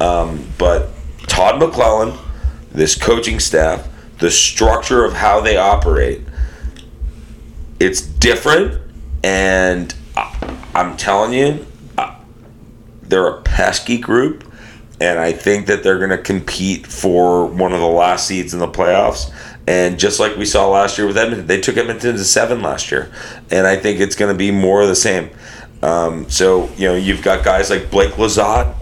Um, 0.00 0.46
but 0.58 0.90
Todd 1.26 1.60
McLellan, 1.60 2.18
this 2.70 2.94
coaching 2.94 3.38
staff, 3.38 3.86
the 4.22 4.30
structure 4.30 5.04
of 5.04 5.14
how 5.14 5.40
they 5.40 5.56
operate, 5.56 6.20
it's 7.80 8.00
different. 8.00 8.80
And 9.24 9.92
I'm 10.76 10.96
telling 10.96 11.32
you, 11.32 11.66
they're 13.02 13.26
a 13.26 13.42
pesky 13.42 13.98
group. 13.98 14.44
And 15.00 15.18
I 15.18 15.32
think 15.32 15.66
that 15.66 15.82
they're 15.82 15.98
going 15.98 16.10
to 16.10 16.18
compete 16.18 16.86
for 16.86 17.46
one 17.46 17.72
of 17.72 17.80
the 17.80 17.88
last 17.88 18.28
seeds 18.28 18.54
in 18.54 18.60
the 18.60 18.68
playoffs. 18.68 19.34
And 19.66 19.98
just 19.98 20.20
like 20.20 20.36
we 20.36 20.44
saw 20.44 20.68
last 20.68 20.98
year 20.98 21.08
with 21.08 21.18
Edmonton, 21.18 21.48
they 21.48 21.60
took 21.60 21.76
Edmonton 21.76 22.14
to 22.14 22.24
seven 22.24 22.62
last 22.62 22.92
year. 22.92 23.12
And 23.50 23.66
I 23.66 23.74
think 23.74 23.98
it's 23.98 24.14
going 24.14 24.32
to 24.32 24.38
be 24.38 24.52
more 24.52 24.82
of 24.82 24.88
the 24.88 24.94
same. 24.94 25.30
Um, 25.82 26.30
so, 26.30 26.70
you 26.76 26.86
know, 26.86 26.94
you've 26.94 27.22
got 27.22 27.44
guys 27.44 27.70
like 27.70 27.90
Blake 27.90 28.12
Lizotte, 28.12 28.72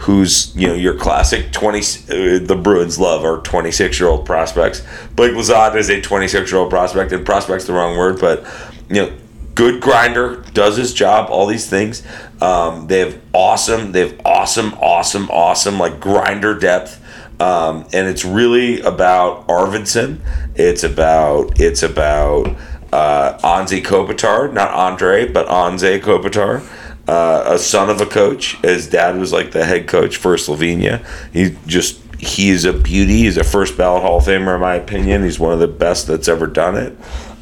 who's, 0.00 0.54
you 0.56 0.66
know, 0.66 0.74
your 0.74 0.94
classic 0.94 1.52
20, 1.52 1.78
uh, 1.78 2.38
the 2.46 2.58
Bruins 2.60 2.98
love 2.98 3.22
our 3.22 3.38
26 3.42 4.00
year 4.00 4.08
old 4.08 4.24
prospects. 4.24 4.82
Blake 5.14 5.32
Lizotte 5.32 5.76
is 5.76 5.90
a 5.90 6.00
26 6.00 6.50
year 6.50 6.60
old 6.60 6.70
prospect, 6.70 7.12
and 7.12 7.24
prospect's 7.24 7.66
the 7.66 7.72
wrong 7.74 7.98
word, 7.98 8.18
but, 8.18 8.44
you 8.88 8.96
know, 8.96 9.12
good 9.54 9.80
grinder, 9.82 10.42
does 10.54 10.78
his 10.78 10.94
job, 10.94 11.28
all 11.30 11.46
these 11.46 11.68
things. 11.68 12.02
Um, 12.40 12.86
they 12.86 13.00
have 13.00 13.20
awesome, 13.34 13.92
they 13.92 14.08
have 14.08 14.20
awesome, 14.24 14.72
awesome, 14.74 15.28
awesome, 15.30 15.78
like 15.78 16.00
grinder 16.00 16.58
depth. 16.58 16.96
Um, 17.40 17.86
and 17.92 18.08
it's 18.08 18.24
really 18.24 18.80
about 18.80 19.46
Arvidsson. 19.48 20.20
It's 20.54 20.82
about 20.82 21.60
it's 21.60 21.82
about 21.82 22.56
uh, 22.92 23.38
Anze 23.38 23.82
Kopitar, 23.82 24.52
not 24.52 24.70
Andre, 24.70 25.26
but 25.26 25.46
Anze 25.48 26.00
Kopitar, 26.00 26.60
uh, 27.08 27.44
a 27.46 27.58
son 27.58 27.90
of 27.90 28.00
a 28.00 28.06
coach. 28.06 28.56
His 28.62 28.88
dad 28.88 29.16
was 29.18 29.32
like 29.32 29.52
the 29.52 29.64
head 29.64 29.88
coach 29.88 30.16
for 30.16 30.36
Slovenia. 30.36 31.04
He 31.32 31.56
just 31.66 32.00
he's 32.18 32.64
a 32.64 32.72
beauty. 32.72 33.18
He's 33.18 33.36
a 33.36 33.44
first 33.44 33.76
ballot 33.76 34.02
Hall 34.02 34.18
of 34.18 34.24
Famer 34.24 34.54
in 34.54 34.60
my 34.60 34.74
opinion. 34.74 35.24
He's 35.24 35.38
one 35.38 35.52
of 35.52 35.58
the 35.58 35.68
best 35.68 36.06
that's 36.06 36.28
ever 36.28 36.46
done 36.46 36.76
it. 36.76 36.96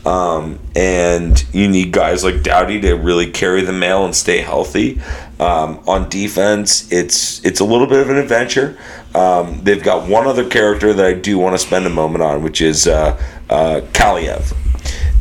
Um, 0.07 0.59
and 0.75 1.45
you 1.53 1.69
need 1.69 1.93
guys 1.93 2.25
like 2.25 2.43
Doughty 2.43 2.81
to 2.81 2.95
really 2.95 3.31
carry 3.31 3.63
the 3.63 3.73
mail 3.73 4.05
and 4.05 4.15
stay 4.15 4.39
healthy. 4.39 5.01
Um, 5.39 5.81
on 5.87 6.09
defense, 6.09 6.91
it's 6.91 7.45
it's 7.45 7.61
a 7.61 7.65
little 7.65 7.87
bit 7.87 8.01
of 8.01 8.09
an 8.09 8.17
adventure. 8.17 8.79
Um, 9.15 9.61
they've 9.65 9.83
got 9.83 10.09
one 10.09 10.27
other 10.27 10.49
character 10.49 10.95
that 10.95 11.05
I 11.05 11.13
do 11.13 11.39
want 11.39 11.55
to 11.55 11.59
spend 11.59 11.87
a 11.87 11.91
moment 11.91 12.23
on, 12.23 12.43
which 12.43 12.61
is 12.61 12.87
uh, 12.87 13.21
uh, 13.51 13.81
Kaliyev. 13.93 14.55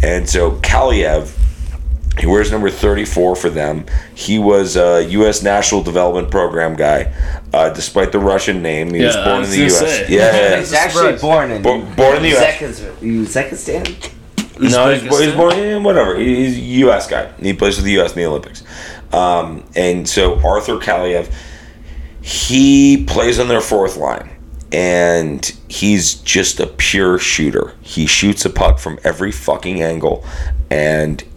And 0.04 0.30
so 0.30 0.52
Kaliyev, 0.52 1.37
he 2.18 2.26
wears 2.26 2.52
number 2.52 2.70
34 2.70 3.36
for 3.36 3.50
them. 3.50 3.86
He 4.16 4.40
was 4.40 4.76
a 4.76 5.04
U.S. 5.12 5.44
National 5.44 5.84
Development 5.84 6.30
Program 6.32 6.76
guy, 6.76 7.14
uh, 7.54 7.70
despite 7.74 8.12
the 8.12 8.20
Russian 8.20 8.62
name. 8.62 8.94
He 8.94 9.04
was 9.04 9.16
Yeah, 9.16 9.22
I 9.22 9.26
born 9.26 9.40
was 9.42 9.54
in 9.54 9.60
the 9.60 9.66
U.S. 9.66 9.80
say. 9.80 10.06
Yeah, 10.10 10.18
yeah, 10.18 10.32
yeah. 10.50 10.60
He's 10.60 10.74
actually 10.74 11.18
born 11.18 11.52
in 11.52 11.62
Bo- 11.62 11.82
born 11.96 12.18
in 12.18 12.24
the 12.24 12.36
US. 12.38 12.56
Uzbekistan. 12.60 13.26
Uzbekistan. 13.26 14.14
No, 14.60 14.92
he's, 14.92 15.02
he's 15.04 15.36
born, 15.36 15.54
in 15.60 15.84
whatever. 15.84 16.18
He's 16.18 16.58
a 16.58 16.62
U.S. 16.62 17.08
guy. 17.08 17.32
He 17.40 17.54
plays 17.54 17.76
for 17.78 17.84
the 17.84 17.92
U.S. 17.94 18.14
in 18.14 18.18
the 18.18 18.26
Olympics. 18.26 18.64
Um, 19.14 19.64
and 19.76 20.08
so 20.10 20.40
Arthur 20.44 20.78
Kaliyev, 20.78 21.32
he 22.22 23.04
plays 23.06 23.40
on 23.40 23.48
their 23.48 23.62
fourth 23.62 23.98
line. 23.98 24.32
And 24.72 25.46
he's 25.70 26.16
just 26.16 26.60
a 26.60 26.68
pure 26.68 27.18
shooter. 27.20 27.76
He 27.82 28.06
shoots 28.06 28.44
a 28.46 28.50
puck 28.50 28.80
from 28.80 29.00
every 29.04 29.32
fucking 29.32 29.82
angle. 29.82 30.26
And 30.70 31.24
I, 31.24 31.28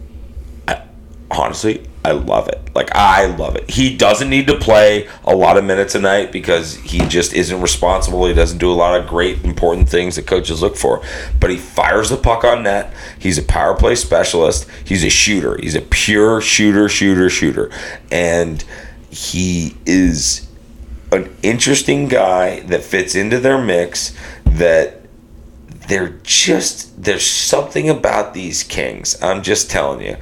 honestly, 1.31 1.85
I 2.03 2.11
love 2.11 2.47
it. 2.47 2.59
Like, 2.73 2.95
I 2.95 3.25
love 3.25 3.55
it. 3.55 3.69
He 3.69 3.95
doesn't 3.95 4.29
need 4.29 4.47
to 4.47 4.57
play 4.57 5.07
a 5.23 5.35
lot 5.35 5.57
of 5.57 5.63
minutes 5.63 5.93
a 5.93 5.99
night 5.99 6.31
because 6.31 6.75
he 6.75 6.99
just 6.99 7.33
isn't 7.33 7.61
responsible. 7.61 8.25
He 8.25 8.33
doesn't 8.33 8.57
do 8.57 8.71
a 8.71 8.73
lot 8.73 8.99
of 8.99 9.07
great, 9.07 9.43
important 9.43 9.87
things 9.87 10.15
that 10.15 10.25
coaches 10.25 10.61
look 10.61 10.75
for. 10.75 11.03
But 11.39 11.51
he 11.51 11.57
fires 11.57 12.09
the 12.09 12.17
puck 12.17 12.43
on 12.43 12.63
net. 12.63 12.93
He's 13.19 13.37
a 13.37 13.43
power 13.43 13.75
play 13.75 13.95
specialist. 13.95 14.67
He's 14.83 15.03
a 15.03 15.09
shooter. 15.09 15.57
He's 15.57 15.75
a 15.75 15.81
pure 15.81 16.41
shooter, 16.41 16.89
shooter, 16.89 17.29
shooter. 17.29 17.69
And 18.11 18.63
he 19.11 19.75
is 19.85 20.47
an 21.11 21.35
interesting 21.43 22.07
guy 22.07 22.61
that 22.61 22.83
fits 22.83 23.15
into 23.15 23.39
their 23.39 23.61
mix 23.61 24.15
that 24.45 25.01
they're 25.87 26.19
just 26.23 27.03
there's 27.03 27.25
something 27.25 27.89
about 27.89 28.33
these 28.33 28.63
kings 28.63 29.21
i'm 29.21 29.41
just 29.41 29.69
telling 29.69 30.01
you 30.05 30.15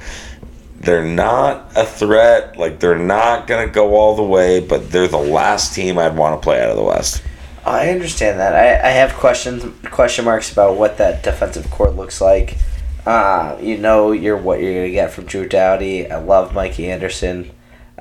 they're 0.80 1.04
not 1.04 1.70
a 1.76 1.84
threat 1.84 2.56
like 2.56 2.80
they're 2.80 2.98
not 2.98 3.46
gonna 3.46 3.68
go 3.68 3.94
all 3.94 4.16
the 4.16 4.22
way 4.22 4.60
but 4.60 4.90
they're 4.90 5.06
the 5.08 5.16
last 5.18 5.74
team 5.74 5.98
i'd 5.98 6.16
want 6.16 6.40
to 6.40 6.42
play 6.44 6.60
out 6.62 6.70
of 6.70 6.76
the 6.76 6.82
west 6.82 7.22
I 7.62 7.90
understand 7.90 8.40
that. 8.40 8.54
I, 8.54 8.88
I 8.88 8.90
have 8.92 9.12
questions, 9.12 9.62
question 9.90 10.24
marks 10.24 10.50
about 10.50 10.78
what 10.78 10.96
that 10.96 11.22
defensive 11.22 11.70
core 11.70 11.90
looks 11.90 12.18
like. 12.18 12.56
Uh, 13.04 13.58
you 13.60 13.76
know, 13.76 14.12
you're 14.12 14.38
what 14.38 14.60
you're 14.60 14.72
gonna 14.72 14.90
get 14.90 15.12
from 15.12 15.26
Drew 15.26 15.46
Doughty. 15.46 16.10
I 16.10 16.18
love 16.20 16.54
Mikey 16.54 16.90
Anderson. 16.90 17.50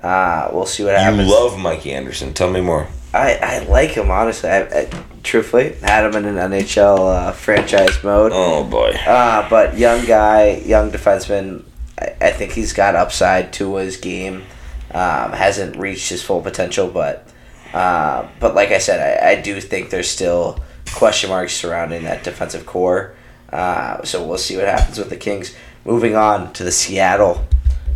Uh, 0.01 0.49
we'll 0.53 0.65
see 0.65 0.83
what 0.85 0.91
you 0.91 0.97
happens. 0.97 1.27
You 1.27 1.33
love 1.33 1.59
mikey 1.59 1.91
anderson 1.91 2.33
tell 2.33 2.49
me 2.49 2.61
more 2.61 2.87
I, 3.13 3.35
I 3.35 3.59
like 3.65 3.91
him 3.91 4.09
honestly. 4.11 4.49
I, 4.49 4.61
I 4.61 4.89
truthfully 5.23 5.73
had 5.81 6.05
him 6.05 6.15
in 6.15 6.37
an 6.37 6.51
NHL 6.51 6.97
uh, 6.99 7.31
franchise 7.33 8.01
mode. 8.03 8.31
oh 8.33 8.63
boy 8.63 8.91
Uh, 9.05 9.47
but 9.49 9.77
young 9.77 10.05
guy, 10.05 10.61
young 10.65 10.89
defenseman. 10.91 11.63
I, 11.99 12.15
I 12.21 12.31
think 12.31 12.53
he's 12.53 12.73
got 12.73 12.95
upside 12.95 13.53
to 13.53 13.75
his 13.75 13.97
game. 13.97 14.43
Um, 14.91 15.33
hasn't 15.33 15.75
reached 15.75 16.09
his 16.09 16.23
full 16.23 16.41
potential, 16.41 16.89
but 16.89 17.27
uh, 17.73 18.27
but 18.39 18.55
like 18.55 18.69
I 18.69 18.79
said, 18.79 19.21
I, 19.21 19.31
I 19.31 19.41
do 19.41 19.61
think 19.61 19.91
there's 19.91 20.09
still 20.09 20.59
question 20.93 21.29
marks 21.29 21.53
surrounding 21.53 22.03
that 22.05 22.23
defensive 22.23 22.65
core. 22.65 23.13
Uh, 23.51 24.03
so 24.03 24.25
we'll 24.25 24.37
see 24.37 24.57
what 24.57 24.65
happens 24.65 24.97
with 24.97 25.09
the 25.09 25.17
Kings. 25.17 25.55
Moving 25.85 26.15
on 26.15 26.53
to 26.53 26.63
the 26.63 26.71
Seattle 26.71 27.47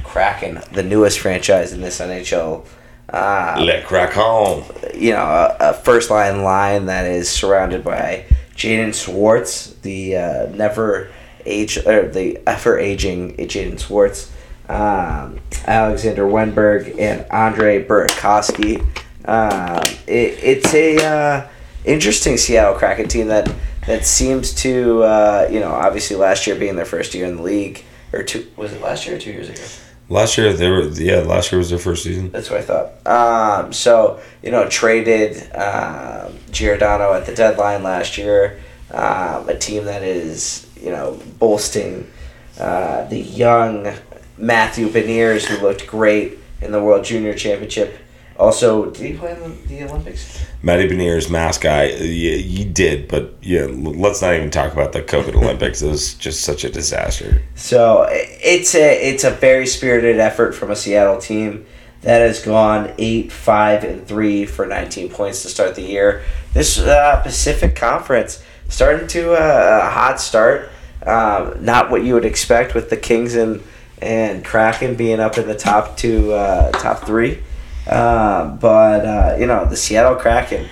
Kraken, 0.04 0.62
the 0.72 0.84
newest 0.84 1.20
franchise 1.20 1.74
in 1.74 1.82
this 1.82 2.00
NHL. 2.00 2.66
Uh, 3.10 3.56
let 3.60 3.86
crack 3.86 4.14
home 4.14 4.64
you 4.94 5.12
know, 5.12 5.24
a, 5.24 5.58
a 5.60 5.74
first 5.74 6.10
line 6.10 6.44
line 6.44 6.86
that 6.86 7.06
is 7.06 7.30
surrounded 7.30 7.84
by 7.84 8.26
Jaden 8.56 8.94
Schwartz, 8.94 9.74
the 9.82 10.18
uh, 10.18 10.46
never 10.48 11.10
age 11.46 11.78
or 11.78 12.08
the 12.08 12.40
ever 12.48 12.78
aging 12.78 13.36
Jaden 13.38 13.80
Schwartz, 13.80 14.32
um, 14.70 15.40
Alexander 15.66 16.24
Wennberg, 16.24 17.00
and 17.00 17.26
Andre 17.32 17.86
Burakovsky. 17.86 18.82
Um, 19.26 19.84
it, 20.08 20.38
it's 20.44 20.74
a 20.74 20.98
uh, 20.98 21.48
interesting 21.86 22.38
Seattle 22.38 22.76
Kraken 22.76 23.08
team 23.08 23.28
that 23.28 23.52
that 23.88 24.06
seems 24.06 24.54
to 24.56 25.04
uh, 25.04 25.48
you 25.52 25.60
know 25.60 25.72
obviously 25.72 26.16
last 26.16 26.48
year 26.48 26.56
being 26.56 26.76
their 26.76 26.86
first 26.86 27.14
year 27.14 27.26
in 27.26 27.38
the 27.38 27.44
league 27.44 27.84
or 28.12 28.24
two 28.24 28.48
was 28.56 28.74
it 28.74 28.82
last 28.82 29.06
year 29.06 29.16
or 29.16 29.20
two 29.20 29.32
years 29.32 29.50
ago. 29.50 29.62
last 30.10 30.38
year 30.38 30.54
they 30.54 30.70
were 30.70 30.84
yeah 30.90 31.20
last 31.20 31.52
year 31.52 31.60
was 31.60 31.70
their 31.70 31.80
first 31.80 32.04
season 32.04 32.30
That's 32.32 32.50
what 32.50 32.60
I 32.60 32.64
thought. 32.64 33.08
Um, 33.08 33.74
so 33.74 34.22
you 34.42 34.52
know, 34.52 34.68
traded 34.70 35.52
um, 35.56 36.38
Giordano 36.52 37.14
at 37.14 37.26
the 37.26 37.34
deadline 37.34 37.84
last 37.84 38.18
year. 38.18 38.60
Um, 38.92 39.50
a 39.50 39.58
team 39.58 39.86
that 39.86 40.04
is 40.04 40.68
you 40.84 40.92
know 40.92 41.20
boasting 41.40 42.12
uh, 42.60 43.06
the 43.06 43.20
young 43.20 43.92
Matthew 44.38 44.90
Beniers, 44.90 45.46
who 45.46 45.62
looked 45.66 45.88
great 45.88 46.38
in 46.62 46.72
the 46.72 46.84
World 46.84 47.06
Junior 47.06 47.34
Championship. 47.34 47.98
Also, 48.38 48.90
did 48.90 49.06
he 49.12 49.14
play 49.14 49.32
in 49.32 49.40
the, 49.42 49.50
the 49.68 49.84
Olympics? 49.84 50.44
Matty 50.64 50.88
Beniers, 50.88 51.30
mask 51.30 51.62
guy, 51.62 51.86
yeah, 51.86 52.36
he 52.36 52.66
did, 52.66 53.08
but 53.08 53.36
yeah, 53.42 53.68
let's 53.70 54.24
not 54.24 54.34
even 54.34 54.50
talk 54.50 54.74
about 54.74 54.92
the 54.92 55.04
COVID 55.04 55.36
Olympics. 55.36 55.84
It 55.84 55.90
was 55.90 56.16
just 56.16 56.42
such 56.42 56.64
a 56.64 56.70
disaster. 56.70 57.44
So 57.56 58.08
it's 58.10 58.74
a 58.74 59.10
it's 59.10 59.24
a 59.24 59.30
very 59.30 59.68
spirited 59.68 60.20
effort 60.20 60.54
from 60.54 60.72
a 60.72 60.76
Seattle 60.76 61.20
team 61.20 61.66
that 62.02 62.22
has 62.22 62.44
gone 62.44 62.94
eight 62.98 63.32
five 63.32 63.84
and 63.84 64.08
three 64.08 64.46
for 64.46 64.66
nineteen 64.66 65.10
points 65.10 65.44
to 65.44 65.50
start 65.50 65.76
the 65.76 65.84
year. 65.84 66.24
This 66.54 66.80
uh, 66.80 67.22
Pacific 67.22 67.76
Conference 67.76 68.44
starting 68.68 69.08
to 69.10 69.34
uh, 69.34 69.82
a 69.84 69.90
hot 69.90 70.20
start. 70.20 70.72
Um, 71.06 71.64
not 71.64 71.90
what 71.92 72.04
you 72.04 72.14
would 72.14 72.26
expect 72.26 72.74
with 72.76 72.90
the 72.90 72.98
Kings 72.98 73.36
and 73.36 73.62
and 74.02 74.44
Kraken 74.44 74.96
being 74.96 75.20
up 75.20 75.38
in 75.38 75.48
the 75.48 75.56
top 75.56 75.98
two 75.98 76.34
uh, 76.34 76.72
top 76.72 77.06
three. 77.06 77.40
Um, 77.88 78.58
but 78.58 79.06
uh, 79.06 79.36
you 79.40 79.46
know 79.46 79.66
the 79.66 79.76
Seattle 79.76 80.16
Kraken, 80.16 80.68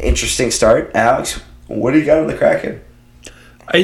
interesting 0.00 0.50
start. 0.50 0.90
Alex, 0.94 1.42
what 1.66 1.92
do 1.92 1.98
you 1.98 2.04
got 2.06 2.18
on 2.18 2.26
the 2.26 2.36
Kraken? 2.36 2.80
I, 3.68 3.78
i- 3.78 3.80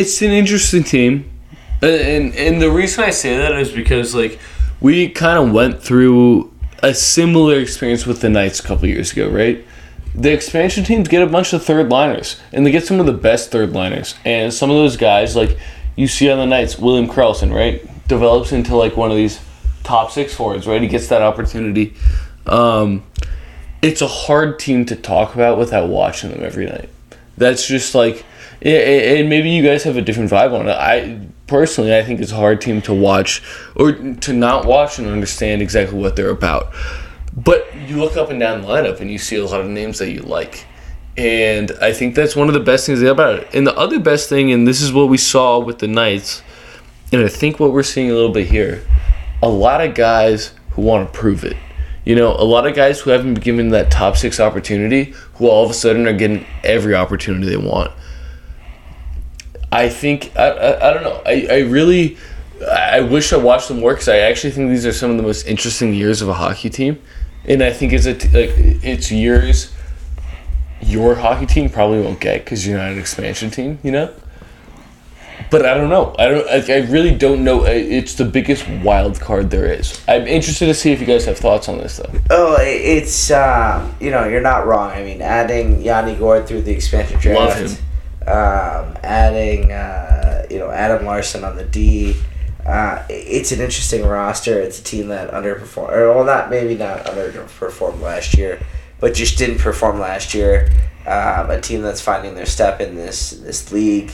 it's 0.00 0.20
an 0.22 0.30
interesting 0.32 0.82
team, 0.84 1.30
Uh, 1.82 1.86
and 1.86 2.34
and 2.34 2.60
the 2.60 2.70
reason 2.70 3.04
I 3.04 3.10
say 3.10 3.36
that 3.36 3.52
is 3.52 3.70
because 3.70 4.14
like 4.14 4.40
we 4.80 5.08
kind 5.08 5.38
of 5.38 5.52
went 5.52 5.80
through 5.82 6.52
a 6.82 6.94
similar 6.94 7.58
experience 7.60 8.06
with 8.06 8.20
the 8.20 8.28
Knights 8.28 8.58
a 8.60 8.62
couple 8.62 8.88
years 8.88 9.12
ago, 9.12 9.28
right? 9.28 9.64
The 10.14 10.32
expansion 10.32 10.84
teams 10.84 11.08
get 11.08 11.22
a 11.22 11.26
bunch 11.26 11.52
of 11.52 11.64
third 11.64 11.90
liners, 11.90 12.40
and 12.52 12.66
they 12.66 12.70
get 12.70 12.86
some 12.86 12.98
of 12.98 13.06
the 13.06 13.12
best 13.12 13.50
third 13.50 13.72
liners, 13.72 14.14
and 14.24 14.52
some 14.52 14.70
of 14.70 14.76
those 14.76 14.96
guys 14.96 15.36
like 15.36 15.58
you 15.96 16.06
see 16.08 16.30
on 16.30 16.38
the 16.38 16.46
Knights, 16.46 16.78
William 16.78 17.08
Karlsson, 17.08 17.52
right, 17.54 17.82
develops 18.08 18.52
into 18.52 18.76
like 18.76 18.96
one 18.96 19.10
of 19.10 19.16
these 19.16 19.40
top 19.84 20.10
six 20.10 20.34
forwards, 20.34 20.66
right? 20.66 20.80
He 20.80 20.88
gets 20.88 21.08
that 21.08 21.22
opportunity. 21.22 21.94
Um, 22.46 23.04
it's 23.82 24.02
a 24.02 24.08
hard 24.08 24.58
team 24.58 24.84
to 24.86 24.96
talk 24.96 25.34
about 25.34 25.58
without 25.58 25.88
watching 25.88 26.30
them 26.30 26.42
every 26.42 26.66
night. 26.66 26.88
That's 27.36 27.66
just 27.66 27.94
like, 27.94 28.24
and 28.60 29.28
maybe 29.28 29.50
you 29.50 29.62
guys 29.62 29.84
have 29.84 29.96
a 29.96 30.02
different 30.02 30.30
vibe 30.30 30.52
on 30.52 30.68
it. 30.68 30.72
I 30.72 31.28
personally, 31.46 31.96
I 31.96 32.02
think 32.02 32.20
it's 32.20 32.32
a 32.32 32.36
hard 32.36 32.60
team 32.60 32.82
to 32.82 32.94
watch 32.94 33.42
or 33.76 33.92
to 33.92 34.32
not 34.32 34.64
watch 34.66 34.98
and 34.98 35.08
understand 35.08 35.62
exactly 35.62 35.98
what 35.98 36.16
they're 36.16 36.30
about. 36.30 36.72
But 37.44 37.72
you 37.86 37.98
look 37.98 38.16
up 38.16 38.30
and 38.30 38.40
down 38.40 38.62
the 38.62 38.66
lineup 38.66 39.00
and 39.00 39.10
you 39.10 39.18
see 39.18 39.36
a 39.36 39.44
lot 39.44 39.60
of 39.60 39.68
names 39.68 39.98
that 39.98 40.10
you 40.10 40.22
like. 40.22 40.66
And 41.16 41.70
I 41.80 41.92
think 41.92 42.14
that's 42.14 42.34
one 42.34 42.48
of 42.48 42.54
the 42.54 42.60
best 42.60 42.86
things 42.86 43.00
about 43.02 43.38
it. 43.38 43.48
And 43.54 43.66
the 43.66 43.76
other 43.76 44.00
best 44.00 44.28
thing, 44.28 44.50
and 44.50 44.66
this 44.66 44.80
is 44.80 44.92
what 44.92 45.08
we 45.08 45.18
saw 45.18 45.58
with 45.58 45.78
the 45.78 45.86
Knights, 45.86 46.42
and 47.12 47.22
I 47.22 47.28
think 47.28 47.60
what 47.60 47.72
we're 47.72 47.82
seeing 47.84 48.10
a 48.10 48.14
little 48.14 48.32
bit 48.32 48.48
here, 48.48 48.84
a 49.42 49.48
lot 49.48 49.80
of 49.80 49.94
guys 49.94 50.52
who 50.70 50.82
want 50.82 51.12
to 51.12 51.18
prove 51.18 51.44
it. 51.44 51.56
You 52.04 52.16
know, 52.16 52.32
a 52.32 52.44
lot 52.44 52.66
of 52.66 52.74
guys 52.74 53.00
who 53.00 53.10
haven't 53.10 53.34
been 53.34 53.42
given 53.42 53.68
that 53.70 53.90
top 53.90 54.16
six 54.16 54.40
opportunity, 54.40 55.14
who 55.34 55.46
all 55.48 55.64
of 55.64 55.70
a 55.70 55.74
sudden 55.74 56.06
are 56.06 56.12
getting 56.12 56.44
every 56.64 56.94
opportunity 56.94 57.48
they 57.48 57.56
want. 57.56 57.92
I 59.70 59.88
think 59.88 60.32
I, 60.36 60.48
I, 60.48 60.90
I 60.90 60.94
don't 60.94 61.02
know. 61.02 61.22
I, 61.26 61.46
I 61.50 61.58
really 61.60 62.16
I 62.66 63.00
wish 63.00 63.32
I 63.32 63.36
watched 63.36 63.68
them 63.68 63.80
more 63.80 63.92
because 63.92 64.08
I 64.08 64.18
actually 64.18 64.50
think 64.50 64.70
these 64.70 64.86
are 64.86 64.92
some 64.92 65.10
of 65.10 65.16
the 65.16 65.22
most 65.22 65.46
interesting 65.46 65.94
years 65.94 66.22
of 66.22 66.28
a 66.28 66.34
hockey 66.34 66.70
team, 66.70 67.00
and 67.46 67.62
I 67.62 67.72
think 67.72 67.92
it's 67.92 68.06
a 68.06 68.14
t- 68.14 68.28
like 68.28 68.52
it's 68.82 69.10
years 69.10 69.72
your 70.80 71.14
hockey 71.16 71.46
team 71.46 71.68
probably 71.68 72.00
won't 72.00 72.20
get 72.20 72.44
because 72.44 72.66
you're 72.66 72.78
not 72.78 72.92
an 72.92 72.98
expansion 72.98 73.50
team, 73.50 73.78
you 73.82 73.92
know. 73.92 74.12
But 75.50 75.64
I 75.64 75.74
don't 75.74 75.88
know. 75.88 76.14
I 76.18 76.28
don't. 76.28 76.48
I, 76.48 76.74
I 76.74 76.78
really 76.90 77.14
don't 77.14 77.42
know. 77.42 77.64
It's 77.64 78.14
the 78.14 78.24
biggest 78.24 78.68
wild 78.82 79.18
card 79.18 79.50
there 79.50 79.72
is. 79.72 80.02
I'm 80.06 80.26
interested 80.26 80.66
to 80.66 80.74
see 80.74 80.92
if 80.92 81.00
you 81.00 81.06
guys 81.06 81.24
have 81.24 81.38
thoughts 81.38 81.68
on 81.68 81.78
this 81.78 81.96
though. 81.96 82.12
Oh, 82.30 82.56
it's 82.60 83.30
um, 83.30 83.94
you 84.00 84.10
know 84.10 84.26
you're 84.26 84.42
not 84.42 84.66
wrong. 84.66 84.90
I 84.90 85.02
mean, 85.02 85.22
adding 85.22 85.80
Yanni 85.80 86.16
Gourde 86.16 86.46
through 86.46 86.62
the 86.62 86.72
expansion 86.72 87.18
draft. 87.18 87.80
Um, 88.26 88.98
adding 89.02 89.72
uh, 89.72 90.44
you 90.50 90.58
know 90.58 90.70
Adam 90.70 91.06
Larsson 91.06 91.44
on 91.44 91.56
the 91.56 91.64
D. 91.64 92.16
Uh, 92.68 93.04
it's 93.08 93.50
an 93.50 93.60
interesting 93.60 94.04
roster. 94.04 94.60
It's 94.60 94.78
a 94.78 94.84
team 94.84 95.08
that 95.08 95.30
underperformed, 95.32 95.90
or 95.90 96.14
well, 96.14 96.24
not 96.24 96.50
maybe 96.50 96.76
not 96.76 97.04
underperformed 97.06 98.00
last 98.00 98.36
year, 98.36 98.60
but 99.00 99.14
just 99.14 99.38
didn't 99.38 99.58
perform 99.58 99.98
last 99.98 100.34
year. 100.34 100.70
Um, 101.06 101.50
a 101.50 101.60
team 101.60 101.80
that's 101.80 102.02
finding 102.02 102.34
their 102.34 102.46
step 102.46 102.80
in 102.80 102.94
this 102.94 103.30
this 103.30 103.72
league. 103.72 104.12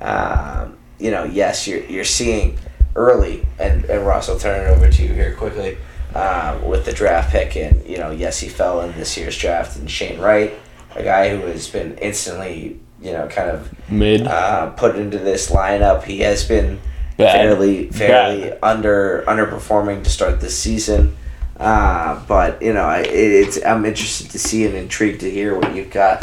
Um, 0.00 0.76
you 0.98 1.12
know, 1.12 1.24
yes, 1.24 1.68
you're 1.68 1.84
you're 1.84 2.04
seeing 2.04 2.58
early, 2.96 3.46
and, 3.58 3.84
and 3.86 4.06
Ross, 4.06 4.28
I'll 4.28 4.38
turn 4.38 4.66
it 4.66 4.70
over 4.70 4.90
to 4.90 5.02
you 5.02 5.12
here 5.12 5.34
quickly 5.36 5.78
um, 6.14 6.66
with 6.66 6.84
the 6.84 6.92
draft 6.92 7.30
pick. 7.30 7.56
And, 7.56 7.86
you 7.86 7.98
know, 7.98 8.10
yes, 8.10 8.40
he 8.40 8.48
fell 8.48 8.80
in 8.82 8.92
this 8.92 9.16
year's 9.16 9.36
draft. 9.36 9.76
And 9.76 9.90
Shane 9.90 10.20
Wright, 10.20 10.52
a 10.94 11.02
guy 11.02 11.36
who 11.36 11.46
has 11.46 11.68
been 11.68 11.96
instantly, 11.98 12.80
you 13.00 13.12
know, 13.12 13.28
kind 13.28 13.50
of 13.50 13.90
Mid. 13.90 14.26
uh, 14.26 14.70
put 14.70 14.96
into 14.96 15.18
this 15.18 15.50
lineup. 15.50 16.04
He 16.04 16.20
has 16.20 16.44
been 16.44 16.80
Bad. 17.16 17.32
fairly 17.32 17.88
fairly 17.88 18.50
Bad. 18.50 18.58
under 18.62 19.24
underperforming 19.26 20.04
to 20.04 20.10
start 20.10 20.40
this 20.40 20.58
season. 20.58 21.16
Uh, 21.58 22.20
but 22.26 22.60
you 22.60 22.72
know, 22.72 22.84
I, 22.84 23.00
it, 23.00 23.08
it's 23.08 23.64
I'm 23.64 23.84
interested 23.84 24.30
to 24.30 24.38
see 24.38 24.66
and 24.66 24.74
intrigued 24.74 25.20
to 25.20 25.30
hear 25.30 25.56
what 25.58 25.74
you've 25.74 25.90
got 25.90 26.22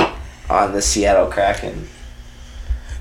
on 0.49 0.73
the 0.73 0.81
Seattle 0.81 1.27
Kraken. 1.27 1.87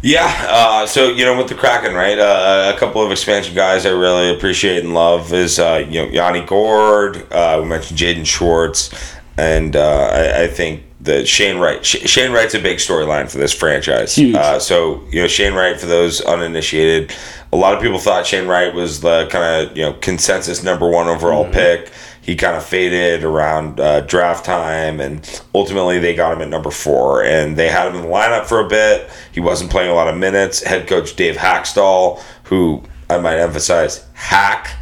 Yeah, 0.01 0.33
uh, 0.49 0.87
so 0.87 1.09
you 1.09 1.25
know, 1.25 1.37
with 1.37 1.49
the 1.49 1.57
Kraken, 1.57 1.95
right? 1.95 2.19
Uh, 2.19 2.73
a 2.75 2.79
couple 2.79 3.05
of 3.05 3.11
expansion 3.11 3.55
guys 3.57 3.85
I 3.85 3.91
really 3.91 4.33
appreciate 4.33 4.85
and 4.85 4.95
love 4.95 5.33
is 5.33 5.59
uh, 5.59 5.85
you 5.89 6.03
know 6.03 6.09
Yanni 6.09 6.43
Gourde. 6.43 7.27
Uh, 7.33 7.59
we 7.61 7.69
mentioned 7.69 7.99
Jaden 7.99 8.25
Schwartz, 8.25 8.95
and 9.37 9.75
uh, 9.75 10.11
I, 10.13 10.45
I 10.45 10.47
think 10.47 10.85
that 11.09 11.27
Shane 11.27 11.59
Wright. 11.59 11.85
Sh- 11.85 12.09
Shane 12.09 12.33
Wright's 12.33 12.55
a 12.55 12.61
big 12.61 12.79
storyline 12.79 13.31
for 13.31 13.39
this 13.39 13.53
franchise. 13.53 14.15
Huge. 14.15 14.37
Uh, 14.37 14.59
so 14.61 15.03
you 15.11 15.21
know, 15.21 15.29
Shane 15.29 15.55
Wright 15.55 15.79
for 15.79 15.87
those 15.87 16.21
uninitiated, 16.21 17.13
a 17.53 17.57
lot 17.57 17.75
of 17.75 17.83
people 17.83 17.99
thought 17.99 18.27
Shane 18.27 18.47
Wright 18.47 18.73
was 18.73 19.01
the 19.01 19.27
kind 19.29 19.71
of 19.71 19.77
you 19.77 19.83
know 19.83 19.95
consensus 19.95 20.63
number 20.63 20.89
one 20.89 21.09
overall 21.09 21.51
pick. 21.51 21.91
He 22.23 22.37
kind 22.37 22.57
of 22.57 22.65
faded 22.65 23.25
around 23.25 23.81
uh, 23.81 24.03
draft 24.03 24.45
time, 24.45 25.01
and 25.01 25.43
ultimately 25.55 25.99
they 25.99 26.15
got 26.15 26.35
him 26.35 26.43
at 26.43 26.49
number 26.49 26.71
four. 26.71 27.25
And 27.25 27.57
they 27.57 27.69
had 27.71 27.89
him 27.89 27.97
in 27.97 28.03
the 28.03 28.09
lineup 28.09 28.45
for 28.45 28.61
a 28.61 28.69
bit. 28.69 29.11
He 29.33 29.41
wasn't 29.41 29.71
playing 29.71 29.91
a 29.91 29.95
lot 29.95 30.09
of 30.09 30.17
minutes. 30.17 30.63
Head 30.63 30.87
coach 30.87 31.17
Dave 31.17 31.37
Hakstol, 31.37 32.21
who 32.45 32.83
I 33.09 33.17
might 33.17 33.39
emphasize, 33.39 34.07
hack 34.13 34.77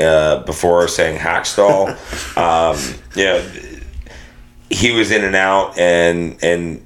uh, 0.00 0.42
before 0.42 0.88
saying 0.88 1.20
Hakstol. 1.20 1.90
um, 2.36 3.00
you 3.14 3.24
know, 3.26 3.71
he 4.72 4.92
was 4.92 5.10
in 5.10 5.24
and 5.24 5.36
out, 5.36 5.78
and 5.78 6.36
and 6.42 6.84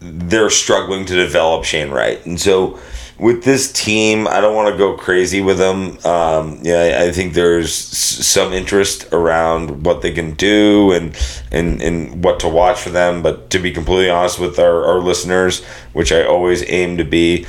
they're 0.00 0.50
struggling 0.50 1.06
to 1.06 1.14
develop 1.14 1.64
Shane 1.64 1.90
Wright. 1.90 2.24
And 2.26 2.38
so 2.38 2.78
with 3.18 3.44
this 3.44 3.72
team, 3.72 4.26
I 4.26 4.40
don't 4.40 4.54
want 4.54 4.72
to 4.72 4.76
go 4.76 4.96
crazy 4.96 5.40
with 5.40 5.58
them. 5.58 5.98
Um, 6.04 6.58
yeah, 6.62 6.98
I 7.00 7.12
think 7.12 7.34
there's 7.34 7.72
some 7.72 8.52
interest 8.52 9.12
around 9.12 9.84
what 9.84 10.02
they 10.02 10.12
can 10.12 10.34
do 10.34 10.92
and, 10.92 11.16
and, 11.52 11.80
and 11.80 12.24
what 12.24 12.40
to 12.40 12.48
watch 12.48 12.80
for 12.80 12.90
them. 12.90 13.22
But 13.22 13.50
to 13.50 13.58
be 13.58 13.70
completely 13.70 14.10
honest 14.10 14.40
with 14.40 14.58
our, 14.58 14.84
our 14.84 14.98
listeners, 14.98 15.64
which 15.92 16.12
I 16.12 16.24
always 16.24 16.68
aim 16.68 16.96
to 16.98 17.04
be, 17.04 17.46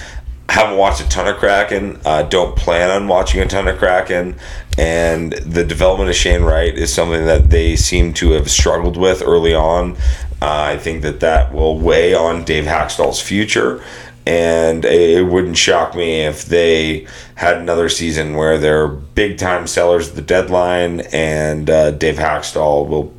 haven't 0.49 0.77
watched 0.77 1.02
a 1.02 1.10
ton 1.10 1.27
of 1.27 1.38
Kraken. 1.38 1.99
Uh, 2.06 2.23
don't 2.23 2.56
plan 2.56 2.91
on 2.91 3.07
watching 3.07 3.41
a 3.41 3.47
ton 3.47 3.68
of 3.68 3.77
Kraken. 3.80 4.35
And 4.77 5.34
the 5.34 5.64
development 5.64 6.10
of 6.10 6.15
Shane 6.15 6.41
Wright 6.43 6.73
is 6.76 6.93
something 6.93 7.26
that 7.26 7.49
they 7.49 7.76
seem 7.76 8.14
to 8.15 8.31
have 8.31 8.49
struggled 8.52 8.97
with 8.97 9.22
early 9.26 9.53
on. 9.56 9.93
Uh, 10.41 10.73
I 10.73 10.77
think 10.77 11.02
that 11.03 11.22
that 11.22 11.53
will 11.53 11.80
weigh 11.80 12.14
on 12.14 12.43
Dave 12.43 12.65
Hakstol's 12.65 13.22
future. 13.22 13.81
And 14.27 14.84
it 14.85 15.22
wouldn't 15.27 15.56
shock 15.57 15.95
me 15.95 16.22
if 16.22 16.45
they 16.45 17.06
had 17.35 17.57
another 17.57 17.89
season 17.89 18.35
where 18.35 18.57
they're 18.57 18.88
big 18.88 19.38
time 19.38 19.68
sellers 19.68 20.10
at 20.10 20.15
the 20.15 20.22
deadline 20.23 21.02
and 21.14 21.69
uh, 21.69 21.91
Dave 21.91 22.15
Hakstol 22.15 22.88
will 22.88 23.14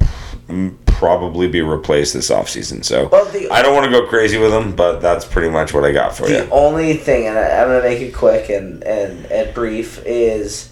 p- 0.48 0.72
probably 0.86 1.46
be 1.46 1.60
replaced 1.62 2.12
this 2.12 2.28
offseason. 2.30 2.84
So 2.84 3.08
Well, 3.12 3.24
the- 3.26 3.48
I 3.52 3.62
don't 3.62 3.72
want 3.74 3.84
to 3.86 3.90
go 3.92 4.06
crazy 4.06 4.36
with 4.36 4.50
them, 4.50 4.74
but 4.74 4.98
that's 5.00 5.24
pretty 5.24 5.48
much 5.48 5.72
what 5.72 5.84
I 5.84 5.92
got 5.92 6.16
for 6.16 6.26
The 6.26 6.32
you. 6.32 6.40
The 6.46 6.50
only 6.50 6.94
thing, 6.94 7.28
and 7.28 7.38
I, 7.38 7.50
I'm 7.62 7.68
gonna 7.68 7.82
make 7.82 8.00
it 8.00 8.12
quick 8.12 8.48
and, 8.50 8.82
and, 8.82 9.26
and 9.26 9.54
brief, 9.54 10.02
is 10.04 10.70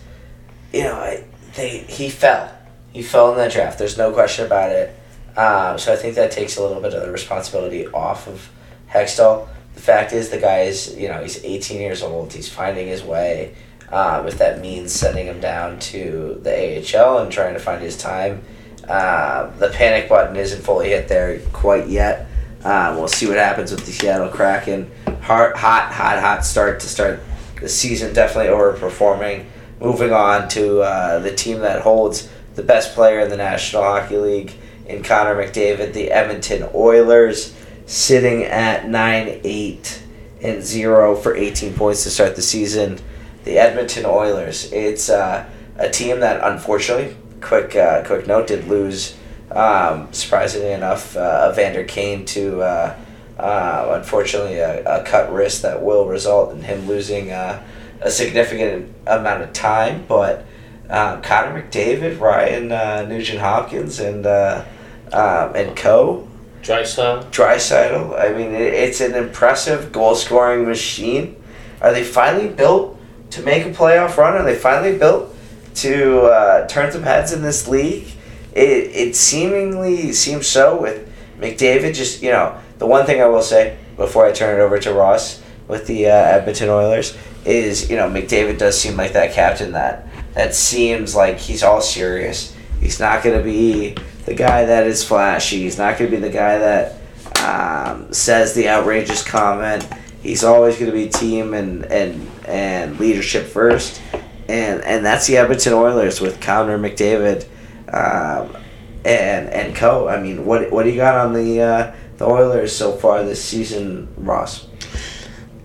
you 0.75 0.83
know 0.83 0.95
I, 0.95 1.25
they 1.55 1.79
he 1.79 2.11
fell, 2.11 2.53
he 2.93 3.03
fell 3.03 3.31
in 3.33 3.39
that 3.39 3.53
draft. 3.53 3.79
There's 3.79 3.97
no 3.97 4.13
question 4.13 4.45
about 4.45 4.71
it. 4.71 4.95
Um, 5.37 5.79
so 5.79 5.93
I 5.93 5.97
think 5.97 6.17
that 6.17 6.31
takes 6.31 6.57
a 6.57 6.63
little 6.63 6.81
bit 6.81 6.95
of 6.95 7.03
the 7.03 7.11
responsibility 7.11 7.87
off 7.89 8.27
of 8.27 8.51
Hextall. 8.91 9.49
The 9.75 9.81
fact 9.81 10.13
is, 10.13 10.31
the 10.31 10.39
guy 10.39 10.63
is 10.63 10.97
you 10.97 11.09
know 11.09 11.23
he's 11.23 11.43
18 11.45 11.81
years 11.81 12.03
old. 12.03 12.33
He's 12.33 12.49
finding 12.49 12.89
his 12.89 13.03
way. 13.03 13.55
Um, 13.93 14.27
if 14.27 14.39
that 14.39 14.61
means 14.61 14.93
sending 14.93 15.27
him 15.27 15.41
down 15.41 15.79
to 15.79 16.41
the 16.43 16.51
AHL 16.51 17.19
and 17.19 17.31
trying 17.31 17.55
to 17.55 17.61
find 17.61 17.81
his 17.81 17.97
time, 17.97 18.43
uh, 18.89 19.51
the 19.59 19.69
panic 19.69 20.09
button 20.09 20.35
isn't 20.37 20.63
fully 20.63 20.89
hit 20.89 21.07
there 21.07 21.39
quite 21.53 21.87
yet. 21.89 22.27
Uh, 22.65 22.95
we'll 22.97 23.09
see 23.09 23.27
what 23.27 23.37
happens 23.37 23.71
with 23.71 23.85
the 23.85 23.93
Seattle 23.93 24.31
Kraken. 24.31 24.91
Hot, 25.23 25.57
hot, 25.57 25.93
hot, 25.93 26.19
hot 26.19 26.45
start 26.45 26.81
to 26.81 26.89
start 26.89 27.21
the 27.61 27.69
season. 27.69 28.15
Definitely 28.15 28.51
overperforming. 28.53 29.45
Moving 29.81 30.13
on 30.13 30.49
to 30.51 30.81
uh, 30.81 31.19
the 31.19 31.35
team 31.35 31.61
that 31.61 31.83
holds 31.83 32.29
the 32.55 32.63
best 32.63 32.95
player 32.95 33.21
in 33.21 33.29
the 33.29 33.37
National 33.37 33.83
Hockey 33.83 34.17
League 34.17 34.53
in 34.87 35.03
Connor 35.03 35.35
McDavid, 35.35 35.93
the 35.93 36.11
Edmonton 36.11 36.69
Oilers, 36.75 37.55
sitting 37.87 38.45
at 38.45 38.89
nine, 38.89 39.41
eight, 39.45 40.03
and 40.43 40.63
zero 40.63 41.17
for 41.17 41.35
18 41.35 41.75
points 41.75 42.05
to 42.05 42.11
start 42.11 42.37
the 42.37 42.43
season. 42.43 42.99
The 43.45 43.59
Edmonton 43.59 44.07
Oilers. 44.07 44.73
It's 44.73 45.11
uh, 45.11 45.49
a 45.77 45.91
team 45.91 46.21
that 46.21 46.41
unfortunately, 46.43 47.17
quick 47.41 47.77
uh, 47.77 48.05
quick 48.05 48.27
note, 48.27 48.47
did 48.47 48.69
lose. 48.69 49.17
Um, 49.51 50.13
surprisingly 50.13 50.73
enough, 50.73 51.17
uh, 51.17 51.51
Evander 51.53 51.85
Kane 51.85 52.25
to 52.27 52.63
uh, 52.63 52.97
uh, 53.39 53.93
unfortunately 53.99 54.59
a, 54.59 54.83
a 54.85 55.05
cut 55.05 55.33
wrist 55.33 55.63
that 55.63 55.83
will 55.83 56.07
result 56.07 56.53
in 56.53 56.63
him 56.63 56.87
losing 56.87 57.31
uh, 57.31 57.63
a 58.05 58.11
significant 58.11 58.95
amount 59.07 59.43
of 59.43 59.53
time. 59.53 60.05
But 60.07 60.47
uh, 60.89 61.21
Connor 61.23 61.63
McDavid, 61.63 62.21
Ryan 62.21 62.71
uh, 62.71 63.07
Nugent 63.09 63.41
Hopkins, 63.41 63.99
and 63.99 64.25
uh, 64.27 64.65
um, 65.13 65.57
and 65.57 65.77
Co. 65.77 66.29
Drysdale. 66.63 67.25
Drysidle. 67.25 68.19
I 68.19 68.33
mean, 68.33 68.53
it, 68.53 68.73
it's 68.75 69.01
an 69.01 69.15
impressive 69.15 69.91
goal 69.91 70.15
scoring 70.15 70.65
machine. 70.65 71.43
Are 71.81 71.93
they 71.93 72.05
finally 72.05 72.49
built 72.49 72.99
to 73.31 73.43
make 73.43 73.67
a 73.67 73.71
playoff 73.71 74.17
run? 74.17 74.35
Are 74.35 74.45
they 74.45 74.55
finally 74.55 74.97
built 74.97 75.35
to 75.77 76.23
uh, 76.23 76.69
turn 76.69 76.93
some 76.93 77.03
heads 77.03 77.33
in 77.33 77.43
this 77.43 77.69
league? 77.69 78.07
It, 78.55 78.91
it 78.95 79.17
seemingly 79.17 80.13
seems 80.13 80.47
so 80.47 80.81
with 80.81 81.11
McDavid. 81.39 81.95
Just, 81.95 82.23
you 82.23 82.31
know, 82.31 82.59
the 82.79 82.87
one 82.87 83.05
thing 83.05 83.21
I 83.21 83.27
will 83.27 83.43
say 83.43 83.77
before 83.97 84.25
I 84.25 84.33
turn 84.33 84.59
it 84.59 84.63
over 84.63 84.79
to 84.79 84.93
Ross 84.95 85.43
with 85.69 85.87
the 85.87 86.07
uh, 86.07 86.11
Edmonton 86.11 86.69
Oilers 86.69 87.17
is, 87.45 87.91
you 87.91 87.97
know, 87.97 88.09
McDavid 88.09 88.59
does 88.59 88.79
seem 88.81 88.97
like 88.97 89.13
that 89.13 89.33
captain 89.33 89.73
that 89.73 90.07
that 90.35 90.55
seems 90.55 91.15
like 91.15 91.39
he's 91.39 91.63
all 91.63 91.81
serious. 91.81 92.55
He's 92.81 92.99
not 93.01 93.23
going 93.23 93.39
to 93.39 93.45
be 93.45 93.97
the 94.27 94.35
guy 94.35 94.65
that 94.65 94.87
is 94.87 95.05
flashy. 95.05 95.63
He's 95.63 95.79
not 95.79 95.97
going 95.99 96.11
to 96.11 96.17
be 96.17 96.21
the 96.21 96.31
guy 96.31 96.59
that 96.59 96.97
um, 97.41 98.13
says 98.13 98.55
the 98.55 98.69
outrageous 98.69 99.23
comment. 99.23 99.87
He's 100.23 100.43
always 100.43 100.77
going 100.77 100.91
to 100.91 100.97
be 100.97 101.09
team 101.09 101.55
and, 101.55 101.85
and 101.87 102.31
and 102.47 102.99
leadership 102.99 103.47
first, 103.47 104.01
and 104.49 104.83
and 104.83 105.05
that's 105.05 105.27
the 105.27 105.37
Edmonton 105.37 105.75
Oilers 105.75 106.21
with 106.21 106.41
Connor 106.41 106.79
McDavid, 106.79 107.47
um, 107.93 108.57
and 109.05 109.49
and 109.51 109.77
co. 109.77 110.09
I 110.09 110.21
mean, 110.21 110.47
what 110.47 110.71
what 110.73 110.85
do 110.85 110.91
you 110.91 110.97
got 110.97 111.15
on 111.15 111.35
the 111.35 111.61
uh, 111.61 111.95
the 112.17 112.27
Oilers 112.27 112.75
so 112.75 112.93
far 112.93 113.23
this 113.23 113.43
season, 113.43 114.09
Ross? 114.17 114.67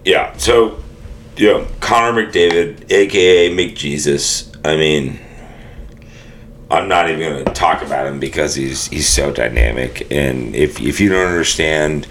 Yeah. 0.09 0.35
So, 0.37 0.79
you 1.37 1.53
know, 1.53 1.67
Connor 1.81 2.25
McDavid, 2.25 2.91
aka 2.91 3.55
McJesus. 3.55 4.49
I 4.65 4.75
mean, 4.75 5.19
I'm 6.71 6.87
not 6.87 7.11
even 7.11 7.19
going 7.19 7.45
to 7.45 7.53
talk 7.53 7.83
about 7.83 8.07
him 8.07 8.19
because 8.19 8.55
he's 8.55 8.87
he's 8.87 9.07
so 9.07 9.31
dynamic. 9.31 10.11
And 10.11 10.55
if 10.55 10.81
if 10.81 10.99
you 10.99 11.09
don't 11.09 11.27
understand 11.27 12.07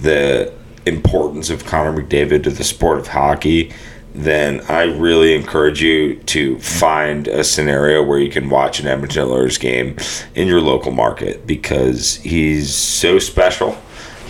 the 0.00 0.54
importance 0.86 1.50
of 1.50 1.66
Connor 1.66 2.00
McDavid 2.00 2.44
to 2.44 2.50
the 2.50 2.62
sport 2.62 3.00
of 3.00 3.08
hockey, 3.08 3.72
then 4.14 4.60
I 4.68 4.84
really 4.84 5.34
encourage 5.34 5.82
you 5.82 6.20
to 6.26 6.56
find 6.60 7.26
a 7.26 7.42
scenario 7.42 8.00
where 8.04 8.20
you 8.20 8.30
can 8.30 8.48
watch 8.48 8.78
an 8.78 8.86
Edmonton 8.86 9.24
Oilers 9.24 9.58
game 9.58 9.96
in 10.36 10.46
your 10.46 10.60
local 10.60 10.92
market 10.92 11.48
because 11.48 12.14
he's 12.18 12.72
so 12.72 13.18
special. 13.18 13.76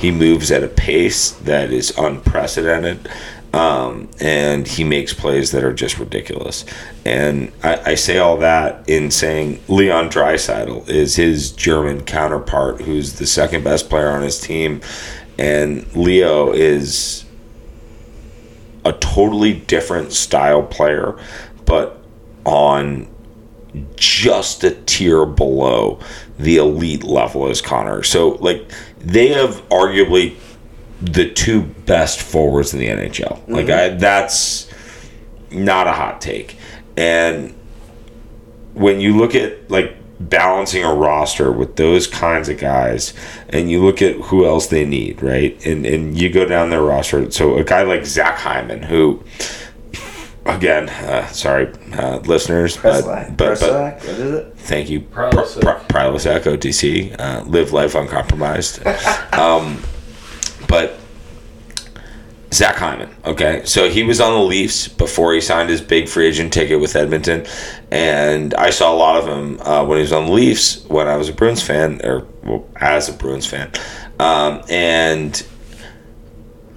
He 0.00 0.10
moves 0.10 0.50
at 0.50 0.62
a 0.62 0.68
pace 0.68 1.30
that 1.30 1.70
is 1.70 1.96
unprecedented. 1.98 3.08
Um, 3.52 4.08
and 4.20 4.66
he 4.66 4.84
makes 4.84 5.12
plays 5.12 5.50
that 5.50 5.64
are 5.64 5.72
just 5.72 5.98
ridiculous. 5.98 6.64
And 7.04 7.50
I, 7.64 7.80
I 7.90 7.94
say 7.96 8.18
all 8.18 8.36
that 8.36 8.88
in 8.88 9.10
saying 9.10 9.60
Leon 9.66 10.08
Draisaitl 10.08 10.88
is 10.88 11.16
his 11.16 11.50
German 11.50 12.04
counterpart, 12.04 12.80
who's 12.82 13.14
the 13.14 13.26
second 13.26 13.64
best 13.64 13.90
player 13.90 14.10
on 14.10 14.22
his 14.22 14.38
team, 14.38 14.80
and 15.36 15.84
Leo 15.96 16.52
is 16.52 17.24
a 18.84 18.92
totally 18.92 19.54
different 19.54 20.12
style 20.12 20.62
player, 20.62 21.18
but 21.64 22.02
on 22.44 23.08
just 23.96 24.64
a 24.64 24.70
tier 24.70 25.24
below 25.26 25.98
the 26.40 26.56
elite 26.56 27.04
level 27.04 27.48
as 27.48 27.60
Connor. 27.60 28.02
So 28.02 28.30
like 28.40 28.70
they 28.98 29.28
have 29.28 29.68
arguably 29.68 30.36
the 31.00 31.30
two 31.30 31.62
best 31.62 32.20
forwards 32.20 32.74
in 32.74 32.80
the 32.80 32.88
NHL. 32.88 33.38
Mm-hmm. 33.38 33.54
Like 33.54 33.70
I 33.70 33.88
that's 33.90 34.70
not 35.50 35.86
a 35.86 35.92
hot 35.92 36.20
take. 36.20 36.56
And 36.96 37.54
when 38.74 39.00
you 39.00 39.16
look 39.16 39.34
at 39.34 39.70
like 39.70 39.96
balancing 40.20 40.84
a 40.84 40.94
roster 40.94 41.50
with 41.50 41.76
those 41.76 42.06
kinds 42.06 42.48
of 42.50 42.58
guys 42.58 43.14
and 43.48 43.70
you 43.70 43.82
look 43.82 44.02
at 44.02 44.14
who 44.16 44.44
else 44.46 44.66
they 44.66 44.84
need, 44.84 45.22
right? 45.22 45.64
And 45.64 45.86
and 45.86 46.18
you 46.18 46.30
go 46.30 46.44
down 46.44 46.70
their 46.70 46.82
roster. 46.82 47.30
So 47.30 47.56
a 47.56 47.64
guy 47.64 47.82
like 47.82 48.04
Zach 48.06 48.38
Hyman, 48.38 48.82
who 48.82 49.22
again, 50.46 50.88
uh, 50.88 51.26
sorry, 51.28 51.72
uh, 51.92 52.18
listeners, 52.18 52.76
but, 52.76 53.04
but, 53.36 53.60
but, 53.60 53.60
what 53.60 54.04
is 54.04 54.34
it? 54.34 54.54
Thank 54.56 54.90
you, 54.90 55.00
Prilosec, 55.00 56.42
OTC, 56.42 57.18
uh, 57.18 57.44
live 57.44 57.72
life 57.72 57.94
uncompromised. 57.94 58.84
um, 59.32 59.82
but 60.68 61.00
Zach 62.52 62.76
Hyman. 62.76 63.14
Okay, 63.24 63.62
so 63.64 63.88
he 63.88 64.02
was 64.02 64.20
on 64.20 64.32
the 64.32 64.44
Leafs 64.44 64.88
before 64.88 65.34
he 65.34 65.40
signed 65.40 65.70
his 65.70 65.80
big 65.80 66.08
free 66.08 66.26
agent 66.26 66.52
ticket 66.52 66.80
with 66.80 66.96
Edmonton, 66.96 67.46
and 67.90 68.54
I 68.54 68.70
saw 68.70 68.92
a 68.92 68.96
lot 68.96 69.16
of 69.16 69.28
him 69.28 69.60
uh, 69.60 69.84
when 69.84 69.98
he 69.98 70.02
was 70.02 70.12
on 70.12 70.26
the 70.26 70.32
Leafs 70.32 70.84
when 70.86 71.06
I 71.06 71.16
was 71.16 71.28
a 71.28 71.32
Bruins 71.32 71.62
fan, 71.62 72.00
or 72.02 72.26
well, 72.42 72.68
as 72.76 73.08
a 73.08 73.12
Bruins 73.12 73.46
fan, 73.46 73.70
um, 74.18 74.62
and 74.68 75.46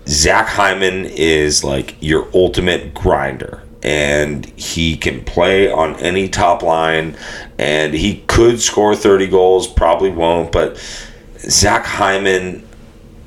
Zach 0.07 0.47
Hyman 0.47 1.05
is 1.05 1.63
like 1.63 1.95
your 1.99 2.27
ultimate 2.33 2.93
grinder. 2.93 3.61
And 3.81 4.45
he 4.57 4.95
can 4.95 5.25
play 5.25 5.69
on 5.69 5.95
any 5.97 6.29
top 6.29 6.63
line, 6.63 7.17
and 7.57 7.93
he 7.93 8.23
could 8.27 8.61
score 8.61 8.95
30 8.95 9.27
goals, 9.27 9.67
probably 9.67 10.09
won't, 10.09 10.53
but 10.53 10.77
Zach 11.37 11.85
Hyman 11.85 12.65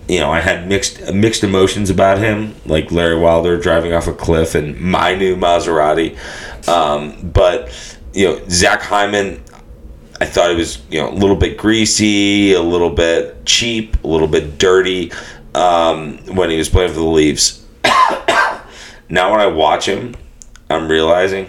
you 0.08 0.20
know, 0.20 0.30
I 0.30 0.40
had 0.40 0.68
mixed 0.68 1.12
mixed 1.12 1.42
emotions 1.42 1.90
about 1.90 2.18
him, 2.18 2.54
like 2.64 2.92
Larry 2.92 3.18
Wilder 3.18 3.58
driving 3.58 3.92
off 3.92 4.06
a 4.06 4.12
cliff 4.12 4.54
and 4.54 4.80
my 4.80 5.14
new 5.14 5.36
Maserati. 5.36 6.16
Um, 6.68 7.30
but 7.30 7.72
you 8.14 8.26
know, 8.28 8.48
Zach 8.48 8.82
Hyman, 8.82 9.42
I 10.20 10.26
thought 10.26 10.50
it 10.50 10.56
was 10.56 10.80
you 10.90 11.00
know 11.00 11.10
a 11.10 11.14
little 11.14 11.36
bit 11.36 11.58
greasy, 11.58 12.52
a 12.52 12.62
little 12.62 12.90
bit 12.90 13.44
cheap, 13.46 14.02
a 14.04 14.06
little 14.06 14.28
bit 14.28 14.58
dirty 14.58 15.10
um, 15.56 16.18
when 16.36 16.50
he 16.50 16.58
was 16.58 16.68
playing 16.68 16.90
for 16.90 17.00
the 17.00 17.04
Leafs. 17.04 17.64
now 19.08 19.30
when 19.30 19.40
I 19.40 19.46
watch 19.46 19.86
him, 19.86 20.14
I'm 20.68 20.88
realizing 20.88 21.48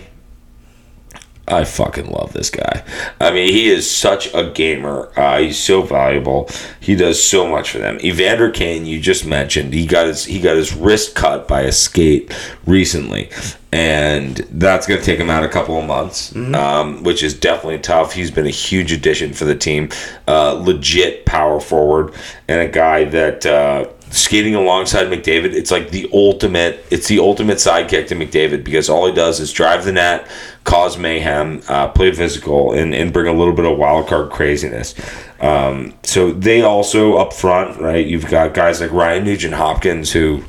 I 1.49 1.63
fucking 1.63 2.09
love 2.09 2.33
this 2.33 2.49
guy. 2.49 2.83
I 3.21 3.31
mean, 3.31 3.53
he 3.53 3.69
is 3.69 3.89
such 3.89 4.33
a 4.33 4.51
gamer. 4.51 5.11
Uh, 5.15 5.39
he's 5.39 5.57
so 5.57 5.81
valuable. 5.81 6.49
He 6.81 6.95
does 6.95 7.23
so 7.23 7.47
much 7.47 7.71
for 7.71 7.77
them. 7.77 7.99
Evander 8.01 8.49
Kane, 8.49 8.85
you 8.85 8.99
just 8.99 9.25
mentioned, 9.25 9.73
he 9.73 9.85
got 9.85 10.07
his 10.07 10.25
he 10.25 10.41
got 10.41 10.57
his 10.57 10.73
wrist 10.73 11.15
cut 11.15 11.47
by 11.47 11.61
a 11.61 11.71
skate 11.71 12.35
recently, 12.65 13.29
and 13.71 14.37
that's 14.51 14.87
going 14.87 14.99
to 14.99 15.05
take 15.05 15.19
him 15.19 15.29
out 15.29 15.45
a 15.45 15.49
couple 15.49 15.79
of 15.79 15.85
months, 15.85 16.33
mm-hmm. 16.33 16.53
um, 16.53 17.03
which 17.03 17.23
is 17.23 17.33
definitely 17.33 17.79
tough. 17.79 18.11
He's 18.11 18.31
been 18.31 18.47
a 18.47 18.51
huge 18.51 18.91
addition 18.91 19.33
for 19.33 19.45
the 19.45 19.55
team. 19.55 19.89
Uh, 20.27 20.51
legit 20.51 21.25
power 21.25 21.61
forward 21.61 22.13
and 22.47 22.59
a 22.59 22.67
guy 22.67 23.05
that. 23.05 23.45
Uh, 23.45 23.87
skating 24.09 24.55
alongside 24.55 25.07
McDavid, 25.07 25.53
it's 25.53 25.71
like 25.71 25.89
the 25.91 26.09
ultimate. 26.13 26.85
It's 26.89 27.07
the 27.07 27.19
ultimate 27.19 27.57
sidekick 27.57 28.07
to 28.07 28.15
McDavid 28.15 28.63
because 28.63 28.89
all 28.89 29.07
he 29.07 29.13
does 29.13 29.39
is 29.39 29.51
drive 29.51 29.85
the 29.85 29.91
net, 29.91 30.27
cause 30.63 30.97
mayhem, 30.97 31.61
uh, 31.67 31.89
play 31.89 32.11
physical, 32.11 32.73
and, 32.73 32.93
and 32.93 33.11
bring 33.11 33.27
a 33.27 33.33
little 33.37 33.53
bit 33.53 33.65
of 33.65 33.77
wild 33.77 34.07
card 34.07 34.31
craziness. 34.31 34.95
Um, 35.39 35.93
so 36.03 36.31
they 36.31 36.61
also 36.61 37.17
up 37.17 37.33
front, 37.33 37.79
right? 37.79 38.05
You've 38.05 38.27
got 38.27 38.53
guys 38.53 38.81
like 38.81 38.91
Ryan 38.91 39.23
Nugent 39.23 39.53
Hopkins, 39.53 40.11
who 40.11 40.43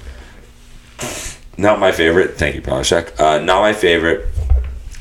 not 1.57 1.81
my 1.81 1.93
favorite. 1.93 2.37
Thank 2.39 2.55
you, 2.55 2.63
Prilosec. 2.63 3.19
Uh, 3.19 3.41
not 3.41 3.61
my 3.61 3.73
favorite. 3.73 4.27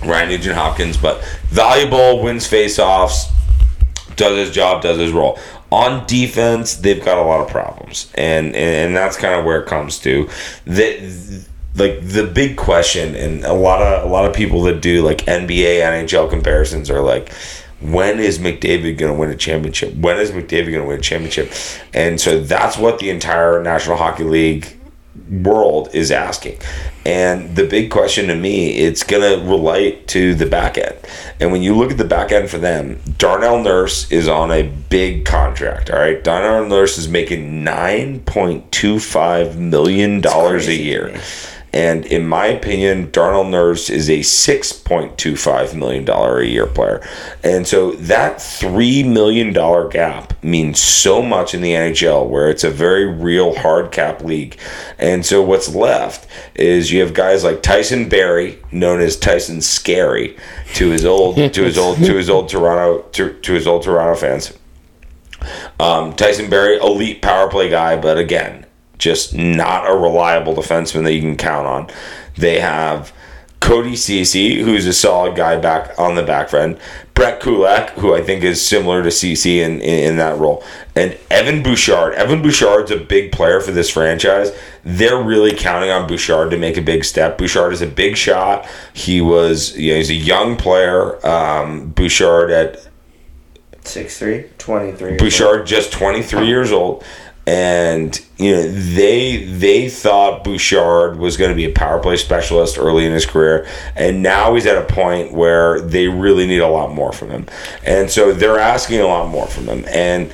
Ryan 0.03 0.29
Nugent 0.29 0.55
Hopkins, 0.55 0.97
but 0.97 1.23
valuable, 1.47 2.21
wins 2.21 2.45
face-offs, 2.45 3.31
does 4.17 4.37
his 4.37 4.51
job, 4.53 4.81
does 4.81 4.97
his 4.97 5.11
role 5.11 5.39
on 5.71 6.05
defense, 6.07 6.75
they've 6.75 7.03
got 7.03 7.17
a 7.17 7.21
lot 7.21 7.41
of 7.41 7.49
problems, 7.49 8.11
and 8.15 8.55
and 8.55 8.95
that's 8.95 9.17
kind 9.17 9.37
of 9.37 9.45
where 9.45 9.61
it 9.61 9.67
comes 9.67 9.99
to 9.99 10.29
that. 10.65 11.45
like 11.75 11.99
the 12.07 12.23
big 12.33 12.57
question, 12.57 13.15
and 13.15 13.43
a 13.43 13.53
lot 13.53 13.81
of 13.81 14.09
a 14.09 14.11
lot 14.11 14.25
of 14.25 14.35
people 14.35 14.61
that 14.63 14.81
do 14.81 15.03
like 15.03 15.19
NBA 15.19 15.81
NHL 15.81 16.29
comparisons 16.29 16.89
are 16.89 17.01
like. 17.01 17.31
When 17.79 18.19
is 18.19 18.39
McDavid 18.39 18.97
going 18.97 19.13
to 19.13 19.19
win 19.19 19.29
a 19.29 19.35
championship? 19.35 19.93
When 19.93 20.17
is 20.17 20.31
McDavid 20.31 20.71
going 20.71 20.81
to 20.81 20.85
win 20.85 20.97
a 20.97 21.01
championship? 21.01 21.51
And 21.93 22.19
so 22.19 22.39
that's 22.39 22.75
what 22.75 22.97
the 22.97 23.11
entire 23.11 23.61
National 23.61 23.97
Hockey 23.97 24.23
League 24.23 24.76
world 25.29 25.89
is 25.93 26.11
asking. 26.11 26.59
And 27.05 27.55
the 27.55 27.65
big 27.65 27.89
question 27.91 28.27
to 28.27 28.35
me, 28.35 28.77
it's 28.77 29.03
going 29.03 29.21
to 29.21 29.45
relate 29.45 30.07
to 30.09 30.35
the 30.35 30.45
back 30.45 30.77
end. 30.77 30.95
And 31.39 31.51
when 31.51 31.61
you 31.61 31.75
look 31.75 31.91
at 31.91 31.97
the 31.97 32.05
back 32.05 32.31
end 32.31 32.49
for 32.49 32.57
them, 32.57 32.99
Darnell 33.17 33.61
Nurse 33.63 34.11
is 34.11 34.27
on 34.27 34.51
a 34.51 34.63
big 34.89 35.25
contract. 35.25 35.89
All 35.89 35.99
right. 35.99 36.23
Darnell 36.23 36.67
Nurse 36.67 36.97
is 36.97 37.07
making 37.07 37.63
$9.25 37.63 39.55
million 39.57 40.25
a 40.25 40.59
year. 40.71 41.19
And 41.77 42.07
in 42.07 42.27
my 42.27 42.47
opinion, 42.47 43.11
Darnell 43.11 43.43
Nurse 43.43 43.91
is 43.91 44.09
a 44.09 44.21
$6.25 44.21 45.75
million 45.75 46.09
a 46.09 46.41
year 46.41 46.65
player. 46.65 47.07
And 47.43 47.67
so 47.67 47.91
that 47.91 48.37
$3 48.37 49.07
million 49.07 49.53
gap 49.53 50.43
means 50.43 50.81
so 50.81 51.21
much 51.21 51.53
in 51.53 51.61
the 51.61 51.73
NHL, 51.73 52.27
where 52.29 52.49
it's 52.49 52.63
a 52.63 52.71
very 52.71 53.05
real 53.05 53.55
hard 53.55 53.91
cap 53.91 54.23
league. 54.23 54.57
And 54.97 55.23
so 55.23 55.43
what's 55.43 55.69
left 55.75 56.27
is 56.55 56.91
you 56.91 57.01
have 57.01 57.13
guys 57.13 57.43
like 57.43 57.61
Tyson 57.61 58.09
Barrie, 58.09 58.57
known 58.71 58.99
as 58.99 59.15
Tyson 59.15 59.61
Scary, 59.61 60.35
to 60.73 60.89
his 60.89 61.05
old 61.05 61.35
to 61.35 61.63
his 61.63 61.77
old 61.77 61.97
to 61.97 62.15
his 62.15 62.27
old 62.27 62.49
Toronto 62.49 63.03
to, 63.11 63.33
to 63.33 63.53
his 63.53 63.67
old 63.67 63.83
Toronto 63.83 64.19
fans. 64.19 64.57
Um, 65.79 66.15
Tyson 66.15 66.49
Barrie, 66.49 66.77
elite 66.77 67.21
power 67.21 67.47
play 67.47 67.69
guy, 67.69 68.01
but 68.01 68.17
again, 68.17 68.65
just 68.97 69.33
not 69.33 69.89
a 69.89 69.93
reliable 69.93 70.55
defenseman 70.55 71.03
that 71.03 71.13
you 71.13 71.21
can 71.21 71.37
count 71.37 71.67
on. 71.67 71.89
They 72.35 72.59
have 72.59 73.13
Cody 73.59 73.95
Ceci, 73.95 74.61
who's 74.61 74.85
a 74.85 74.93
solid 74.93 75.35
guy 75.35 75.57
back 75.57 75.97
on 75.97 76.15
the 76.15 76.23
back 76.23 76.53
end. 76.53 76.79
Brett 77.13 77.41
Kulak, 77.41 77.89
who 77.91 78.13
I 78.13 78.21
think 78.21 78.43
is 78.43 78.63
similar 78.63 79.01
to 79.01 79.09
Ceci 79.09 79.61
in, 79.61 79.81
in, 79.81 80.11
in 80.11 80.17
that 80.17 80.37
role. 80.37 80.63
And 80.95 81.17
Evan 81.31 81.63
Bouchard. 81.63 82.13
Evan 82.13 82.43
Bouchard's 82.43 82.91
a 82.91 82.97
big 82.97 83.31
player 83.31 83.59
for 83.59 83.71
this 83.71 83.89
franchise. 83.89 84.51
They're 84.83 85.21
really 85.21 85.55
counting 85.55 85.89
on 85.89 86.07
Bouchard 86.07 86.51
to 86.51 86.57
make 86.57 86.77
a 86.77 86.81
big 86.81 87.03
step. 87.03 87.37
Bouchard 87.37 87.73
is 87.73 87.81
a 87.81 87.87
big 87.87 88.15
shot. 88.15 88.67
He 88.93 89.19
was, 89.19 89.75
you 89.75 89.91
know, 89.91 89.97
he's 89.97 90.11
a 90.11 90.15
young 90.15 90.55
player. 90.57 91.25
Um, 91.25 91.89
Bouchard 91.89 92.51
at 92.51 92.87
6'3", 93.81 94.55
23. 94.59 95.17
Bouchard 95.17 95.65
just 95.65 95.91
23 95.91 96.45
years 96.45 96.71
old 96.71 97.03
and 97.47 98.21
you 98.35 98.51
know 98.51 98.69
they 98.69 99.45
they 99.45 99.87
thought 99.87 100.43
Bouchard 100.43 101.17
was 101.17 101.37
going 101.37 101.49
to 101.49 101.55
be 101.55 101.63
a 101.63 101.71
power 101.71 101.97
play 101.97 102.17
specialist 102.17 102.77
early 102.77 103.05
in 103.05 103.13
his 103.13 103.25
career. 103.25 103.65
And 103.95 104.21
now 104.21 104.53
he's 104.53 104.65
at 104.65 104.77
a 104.77 104.93
point 104.93 105.31
where 105.31 105.79
they 105.79 106.09
really 106.09 106.45
need 106.45 106.59
a 106.59 106.67
lot 106.67 106.91
more 106.93 107.13
from 107.13 107.29
him. 107.29 107.47
And 107.85 108.11
so 108.11 108.33
they're 108.33 108.59
asking 108.59 108.99
a 108.99 109.07
lot 109.07 109.29
more 109.29 109.47
from 109.47 109.69
him. 109.69 109.85
And 109.87 110.29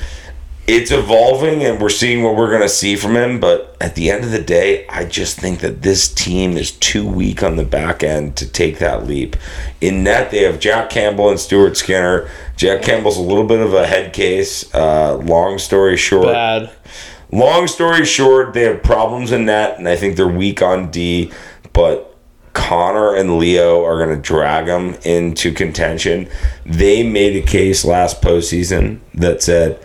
it's 0.65 0.91
evolving 0.91 1.63
and 1.63 1.81
we're 1.81 1.89
seeing 1.89 2.23
what 2.23 2.35
we're 2.35 2.49
going 2.49 2.61
to 2.61 2.69
see 2.69 2.95
from 2.95 3.15
him 3.15 3.39
but 3.39 3.75
at 3.81 3.95
the 3.95 4.09
end 4.09 4.23
of 4.23 4.31
the 4.31 4.41
day 4.41 4.87
I 4.87 5.05
just 5.05 5.37
think 5.37 5.59
that 5.59 5.81
this 5.81 6.07
team 6.07 6.57
is 6.57 6.71
too 6.71 7.05
weak 7.05 7.43
on 7.43 7.57
the 7.57 7.65
back 7.65 8.01
end 8.01 8.37
to 8.37 8.49
take 8.49 8.79
that 8.79 9.05
leap 9.05 9.35
in 9.81 10.03
net 10.03 10.31
they 10.31 10.43
have 10.43 10.59
Jack 10.59 10.89
Campbell 10.89 11.29
and 11.29 11.39
Stuart 11.39 11.75
Skinner 11.75 12.29
Jack 12.55 12.81
Campbell's 12.81 13.17
a 13.17 13.21
little 13.21 13.45
bit 13.45 13.59
of 13.59 13.73
a 13.73 13.85
head 13.85 14.13
case 14.13 14.73
uh, 14.73 15.17
long 15.17 15.59
story 15.59 15.97
short 15.97 16.27
Bad. 16.27 16.71
Long 17.33 17.65
story 17.65 18.05
short, 18.05 18.53
they 18.53 18.61
have 18.61 18.83
problems 18.83 19.31
in 19.31 19.45
net, 19.45 19.79
and 19.79 19.89
I 19.89 19.95
think 19.95 20.15
they're 20.15 20.27
weak 20.27 20.61
on 20.61 20.91
D. 20.91 21.31
But 21.73 22.15
Connor 22.53 23.15
and 23.15 23.39
Leo 23.39 23.83
are 23.83 23.97
going 23.97 24.15
to 24.15 24.21
drag 24.21 24.67
them 24.67 24.95
into 25.03 25.51
contention. 25.51 26.29
They 26.63 27.01
made 27.01 27.35
a 27.35 27.41
case 27.41 27.83
last 27.83 28.21
postseason 28.21 28.99
that 29.15 29.41
said 29.41 29.81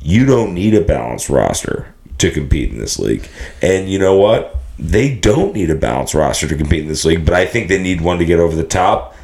you 0.00 0.24
don't 0.24 0.54
need 0.54 0.74
a 0.74 0.80
balanced 0.80 1.28
roster 1.28 1.94
to 2.18 2.30
compete 2.30 2.70
in 2.70 2.78
this 2.78 2.98
league, 2.98 3.28
and 3.62 3.88
you 3.90 3.98
know 3.98 4.16
what? 4.16 4.56
They 4.78 5.14
don't 5.14 5.54
need 5.54 5.70
a 5.70 5.74
balanced 5.74 6.14
roster 6.14 6.46
to 6.48 6.56
compete 6.56 6.82
in 6.82 6.88
this 6.88 7.04
league, 7.04 7.24
but 7.24 7.34
I 7.34 7.46
think 7.46 7.68
they 7.68 7.82
need 7.82 8.00
one 8.00 8.18
to 8.18 8.24
get 8.24 8.38
over 8.38 8.54
the 8.54 8.64
top. 8.64 9.14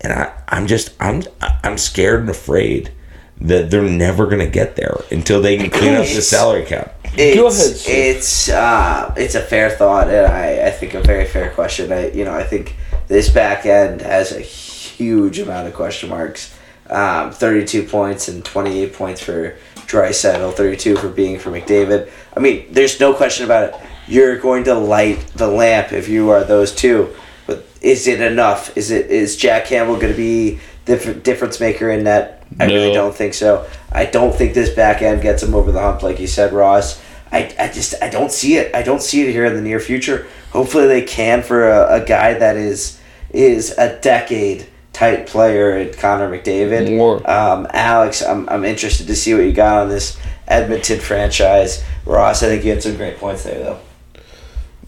And 0.00 0.12
I, 0.12 0.32
I'm 0.48 0.66
just, 0.66 0.92
I'm, 1.00 1.22
I'm 1.40 1.78
scared 1.78 2.20
and 2.20 2.30
afraid 2.30 2.92
that 3.40 3.70
they're 3.70 3.82
never 3.82 4.26
going 4.26 4.40
to 4.40 4.50
get 4.50 4.76
there 4.76 4.96
until 5.10 5.40
they 5.40 5.56
can 5.56 5.70
clean 5.70 5.94
up 5.94 6.06
the 6.06 6.22
salary 6.22 6.64
cap. 6.64 6.94
It's, 7.16 7.36
Go 7.36 7.46
ahead, 7.46 7.76
Steve. 7.76 7.94
It's 7.94 8.48
uh, 8.48 9.14
it's 9.16 9.34
a 9.34 9.40
fair 9.40 9.70
thought, 9.70 10.08
and 10.08 10.26
I, 10.26 10.66
I 10.68 10.70
think 10.70 10.94
a 10.94 11.00
very 11.00 11.24
fair 11.24 11.50
question. 11.50 11.92
I 11.92 12.10
you 12.10 12.24
know 12.24 12.34
I 12.34 12.44
think 12.44 12.76
this 13.08 13.28
back 13.28 13.66
end 13.66 14.02
has 14.02 14.32
a 14.32 14.40
huge 14.40 15.38
amount 15.38 15.68
of 15.68 15.74
question 15.74 16.10
marks. 16.10 16.54
Um, 16.90 17.32
Thirty 17.32 17.64
two 17.64 17.82
points 17.84 18.28
and 18.28 18.44
twenty 18.44 18.80
eight 18.82 18.94
points 18.94 19.20
for 19.22 19.56
Draisaitl, 19.88 20.54
thirty 20.54 20.76
two 20.76 20.96
for 20.96 21.08
being 21.08 21.38
for 21.38 21.50
McDavid. 21.50 22.10
I 22.36 22.40
mean, 22.40 22.66
there's 22.70 23.00
no 23.00 23.14
question 23.14 23.44
about 23.44 23.70
it. 23.70 23.80
You're 24.06 24.38
going 24.38 24.64
to 24.64 24.74
light 24.74 25.18
the 25.34 25.48
lamp 25.48 25.92
if 25.92 26.08
you 26.08 26.30
are 26.30 26.44
those 26.44 26.74
two. 26.74 27.14
But 27.46 27.66
is 27.80 28.06
it 28.06 28.20
enough? 28.20 28.76
Is 28.76 28.90
it 28.90 29.10
is 29.10 29.36
Jack 29.36 29.64
Campbell 29.66 29.96
going 29.96 30.12
to 30.12 30.16
be 30.16 30.60
the 30.84 30.94
f- 30.94 31.22
difference 31.22 31.58
maker 31.58 31.90
in 31.90 32.04
that? 32.04 32.44
I 32.60 32.66
really 32.66 32.92
don't 32.92 33.14
think 33.14 33.34
so. 33.34 33.68
I 33.90 34.04
don't 34.06 34.34
think 34.34 34.54
this 34.54 34.70
back 34.70 35.02
end 35.02 35.22
gets 35.22 35.42
him 35.42 35.54
over 35.54 35.72
the 35.72 35.80
hump, 35.80 36.02
like 36.02 36.20
you 36.20 36.26
said, 36.26 36.52
Ross. 36.52 37.02
I, 37.30 37.54
I 37.58 37.68
just 37.68 37.94
I 38.02 38.08
don't 38.08 38.32
see 38.32 38.56
it. 38.56 38.74
I 38.74 38.82
don't 38.82 39.02
see 39.02 39.22
it 39.22 39.32
here 39.32 39.44
in 39.44 39.54
the 39.54 39.60
near 39.60 39.80
future. 39.80 40.26
Hopefully 40.50 40.86
they 40.86 41.02
can 41.02 41.42
for 41.42 41.68
a, 41.68 42.02
a 42.02 42.04
guy 42.04 42.34
that 42.34 42.56
is 42.56 43.00
is 43.30 43.70
a 43.76 43.98
decade 44.00 44.66
type 44.98 45.28
player 45.28 45.78
in 45.78 45.94
Connor 45.94 46.28
McDavid. 46.28 46.96
More. 46.96 47.18
Um, 47.30 47.68
Alex, 47.70 48.20
I'm, 48.20 48.48
I'm 48.48 48.64
interested 48.64 49.06
to 49.06 49.14
see 49.14 49.32
what 49.32 49.44
you 49.44 49.52
got 49.52 49.82
on 49.82 49.88
this 49.88 50.18
Edmonton 50.48 50.98
franchise. 50.98 51.84
Ross, 52.04 52.42
I 52.42 52.46
think 52.46 52.64
you 52.64 52.72
had 52.72 52.82
some 52.82 52.96
great 52.96 53.16
points 53.18 53.44
there 53.44 53.62
though. 53.62 53.80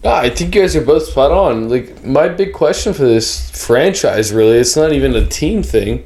Ah, 0.03 0.19
I 0.19 0.29
think 0.29 0.53
you 0.53 0.61
guys 0.61 0.75
are 0.75 0.83
both 0.83 1.05
spot 1.05 1.31
on. 1.31 1.69
Like 1.69 2.03
my 2.03 2.27
big 2.27 2.51
question 2.53 2.93
for 2.93 3.03
this 3.03 3.49
franchise, 3.51 4.33
really, 4.33 4.57
it's 4.57 4.75
not 4.75 4.91
even 4.91 5.15
a 5.15 5.25
team 5.25 5.63
thing. 5.63 6.05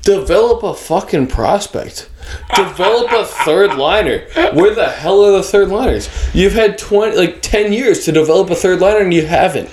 Develop 0.00 0.62
a 0.62 0.72
fucking 0.72 1.26
prospect. 1.26 2.08
Develop 2.54 3.12
a 3.12 3.24
third 3.24 3.74
liner. 3.74 4.20
Where 4.54 4.74
the 4.74 4.88
hell 4.88 5.24
are 5.24 5.32
the 5.32 5.42
third 5.42 5.68
liners? 5.68 6.08
You've 6.32 6.54
had 6.54 6.78
twenty, 6.78 7.16
like 7.18 7.42
ten 7.42 7.72
years 7.72 8.04
to 8.06 8.12
develop 8.12 8.48
a 8.48 8.54
third 8.54 8.80
liner, 8.80 9.00
and 9.00 9.12
you 9.12 9.26
haven't. 9.26 9.68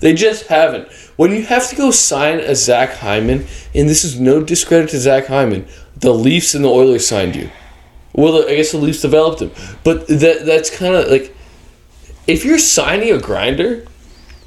They 0.00 0.12
just 0.12 0.48
haven't. 0.48 0.88
When 1.16 1.32
you 1.32 1.42
have 1.46 1.68
to 1.70 1.76
go 1.76 1.90
sign 1.90 2.40
a 2.40 2.54
Zach 2.54 2.98
Hyman, 2.98 3.46
and 3.74 3.88
this 3.88 4.04
is 4.04 4.20
no 4.20 4.42
discredit 4.42 4.90
to 4.90 4.98
Zach 4.98 5.26
Hyman, 5.26 5.66
the 5.96 6.12
Leafs 6.12 6.54
and 6.54 6.64
the 6.64 6.68
Oilers 6.68 7.08
signed 7.08 7.34
you. 7.34 7.50
Well, 8.12 8.48
I 8.48 8.56
guess 8.56 8.72
the 8.72 8.78
Leafs 8.78 9.02
developed 9.02 9.42
him, 9.42 9.50
but 9.82 10.06
that 10.08 10.46
that's 10.46 10.70
kind 10.70 10.94
of 10.94 11.08
like 11.08 11.34
if 12.26 12.44
you're 12.44 12.58
signing 12.58 13.12
a 13.12 13.18
grinder, 13.18 13.86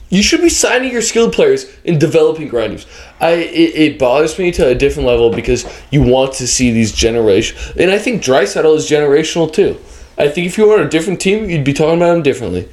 you 0.09 0.23
should 0.23 0.41
be 0.41 0.49
signing 0.49 0.91
your 0.91 1.03
skilled 1.03 1.33
players 1.33 1.71
and 1.85 1.99
developing 1.99 2.47
grinders. 2.47 2.87
I 3.19 3.31
it, 3.31 3.75
it 3.75 3.99
bothers 3.99 4.37
me 4.39 4.51
to 4.53 4.67
a 4.67 4.75
different 4.75 5.07
level 5.07 5.29
because 5.31 5.65
you 5.91 6.01
want 6.01 6.33
to 6.33 6.47
see 6.47 6.71
these 6.71 6.91
generation, 6.91 7.57
and 7.79 7.91
I 7.91 7.99
think 7.99 8.23
Draisaitl 8.23 8.75
is 8.75 8.89
generational 8.89 9.51
too. 9.51 9.79
I 10.17 10.27
think 10.29 10.47
if 10.47 10.57
you 10.57 10.67
were 10.67 10.79
on 10.79 10.85
a 10.85 10.89
different 10.89 11.21
team, 11.21 11.49
you'd 11.49 11.63
be 11.63 11.73
talking 11.73 11.97
about 11.97 12.17
him 12.17 12.23
differently, 12.23 12.67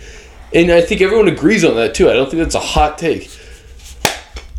and 0.55 0.71
I 0.71 0.81
think 0.81 1.01
everyone 1.01 1.29
agrees 1.29 1.65
on 1.65 1.75
that 1.77 1.95
too. 1.95 2.11
I 2.11 2.15
don't 2.15 2.31
think 2.31 2.43
that's 2.43 2.55
a 2.55 2.61
hot 2.61 2.99
take. 2.99 3.31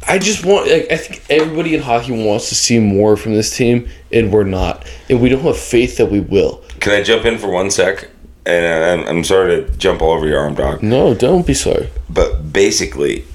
I 0.08 0.20
just 0.20 0.46
want, 0.46 0.70
like, 0.70 0.92
I 0.92 0.98
think 0.98 1.24
everybody 1.30 1.76
in 1.76 1.82
hockey 1.82 2.12
wants 2.12 2.50
to 2.50 2.56
see 2.56 2.80
more 2.80 3.18
from 3.18 3.34
this 3.34 3.56
team, 3.56 3.90
and 4.12 4.32
we're 4.32 4.44
not, 4.44 4.88
and 5.10 5.22
we 5.22 5.30
don't 5.30 5.42
have 5.42 5.58
faith 5.58 5.98
that 5.98 6.06
we 6.08 6.20
will. 6.20 6.64
Can 6.80 6.94
I 6.94 7.04
jump 7.04 7.26
in 7.26 7.38
for 7.38 7.50
one 7.50 7.70
sec? 7.70 8.10
And 8.46 9.02
I'm, 9.02 9.18
I'm 9.18 9.24
sorry 9.26 9.64
to 9.64 9.78
jump 9.78 10.02
all 10.02 10.12
over 10.12 10.26
your 10.26 10.40
arm, 10.40 10.56
dog. 10.56 10.82
No, 10.82 11.14
don't 11.14 11.46
be 11.46 11.54
sorry. 11.54 11.90
But 12.10 12.54
basically, 12.54 13.26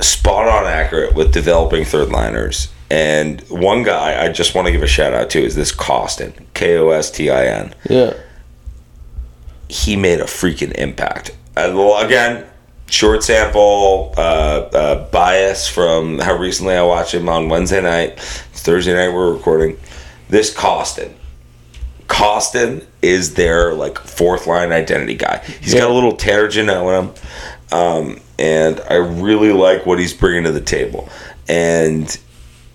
spot 0.00 0.48
on 0.48 0.64
accurate 0.64 1.14
with 1.14 1.32
developing 1.32 1.84
third 1.84 2.08
liners. 2.08 2.72
And 2.90 3.42
one 3.50 3.82
guy 3.82 4.24
I 4.24 4.32
just 4.32 4.54
want 4.54 4.66
to 4.66 4.72
give 4.72 4.82
a 4.82 4.86
shout 4.86 5.12
out 5.12 5.28
to 5.30 5.44
is 5.44 5.54
this 5.54 5.70
Kostin, 5.70 6.32
K 6.54 6.78
O 6.78 6.88
S 6.88 7.10
T 7.10 7.28
I 7.28 7.44
N. 7.44 7.74
Yeah. 7.90 8.14
He 9.68 9.96
made 9.96 10.20
a 10.20 10.24
freaking 10.24 10.72
impact. 10.72 11.32
Uh, 11.54 11.72
well, 11.74 12.02
again, 12.02 12.46
short 12.88 13.22
sample, 13.22 14.14
uh, 14.16 14.20
uh, 14.20 15.10
bias 15.10 15.68
from 15.68 16.18
how 16.18 16.34
recently 16.36 16.74
I 16.74 16.82
watched 16.82 17.14
him 17.14 17.28
on 17.28 17.48
Wednesday 17.48 17.82
night. 17.82 18.12
It's 18.52 18.62
Thursday 18.62 18.94
night 18.94 19.14
we're 19.14 19.32
recording. 19.32 19.78
This 20.28 20.54
Kostin. 20.54 21.12
Kostin 22.06 22.84
is 23.02 23.34
their 23.34 23.74
like 23.74 23.98
fourth 23.98 24.46
line 24.46 24.72
identity 24.72 25.14
guy. 25.14 25.42
He's 25.60 25.74
got 25.74 25.84
a 25.84 25.86
Yeah. 25.86 25.92
little 25.94 26.12
Tanner 26.16 26.48
Jeannot 26.48 26.88
in 26.88 27.04
him. 27.04 27.14
Um, 27.70 28.20
and 28.38 28.80
I 28.88 28.94
really 28.94 29.52
like 29.52 29.84
what 29.84 29.98
he's 29.98 30.14
bringing 30.14 30.44
to 30.44 30.52
the 30.52 30.60
table. 30.60 31.08
And 31.48 32.16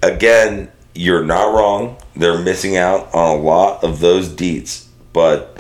again, 0.03 0.69
you're 0.94 1.23
not 1.23 1.53
wrong. 1.53 1.98
They're 2.15 2.38
missing 2.38 2.77
out 2.77 3.10
on 3.14 3.40
a 3.40 3.41
lot 3.41 3.84
of 3.84 3.99
those 3.99 4.30
deets, 4.30 4.84
but 5.14 5.57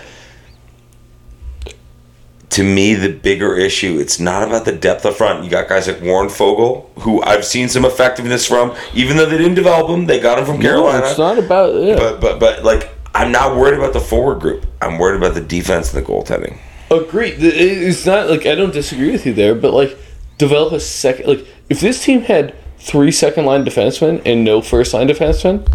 to 2.53 2.63
me, 2.63 2.93
the 2.93 3.09
bigger 3.11 3.55
issue, 3.55 3.97
it's 3.99 4.19
not 4.19 4.47
about 4.47 4.65
the 4.65 4.71
depth 4.71 5.05
up 5.05 5.15
front. 5.15 5.43
You 5.43 5.49
got 5.49 5.67
guys 5.67 5.87
like 5.87 6.01
Warren 6.01 6.29
Foegele, 6.29 6.87
who 6.99 7.21
I've 7.23 7.43
seen 7.43 7.67
some 7.67 7.83
effectiveness 7.83 8.47
from, 8.47 8.75
even 8.93 9.17
though 9.17 9.25
they 9.25 9.37
didn't 9.37 9.55
develop 9.55 9.89
him. 9.89 10.05
They 10.05 10.19
got 10.19 10.37
him 10.37 10.45
from 10.45 10.61
Carolina. 10.61 10.99
No, 10.99 11.09
it's 11.09 11.17
not 11.17 11.39
about 11.39 11.73
yeah. 11.81 11.95
but 11.95 12.21
but 12.21 12.39
but 12.39 12.63
like, 12.63 12.89
I'm 13.15 13.31
not 13.31 13.57
worried 13.57 13.77
about 13.77 13.93
the 13.93 13.99
forward 13.99 14.39
group. 14.39 14.65
I'm 14.81 14.99
worried 14.99 15.17
about 15.17 15.33
the 15.33 15.41
defense 15.41 15.93
and 15.93 16.05
the 16.05 16.07
goaltending. 16.07 16.57
Agreed. 16.91 17.39
Th- 17.39 17.53
It's 17.55 18.05
not 18.05 18.29
like 18.29 18.45
I 18.45 18.53
don't 18.53 18.73
disagree 18.73 19.11
with 19.11 19.25
you 19.25 19.33
there, 19.33 19.55
but 19.55 19.73
like 19.73 19.97
develop 20.37 20.73
a 20.73 20.79
second. 20.79 21.27
Like 21.27 21.47
if 21.69 21.79
this 21.79 22.03
team 22.03 22.21
had 22.21 22.53
three 22.77 23.11
second 23.11 23.45
line 23.45 23.65
defensemen 23.65 24.21
and 24.25 24.43
no 24.43 24.61
first 24.61 24.93
line 24.93 25.07
defensemen, 25.07 25.67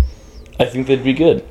I 0.61 0.67
think 0.67 0.87
they'd 0.87 1.03
be 1.03 1.13
good. 1.13 1.45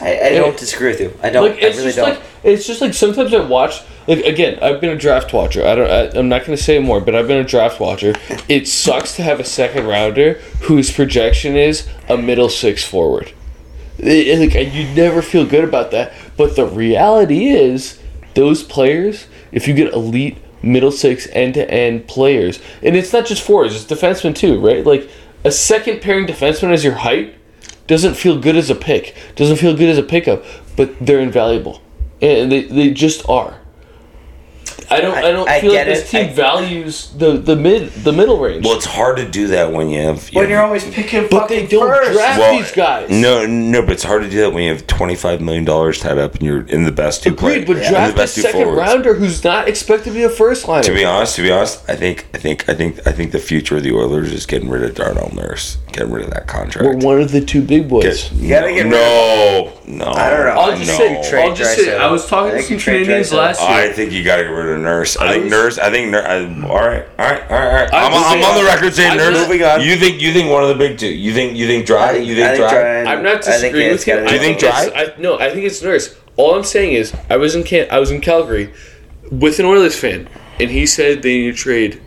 I, 0.00 0.18
I 0.20 0.28
don't 0.30 0.56
disagree 0.56 0.88
with 0.88 1.00
you. 1.00 1.16
I 1.22 1.30
don't. 1.30 1.48
Like 1.50 1.62
it's 1.62 1.76
I 1.76 1.80
really 1.80 1.92
just 1.92 1.96
don't. 1.96 2.08
like 2.10 2.22
it's 2.42 2.66
just 2.66 2.80
like 2.80 2.94
sometimes 2.94 3.32
I 3.32 3.40
watch. 3.44 3.80
Like 4.06 4.24
again, 4.24 4.58
I've 4.62 4.80
been 4.80 4.90
a 4.90 4.96
draft 4.98 5.32
watcher. 5.32 5.64
I 5.66 5.74
don't. 5.74 5.90
I, 5.90 6.18
I'm 6.18 6.28
not 6.28 6.44
going 6.44 6.56
to 6.56 6.62
say 6.62 6.78
more, 6.78 7.00
but 7.00 7.14
I've 7.14 7.26
been 7.28 7.38
a 7.38 7.44
draft 7.44 7.80
watcher. 7.80 8.14
It 8.48 8.68
sucks 8.68 9.16
to 9.16 9.22
have 9.22 9.40
a 9.40 9.44
second 9.44 9.86
rounder 9.86 10.34
whose 10.62 10.90
projection 10.92 11.56
is 11.56 11.88
a 12.08 12.16
middle 12.16 12.48
six 12.50 12.84
forward. 12.84 13.32
It- 13.98 14.54
like 14.54 14.74
you 14.74 14.84
never 14.94 15.22
feel 15.22 15.46
good 15.46 15.64
about 15.64 15.90
that, 15.92 16.12
but 16.36 16.56
the 16.56 16.66
reality 16.66 17.46
is 17.48 18.00
those 18.34 18.62
players. 18.62 19.26
If 19.52 19.68
you 19.68 19.74
get 19.74 19.92
elite 19.92 20.38
middle 20.62 20.90
six 20.92 21.28
end 21.32 21.54
to 21.54 21.70
end 21.70 22.08
players, 22.08 22.60
and 22.82 22.96
it's 22.96 23.12
not 23.12 23.24
just 23.26 23.42
forwards, 23.42 23.74
it's 23.74 23.84
defensemen 23.84 24.34
too, 24.34 24.58
right? 24.60 24.84
Like 24.84 25.08
a 25.44 25.50
second 25.52 26.00
pairing 26.02 26.26
defenseman 26.26 26.72
as 26.72 26.82
your 26.84 26.94
height 26.94 27.34
doesn't 27.86 28.14
feel 28.14 28.38
good 28.38 28.56
as 28.56 28.70
a 28.70 28.74
pick, 28.74 29.14
doesn't 29.36 29.56
feel 29.56 29.76
good 29.76 29.88
as 29.88 29.98
a 29.98 30.02
pickup, 30.02 30.44
but 30.76 30.94
they're 31.00 31.20
invaluable, 31.20 31.82
and 32.20 32.50
they, 32.50 32.62
they 32.62 32.90
just 32.90 33.28
are. 33.28 33.60
I 34.90 35.00
don't. 35.00 35.14
I, 35.14 35.18
I- 35.28 35.32
don't 35.32 35.48
I 35.48 35.60
feel 35.60 35.74
like 35.74 35.86
this 35.86 36.02
it. 36.04 36.08
team 36.08 36.30
I- 36.30 36.32
values 36.32 37.10
the 37.16 37.32
the 37.38 37.56
mid 37.56 37.90
the 38.04 38.12
middle 38.12 38.38
range. 38.38 38.64
Well, 38.64 38.76
it's 38.76 38.84
hard 38.86 39.16
to 39.16 39.28
do 39.28 39.48
that 39.48 39.72
when 39.72 39.88
you 39.90 40.00
have. 40.02 40.30
you 40.30 40.38
When 40.40 40.48
you're 40.50 40.60
always 40.62 40.84
picking 40.84 41.26
but 41.30 41.48
they 41.48 41.62
fucking 41.64 41.68
don't 41.70 41.88
first. 41.88 42.12
draft 42.12 42.38
Well, 42.38 42.56
these 42.58 42.72
guys. 42.72 43.10
No, 43.10 43.46
no, 43.46 43.82
but 43.82 43.92
it's 43.92 44.02
hard 44.04 44.22
to 44.22 44.30
do 44.30 44.40
that 44.42 44.52
when 44.52 44.64
you 44.64 44.70
have 44.70 44.86
twenty 44.86 45.14
five 45.16 45.40
million 45.40 45.64
dollars 45.64 46.00
tied 46.00 46.18
up 46.18 46.34
and 46.34 46.42
you're 46.42 46.66
in 46.66 46.84
the 46.84 46.92
best 46.92 47.22
two 47.22 47.30
Agreed, 47.32 47.64
players. 47.64 47.66
but 47.66 47.76
in 47.76 47.82
the 47.82 47.88
draft 47.88 48.12
a 48.14 48.16
best 48.16 48.34
two 48.36 48.40
second 48.42 48.62
forwards. 48.64 48.78
rounder 48.78 49.14
who's 49.14 49.42
not 49.42 49.68
expected 49.68 50.10
to 50.10 50.14
be 50.16 50.22
a 50.22 50.28
first 50.30 50.68
liner. 50.68 50.82
To 50.84 50.94
be 50.94 51.04
honest, 51.04 51.36
to 51.36 51.42
be 51.42 51.50
honest, 51.50 51.88
I 51.88 51.96
think, 51.96 52.26
I 52.34 52.38
think, 52.38 52.68
I 52.68 52.74
think, 52.74 53.06
I 53.06 53.12
think 53.12 53.32
the 53.32 53.38
future 53.38 53.76
of 53.78 53.82
the 53.82 53.92
Oilers 53.92 54.32
is 54.32 54.46
getting 54.46 54.68
rid 54.68 54.82
of 54.82 54.94
Darnell 54.94 55.32
Nurse, 55.34 55.78
getting 55.92 56.12
rid 56.12 56.24
of 56.24 56.30
that 56.30 56.46
contract. 56.46 56.86
We're 56.86 56.96
one 56.96 57.20
of 57.20 57.32
the 57.32 57.40
two 57.44 57.62
big 57.62 57.88
boys. 57.88 58.04
Get- 58.28 58.32
You 58.32 58.48
gotta 58.48 58.72
get 58.72 58.82
rid 58.84 58.90
no, 58.90 59.72
no. 59.86 60.04
I 60.12 60.30
don't 60.30 60.44
know. 60.46 60.60
I'll 60.60 60.76
just 60.76 60.90
no. 60.90 61.22
say, 61.22 61.42
I'll 61.42 61.54
just 61.54 61.76
say, 61.76 61.96
I 61.96 62.10
was 62.10 62.26
talking 62.26 62.56
to 62.56 62.62
some 62.62 62.74
you 62.74 62.78
trade 62.80 63.04
Canadians 63.04 63.32
last 63.32 63.60
year. 63.60 63.70
I 63.70 63.92
think 63.92 64.12
you 64.12 64.22
got 64.24 64.38
to 64.62 64.68
get 64.68 64.76
of 64.76 64.80
Nurse. 64.82 65.16
I, 65.16 65.26
I 65.26 65.32
think 65.32 65.44
was- 65.44 65.50
Nurse. 65.52 65.78
I 65.78 65.90
think 65.90 66.10
Nurse. 66.10 66.26
I, 66.26 66.38
all 66.38 66.46
right, 66.46 66.68
all 66.68 66.78
right, 66.86 67.06
all 67.18 67.26
right, 67.26 67.42
all 67.50 67.58
right. 67.58 67.92
I 67.92 68.06
I'm, 68.06 68.12
was 68.12 68.22
I'm 68.26 68.42
on 68.42 68.54
the 68.62 68.64
record 68.64 68.94
saying 68.94 69.12
I'm 69.12 69.16
Nurse. 69.18 69.38
Moving 69.48 69.62
on. 69.64 69.80
You 69.82 69.96
think 69.96 70.20
you 70.22 70.32
think 70.32 70.50
one 70.50 70.62
of 70.62 70.68
the 70.68 70.74
big 70.76 70.98
two? 70.98 71.08
You 71.08 71.32
think 71.34 71.56
you 71.56 71.66
think 71.66 71.86
Dry? 71.86 72.16
you 72.16 72.34
think 72.34 72.56
Dry? 72.56 72.70
Dry- 72.70 73.04
I'm 73.12 73.22
not 73.22 73.42
disagreeing 73.42 73.92
with 73.92 74.06
you. 74.06 74.14
I 74.18 74.26
Do 74.28 74.34
you 74.34 74.40
think 74.40 74.58
Dry? 74.58 74.90
I, 74.94 75.14
no, 75.20 75.38
I 75.38 75.50
think 75.50 75.64
it's 75.66 75.82
Nurse. 75.82 76.16
All 76.36 76.54
I'm 76.54 76.64
saying 76.64 76.94
is, 76.94 77.14
I 77.30 77.36
was 77.36 77.54
in 77.54 77.62
Can- 77.64 77.88
I 77.90 77.98
was 77.98 78.10
in 78.10 78.20
Calgary 78.20 78.72
with 79.30 79.58
an 79.58 79.66
Oilers 79.66 79.98
fan, 79.98 80.28
and 80.60 80.70
he 80.70 80.86
said 80.86 81.22
they 81.22 81.38
need 81.38 81.50
to 81.52 81.56
trade. 81.56 82.00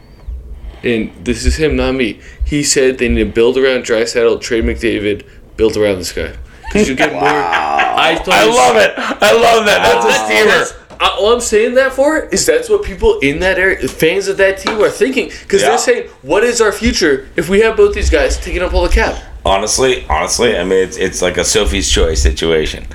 And 0.83 1.11
this 1.25 1.43
is 1.45 1.55
him, 1.57 1.75
not 1.75 1.95
me. 1.95 2.19
He 2.45 2.61
said 2.63 2.97
they 2.99 3.09
need 3.09 3.23
to 3.23 3.31
build 3.31 3.57
around 3.57 3.83
Drysdale, 3.83 4.37
trade 4.39 4.63
McDavid, 4.63 5.25
build 5.57 5.75
around 5.75 5.97
this 5.97 6.11
guy 6.11 6.33
because 6.67 6.87
you 6.87 6.95
get 6.95 7.11
more. 7.13 7.23
I 7.23 8.21
I 8.27 8.45
love 8.45 8.75
it. 8.77 8.93
I 8.97 9.31
love 9.33 9.65
that. 9.65 9.81
That's 9.81 10.05
a 10.05 10.25
steamer. 10.25 10.51
that's- 10.51 10.73
uh, 10.99 11.15
all 11.17 11.33
I'm 11.33 11.39
saying 11.41 11.75
that 11.75 11.93
for 11.93 12.17
is 12.25 12.45
that's 12.45 12.69
what 12.69 12.83
people 12.83 13.19
in 13.19 13.39
that 13.39 13.57
area, 13.59 13.87
fans 13.87 14.27
of 14.27 14.37
that 14.37 14.57
team, 14.59 14.81
are 14.81 14.89
thinking. 14.89 15.29
Because 15.43 15.61
Yeah. 15.61 15.69
they're 15.69 15.77
saying, 15.77 16.09
"What 16.21 16.43
is 16.43 16.61
our 16.61 16.71
future 16.71 17.27
if 17.35 17.49
we 17.49 17.59
have 17.61 17.75
both 17.77 17.93
these 17.93 18.09
guys 18.09 18.37
taking 18.37 18.61
up 18.61 18.73
all 18.73 18.83
the 18.83 18.89
cap?" 18.93 19.17
Honestly, 19.45 20.05
honestly, 20.09 20.57
I 20.57 20.63
mean, 20.65 20.79
it's, 20.79 20.97
it's 20.97 21.21
like 21.21 21.37
a 21.37 21.43
Sophie's 21.45 21.89
choice 21.89 22.21
situation. 22.21 22.85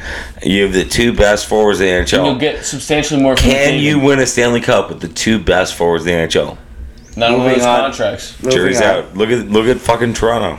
You 0.43 0.65
have 0.65 0.75
the 0.75 0.85
two 0.85 1.15
best 1.15 1.47
forwards 1.47 1.81
in 1.81 1.87
the 1.87 1.93
NHL. 1.93 2.27
You'll 2.27 2.35
get 2.35 2.65
substantially 2.67 3.23
more. 3.23 3.37
From 3.37 3.51
Can 3.51 3.75
McDavid. 3.75 3.81
you 3.83 3.99
win 3.99 4.19
a 4.19 4.27
Stanley 4.27 4.61
Cup 4.61 4.91
with 4.91 5.01
the 5.01 5.09
two 5.09 5.39
best 5.39 5.75
forwards 5.75 6.05
in 6.05 6.13
the 6.13 6.27
NHL? 6.27 6.59
Not 7.17 7.31
only 7.31 7.41
Moving 7.45 7.55
his 7.59 7.67
on. 7.67 7.81
contracts. 7.81 8.35
Moving 8.43 8.59
Jury's 8.59 8.81
on. 8.83 8.87
out. 8.87 9.17
Look 9.17 9.31
at 9.31 9.49
look 9.49 9.67
at 9.67 9.79
fucking 9.81 10.13
Toronto. 10.15 10.59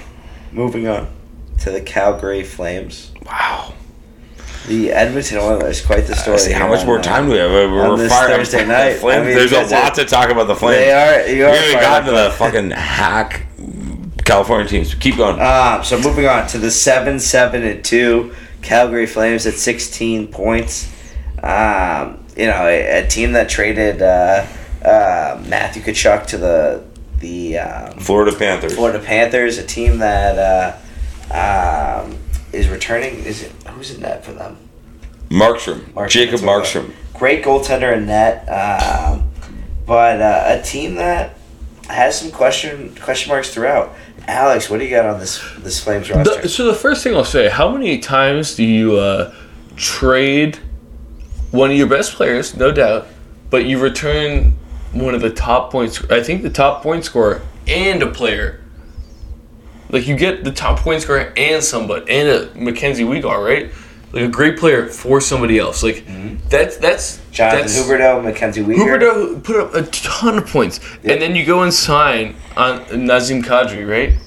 Moving 0.52 0.88
on 0.88 1.08
to 1.60 1.70
the 1.72 1.82
Calgary 1.82 2.44
Flames. 2.44 3.12
Wow. 3.26 3.74
The 4.68 4.92
Edmonton 4.92 5.40
Oilers, 5.40 5.86
quite 5.86 6.08
the 6.08 6.16
story. 6.16 6.38
See, 6.40 6.54
how 6.54 6.70
much 6.70 6.86
more 6.86 7.00
uh, 7.00 7.02
time 7.04 7.26
do 7.26 7.34
we 7.34 7.38
have? 7.38 7.52
We're 7.52 7.98
this 7.98 8.10
firing 8.10 8.38
Thursday 8.38 8.62
the 8.62 8.68
night. 8.68 8.94
Flames. 8.94 9.22
I 9.22 9.26
mean, 9.26 9.36
There's 9.36 9.52
a 9.52 9.76
lot 9.76 9.94
to 9.96 10.06
talk 10.06 10.30
about 10.30 10.48
the 10.48 10.56
Flames. 10.56 10.78
They 10.78 10.92
are. 10.94 11.28
You 11.28 11.36
We 11.36 11.44
are 11.44 11.50
haven't 11.50 11.64
even 11.70 11.80
fired 11.80 12.06
gotten 12.06 12.14
to 12.14 12.22
the 12.22 12.32
fucking 12.32 12.72
hack 12.72 13.48
California 14.24 14.68
teams. 14.68 14.96
Keep 14.96 15.18
going. 15.18 15.40
Um, 15.40 15.84
so 15.84 16.00
moving 16.00 16.28
on 16.28 16.48
to 16.48 16.58
the 16.58 16.72
seven, 16.72 17.20
seven, 17.20 17.64
and 17.64 17.84
two 17.84 18.34
Calgary 18.62 19.06
Flames 19.06 19.46
at 19.46 19.56
sixteen 19.56 20.28
points. 20.28 20.90
Um, 21.44 22.26
you 22.38 22.48
know, 22.48 22.66
a, 22.66 23.04
a 23.04 23.08
team 23.08 23.34
that 23.34 23.50
traded 23.50 24.02
uh, 24.02 24.46
uh, 24.84 25.44
Matthew 25.48 25.82
Tkachuk 25.84 26.26
to 26.28 26.38
the 26.38 26.86
the 27.20 27.58
um, 27.58 28.00
Florida 28.00 28.38
Panthers. 28.38 28.76
Florida 28.76 29.00
Panthers, 29.00 29.58
a 29.58 29.66
team 29.66 29.98
that 30.00 30.80
uh, 31.32 32.02
um, 32.06 32.18
is 32.54 32.70
returning. 32.70 33.16
Is 33.20 33.44
it 33.44 33.52
who's 33.68 33.92
in 33.92 34.02
net 34.02 34.24
for 34.24 34.32
them? 34.32 34.58
Markstrom. 35.30 35.82
Markstrom, 35.94 36.10
Jacob 36.10 36.32
that's 36.40 36.44
what 36.44 36.64
Markstrom. 36.64 36.94
Great 37.14 37.44
goaltender 37.44 37.96
in 37.96 38.06
net, 38.06 38.48
um, 38.50 39.30
but 39.86 40.22
uh, 40.22 40.60
a 40.60 40.62
team 40.62 40.96
that 40.96 41.36
has 41.90 42.20
some 42.20 42.32
question 42.32 42.96
question 42.96 43.30
marks 43.30 43.54
throughout. 43.54 43.94
Alex, 44.28 44.70
what 44.70 44.80
do 44.80 44.86
you 44.86 44.90
got 44.90 45.06
on 45.06 45.20
this 45.20 45.44
this 45.60 45.84
Flames 45.84 46.10
roster? 46.10 46.42
The, 46.42 46.50
so 46.50 46.66
the 46.66 46.76
first 46.76 47.04
thing 47.04 47.16
I'll 47.16 47.26
say, 47.26 47.50
how 47.50 47.70
many 47.72 48.00
times 48.00 48.56
do 48.56 48.64
you 48.64 48.98
uh, 48.98 49.34
trade 49.76 50.58
one 51.52 51.72
of 51.72 51.78
your 51.78 51.88
best 51.88 52.14
players, 52.14 52.56
no 52.56 52.72
doubt, 52.72 53.08
but 53.50 53.66
you 53.66 53.80
return 53.80 54.58
one 54.92 55.14
of 55.14 55.22
the 55.22 55.30
top 55.30 55.72
points? 55.72 56.04
I 56.10 56.24
think 56.24 56.42
the 56.42 56.50
top 56.50 56.84
point 56.84 57.06
scorer 57.06 57.42
and 57.68 58.02
a 58.02 58.10
player. 58.10 58.63
Like 59.94 60.08
you 60.08 60.16
get 60.18 60.44
the 60.44 60.52
top 60.52 60.80
point 60.80 61.04
scorer 61.04 61.32
and 61.38 61.64
somebody 61.64 62.10
and 62.10 62.28
a 62.28 62.56
Mackenzie 62.56 63.04
Weegar, 63.04 63.46
right? 63.46 63.72
Like 64.12 64.24
a 64.24 64.28
great 64.28 64.58
player 64.58 64.88
for 64.88 65.22
somebody 65.22 65.60
else. 65.60 65.84
Like 65.84 66.04
that's 66.50 66.78
that's 66.78 67.22
Jonathan 67.32 67.62
that's, 67.62 67.80
Huberdeau, 67.80 68.24
Mackenzie 68.24 68.64
Weegar. 68.64 69.00
Huberdeau 69.00 69.44
put 69.44 69.56
up 69.56 69.76
a 69.76 69.84
ton 69.84 70.40
of 70.40 70.48
points, 70.48 70.80
and 71.04 71.22
then 71.22 71.36
you 71.36 71.46
go 71.46 71.62
and 71.62 71.72
sign 71.72 72.36
on 72.58 72.80
Nazem 72.86 73.44
Kadri, 73.44 73.88
right? 73.88 74.18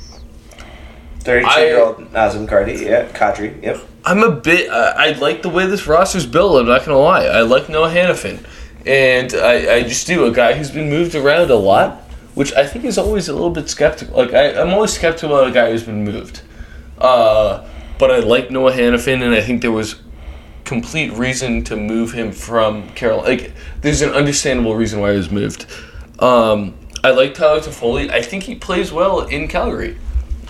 32 1.24 1.60
year 1.60 1.80
old 1.82 1.96
Nazem 2.12 2.48
Kadri. 2.48 2.80
Yeah, 2.80 3.08
Kadri. 3.08 3.60
Yep. 3.60 3.80
I'm 4.04 4.22
a 4.22 4.30
bit. 4.30 4.70
Uh, 4.70 4.94
I 4.96 5.12
like 5.14 5.42
the 5.42 5.48
way 5.48 5.66
this 5.66 5.88
roster's 5.88 6.26
built. 6.26 6.60
I'm 6.60 6.68
not 6.68 6.84
gonna 6.84 6.96
lie. 6.96 7.24
I 7.24 7.40
like 7.40 7.68
Noah 7.68 7.90
Hanifin, 7.90 8.38
and 8.86 9.34
I, 9.34 9.78
I 9.78 9.82
just 9.82 10.06
do 10.06 10.26
a 10.26 10.30
guy 10.30 10.52
who's 10.52 10.70
been 10.70 10.88
moved 10.88 11.16
around 11.16 11.50
a 11.50 11.56
lot, 11.56 12.05
which 12.36 12.52
I 12.52 12.66
think 12.66 12.84
is 12.84 12.98
always 12.98 13.28
a 13.28 13.32
little 13.32 13.50
bit 13.50 13.68
skeptical. 13.70 14.14
Like 14.14 14.34
I, 14.34 14.60
I'm 14.60 14.68
always 14.68 14.92
skeptical 14.92 15.34
about 15.34 15.48
a 15.48 15.52
guy 15.52 15.70
who's 15.70 15.84
been 15.84 16.04
moved. 16.04 16.42
Uh, 16.98 17.66
but 17.98 18.10
I 18.10 18.18
like 18.18 18.50
Noah 18.50 18.72
Hanifin, 18.72 19.22
and 19.22 19.34
I 19.34 19.40
think 19.40 19.62
there 19.62 19.72
was 19.72 19.96
complete 20.64 21.12
reason 21.14 21.64
to 21.64 21.76
move 21.76 22.12
him 22.12 22.32
from 22.32 22.90
Carolina. 22.90 23.28
Like 23.28 23.52
there's 23.80 24.02
an 24.02 24.10
understandable 24.10 24.76
reason 24.76 25.00
why 25.00 25.12
he 25.12 25.16
was 25.16 25.30
moved. 25.30 25.64
Um, 26.18 26.74
I 27.02 27.12
like 27.12 27.32
Tyler 27.32 27.60
Toffoli. 27.60 28.10
I 28.10 28.20
think 28.20 28.42
he 28.42 28.54
plays 28.54 28.92
well 28.92 29.22
in 29.22 29.48
Calgary. 29.48 29.96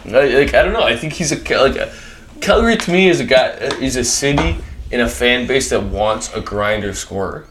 I, 0.07 0.27
like 0.27 0.55
I 0.55 0.63
don't 0.63 0.73
know. 0.73 0.83
I 0.83 0.97
think 0.97 1.13
he's 1.13 1.31
a 1.31 1.37
like 1.37 1.77
a, 1.77 1.95
Calgary 2.41 2.77
to 2.79 2.91
me 2.91 3.09
is 3.09 3.21
a 3.21 3.25
guy 3.25 3.51
is 3.81 3.95
a 3.95 4.03
city 4.03 4.57
in 4.91 5.01
a 5.01 5.09
fan 5.09 5.47
base 5.47 5.71
that 5.71 5.85
wants 5.85 6.35
a 6.35 6.41
grinder 6.41 6.95
scorer. 6.95 7.47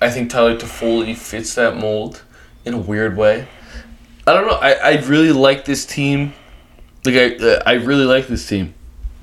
I 0.00 0.10
think 0.10 0.28
Tyler 0.28 0.56
Toffoli 0.56 1.16
fits 1.16 1.54
that 1.54 1.76
mold 1.76 2.24
in 2.64 2.74
a 2.74 2.78
weird 2.78 3.16
way. 3.16 3.46
I 4.26 4.32
don't 4.34 4.46
know. 4.46 4.54
I, 4.60 4.72
I 4.74 4.96
really 5.06 5.32
like 5.32 5.64
this 5.64 5.84
team. 5.86 6.34
Like 7.04 7.14
I 7.14 7.36
uh, 7.36 7.62
I 7.66 7.72
really 7.74 8.04
like 8.04 8.26
this 8.26 8.46
team. 8.48 8.74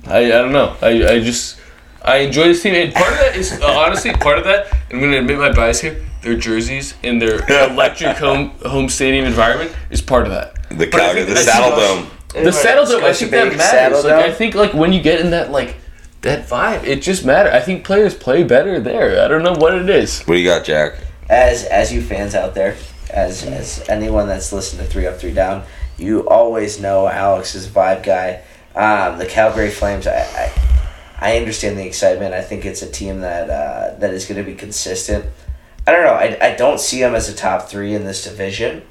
I, 0.06 0.18
I 0.26 0.28
don't 0.28 0.52
know. 0.52 0.76
I, 0.82 0.88
I 1.14 1.20
just 1.20 1.60
I 2.02 2.18
enjoy 2.18 2.44
this 2.44 2.62
team, 2.62 2.74
and 2.74 2.92
part 2.94 3.12
of 3.12 3.18
that 3.18 3.36
is 3.36 3.52
uh, 3.60 3.66
honestly 3.66 4.12
part 4.14 4.38
of 4.38 4.44
that. 4.44 4.66
I'm 4.90 5.00
gonna 5.00 5.18
admit 5.18 5.38
my 5.38 5.52
bias 5.52 5.80
here. 5.80 6.04
Their 6.22 6.36
jerseys 6.36 6.94
and 7.04 7.22
their 7.22 7.38
electric 7.70 8.16
home 8.24 8.50
home 8.66 8.88
stadium 8.88 9.24
environment 9.24 9.74
is 9.90 10.02
part 10.02 10.26
of 10.26 10.32
that. 10.32 10.54
The 10.70 10.86
But 10.86 10.94
I 10.94 10.98
Calgary, 11.14 11.24
think 11.24 11.36
the 11.36 11.42
Saddle 11.44 11.76
Dome. 11.76 12.10
The 12.44 12.52
saddle 12.52 12.84
dome, 12.84 13.04
I 13.04 13.12
think 13.14 13.30
that 13.30 13.56
matters. 13.56 14.04
Like, 14.04 14.12
I 14.12 14.32
think 14.32 14.54
like 14.54 14.74
when 14.74 14.92
you 14.92 15.00
get 15.00 15.20
in 15.20 15.30
that 15.30 15.50
like 15.50 15.76
that 16.20 16.46
vibe, 16.48 16.84
it 16.84 17.00
just 17.00 17.24
matters. 17.24 17.54
I 17.54 17.60
think 17.60 17.84
players 17.84 18.14
play 18.14 18.42
better 18.44 18.80
there. 18.80 19.24
I 19.24 19.28
don't 19.28 19.42
know 19.42 19.54
what 19.54 19.74
it 19.74 19.88
is. 19.88 20.22
What 20.24 20.34
do 20.34 20.40
you 20.40 20.46
got, 20.48 20.64
Jack? 20.64 20.94
as 21.30 21.64
as 21.64 21.92
you 21.92 22.02
fans 22.02 22.34
out 22.34 22.54
there, 22.54 22.76
as 23.10 23.44
as 23.44 23.88
anyone 23.88 24.28
that's 24.28 24.52
listened 24.52 24.82
to 24.82 24.88
Three 24.88 25.06
Up 25.06 25.18
Three 25.18 25.34
Down, 25.34 25.64
you 25.96 26.28
always 26.28 26.80
know 26.80 27.08
Alex 27.08 27.54
is 27.54 27.66
a 27.66 27.70
vibe 27.70 28.02
guy. 28.02 28.42
Um, 28.74 29.18
the 29.18 29.26
Calgary 29.26 29.70
Flames, 29.70 30.06
I, 30.06 30.20
I 30.20 30.52
I 31.20 31.36
understand 31.36 31.76
the 31.76 31.86
excitement. 31.86 32.32
I 32.32 32.42
think 32.42 32.64
it's 32.64 32.82
a 32.82 32.90
team 32.90 33.20
that 33.20 33.50
uh, 33.50 33.98
that 33.98 34.12
is 34.14 34.26
going 34.26 34.38
to 34.38 34.48
be 34.48 34.54
consistent. 34.54 35.24
I 35.86 35.92
don't 35.92 36.04
know. 36.04 36.12
I, 36.12 36.38
I 36.40 36.54
don't 36.54 36.78
see 36.78 37.00
them 37.00 37.14
as 37.14 37.28
a 37.28 37.34
top 37.34 37.68
three 37.68 37.94
in 37.94 38.04
this 38.04 38.24
division. 38.24 38.82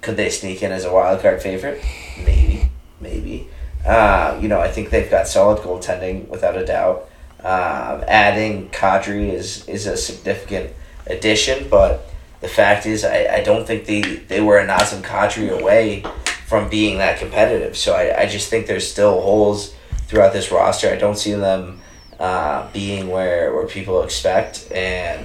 Could 0.00 0.16
they 0.16 0.30
sneak 0.30 0.62
in 0.62 0.72
as 0.72 0.84
a 0.84 0.92
wild 0.92 1.20
card 1.20 1.40
favorite? 1.40 1.82
Maybe, 2.18 2.70
maybe. 3.00 3.48
Uh, 3.86 4.38
you 4.42 4.48
know, 4.48 4.60
I 4.60 4.68
think 4.68 4.90
they've 4.90 5.10
got 5.10 5.28
solid 5.28 5.62
goaltending 5.62 6.28
without 6.28 6.56
a 6.56 6.66
doubt. 6.66 7.08
Um, 7.38 8.04
adding 8.08 8.68
Kadri 8.70 9.32
is 9.32 9.66
is 9.68 9.86
a 9.86 9.96
significant 9.96 10.72
addition, 11.06 11.68
but 11.70 12.06
the 12.40 12.48
fact 12.48 12.86
is, 12.86 13.04
I, 13.04 13.26
I 13.26 13.42
don't 13.42 13.66
think 13.66 13.84
they, 13.84 14.00
they 14.00 14.40
were 14.40 14.58
a 14.58 14.66
Nazem 14.66 15.02
Kadri 15.02 15.50
away 15.50 16.04
from 16.46 16.68
being 16.68 16.98
that 16.98 17.18
competitive. 17.18 17.76
So 17.76 17.94
I, 17.94 18.22
I 18.22 18.26
just 18.26 18.48
think 18.50 18.66
there's 18.66 18.90
still 18.90 19.20
holes 19.20 19.74
throughout 20.06 20.32
this 20.32 20.50
roster. 20.50 20.90
I 20.90 20.96
don't 20.96 21.16
see 21.16 21.34
them 21.34 21.80
uh, 22.18 22.70
being 22.72 23.08
where, 23.08 23.54
where 23.54 23.66
people 23.66 24.02
expect, 24.02 24.70
and 24.72 25.24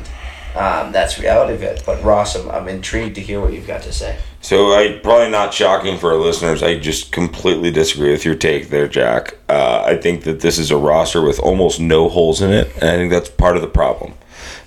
um, 0.55 0.91
that's 0.91 1.19
reality 1.19 1.53
of 1.53 1.63
it. 1.63 1.83
But 1.85 2.03
Ross, 2.03 2.35
I'm, 2.35 2.49
I'm 2.49 2.67
intrigued 2.67 3.15
to 3.15 3.21
hear 3.21 3.41
what 3.41 3.53
you've 3.53 3.67
got 3.67 3.81
to 3.83 3.91
say. 3.91 4.17
So 4.41 4.73
I 4.73 4.99
probably 5.01 5.31
not 5.31 5.53
shocking 5.53 5.97
for 5.97 6.11
our 6.11 6.19
listeners. 6.19 6.61
I 6.61 6.77
just 6.77 7.11
completely 7.11 7.71
disagree 7.71 8.11
with 8.11 8.23
your 8.23 8.35
take 8.35 8.69
there, 8.69 8.87
Jack. 8.87 9.37
Uh, 9.49 9.83
I 9.85 9.97
think 9.97 10.23
that 10.23 10.41
this 10.41 10.57
is 10.59 10.69
a 10.69 10.77
roster 10.77 11.21
with 11.21 11.39
almost 11.39 11.79
no 11.79 12.07
holes 12.07 12.41
in 12.41 12.51
it, 12.51 12.71
and 12.75 12.85
I 12.85 12.95
think 12.95 13.11
that's 13.11 13.29
part 13.29 13.55
of 13.55 13.61
the 13.61 13.67
problem. 13.67 14.13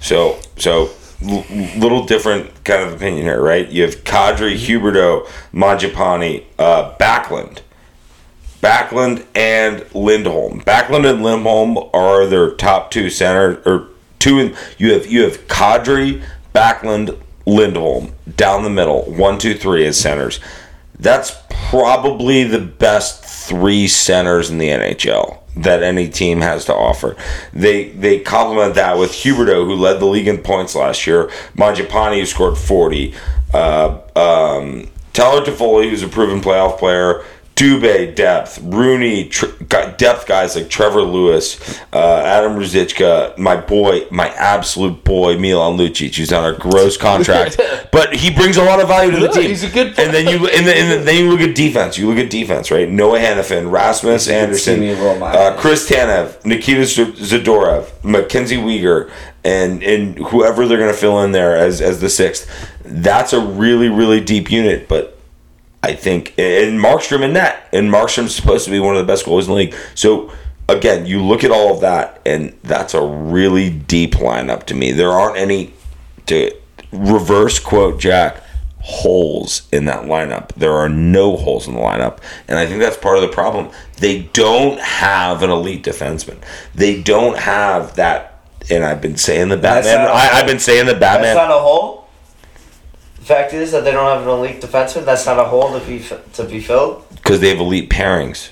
So, 0.00 0.40
so 0.56 0.90
l- 1.22 1.44
little 1.76 2.04
different 2.04 2.64
kind 2.64 2.82
of 2.82 2.92
opinion 2.92 3.24
here, 3.24 3.40
right? 3.40 3.68
You 3.68 3.82
have 3.82 4.04
Kadri, 4.04 4.56
Huberdeau, 4.56 5.26
Mangiapane, 5.52 6.44
uh, 6.58 6.96
Backlund. 6.98 7.60
Backlund 8.60 9.24
and 9.34 9.84
Lindholm. 9.94 10.60
Backlund 10.62 11.08
and 11.08 11.22
Lindholm 11.22 11.78
are 11.94 12.26
their 12.26 12.50
top 12.50 12.90
two 12.90 13.08
center 13.08 13.62
or 13.64 13.88
two. 14.18 14.38
In, 14.40 14.56
you 14.78 14.92
have 14.92 15.06
you 15.06 15.22
have 15.22 15.46
Kadri, 15.46 16.22
Backlund, 16.54 17.16
Lindholm 17.46 18.12
down 18.36 18.64
the 18.64 18.70
middle, 18.70 19.02
one, 19.04 19.38
two, 19.38 19.54
three 19.54 19.86
as 19.86 19.98
centers. 19.98 20.40
That's 20.98 21.40
probably 21.70 22.42
the 22.44 22.58
best 22.58 23.24
three 23.24 23.86
centers 23.86 24.50
in 24.50 24.58
the 24.58 24.68
NHL 24.68 25.38
that 25.62 25.82
any 25.82 26.09
team 26.09 26.40
has 26.40 26.64
to 26.66 26.74
offer. 26.74 27.16
They 27.52 27.89
they 27.90 28.20
complement 28.20 28.74
that 28.74 28.98
with 28.98 29.10
Huberdeau, 29.10 29.64
who 29.64 29.74
led 29.74 30.01
the 30.01 30.06
league 30.06 30.28
in 30.28 30.39
points 30.39 30.74
last 30.74 31.06
year, 31.06 31.26
Mangiapane, 31.56 32.18
who 32.18 32.26
scored 32.26 32.56
40, 32.56 33.14
uh, 33.52 33.98
um, 34.16 34.89
Tyler 35.12 35.44
Toffoli, 35.44 35.90
who's 35.90 36.02
a 36.02 36.09
proven 36.09 36.40
playoff 36.40 36.78
player, 36.78 37.24
Dubé, 37.59 38.14
depth, 38.14 38.60
Rooney, 38.62 39.28
tr- 39.28 39.47
got 39.68 39.98
depth 39.98 40.28
guys 40.28 40.55
like 40.55 40.70
Trevor 40.70 41.02
Lewis, 41.02 41.59
uh, 41.93 42.18
Adam 42.24 42.52
Ruzicka, 42.56 43.36
my 43.36 43.56
boy, 43.56 44.02
my 44.12 44.28
absolute 44.28 45.02
boy, 45.02 45.36
Milan 45.39 45.76
Lucic, 45.76 46.14
who's 46.14 46.32
on 46.32 46.55
a 46.55 46.56
gross 46.56 46.97
contract, 47.09 47.60
but 47.90 48.14
he 48.14 48.30
brings 48.32 48.59
a 48.59 48.62
lot 48.62 48.78
of 48.80 48.86
value 48.86 49.10
to 49.10 49.18
the 49.18 49.28
team. 49.28 49.48
he's 49.51 49.64
a 49.64 49.68
good 49.70 49.89
And 49.98 50.14
then 50.14 50.28
you 50.28 50.47
and 50.47 50.64
then, 50.64 50.98
and 50.98 51.06
then- 51.09 51.16
you 51.16 51.28
look 51.30 51.40
at 51.40 51.56
defense. 51.56 51.98
You 51.98 52.09
look 52.09 52.18
at 52.24 52.30
defense, 52.30 52.70
right? 52.70 52.89
Noah 52.89 53.18
Hanifin, 53.18 53.72
Rasmus 53.72 54.28
Andersson, 54.28 54.80
uh, 55.35 55.56
Chris 55.59 55.90
Tanev, 55.90 56.44
Nikita 56.44 56.82
Zadorov, 56.82 57.89
Mackenzie 58.05 58.56
Weegar, 58.59 59.10
and 59.43 59.82
and 59.82 60.16
whoever 60.28 60.64
they're 60.68 60.78
going 60.78 60.93
to 60.93 60.97
fill 60.97 61.22
in 61.24 61.32
there 61.32 61.56
as 61.56 61.80
as 61.80 62.01
the 62.01 62.09
sixth. 62.09 62.48
That's 62.85 63.32
a 63.32 63.40
really 63.40 63.89
really 63.89 64.20
deep 64.20 64.48
unit, 64.52 64.86
but 64.86 65.17
I 65.89 65.94
think 65.94 66.35
and 66.39 66.78
Markstrom 66.78 67.23
in 67.23 67.32
net, 67.32 67.66
and 67.73 67.90
Markstrom's 67.90 68.35
supposed 68.35 68.66
to 68.66 68.70
be 68.70 68.78
one 68.78 68.94
of 68.94 69.01
the 69.01 69.10
best 69.10 69.24
goalies 69.24 69.44
in 69.44 69.48
the 69.48 69.55
league. 69.55 69.74
So 69.94 70.31
again, 70.69 71.06
you 71.06 71.23
look 71.24 71.44
at 71.44 71.51
all 71.51 71.73
of 71.74 71.81
that, 71.81 72.20
and 72.27 72.55
that's 72.62 72.93
a 72.93 73.02
really 73.02 73.70
deep 73.70 74.12
lineup 74.16 74.65
to 74.65 74.74
me. 74.74 74.93
There 74.93 75.10
aren't 75.10 75.39
any 75.39 75.73
to 76.27 76.55
reverse 76.93 77.59
quote 77.59 77.98
Jack 77.98 78.43
holes 78.81 79.66
in 79.73 79.86
that 79.86 80.05
lineup. 80.05 80.48
There 80.55 80.74
are 80.74 80.90
no 80.90 81.36
holes 81.36 81.66
in 81.66 81.74
the 81.74 81.81
lineup, 81.81 82.19
and 82.47 82.59
I 82.59 82.66
think 82.66 82.81
that's 82.81 82.98
part 82.98 83.16
of 83.16 83.23
the 83.23 83.28
problem. 83.28 83.70
They 83.97 84.24
don't 84.35 84.78
have 84.81 85.43
an 85.43 85.48
elite 85.48 85.85
defenseman. 85.85 86.36
They 86.74 87.02
don't 87.02 87.39
have 87.39 87.97
that. 87.97 88.35
And 88.70 88.85
I've 88.85 89.01
been 89.01 89.16
saying 89.16 89.48
the 89.48 89.56
Batman. 89.56 90.06
I. 90.06 90.28
I've 90.35 90.47
been 90.47 90.59
saying 90.59 90.85
the 90.85 90.93
That's 90.93 91.24
Batman. 91.24 91.36
not 91.36 91.51
a 91.51 91.59
hole. 91.59 92.07
The 93.28 93.34
fact 93.34 93.52
is 93.52 93.72
that 93.72 93.84
they 93.84 93.92
don't 93.92 94.06
have 94.06 94.22
an 94.22 94.30
elite 94.30 94.62
defenseman. 94.62 95.05
That's 95.05 95.26
not 95.26 95.38
a 95.38 95.44
hole 95.44 95.78
to 95.78 95.86
be 95.86 96.02
to 96.32 96.44
be 96.44 96.60
filled. 96.60 97.05
because 97.10 97.40
they 97.42 97.50
have 97.50 97.59
elite 97.60 97.90
pairings. 97.90 98.48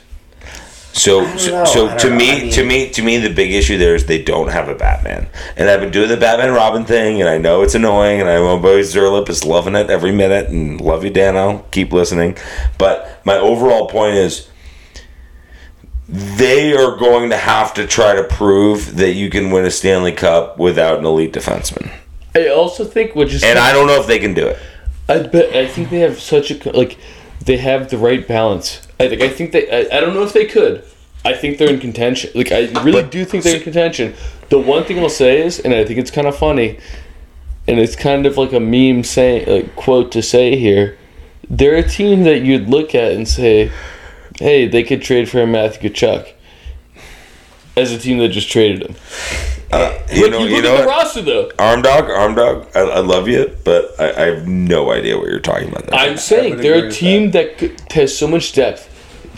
So, 0.92 1.24
so, 1.38 1.64
so 1.64 1.96
to 1.96 2.10
know. 2.10 2.16
me, 2.16 2.30
I 2.30 2.40
mean- 2.42 2.52
to 2.52 2.62
me, 2.64 2.90
to 2.90 3.02
me, 3.02 3.16
the 3.16 3.32
big 3.32 3.52
issue 3.52 3.78
there 3.78 3.94
is 3.94 4.04
they 4.04 4.22
don't 4.22 4.48
have 4.48 4.68
a 4.68 4.74
Batman, 4.74 5.28
and 5.56 5.70
I've 5.70 5.80
been 5.80 5.90
doing 5.92 6.10
the 6.10 6.18
Batman 6.18 6.52
Robin 6.52 6.84
thing, 6.84 7.20
and 7.22 7.28
I 7.28 7.38
know 7.38 7.62
it's 7.62 7.74
annoying, 7.74 8.20
and 8.20 8.28
I 8.28 8.34
know 8.34 8.58
boy 8.58 8.80
Zerlip 8.80 9.30
is 9.30 9.46
loving 9.46 9.76
it 9.76 9.88
every 9.88 10.12
minute, 10.12 10.50
and 10.50 10.78
love 10.78 11.04
you, 11.04 11.10
Dano, 11.10 11.64
keep 11.70 11.90
listening. 11.90 12.36
But 12.76 13.22
my 13.24 13.36
overall 13.38 13.88
point 13.88 14.16
is, 14.16 14.46
they 16.06 16.74
are 16.74 16.96
going 16.98 17.30
to 17.30 17.36
have 17.38 17.72
to 17.74 17.86
try 17.86 18.14
to 18.14 18.24
prove 18.24 18.96
that 18.96 19.12
you 19.12 19.30
can 19.30 19.50
win 19.50 19.64
a 19.64 19.70
Stanley 19.70 20.12
Cup 20.12 20.58
without 20.58 20.98
an 20.98 21.06
elite 21.06 21.32
defenseman, 21.32 21.90
I 22.36 22.48
also 22.48 22.84
think 22.84 23.14
which 23.14 23.32
is 23.34 23.42
and 23.42 23.58
I 23.58 23.72
don't 23.72 23.86
know 23.86 23.98
if 24.00 24.06
they 24.06 24.18
can 24.18 24.34
do 24.34 24.46
it. 24.48 24.58
I 25.08 25.18
bet 25.20 25.54
I 25.54 25.66
think 25.66 25.90
they 25.90 26.00
have 26.00 26.20
such 26.20 26.50
a 26.50 26.70
like 26.72 26.98
they 27.44 27.56
have 27.56 27.90
the 27.90 27.98
right 27.98 28.26
balance. 28.26 28.86
I 29.00 29.08
think 29.08 29.22
I 29.22 29.28
think 29.28 29.52
they 29.52 29.70
I, 29.70 29.96
I 29.96 30.00
don't 30.00 30.14
know 30.14 30.22
if 30.22 30.32
they 30.32 30.46
could. 30.46 30.84
I 31.24 31.32
think 31.34 31.58
they're 31.58 31.70
in 31.72 31.80
contention. 31.80 32.30
Like 32.34 32.52
I 32.52 32.66
really 32.82 33.02
But- 33.02 33.10
do 33.10 33.24
think 33.24 33.44
they're 33.44 33.56
in 33.56 33.62
contention. 33.62 34.14
The 34.48 34.58
one 34.58 34.84
thing 34.84 34.98
I'll 35.00 35.08
say 35.08 35.40
is, 35.44 35.58
and 35.58 35.74
I 35.74 35.84
think 35.84 35.98
it's 35.98 36.10
kind 36.10 36.28
of 36.28 36.36
funny, 36.36 36.78
and 37.66 37.80
it's 37.80 37.96
kind 37.96 38.26
of 38.26 38.36
like 38.36 38.52
a 38.52 38.60
meme 38.60 39.02
saying 39.02 39.48
like 39.48 39.74
quote 39.76 40.12
to 40.12 40.22
say 40.22 40.56
here. 40.56 40.96
They're 41.48 41.76
a 41.76 41.88
team 41.88 42.24
that 42.24 42.42
you'd 42.42 42.68
look 42.68 42.94
at 42.94 43.12
and 43.12 43.26
say, 43.26 43.70
"Hey, 44.38 44.66
they 44.68 44.82
could 44.82 45.02
trade 45.02 45.28
for 45.28 45.40
a 45.40 45.46
Matthew 45.46 45.90
Tkachuk." 45.90 46.32
As 47.76 47.92
a 47.92 47.98
team 47.98 48.18
that 48.18 48.28
just 48.28 48.50
traded 48.50 48.82
him, 48.88 48.96
Uh, 49.72 49.98
you 50.12 50.22
Look, 50.22 50.30
know, 50.32 50.38
you 50.44 50.56
you 50.56 50.62
know 50.62 50.74
at 50.76 50.80
the 50.82 50.86
what? 50.86 50.96
roster 50.96 51.22
though. 51.22 51.50
Arm 51.58 51.82
dog, 51.82 52.04
arm 52.08 52.34
dog. 52.34 52.68
I, 52.74 52.80
I 52.80 52.98
love 53.00 53.26
you, 53.28 53.56
but 53.64 53.98
I, 53.98 54.10
I 54.12 54.26
have 54.34 54.46
no 54.46 54.92
idea 54.92 55.16
what 55.18 55.26
you're 55.28 55.40
talking 55.40 55.68
about. 55.68 55.86
There. 55.86 55.98
I'm 55.98 56.16
saying 56.16 56.58
they're 56.58 56.86
a 56.86 56.90
team 56.90 57.32
that. 57.32 57.58
could- 57.58 57.80
has 57.92 58.16
so 58.16 58.28
much 58.28 58.52
depth 58.52 58.88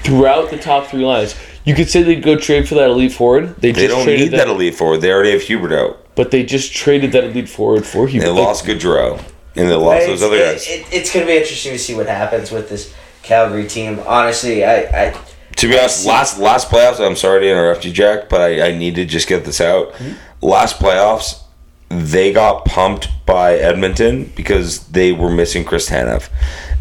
throughout 0.02 0.50
the 0.50 0.58
top 0.58 0.88
three 0.88 1.04
lines. 1.04 1.34
You 1.64 1.74
could 1.74 1.88
say 1.88 2.02
they'd 2.02 2.22
go 2.22 2.36
trade 2.36 2.68
for 2.68 2.74
that 2.76 2.88
elite 2.90 3.12
forward. 3.12 3.54
They 3.56 3.72
just 3.72 3.80
they 3.80 3.86
don't 3.88 4.06
need 4.06 4.32
that 4.32 4.48
elite 4.48 4.74
forward. 4.74 4.98
They 5.00 5.12
already 5.12 5.30
have 5.32 5.42
Huberdeau. 5.42 5.96
but 6.14 6.30
they 6.30 6.42
just 6.44 6.72
traded 6.74 7.12
that 7.12 7.24
elite 7.24 7.48
forward 7.48 7.86
for 7.86 8.06
They 8.08 8.28
lost 8.28 8.64
Gaudreau, 8.64 9.18
and 9.54 9.68
they 9.70 9.74
lost 9.74 10.00
It's, 10.02 10.20
those 10.20 10.22
other 10.22 10.36
it- 10.36 10.52
guys. 10.52 10.66
it- 10.68 10.86
it's 10.92 11.12
going 11.12 11.24
to 11.26 11.32
be 11.32 11.38
interesting 11.38 11.72
to 11.72 11.78
see 11.78 11.94
what 11.94 12.06
happens 12.06 12.50
with 12.50 12.68
this 12.68 12.92
Calgary 13.22 13.66
team. 13.66 14.00
Honestly, 14.06 14.64
I, 14.64 14.76
I 15.08 15.14
to 15.58 15.68
be 15.68 15.78
honest, 15.78 16.06
last 16.06 16.38
last 16.38 16.70
playoffs. 16.70 17.04
I'm 17.04 17.16
sorry 17.16 17.40
to 17.40 17.50
interrupt 17.50 17.84
you, 17.84 17.92
Jack, 17.92 18.28
but 18.28 18.40
I, 18.40 18.68
I 18.68 18.76
need 18.76 18.94
to 18.94 19.04
just 19.04 19.28
get 19.28 19.44
this 19.44 19.60
out. 19.60 19.92
Last 20.40 20.78
playoffs, 20.78 21.42
they 21.88 22.32
got 22.32 22.64
pumped 22.64 23.08
by 23.26 23.54
Edmonton 23.54 24.32
because 24.36 24.86
they 24.88 25.12
were 25.12 25.30
missing 25.30 25.64
Chris 25.64 25.90
Tanev, 25.90 26.28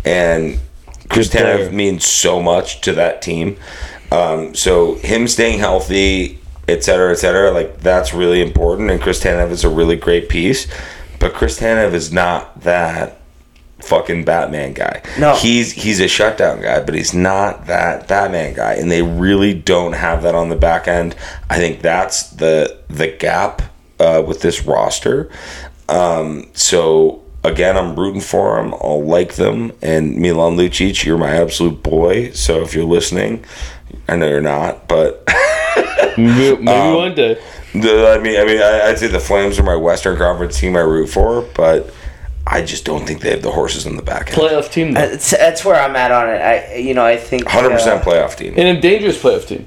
and 0.05 0.59
Chris. 1.09 1.29
Tanev 1.29 1.71
means 1.73 2.05
so 2.05 2.41
much 2.41 2.81
to 2.81 2.93
that 2.93 3.21
team. 3.21 3.57
Um, 4.11 4.53
so 4.55 4.95
him 4.95 5.27
staying 5.27 5.59
healthy, 5.59 6.39
et 6.67 6.83
cetera, 6.83 7.11
et 7.11 7.15
cetera, 7.15 7.51
like 7.51 7.79
that's 7.79 8.13
really 8.13 8.41
important. 8.41 8.91
And 8.91 9.01
Chris 9.01 9.23
Tanev 9.23 9.49
is 9.51 9.63
a 9.63 9.69
really 9.69 9.95
great 9.95 10.29
piece, 10.29 10.67
but 11.19 11.33
Chris 11.33 11.59
Tanev 11.59 11.93
is 11.93 12.13
not 12.13 12.61
that 12.61 13.16
fucking 13.79 14.25
Batman 14.25 14.73
guy. 14.73 15.01
No. 15.19 15.35
he's 15.35 15.71
he's 15.71 15.99
a 15.99 16.07
shutdown 16.07 16.61
guy, 16.61 16.81
but 16.81 16.93
he's 16.95 17.13
not 17.13 17.67
that 17.67 18.07
Batman 18.07 18.53
guy, 18.55 18.73
and 18.73 18.91
they 18.91 19.01
really 19.01 19.53
don't 19.53 19.93
have 19.93 20.23
that 20.23 20.35
on 20.35 20.49
the 20.49 20.55
back 20.55 20.87
end. 20.87 21.15
I 21.49 21.57
think 21.57 21.81
that's 21.81 22.31
the 22.31 22.77
the 22.89 23.07
gap 23.07 23.61
uh, 23.99 24.23
with 24.25 24.41
this 24.41 24.63
roster. 24.65 25.29
Um, 25.89 26.47
so 26.53 27.23
again, 27.43 27.77
I'm 27.77 27.95
rooting 27.95 28.21
for 28.21 28.57
them. 28.57 28.73
I'll 28.73 29.03
like 29.05 29.35
them, 29.35 29.71
and 29.81 30.17
Milan 30.17 30.57
Lucic, 30.57 31.05
you're 31.05 31.17
my 31.17 31.31
absolute 31.31 31.81
boy. 31.83 32.31
So 32.31 32.61
if 32.61 32.73
you're 32.73 32.83
listening, 32.85 33.45
I 34.07 34.15
know 34.15 34.27
you're 34.27 34.41
not, 34.41 34.87
but. 34.87 35.23
maybe 36.17 36.55
maybe 36.57 36.67
Um, 36.67 36.95
one 36.95 37.15
day. 37.15 37.39
The, 37.73 38.15
I 38.17 38.17
mean, 38.21 38.39
I 38.39 38.45
mean, 38.45 38.59
I, 38.61 38.87
I'd 38.89 38.97
say 38.97 39.07
the 39.07 39.19
Flames 39.19 39.59
are 39.59 39.63
my 39.63 39.75
Western 39.75 40.17
Conference 40.17 40.59
team 40.59 40.75
I 40.75 40.79
root 40.79 41.07
for, 41.07 41.43
but 41.53 41.93
I 42.49 42.63
just 42.63 42.85
don't 42.85 43.05
think 43.05 43.21
they 43.21 43.31
have 43.31 43.41
the 43.41 43.51
horses 43.51 43.85
in 43.85 43.97
the 43.97 44.01
back 44.01 44.27
end. 44.27 44.37
Playoff 44.37 44.71
team, 44.71 44.93
though. 44.93 45.01
that's, 45.09 45.31
that's 45.31 45.65
where 45.65 45.75
I'm 45.79 45.95
at 45.95 46.11
on 46.11 46.29
it. 46.29 46.41
I 46.41 46.75
you 46.77 46.93
know 46.93 47.05
I 47.05 47.17
think 47.17 47.45
Hundred 47.47 47.71
percent 47.71 48.01
uh, 48.01 48.05
playoff 48.05 48.35
team. 48.37 48.53
and 48.57 48.77
a 48.77 48.81
dangerous 48.81 49.21
playoff 49.21 49.47
team. 49.47 49.65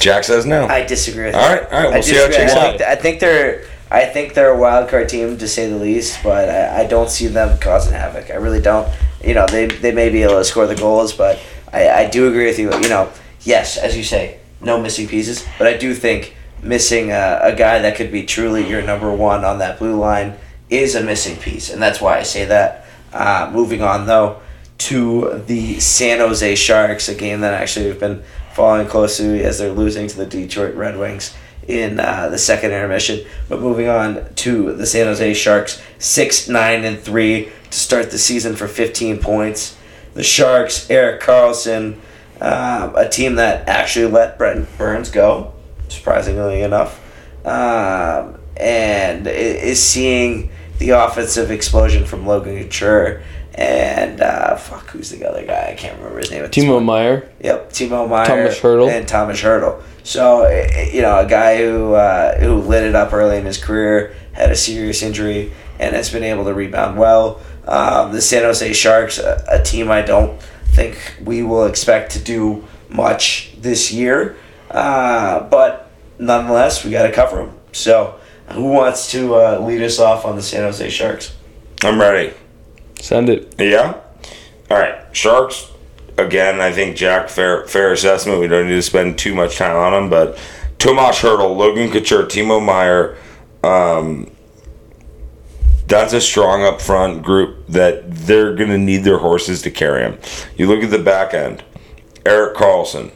Jack 0.00 0.24
says 0.24 0.46
no. 0.46 0.66
I 0.66 0.84
disagree 0.84 1.26
with 1.26 1.34
All 1.34 1.40
that. 1.40 1.62
right, 1.64 1.72
all 1.72 1.78
right, 1.84 1.86
I 1.90 1.94
we'll 1.94 2.02
see 2.02 2.14
how 2.16 2.24
it 2.24 2.28
disagree. 2.28 2.48
shakes 2.48 2.56
I 2.56 2.66
out. 2.66 2.78
think, 2.78 2.82
I 2.82 2.94
think 2.96 3.20
they're 3.20 3.64
I 3.90 4.04
think 4.04 4.34
they're 4.34 4.50
a 4.52 4.58
wild 4.58 4.88
card 4.90 5.08
team 5.08 5.38
to 5.38 5.48
say 5.48 5.68
the 5.68 5.76
least, 5.76 6.22
but 6.22 6.48
I, 6.48 6.82
I 6.82 6.86
don't 6.86 7.08
see 7.10 7.26
them 7.26 7.58
causing 7.58 7.94
havoc. 7.94 8.30
I 8.30 8.34
really 8.34 8.60
don't. 8.60 8.88
You 9.24 9.34
know, 9.34 9.46
they 9.46 9.66
they 9.66 9.92
may 9.92 10.10
be 10.10 10.22
able 10.22 10.34
to 10.38 10.44
score 10.44 10.66
the 10.66 10.76
goals, 10.76 11.12
but 11.12 11.40
I, 11.72 11.88
I 11.90 12.08
do 12.08 12.28
agree 12.28 12.46
with 12.46 12.58
you. 12.58 12.72
You 12.80 12.88
know, 12.88 13.10
yes, 13.42 13.76
as 13.76 13.96
you 13.96 14.04
say, 14.04 14.38
no 14.60 14.80
missing 14.80 15.08
pieces, 15.08 15.44
but 15.58 15.66
I 15.66 15.76
do 15.76 15.94
think 15.94 16.36
missing 16.62 17.10
a, 17.10 17.40
a 17.42 17.54
guy 17.56 17.78
that 17.80 17.96
could 17.96 18.10
be 18.12 18.24
truly 18.24 18.68
your 18.68 18.82
number 18.82 19.12
one 19.12 19.44
on 19.44 19.58
that 19.60 19.78
blue 19.78 19.96
line 19.96 20.34
is 20.70 20.94
a 20.94 21.02
missing 21.02 21.36
piece, 21.36 21.70
and 21.70 21.80
that's 21.80 22.00
why 22.00 22.18
I 22.18 22.22
say 22.22 22.44
that. 22.46 22.86
Uh, 23.12 23.50
moving 23.52 23.82
on 23.82 24.06
though 24.06 24.40
to 24.78 25.42
the 25.46 25.80
San 25.80 26.18
Jose 26.18 26.54
Sharks, 26.54 27.08
a 27.08 27.14
game 27.14 27.40
that 27.40 27.54
actually 27.54 27.86
we've 27.86 27.98
been 28.00 28.22
following 28.54 28.86
closely 28.86 29.42
as 29.42 29.58
they're 29.58 29.72
losing 29.72 30.06
to 30.08 30.16
the 30.16 30.26
Detroit 30.26 30.74
Red 30.74 30.98
Wings 30.98 31.34
in 31.66 31.98
uh, 31.98 32.28
the 32.28 32.38
second 32.38 32.72
intermission. 32.72 33.26
But 33.48 33.60
moving 33.60 33.88
on 33.88 34.32
to 34.36 34.74
the 34.74 34.86
San 34.86 35.06
Jose 35.06 35.34
Sharks, 35.34 35.82
six 35.98 36.48
nine 36.48 36.84
and 36.84 36.98
three 36.98 37.50
to 37.70 37.78
start 37.78 38.10
the 38.10 38.18
season 38.18 38.56
for 38.56 38.68
fifteen 38.68 39.18
points. 39.18 39.76
The 40.14 40.22
Sharks, 40.22 40.90
Erik 40.90 41.20
Karlsson, 41.20 41.98
um, 42.40 42.96
a 42.96 43.08
team 43.08 43.36
that 43.36 43.68
actually 43.68 44.06
let 44.06 44.38
Brent 44.38 44.68
Burns 44.76 45.10
go, 45.10 45.52
surprisingly 45.88 46.62
enough, 46.62 47.00
um, 47.46 48.38
and 48.56 49.26
is 49.26 49.82
seeing 49.82 50.50
the 50.78 50.90
offensive 50.90 51.50
explosion 51.50 52.04
from 52.04 52.26
Logan 52.26 52.56
Couture 52.62 53.22
and 53.58 54.20
uh, 54.20 54.54
fuck, 54.54 54.88
who's 54.90 55.10
the 55.10 55.28
other 55.28 55.44
guy? 55.44 55.70
I 55.72 55.74
can't 55.74 55.98
remember 55.98 56.20
his 56.20 56.30
name. 56.30 56.44
Timo. 56.44 56.82
Meier. 56.82 57.28
Yep, 57.40 57.70
Timo 57.70 58.08
Meier, 58.08 58.24
Tomas 58.24 58.60
Hertl. 58.60 58.88
and 58.88 59.08
Tomas 59.08 59.42
Hertl. 59.42 59.82
So 60.04 60.42
eh, 60.42 60.70
eh, 60.72 60.90
you 60.92 61.02
know, 61.02 61.18
a 61.18 61.26
guy 61.26 61.58
who 61.58 61.94
uh, 61.94 62.38
who 62.38 62.54
lit 62.54 62.84
it 62.84 62.94
up 62.94 63.12
early 63.12 63.36
in 63.36 63.44
his 63.44 63.58
career 63.62 64.14
had 64.32 64.52
a 64.52 64.56
serious 64.56 65.02
injury 65.02 65.52
and 65.80 65.96
has 65.96 66.10
been 66.10 66.22
able 66.22 66.44
to 66.44 66.54
rebound 66.54 66.96
well. 66.98 67.40
Um, 67.66 68.12
the 68.12 68.22
San 68.22 68.44
Jose 68.44 68.72
Sharks, 68.72 69.18
a, 69.18 69.44
a 69.50 69.62
team 69.62 69.90
I 69.90 70.02
don't 70.02 70.40
think 70.68 71.16
we 71.24 71.42
will 71.42 71.66
expect 71.66 72.12
to 72.12 72.20
do 72.20 72.64
much 72.88 73.54
this 73.58 73.92
year, 73.92 74.36
uh, 74.70 75.40
but 75.48 75.90
nonetheless, 76.18 76.84
we 76.84 76.92
got 76.92 77.06
to 77.08 77.12
cover 77.12 77.38
them. 77.44 77.58
So, 77.72 78.17
who 78.52 78.64
wants 78.64 79.10
to 79.12 79.34
uh, 79.34 79.58
lead 79.60 79.82
us 79.82 79.98
off 79.98 80.24
on 80.24 80.36
the 80.36 80.42
San 80.42 80.62
Jose 80.62 80.88
Sharks? 80.90 81.36
I'm 81.82 82.00
ready. 82.00 82.34
Send 83.00 83.28
it. 83.28 83.54
Yeah. 83.58 84.00
All 84.70 84.76
right. 84.76 85.04
Sharks. 85.12 85.70
Again, 86.16 86.60
I 86.60 86.72
think 86.72 86.96
Jack 86.96 87.28
fair 87.28 87.64
fair 87.66 87.92
assessment. 87.92 88.40
We 88.40 88.48
don't 88.48 88.66
need 88.68 88.74
to 88.74 88.82
spend 88.82 89.18
too 89.18 89.34
much 89.34 89.56
time 89.56 89.76
on 89.76 89.92
them, 89.92 90.10
but 90.10 90.36
Tomas 90.78 91.20
Hertl, 91.20 91.56
Logan 91.56 91.92
Couture, 91.92 92.24
Timo 92.24 92.64
Meier. 92.64 93.16
Um, 93.62 94.30
that's 95.86 96.12
a 96.12 96.20
strong 96.20 96.64
up 96.64 96.80
front 96.80 97.22
group 97.22 97.66
that 97.68 98.10
they're 98.10 98.54
going 98.54 98.70
to 98.70 98.78
need 98.78 99.04
their 99.04 99.18
horses 99.18 99.62
to 99.62 99.70
carry 99.70 100.02
them. 100.02 100.18
You 100.56 100.66
look 100.66 100.82
at 100.82 100.90
the 100.90 100.98
back 100.98 101.34
end. 101.34 101.62
Erik 102.26 102.56
Karlsson. 102.56 103.12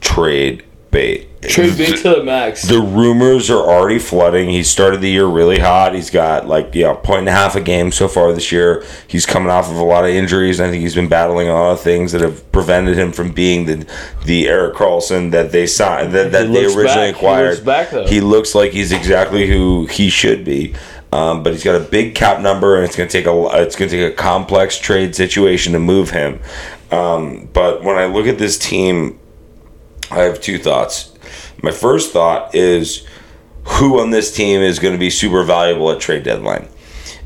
Trade 0.00 0.64
bait. 0.90 1.26
Trade 1.42 1.78
bait 1.78 1.96
to 1.98 2.16
the 2.16 2.24
max. 2.24 2.62
The 2.62 2.80
rumors 2.80 3.48
are 3.48 3.62
already 3.62 3.98
flooding. 3.98 4.50
He 4.50 4.62
started 4.64 5.00
the 5.00 5.10
year 5.10 5.26
really 5.26 5.60
hot. 5.60 5.94
He's 5.94 6.10
got 6.10 6.48
like 6.48 6.74
you 6.74 6.82
know 6.82 6.96
point 6.96 7.20
and 7.20 7.28
a 7.28 7.32
half 7.32 7.54
a 7.54 7.60
game 7.60 7.92
so 7.92 8.08
far 8.08 8.32
this 8.32 8.50
year. 8.50 8.84
He's 9.06 9.24
coming 9.24 9.48
off 9.48 9.70
of 9.70 9.76
a 9.76 9.84
lot 9.84 10.04
of 10.04 10.10
injuries. 10.10 10.60
I 10.60 10.68
think 10.68 10.82
he's 10.82 10.94
been 10.96 11.08
battling 11.08 11.48
a 11.48 11.52
lot 11.52 11.72
of 11.72 11.80
things 11.80 12.12
that 12.12 12.20
have 12.22 12.50
prevented 12.50 12.98
him 12.98 13.12
from 13.12 13.32
being 13.32 13.66
the 13.66 13.86
the 14.24 14.48
Erik 14.48 14.74
Karlsson 14.74 15.30
that 15.30 15.52
they 15.52 15.66
signed 15.66 16.12
that, 16.12 16.32
that 16.32 16.52
they 16.52 16.64
originally 16.64 16.84
back. 16.84 17.14
He 17.14 17.20
acquired. 17.20 17.50
looks 17.50 17.60
back. 17.60 18.08
He 18.08 18.20
looks 18.20 18.54
like 18.54 18.72
he's 18.72 18.90
exactly 18.90 19.46
who 19.46 19.86
he 19.86 20.10
should 20.10 20.44
be. 20.44 20.74
Um, 21.10 21.42
but 21.42 21.54
he's 21.54 21.64
got 21.64 21.80
a 21.80 21.84
big 21.84 22.14
cap 22.14 22.40
number, 22.40 22.76
and 22.76 22.84
it's 22.84 22.94
going 22.94 23.08
to 23.08 23.12
take 23.12 23.26
a 23.26 23.62
it's 23.62 23.76
going 23.76 23.90
to 23.90 23.96
take 23.96 24.12
a 24.12 24.16
complex 24.16 24.78
trade 24.78 25.14
situation 25.14 25.72
to 25.72 25.78
move 25.78 26.10
him. 26.10 26.40
Um, 26.90 27.48
but 27.52 27.82
when 27.82 27.96
I 27.96 28.06
look 28.06 28.26
at 28.26 28.38
this 28.38 28.58
team, 28.58 29.18
I 30.10 30.20
have 30.20 30.40
two 30.40 30.58
thoughts. 30.58 31.12
My 31.62 31.70
first 31.70 32.12
thought 32.12 32.54
is 32.54 33.06
who 33.64 34.00
on 34.00 34.10
this 34.10 34.34
team 34.34 34.62
is 34.62 34.78
going 34.78 34.94
to 34.94 34.98
be 34.98 35.10
super 35.10 35.42
valuable 35.44 35.90
at 35.90 36.00
trade 36.00 36.22
deadline. 36.22 36.68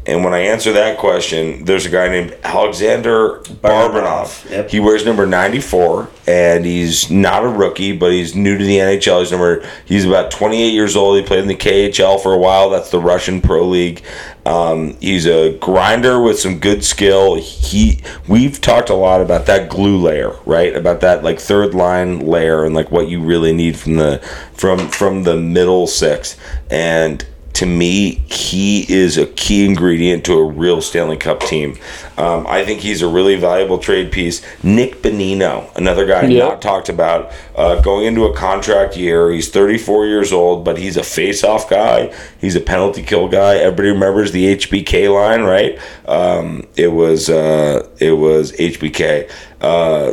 And 0.04 0.24
when 0.24 0.34
I 0.34 0.40
answer 0.40 0.72
that 0.72 0.98
question, 0.98 1.64
there's 1.64 1.86
a 1.86 1.88
guy 1.88 2.08
named 2.08 2.36
Alexander 2.42 3.38
Barabanov. 3.38 4.50
Yep. 4.50 4.70
He 4.70 4.80
wears 4.80 5.06
number 5.06 5.26
94, 5.26 6.08
and 6.26 6.64
he's 6.64 7.08
not 7.08 7.44
a 7.44 7.48
rookie, 7.48 7.96
but 7.96 8.10
he's 8.10 8.34
new 8.34 8.58
to 8.58 8.64
the 8.64 8.78
NHL. 8.78 9.20
He's 9.20 9.30
number 9.30 9.64
he's 9.84 10.04
about 10.04 10.32
28 10.32 10.70
years 10.70 10.96
old. 10.96 11.20
He 11.20 11.24
played 11.24 11.40
in 11.40 11.48
the 11.48 11.54
KHL 11.54 12.20
for 12.20 12.32
a 12.32 12.38
while. 12.38 12.68
That's 12.68 12.90
the 12.90 13.00
Russian 13.00 13.40
Pro 13.40 13.64
League. 13.64 14.02
Um, 14.44 14.96
he's 14.98 15.24
a 15.26 15.56
grinder 15.58 16.20
with 16.20 16.40
some 16.40 16.58
good 16.58 16.84
skill. 16.84 17.36
He 17.36 18.02
we've 18.26 18.60
talked 18.60 18.90
a 18.90 18.94
lot 18.94 19.20
about 19.20 19.46
that 19.46 19.70
glue 19.70 19.98
layer, 19.98 20.34
right? 20.44 20.74
About 20.74 21.00
that 21.02 21.22
like 21.22 21.38
third 21.38 21.74
line 21.74 22.18
layer 22.26 22.64
and 22.64 22.74
like 22.74 22.90
what 22.90 23.08
you 23.08 23.22
really 23.22 23.52
need 23.52 23.78
from 23.78 23.94
the 23.94 24.18
from 24.52 24.88
from 24.88 25.22
the 25.22 25.36
middle 25.36 25.86
six. 25.86 26.36
And 26.70 27.24
to 27.54 27.66
me, 27.66 28.22
he 28.30 28.90
is 28.92 29.18
a 29.18 29.26
key 29.26 29.66
ingredient 29.66 30.24
to 30.24 30.32
a 30.38 30.44
real 30.44 30.80
Stanley 30.80 31.18
Cup 31.18 31.40
team. 31.40 31.76
Um, 32.16 32.46
I 32.48 32.64
think 32.64 32.80
he's 32.80 33.02
a 33.02 33.08
really 33.08 33.36
valuable 33.36 33.78
trade 33.78 34.10
piece. 34.10 34.40
Nick 34.62 35.02
Bonino, 35.02 35.74
another 35.76 36.06
guy 36.06 36.22
Yep. 36.22 36.48
not 36.48 36.62
talked 36.62 36.88
about, 36.88 37.30
uh, 37.54 37.80
going 37.82 38.06
into 38.06 38.24
a 38.24 38.34
contract 38.34 38.96
year. 38.96 39.30
He's 39.30 39.50
34 39.50 40.06
years 40.06 40.32
old, 40.32 40.64
but 40.64 40.78
he's 40.78 40.96
a 40.96 41.02
face-off 41.02 41.68
guy. 41.68 42.10
He's 42.40 42.56
a 42.56 42.60
penalty 42.60 43.02
kill 43.02 43.28
guy. 43.28 43.56
Everybody 43.56 43.90
remembers 43.90 44.32
the 44.32 44.46
HBK 44.46 45.08
line, 45.12 45.42
right? 45.42 45.78
Um, 46.06 46.66
it 46.76 46.88
was 46.92 47.28
uh, 47.28 47.86
it 47.98 48.12
was 48.12 48.52
HBK, 48.52 49.28
uh, 49.60 50.12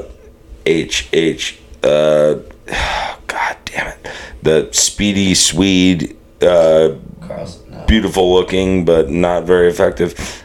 H 0.65 1.07
H. 1.13 1.57
Uh, 1.83 2.35
God 3.27 3.57
damn 3.65 3.87
it, 3.87 4.07
the 4.43 4.69
speedy 4.73 5.33
Swede. 5.33 6.17
Karlsson, 7.29 7.69
no. 7.69 7.85
beautiful 7.85 8.33
looking 8.33 8.85
but 8.85 9.09
not 9.09 9.43
very 9.43 9.69
effective. 9.69 10.43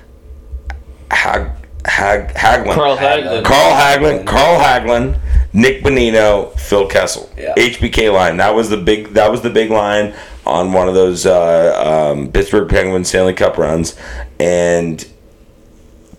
Hag, 1.10 1.50
Hag, 1.86 2.28
Hagelin. 2.34 2.74
Carl 2.74 2.96
Hagelin. 2.96 3.44
Carl 3.44 3.74
Hagelin. 3.74 4.26
Carl 4.26 4.60
Hagelin. 4.60 5.18
Nick 5.52 5.82
Bonino. 5.82 6.58
Phil 6.58 6.86
Kessel. 6.86 7.30
Yeah. 7.36 7.54
HBK 7.56 8.12
line. 8.12 8.38
That 8.38 8.54
was 8.54 8.70
the 8.70 8.76
big. 8.76 9.08
That 9.14 9.30
was 9.30 9.42
the 9.42 9.50
big 9.50 9.70
line 9.70 10.14
on 10.46 10.72
one 10.72 10.88
of 10.88 10.94
those 10.94 11.26
uh, 11.26 12.12
um, 12.12 12.32
Pittsburgh 12.32 12.68
Penguins 12.68 13.08
Stanley 13.08 13.34
Cup 13.34 13.58
runs, 13.58 13.96
and. 14.38 15.06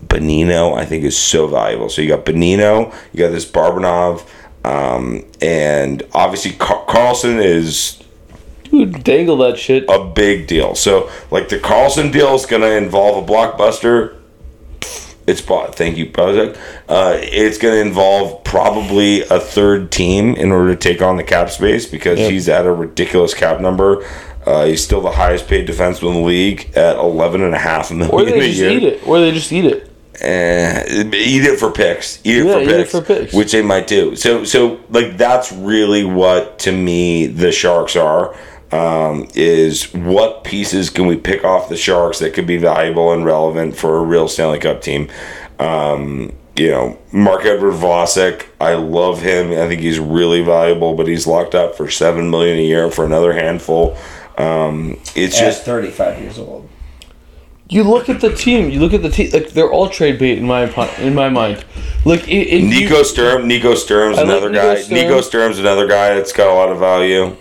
Bonino, 0.06 0.78
I 0.78 0.84
think, 0.86 1.02
is 1.02 1.18
so 1.18 1.48
valuable. 1.48 1.88
So 1.88 2.00
you 2.00 2.08
got 2.08 2.24
Bonino, 2.24 2.94
you 3.12 3.18
got 3.18 3.32
this 3.32 3.44
Barabanov, 3.44 4.24
um, 4.64 5.24
and 5.42 6.04
obviously 6.14 6.52
Car- 6.52 6.86
Karlsson 6.86 7.42
is 7.42 8.00
Dude, 8.70 9.04
dangle 9.04 9.36
that 9.38 9.58
shit. 9.58 9.84
a 9.88 10.04
big 10.04 10.46
deal. 10.46 10.74
So, 10.74 11.10
like 11.30 11.48
the 11.48 11.58
Karlsson 11.58 12.12
deal 12.12 12.34
is 12.34 12.46
going 12.46 12.62
to 12.62 12.76
involve 12.76 13.22
a 13.28 13.32
blockbuster. 13.32 14.16
It's 15.26 15.40
bought. 15.40 15.74
Thank 15.74 15.96
you, 15.96 16.08
project. 16.10 16.56
Uh, 16.88 17.16
it's 17.20 17.58
going 17.58 17.74
to 17.74 17.80
involve 17.80 18.44
probably 18.44 19.22
a 19.22 19.40
third 19.40 19.90
team 19.90 20.34
in 20.36 20.52
order 20.52 20.72
to 20.74 20.76
take 20.80 21.02
on 21.02 21.16
the 21.16 21.24
cap 21.24 21.50
space 21.50 21.84
because 21.84 22.18
he's 22.18 22.48
at 22.48 22.64
a 22.64 22.72
ridiculous 22.72 23.34
cap 23.34 23.60
number. 23.60 24.06
Uh, 24.46 24.66
he's 24.66 24.84
still 24.84 25.00
the 25.00 25.10
highest 25.10 25.48
paid 25.48 25.66
defenseman 25.68 26.10
in 26.10 26.14
the 26.14 26.20
league 26.20 26.70
at 26.76 26.96
eleven 26.96 27.42
and 27.42 27.56
a 27.56 27.58
half 27.58 27.90
million 27.90 28.14
Or 28.14 28.24
they 28.24 28.38
just 28.46 28.58
year. 28.60 28.70
eat 28.70 28.82
it. 28.84 29.06
Or 29.08 29.18
they 29.18 29.32
just 29.32 29.50
eat 29.52 29.64
it. 29.64 29.90
Eh, 30.20 31.02
eat 31.12 31.42
it 31.44 31.58
for 31.58 31.72
picks. 31.72 32.20
Eat 32.24 32.38
it, 32.38 32.46
Yeah, 32.46 32.52
for, 32.52 32.60
eat 32.60 32.68
it 32.68 32.88
for 32.88 33.02
picks. 33.02 33.34
which 33.34 33.50
they 33.50 33.62
might 33.62 33.88
do. 33.88 34.14
So, 34.14 34.44
so 34.44 34.78
like 34.90 35.16
that's 35.16 35.50
really 35.50 36.04
what 36.04 36.60
to 36.60 36.70
me 36.72 37.26
the 37.26 37.50
Sharks 37.50 37.96
are. 37.96 38.36
Um, 38.72 39.28
is 39.34 39.92
what 39.94 40.42
pieces 40.44 40.90
can 40.90 41.06
we 41.06 41.16
pick 41.16 41.44
off 41.44 41.68
the 41.68 41.76
Sharks 41.76 42.18
that 42.18 42.34
could 42.34 42.46
be 42.46 42.56
valuable 42.56 43.12
and 43.12 43.24
relevant 43.24 43.76
for 43.76 43.96
a 43.98 44.02
real 44.02 44.26
Stanley 44.28 44.58
Cup 44.58 44.82
team? 44.82 45.08
Um, 45.60 46.32
you 46.56 46.70
know, 46.70 46.98
Marc-Edouard 47.12 47.74
Vlasic, 47.74 48.46
I 48.60 48.74
love 48.74 49.20
him. 49.22 49.52
I 49.52 49.68
think 49.68 49.80
he's 49.82 49.98
really 49.98 50.42
valuable, 50.42 50.94
but 50.94 51.06
he's 51.06 51.26
locked 51.26 51.54
up 51.54 51.76
for 51.76 51.88
seven 51.90 52.30
million 52.30 52.58
a 52.58 52.62
year 52.62 52.90
for 52.90 53.04
another 53.04 53.34
handful. 53.34 53.96
Um, 54.38 54.98
it's 55.14 55.38
At 55.38 55.46
just 55.46 55.64
35 55.64 56.20
years 56.20 56.38
old. 56.38 56.68
You 57.68 57.82
look 57.82 58.08
at 58.08 58.20
the 58.20 58.32
team. 58.32 58.70
You 58.70 58.78
look 58.80 58.94
at 58.94 59.02
the 59.02 59.10
team. 59.10 59.30
Like 59.32 59.50
they're 59.50 59.70
all 59.70 59.88
trade 59.88 60.18
bait 60.18 60.38
in 60.38 60.46
my 60.46 60.64
in 60.98 61.14
my 61.14 61.28
mind. 61.28 61.64
Like 62.04 62.22
i- 62.22 62.30
if 62.30 62.62
you- 62.62 62.68
Nico 62.68 63.02
Sturm. 63.02 63.48
Nico 63.48 63.74
Sturm's 63.74 64.18
I 64.18 64.22
like 64.22 64.30
another 64.30 64.50
Nico 64.50 64.62
guy. 64.74 64.80
Sturm. 64.80 64.94
Nico 64.98 65.20
Sturm's 65.20 65.58
another 65.58 65.86
guy 65.88 66.14
that's 66.14 66.32
got 66.32 66.48
a 66.48 66.54
lot 66.54 66.70
of 66.70 66.78
value. 66.78 67.34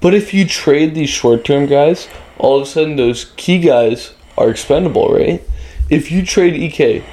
But 0.00 0.14
if 0.14 0.32
you 0.32 0.46
trade 0.46 0.94
these 0.94 1.10
short 1.10 1.44
term 1.44 1.66
guys, 1.66 2.08
all 2.38 2.56
of 2.56 2.62
a 2.62 2.66
sudden 2.66 2.96
those 2.96 3.32
key 3.36 3.58
guys 3.58 4.14
are 4.36 4.50
expendable, 4.50 5.08
right? 5.08 5.42
If 5.90 6.12
you 6.12 6.24
trade 6.24 6.54
EK, 6.54 7.04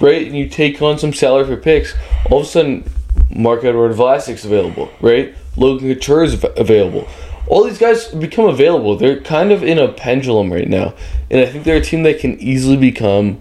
right, 0.00 0.26
and 0.26 0.36
you 0.36 0.48
take 0.48 0.80
on 0.82 0.98
some 0.98 1.12
salary 1.12 1.46
for 1.46 1.56
picks, 1.56 1.94
all 2.30 2.40
of 2.40 2.46
a 2.46 2.48
sudden 2.48 2.90
Marc-Edouard 3.30 3.92
Vlasic's 3.92 4.44
available, 4.44 4.90
right? 5.00 5.34
Logan 5.56 5.88
Couture 5.92 6.24
is 6.24 6.44
available. 6.56 7.06
All 7.46 7.64
these 7.64 7.78
guys 7.78 8.08
become 8.08 8.46
available. 8.46 8.96
They're 8.96 9.20
kind 9.20 9.52
of 9.52 9.62
in 9.62 9.78
a 9.78 9.88
pendulum 9.92 10.52
right 10.52 10.68
now, 10.68 10.94
and 11.30 11.40
I 11.40 11.46
think 11.46 11.64
they're 11.64 11.76
a 11.76 11.84
team 11.84 12.02
that 12.04 12.20
can 12.20 12.38
easily 12.40 12.76
become, 12.76 13.40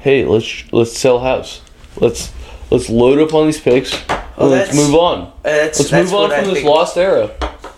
hey, 0.00 0.24
let's 0.24 0.70
let's 0.72 0.96
sell 0.96 1.20
house, 1.20 1.62
let's 1.96 2.32
let's 2.70 2.90
load 2.90 3.18
up 3.18 3.32
on 3.34 3.46
these 3.46 3.60
picks, 3.60 3.92
let's 4.38 4.74
move 4.74 4.94
on. 4.94 5.32
Let's 5.78 5.90
move 6.12 6.14
on 6.14 6.22
what 6.22 6.32
I 6.32 6.40
from 6.40 6.48
this 6.48 6.58
think- 6.58 6.68
lost 6.68 6.96
era. 6.96 7.30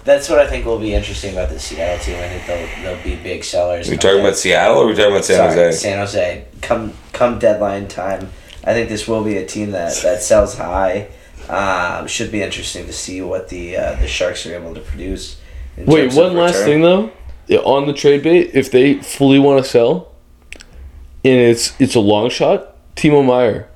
That's 0.05 0.29
what 0.29 0.39
I 0.39 0.47
think 0.47 0.65
will 0.65 0.79
be 0.79 0.95
interesting 0.95 1.35
about 1.35 1.51
the 1.51 1.59
Seattle 1.59 2.03
team. 2.03 2.17
I 2.17 2.29
think 2.29 2.47
they'll, 2.47 2.83
they'll 2.95 3.05
be 3.05 3.23
big 3.23 3.45
sellers. 3.45 3.89
Are 3.89 3.91
we 3.91 3.97
come 3.99 4.11
talking 4.11 4.21
about 4.21 4.37
Seattle 4.37 4.79
or 4.79 4.85
are 4.85 4.87
we 4.87 4.95
talking 4.95 5.13
about 5.13 5.25
San 5.25 5.37
Sorry, 5.37 5.55
Jose? 5.55 5.79
San 5.79 5.99
Jose. 5.99 6.45
Come 6.63 6.95
come 7.13 7.39
deadline 7.39 7.87
time. 7.89 8.31
I 8.65 8.73
think 8.73 8.89
this 8.89 9.07
will 9.07 9.25
be 9.25 9.37
a 9.37 9.47
team 9.47 9.73
that, 9.73 9.95
that 10.03 10.23
sells 10.23 10.57
high. 10.57 11.09
Um, 11.49 12.07
should 12.07 12.31
be 12.31 12.43
interesting 12.43 12.87
to 12.87 12.93
see 12.93 13.21
what 13.23 13.49
the 13.49 13.77
uh, 13.77 13.95
the 13.97 14.07
Sharks 14.07 14.47
are 14.47 14.55
able 14.55 14.75
to 14.75 14.81
produce. 14.81 15.41
in 15.77 15.87
Wait, 15.87 16.13
one 16.15 16.35
last 16.35 16.65
thing 16.65 16.81
though. 16.81 17.13
Yeah, 17.47 17.59
On 17.59 17.87
the 17.87 17.93
trade 17.93 18.23
bait, 18.23 18.51
if 18.55 18.71
they 18.71 18.95
fully 18.95 19.41
want 19.41 19.65
to 19.65 19.69
sell, 19.69 20.13
and 21.25 21.35
it's 21.41 21.79
it's 21.81 21.95
a 21.95 22.01
long 22.01 22.31
shot, 22.31 22.77
Timo 22.95 23.27
Meier, 23.27 23.69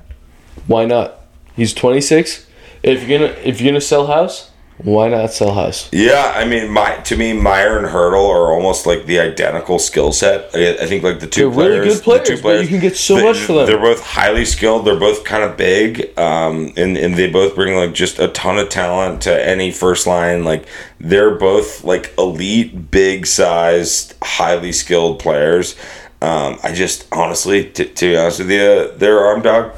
why 0.67 0.85
not? 0.85 1.21
He's 1.55 1.73
twenty 1.73 2.01
six. 2.01 2.47
If 2.81 3.07
you're 3.07 3.19
gonna 3.19 3.33
if 3.41 3.59
you're 3.59 3.71
gonna 3.71 3.81
sell 3.81 4.07
house, 4.07 4.51
why 4.77 5.07
not 5.07 5.31
sell 5.31 5.53
house? 5.53 5.89
Yeah, 5.93 6.33
I 6.35 6.43
mean, 6.43 6.69
my 6.69 6.95
to 6.97 7.15
me, 7.15 7.31
Meier 7.31 7.77
and 7.77 7.87
Hertl 7.87 8.27
are 8.29 8.51
almost 8.51 8.85
like 8.85 9.05
the 9.05 9.19
identical 9.19 9.79
skill 9.79 10.11
set. 10.11 10.49
I, 10.53 10.73
I 10.73 10.85
think 10.85 11.01
like 11.01 11.21
the 11.21 11.27
2 11.27 11.39
They're 11.39 11.49
really 11.49 11.79
players, 11.79 11.95
good 11.95 12.03
players, 12.03 12.27
the 12.27 12.35
two 12.35 12.41
but 12.41 12.61
you 12.61 12.67
can 12.67 12.79
get 12.81 12.97
so 12.97 13.15
they- 13.15 13.23
much 13.23 13.37
for 13.37 13.53
them. 13.53 13.67
They're 13.67 13.79
both 13.79 14.03
highly 14.03 14.43
skilled. 14.43 14.85
They're 14.85 14.99
both 14.99 15.23
kind 15.23 15.43
of 15.43 15.55
big, 15.55 16.17
um, 16.19 16.73
and 16.75 16.97
and 16.97 17.15
they 17.15 17.29
both 17.31 17.55
bring 17.55 17.75
like 17.75 17.93
just 17.93 18.19
a 18.19 18.27
ton 18.29 18.57
of 18.57 18.67
talent 18.67 19.21
to 19.23 19.47
any 19.47 19.71
first 19.71 20.07
line. 20.07 20.43
Like 20.43 20.67
they're 20.99 21.35
both 21.35 21.85
like 21.85 22.13
elite, 22.17 22.91
big 22.91 23.27
sized, 23.27 24.15
highly 24.21 24.73
skilled 24.73 25.19
players. 25.19 25.77
Um, 26.21 26.59
I 26.63 26.73
just 26.73 27.07
honestly, 27.13 27.69
to, 27.71 27.85
to 27.85 28.05
be 28.09 28.17
honest 28.17 28.39
with 28.39 28.51
you, 28.51 28.91
their 28.97 29.19
arm 29.19 29.41
dog 29.41 29.73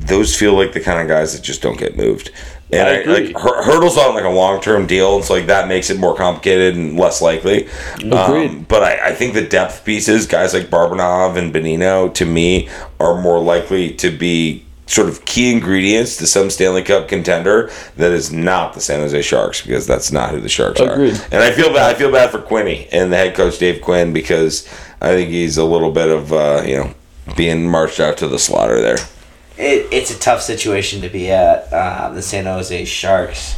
those 0.00 0.34
feel 0.34 0.54
like 0.54 0.72
the 0.72 0.80
kind 0.80 0.98
of 1.00 1.08
guys 1.08 1.34
that 1.34 1.42
just 1.42 1.60
don't 1.60 1.78
get 1.78 1.96
moved. 1.96 2.30
And 2.72 2.88
I 2.88 3.02
I, 3.02 3.04
like 3.04 3.36
Hur- 3.36 3.62
Hertl's 3.62 3.96
on 3.98 4.14
like 4.14 4.24
a 4.24 4.28
long 4.28 4.60
term 4.60 4.86
deal, 4.86 5.16
and 5.16 5.24
so 5.24 5.34
like 5.34 5.46
that 5.46 5.68
makes 5.68 5.90
it 5.90 5.98
more 5.98 6.14
complicated 6.16 6.76
and 6.76 6.98
less 6.98 7.20
likely. 7.20 7.68
Um, 8.12 8.64
but 8.68 8.82
I, 8.82 9.08
I 9.08 9.14
think 9.14 9.34
the 9.34 9.46
depth 9.46 9.84
pieces, 9.84 10.26
guys 10.26 10.54
like 10.54 10.68
Barabanov 10.68 11.36
and 11.36 11.52
Bonino, 11.52 12.12
to 12.14 12.24
me, 12.24 12.68
are 12.98 13.20
more 13.20 13.40
likely 13.40 13.92
to 13.94 14.10
be 14.16 14.64
sort 14.86 15.08
of 15.08 15.24
key 15.24 15.52
ingredients 15.52 16.16
to 16.16 16.26
some 16.26 16.50
Stanley 16.50 16.82
Cup 16.82 17.06
contender 17.08 17.70
that 17.96 18.10
is 18.10 18.32
not 18.32 18.74
the 18.74 18.80
San 18.80 18.98
Jose 19.00 19.22
Sharks 19.22 19.62
because 19.62 19.86
that's 19.86 20.10
not 20.10 20.30
who 20.30 20.40
the 20.40 20.48
Sharks 20.48 20.80
Agreed. 20.80 21.14
are. 21.14 21.24
And 21.30 21.42
I 21.42 21.52
feel 21.52 21.72
bad. 21.72 21.94
I 21.94 21.98
feel 21.98 22.10
bad 22.10 22.30
for 22.30 22.40
Quinny 22.40 22.88
and 22.90 23.12
the 23.12 23.16
head 23.16 23.34
coach 23.36 23.58
Dave 23.58 23.82
Quinn 23.82 24.12
because 24.12 24.68
I 25.00 25.10
think 25.10 25.30
he's 25.30 25.58
a 25.58 25.64
little 25.64 25.92
bit 25.92 26.08
of 26.08 26.32
uh, 26.32 26.62
you 26.66 26.76
know 26.76 26.94
being 27.36 27.68
marched 27.68 28.00
out 28.00 28.16
to 28.18 28.28
the 28.28 28.38
slaughter 28.38 28.80
there. 28.80 28.98
It, 29.60 29.88
it's 29.92 30.10
a 30.10 30.18
tough 30.18 30.42
situation 30.42 31.02
to 31.02 31.08
be 31.08 31.30
at. 31.30 31.72
Um, 31.72 32.14
the 32.14 32.22
San 32.22 32.46
Jose 32.46 32.84
Sharks 32.86 33.56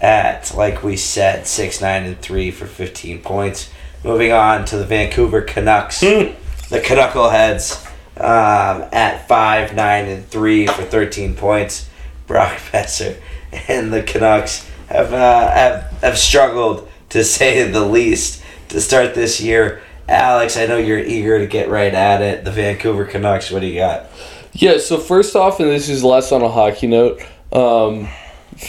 at 0.00 0.54
like 0.54 0.82
we 0.82 0.96
said 0.96 1.46
six 1.46 1.80
nine 1.80 2.04
and 2.04 2.20
three 2.20 2.50
for 2.50 2.66
fifteen 2.66 3.20
points. 3.22 3.70
Moving 4.04 4.32
on 4.32 4.64
to 4.66 4.76
the 4.76 4.84
Vancouver 4.84 5.40
Canucks, 5.40 6.00
the 6.00 6.34
Canuckleheads 6.70 7.86
um, 8.16 8.88
at 8.92 9.26
five 9.28 9.74
nine 9.74 10.06
and 10.06 10.26
three 10.26 10.66
for 10.66 10.82
thirteen 10.82 11.34
points. 11.34 11.88
Brock 12.26 12.58
Boeser 12.72 13.20
and 13.68 13.92
the 13.92 14.02
Canucks 14.02 14.68
have 14.88 15.12
uh, 15.12 15.50
have 15.50 15.82
have 16.02 16.18
struggled 16.18 16.88
to 17.10 17.24
say 17.24 17.70
the 17.70 17.84
least 17.84 18.42
to 18.70 18.80
start 18.80 19.14
this 19.14 19.40
year. 19.40 19.82
Alex, 20.08 20.56
I 20.56 20.66
know 20.66 20.78
you're 20.78 20.98
eager 20.98 21.38
to 21.38 21.46
get 21.46 21.68
right 21.68 21.92
at 21.92 22.22
it. 22.22 22.44
The 22.44 22.50
Vancouver 22.50 23.04
Canucks, 23.04 23.50
what 23.50 23.60
do 23.60 23.66
you 23.66 23.80
got? 23.80 24.06
Yeah, 24.52 24.78
so 24.78 24.98
first 24.98 25.36
off, 25.36 25.60
and 25.60 25.68
this 25.68 25.88
is 25.88 26.02
less 26.02 26.32
on 26.32 26.42
a 26.42 26.48
hockey 26.48 26.86
note, 26.86 27.22
um, 27.52 28.08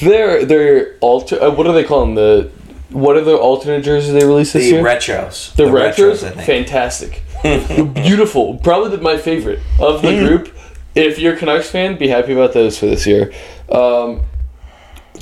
they're 0.02 0.46
they're 0.46 0.98
alter. 1.00 1.42
Uh, 1.42 1.52
what 1.52 1.66
do 1.66 1.74
they 1.74 1.84
call 1.84 2.06
them? 2.06 2.16
The 2.16 2.52
what 2.90 3.16
are 3.16 3.22
the 3.24 3.38
alternate 3.38 3.84
jerseys 3.84 4.14
they 4.14 4.26
released 4.26 4.54
this 4.54 4.66
year? 4.66 4.82
The 4.82 4.90
year? 4.90 4.98
retros. 4.98 5.56
the, 5.56 5.64
retros, 5.64 6.24
I 6.24 6.32
think. 6.32 6.46
fantastic, 6.46 7.24
beautiful. 7.94 8.58
Probably 8.58 8.98
my 8.98 9.18
favorite 9.18 9.60
of 9.80 10.02
the 10.02 10.18
group. 10.26 10.56
If 10.96 11.20
you're 11.20 11.36
a 11.36 11.38
Canucks 11.38 11.70
fan, 11.70 11.98
be 11.98 12.08
happy 12.08 12.34
about 12.34 12.54
those 12.54 12.78
for 12.78 12.88
this 12.88 13.06
year. 13.06 13.32
Um, 13.72 14.24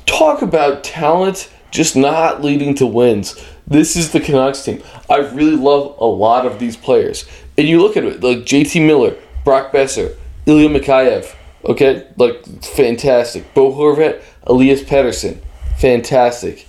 talk 0.05 0.41
about 0.41 0.83
talent 0.83 1.51
just 1.71 1.95
not 1.95 2.41
leading 2.41 2.73
to 2.75 2.85
wins. 2.85 3.35
This 3.67 3.95
is 3.95 4.11
the 4.11 4.19
Canucks 4.19 4.63
team. 4.63 4.81
I 5.09 5.17
really 5.17 5.55
love 5.55 5.95
a 5.99 6.05
lot 6.05 6.45
of 6.45 6.59
these 6.59 6.77
players. 6.77 7.25
And 7.57 7.67
you 7.67 7.81
look 7.81 7.97
at 7.97 8.03
it, 8.05 8.23
like 8.23 8.39
JT 8.39 8.85
Miller, 8.85 9.15
Brock 9.43 9.71
Boeser, 9.71 10.15
Ilya 10.47 10.69
Mikheyev, 10.69 11.35
okay? 11.65 12.07
Like, 12.15 12.43
fantastic. 12.63 13.53
Bo 13.53 13.71
Horvat, 13.71 14.23
Elias 14.43 14.81
Pettersson, 14.81 15.39
fantastic. 15.77 16.67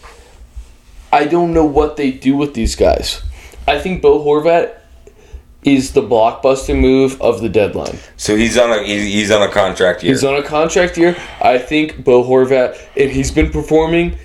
I 1.13 1.25
don't 1.25 1.55
know 1.55 1.65
what 1.65 1.97
they 1.97 2.11
do 2.11 2.37
with 2.37 2.55
these 2.55 2.75
guys. 2.77 3.23
I 3.67 3.79
think 3.79 4.03
Bo 4.03 4.23
Horvat 4.23 4.75
is 5.65 5.93
the 5.93 6.03
blockbuster 6.03 6.79
move 6.79 7.21
of 7.21 7.41
the 7.41 7.49
deadline. 7.49 7.99
So 8.17 8.37
he's 8.37 8.57
on 8.57 8.71
a 8.71 8.83
he's, 8.83 9.05
he's 9.05 9.31
on 9.31 9.43
a 9.43 9.51
contract 9.51 10.03
year. 10.03 10.13
He's 10.13 10.25
on 10.25 10.35
a 10.35 10.43
contract 10.43 10.97
year. 10.99 11.17
I 11.41 11.59
think 11.59 12.05
Bo 12.05 12.23
Horvat, 12.23 12.79
if 12.95 13.13
he's 13.13 13.31
been 13.31 13.51
performing, 13.51 14.17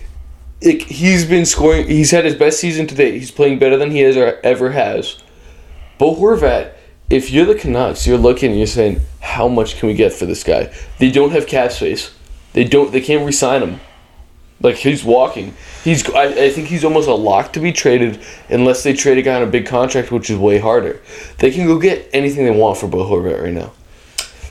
it, 0.62 0.82
he's 0.84 1.26
been 1.26 1.46
scoring. 1.46 1.88
He's 1.88 2.12
had 2.12 2.26
his 2.26 2.36
best 2.36 2.60
season 2.60 2.88
to 2.88 2.96
date. 2.96 3.16
He's 3.16 3.32
playing 3.32 3.60
better 3.60 3.78
than 3.78 3.92
he 3.92 4.00
has 4.00 4.18
or 4.18 4.40
ever 4.44 4.72
has. 4.72 5.22
Bo 5.98 6.16
Horvat, 6.16 6.74
if 7.10 7.32
you're 7.32 7.46
the 7.46 7.56
Canucks, 7.56 8.08
you're 8.08 8.18
looking 8.18 8.50
and 8.52 8.58
you're 8.58 8.68
saying, 8.68 9.02
how 9.22 9.48
much 9.48 9.78
can 9.78 9.88
we 9.88 9.94
get 9.96 10.14
for 10.14 10.26
this 10.26 10.44
guy? 10.44 10.74
They 11.00 11.12
don't 11.12 11.32
have 11.32 11.48
cap 11.48 11.72
space. 11.72 12.14
They 12.54 12.64
don't. 12.64 12.92
They 12.92 13.02
can't 13.02 13.26
re-sign 13.26 13.64
him. 13.64 13.80
Like 14.62 14.76
he's 14.76 15.04
walking. 15.04 15.56
He's. 15.84 16.08
I, 16.12 16.24
I 16.26 16.50
think 16.50 16.68
he's 16.68 16.84
almost 16.86 17.10
a 17.10 17.14
lock 17.14 17.54
to 17.54 17.60
be 17.60 17.72
traded 17.72 18.22
unless 18.50 18.84
they 18.84 18.94
trade 18.94 19.18
a 19.18 19.22
guy 19.22 19.36
on 19.36 19.42
a 19.44 19.48
big 19.48 19.66
contract, 19.66 20.12
which 20.12 20.30
is 20.30 20.38
way 20.38 20.60
harder. 20.60 21.02
They 21.40 21.52
can 21.52 21.66
go 21.66 21.80
get 21.80 22.10
anything 22.14 22.46
they 22.46 22.52
want 22.52 22.78
for 22.78 22.88
Bo 22.88 23.06
Horvat 23.06 23.44
right 23.44 23.54
now. 23.54 23.74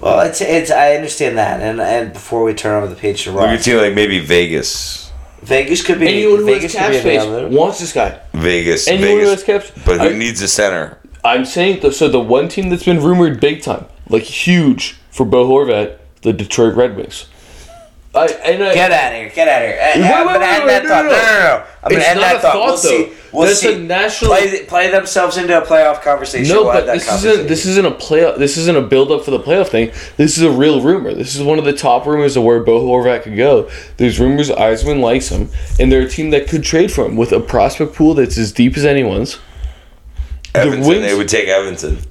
Well, 0.01 0.21
it's 0.27 0.41
it's. 0.41 0.71
I 0.73 0.97
understand 0.97 1.39
that, 1.39 1.61
and 1.61 1.81
and 1.81 2.13
before 2.13 2.43
we 2.43 2.55
turn 2.55 2.83
over 2.83 2.93
the 2.93 2.99
page 3.01 3.23
to 3.25 3.31
Look 3.33 3.43
Ross, 3.43 3.61
at 3.61 3.65
team 3.65 3.77
like 3.77 3.95
maybe 3.95 4.19
Vegas, 4.19 5.13
Vegas 5.43 5.83
could 5.85 6.01
be 6.01 6.09
Anyone 6.09 6.39
who 6.41 6.47
Vegas 6.47 6.75
has 6.75 6.93
cap 6.93 7.01
space 7.01 7.53
wants 7.53 7.79
this 7.79 7.93
guy. 7.93 8.21
Vegas, 8.35 8.89
Anyone 8.89 9.11
who 9.11 9.17
Vegas. 9.27 9.45
has 9.45 9.63
cap, 9.63 9.85
But 9.87 10.01
who 10.01 10.09
I, 10.09 10.19
needs 10.19 10.43
a 10.43 10.49
center? 10.49 10.99
I'm 11.25 11.45
saying 11.45 11.81
th- 11.81 11.95
so. 11.95 12.09
The 12.09 12.21
one 12.21 12.49
team 12.49 12.69
that's 12.69 12.85
been 12.85 13.01
rumored 13.03 13.41
big 13.41 13.63
time, 13.63 13.87
like 14.09 14.25
huge 14.25 14.97
for 15.11 15.25
Bo 15.25 15.49
Horvat, 15.49 15.99
the 16.23 16.33
Detroit 16.33 16.75
Red 16.75 16.97
Wings. 16.97 17.27
I 18.15 18.27
and 18.27 18.63
I, 18.63 18.75
Get 18.75 18.93
out 18.93 19.13
of 19.13 19.19
here! 19.21 19.31
Get 19.35 19.49
out 19.49 19.63
of 19.63 19.69
here! 19.69 19.79
Eh, 19.81 19.93
I, 19.95 19.99
Wait, 19.99 20.05
I'm 20.13 20.27
wait, 20.27 20.33
gonna 20.35 20.45
wait, 20.45 20.53
end 20.61 20.69
that 20.69 20.83
no, 20.83 20.89
thought. 20.91 21.05
no, 21.05 21.11
No, 21.11 21.17
no. 21.17 21.39
no! 21.39 21.65
I'm 21.83 21.91
gonna 21.93 22.05
end 22.05 22.21
that 22.21 22.43
thought. 22.43 22.53
thought, 22.53 22.67
We'll 22.67 22.77
see. 22.77 23.13
We'll 23.33 23.47
That's 23.47 23.61
see. 23.61 23.73
a 23.75 23.79
national- 23.79 24.31
Play, 24.33 24.65
play 24.67 24.91
themselves 24.91 25.39
into 25.39 25.57
a 25.57 25.65
playoff 25.65 26.03
conversation. 26.03 26.55
no, 26.55 26.65
We'll 26.65 26.73
but 26.75 26.85
this 26.87 27.09
isn't 27.25 27.47
this 27.49 27.65
isn't 27.65 27.87
a 27.87 27.91
play. 27.93 28.21
This 28.37 28.59
isn't 28.59 28.77
a 28.77 28.83
build 28.83 29.11
up 29.11 29.25
for 29.25 29.31
the 29.31 29.39
playoff 29.41 29.69
thing. 29.69 29.93
This 30.19 30.37
is 30.37 30.43
a 30.43 30.51
real 30.51 30.83
rumor. 30.83 31.15
This 31.15 31.35
is 31.35 31.43
one 31.43 31.59
of 31.59 31.65
the 31.65 31.73
top 31.73 32.05
rumors 32.05 32.37
of 32.37 32.43
where 32.43 32.61
Bo 32.63 32.83
Horvat 32.83 33.23
could 33.23 33.37
go. 33.39 33.71
There's 33.97 34.21
rumors 34.21 34.51
Yzerman 34.51 35.01
likes 35.01 35.31
him, 35.31 35.49
and 35.81 35.91
they're 35.91 36.03
a 36.03 36.09
team 36.11 36.29
that 36.31 36.49
could 36.49 36.65
trade 36.65 36.93
for 36.93 37.07
him 37.07 37.17
with 37.17 37.33
a 37.33 37.41
prospect 37.41 37.95
pool 37.95 38.13
that's 38.13 38.37
as 38.37 38.53
deep 38.53 38.77
as 38.77 38.85
anyone's. 38.85 39.39
Edvinsson. 40.55 40.87
Wings- 40.87 41.03
They 41.03 41.15
would 41.17 41.29
take 41.29 41.49
Edvinsson. 41.49 42.05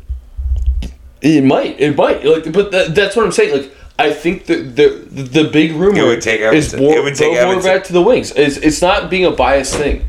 It 1.21 1.43
might. 1.43 1.79
It 1.79 1.95
might. 1.95 2.25
Like, 2.25 2.51
but 2.51 2.71
that, 2.71 2.95
that's 2.95 3.15
what 3.15 3.25
I'm 3.25 3.31
saying. 3.31 3.53
Like, 3.55 3.71
I 3.99 4.11
think 4.11 4.45
the 4.45 4.55
the 4.55 4.87
the 5.11 5.43
big 5.43 5.73
rumor 5.73 5.99
It 5.99 6.05
would 6.05 6.21
take 6.21 6.41
is 6.41 6.73
Edvinsson. 6.73 6.79
Bo, 6.79 6.91
It 6.93 7.03
would 7.03 7.15
take 7.15 7.33
Bo. 7.35 7.59
Horvat 7.59 7.83
to 7.85 7.93
the 7.93 8.01
Wings. 8.01 8.31
It's 8.35 8.57
it's 8.57 8.81
not 8.81 9.09
being 9.11 9.25
a 9.25 9.31
biased 9.31 9.75
thing. 9.75 10.05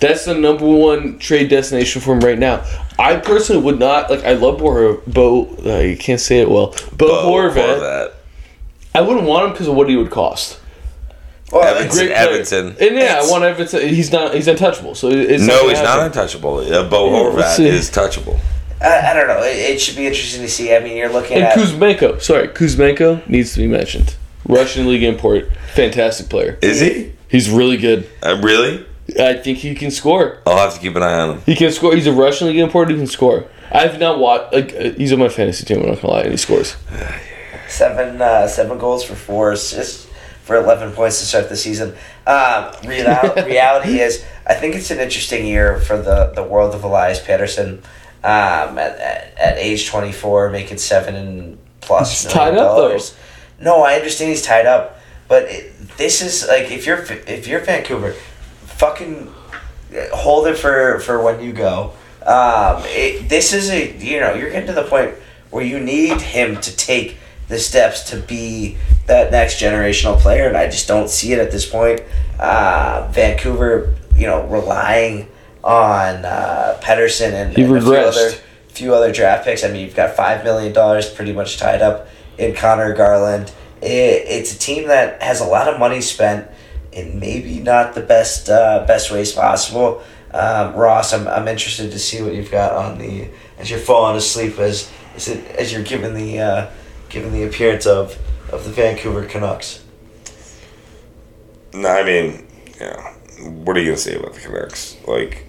That's 0.00 0.24
the 0.26 0.34
number 0.34 0.66
one 0.66 1.18
trade 1.18 1.48
destination 1.48 2.00
for 2.02 2.12
him 2.14 2.20
right 2.20 2.38
now. 2.38 2.64
I 2.98 3.16
personally 3.16 3.62
would 3.62 3.78
not 3.80 4.10
like. 4.10 4.22
I 4.24 4.34
love 4.34 4.58
Bo. 4.58 5.00
Bo 5.06 5.80
you 5.80 5.96
can't 5.96 6.20
say 6.20 6.40
it 6.40 6.48
well. 6.50 6.68
Bo, 6.96 7.08
Bo 7.08 7.30
Horvat. 7.32 7.54
Horvat. 7.80 8.12
I 8.94 9.00
wouldn't 9.00 9.26
want 9.26 9.46
him 9.46 9.50
because 9.52 9.66
of 9.66 9.74
what 9.74 9.88
he 9.88 9.96
would 9.96 10.10
cost. 10.10 10.60
Well, 11.52 11.62
Edvinsson. 11.62 11.90
Great 11.92 12.14
player. 12.14 12.28
Edvinsson. 12.42 12.66
And 12.68 12.78
yeah, 12.96 13.18
It's- 13.18 13.28
I 13.28 13.30
want 13.30 13.44
Edvinsson. 13.44 13.88
He's 13.88 14.10
not. 14.12 14.34
He's 14.34 14.48
untouchable. 14.48 14.94
So 14.94 15.08
it's 15.10 15.42
No, 15.42 15.58
gonna 15.60 15.70
he's 15.70 15.82
not 15.82 16.00
untouchable. 16.00 16.58
Uh, 16.58 16.88
Bo 16.88 17.10
Yeah, 17.10 17.42
Horvat 17.42 17.56
see. 17.56 17.66
is 17.68 17.90
touchable. 17.90 18.38
I, 18.80 19.10
I 19.10 19.14
don't 19.14 19.28
know. 19.28 19.42
It, 19.42 19.56
it 19.56 19.80
should 19.80 19.96
be 19.96 20.06
interesting 20.06 20.42
to 20.42 20.48
see. 20.48 20.74
I 20.74 20.80
mean, 20.80 20.96
you're 20.96 21.12
looking 21.12 21.36
And 21.36 21.44
at 21.46 21.56
Kuzmenko. 21.56 22.20
Sorry, 22.20 22.48
Kuzmenko 22.48 23.26
needs 23.28 23.52
to 23.54 23.60
be 23.60 23.66
mentioned. 23.68 24.16
Russian 24.46 24.86
league 24.88 25.02
import. 25.02 25.48
Fantastic 25.74 26.28
player. 26.28 26.58
Is 26.60 26.80
he? 26.80 27.12
He's 27.28 27.48
really 27.50 27.76
good. 27.76 28.08
Uh, 28.22 28.38
really? 28.42 28.84
I 29.20 29.34
think 29.34 29.58
he 29.58 29.74
can 29.74 29.90
score. 29.90 30.38
I'll 30.46 30.56
have 30.58 30.74
to 30.74 30.80
keep 30.80 30.96
an 30.96 31.02
eye 31.02 31.14
on 31.20 31.36
him. 31.36 31.42
He 31.46 31.54
can 31.56 31.70
score. 31.72 31.94
He's 31.94 32.06
a 32.06 32.12
Russian 32.12 32.48
league 32.48 32.56
import. 32.58 32.90
He 32.90 32.96
can 32.96 33.06
score. 33.06 33.46
I've 33.70 33.98
not 33.98 34.18
watched. 34.18 34.52
Like, 34.54 34.74
uh, 34.74 34.90
he's 34.96 35.12
on 35.12 35.18
my 35.18 35.28
fantasy 35.28 35.64
team. 35.66 35.80
I'm 35.82 35.88
not 35.90 36.00
gonna 36.02 36.12
lie, 36.14 36.20
and 36.22 36.30
he 36.30 36.36
scores. 36.36 36.76
seven 37.68 38.20
uh, 38.20 38.46
seven 38.48 38.78
goals 38.78 39.04
for 39.04 39.14
four 39.14 39.52
assists 39.52 40.06
for 40.44 40.56
11 40.56 40.92
points 40.92 41.18
to 41.20 41.26
start 41.26 41.48
the 41.48 41.56
season. 41.56 41.94
Um, 42.26 42.70
real, 42.86 43.06
reality 43.46 44.00
is, 44.00 44.24
I 44.46 44.54
think 44.54 44.74
it's 44.74 44.90
an 44.90 45.00
interesting 45.00 45.46
year 45.46 45.80
for 45.80 45.96
the, 45.96 46.32
the 46.34 46.42
world 46.42 46.74
of 46.74 46.84
Elias 46.84 47.18
Pettersson. 47.20 47.82
Um, 48.22 48.78
at, 48.78 48.98
at, 49.00 49.38
at 49.38 49.58
age 49.58 49.86
24, 49.88 50.48
making 50.50 50.78
seven 50.78 51.14
and 51.14 51.58
plus 51.82 52.22
He's 52.22 52.34
million 52.34 52.54
tied 52.54 52.58
up, 52.58 52.76
though. 52.76 52.88
dollars. 52.88 53.16
No, 53.60 53.82
I 53.82 53.94
understand 53.96 54.30
he's 54.30 54.40
tied 54.42 54.64
up, 54.64 54.98
but 55.28 55.42
it, 55.44 55.88
this 55.98 56.22
is 56.22 56.48
like 56.48 56.70
if 56.70 56.86
you're 56.86 57.02
if 57.26 57.46
you're 57.46 57.60
Vancouver, 57.60 58.12
fucking 58.64 59.30
hold 60.14 60.46
it 60.46 60.56
for 60.56 61.00
for 61.00 61.22
when 61.22 61.42
you 61.42 61.52
go. 61.52 61.92
Um, 62.24 62.82
it, 62.86 63.28
this 63.28 63.52
is 63.52 63.68
a 63.70 63.94
you 63.98 64.20
know 64.20 64.32
you're 64.34 64.50
getting 64.50 64.68
to 64.68 64.72
the 64.72 64.84
point 64.84 65.14
where 65.50 65.64
you 65.64 65.78
need 65.78 66.20
him 66.20 66.58
to 66.62 66.74
take 66.76 67.18
the 67.48 67.58
steps 67.58 68.10
to 68.10 68.16
be 68.16 68.76
that 69.06 69.30
next 69.30 69.60
generational 69.60 70.18
player, 70.18 70.48
and 70.48 70.56
I 70.56 70.66
just 70.66 70.88
don't 70.88 71.10
see 71.10 71.32
it 71.32 71.38
at 71.38 71.50
this 71.50 71.68
point. 71.68 72.02
Uh, 72.38 73.08
Vancouver, 73.12 73.94
you 74.16 74.26
know, 74.26 74.46
relying 74.46 75.28
on 75.62 76.24
uh, 76.24 76.78
Pettersson 76.82 77.32
and, 77.32 77.56
and 77.56 77.76
a 77.76 77.80
few 77.80 77.94
other 77.94 78.30
few 78.68 78.94
other 78.94 79.12
draft 79.12 79.44
picks. 79.44 79.62
I 79.62 79.68
mean, 79.68 79.84
you've 79.84 79.94
got 79.94 80.16
five 80.16 80.44
million 80.44 80.72
dollars 80.72 81.08
pretty 81.08 81.32
much 81.32 81.58
tied 81.58 81.82
up 81.82 82.08
in 82.38 82.54
Conor 82.54 82.92
Garland. 82.94 83.52
It, 83.80 84.24
it's 84.26 84.54
a 84.54 84.58
team 84.58 84.88
that 84.88 85.22
has 85.22 85.40
a 85.40 85.44
lot 85.44 85.68
of 85.68 85.78
money 85.78 86.00
spent 86.00 86.50
in 86.92 87.18
maybe 87.18 87.60
not 87.60 87.94
the 87.94 88.00
best 88.00 88.48
uh, 88.48 88.84
best 88.86 89.10
ways 89.10 89.32
possible. 89.32 90.02
Um, 90.32 90.74
Ross, 90.74 91.12
I'm, 91.12 91.28
I'm 91.28 91.46
interested 91.46 91.92
to 91.92 91.98
see 91.98 92.20
what 92.20 92.34
you've 92.34 92.50
got 92.50 92.72
on 92.72 92.98
the 92.98 93.28
as 93.58 93.70
you're 93.70 93.78
falling 93.78 94.16
asleep 94.16 94.58
as 94.58 94.90
as, 95.14 95.28
it, 95.28 95.46
as 95.52 95.72
you're 95.72 95.84
given 95.84 96.14
the 96.14 96.40
uh, 96.40 96.70
given 97.14 97.32
the 97.32 97.44
appearance 97.44 97.86
of 97.86 98.18
of 98.52 98.64
the 98.64 98.70
Vancouver 98.70 99.24
Canucks. 99.24 99.82
No, 101.72 101.88
I 101.88 102.04
mean, 102.04 102.46
yeah. 102.80 103.14
What 103.48 103.76
are 103.76 103.80
you 103.80 103.86
gonna 103.86 103.96
say 103.96 104.16
about 104.16 104.34
the 104.34 104.40
Canucks? 104.40 104.96
Like, 105.06 105.46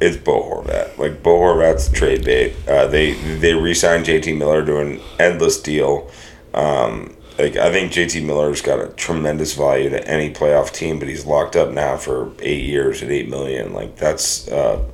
it's 0.00 0.16
Bo 0.16 0.42
Horvat. 0.42 0.98
Like 0.98 1.22
Bo 1.22 1.38
Horvat's 1.38 1.88
trade 1.90 2.24
bait. 2.24 2.54
Uh, 2.68 2.86
they 2.86 3.12
they 3.38 3.54
re-signed 3.54 4.04
JT 4.06 4.36
Miller 4.36 4.64
to 4.64 4.78
an 4.78 5.00
endless 5.18 5.60
deal. 5.60 6.10
Um, 6.54 7.16
Like 7.38 7.56
I 7.56 7.70
think 7.72 7.92
JT 7.92 8.24
Miller's 8.24 8.60
got 8.60 8.78
a 8.78 8.88
tremendous 8.88 9.54
value 9.54 9.88
to 9.90 10.06
any 10.06 10.32
playoff 10.32 10.70
team, 10.72 10.98
but 10.98 11.08
he's 11.08 11.24
locked 11.24 11.56
up 11.56 11.70
now 11.70 11.96
for 11.96 12.32
eight 12.40 12.64
years 12.64 13.02
at 13.02 13.10
eight 13.10 13.28
million. 13.28 13.72
Like 13.72 13.96
that's, 13.96 14.48
uh, 14.48 14.84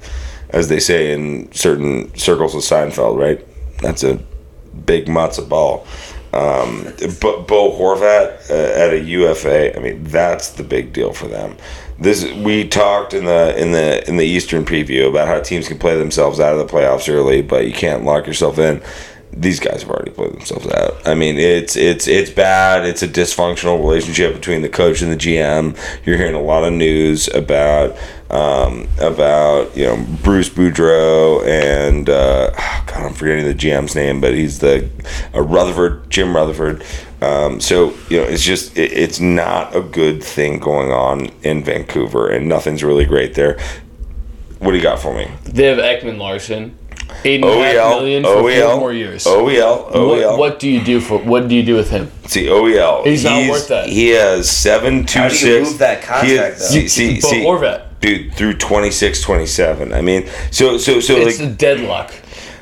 as 0.50 0.68
they 0.68 0.78
say 0.78 1.12
in 1.12 1.50
certain 1.52 2.14
circles 2.16 2.54
of 2.54 2.62
Seinfeld, 2.62 3.18
right? 3.18 3.44
That's 3.82 4.04
a 4.04 4.20
big 4.86 5.06
matzo 5.06 5.48
ball. 5.48 5.86
Um, 6.32 6.84
but 7.20 7.48
Bo 7.48 7.72
Horvat 7.78 8.50
uh, 8.50 8.54
at 8.54 8.92
a 8.92 9.00
UFA, 9.00 9.76
I 9.76 9.80
mean, 9.80 10.04
that's 10.04 10.50
the 10.50 10.62
big 10.62 10.92
deal 10.92 11.12
for 11.12 11.26
them. 11.26 11.56
This 11.98 12.30
we 12.32 12.68
talked 12.68 13.14
in 13.14 13.24
the 13.24 13.60
in 13.60 13.72
the 13.72 14.06
in 14.08 14.18
the 14.18 14.26
Eastern 14.26 14.64
preview 14.64 15.08
about 15.08 15.26
how 15.26 15.40
teams 15.40 15.66
can 15.66 15.78
play 15.78 15.96
themselves 15.96 16.38
out 16.38 16.52
of 16.52 16.58
the 16.58 16.72
playoffs 16.72 17.12
early, 17.12 17.42
but 17.42 17.66
you 17.66 17.72
can't 17.72 18.04
lock 18.04 18.26
yourself 18.26 18.58
in. 18.58 18.82
These 19.40 19.60
guys 19.60 19.82
have 19.82 19.90
already 19.90 20.10
played 20.10 20.32
themselves 20.32 20.66
out. 20.66 21.06
I 21.06 21.14
mean, 21.14 21.38
it's 21.38 21.76
it's 21.76 22.08
it's 22.08 22.30
bad. 22.30 22.84
It's 22.84 23.02
a 23.02 23.08
dysfunctional 23.08 23.78
relationship 23.78 24.34
between 24.34 24.62
the 24.62 24.68
coach 24.68 25.00
and 25.00 25.12
the 25.12 25.16
GM. 25.16 25.78
You're 26.04 26.16
hearing 26.16 26.34
a 26.34 26.42
lot 26.42 26.64
of 26.64 26.72
news 26.72 27.28
about 27.28 27.96
um, 28.30 28.88
about 28.98 29.76
you 29.76 29.86
know 29.86 30.06
Bruce 30.22 30.48
Boudreau 30.48 31.46
and 31.46 32.08
uh, 32.08 32.50
God, 32.86 33.06
I'm 33.06 33.14
forgetting 33.14 33.44
the 33.44 33.54
GM's 33.54 33.94
name, 33.94 34.20
but 34.20 34.34
he's 34.34 34.58
the 34.58 34.90
uh, 35.34 35.40
Rutherford, 35.40 36.10
Jim 36.10 36.34
Rutherford. 36.34 36.84
Um, 37.22 37.60
so 37.60 37.94
you 38.08 38.18
know, 38.18 38.24
it's 38.24 38.42
just 38.42 38.76
it, 38.76 38.92
it's 38.92 39.20
not 39.20 39.74
a 39.74 39.80
good 39.80 40.22
thing 40.22 40.58
going 40.58 40.90
on 40.90 41.30
in 41.42 41.64
Vancouver, 41.64 42.28
and 42.28 42.48
nothing's 42.48 42.84
really 42.84 43.04
great 43.04 43.34
there. 43.34 43.58
What 44.58 44.72
do 44.72 44.76
you 44.76 44.82
got 44.82 44.98
for 44.98 45.14
me? 45.14 45.24
Have 45.24 45.78
Ekman-Larsson, 45.78 46.76
eight 47.24 47.42
and 47.42 47.44
a 47.50 47.54
half 47.64 47.74
OEL, 47.74 47.96
million 48.00 48.22
for 48.22 48.28
OEL, 48.30 48.70
four 48.70 48.80
more 48.80 48.92
years. 48.92 49.24
OEL, 49.24 49.92
OEL. 49.92 50.30
What, 50.30 50.38
what 50.38 50.58
do 50.58 50.68
you 50.68 50.82
do 50.84 51.00
for? 51.00 51.18
What 51.18 51.48
do 51.48 51.54
you 51.54 51.62
do 51.62 51.74
with 51.76 51.90
him? 51.90 52.10
See, 52.26 52.46
OEL. 52.46 53.04
He's 53.06 53.24
not 53.24 53.48
worth 53.48 53.68
that. 53.68 53.88
He 53.88 54.08
has 54.10 54.50
seven 54.50 55.04
two 55.06 55.18
How 55.18 55.28
do 55.28 55.34
you 55.34 55.40
six. 55.40 55.68
move 55.70 55.78
that 55.78 56.00
he 56.00 56.06
contract, 56.06 56.30
has- 56.54 56.58
though? 56.60 56.66
See, 56.66 56.88
see, 56.88 57.14
But 57.20 57.22
see, 57.30 57.40
Horvat, 57.44 58.00
dude, 58.00 58.34
through 58.34 58.54
26, 58.58 59.22
27. 59.22 59.92
I 59.92 60.00
mean, 60.02 60.28
so 60.50 60.78
so 60.78 61.00
so 61.00 61.16
it's 61.16 61.38
like 61.40 61.48
a 61.48 61.52
deadlock. 61.52 62.12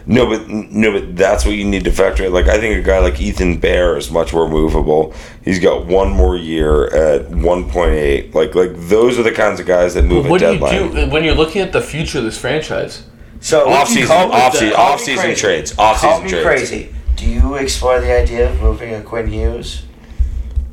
No, 0.08 0.24
but 0.28 0.48
no, 0.48 0.92
but 0.92 1.16
that's 1.16 1.44
what 1.44 1.56
you 1.56 1.64
need 1.64 1.82
to 1.82 1.90
factor 1.90 2.24
in. 2.24 2.32
Like 2.32 2.46
I 2.46 2.58
think 2.58 2.76
a 2.78 2.80
guy 2.86 3.00
like 3.00 3.20
Ethan 3.20 3.58
Bear 3.58 3.96
is 3.96 4.08
much 4.08 4.32
more 4.32 4.48
movable. 4.48 5.12
He's 5.44 5.58
got 5.58 5.84
one 5.86 6.10
more 6.10 6.36
year 6.36 6.86
at 6.94 7.28
one 7.28 7.68
point 7.68 7.94
eight. 7.94 8.32
Like 8.32 8.54
like 8.54 8.70
those 8.76 9.18
are 9.18 9.24
the 9.24 9.32
kinds 9.32 9.58
of 9.58 9.66
guys 9.66 9.94
that 9.94 10.04
move 10.04 10.28
What 10.28 10.40
at 10.44 10.52
do 10.52 10.58
deadline. 10.60 10.74
you 10.74 11.06
do 11.06 11.10
when 11.10 11.24
you're 11.24 11.34
looking 11.34 11.60
at 11.60 11.72
the 11.72 11.80
future 11.82 12.18
of 12.18 12.24
this 12.24 12.38
franchise? 12.38 13.02
So 13.46 13.68
Off 13.70 13.86
season, 13.86 14.08
call 14.08 14.26
me- 14.28 14.34
off 14.34 14.52
season, 14.54 14.70
call 14.74 14.92
off 14.94 15.00
season 15.00 15.34
trades, 15.36 15.72
off 15.78 16.00
Call 16.00 16.20
season 16.20 16.24
me 16.24 16.30
trades. 16.42 16.68
crazy. 16.68 16.94
Do 17.14 17.30
you 17.30 17.54
explore 17.54 18.00
the 18.00 18.12
idea 18.12 18.50
of 18.50 18.60
moving 18.60 18.92
a 18.92 19.00
Quinn 19.02 19.28
Hughes? 19.28 19.84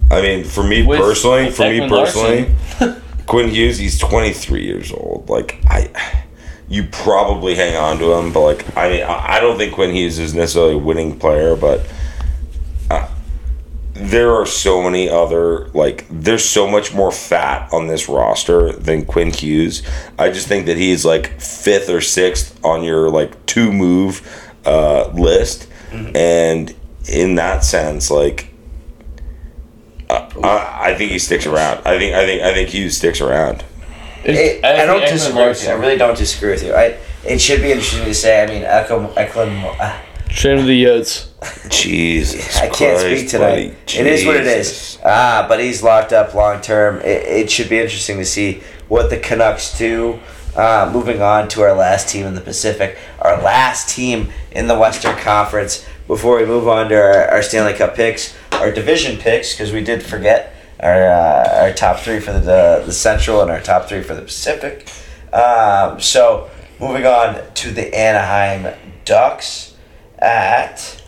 I 0.09 0.21
mean, 0.23 0.43
for 0.43 0.63
me 0.63 0.81
With 0.83 0.99
personally, 0.99 1.51
for 1.51 1.69
me 1.69 1.87
personally, 1.87 2.47
Quinn 3.27 3.49
Hughes, 3.49 3.77
he's 3.77 3.99
23 3.99 4.63
years 4.65 4.91
old. 4.91 5.29
Like 5.29 5.59
I, 5.67 5.87
you 6.67 6.85
probably 6.85 7.53
hang 7.53 7.75
on 7.75 7.99
to 7.99 8.11
him, 8.13 8.33
but 8.33 8.41
like 8.41 8.75
I 8.75 8.89
mean, 8.89 9.03
I 9.03 9.35
I 9.35 9.39
don't 9.39 9.59
think 9.59 9.75
Quinn 9.75 9.93
Hughes 9.93 10.17
is 10.17 10.33
necessarily 10.33 10.73
a 10.73 10.77
winning 10.79 11.19
player, 11.19 11.55
but 11.55 11.85
there 13.93 14.33
are 14.33 14.45
so 14.45 14.81
many 14.81 15.07
other 15.07 15.67
like 15.69 16.05
there's 16.09 16.43
so 16.43 16.67
much 16.67 16.93
more 16.93 17.11
fat 17.11 17.71
on 17.71 17.87
this 17.87 18.09
roster 18.09 18.71
than 18.73 19.05
Quinn 19.05 19.31
Hughes. 19.31 19.83
I 20.17 20.31
just 20.31 20.47
think 20.47 20.65
that 20.65 20.77
he's 20.77 21.05
like 21.05 21.39
fifth 21.39 21.89
or 21.89 22.01
sixth 22.01 22.59
on 22.65 22.83
your 22.83 23.09
like 23.09 23.45
two 23.45 23.71
move 23.71 24.51
uh, 24.65 25.09
list, 25.09 25.67
and 26.15 26.73
in 27.07 27.35
that 27.35 27.63
sense, 27.63 28.09
like. 28.09 28.49
Uh, 30.09 30.29
I, 30.43 30.91
I 30.91 30.95
think 30.95 31.11
he 31.11 31.19
sticks 31.19 31.45
around. 31.45 31.81
I 31.85 31.97
think 31.97 32.13
I 32.13 32.25
think 32.25 32.41
I 32.41 32.53
think 32.53 32.69
Hughes 32.69 32.97
sticks 32.97 33.21
around. 33.21 33.63
It, 34.25 34.63
I, 34.63 34.85
don't 34.85 35.01
disagree. 35.01 35.41
I 35.41 35.73
really 35.73 35.97
don't 35.97 36.17
disagree 36.17 36.51
with 36.51 36.63
you. 36.63 36.73
I 36.73 36.97
it 37.25 37.39
should 37.39 37.61
be 37.61 37.71
interesting 37.71 38.05
to 38.05 38.13
say. 38.13 38.43
I 38.43 38.47
mean, 38.47 38.63
Echo, 38.63 39.11
Eklund, 39.13 39.65
uh, 39.79 39.99
Shame 40.33 40.57
of 40.57 40.65
the 40.65 40.83
Yotes. 40.83 41.29
Jesus, 41.69 42.57
I 42.57 42.67
can't 42.67 42.99
Christ, 42.99 43.01
speak 43.01 43.29
tonight. 43.29 43.75
buddy. 43.85 43.99
It 43.99 44.07
is 44.07 44.25
what 44.25 44.35
it 44.37 44.43
Jesus. 44.45 44.95
is. 44.95 44.99
Ah, 45.05 45.45
but 45.47 45.59
he's 45.59 45.83
locked 45.83 46.11
up 46.11 46.33
long 46.33 46.59
term. 46.59 46.97
It, 47.01 47.23
it 47.27 47.51
should 47.51 47.69
be 47.69 47.77
interesting 47.77 48.17
to 48.17 48.25
see 48.25 48.63
what 48.87 49.11
the 49.11 49.17
Canucks 49.17 49.77
do. 49.77 50.19
Uh, 50.55 50.89
moving 50.91 51.21
on 51.21 51.47
to 51.49 51.61
our 51.61 51.73
last 51.75 52.09
team 52.09 52.25
in 52.25 52.33
the 52.33 52.41
Pacific, 52.41 52.97
our 53.21 53.41
last 53.41 53.95
team 53.95 54.31
in 54.51 54.67
the 54.67 54.77
Western 54.77 55.15
Conference. 55.17 55.85
Before 56.07 56.37
we 56.37 56.45
move 56.45 56.67
on 56.67 56.89
to 56.89 56.95
our, 56.95 57.27
our 57.29 57.43
Stanley 57.43 57.73
Cup 57.73 57.95
picks, 57.95 58.35
our 58.53 58.71
division 58.71 59.17
picks, 59.17 59.53
because 59.53 59.71
we 59.71 59.83
did 59.83 60.01
forget 60.03 60.53
our 60.79 61.07
uh, 61.09 61.61
our 61.61 61.73
top 61.73 61.99
three 61.99 62.19
for 62.19 62.33
the, 62.33 62.39
the 62.39 62.83
the 62.87 62.91
Central 62.91 63.41
and 63.41 63.51
our 63.51 63.61
top 63.61 63.87
three 63.87 64.01
for 64.01 64.15
the 64.15 64.23
Pacific. 64.23 64.89
Um, 65.31 65.99
so 66.01 66.49
moving 66.79 67.05
on 67.05 67.39
to 67.53 67.71
the 67.71 67.95
Anaheim 67.95 68.75
Ducks 69.05 69.72
at 70.23 71.01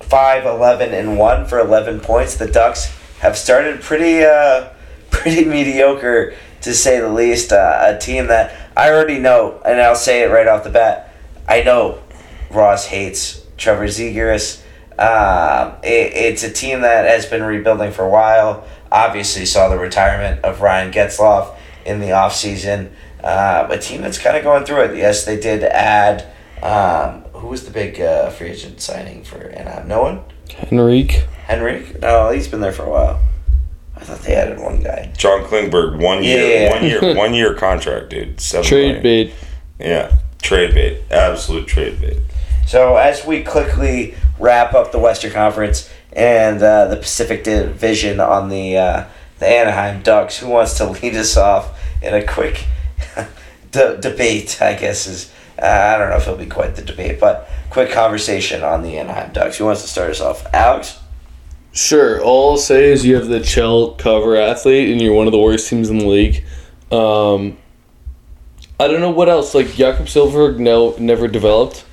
five, 0.00 0.46
eleven, 0.46 0.94
and 0.94 1.18
one 1.18 1.46
for 1.46 1.58
eleven 1.58 2.00
points. 2.00 2.36
The 2.36 2.48
Ducks 2.48 2.86
have 3.20 3.36
started 3.36 3.80
pretty, 3.82 4.24
uh, 4.24 4.70
pretty 5.10 5.44
mediocre 5.44 6.34
to 6.62 6.74
say 6.74 6.98
the 7.00 7.08
least. 7.08 7.52
Uh, 7.52 7.94
a 7.94 7.98
team 7.98 8.28
that 8.28 8.70
I 8.76 8.90
already 8.90 9.18
know, 9.18 9.60
and 9.64 9.80
I'll 9.80 9.94
say 9.94 10.22
it 10.22 10.30
right 10.30 10.48
off 10.48 10.64
the 10.64 10.70
bat. 10.70 11.14
I 11.46 11.62
know 11.62 12.02
Ross 12.50 12.86
hates 12.86 13.44
Trevor 13.56 13.86
Zegras. 13.86 14.62
Um, 14.98 15.74
it, 15.82 16.12
it's 16.14 16.44
a 16.44 16.50
team 16.50 16.82
that 16.82 17.04
has 17.04 17.26
been 17.26 17.42
rebuilding 17.42 17.92
for 17.92 18.04
a 18.04 18.08
while. 18.08 18.66
Obviously, 18.90 19.44
saw 19.44 19.68
the 19.68 19.78
retirement 19.78 20.44
of 20.44 20.60
Ryan 20.60 20.92
Getzlaf 20.92 21.56
in 21.84 22.00
the 22.00 22.08
offseason. 22.08 22.90
Uh, 23.24 23.66
a 23.70 23.78
team 23.78 24.02
that's 24.02 24.18
kind 24.18 24.36
of 24.36 24.44
going 24.44 24.64
through 24.66 24.82
it. 24.82 24.96
Yes, 24.98 25.24
they 25.24 25.40
did 25.40 25.64
add. 25.64 26.26
Um, 26.62 27.22
who 27.40 27.48
was 27.48 27.64
the 27.64 27.70
big 27.70 28.00
uh, 28.00 28.28
free 28.30 28.48
agent 28.50 28.80
signing 28.80 29.24
for 29.24 29.38
Anaheim? 29.48 29.88
No 29.88 30.02
one? 30.02 30.20
Henrique. 30.70 31.24
Henrik? 31.46 32.00
No, 32.00 32.30
he's 32.30 32.48
been 32.48 32.60
there 32.60 32.72
for 32.72 32.84
a 32.84 32.90
while. 32.90 33.20
I 33.96 34.00
thought 34.00 34.20
they 34.20 34.34
added 34.34 34.58
one 34.60 34.82
guy. 34.82 35.12
John 35.16 35.42
Klingberg, 35.44 35.98
one 35.98 36.22
year, 36.22 36.62
Yeah. 36.64 36.70
one 36.74 36.84
year, 36.84 37.14
one 37.16 37.34
year 37.34 37.54
contract, 37.54 38.10
dude. 38.10 38.40
Seven 38.40 38.66
Trade 38.66 39.02
million. 39.02 39.02
bait. 39.02 39.34
Yeah, 39.78 40.16
trade 40.42 40.74
bait, 40.74 41.00
absolute 41.10 41.66
trade 41.66 42.00
bait. 42.00 42.18
So 42.66 42.96
as 42.96 43.24
we 43.26 43.42
quickly 43.42 44.14
wrap 44.38 44.74
up 44.74 44.92
the 44.92 44.98
Western 44.98 45.32
Conference 45.32 45.90
and 46.12 46.62
uh, 46.62 46.86
the 46.88 46.96
Pacific 46.96 47.44
Division 47.44 48.20
on 48.20 48.48
the 48.48 48.76
uh, 48.76 49.04
the 49.38 49.46
Anaheim 49.48 50.02
Ducks, 50.02 50.38
who 50.38 50.48
wants 50.48 50.76
to 50.78 50.86
lead 51.02 51.14
us 51.14 51.36
off 51.36 51.78
in 52.02 52.14
a 52.14 52.24
quick 52.26 52.66
de- 53.70 53.98
debate? 53.98 54.60
I 54.60 54.74
guess 54.74 55.06
is 55.06 55.32
uh, 55.60 55.66
I 55.66 55.98
don't 55.98 56.10
know 56.10 56.16
if 56.16 56.22
it'll 56.22 56.36
be 56.36 56.46
quite 56.46 56.76
the 56.76 56.82
debate, 56.82 57.20
but 57.20 57.48
quick 57.70 57.90
conversation 57.90 58.62
on 58.62 58.82
the 58.82 58.98
Anaheim 58.98 59.32
Ducks. 59.32 59.58
Who 59.58 59.66
wants 59.66 59.82
to 59.82 59.88
start 59.88 60.10
us 60.10 60.20
off? 60.20 60.46
Alex. 60.52 60.98
Sure. 61.72 62.22
All 62.22 62.52
I'll 62.52 62.56
say 62.56 62.92
is 62.92 63.04
you 63.04 63.16
have 63.16 63.26
the 63.26 63.42
Chel 63.42 63.92
cover 63.92 64.36
athlete, 64.36 64.90
and 64.90 65.00
you're 65.00 65.14
one 65.14 65.26
of 65.26 65.32
the 65.32 65.38
worst 65.38 65.68
teams 65.68 65.90
in 65.90 65.98
the 65.98 66.06
league. 66.06 66.44
Um, 66.92 67.56
I 68.78 68.88
don't 68.88 69.00
know 69.00 69.10
what 69.10 69.28
else. 69.28 69.54
Like 69.54 69.74
Jakob 69.74 70.06
Silfverberg, 70.06 70.58
no, 70.58 70.94
never 70.98 71.28
developed. 71.28 71.84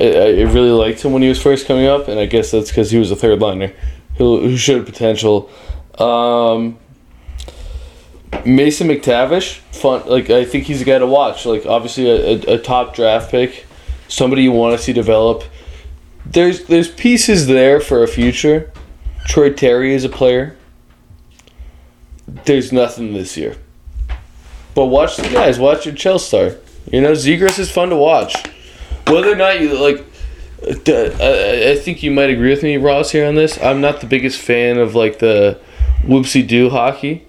I, 0.00 0.04
I 0.04 0.42
really 0.42 0.70
liked 0.70 1.02
him 1.02 1.12
when 1.12 1.22
he 1.22 1.28
was 1.28 1.42
first 1.42 1.66
coming 1.66 1.86
up, 1.86 2.08
and 2.08 2.20
I 2.20 2.26
guess 2.26 2.50
that's 2.50 2.70
because 2.70 2.90
he 2.90 2.98
was 2.98 3.10
a 3.10 3.16
third 3.16 3.40
liner 3.40 3.72
who, 4.16 4.40
who 4.40 4.56
showed 4.56 4.86
potential. 4.86 5.50
Um, 5.98 6.78
Mason 8.44 8.88
McTavish, 8.88 9.58
fun. 9.72 10.06
Like 10.06 10.30
I 10.30 10.44
think 10.44 10.64
he's 10.64 10.82
a 10.82 10.84
guy 10.84 10.98
to 10.98 11.06
watch. 11.06 11.46
Like 11.46 11.66
obviously 11.66 12.08
a, 12.08 12.16
a, 12.16 12.54
a 12.54 12.58
top 12.58 12.94
draft 12.94 13.30
pick, 13.30 13.66
somebody 14.08 14.42
you 14.42 14.52
want 14.52 14.76
to 14.76 14.82
see 14.82 14.92
develop. 14.92 15.44
There's 16.24 16.64
there's 16.64 16.88
pieces 16.88 17.46
there 17.46 17.80
for 17.80 18.02
a 18.02 18.08
future. 18.08 18.72
Troy 19.26 19.52
Terry 19.52 19.94
is 19.94 20.04
a 20.04 20.08
player. 20.08 20.56
There's 22.44 22.72
nothing 22.72 23.14
this 23.14 23.36
year. 23.36 23.56
But 24.74 24.86
watch 24.86 25.16
the 25.16 25.28
guys. 25.28 25.58
Watch 25.58 25.86
your 25.86 25.94
Chelstar. 25.94 26.60
You 26.90 27.00
know, 27.00 27.12
Zegras 27.12 27.58
is 27.58 27.70
fun 27.70 27.90
to 27.90 27.96
watch. 27.96 28.36
Whether 29.08 29.32
or 29.32 29.36
not 29.36 29.60
you 29.60 29.76
like, 29.78 30.04
I 30.62 31.72
I 31.72 31.76
think 31.76 32.02
you 32.02 32.10
might 32.10 32.30
agree 32.30 32.50
with 32.50 32.62
me, 32.62 32.76
Ross, 32.76 33.10
here 33.10 33.26
on 33.26 33.34
this. 33.34 33.60
I'm 33.60 33.80
not 33.80 34.00
the 34.00 34.06
biggest 34.06 34.40
fan 34.40 34.78
of 34.78 34.94
like 34.94 35.18
the 35.18 35.60
whoopsie 36.02 36.46
doo 36.46 36.70
hockey, 36.70 37.25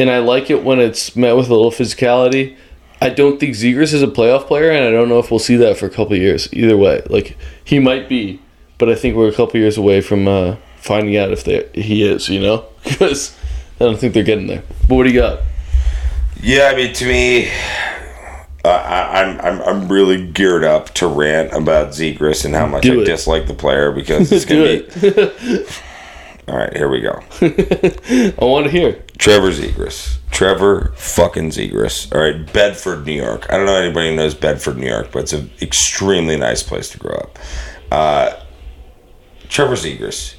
and 0.00 0.10
I 0.10 0.18
like 0.18 0.50
it 0.50 0.64
when 0.64 0.80
it's 0.80 1.14
met 1.14 1.36
with 1.36 1.48
a 1.48 1.54
little 1.54 1.70
physicality. 1.70 2.56
I 3.02 3.08
don't 3.10 3.38
think 3.40 3.54
Zegras 3.54 3.94
is 3.94 4.02
a 4.02 4.06
playoff 4.06 4.46
player, 4.46 4.70
and 4.70 4.84
I 4.84 4.90
don't 4.90 5.08
know 5.08 5.18
if 5.18 5.30
we'll 5.30 5.38
see 5.38 5.56
that 5.56 5.76
for 5.78 5.86
a 5.86 5.90
couple 5.90 6.14
of 6.14 6.20
years. 6.20 6.52
Either 6.52 6.76
way, 6.76 7.02
like 7.08 7.36
he 7.64 7.78
might 7.78 8.08
be, 8.08 8.40
but 8.78 8.88
I 8.88 8.94
think 8.94 9.16
we're 9.16 9.28
a 9.28 9.32
couple 9.32 9.58
years 9.60 9.78
away 9.78 10.00
from 10.00 10.28
uh, 10.28 10.56
finding 10.76 11.16
out 11.16 11.30
if 11.30 11.44
they 11.44 11.68
he 11.74 12.02
is. 12.02 12.28
You 12.28 12.40
know, 12.40 12.64
because 12.84 13.36
I 13.80 13.84
don't 13.84 13.98
think 13.98 14.14
they're 14.14 14.22
getting 14.22 14.46
there. 14.48 14.62
But 14.88 14.96
what 14.96 15.04
do 15.04 15.10
you 15.10 15.20
got? 15.20 15.40
Yeah, 16.42 16.70
I 16.72 16.76
mean, 16.76 16.92
to 16.94 17.04
me, 17.06 17.50
I, 18.64 18.68
I 18.68 19.22
I'm, 19.22 19.40
I'm 19.40 19.62
I'm 19.62 19.88
really 19.92 20.26
geared 20.26 20.64
up 20.64 20.92
to 20.94 21.06
rant 21.06 21.52
about 21.52 21.88
Zegras 21.90 22.44
and 22.44 22.54
how 22.54 22.66
much 22.66 22.82
Do 22.82 22.98
I 23.00 23.02
it. 23.02 23.06
dislike 23.06 23.46
the 23.46 23.54
player 23.54 23.92
because 23.92 24.30
it's 24.32 24.44
gonna 24.44 24.82
be. 24.82 25.64
All 26.48 26.56
right, 26.56 26.76
here 26.76 26.88
we 26.88 27.00
go. 27.00 27.22
I 27.40 28.44
want 28.44 28.66
to 28.66 28.70
hear. 28.70 29.02
Trevor 29.18 29.50
Zegras. 29.50 30.18
Trevor 30.30 30.92
fucking 30.96 31.50
Zegras. 31.50 32.12
All 32.14 32.20
right, 32.20 32.52
Bedford, 32.52 33.06
New 33.06 33.12
York. 33.12 33.46
I 33.50 33.56
don't 33.56 33.66
know 33.66 33.76
anybody 33.76 34.10
who 34.10 34.16
knows 34.16 34.34
Bedford, 34.34 34.78
New 34.78 34.88
York, 34.88 35.12
but 35.12 35.24
it's 35.24 35.32
an 35.32 35.50
extremely 35.60 36.36
nice 36.36 36.62
place 36.62 36.88
to 36.90 36.98
grow 36.98 37.14
up. 37.14 37.38
Uh, 37.92 38.40
Trevor 39.48 39.74
Zegras. 39.74 40.34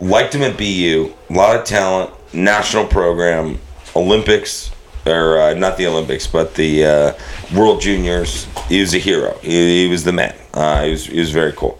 Liked 0.00 0.34
him 0.34 0.42
at 0.42 0.56
BU. 0.56 1.12
A 1.30 1.32
lot 1.32 1.56
of 1.56 1.64
talent. 1.64 2.12
National 2.34 2.86
program. 2.86 3.58
Olympics. 3.94 4.70
Or 5.04 5.40
uh, 5.40 5.54
not 5.54 5.76
the 5.76 5.86
Olympics, 5.86 6.26
but 6.26 6.54
the 6.54 6.84
uh, 6.84 7.12
World 7.54 7.80
Juniors. 7.80 8.46
He 8.68 8.80
was 8.80 8.94
a 8.94 8.98
hero. 8.98 9.38
He, 9.42 9.84
he 9.84 9.88
was 9.88 10.02
the 10.02 10.12
man. 10.12 10.34
Uh, 10.52 10.84
he, 10.84 10.90
was, 10.90 11.06
he 11.06 11.20
was 11.20 11.30
very 11.30 11.52
cool. 11.52 11.78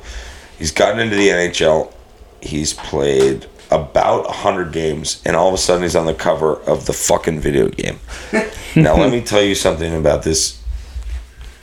He's 0.58 0.70
gotten 0.70 1.00
into 1.00 1.16
the 1.16 1.28
NHL. 1.28 1.92
He's 2.40 2.74
played 2.74 3.46
about 3.70 4.26
100 4.26 4.72
games, 4.72 5.22
and 5.24 5.34
all 5.36 5.48
of 5.48 5.54
a 5.54 5.58
sudden 5.58 5.82
he's 5.82 5.96
on 5.96 6.06
the 6.06 6.14
cover 6.14 6.54
of 6.62 6.86
the 6.86 6.92
fucking 6.92 7.40
video 7.40 7.68
game. 7.68 7.98
now, 8.76 8.96
let 8.96 9.10
me 9.10 9.20
tell 9.20 9.42
you 9.42 9.54
something 9.54 9.94
about 9.94 10.22
this 10.22 10.62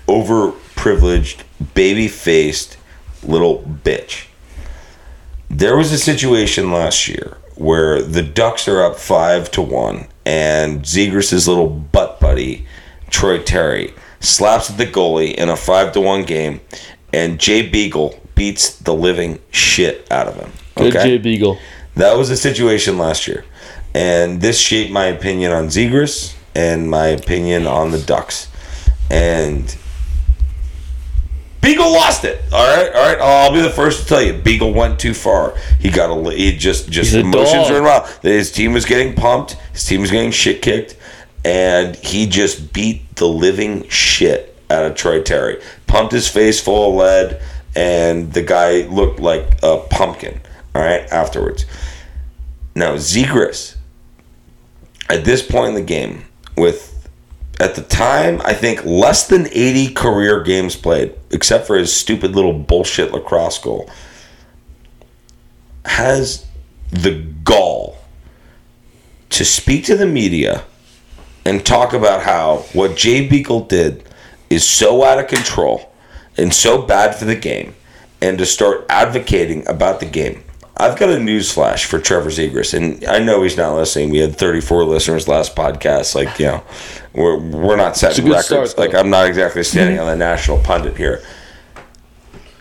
overprivileged, 0.07 1.43
baby 1.73 2.07
faced 2.07 2.77
little 3.23 3.61
bitch. 3.61 4.27
There 5.49 5.77
was 5.77 5.91
a 5.91 5.97
situation 5.97 6.71
last 6.71 7.07
year 7.07 7.37
where 7.55 8.01
the 8.01 8.23
Ducks 8.23 8.67
are 8.67 8.83
up 8.83 8.97
5 8.97 9.51
to 9.51 9.61
1, 9.61 10.07
and 10.25 10.81
Zegras' 10.81 11.47
little 11.47 11.69
butt 11.69 12.19
buddy, 12.19 12.65
Troy 13.09 13.41
Terry, 13.41 13.93
slaps 14.19 14.71
at 14.71 14.77
the 14.77 14.85
goalie 14.85 15.35
in 15.35 15.49
a 15.49 15.55
5 15.55 15.93
to 15.93 16.01
1 16.01 16.23
game, 16.23 16.61
and 17.13 17.39
Jay 17.39 17.69
Beagle 17.69 18.19
beats 18.35 18.75
the 18.77 18.93
living 18.93 19.39
shit 19.51 20.11
out 20.11 20.27
of 20.27 20.35
him. 20.35 20.51
Good 20.75 20.93
Jay 20.93 21.17
Beagle. 21.17 21.59
That 21.95 22.17
was 22.17 22.27
the 22.29 22.35
situation 22.35 22.97
last 22.97 23.27
year. 23.27 23.45
And 23.93 24.41
this 24.41 24.59
shaped 24.59 24.91
my 24.91 25.05
opinion 25.05 25.51
on 25.51 25.67
Zegras 25.67 26.35
and 26.55 26.89
my 26.89 27.07
opinion 27.07 27.67
on 27.67 27.91
the 27.91 27.99
Ducks. 27.99 28.49
And 29.11 29.77
Beagle 31.61 31.93
lost 31.93 32.25
it. 32.25 32.43
All 32.51 32.75
right, 32.75 32.93
all 32.93 33.05
right. 33.05 33.21
I'll 33.21 33.53
be 33.53 33.61
the 33.61 33.69
first 33.69 34.01
to 34.01 34.07
tell 34.07 34.21
you, 34.21 34.33
Beagle 34.33 34.73
went 34.73 34.99
too 34.99 35.13
far. 35.13 35.55
He 35.79 35.89
got 35.89 36.09
a. 36.09 36.31
He 36.35 36.57
just 36.57 36.89
just 36.89 37.13
emotions 37.13 37.69
ran 37.69 37.83
wild. 37.83 38.07
His 38.21 38.51
team 38.51 38.73
was 38.73 38.85
getting 38.85 39.13
pumped. 39.13 39.53
His 39.71 39.85
team 39.85 40.01
was 40.01 40.11
getting 40.11 40.31
shit 40.31 40.61
kicked, 40.61 40.97
and 41.45 41.95
he 41.95 42.25
just 42.25 42.73
beat 42.73 43.15
the 43.15 43.27
living 43.27 43.87
shit 43.87 44.52
out 44.73 44.85
of 44.85 44.95
Troy 44.95 45.21
Terry. 45.21 45.61
Pumped 45.87 46.11
his 46.11 46.27
face 46.27 46.59
full 46.59 46.89
of 46.89 46.95
lead, 46.95 47.41
and 47.75 48.33
the 48.33 48.41
guy 48.41 48.81
looked 48.87 49.19
like 49.19 49.59
a 49.63 49.77
pumpkin. 49.89 50.41
All 50.75 50.81
right, 50.81 51.07
afterwards. 51.11 51.65
Now 52.75 52.95
Zegras, 52.95 53.75
at 55.09 55.23
this 55.23 55.45
point 55.45 55.69
in 55.69 55.75
the 55.75 55.81
game, 55.81 56.25
with 56.57 57.07
at 57.59 57.75
the 57.75 57.83
time 57.83 58.41
I 58.43 58.53
think 58.53 58.83
less 58.83 59.27
than 59.27 59.47
eighty 59.51 59.93
career 59.93 60.41
games 60.41 60.75
played, 60.75 61.13
except 61.29 61.67
for 61.67 61.77
his 61.77 61.95
stupid 61.95 62.31
little 62.31 62.53
bullshit 62.53 63.11
lacrosse 63.11 63.59
goal, 63.59 63.89
has 65.85 66.45
the 66.89 67.21
gall 67.43 67.97
to 69.29 69.45
speak 69.45 69.85
to 69.85 69.95
the 69.95 70.05
media 70.05 70.63
and 71.45 71.65
talk 71.65 71.93
about 71.93 72.23
how 72.23 72.57
what 72.73 72.95
Jay 72.95 73.27
Beagle 73.27 73.61
did 73.61 74.03
is 74.53 74.67
so 74.67 75.03
out 75.03 75.19
of 75.19 75.27
control 75.27 75.91
and 76.37 76.53
so 76.53 76.81
bad 76.81 77.15
for 77.15 77.25
the 77.25 77.35
game, 77.35 77.75
and 78.21 78.37
to 78.37 78.45
start 78.45 78.85
advocating 78.89 79.67
about 79.67 79.99
the 79.99 80.05
game. 80.05 80.43
I've 80.75 80.97
got 80.97 81.09
a 81.09 81.19
news 81.19 81.51
flash 81.51 81.85
for 81.85 81.99
Trevor 81.99 82.29
Zegras, 82.29 82.73
and 82.73 83.05
I 83.05 83.19
know 83.19 83.43
he's 83.43 83.57
not 83.57 83.75
listening. 83.75 84.09
We 84.09 84.17
had 84.17 84.35
34 84.35 84.85
listeners 84.85 85.27
last 85.27 85.55
podcast. 85.55 86.15
Like, 86.15 86.39
you 86.39 86.47
know, 86.47 86.63
we're, 87.13 87.37
we're 87.37 87.75
not 87.75 87.95
setting 87.95 88.25
records. 88.25 88.71
start, 88.71 88.77
like, 88.77 88.95
I'm 88.95 89.11
not 89.11 89.27
exactly 89.27 89.63
standing 89.63 89.99
on 89.99 90.07
the 90.07 90.15
national 90.15 90.57
pundit 90.59 90.97
here. 90.97 91.23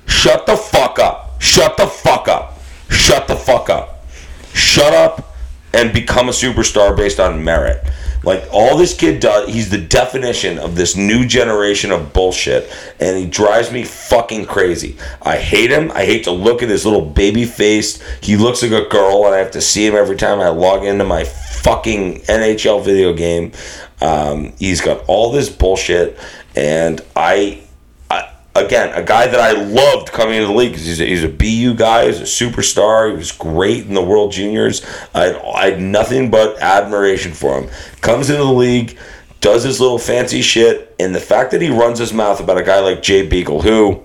Shut 0.07 0.45
the 0.45 0.57
fuck 0.57 0.99
up. 0.99 1.41
Shut 1.41 1.79
the 1.79 1.87
fuck 1.87 2.29
up. 2.29 2.59
Shut 2.91 3.29
the 3.29 3.37
fuck 3.37 3.71
up. 3.71 4.05
Shut 4.53 4.93
up 4.93 5.35
and 5.73 5.93
become 5.95 6.29
a 6.29 6.33
superstar 6.33 6.95
based 6.95 7.19
on 7.19 7.43
merit. 7.43 7.83
Like 8.23 8.45
all 8.53 8.77
this 8.77 8.95
kid 8.95 9.21
does, 9.21 9.53
he's 9.53 9.71
the 9.71 9.79
definition 9.79 10.59
of 10.59 10.77
this 10.77 10.97
new 10.97 11.27
generation 11.27 11.91
of 11.91 12.13
bullshit, 12.13 12.71
and 13.01 13.17
he 13.17 13.27
drives 13.27 13.73
me 13.73 13.85
fucking 13.85 14.47
crazy. 14.47 14.97
I 15.21 15.39
hate 15.39 15.71
him. 15.71 15.91
I 15.93 16.05
hate 16.05 16.25
to 16.25 16.31
look 16.31 16.63
at 16.63 16.69
his 16.69 16.85
little 16.85 17.05
baby 17.05 17.45
face. 17.45 18.03
He 18.21 18.37
looks 18.37 18.63
like 18.63 18.73
a 18.73 18.89
girl, 18.89 19.27
and 19.27 19.35
I 19.35 19.39
have 19.39 19.51
to 19.53 19.61
see 19.61 19.87
him 19.87 19.95
every 19.95 20.17
time 20.17 20.41
I 20.41 20.49
log 20.49 20.85
into 20.85 21.05
my 21.05 21.25
fucking 21.25 22.21
NHL 22.23 22.85
video 22.85 23.13
game. 23.13 23.53
Um, 24.01 24.53
he's 24.59 24.81
got 24.81 25.05
all 25.07 25.33
this 25.33 25.49
bullshit, 25.49 26.19
and 26.57 27.01
I 27.17 27.33
I, 27.33 27.63
again, 28.55 28.93
a 28.95 29.03
guy 29.03 29.27
that 29.27 29.41
I 29.41 29.53
loved 29.53 30.13
coming 30.13 30.35
into 30.37 30.49
the 30.49 30.53
league 30.55 30.73
'cause 30.75 30.85
he's 30.85 31.01
a, 31.01 31.05
he's 31.07 31.25
a 31.25 31.29
BU 31.29 31.75
guy, 31.75 32.07
he's 32.07 32.21
a 32.21 32.25
superstar, 32.25 33.11
he 33.11 33.17
was 33.17 33.33
great 33.33 33.87
in 33.87 33.95
the 33.95 34.03
World 34.03 34.33
Juniors. 34.33 34.83
I 35.15 35.25
had, 35.25 35.37
I 35.55 35.65
had 35.71 35.81
nothing 35.81 36.31
but 36.31 36.59
admiration 36.61 37.33
for 37.33 37.61
him. 37.61 37.71
Comes 38.01 38.29
into 38.31 38.43
the 38.43 38.53
league, 38.53 38.99
does 39.41 39.65
his 39.65 39.81
little 39.81 39.99
fancy 39.99 40.43
shit, 40.43 40.95
and 41.01 41.15
the 41.15 41.21
fact 41.21 41.51
that 41.53 41.63
he 41.63 41.71
runs 41.71 41.99
his 41.99 42.13
mouth 42.13 42.41
about 42.41 42.59
a 42.59 42.63
guy 42.63 42.79
like 42.81 43.03
Jay 43.03 43.27
Beagle, 43.27 43.63
who 43.63 44.01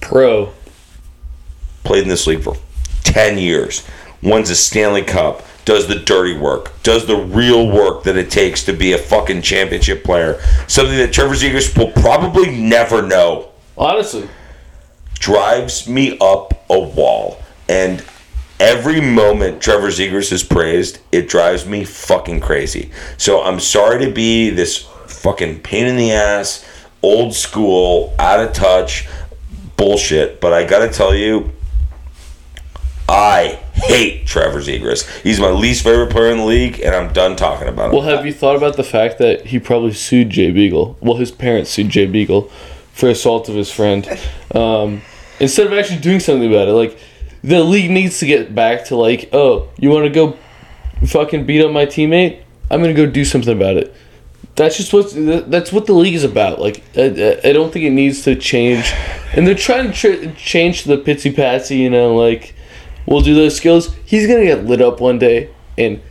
Pro. 0.00 0.52
played 1.84 2.02
in 2.04 2.08
this 2.08 2.26
league 2.26 2.42
for 2.42 2.56
10 3.04 3.38
years, 3.38 3.82
wins 4.22 4.50
a 4.50 4.56
Stanley 4.56 5.02
Cup, 5.02 5.42
does 5.64 5.86
the 5.86 5.94
dirty 5.96 6.36
work, 6.36 6.72
does 6.82 7.06
the 7.06 7.16
real 7.16 7.70
work 7.70 8.02
that 8.04 8.16
it 8.16 8.30
takes 8.30 8.64
to 8.64 8.72
be 8.72 8.92
a 8.94 8.98
fucking 8.98 9.42
championship 9.42 10.02
player. 10.02 10.40
Something 10.66 10.96
that 10.96 11.12
Trevor 11.12 11.34
Zegras 11.34 11.76
will 11.76 11.92
probably 11.92 12.50
never 12.50 13.02
know. 13.02 13.47
Honestly. 13.78 14.28
drives 15.14 15.88
me 15.88 16.18
up 16.20 16.64
a 16.68 16.78
wall. 16.78 17.40
And 17.68 18.04
every 18.58 19.00
moment 19.00 19.62
Trevor 19.62 19.88
Zegras 19.88 20.32
is 20.32 20.42
praised, 20.42 21.00
it 21.12 21.28
drives 21.28 21.66
me 21.66 21.84
fucking 21.84 22.40
crazy. 22.40 22.90
So 23.16 23.42
I'm 23.42 23.60
sorry 23.60 24.04
to 24.04 24.12
be 24.12 24.50
this 24.50 24.78
fucking 25.06 25.60
pain 25.60 25.86
in 25.86 25.96
the 25.96 26.12
ass, 26.12 26.64
old 27.02 27.34
school, 27.34 28.14
out 28.18 28.40
of 28.40 28.52
touch 28.52 29.08
bullshit, 29.76 30.40
but 30.40 30.52
I 30.52 30.64
gotta 30.64 30.88
tell 30.88 31.14
you, 31.14 31.50
I 33.08 33.60
hate 33.72 34.26
Trevor 34.26 34.60
Zegras. 34.60 35.08
He's 35.22 35.40
my 35.40 35.50
least 35.50 35.82
favorite 35.82 36.10
player 36.10 36.30
in 36.30 36.38
the 36.38 36.44
league, 36.44 36.80
and 36.80 36.94
I'm 36.94 37.12
done 37.12 37.36
talking 37.36 37.68
about 37.68 37.86
him. 37.86 37.92
Well, 37.92 38.02
have 38.02 38.26
you 38.26 38.32
thought 38.32 38.56
about 38.56 38.76
the 38.76 38.84
fact 38.84 39.18
that 39.18 39.46
he 39.46 39.58
probably 39.58 39.92
sued 39.92 40.30
Jay 40.30 40.50
Beagle? 40.50 40.98
Well, 41.00 41.16
his 41.16 41.30
parents 41.30 41.70
sued 41.70 41.88
Jay 41.88 42.06
Beagle 42.06 42.50
for 42.98 43.08
assault 43.08 43.48
of 43.48 43.54
his 43.54 43.70
friend. 43.70 44.06
Um, 44.52 45.02
instead 45.38 45.68
of 45.68 45.72
actually 45.72 46.00
doing 46.00 46.18
something 46.18 46.52
about 46.52 46.66
it, 46.66 46.72
like 46.72 46.98
the 47.44 47.62
league 47.62 47.90
needs 47.92 48.18
to 48.18 48.26
get 48.26 48.54
back 48.54 48.86
to 48.86 48.96
like, 48.96 49.30
oh, 49.32 49.68
you 49.78 49.88
want 49.90 50.04
to 50.04 50.10
go 50.10 50.36
fucking 51.06 51.46
beat 51.46 51.64
up 51.64 51.70
my 51.70 51.86
teammate? 51.86 52.42
I'm 52.70 52.80
gonna 52.80 52.94
go 52.94 53.06
do 53.06 53.24
something 53.24 53.56
about 53.56 53.76
it. 53.76 53.94
That's 54.56 54.76
just 54.76 54.92
what 54.92 55.12
that's 55.48 55.72
what 55.72 55.86
the 55.86 55.92
league 55.92 56.14
is 56.14 56.24
about. 56.24 56.60
Like, 56.60 56.82
I, 56.96 57.38
I 57.44 57.52
don't 57.52 57.72
think 57.72 57.84
it 57.84 57.90
needs 57.90 58.22
to 58.24 58.34
change, 58.34 58.92
and 59.32 59.46
they're 59.46 59.54
trying 59.54 59.92
to 59.92 59.96
tr- 59.96 60.30
change 60.36 60.82
the 60.82 60.98
pitsy 60.98 61.34
patsy. 61.34 61.76
You 61.76 61.90
know, 61.90 62.16
like 62.16 62.54
we'll 63.06 63.20
do 63.20 63.34
those 63.34 63.56
skills. 63.56 63.94
He's 64.04 64.26
gonna 64.26 64.44
get 64.44 64.64
lit 64.64 64.82
up 64.82 65.00
one 65.00 65.20
day, 65.20 65.50
and 65.78 66.02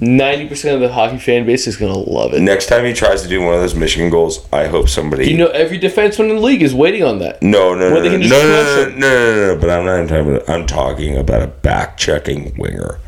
ninety 0.00 0.48
percent 0.48 0.74
of 0.74 0.80
the 0.80 0.92
hockey 0.92 1.18
fan 1.18 1.44
base 1.46 1.66
is 1.66 1.76
gonna 1.76 1.96
love 1.96 2.32
it. 2.34 2.40
Next 2.40 2.66
time 2.66 2.84
he 2.84 2.92
tries 2.92 3.22
to 3.22 3.28
do 3.28 3.40
one 3.42 3.54
of 3.54 3.60
those 3.60 3.74
Michigan 3.74 4.10
goals, 4.10 4.46
I 4.52 4.66
hope 4.66 4.88
somebody. 4.88 5.30
You 5.30 5.36
know, 5.38 5.48
every 5.48 5.78
defenseman 5.78 6.30
in 6.30 6.36
the 6.36 6.42
league 6.42 6.62
is 6.62 6.74
waiting 6.74 7.04
on 7.04 7.18
that. 7.20 7.42
No, 7.42 7.74
no, 7.74 7.88
no, 7.90 8.00
no, 8.02 8.02
no, 8.02 8.16
no, 8.16 8.18
no, 8.18 8.18
no, 8.18 8.88
no, 8.88 8.98
no, 8.98 9.54
no, 9.54 9.60
But 9.60 9.70
I'm 9.70 9.84
not 9.84 9.94
even 9.96 10.08
talking 10.08 10.34
about. 10.36 10.48
I'm 10.50 10.66
talking 10.66 11.16
about 11.16 11.42
a 11.42 11.46
back 11.48 11.96
checking 11.96 12.54
winger 12.56 12.98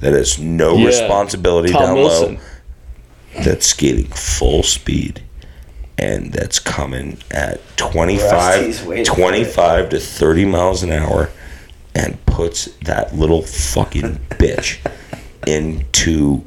that 0.00 0.12
has 0.12 0.38
no 0.38 0.76
Yeah. 0.76 0.86
responsibility 0.86 1.72
Tom 1.72 1.82
down 1.82 1.94
Wilson. 1.96 2.34
low. 2.34 3.42
That's 3.44 3.66
skating 3.66 4.08
full 4.08 4.62
speed, 4.62 5.22
and 5.96 6.32
that's 6.32 6.58
coming 6.58 7.16
at 7.30 7.60
25, 7.78 8.66
Rusty's 8.66 8.84
waiting 8.86 9.04
for 9.06 9.14
25 9.14 9.88
to 9.90 9.98
30 10.00 10.44
miles 10.44 10.82
an 10.82 10.92
hour, 10.92 11.30
and 11.94 12.24
puts 12.26 12.66
that 12.84 13.14
little 13.16 13.40
fucking 13.42 14.18
bitch 14.32 14.78
into 15.46 16.44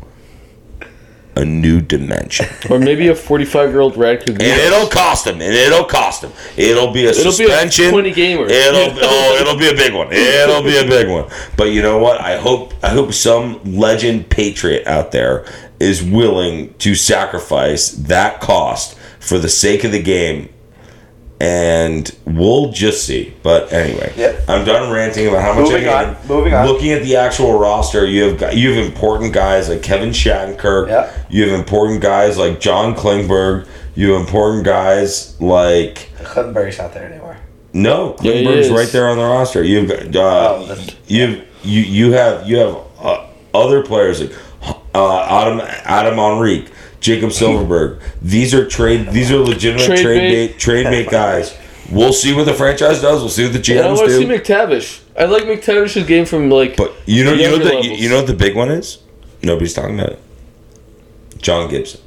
a 1.36 1.44
new 1.44 1.82
dimension. 1.82 2.48
Or 2.70 2.80
maybe 2.80 3.10
a 3.10 3.16
forty-five-year-old 3.16 3.94
Radko 3.94 4.30
And 4.30 4.42
it'll 4.42 4.88
cost 4.88 5.28
him. 5.28 5.36
And 5.36 5.54
it'll 5.54 5.84
cost 5.84 6.24
him. 6.24 6.32
It'll 6.58 6.92
be 6.92 7.06
a 7.06 7.10
It'll 7.10 7.24
be 7.24 7.30
a 7.30 7.32
suspension. 7.32 7.92
20 7.92 8.12
gamer. 8.12 8.46
It'll 8.46 8.98
oh, 9.02 9.38
it'll 9.40 9.58
be 9.58 9.70
a 9.70 9.76
big 9.76 9.94
one. 9.94 10.08
It'll 10.12 10.64
be 10.64 10.78
a 10.78 10.88
big 10.88 11.08
one. 11.10 11.30
But 11.58 11.66
you 11.66 11.82
know 11.82 12.00
what? 12.00 12.20
I 12.22 12.38
hope 12.38 12.74
I 12.82 12.90
hope 12.90 13.14
some 13.14 13.62
legend 13.64 14.30
patriot 14.30 14.88
out 14.88 15.12
there 15.12 15.46
is 15.80 16.02
willing 16.04 16.74
to 16.76 16.96
sacrifice 16.96 17.92
that 17.92 18.42
cost 18.42 18.98
for 19.20 19.38
the 19.38 19.50
sake 19.50 19.84
of 19.84 19.92
the 19.92 20.02
game. 20.02 20.50
And 21.42 22.10
we'll 22.26 22.72
just 22.72 23.06
see. 23.06 23.34
But 23.44 23.74
anyway, 23.74 24.14
Yep. 24.16 24.46
I'm 24.48 24.66
done 24.66 24.92
ranting 24.92 25.28
about 25.28 25.42
how 25.42 25.54
much 25.54 25.70
Moving 25.70 25.88
I 25.90 25.98
hate 26.00 26.08
on, 26.08 26.16
him. 26.16 26.28
moving 26.30 26.54
on. 26.54 26.66
Looking 26.68 26.92
at 26.94 27.04
the 27.04 27.18
actual 27.18 27.60
roster, 27.60 28.06
you 28.06 28.24
have 28.24 28.38
got, 28.40 28.56
you 28.56 28.74
have 28.74 28.86
important 28.86 29.34
guys 29.34 29.68
like 29.68 29.84
Kevin 29.84 30.12
Shattenkirk. 30.12 30.88
Yeah. 30.88 31.12
You 31.30 31.50
have 31.50 31.60
important 31.60 32.02
guys 32.02 32.38
like 32.38 32.62
John 32.62 32.96
Klingberg. 32.96 33.68
You 33.96 34.14
have 34.14 34.22
important 34.22 34.64
guys 34.66 35.40
like 35.42 36.10
Klingberg's 36.24 36.78
not 36.78 36.94
there 36.94 37.06
anymore. 37.12 37.38
no, 37.74 38.16
Yeah, 38.22 38.32
Klingberg's 38.34 38.68
is. 38.68 38.72
right 38.72 38.88
there 38.90 39.10
on 39.10 39.18
the 39.18 39.24
roster. 39.24 39.62
You've 39.64 39.90
got 39.90 40.16
uh, 40.16 40.56
Oh, 40.56 40.66
that's- 40.68 40.90
you 41.08 41.42
you 41.64 41.82
you 41.82 42.12
have 42.14 42.48
you 42.48 42.58
have 42.58 42.78
uh, 43.02 43.26
other 43.54 43.84
players 43.84 44.22
like 44.22 44.32
uh, 44.94 45.22
Adam 45.30 45.62
Adam 45.84 46.18
Henrique, 46.20 46.70
Jakob 47.06 47.30
Silfverberg. 47.30 48.02
These 48.22 48.56
are 48.56 48.68
trade. 48.68 49.10
These 49.12 49.32
are 49.32 49.38
legitimate 49.38 49.86
Trade 49.86 50.02
trade, 50.02 50.20
bait. 50.20 50.48
bait, 50.48 50.60
trade 50.60 50.84
bait 50.86 51.10
guys. 51.10 51.56
We'll 51.92 52.14
see 52.14 52.34
what 52.34 52.46
the 52.46 52.54
franchise 52.54 53.00
does. 53.00 53.22
We'll 53.22 53.30
see 53.30 53.44
what 53.44 53.54
the 53.54 53.74
And 53.78 53.86
I 53.86 53.90
GMs 53.90 53.96
want 53.98 54.10
to 54.10 54.18
see. 54.18 54.26
McTavish. 54.26 55.02
I 55.20 55.26
like 55.26 55.44
McTavish's 55.44 56.08
game 56.08 56.26
from 56.26 56.50
like. 56.50 56.76
But 56.76 56.96
you 57.06 57.24
know, 57.24 57.34
you 57.34 57.44
know 57.44 57.58
the 57.60 57.66
you, 57.66 57.70
levels. 57.82 58.00
you 58.00 58.10
know 58.10 58.18
what 58.18 58.28
the 58.28 58.34
big 58.34 58.56
one 58.56 58.70
is. 58.72 59.04
Nobody's 59.44 59.74
talking 59.76 60.00
about 60.00 60.14
it. 60.14 60.20
John 61.38 61.70
Gibson. 61.70 62.02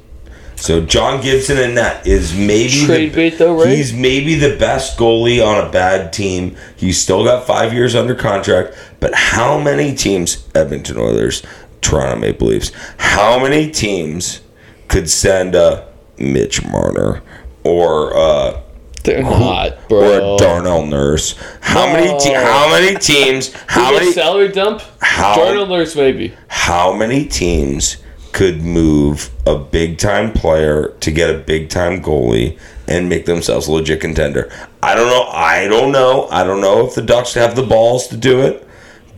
So 0.57 0.81
John 0.85 1.21
Gibson 1.21 1.57
in 1.57 1.75
that 1.75 2.05
is 2.05 2.35
maybe 2.35 2.85
Trade 2.85 3.11
the, 3.11 3.15
bait 3.15 3.37
though, 3.37 3.57
right? 3.57 3.69
He's 3.69 3.93
maybe 3.93 4.35
the 4.35 4.57
best 4.57 4.99
goalie 4.99 5.41
on 5.41 5.65
a 5.65 5.71
bad 5.71 6.11
team. 6.11 6.57
He's 6.75 7.01
still 7.01 7.23
got 7.23 7.47
five 7.47 7.73
years 7.73 7.95
under 7.95 8.13
contract. 8.13 8.77
But 8.99 9.13
how 9.15 9.57
many 9.57 9.95
teams, 9.95 10.45
Edmonton 10.53 10.97
Oilers, 10.97 11.41
Toronto 11.79 12.17
Maple 12.19 12.47
Leafs, 12.47 12.73
how 12.97 13.39
many 13.41 13.71
teams 13.71 14.41
could 14.89 15.09
send 15.09 15.55
a 15.55 15.87
Mitch 16.17 16.65
Marner 16.65 17.21
or 17.63 18.15
uh, 18.17 18.61
They're 19.03 19.23
not, 19.23 19.77
or 19.89 20.03
a 20.03 20.37
Darnell 20.37 20.85
Nurse? 20.85 21.35
How 21.61 21.85
many 21.93 22.17
te- 22.19 22.33
how 22.33 22.69
many 22.69 22.97
teams? 22.97 23.53
How 23.67 23.93
many 23.93 24.11
salary 24.11 24.49
dump? 24.49 24.81
How- 25.01 25.35
Jordan 25.35 25.69
Lurks 25.69 25.95
maybe. 25.95 26.33
how 26.49 26.91
many 26.93 27.25
teams 27.25 27.97
could 28.31 28.61
move 28.61 29.31
a 29.47 29.57
big 29.57 29.97
time 29.97 30.31
player 30.33 30.89
to 30.99 31.11
get 31.11 31.29
a 31.33 31.37
big 31.39 31.69
time 31.69 32.01
goalie 32.01 32.59
and 32.87 33.07
make 33.09 33.25
themselves 33.25 33.67
a 33.67 33.71
legit 33.71 34.01
contender? 34.01 34.51
I 34.83 34.95
don't 34.95 35.07
know. 35.07 35.23
I 35.31 35.67
don't 35.67 35.91
know. 35.91 36.27
I 36.29 36.43
don't 36.43 36.61
know 36.61 36.85
if 36.85 36.95
the 36.95 37.01
Ducks 37.01 37.33
have 37.35 37.55
the 37.55 37.63
balls 37.63 38.07
to 38.07 38.17
do 38.17 38.41
it, 38.41 38.67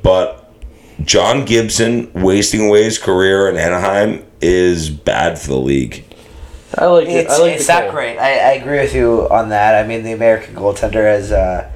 but 0.03 0.40
John 1.05 1.45
Gibson 1.45 2.11
wasting 2.13 2.67
away 2.67 2.83
his 2.83 2.97
career 2.97 3.49
in 3.49 3.57
Anaheim 3.57 4.25
is 4.41 4.89
bad 4.89 5.39
for 5.39 5.47
the 5.49 5.57
league. 5.57 6.03
I 6.77 6.85
like 6.85 7.07
it. 7.07 7.11
It's, 7.11 7.33
I 7.33 7.37
like 7.39 7.55
it's 7.55 7.67
not 7.67 7.83
call. 7.83 7.91
great. 7.91 8.17
I, 8.17 8.31
I 8.31 8.51
agree 8.53 8.79
with 8.79 8.95
you 8.95 9.27
on 9.29 9.49
that. 9.49 9.83
I 9.83 9.87
mean, 9.87 10.03
the 10.03 10.13
American 10.13 10.55
goaltender 10.55 11.03
has 11.03 11.31
uh, 11.31 11.69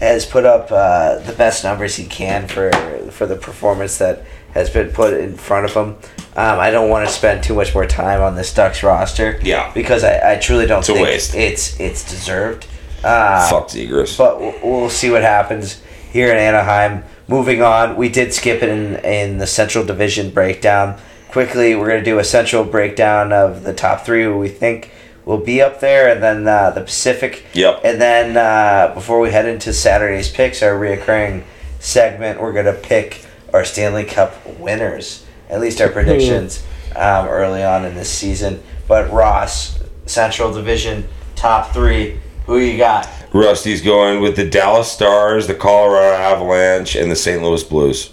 has 0.00 0.26
put 0.26 0.44
up 0.44 0.72
uh, 0.72 1.18
the 1.20 1.32
best 1.32 1.62
numbers 1.62 1.94
he 1.96 2.04
can 2.06 2.48
for 2.48 2.70
for 3.10 3.26
the 3.26 3.36
performance 3.36 3.98
that 3.98 4.24
has 4.54 4.68
been 4.68 4.90
put 4.90 5.14
in 5.14 5.36
front 5.36 5.66
of 5.66 5.74
him. 5.74 5.96
Um, 6.36 6.58
I 6.58 6.70
don't 6.72 6.90
want 6.90 7.06
to 7.08 7.12
spend 7.14 7.44
too 7.44 7.54
much 7.54 7.74
more 7.74 7.86
time 7.86 8.20
on 8.20 8.34
this 8.34 8.52
Ducks 8.52 8.82
roster. 8.82 9.38
Yeah. 9.42 9.70
because 9.72 10.02
I, 10.02 10.32
I 10.32 10.36
truly 10.36 10.66
don't 10.66 10.82
a 10.88 10.92
think 10.92 11.06
waste. 11.06 11.34
it's 11.34 11.78
it's 11.78 12.08
deserved. 12.10 12.66
Uh, 13.04 13.48
Fuck 13.48 13.68
Zegras. 13.68 14.18
but 14.18 14.40
we'll, 14.40 14.54
we'll 14.62 14.90
see 14.90 15.10
what 15.10 15.22
happens 15.22 15.80
here 16.12 16.30
in 16.30 16.36
Anaheim. 16.36 17.04
Moving 17.30 17.62
on, 17.62 17.94
we 17.94 18.08
did 18.08 18.34
skip 18.34 18.60
it 18.60 18.68
in 18.68 18.96
in 19.04 19.38
the 19.38 19.46
Central 19.46 19.84
Division 19.84 20.30
breakdown. 20.30 21.00
Quickly, 21.28 21.76
we're 21.76 21.86
gonna 21.86 22.02
do 22.02 22.18
a 22.18 22.24
Central 22.24 22.64
breakdown 22.64 23.32
of 23.32 23.62
the 23.62 23.72
top 23.72 24.04
three 24.04 24.24
who 24.24 24.36
we 24.36 24.48
think 24.48 24.90
will 25.24 25.38
be 25.38 25.62
up 25.62 25.78
there, 25.78 26.12
and 26.12 26.20
then 26.20 26.48
uh, 26.48 26.70
the 26.72 26.80
Pacific. 26.80 27.46
Yep. 27.52 27.82
And 27.84 28.00
then 28.00 28.36
uh, 28.36 28.92
before 28.94 29.20
we 29.20 29.30
head 29.30 29.46
into 29.46 29.72
Saturday's 29.72 30.28
picks, 30.28 30.60
our 30.60 30.72
reoccurring 30.72 31.44
segment, 31.78 32.40
we're 32.40 32.52
gonna 32.52 32.72
pick 32.72 33.24
our 33.54 33.64
Stanley 33.64 34.02
Cup 34.02 34.34
winners. 34.58 35.24
At 35.48 35.60
least 35.60 35.80
our 35.80 35.88
predictions 35.92 36.66
um, 36.96 37.28
early 37.28 37.62
on 37.62 37.84
in 37.84 37.94
this 37.94 38.10
season. 38.10 38.60
But 38.88 39.08
Ross, 39.12 39.78
Central 40.04 40.52
Division 40.52 41.06
top 41.36 41.72
three. 41.72 42.18
Who 42.46 42.58
you 42.58 42.76
got? 42.76 43.08
Rusty's 43.32 43.82
going 43.82 44.20
with 44.20 44.36
the 44.36 44.48
Dallas 44.48 44.90
Stars, 44.90 45.46
the 45.46 45.54
Colorado 45.54 46.16
Avalanche, 46.16 46.96
and 46.96 47.10
the 47.10 47.16
St. 47.16 47.42
Louis 47.42 47.62
Blues. 47.62 48.12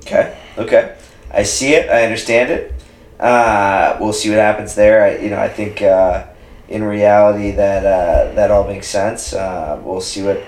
Okay. 0.00 0.36
Okay. 0.56 0.96
I 1.30 1.42
see 1.42 1.74
it. 1.74 1.90
I 1.90 2.04
understand 2.04 2.50
it. 2.50 2.72
Uh, 3.18 3.96
we'll 4.00 4.12
see 4.12 4.30
what 4.30 4.38
happens 4.38 4.74
there. 4.74 5.04
I, 5.04 5.18
you 5.18 5.30
know, 5.30 5.38
I 5.38 5.48
think 5.48 5.82
uh, 5.82 6.26
in 6.68 6.82
reality 6.82 7.50
that 7.52 7.84
uh, 7.84 8.34
that 8.34 8.50
all 8.50 8.66
makes 8.66 8.86
sense. 8.86 9.32
Uh, 9.32 9.80
we'll 9.84 10.00
see 10.00 10.22
what 10.22 10.42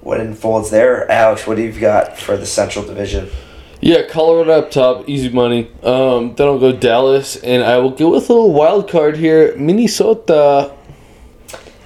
what 0.00 0.20
unfolds 0.20 0.70
there. 0.70 1.10
Alex, 1.10 1.46
what 1.46 1.56
do 1.56 1.62
you 1.62 1.72
got 1.72 2.18
for 2.18 2.36
the 2.36 2.46
Central 2.46 2.84
Division? 2.84 3.28
Yeah, 3.80 4.06
Colorado 4.06 4.52
up 4.52 4.70
top, 4.70 5.08
easy 5.08 5.30
money. 5.30 5.70
Um, 5.82 6.34
then 6.34 6.46
I'll 6.46 6.58
go 6.58 6.72
Dallas, 6.72 7.36
and 7.36 7.62
I 7.62 7.78
will 7.78 7.90
go 7.90 8.10
with 8.10 8.28
a 8.28 8.32
little 8.32 8.52
wild 8.52 8.90
card 8.90 9.16
here, 9.16 9.56
Minnesota. 9.56 10.76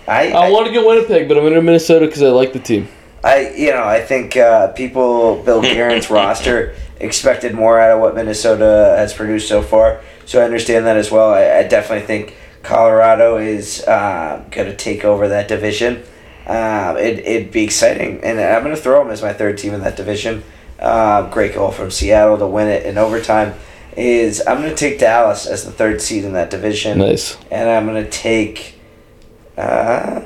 I 0.06 0.30
I 0.32 0.50
want 0.50 0.66
to 0.66 0.72
get 0.72 0.86
Winnipeg, 0.86 1.28
but 1.28 1.36
I'm 1.36 1.42
going 1.44 1.54
to 1.54 1.62
Minnesota 1.62 2.06
because 2.06 2.22
I 2.22 2.28
like 2.28 2.52
the 2.52 2.58
team. 2.58 2.88
I 3.22 3.50
you 3.56 3.70
know 3.70 3.84
I 3.84 4.00
think 4.00 4.36
uh, 4.36 4.68
people 4.72 5.42
Bill 5.42 5.62
Guerin's 5.62 6.10
roster 6.18 6.74
expected 7.00 7.54
more 7.54 7.80
out 7.80 7.92
of 7.96 8.00
what 8.00 8.14
Minnesota 8.14 8.94
has 8.98 9.12
produced 9.14 9.48
so 9.48 9.62
far, 9.62 10.00
so 10.26 10.40
I 10.40 10.44
understand 10.44 10.86
that 10.86 10.96
as 10.96 11.10
well. 11.10 11.30
I, 11.32 11.58
I 11.58 11.62
definitely 11.62 12.06
think 12.06 12.36
Colorado 12.62 13.36
is 13.38 13.82
uh, 13.86 14.44
going 14.50 14.68
to 14.68 14.76
take 14.76 15.04
over 15.04 15.28
that 15.28 15.48
division. 15.48 16.02
Um, 16.46 16.96
it, 16.98 17.20
it'd 17.20 17.50
be 17.52 17.64
exciting, 17.64 18.22
and 18.22 18.38
I'm 18.38 18.62
going 18.62 18.76
to 18.76 18.80
throw 18.80 19.02
them 19.02 19.10
as 19.12 19.22
my 19.22 19.32
third 19.32 19.56
team 19.58 19.72
in 19.74 19.80
that 19.80 19.96
division. 19.96 20.42
Um, 20.78 21.30
great 21.30 21.54
goal 21.54 21.70
from 21.70 21.90
Seattle 21.90 22.36
to 22.38 22.46
win 22.46 22.68
it 22.68 22.84
in 22.84 22.98
overtime. 22.98 23.54
Is 23.96 24.42
I'm 24.46 24.58
going 24.58 24.70
to 24.70 24.76
take 24.76 24.98
Dallas 24.98 25.46
as 25.46 25.64
the 25.64 25.70
third 25.72 26.02
seed 26.02 26.24
in 26.24 26.32
that 26.34 26.50
division 26.50 26.98
Nice. 26.98 27.38
and 27.50 27.70
I'm 27.70 27.86
gonna 27.86 28.08
take. 28.10 28.73
Uh, 29.56 30.22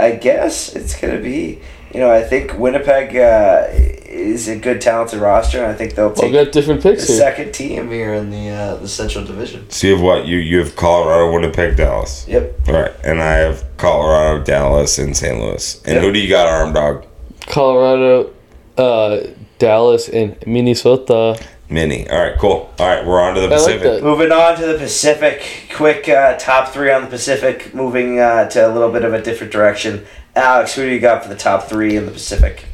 I 0.00 0.12
guess 0.20 0.74
it's 0.74 0.98
gonna 1.00 1.20
be. 1.20 1.60
You 1.92 2.00
know, 2.00 2.10
I 2.10 2.22
think 2.22 2.58
Winnipeg 2.58 3.16
uh, 3.16 3.66
is 3.70 4.46
a 4.48 4.56
good, 4.56 4.80
talented 4.82 5.20
roster, 5.20 5.58
and 5.62 5.66
I 5.72 5.74
think 5.74 5.94
they'll 5.94 6.08
I've 6.10 6.16
take 6.16 6.32
got 6.32 6.52
different 6.52 6.82
the 6.82 6.90
here. 6.90 6.98
second 7.00 7.52
team 7.52 7.90
here 7.90 8.12
in 8.14 8.30
the 8.30 8.50
uh, 8.50 8.76
the 8.76 8.88
Central 8.88 9.24
Division. 9.24 9.68
So 9.70 9.86
you 9.86 9.94
have 9.94 10.02
what? 10.02 10.26
You 10.26 10.36
you 10.36 10.58
have 10.58 10.76
Colorado, 10.76 11.32
Winnipeg, 11.32 11.76
Dallas. 11.76 12.26
Yep. 12.28 12.68
All 12.68 12.74
right, 12.74 12.92
and 13.04 13.22
I 13.22 13.34
have 13.36 13.64
Colorado, 13.78 14.44
Dallas, 14.44 14.98
and 14.98 15.16
St. 15.16 15.38
Louis. 15.40 15.82
And 15.84 15.94
Yep. 15.94 16.02
who 16.02 16.12
do 16.12 16.18
you 16.18 16.28
got, 16.28 16.46
Arm 16.46 16.72
Dog? 16.74 17.06
Colorado, 17.46 18.32
uh, 18.76 19.20
Dallas, 19.58 20.08
and 20.10 20.36
Minnesota. 20.46 21.38
Mini. 21.70 22.08
All 22.08 22.18
right, 22.18 22.38
cool. 22.38 22.72
All 22.78 22.86
right, 22.86 23.04
we're 23.04 23.20
on 23.20 23.34
to 23.34 23.40
the 23.40 23.46
I 23.46 23.50
like 23.50 23.58
Pacific. 23.58 23.82
that. 23.82 24.02
Moving 24.02 24.32
on 24.32 24.56
to 24.56 24.66
the 24.66 24.78
Pacific. 24.78 25.70
Quick 25.74 26.08
uh, 26.08 26.36
top 26.38 26.68
three 26.68 26.90
on 26.90 27.02
the 27.02 27.08
Pacific. 27.08 27.74
Moving 27.74 28.18
uh, 28.18 28.48
to 28.50 28.66
a 28.66 28.72
little 28.72 28.90
bit 28.90 29.04
of 29.04 29.12
a 29.12 29.20
different 29.20 29.52
direction. 29.52 30.06
Alex, 30.34 30.74
who 30.74 30.82
do 30.82 30.88
you 30.88 31.00
got 31.00 31.22
for 31.22 31.28
the 31.28 31.36
top 31.36 31.64
three 31.68 31.96
in 31.96 32.06
the 32.06 32.12
Pacific? 32.12 32.64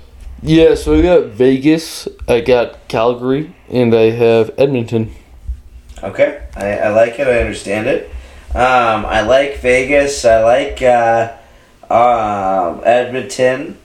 Yeah, 0.42 0.74
so 0.74 0.98
I 0.98 1.02
got 1.02 1.26
Vegas, 1.28 2.06
I 2.28 2.42
got 2.42 2.86
Calgary, 2.88 3.54
and 3.70 3.94
I 3.94 4.10
have 4.10 4.50
Edmonton. 4.58 5.10
Okay, 6.02 6.46
I, 6.54 6.72
I 6.72 6.88
like 6.90 7.18
it. 7.18 7.26
I 7.26 7.40
understand 7.40 7.86
it. 7.86 8.10
Um, 8.50 9.06
I 9.06 9.22
like 9.22 9.60
Vegas. 9.60 10.24
I 10.26 10.44
like 10.44 10.82
uh, 10.82 11.32
um, 11.90 12.82
Edmonton. 12.84 13.78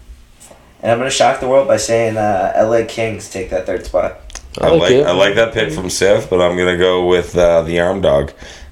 And 0.82 0.92
I'm 0.92 0.98
going 0.98 1.10
to 1.10 1.16
shock 1.16 1.40
the 1.40 1.48
world 1.48 1.68
by 1.68 1.78
saying 1.78 2.18
uh, 2.18 2.54
LA 2.58 2.86
Kings 2.86 3.30
take 3.30 3.50
that 3.52 3.66
third 3.66 3.86
spot. 3.86 4.20
I 4.58 4.70
like 4.72 4.92
it. 4.92 5.06
I 5.06 5.12
like 5.12 5.36
that 5.36 5.54
pick 5.54 5.72
from 5.72 5.90
Sif, 5.90 6.30
but 6.30 6.42
I'm 6.42 6.58
gonna 6.58 6.78
go 6.78 7.06
with 7.08 7.38
uh, 7.38 7.62
the 7.62 7.80
Arm 7.80 8.02
Dog, 8.02 8.32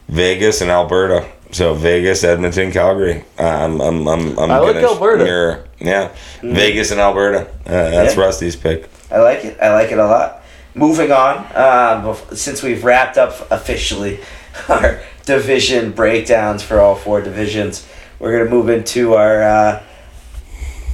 Vegas 0.09 0.61
and 0.61 0.71
Alberta. 0.71 1.27
So 1.51 1.73
Vegas, 1.75 2.23
Edmonton, 2.25 2.71
Calgary. 2.71 3.23
Uh, 3.39 3.43
I'm 3.43 3.79
I'm 3.79 4.07
I'm, 4.07 4.37
I'm 4.39 4.51
I 4.51 4.57
like 4.59 4.75
Alberta. 4.77 5.23
mirror- 5.23 5.63
yeah, 5.79 6.13
Vegas 6.41 6.91
and 6.91 6.99
Alberta. 6.99 7.47
Uh, 7.65 7.89
that's 7.89 8.15
Yeah. 8.15 8.21
Rusty's 8.23 8.55
pick. 8.55 8.89
I 9.11 9.19
like 9.19 9.45
it. 9.45 9.57
I 9.61 9.73
like 9.73 9.91
it 9.91 9.97
a 9.99 10.05
lot. 10.05 10.43
Moving 10.75 11.11
on, 11.11 11.37
um, 11.55 12.15
since 12.35 12.61
we've 12.61 12.83
wrapped 12.83 13.17
up 13.17 13.49
officially 13.51 14.19
our 14.69 15.01
division 15.25 15.91
breakdowns 15.91 16.63
for 16.63 16.79
all 16.81 16.95
four 16.95 17.21
divisions, 17.21 17.87
we're 18.19 18.31
going 18.33 18.45
to 18.45 18.51
move 18.51 18.69
into 18.69 19.13
our. 19.13 19.41
Uh, 19.41 19.83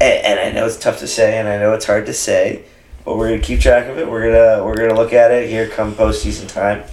and 0.02 0.40
I 0.40 0.52
know 0.52 0.66
it's 0.66 0.78
tough 0.78 1.00
to 1.00 1.08
say, 1.08 1.38
and 1.38 1.48
I 1.48 1.58
know 1.58 1.74
it's 1.74 1.86
hard 1.86 2.06
to 2.08 2.14
say, 2.14 2.64
but 3.06 3.18
we're 3.18 3.30
gonna 3.30 3.42
keep 3.42 3.60
track 3.60 3.88
of 3.88 3.98
it. 3.98 4.10
We're 4.10 4.24
gonna 4.32 4.64
we're 4.64 4.76
gonna 4.78 4.96
look 5.00 5.14
at 5.14 5.32
it 5.32 5.50
here 5.50 5.68
come 5.68 5.94
postseason 5.94 6.48
time. 6.48 6.84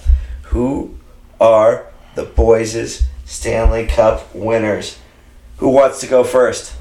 Who 0.44 0.94
are 1.40 1.86
the 2.14 2.24
boys' 2.24 3.04
Stanley 3.24 3.86
Cup 3.86 4.34
winners? 4.34 4.98
Who 5.58 5.68
wants 5.68 6.00
to 6.00 6.06
go 6.06 6.24
first? 6.24 6.74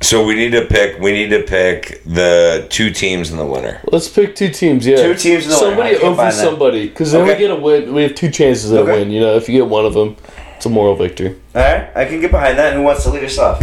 So 0.00 0.24
we 0.24 0.34
need 0.34 0.50
to 0.50 0.64
pick. 0.64 0.98
We 1.00 1.12
need 1.12 1.28
to 1.30 1.42
pick 1.44 2.02
the 2.04 2.66
two 2.70 2.90
teams 2.90 3.30
in 3.30 3.36
the 3.36 3.46
winner. 3.46 3.80
Let's 3.92 4.08
pick 4.08 4.34
two 4.34 4.48
teams, 4.48 4.84
yeah. 4.84 4.96
Two 4.96 5.14
teams 5.14 5.44
in 5.44 5.50
the 5.50 5.56
winner. 5.56 5.70
Somebody 5.76 5.90
can't 5.98 6.04
over 6.18 6.30
somebody, 6.32 6.88
because 6.88 7.12
then 7.12 7.22
Okay. 7.22 7.34
we 7.34 7.38
get 7.38 7.50
a 7.52 7.54
win. 7.56 7.94
We 7.94 8.02
have 8.02 8.16
two 8.16 8.30
chances 8.30 8.72
at 8.72 8.80
Okay. 8.80 8.90
a 8.90 8.94
win, 8.96 9.10
you 9.12 9.20
know, 9.20 9.36
if 9.36 9.48
you 9.48 9.56
get 9.56 9.68
one 9.68 9.86
of 9.86 9.94
them. 9.94 10.16
It's 10.56 10.66
a 10.66 10.70
moral 10.70 10.96
victory. 10.96 11.36
All 11.54 11.62
right, 11.62 11.88
I 11.94 12.04
can 12.04 12.20
get 12.20 12.32
behind 12.32 12.58
that. 12.58 12.74
Who 12.74 12.82
wants 12.82 13.04
to 13.04 13.10
lead 13.10 13.22
us 13.24 13.38
off? 13.38 13.62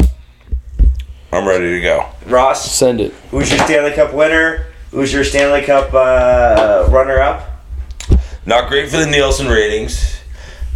I'm 1.33 1.45
ready 1.47 1.75
to 1.75 1.81
go. 1.81 2.05
Ross, 2.25 2.71
Send 2.71 3.01
it. 3.01 3.13
who's 3.31 3.49
your 3.51 3.59
Stanley 3.65 3.91
Cup 3.91 4.13
winner? 4.13 4.65
Who's 4.91 5.13
your 5.13 5.23
Stanley 5.23 5.61
Cup 5.61 5.93
uh, 5.93 6.87
runner-up? 6.89 7.47
Not 8.45 8.69
great 8.69 8.89
for 8.89 8.97
the 8.97 9.05
Nielsen 9.05 9.47
ratings, 9.47 10.19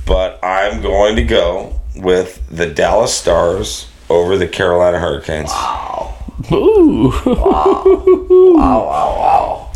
but 0.06 0.40
I'm 0.44 0.82
going 0.82 1.16
to 1.16 1.24
go 1.24 1.80
with 1.96 2.42
the 2.50 2.68
Dallas 2.68 3.14
Stars 3.14 3.90
over 4.10 4.38
the 4.38 4.48
Carolina 4.48 5.00
Hurricanes. 5.00 5.50
Wow. 5.50 6.16
Ooh. 6.52 7.12
Wow, 7.26 7.84
wow, 7.86 8.56
wow. 8.56 9.16
wow. 9.18 9.72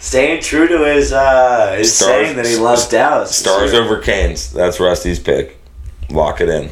Staying 0.00 0.42
true 0.42 0.68
to 0.68 0.84
his 0.84 1.12
uh, 1.12 1.76
his 1.78 1.94
Stars- 1.94 2.10
saying 2.10 2.36
that 2.36 2.46
he 2.46 2.56
loves 2.56 2.88
Dallas. 2.88 3.36
Stars 3.36 3.72
over 3.72 4.00
Canes. 4.00 4.52
That's 4.52 4.80
Rusty's 4.80 5.18
pick. 5.18 5.56
Lock 6.10 6.40
it 6.40 6.48
in. 6.48 6.70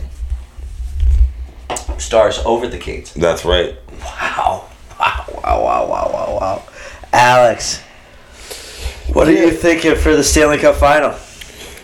Stars 1.99 2.39
over 2.45 2.67
the 2.67 2.78
Kings. 2.78 3.12
That's 3.15 3.45
right. 3.45 3.77
Wow. 4.01 4.69
Wow, 4.99 5.27
wow, 5.43 5.62
wow, 5.62 5.89
wow, 5.89 6.11
wow, 6.12 6.39
wow. 6.41 6.62
Alex, 7.17 7.81
what 9.15 9.27
are 9.27 9.33
you 9.33 9.51
thinking 9.51 9.97
for 9.97 10.15
the 10.15 10.23
Stanley 10.23 10.59
Cup 10.59 10.75
final? 10.75 11.15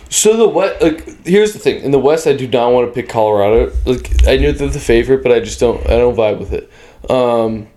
So 0.07 0.37
the 0.37 0.47
what? 0.47 0.79
like, 0.79 1.25
here's 1.25 1.53
the 1.53 1.59
thing. 1.59 1.81
In 1.81 1.89
the 1.89 1.97
West, 1.97 2.27
I 2.27 2.33
do 2.33 2.47
not 2.47 2.71
want 2.71 2.87
to 2.87 2.93
pick 2.93 3.09
Colorado. 3.09 3.73
Like, 3.83 4.27
I 4.27 4.37
know 4.37 4.51
they're 4.51 4.69
the 4.69 4.79
favorite, 4.79 5.23
but 5.23 5.31
I 5.31 5.39
just 5.39 5.59
don't. 5.59 5.81
I 5.89 5.97
don't 5.97 6.15
vibe 6.15 6.37
with 6.37 6.53
it. 6.53 6.69
Um, 7.09 7.67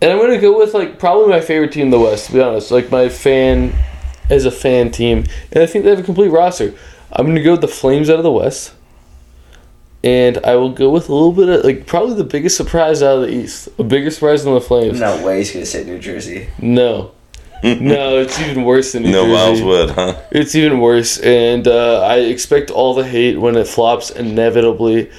and 0.00 0.12
I'm 0.12 0.18
gonna 0.18 0.38
go 0.38 0.56
with 0.56 0.72
like 0.72 1.00
probably 1.00 1.30
my 1.30 1.40
favorite 1.40 1.72
team 1.72 1.86
in 1.86 1.90
the 1.90 1.98
West. 1.98 2.28
To 2.28 2.34
be 2.34 2.40
honest, 2.40 2.70
like 2.70 2.92
my 2.92 3.08
fan, 3.08 3.74
as 4.30 4.44
a 4.44 4.52
fan 4.52 4.92
team, 4.92 5.24
and 5.50 5.64
I 5.64 5.66
think 5.66 5.82
they 5.82 5.90
have 5.90 5.98
a 5.98 6.04
complete 6.04 6.28
roster. 6.28 6.74
I'm 7.10 7.26
gonna 7.26 7.42
go 7.42 7.52
with 7.52 7.60
the 7.60 7.66
Flames 7.66 8.08
out 8.08 8.18
of 8.18 8.22
the 8.22 8.30
West, 8.30 8.72
and 10.04 10.38
I 10.44 10.56
will 10.56 10.70
go 10.70 10.90
with 10.90 11.08
a 11.08 11.14
little 11.14 11.32
bit 11.32 11.48
of 11.48 11.64
like 11.64 11.86
probably 11.86 12.14
the 12.14 12.24
biggest 12.24 12.56
surprise 12.56 13.02
out 13.02 13.18
of 13.18 13.22
the 13.22 13.34
East. 13.34 13.68
A 13.78 13.84
bigger 13.84 14.10
surprise 14.10 14.44
than 14.44 14.54
the 14.54 14.60
Flames. 14.60 15.00
No 15.00 15.24
way 15.24 15.38
he's 15.38 15.52
gonna 15.52 15.66
say 15.66 15.84
New 15.84 15.98
Jersey. 15.98 16.48
No. 16.58 17.12
no, 17.62 18.18
it's 18.18 18.40
even 18.40 18.64
worse 18.64 18.92
than 18.92 19.04
New 19.04 19.12
No 19.12 19.24
Jersey. 19.24 19.32
Miles 19.32 19.62
Wood, 19.62 19.90
huh? 19.90 20.20
It's 20.32 20.56
even 20.56 20.80
worse, 20.80 21.18
and 21.18 21.68
uh, 21.68 22.00
I 22.00 22.16
expect 22.18 22.72
all 22.72 22.94
the 22.94 23.06
hate 23.06 23.36
when 23.38 23.56
it 23.56 23.68
flops 23.68 24.10
inevitably. 24.10 25.10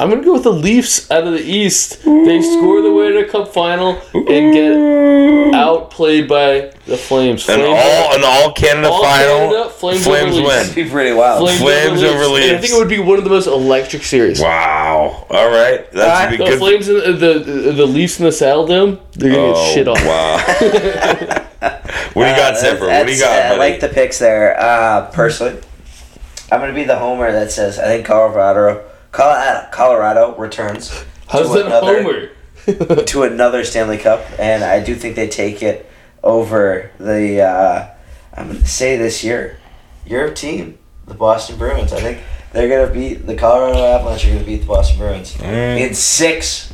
I'm 0.00 0.08
gonna 0.08 0.24
go 0.24 0.32
with 0.32 0.44
the 0.44 0.52
Leafs 0.52 1.10
out 1.10 1.26
of 1.26 1.34
the 1.34 1.42
East. 1.42 2.02
They 2.04 2.40
score 2.40 2.80
the 2.80 2.90
way 2.92 3.12
to 3.12 3.18
a 3.18 3.24
cup 3.28 3.52
final 3.52 4.00
and 4.14 4.52
get 4.54 5.54
outplayed 5.54 6.26
by 6.26 6.72
the 6.86 6.96
Flames. 6.96 7.46
An 7.48 7.56
Flames- 7.60 7.68
all 7.84 8.14
an 8.14 8.22
all 8.24 8.52
Canada 8.52 8.88
All 8.88 9.02
final. 9.02 9.38
Canada, 9.50 9.68
Flames 9.70 10.04
Flames 10.04 10.22
over 10.22 10.30
Leafs. 10.36 10.48
win. 10.48 10.56
That'd 10.68 10.74
be 10.74 10.90
pretty 10.90 11.12
wild. 11.12 11.40
Flames, 11.46 11.60
Flames 11.60 12.02
over 12.02 12.24
And 12.36 12.56
I 12.56 12.58
think 12.60 12.72
it 12.72 12.78
would 12.78 12.88
be 12.88 12.98
one 12.98 13.18
of 13.18 13.24
the 13.24 13.30
most 13.30 13.46
electric 13.46 14.02
series. 14.02 14.40
Wow. 14.40 15.26
All 15.28 15.50
right. 15.50 15.90
That's 15.92 16.32
Uh, 16.34 16.36
The 16.36 16.36
good. 16.50 16.58
Flames, 16.58 16.88
in 16.88 16.94
the, 16.94 17.38
the 17.38 17.72
the 17.72 17.86
Leafs 17.86 18.18
in 18.18 18.24
the 18.24 18.30
Saddledome, 18.30 18.98
they're 19.16 19.32
gonna 19.32 19.52
Oh, 19.54 19.64
get 19.66 19.74
shit 19.74 19.86
on. 19.88 19.96
Wow. 20.06 20.36
what 22.14 22.24
do 22.24 22.30
you 22.30 22.36
got, 22.36 22.54
Uh, 22.54 22.56
Zipper? 22.56 22.86
What 22.86 23.06
do 23.06 23.12
you 23.12 23.20
got, 23.20 23.52
I 23.52 23.56
like 23.56 23.80
the 23.80 23.88
picks 23.88 24.18
there. 24.18 24.58
Uh, 24.58 25.10
personally, 25.12 25.58
I'm 26.50 26.60
gonna 26.60 26.72
be 26.72 26.84
the 26.84 26.96
homer 26.96 27.30
that 27.32 27.52
says 27.52 27.78
I 27.78 27.84
think 27.84 28.06
Colorado, 28.06 28.82
Colorado, 29.12 29.68
Colorado 29.72 30.36
returns 30.36 31.04
How's 31.28 31.48
to 31.48 31.54
that 31.62 31.66
another- 31.66 32.02
homer? 32.02 32.30
to 33.06 33.22
another 33.22 33.64
Stanley 33.64 33.96
Cup, 33.98 34.24
and 34.38 34.62
I 34.62 34.80
do 34.84 34.94
think 34.94 35.16
they 35.16 35.28
take 35.28 35.62
it 35.62 35.90
over 36.22 36.90
the. 36.98 37.40
Uh, 37.42 37.88
I'm 38.34 38.48
gonna 38.48 38.66
say 38.66 38.96
this 38.96 39.24
year, 39.24 39.58
your 40.06 40.30
team, 40.32 40.78
the 41.06 41.14
Boston 41.14 41.56
Bruins. 41.56 41.92
I 41.92 42.00
think 42.00 42.18
they're 42.52 42.68
gonna 42.68 42.92
beat 42.92 43.26
the 43.26 43.34
Colorado 43.34 43.82
Avalanche. 43.82 44.26
Are 44.26 44.32
gonna 44.34 44.44
beat 44.44 44.58
the 44.60 44.66
Boston 44.66 44.98
Bruins 44.98 45.40
in 45.40 45.94
six 45.94 46.72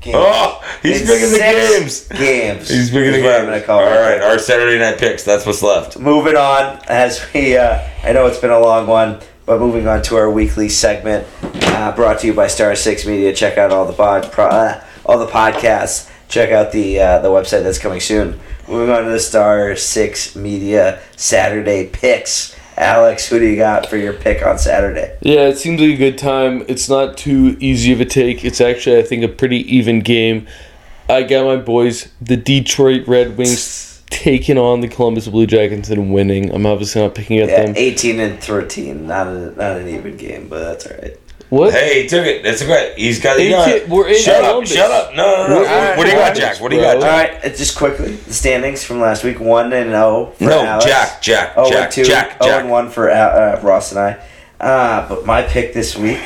games. 0.00 0.16
Oh, 0.18 0.62
he's 0.82 1.02
In 1.02 1.06
picking 1.06 1.30
the 1.32 1.38
games. 1.38 2.08
Games. 2.08 2.68
He's 2.68 2.90
picking 2.90 3.12
the 3.12 3.18
is 3.18 3.24
what 3.24 3.40
I'm 3.40 3.46
games. 3.60 3.68
All 3.68 3.80
right, 3.84 4.20
our 4.20 4.38
Saturday 4.40 4.78
night 4.78 4.98
picks. 4.98 5.22
That's 5.22 5.46
what's 5.46 5.62
left. 5.62 5.98
moving 5.98 6.36
on 6.36 6.80
as 6.88 7.24
we 7.32 7.56
uh, 7.56 7.78
i 8.02 8.12
know 8.12 8.26
it's 8.26 8.38
been 8.38 8.50
a 8.50 8.58
long 8.60 8.86
one 8.88 9.20
but 9.48 9.60
moving 9.60 9.88
on 9.88 10.02
to 10.02 10.14
our 10.14 10.30
weekly 10.30 10.68
segment 10.68 11.26
uh, 11.42 11.90
brought 11.96 12.20
to 12.20 12.26
you 12.26 12.34
by 12.34 12.46
star 12.46 12.76
6 12.76 13.06
media 13.06 13.32
check 13.32 13.56
out 13.56 13.72
all 13.72 13.86
the 13.86 13.94
pod 13.94 14.30
pro, 14.30 14.44
uh, 14.44 14.84
all 15.06 15.18
the 15.18 15.26
podcasts 15.26 16.10
check 16.28 16.52
out 16.52 16.70
the 16.70 17.00
uh, 17.00 17.18
the 17.20 17.28
website 17.28 17.62
that's 17.62 17.78
coming 17.78 17.98
soon 17.98 18.38
moving 18.68 18.94
on 18.94 19.04
to 19.04 19.10
the 19.10 19.18
star 19.18 19.74
6 19.74 20.36
media 20.36 21.00
saturday 21.16 21.88
picks 21.88 22.54
alex 22.76 23.26
who 23.26 23.38
do 23.38 23.46
you 23.46 23.56
got 23.56 23.86
for 23.86 23.96
your 23.96 24.12
pick 24.12 24.44
on 24.46 24.58
saturday 24.58 25.16
Yeah, 25.22 25.48
it 25.48 25.56
seems 25.56 25.80
like 25.80 25.94
a 25.94 25.96
good 25.96 26.18
time. 26.18 26.64
It's 26.68 26.90
not 26.90 27.16
too 27.16 27.56
easy 27.58 27.92
of 27.92 28.00
a 28.00 28.04
take. 28.04 28.44
It's 28.44 28.60
actually, 28.60 28.98
I 28.98 29.02
think, 29.02 29.24
a 29.24 29.28
pretty 29.28 29.60
even 29.74 30.00
game. 30.00 30.46
I 31.08 31.22
got 31.22 31.44
my 31.44 31.56
boys, 31.56 32.08
the 32.20 32.36
Detroit 32.36 33.08
Red 33.08 33.36
Wings, 33.36 33.87
taking 34.10 34.58
on 34.58 34.80
the 34.80 34.88
Columbus 34.88 35.28
Blue 35.28 35.46
Jackets 35.46 35.90
and 35.90 36.12
winning. 36.12 36.52
I'm 36.54 36.66
obviously 36.66 37.02
not 37.02 37.14
picking 37.14 37.38
at 37.38 37.46
them. 37.48 37.58
yeah, 37.60 37.66
them. 37.66 37.74
18 37.76 38.20
and 38.20 38.40
13 38.42 39.06
not, 39.06 39.26
a, 39.26 39.50
not 39.52 39.76
an 39.80 39.88
even 39.88 40.16
game 40.16 40.48
but 40.48 40.60
that's 40.60 40.86
all 40.86 40.96
right 40.98 41.16
What? 41.50 41.72
Hey, 41.72 42.02
he 42.02 42.08
took 42.08 42.26
it. 42.26 42.42
That's 42.42 42.62
great. 42.62 42.96
He's 42.98 43.20
got. 43.20 43.38
Hey, 43.38 43.46
You 43.46 43.50
got 43.52 43.88
we're 43.88 44.08
in 44.08 44.20
shut 44.20 44.42
Columbus. 44.44 44.70
up! 44.72 44.76
Shut 44.76 44.90
up! 44.90 45.14
No, 45.14 45.46
no, 45.46 45.48
no. 45.48 45.56
We're 45.60 45.64
What, 45.64 45.96
what 45.98 46.04
do 46.04 46.10
you 46.10 46.16
got, 46.18 46.36
Jack? 46.36 46.60
What 46.60 46.70
do 46.70 46.76
you 46.76 46.82
got, 46.82 47.00
bro. 47.00 47.08
Jack? 47.08 47.32
right 47.32 47.44
uh, 47.44 47.56
just 47.56 47.76
quickly 47.78 48.16
the 48.16 48.34
standings 48.34 48.84
from 48.84 49.00
last 49.00 49.24
week 49.24 49.40
1 49.40 49.72
and 49.72 49.90
0 49.90 50.32
for 50.36 50.44
No, 50.44 50.64
Alex. 50.64 50.84
Jack, 50.84 51.22
Jack, 51.22 51.52
Oh, 51.56 51.70
Jack, 51.70 51.84
and 51.84 51.92
two, 51.92 52.04
Jack, 52.04 52.36
oh, 52.40 52.46
Jack. 52.46 52.60
and 52.62 52.70
one 52.70 52.90
for 52.90 53.10
uh, 53.10 53.14
uh, 53.14 53.60
Ross 53.62 53.92
and 53.92 54.00
I. 54.00 54.18
Uh, 54.60 55.08
but 55.08 55.24
my 55.24 55.42
pick 55.42 55.72
this 55.72 55.96
week 55.96 56.20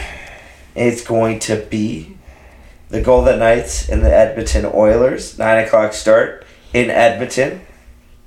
is 0.74 1.02
going 1.02 1.38
to 1.40 1.56
be 1.56 2.16
the 2.88 3.00
Golden 3.00 3.38
Knights 3.38 3.88
and 3.88 4.02
the 4.02 4.12
Edmonton 4.14 4.64
Oilers. 4.72 5.38
Nine 5.38 5.64
o'clock 5.64 5.92
start 5.92 6.44
in 6.72 6.90
Edmonton. 6.90 7.60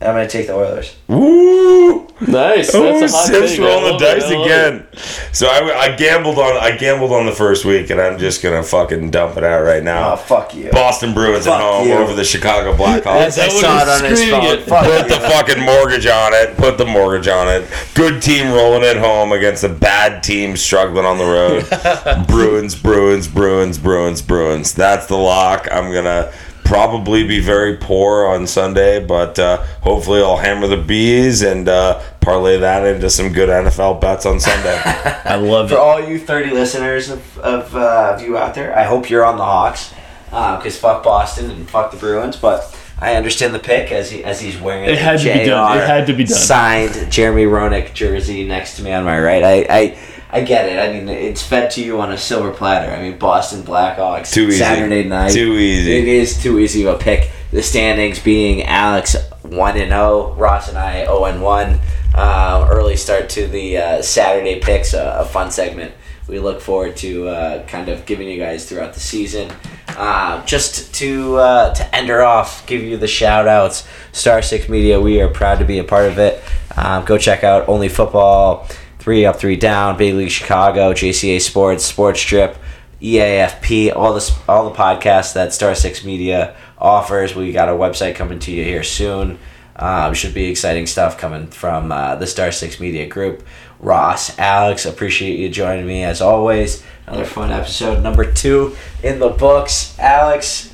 I'm 0.01 0.13
going 0.13 0.27
to 0.27 0.31
take 0.31 0.47
the 0.47 0.53
Oilers. 0.55 0.95
Woo! 1.07 2.05
Nice. 2.21 2.71
That's 2.71 2.75
Oh, 2.75 2.97
a 2.97 2.99
hot 3.01 3.25
Sips 3.27 3.51
take. 3.51 3.59
Rolling 3.59 3.83
the 3.85 3.91
love 3.91 4.01
it, 4.01 4.19
dice 4.19 4.29
again. 4.29 4.87
So 5.33 5.47
I, 5.47 5.77
I 5.91 5.95
gambled 5.97 6.37
on 6.37 6.55
I 6.55 6.77
gambled 6.77 7.11
on 7.11 7.25
the 7.25 7.33
first 7.33 7.65
week, 7.65 7.89
and 7.89 7.99
I'm 7.99 8.17
just 8.17 8.41
gonna 8.41 8.63
fucking 8.63 9.11
dump 9.11 9.35
it 9.35 9.43
out 9.43 9.63
right 9.63 9.83
now. 9.83 10.13
Oh, 10.13 10.15
fuck 10.15 10.55
you. 10.55 10.69
Boston 10.71 11.13
Bruins 11.13 11.45
Fuck 11.45 11.55
at 11.55 11.61
home 11.61 11.87
you. 11.89 11.93
over 11.93 12.13
the 12.13 12.23
Chicago 12.23 12.73
Blackhawks. 12.73 13.05
As 13.17 13.37
I 13.39 13.47
that 13.47 13.53
what 13.53 13.61
saw 13.61 13.81
it 13.81 13.89
on 14.05 14.09
his 14.09 14.29
phone. 14.29 14.45
it. 14.45 14.61
Fuck 14.63 14.85
Put 14.85 15.07
the 15.09 15.19
fucking 15.27 15.61
mortgage 15.65 16.05
on 16.07 16.33
it. 16.33 16.55
Put 16.55 16.77
the 16.77 16.85
mortgage 16.85 17.27
on 17.27 17.49
it. 17.49 17.69
Good 17.95 18.21
team 18.21 18.53
rolling 18.53 18.83
at 18.83 18.95
home 18.95 19.33
against 19.33 19.65
a 19.65 19.69
bad 19.69 20.23
team 20.23 20.55
struggling 20.55 21.05
on 21.05 21.17
the 21.17 21.25
road. 21.25 22.27
Bruins, 22.27 22.75
Bruins, 22.75 23.27
Bruins, 23.27 23.77
Bruins, 23.77 24.21
Bruins. 24.21 24.73
That's 24.73 25.07
the 25.07 25.17
lock. 25.17 25.67
I'm 25.69 25.91
gonna 25.91 26.31
probably 26.65 27.25
be 27.25 27.39
very 27.39 27.77
poor 27.77 28.25
on 28.25 28.47
Sunday, 28.47 29.03
but 29.03 29.39
uh, 29.39 29.63
hopefully 29.81 30.21
I'll 30.21 30.37
hammer 30.37 30.67
the 30.67 30.77
bees 30.77 31.41
and 31.41 31.69
uh, 31.69 32.01
parlay 32.19 32.57
that 32.57 32.85
into 32.85 33.09
some 33.09 33.31
good 33.31 33.47
NFL 33.47 34.01
bets 34.01 34.25
on 34.25 34.39
Sunday. 34.39 34.81
I 34.83 35.35
love 35.35 35.69
For 35.69 35.75
it. 35.75 35.77
For 35.77 35.81
all 35.81 36.09
you 36.09 36.19
30 36.19 36.51
listeners 36.51 37.09
of, 37.09 37.39
of, 37.39 37.75
uh, 37.75 38.15
of 38.15 38.21
you 38.21 38.37
out 38.37 38.55
there, 38.55 38.77
I 38.77 38.83
hope 38.83 39.09
you're 39.09 39.23
on 39.23 39.37
the 39.37 39.45
Hawks. 39.45 39.93
Because 40.25 40.77
fuck 40.77 41.01
Boston 41.01 41.49
and 41.49 41.69
fuck 41.69 41.91
the 41.91 41.97
Bruins. 41.97 42.35
But 42.35 42.77
I 42.99 43.15
understand 43.15 43.53
the 43.53 43.59
pick 43.59 43.91
as 43.91 44.11
he 44.11 44.23
as 44.23 44.41
he's 44.41 44.59
wearing 44.59 44.89
It 44.89 44.97
had 44.97 45.19
to 45.19 45.33
be 45.33 45.45
done. 45.45 45.77
It 45.77 45.87
had 45.87 46.07
to 46.07 46.13
be 46.13 46.25
done. 46.25 46.37
Signed 46.37 47.11
Jeremy 47.11 47.43
Roenick 47.43 47.93
jersey 47.93 48.45
next 48.45 48.75
to 48.77 48.83
me 48.83 48.91
on 48.91 49.05
my 49.05 49.19
right. 49.19 49.43
I, 49.43 49.65
I 49.69 49.97
I 50.29 50.41
get 50.41 50.67
it. 50.67 50.79
I 50.79 50.91
mean, 50.91 51.07
it's 51.07 51.41
fed 51.43 51.71
to 51.71 51.83
you 51.83 52.01
on 52.01 52.11
a 52.11 52.17
silver 52.17 52.51
platter. 52.51 52.91
I 52.91 53.01
mean, 53.01 53.17
Boston 53.17 53.61
Blackhawks 53.63 54.33
Too 54.33 54.47
easy. 54.47 54.57
Saturday 54.57 55.03
night. 55.03 55.31
Too 55.31 55.53
easy. 55.53 55.97
It 55.97 56.07
is 56.07 56.41
too 56.41 56.59
easy 56.59 56.85
of 56.85 56.95
a 56.95 56.97
pick. 56.97 57.31
The 57.51 57.63
standings 57.63 58.19
being 58.19 58.63
Alex 58.63 59.15
one 59.43 59.77
and 59.77 59.91
zero, 59.91 60.33
Ross 60.33 60.67
and 60.67 60.77
I 60.77 61.05
zero 61.05 61.25
and 61.25 61.41
one. 61.41 61.79
Uh, 62.13 62.67
early 62.69 62.95
start 62.95 63.29
to 63.29 63.47
the 63.47 63.77
uh, 63.77 64.01
Saturday 64.01 64.59
picks, 64.59 64.93
a, 64.93 65.17
a 65.19 65.25
fun 65.25 65.51
segment. 65.51 65.93
We 66.27 66.39
look 66.39 66.59
forward 66.59 66.95
to 66.97 67.27
uh, 67.27 67.67
kind 67.67 67.87
of 67.87 68.05
giving 68.05 68.27
you 68.27 68.39
guys 68.39 68.67
throughout 68.67 68.93
the 68.93 68.99
season. 68.99 69.51
Uh, 69.89 70.43
just 70.45 70.93
to 70.95 71.35
uh, 71.37 71.73
to 71.75 71.95
end 71.95 72.09
her 72.09 72.23
off, 72.23 72.65
give 72.65 72.81
you 72.81 72.97
the 72.97 73.07
shout 73.07 73.47
outs. 73.47 73.87
Star 74.11 74.41
Six 74.41 74.67
Media, 74.67 74.99
we 74.99 75.21
are 75.21 75.27
proud 75.29 75.59
to 75.59 75.65
be 75.65 75.77
a 75.77 75.83
part 75.83 76.05
of 76.05 76.17
it. 76.17 76.43
Um, 76.75 77.05
go 77.05 77.17
check 77.17 77.43
out 77.43 77.69
Only 77.69 77.89
Football, 77.89 78.67
Three 79.05 79.23
Up, 79.23 79.35
Three 79.35 79.55
Down, 79.55 79.97
Big 79.97 80.15
League 80.15 80.31
Chicago, 80.31 80.91
JCA 80.91 81.39
Sports, 81.39 81.85
Sports 81.85 82.19
Strip, 82.19 82.57
EAFP, 82.99 83.95
all 83.95 84.15
the 84.15 84.35
all 84.49 84.67
the 84.67 84.75
podcasts 84.75 85.35
that 85.35 85.53
Star 85.53 85.75
Six 85.75 86.03
Media 86.03 86.55
offers. 86.79 87.35
We 87.35 87.51
got 87.51 87.69
a 87.69 87.73
website 87.73 88.15
coming 88.15 88.39
to 88.39 88.51
you 88.51 88.63
here 88.63 88.81
soon. 88.81 89.37
Um, 89.75 90.15
should 90.15 90.33
be 90.33 90.45
exciting 90.45 90.87
stuff 90.87 91.19
coming 91.19 91.45
from 91.45 91.91
uh, 91.91 92.15
the 92.15 92.25
Star 92.25 92.51
Six 92.51 92.79
Media 92.79 93.05
Group. 93.05 93.45
Ross, 93.79 94.39
Alex, 94.39 94.87
appreciate 94.87 95.37
you 95.37 95.49
joining 95.49 95.85
me 95.85 96.03
as 96.03 96.19
always. 96.19 96.81
Another 97.05 97.25
fun 97.25 97.51
episode, 97.51 98.01
number 98.01 98.33
two 98.33 98.75
in 99.03 99.19
the 99.19 99.29
books. 99.29 99.95
Alex, 99.99 100.73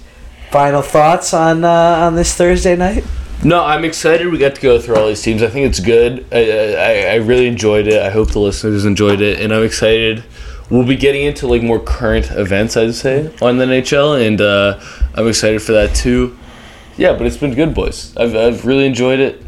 final 0.52 0.82
thoughts 0.82 1.34
on 1.34 1.66
uh, 1.66 1.98
on 2.08 2.16
this 2.16 2.34
Thursday 2.34 2.78
night? 2.78 3.04
No, 3.44 3.64
I'm 3.64 3.84
excited. 3.86 4.28
We 4.28 4.38
got 4.38 4.56
to 4.56 4.62
go 4.62 4.80
through 4.80 4.98
all 4.98 5.08
these 5.08 5.22
teams. 5.22 5.42
I 5.42 5.48
think 5.48 5.68
it's 5.68 5.80
good. 5.80 6.26
I, 6.32 6.76
I, 6.76 6.92
I 7.14 7.16
really 7.16 7.48
enjoyed 7.48 7.88
it. 7.88 8.02
I 8.02 8.12
hope 8.12 8.32
the 8.32 8.40
listeners 8.40 8.86
enjoyed 8.86 9.20
it, 9.20 9.40
and 9.40 9.54
I'm 9.54 9.64
excited 9.64 10.24
we'll 10.72 10.86
be 10.86 10.96
getting 10.96 11.24
into 11.24 11.46
like 11.48 11.62
more 11.62 11.80
current 11.80 12.32
events, 12.32 12.78
I'd 12.78 12.96
say, 12.96 13.32
on 13.42 13.58
the 13.58 13.66
NHL, 13.66 14.26
and 14.26 14.42
uh, 14.42 14.80
I'm 15.14 15.28
excited 15.28 15.62
for 15.62 15.74
that 15.74 15.94
too. 15.94 16.38
Yeah, 16.98 17.14
but 17.14 17.28
it's 17.28 17.38
been 17.38 17.54
good, 17.54 17.76
boys. 17.76 18.16
I've, 18.18 18.36
I've 18.36 18.66
really 18.66 18.86
enjoyed 18.86 19.20
it. 19.20 19.44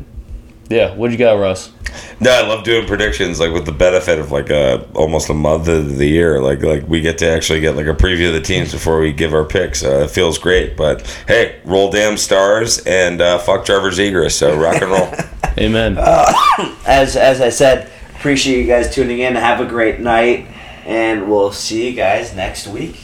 Yeah, 0.69 0.89
what 0.89 0.99
would 0.99 1.11
you 1.11 1.17
got, 1.17 1.33
Russ? 1.33 1.71
No, 2.19 2.31
I 2.31 2.47
love 2.47 2.63
doing 2.63 2.87
predictions 2.87 3.39
like 3.39 3.51
with 3.51 3.65
the 3.65 3.71
benefit 3.71 4.17
of 4.17 4.31
like 4.31 4.49
a 4.49 4.87
almost 4.93 5.29
a 5.29 5.33
month 5.33 5.67
of 5.67 5.97
the 5.97 6.07
year. 6.07 6.41
Like 6.41 6.63
like 6.63 6.87
we 6.87 7.01
get 7.01 7.17
to 7.19 7.29
actually 7.29 7.59
get 7.59 7.75
like 7.75 7.85
a 7.85 7.93
preview 7.93 8.29
of 8.29 8.33
the 8.33 8.41
teams 8.41 8.71
before 8.71 8.99
we 8.99 9.11
give 9.11 9.33
our 9.33 9.43
picks. 9.43 9.83
Uh, 9.83 10.03
it 10.05 10.11
feels 10.11 10.37
great. 10.37 10.75
But 10.75 11.05
hey, 11.27 11.59
roll 11.65 11.91
damn 11.91 12.17
stars 12.17 12.79
and 12.85 13.21
uh, 13.21 13.37
fuck 13.39 13.65
Trevor 13.65 13.91
Zegras. 13.91 14.31
So 14.31 14.57
rock 14.57 14.81
and 14.81 14.91
roll. 14.91 15.13
Amen. 15.57 15.97
As 16.85 17.15
as 17.15 17.41
I 17.41 17.49
said, 17.49 17.91
appreciate 18.15 18.59
you 18.59 18.67
guys 18.67 18.93
tuning 18.93 19.19
in. 19.19 19.35
Have 19.35 19.59
a 19.59 19.65
great 19.65 19.99
night, 19.99 20.47
and 20.85 21.29
we'll 21.29 21.51
see 21.51 21.89
you 21.89 21.95
guys 21.95 22.35
next 22.35 22.67
week. 22.67 22.99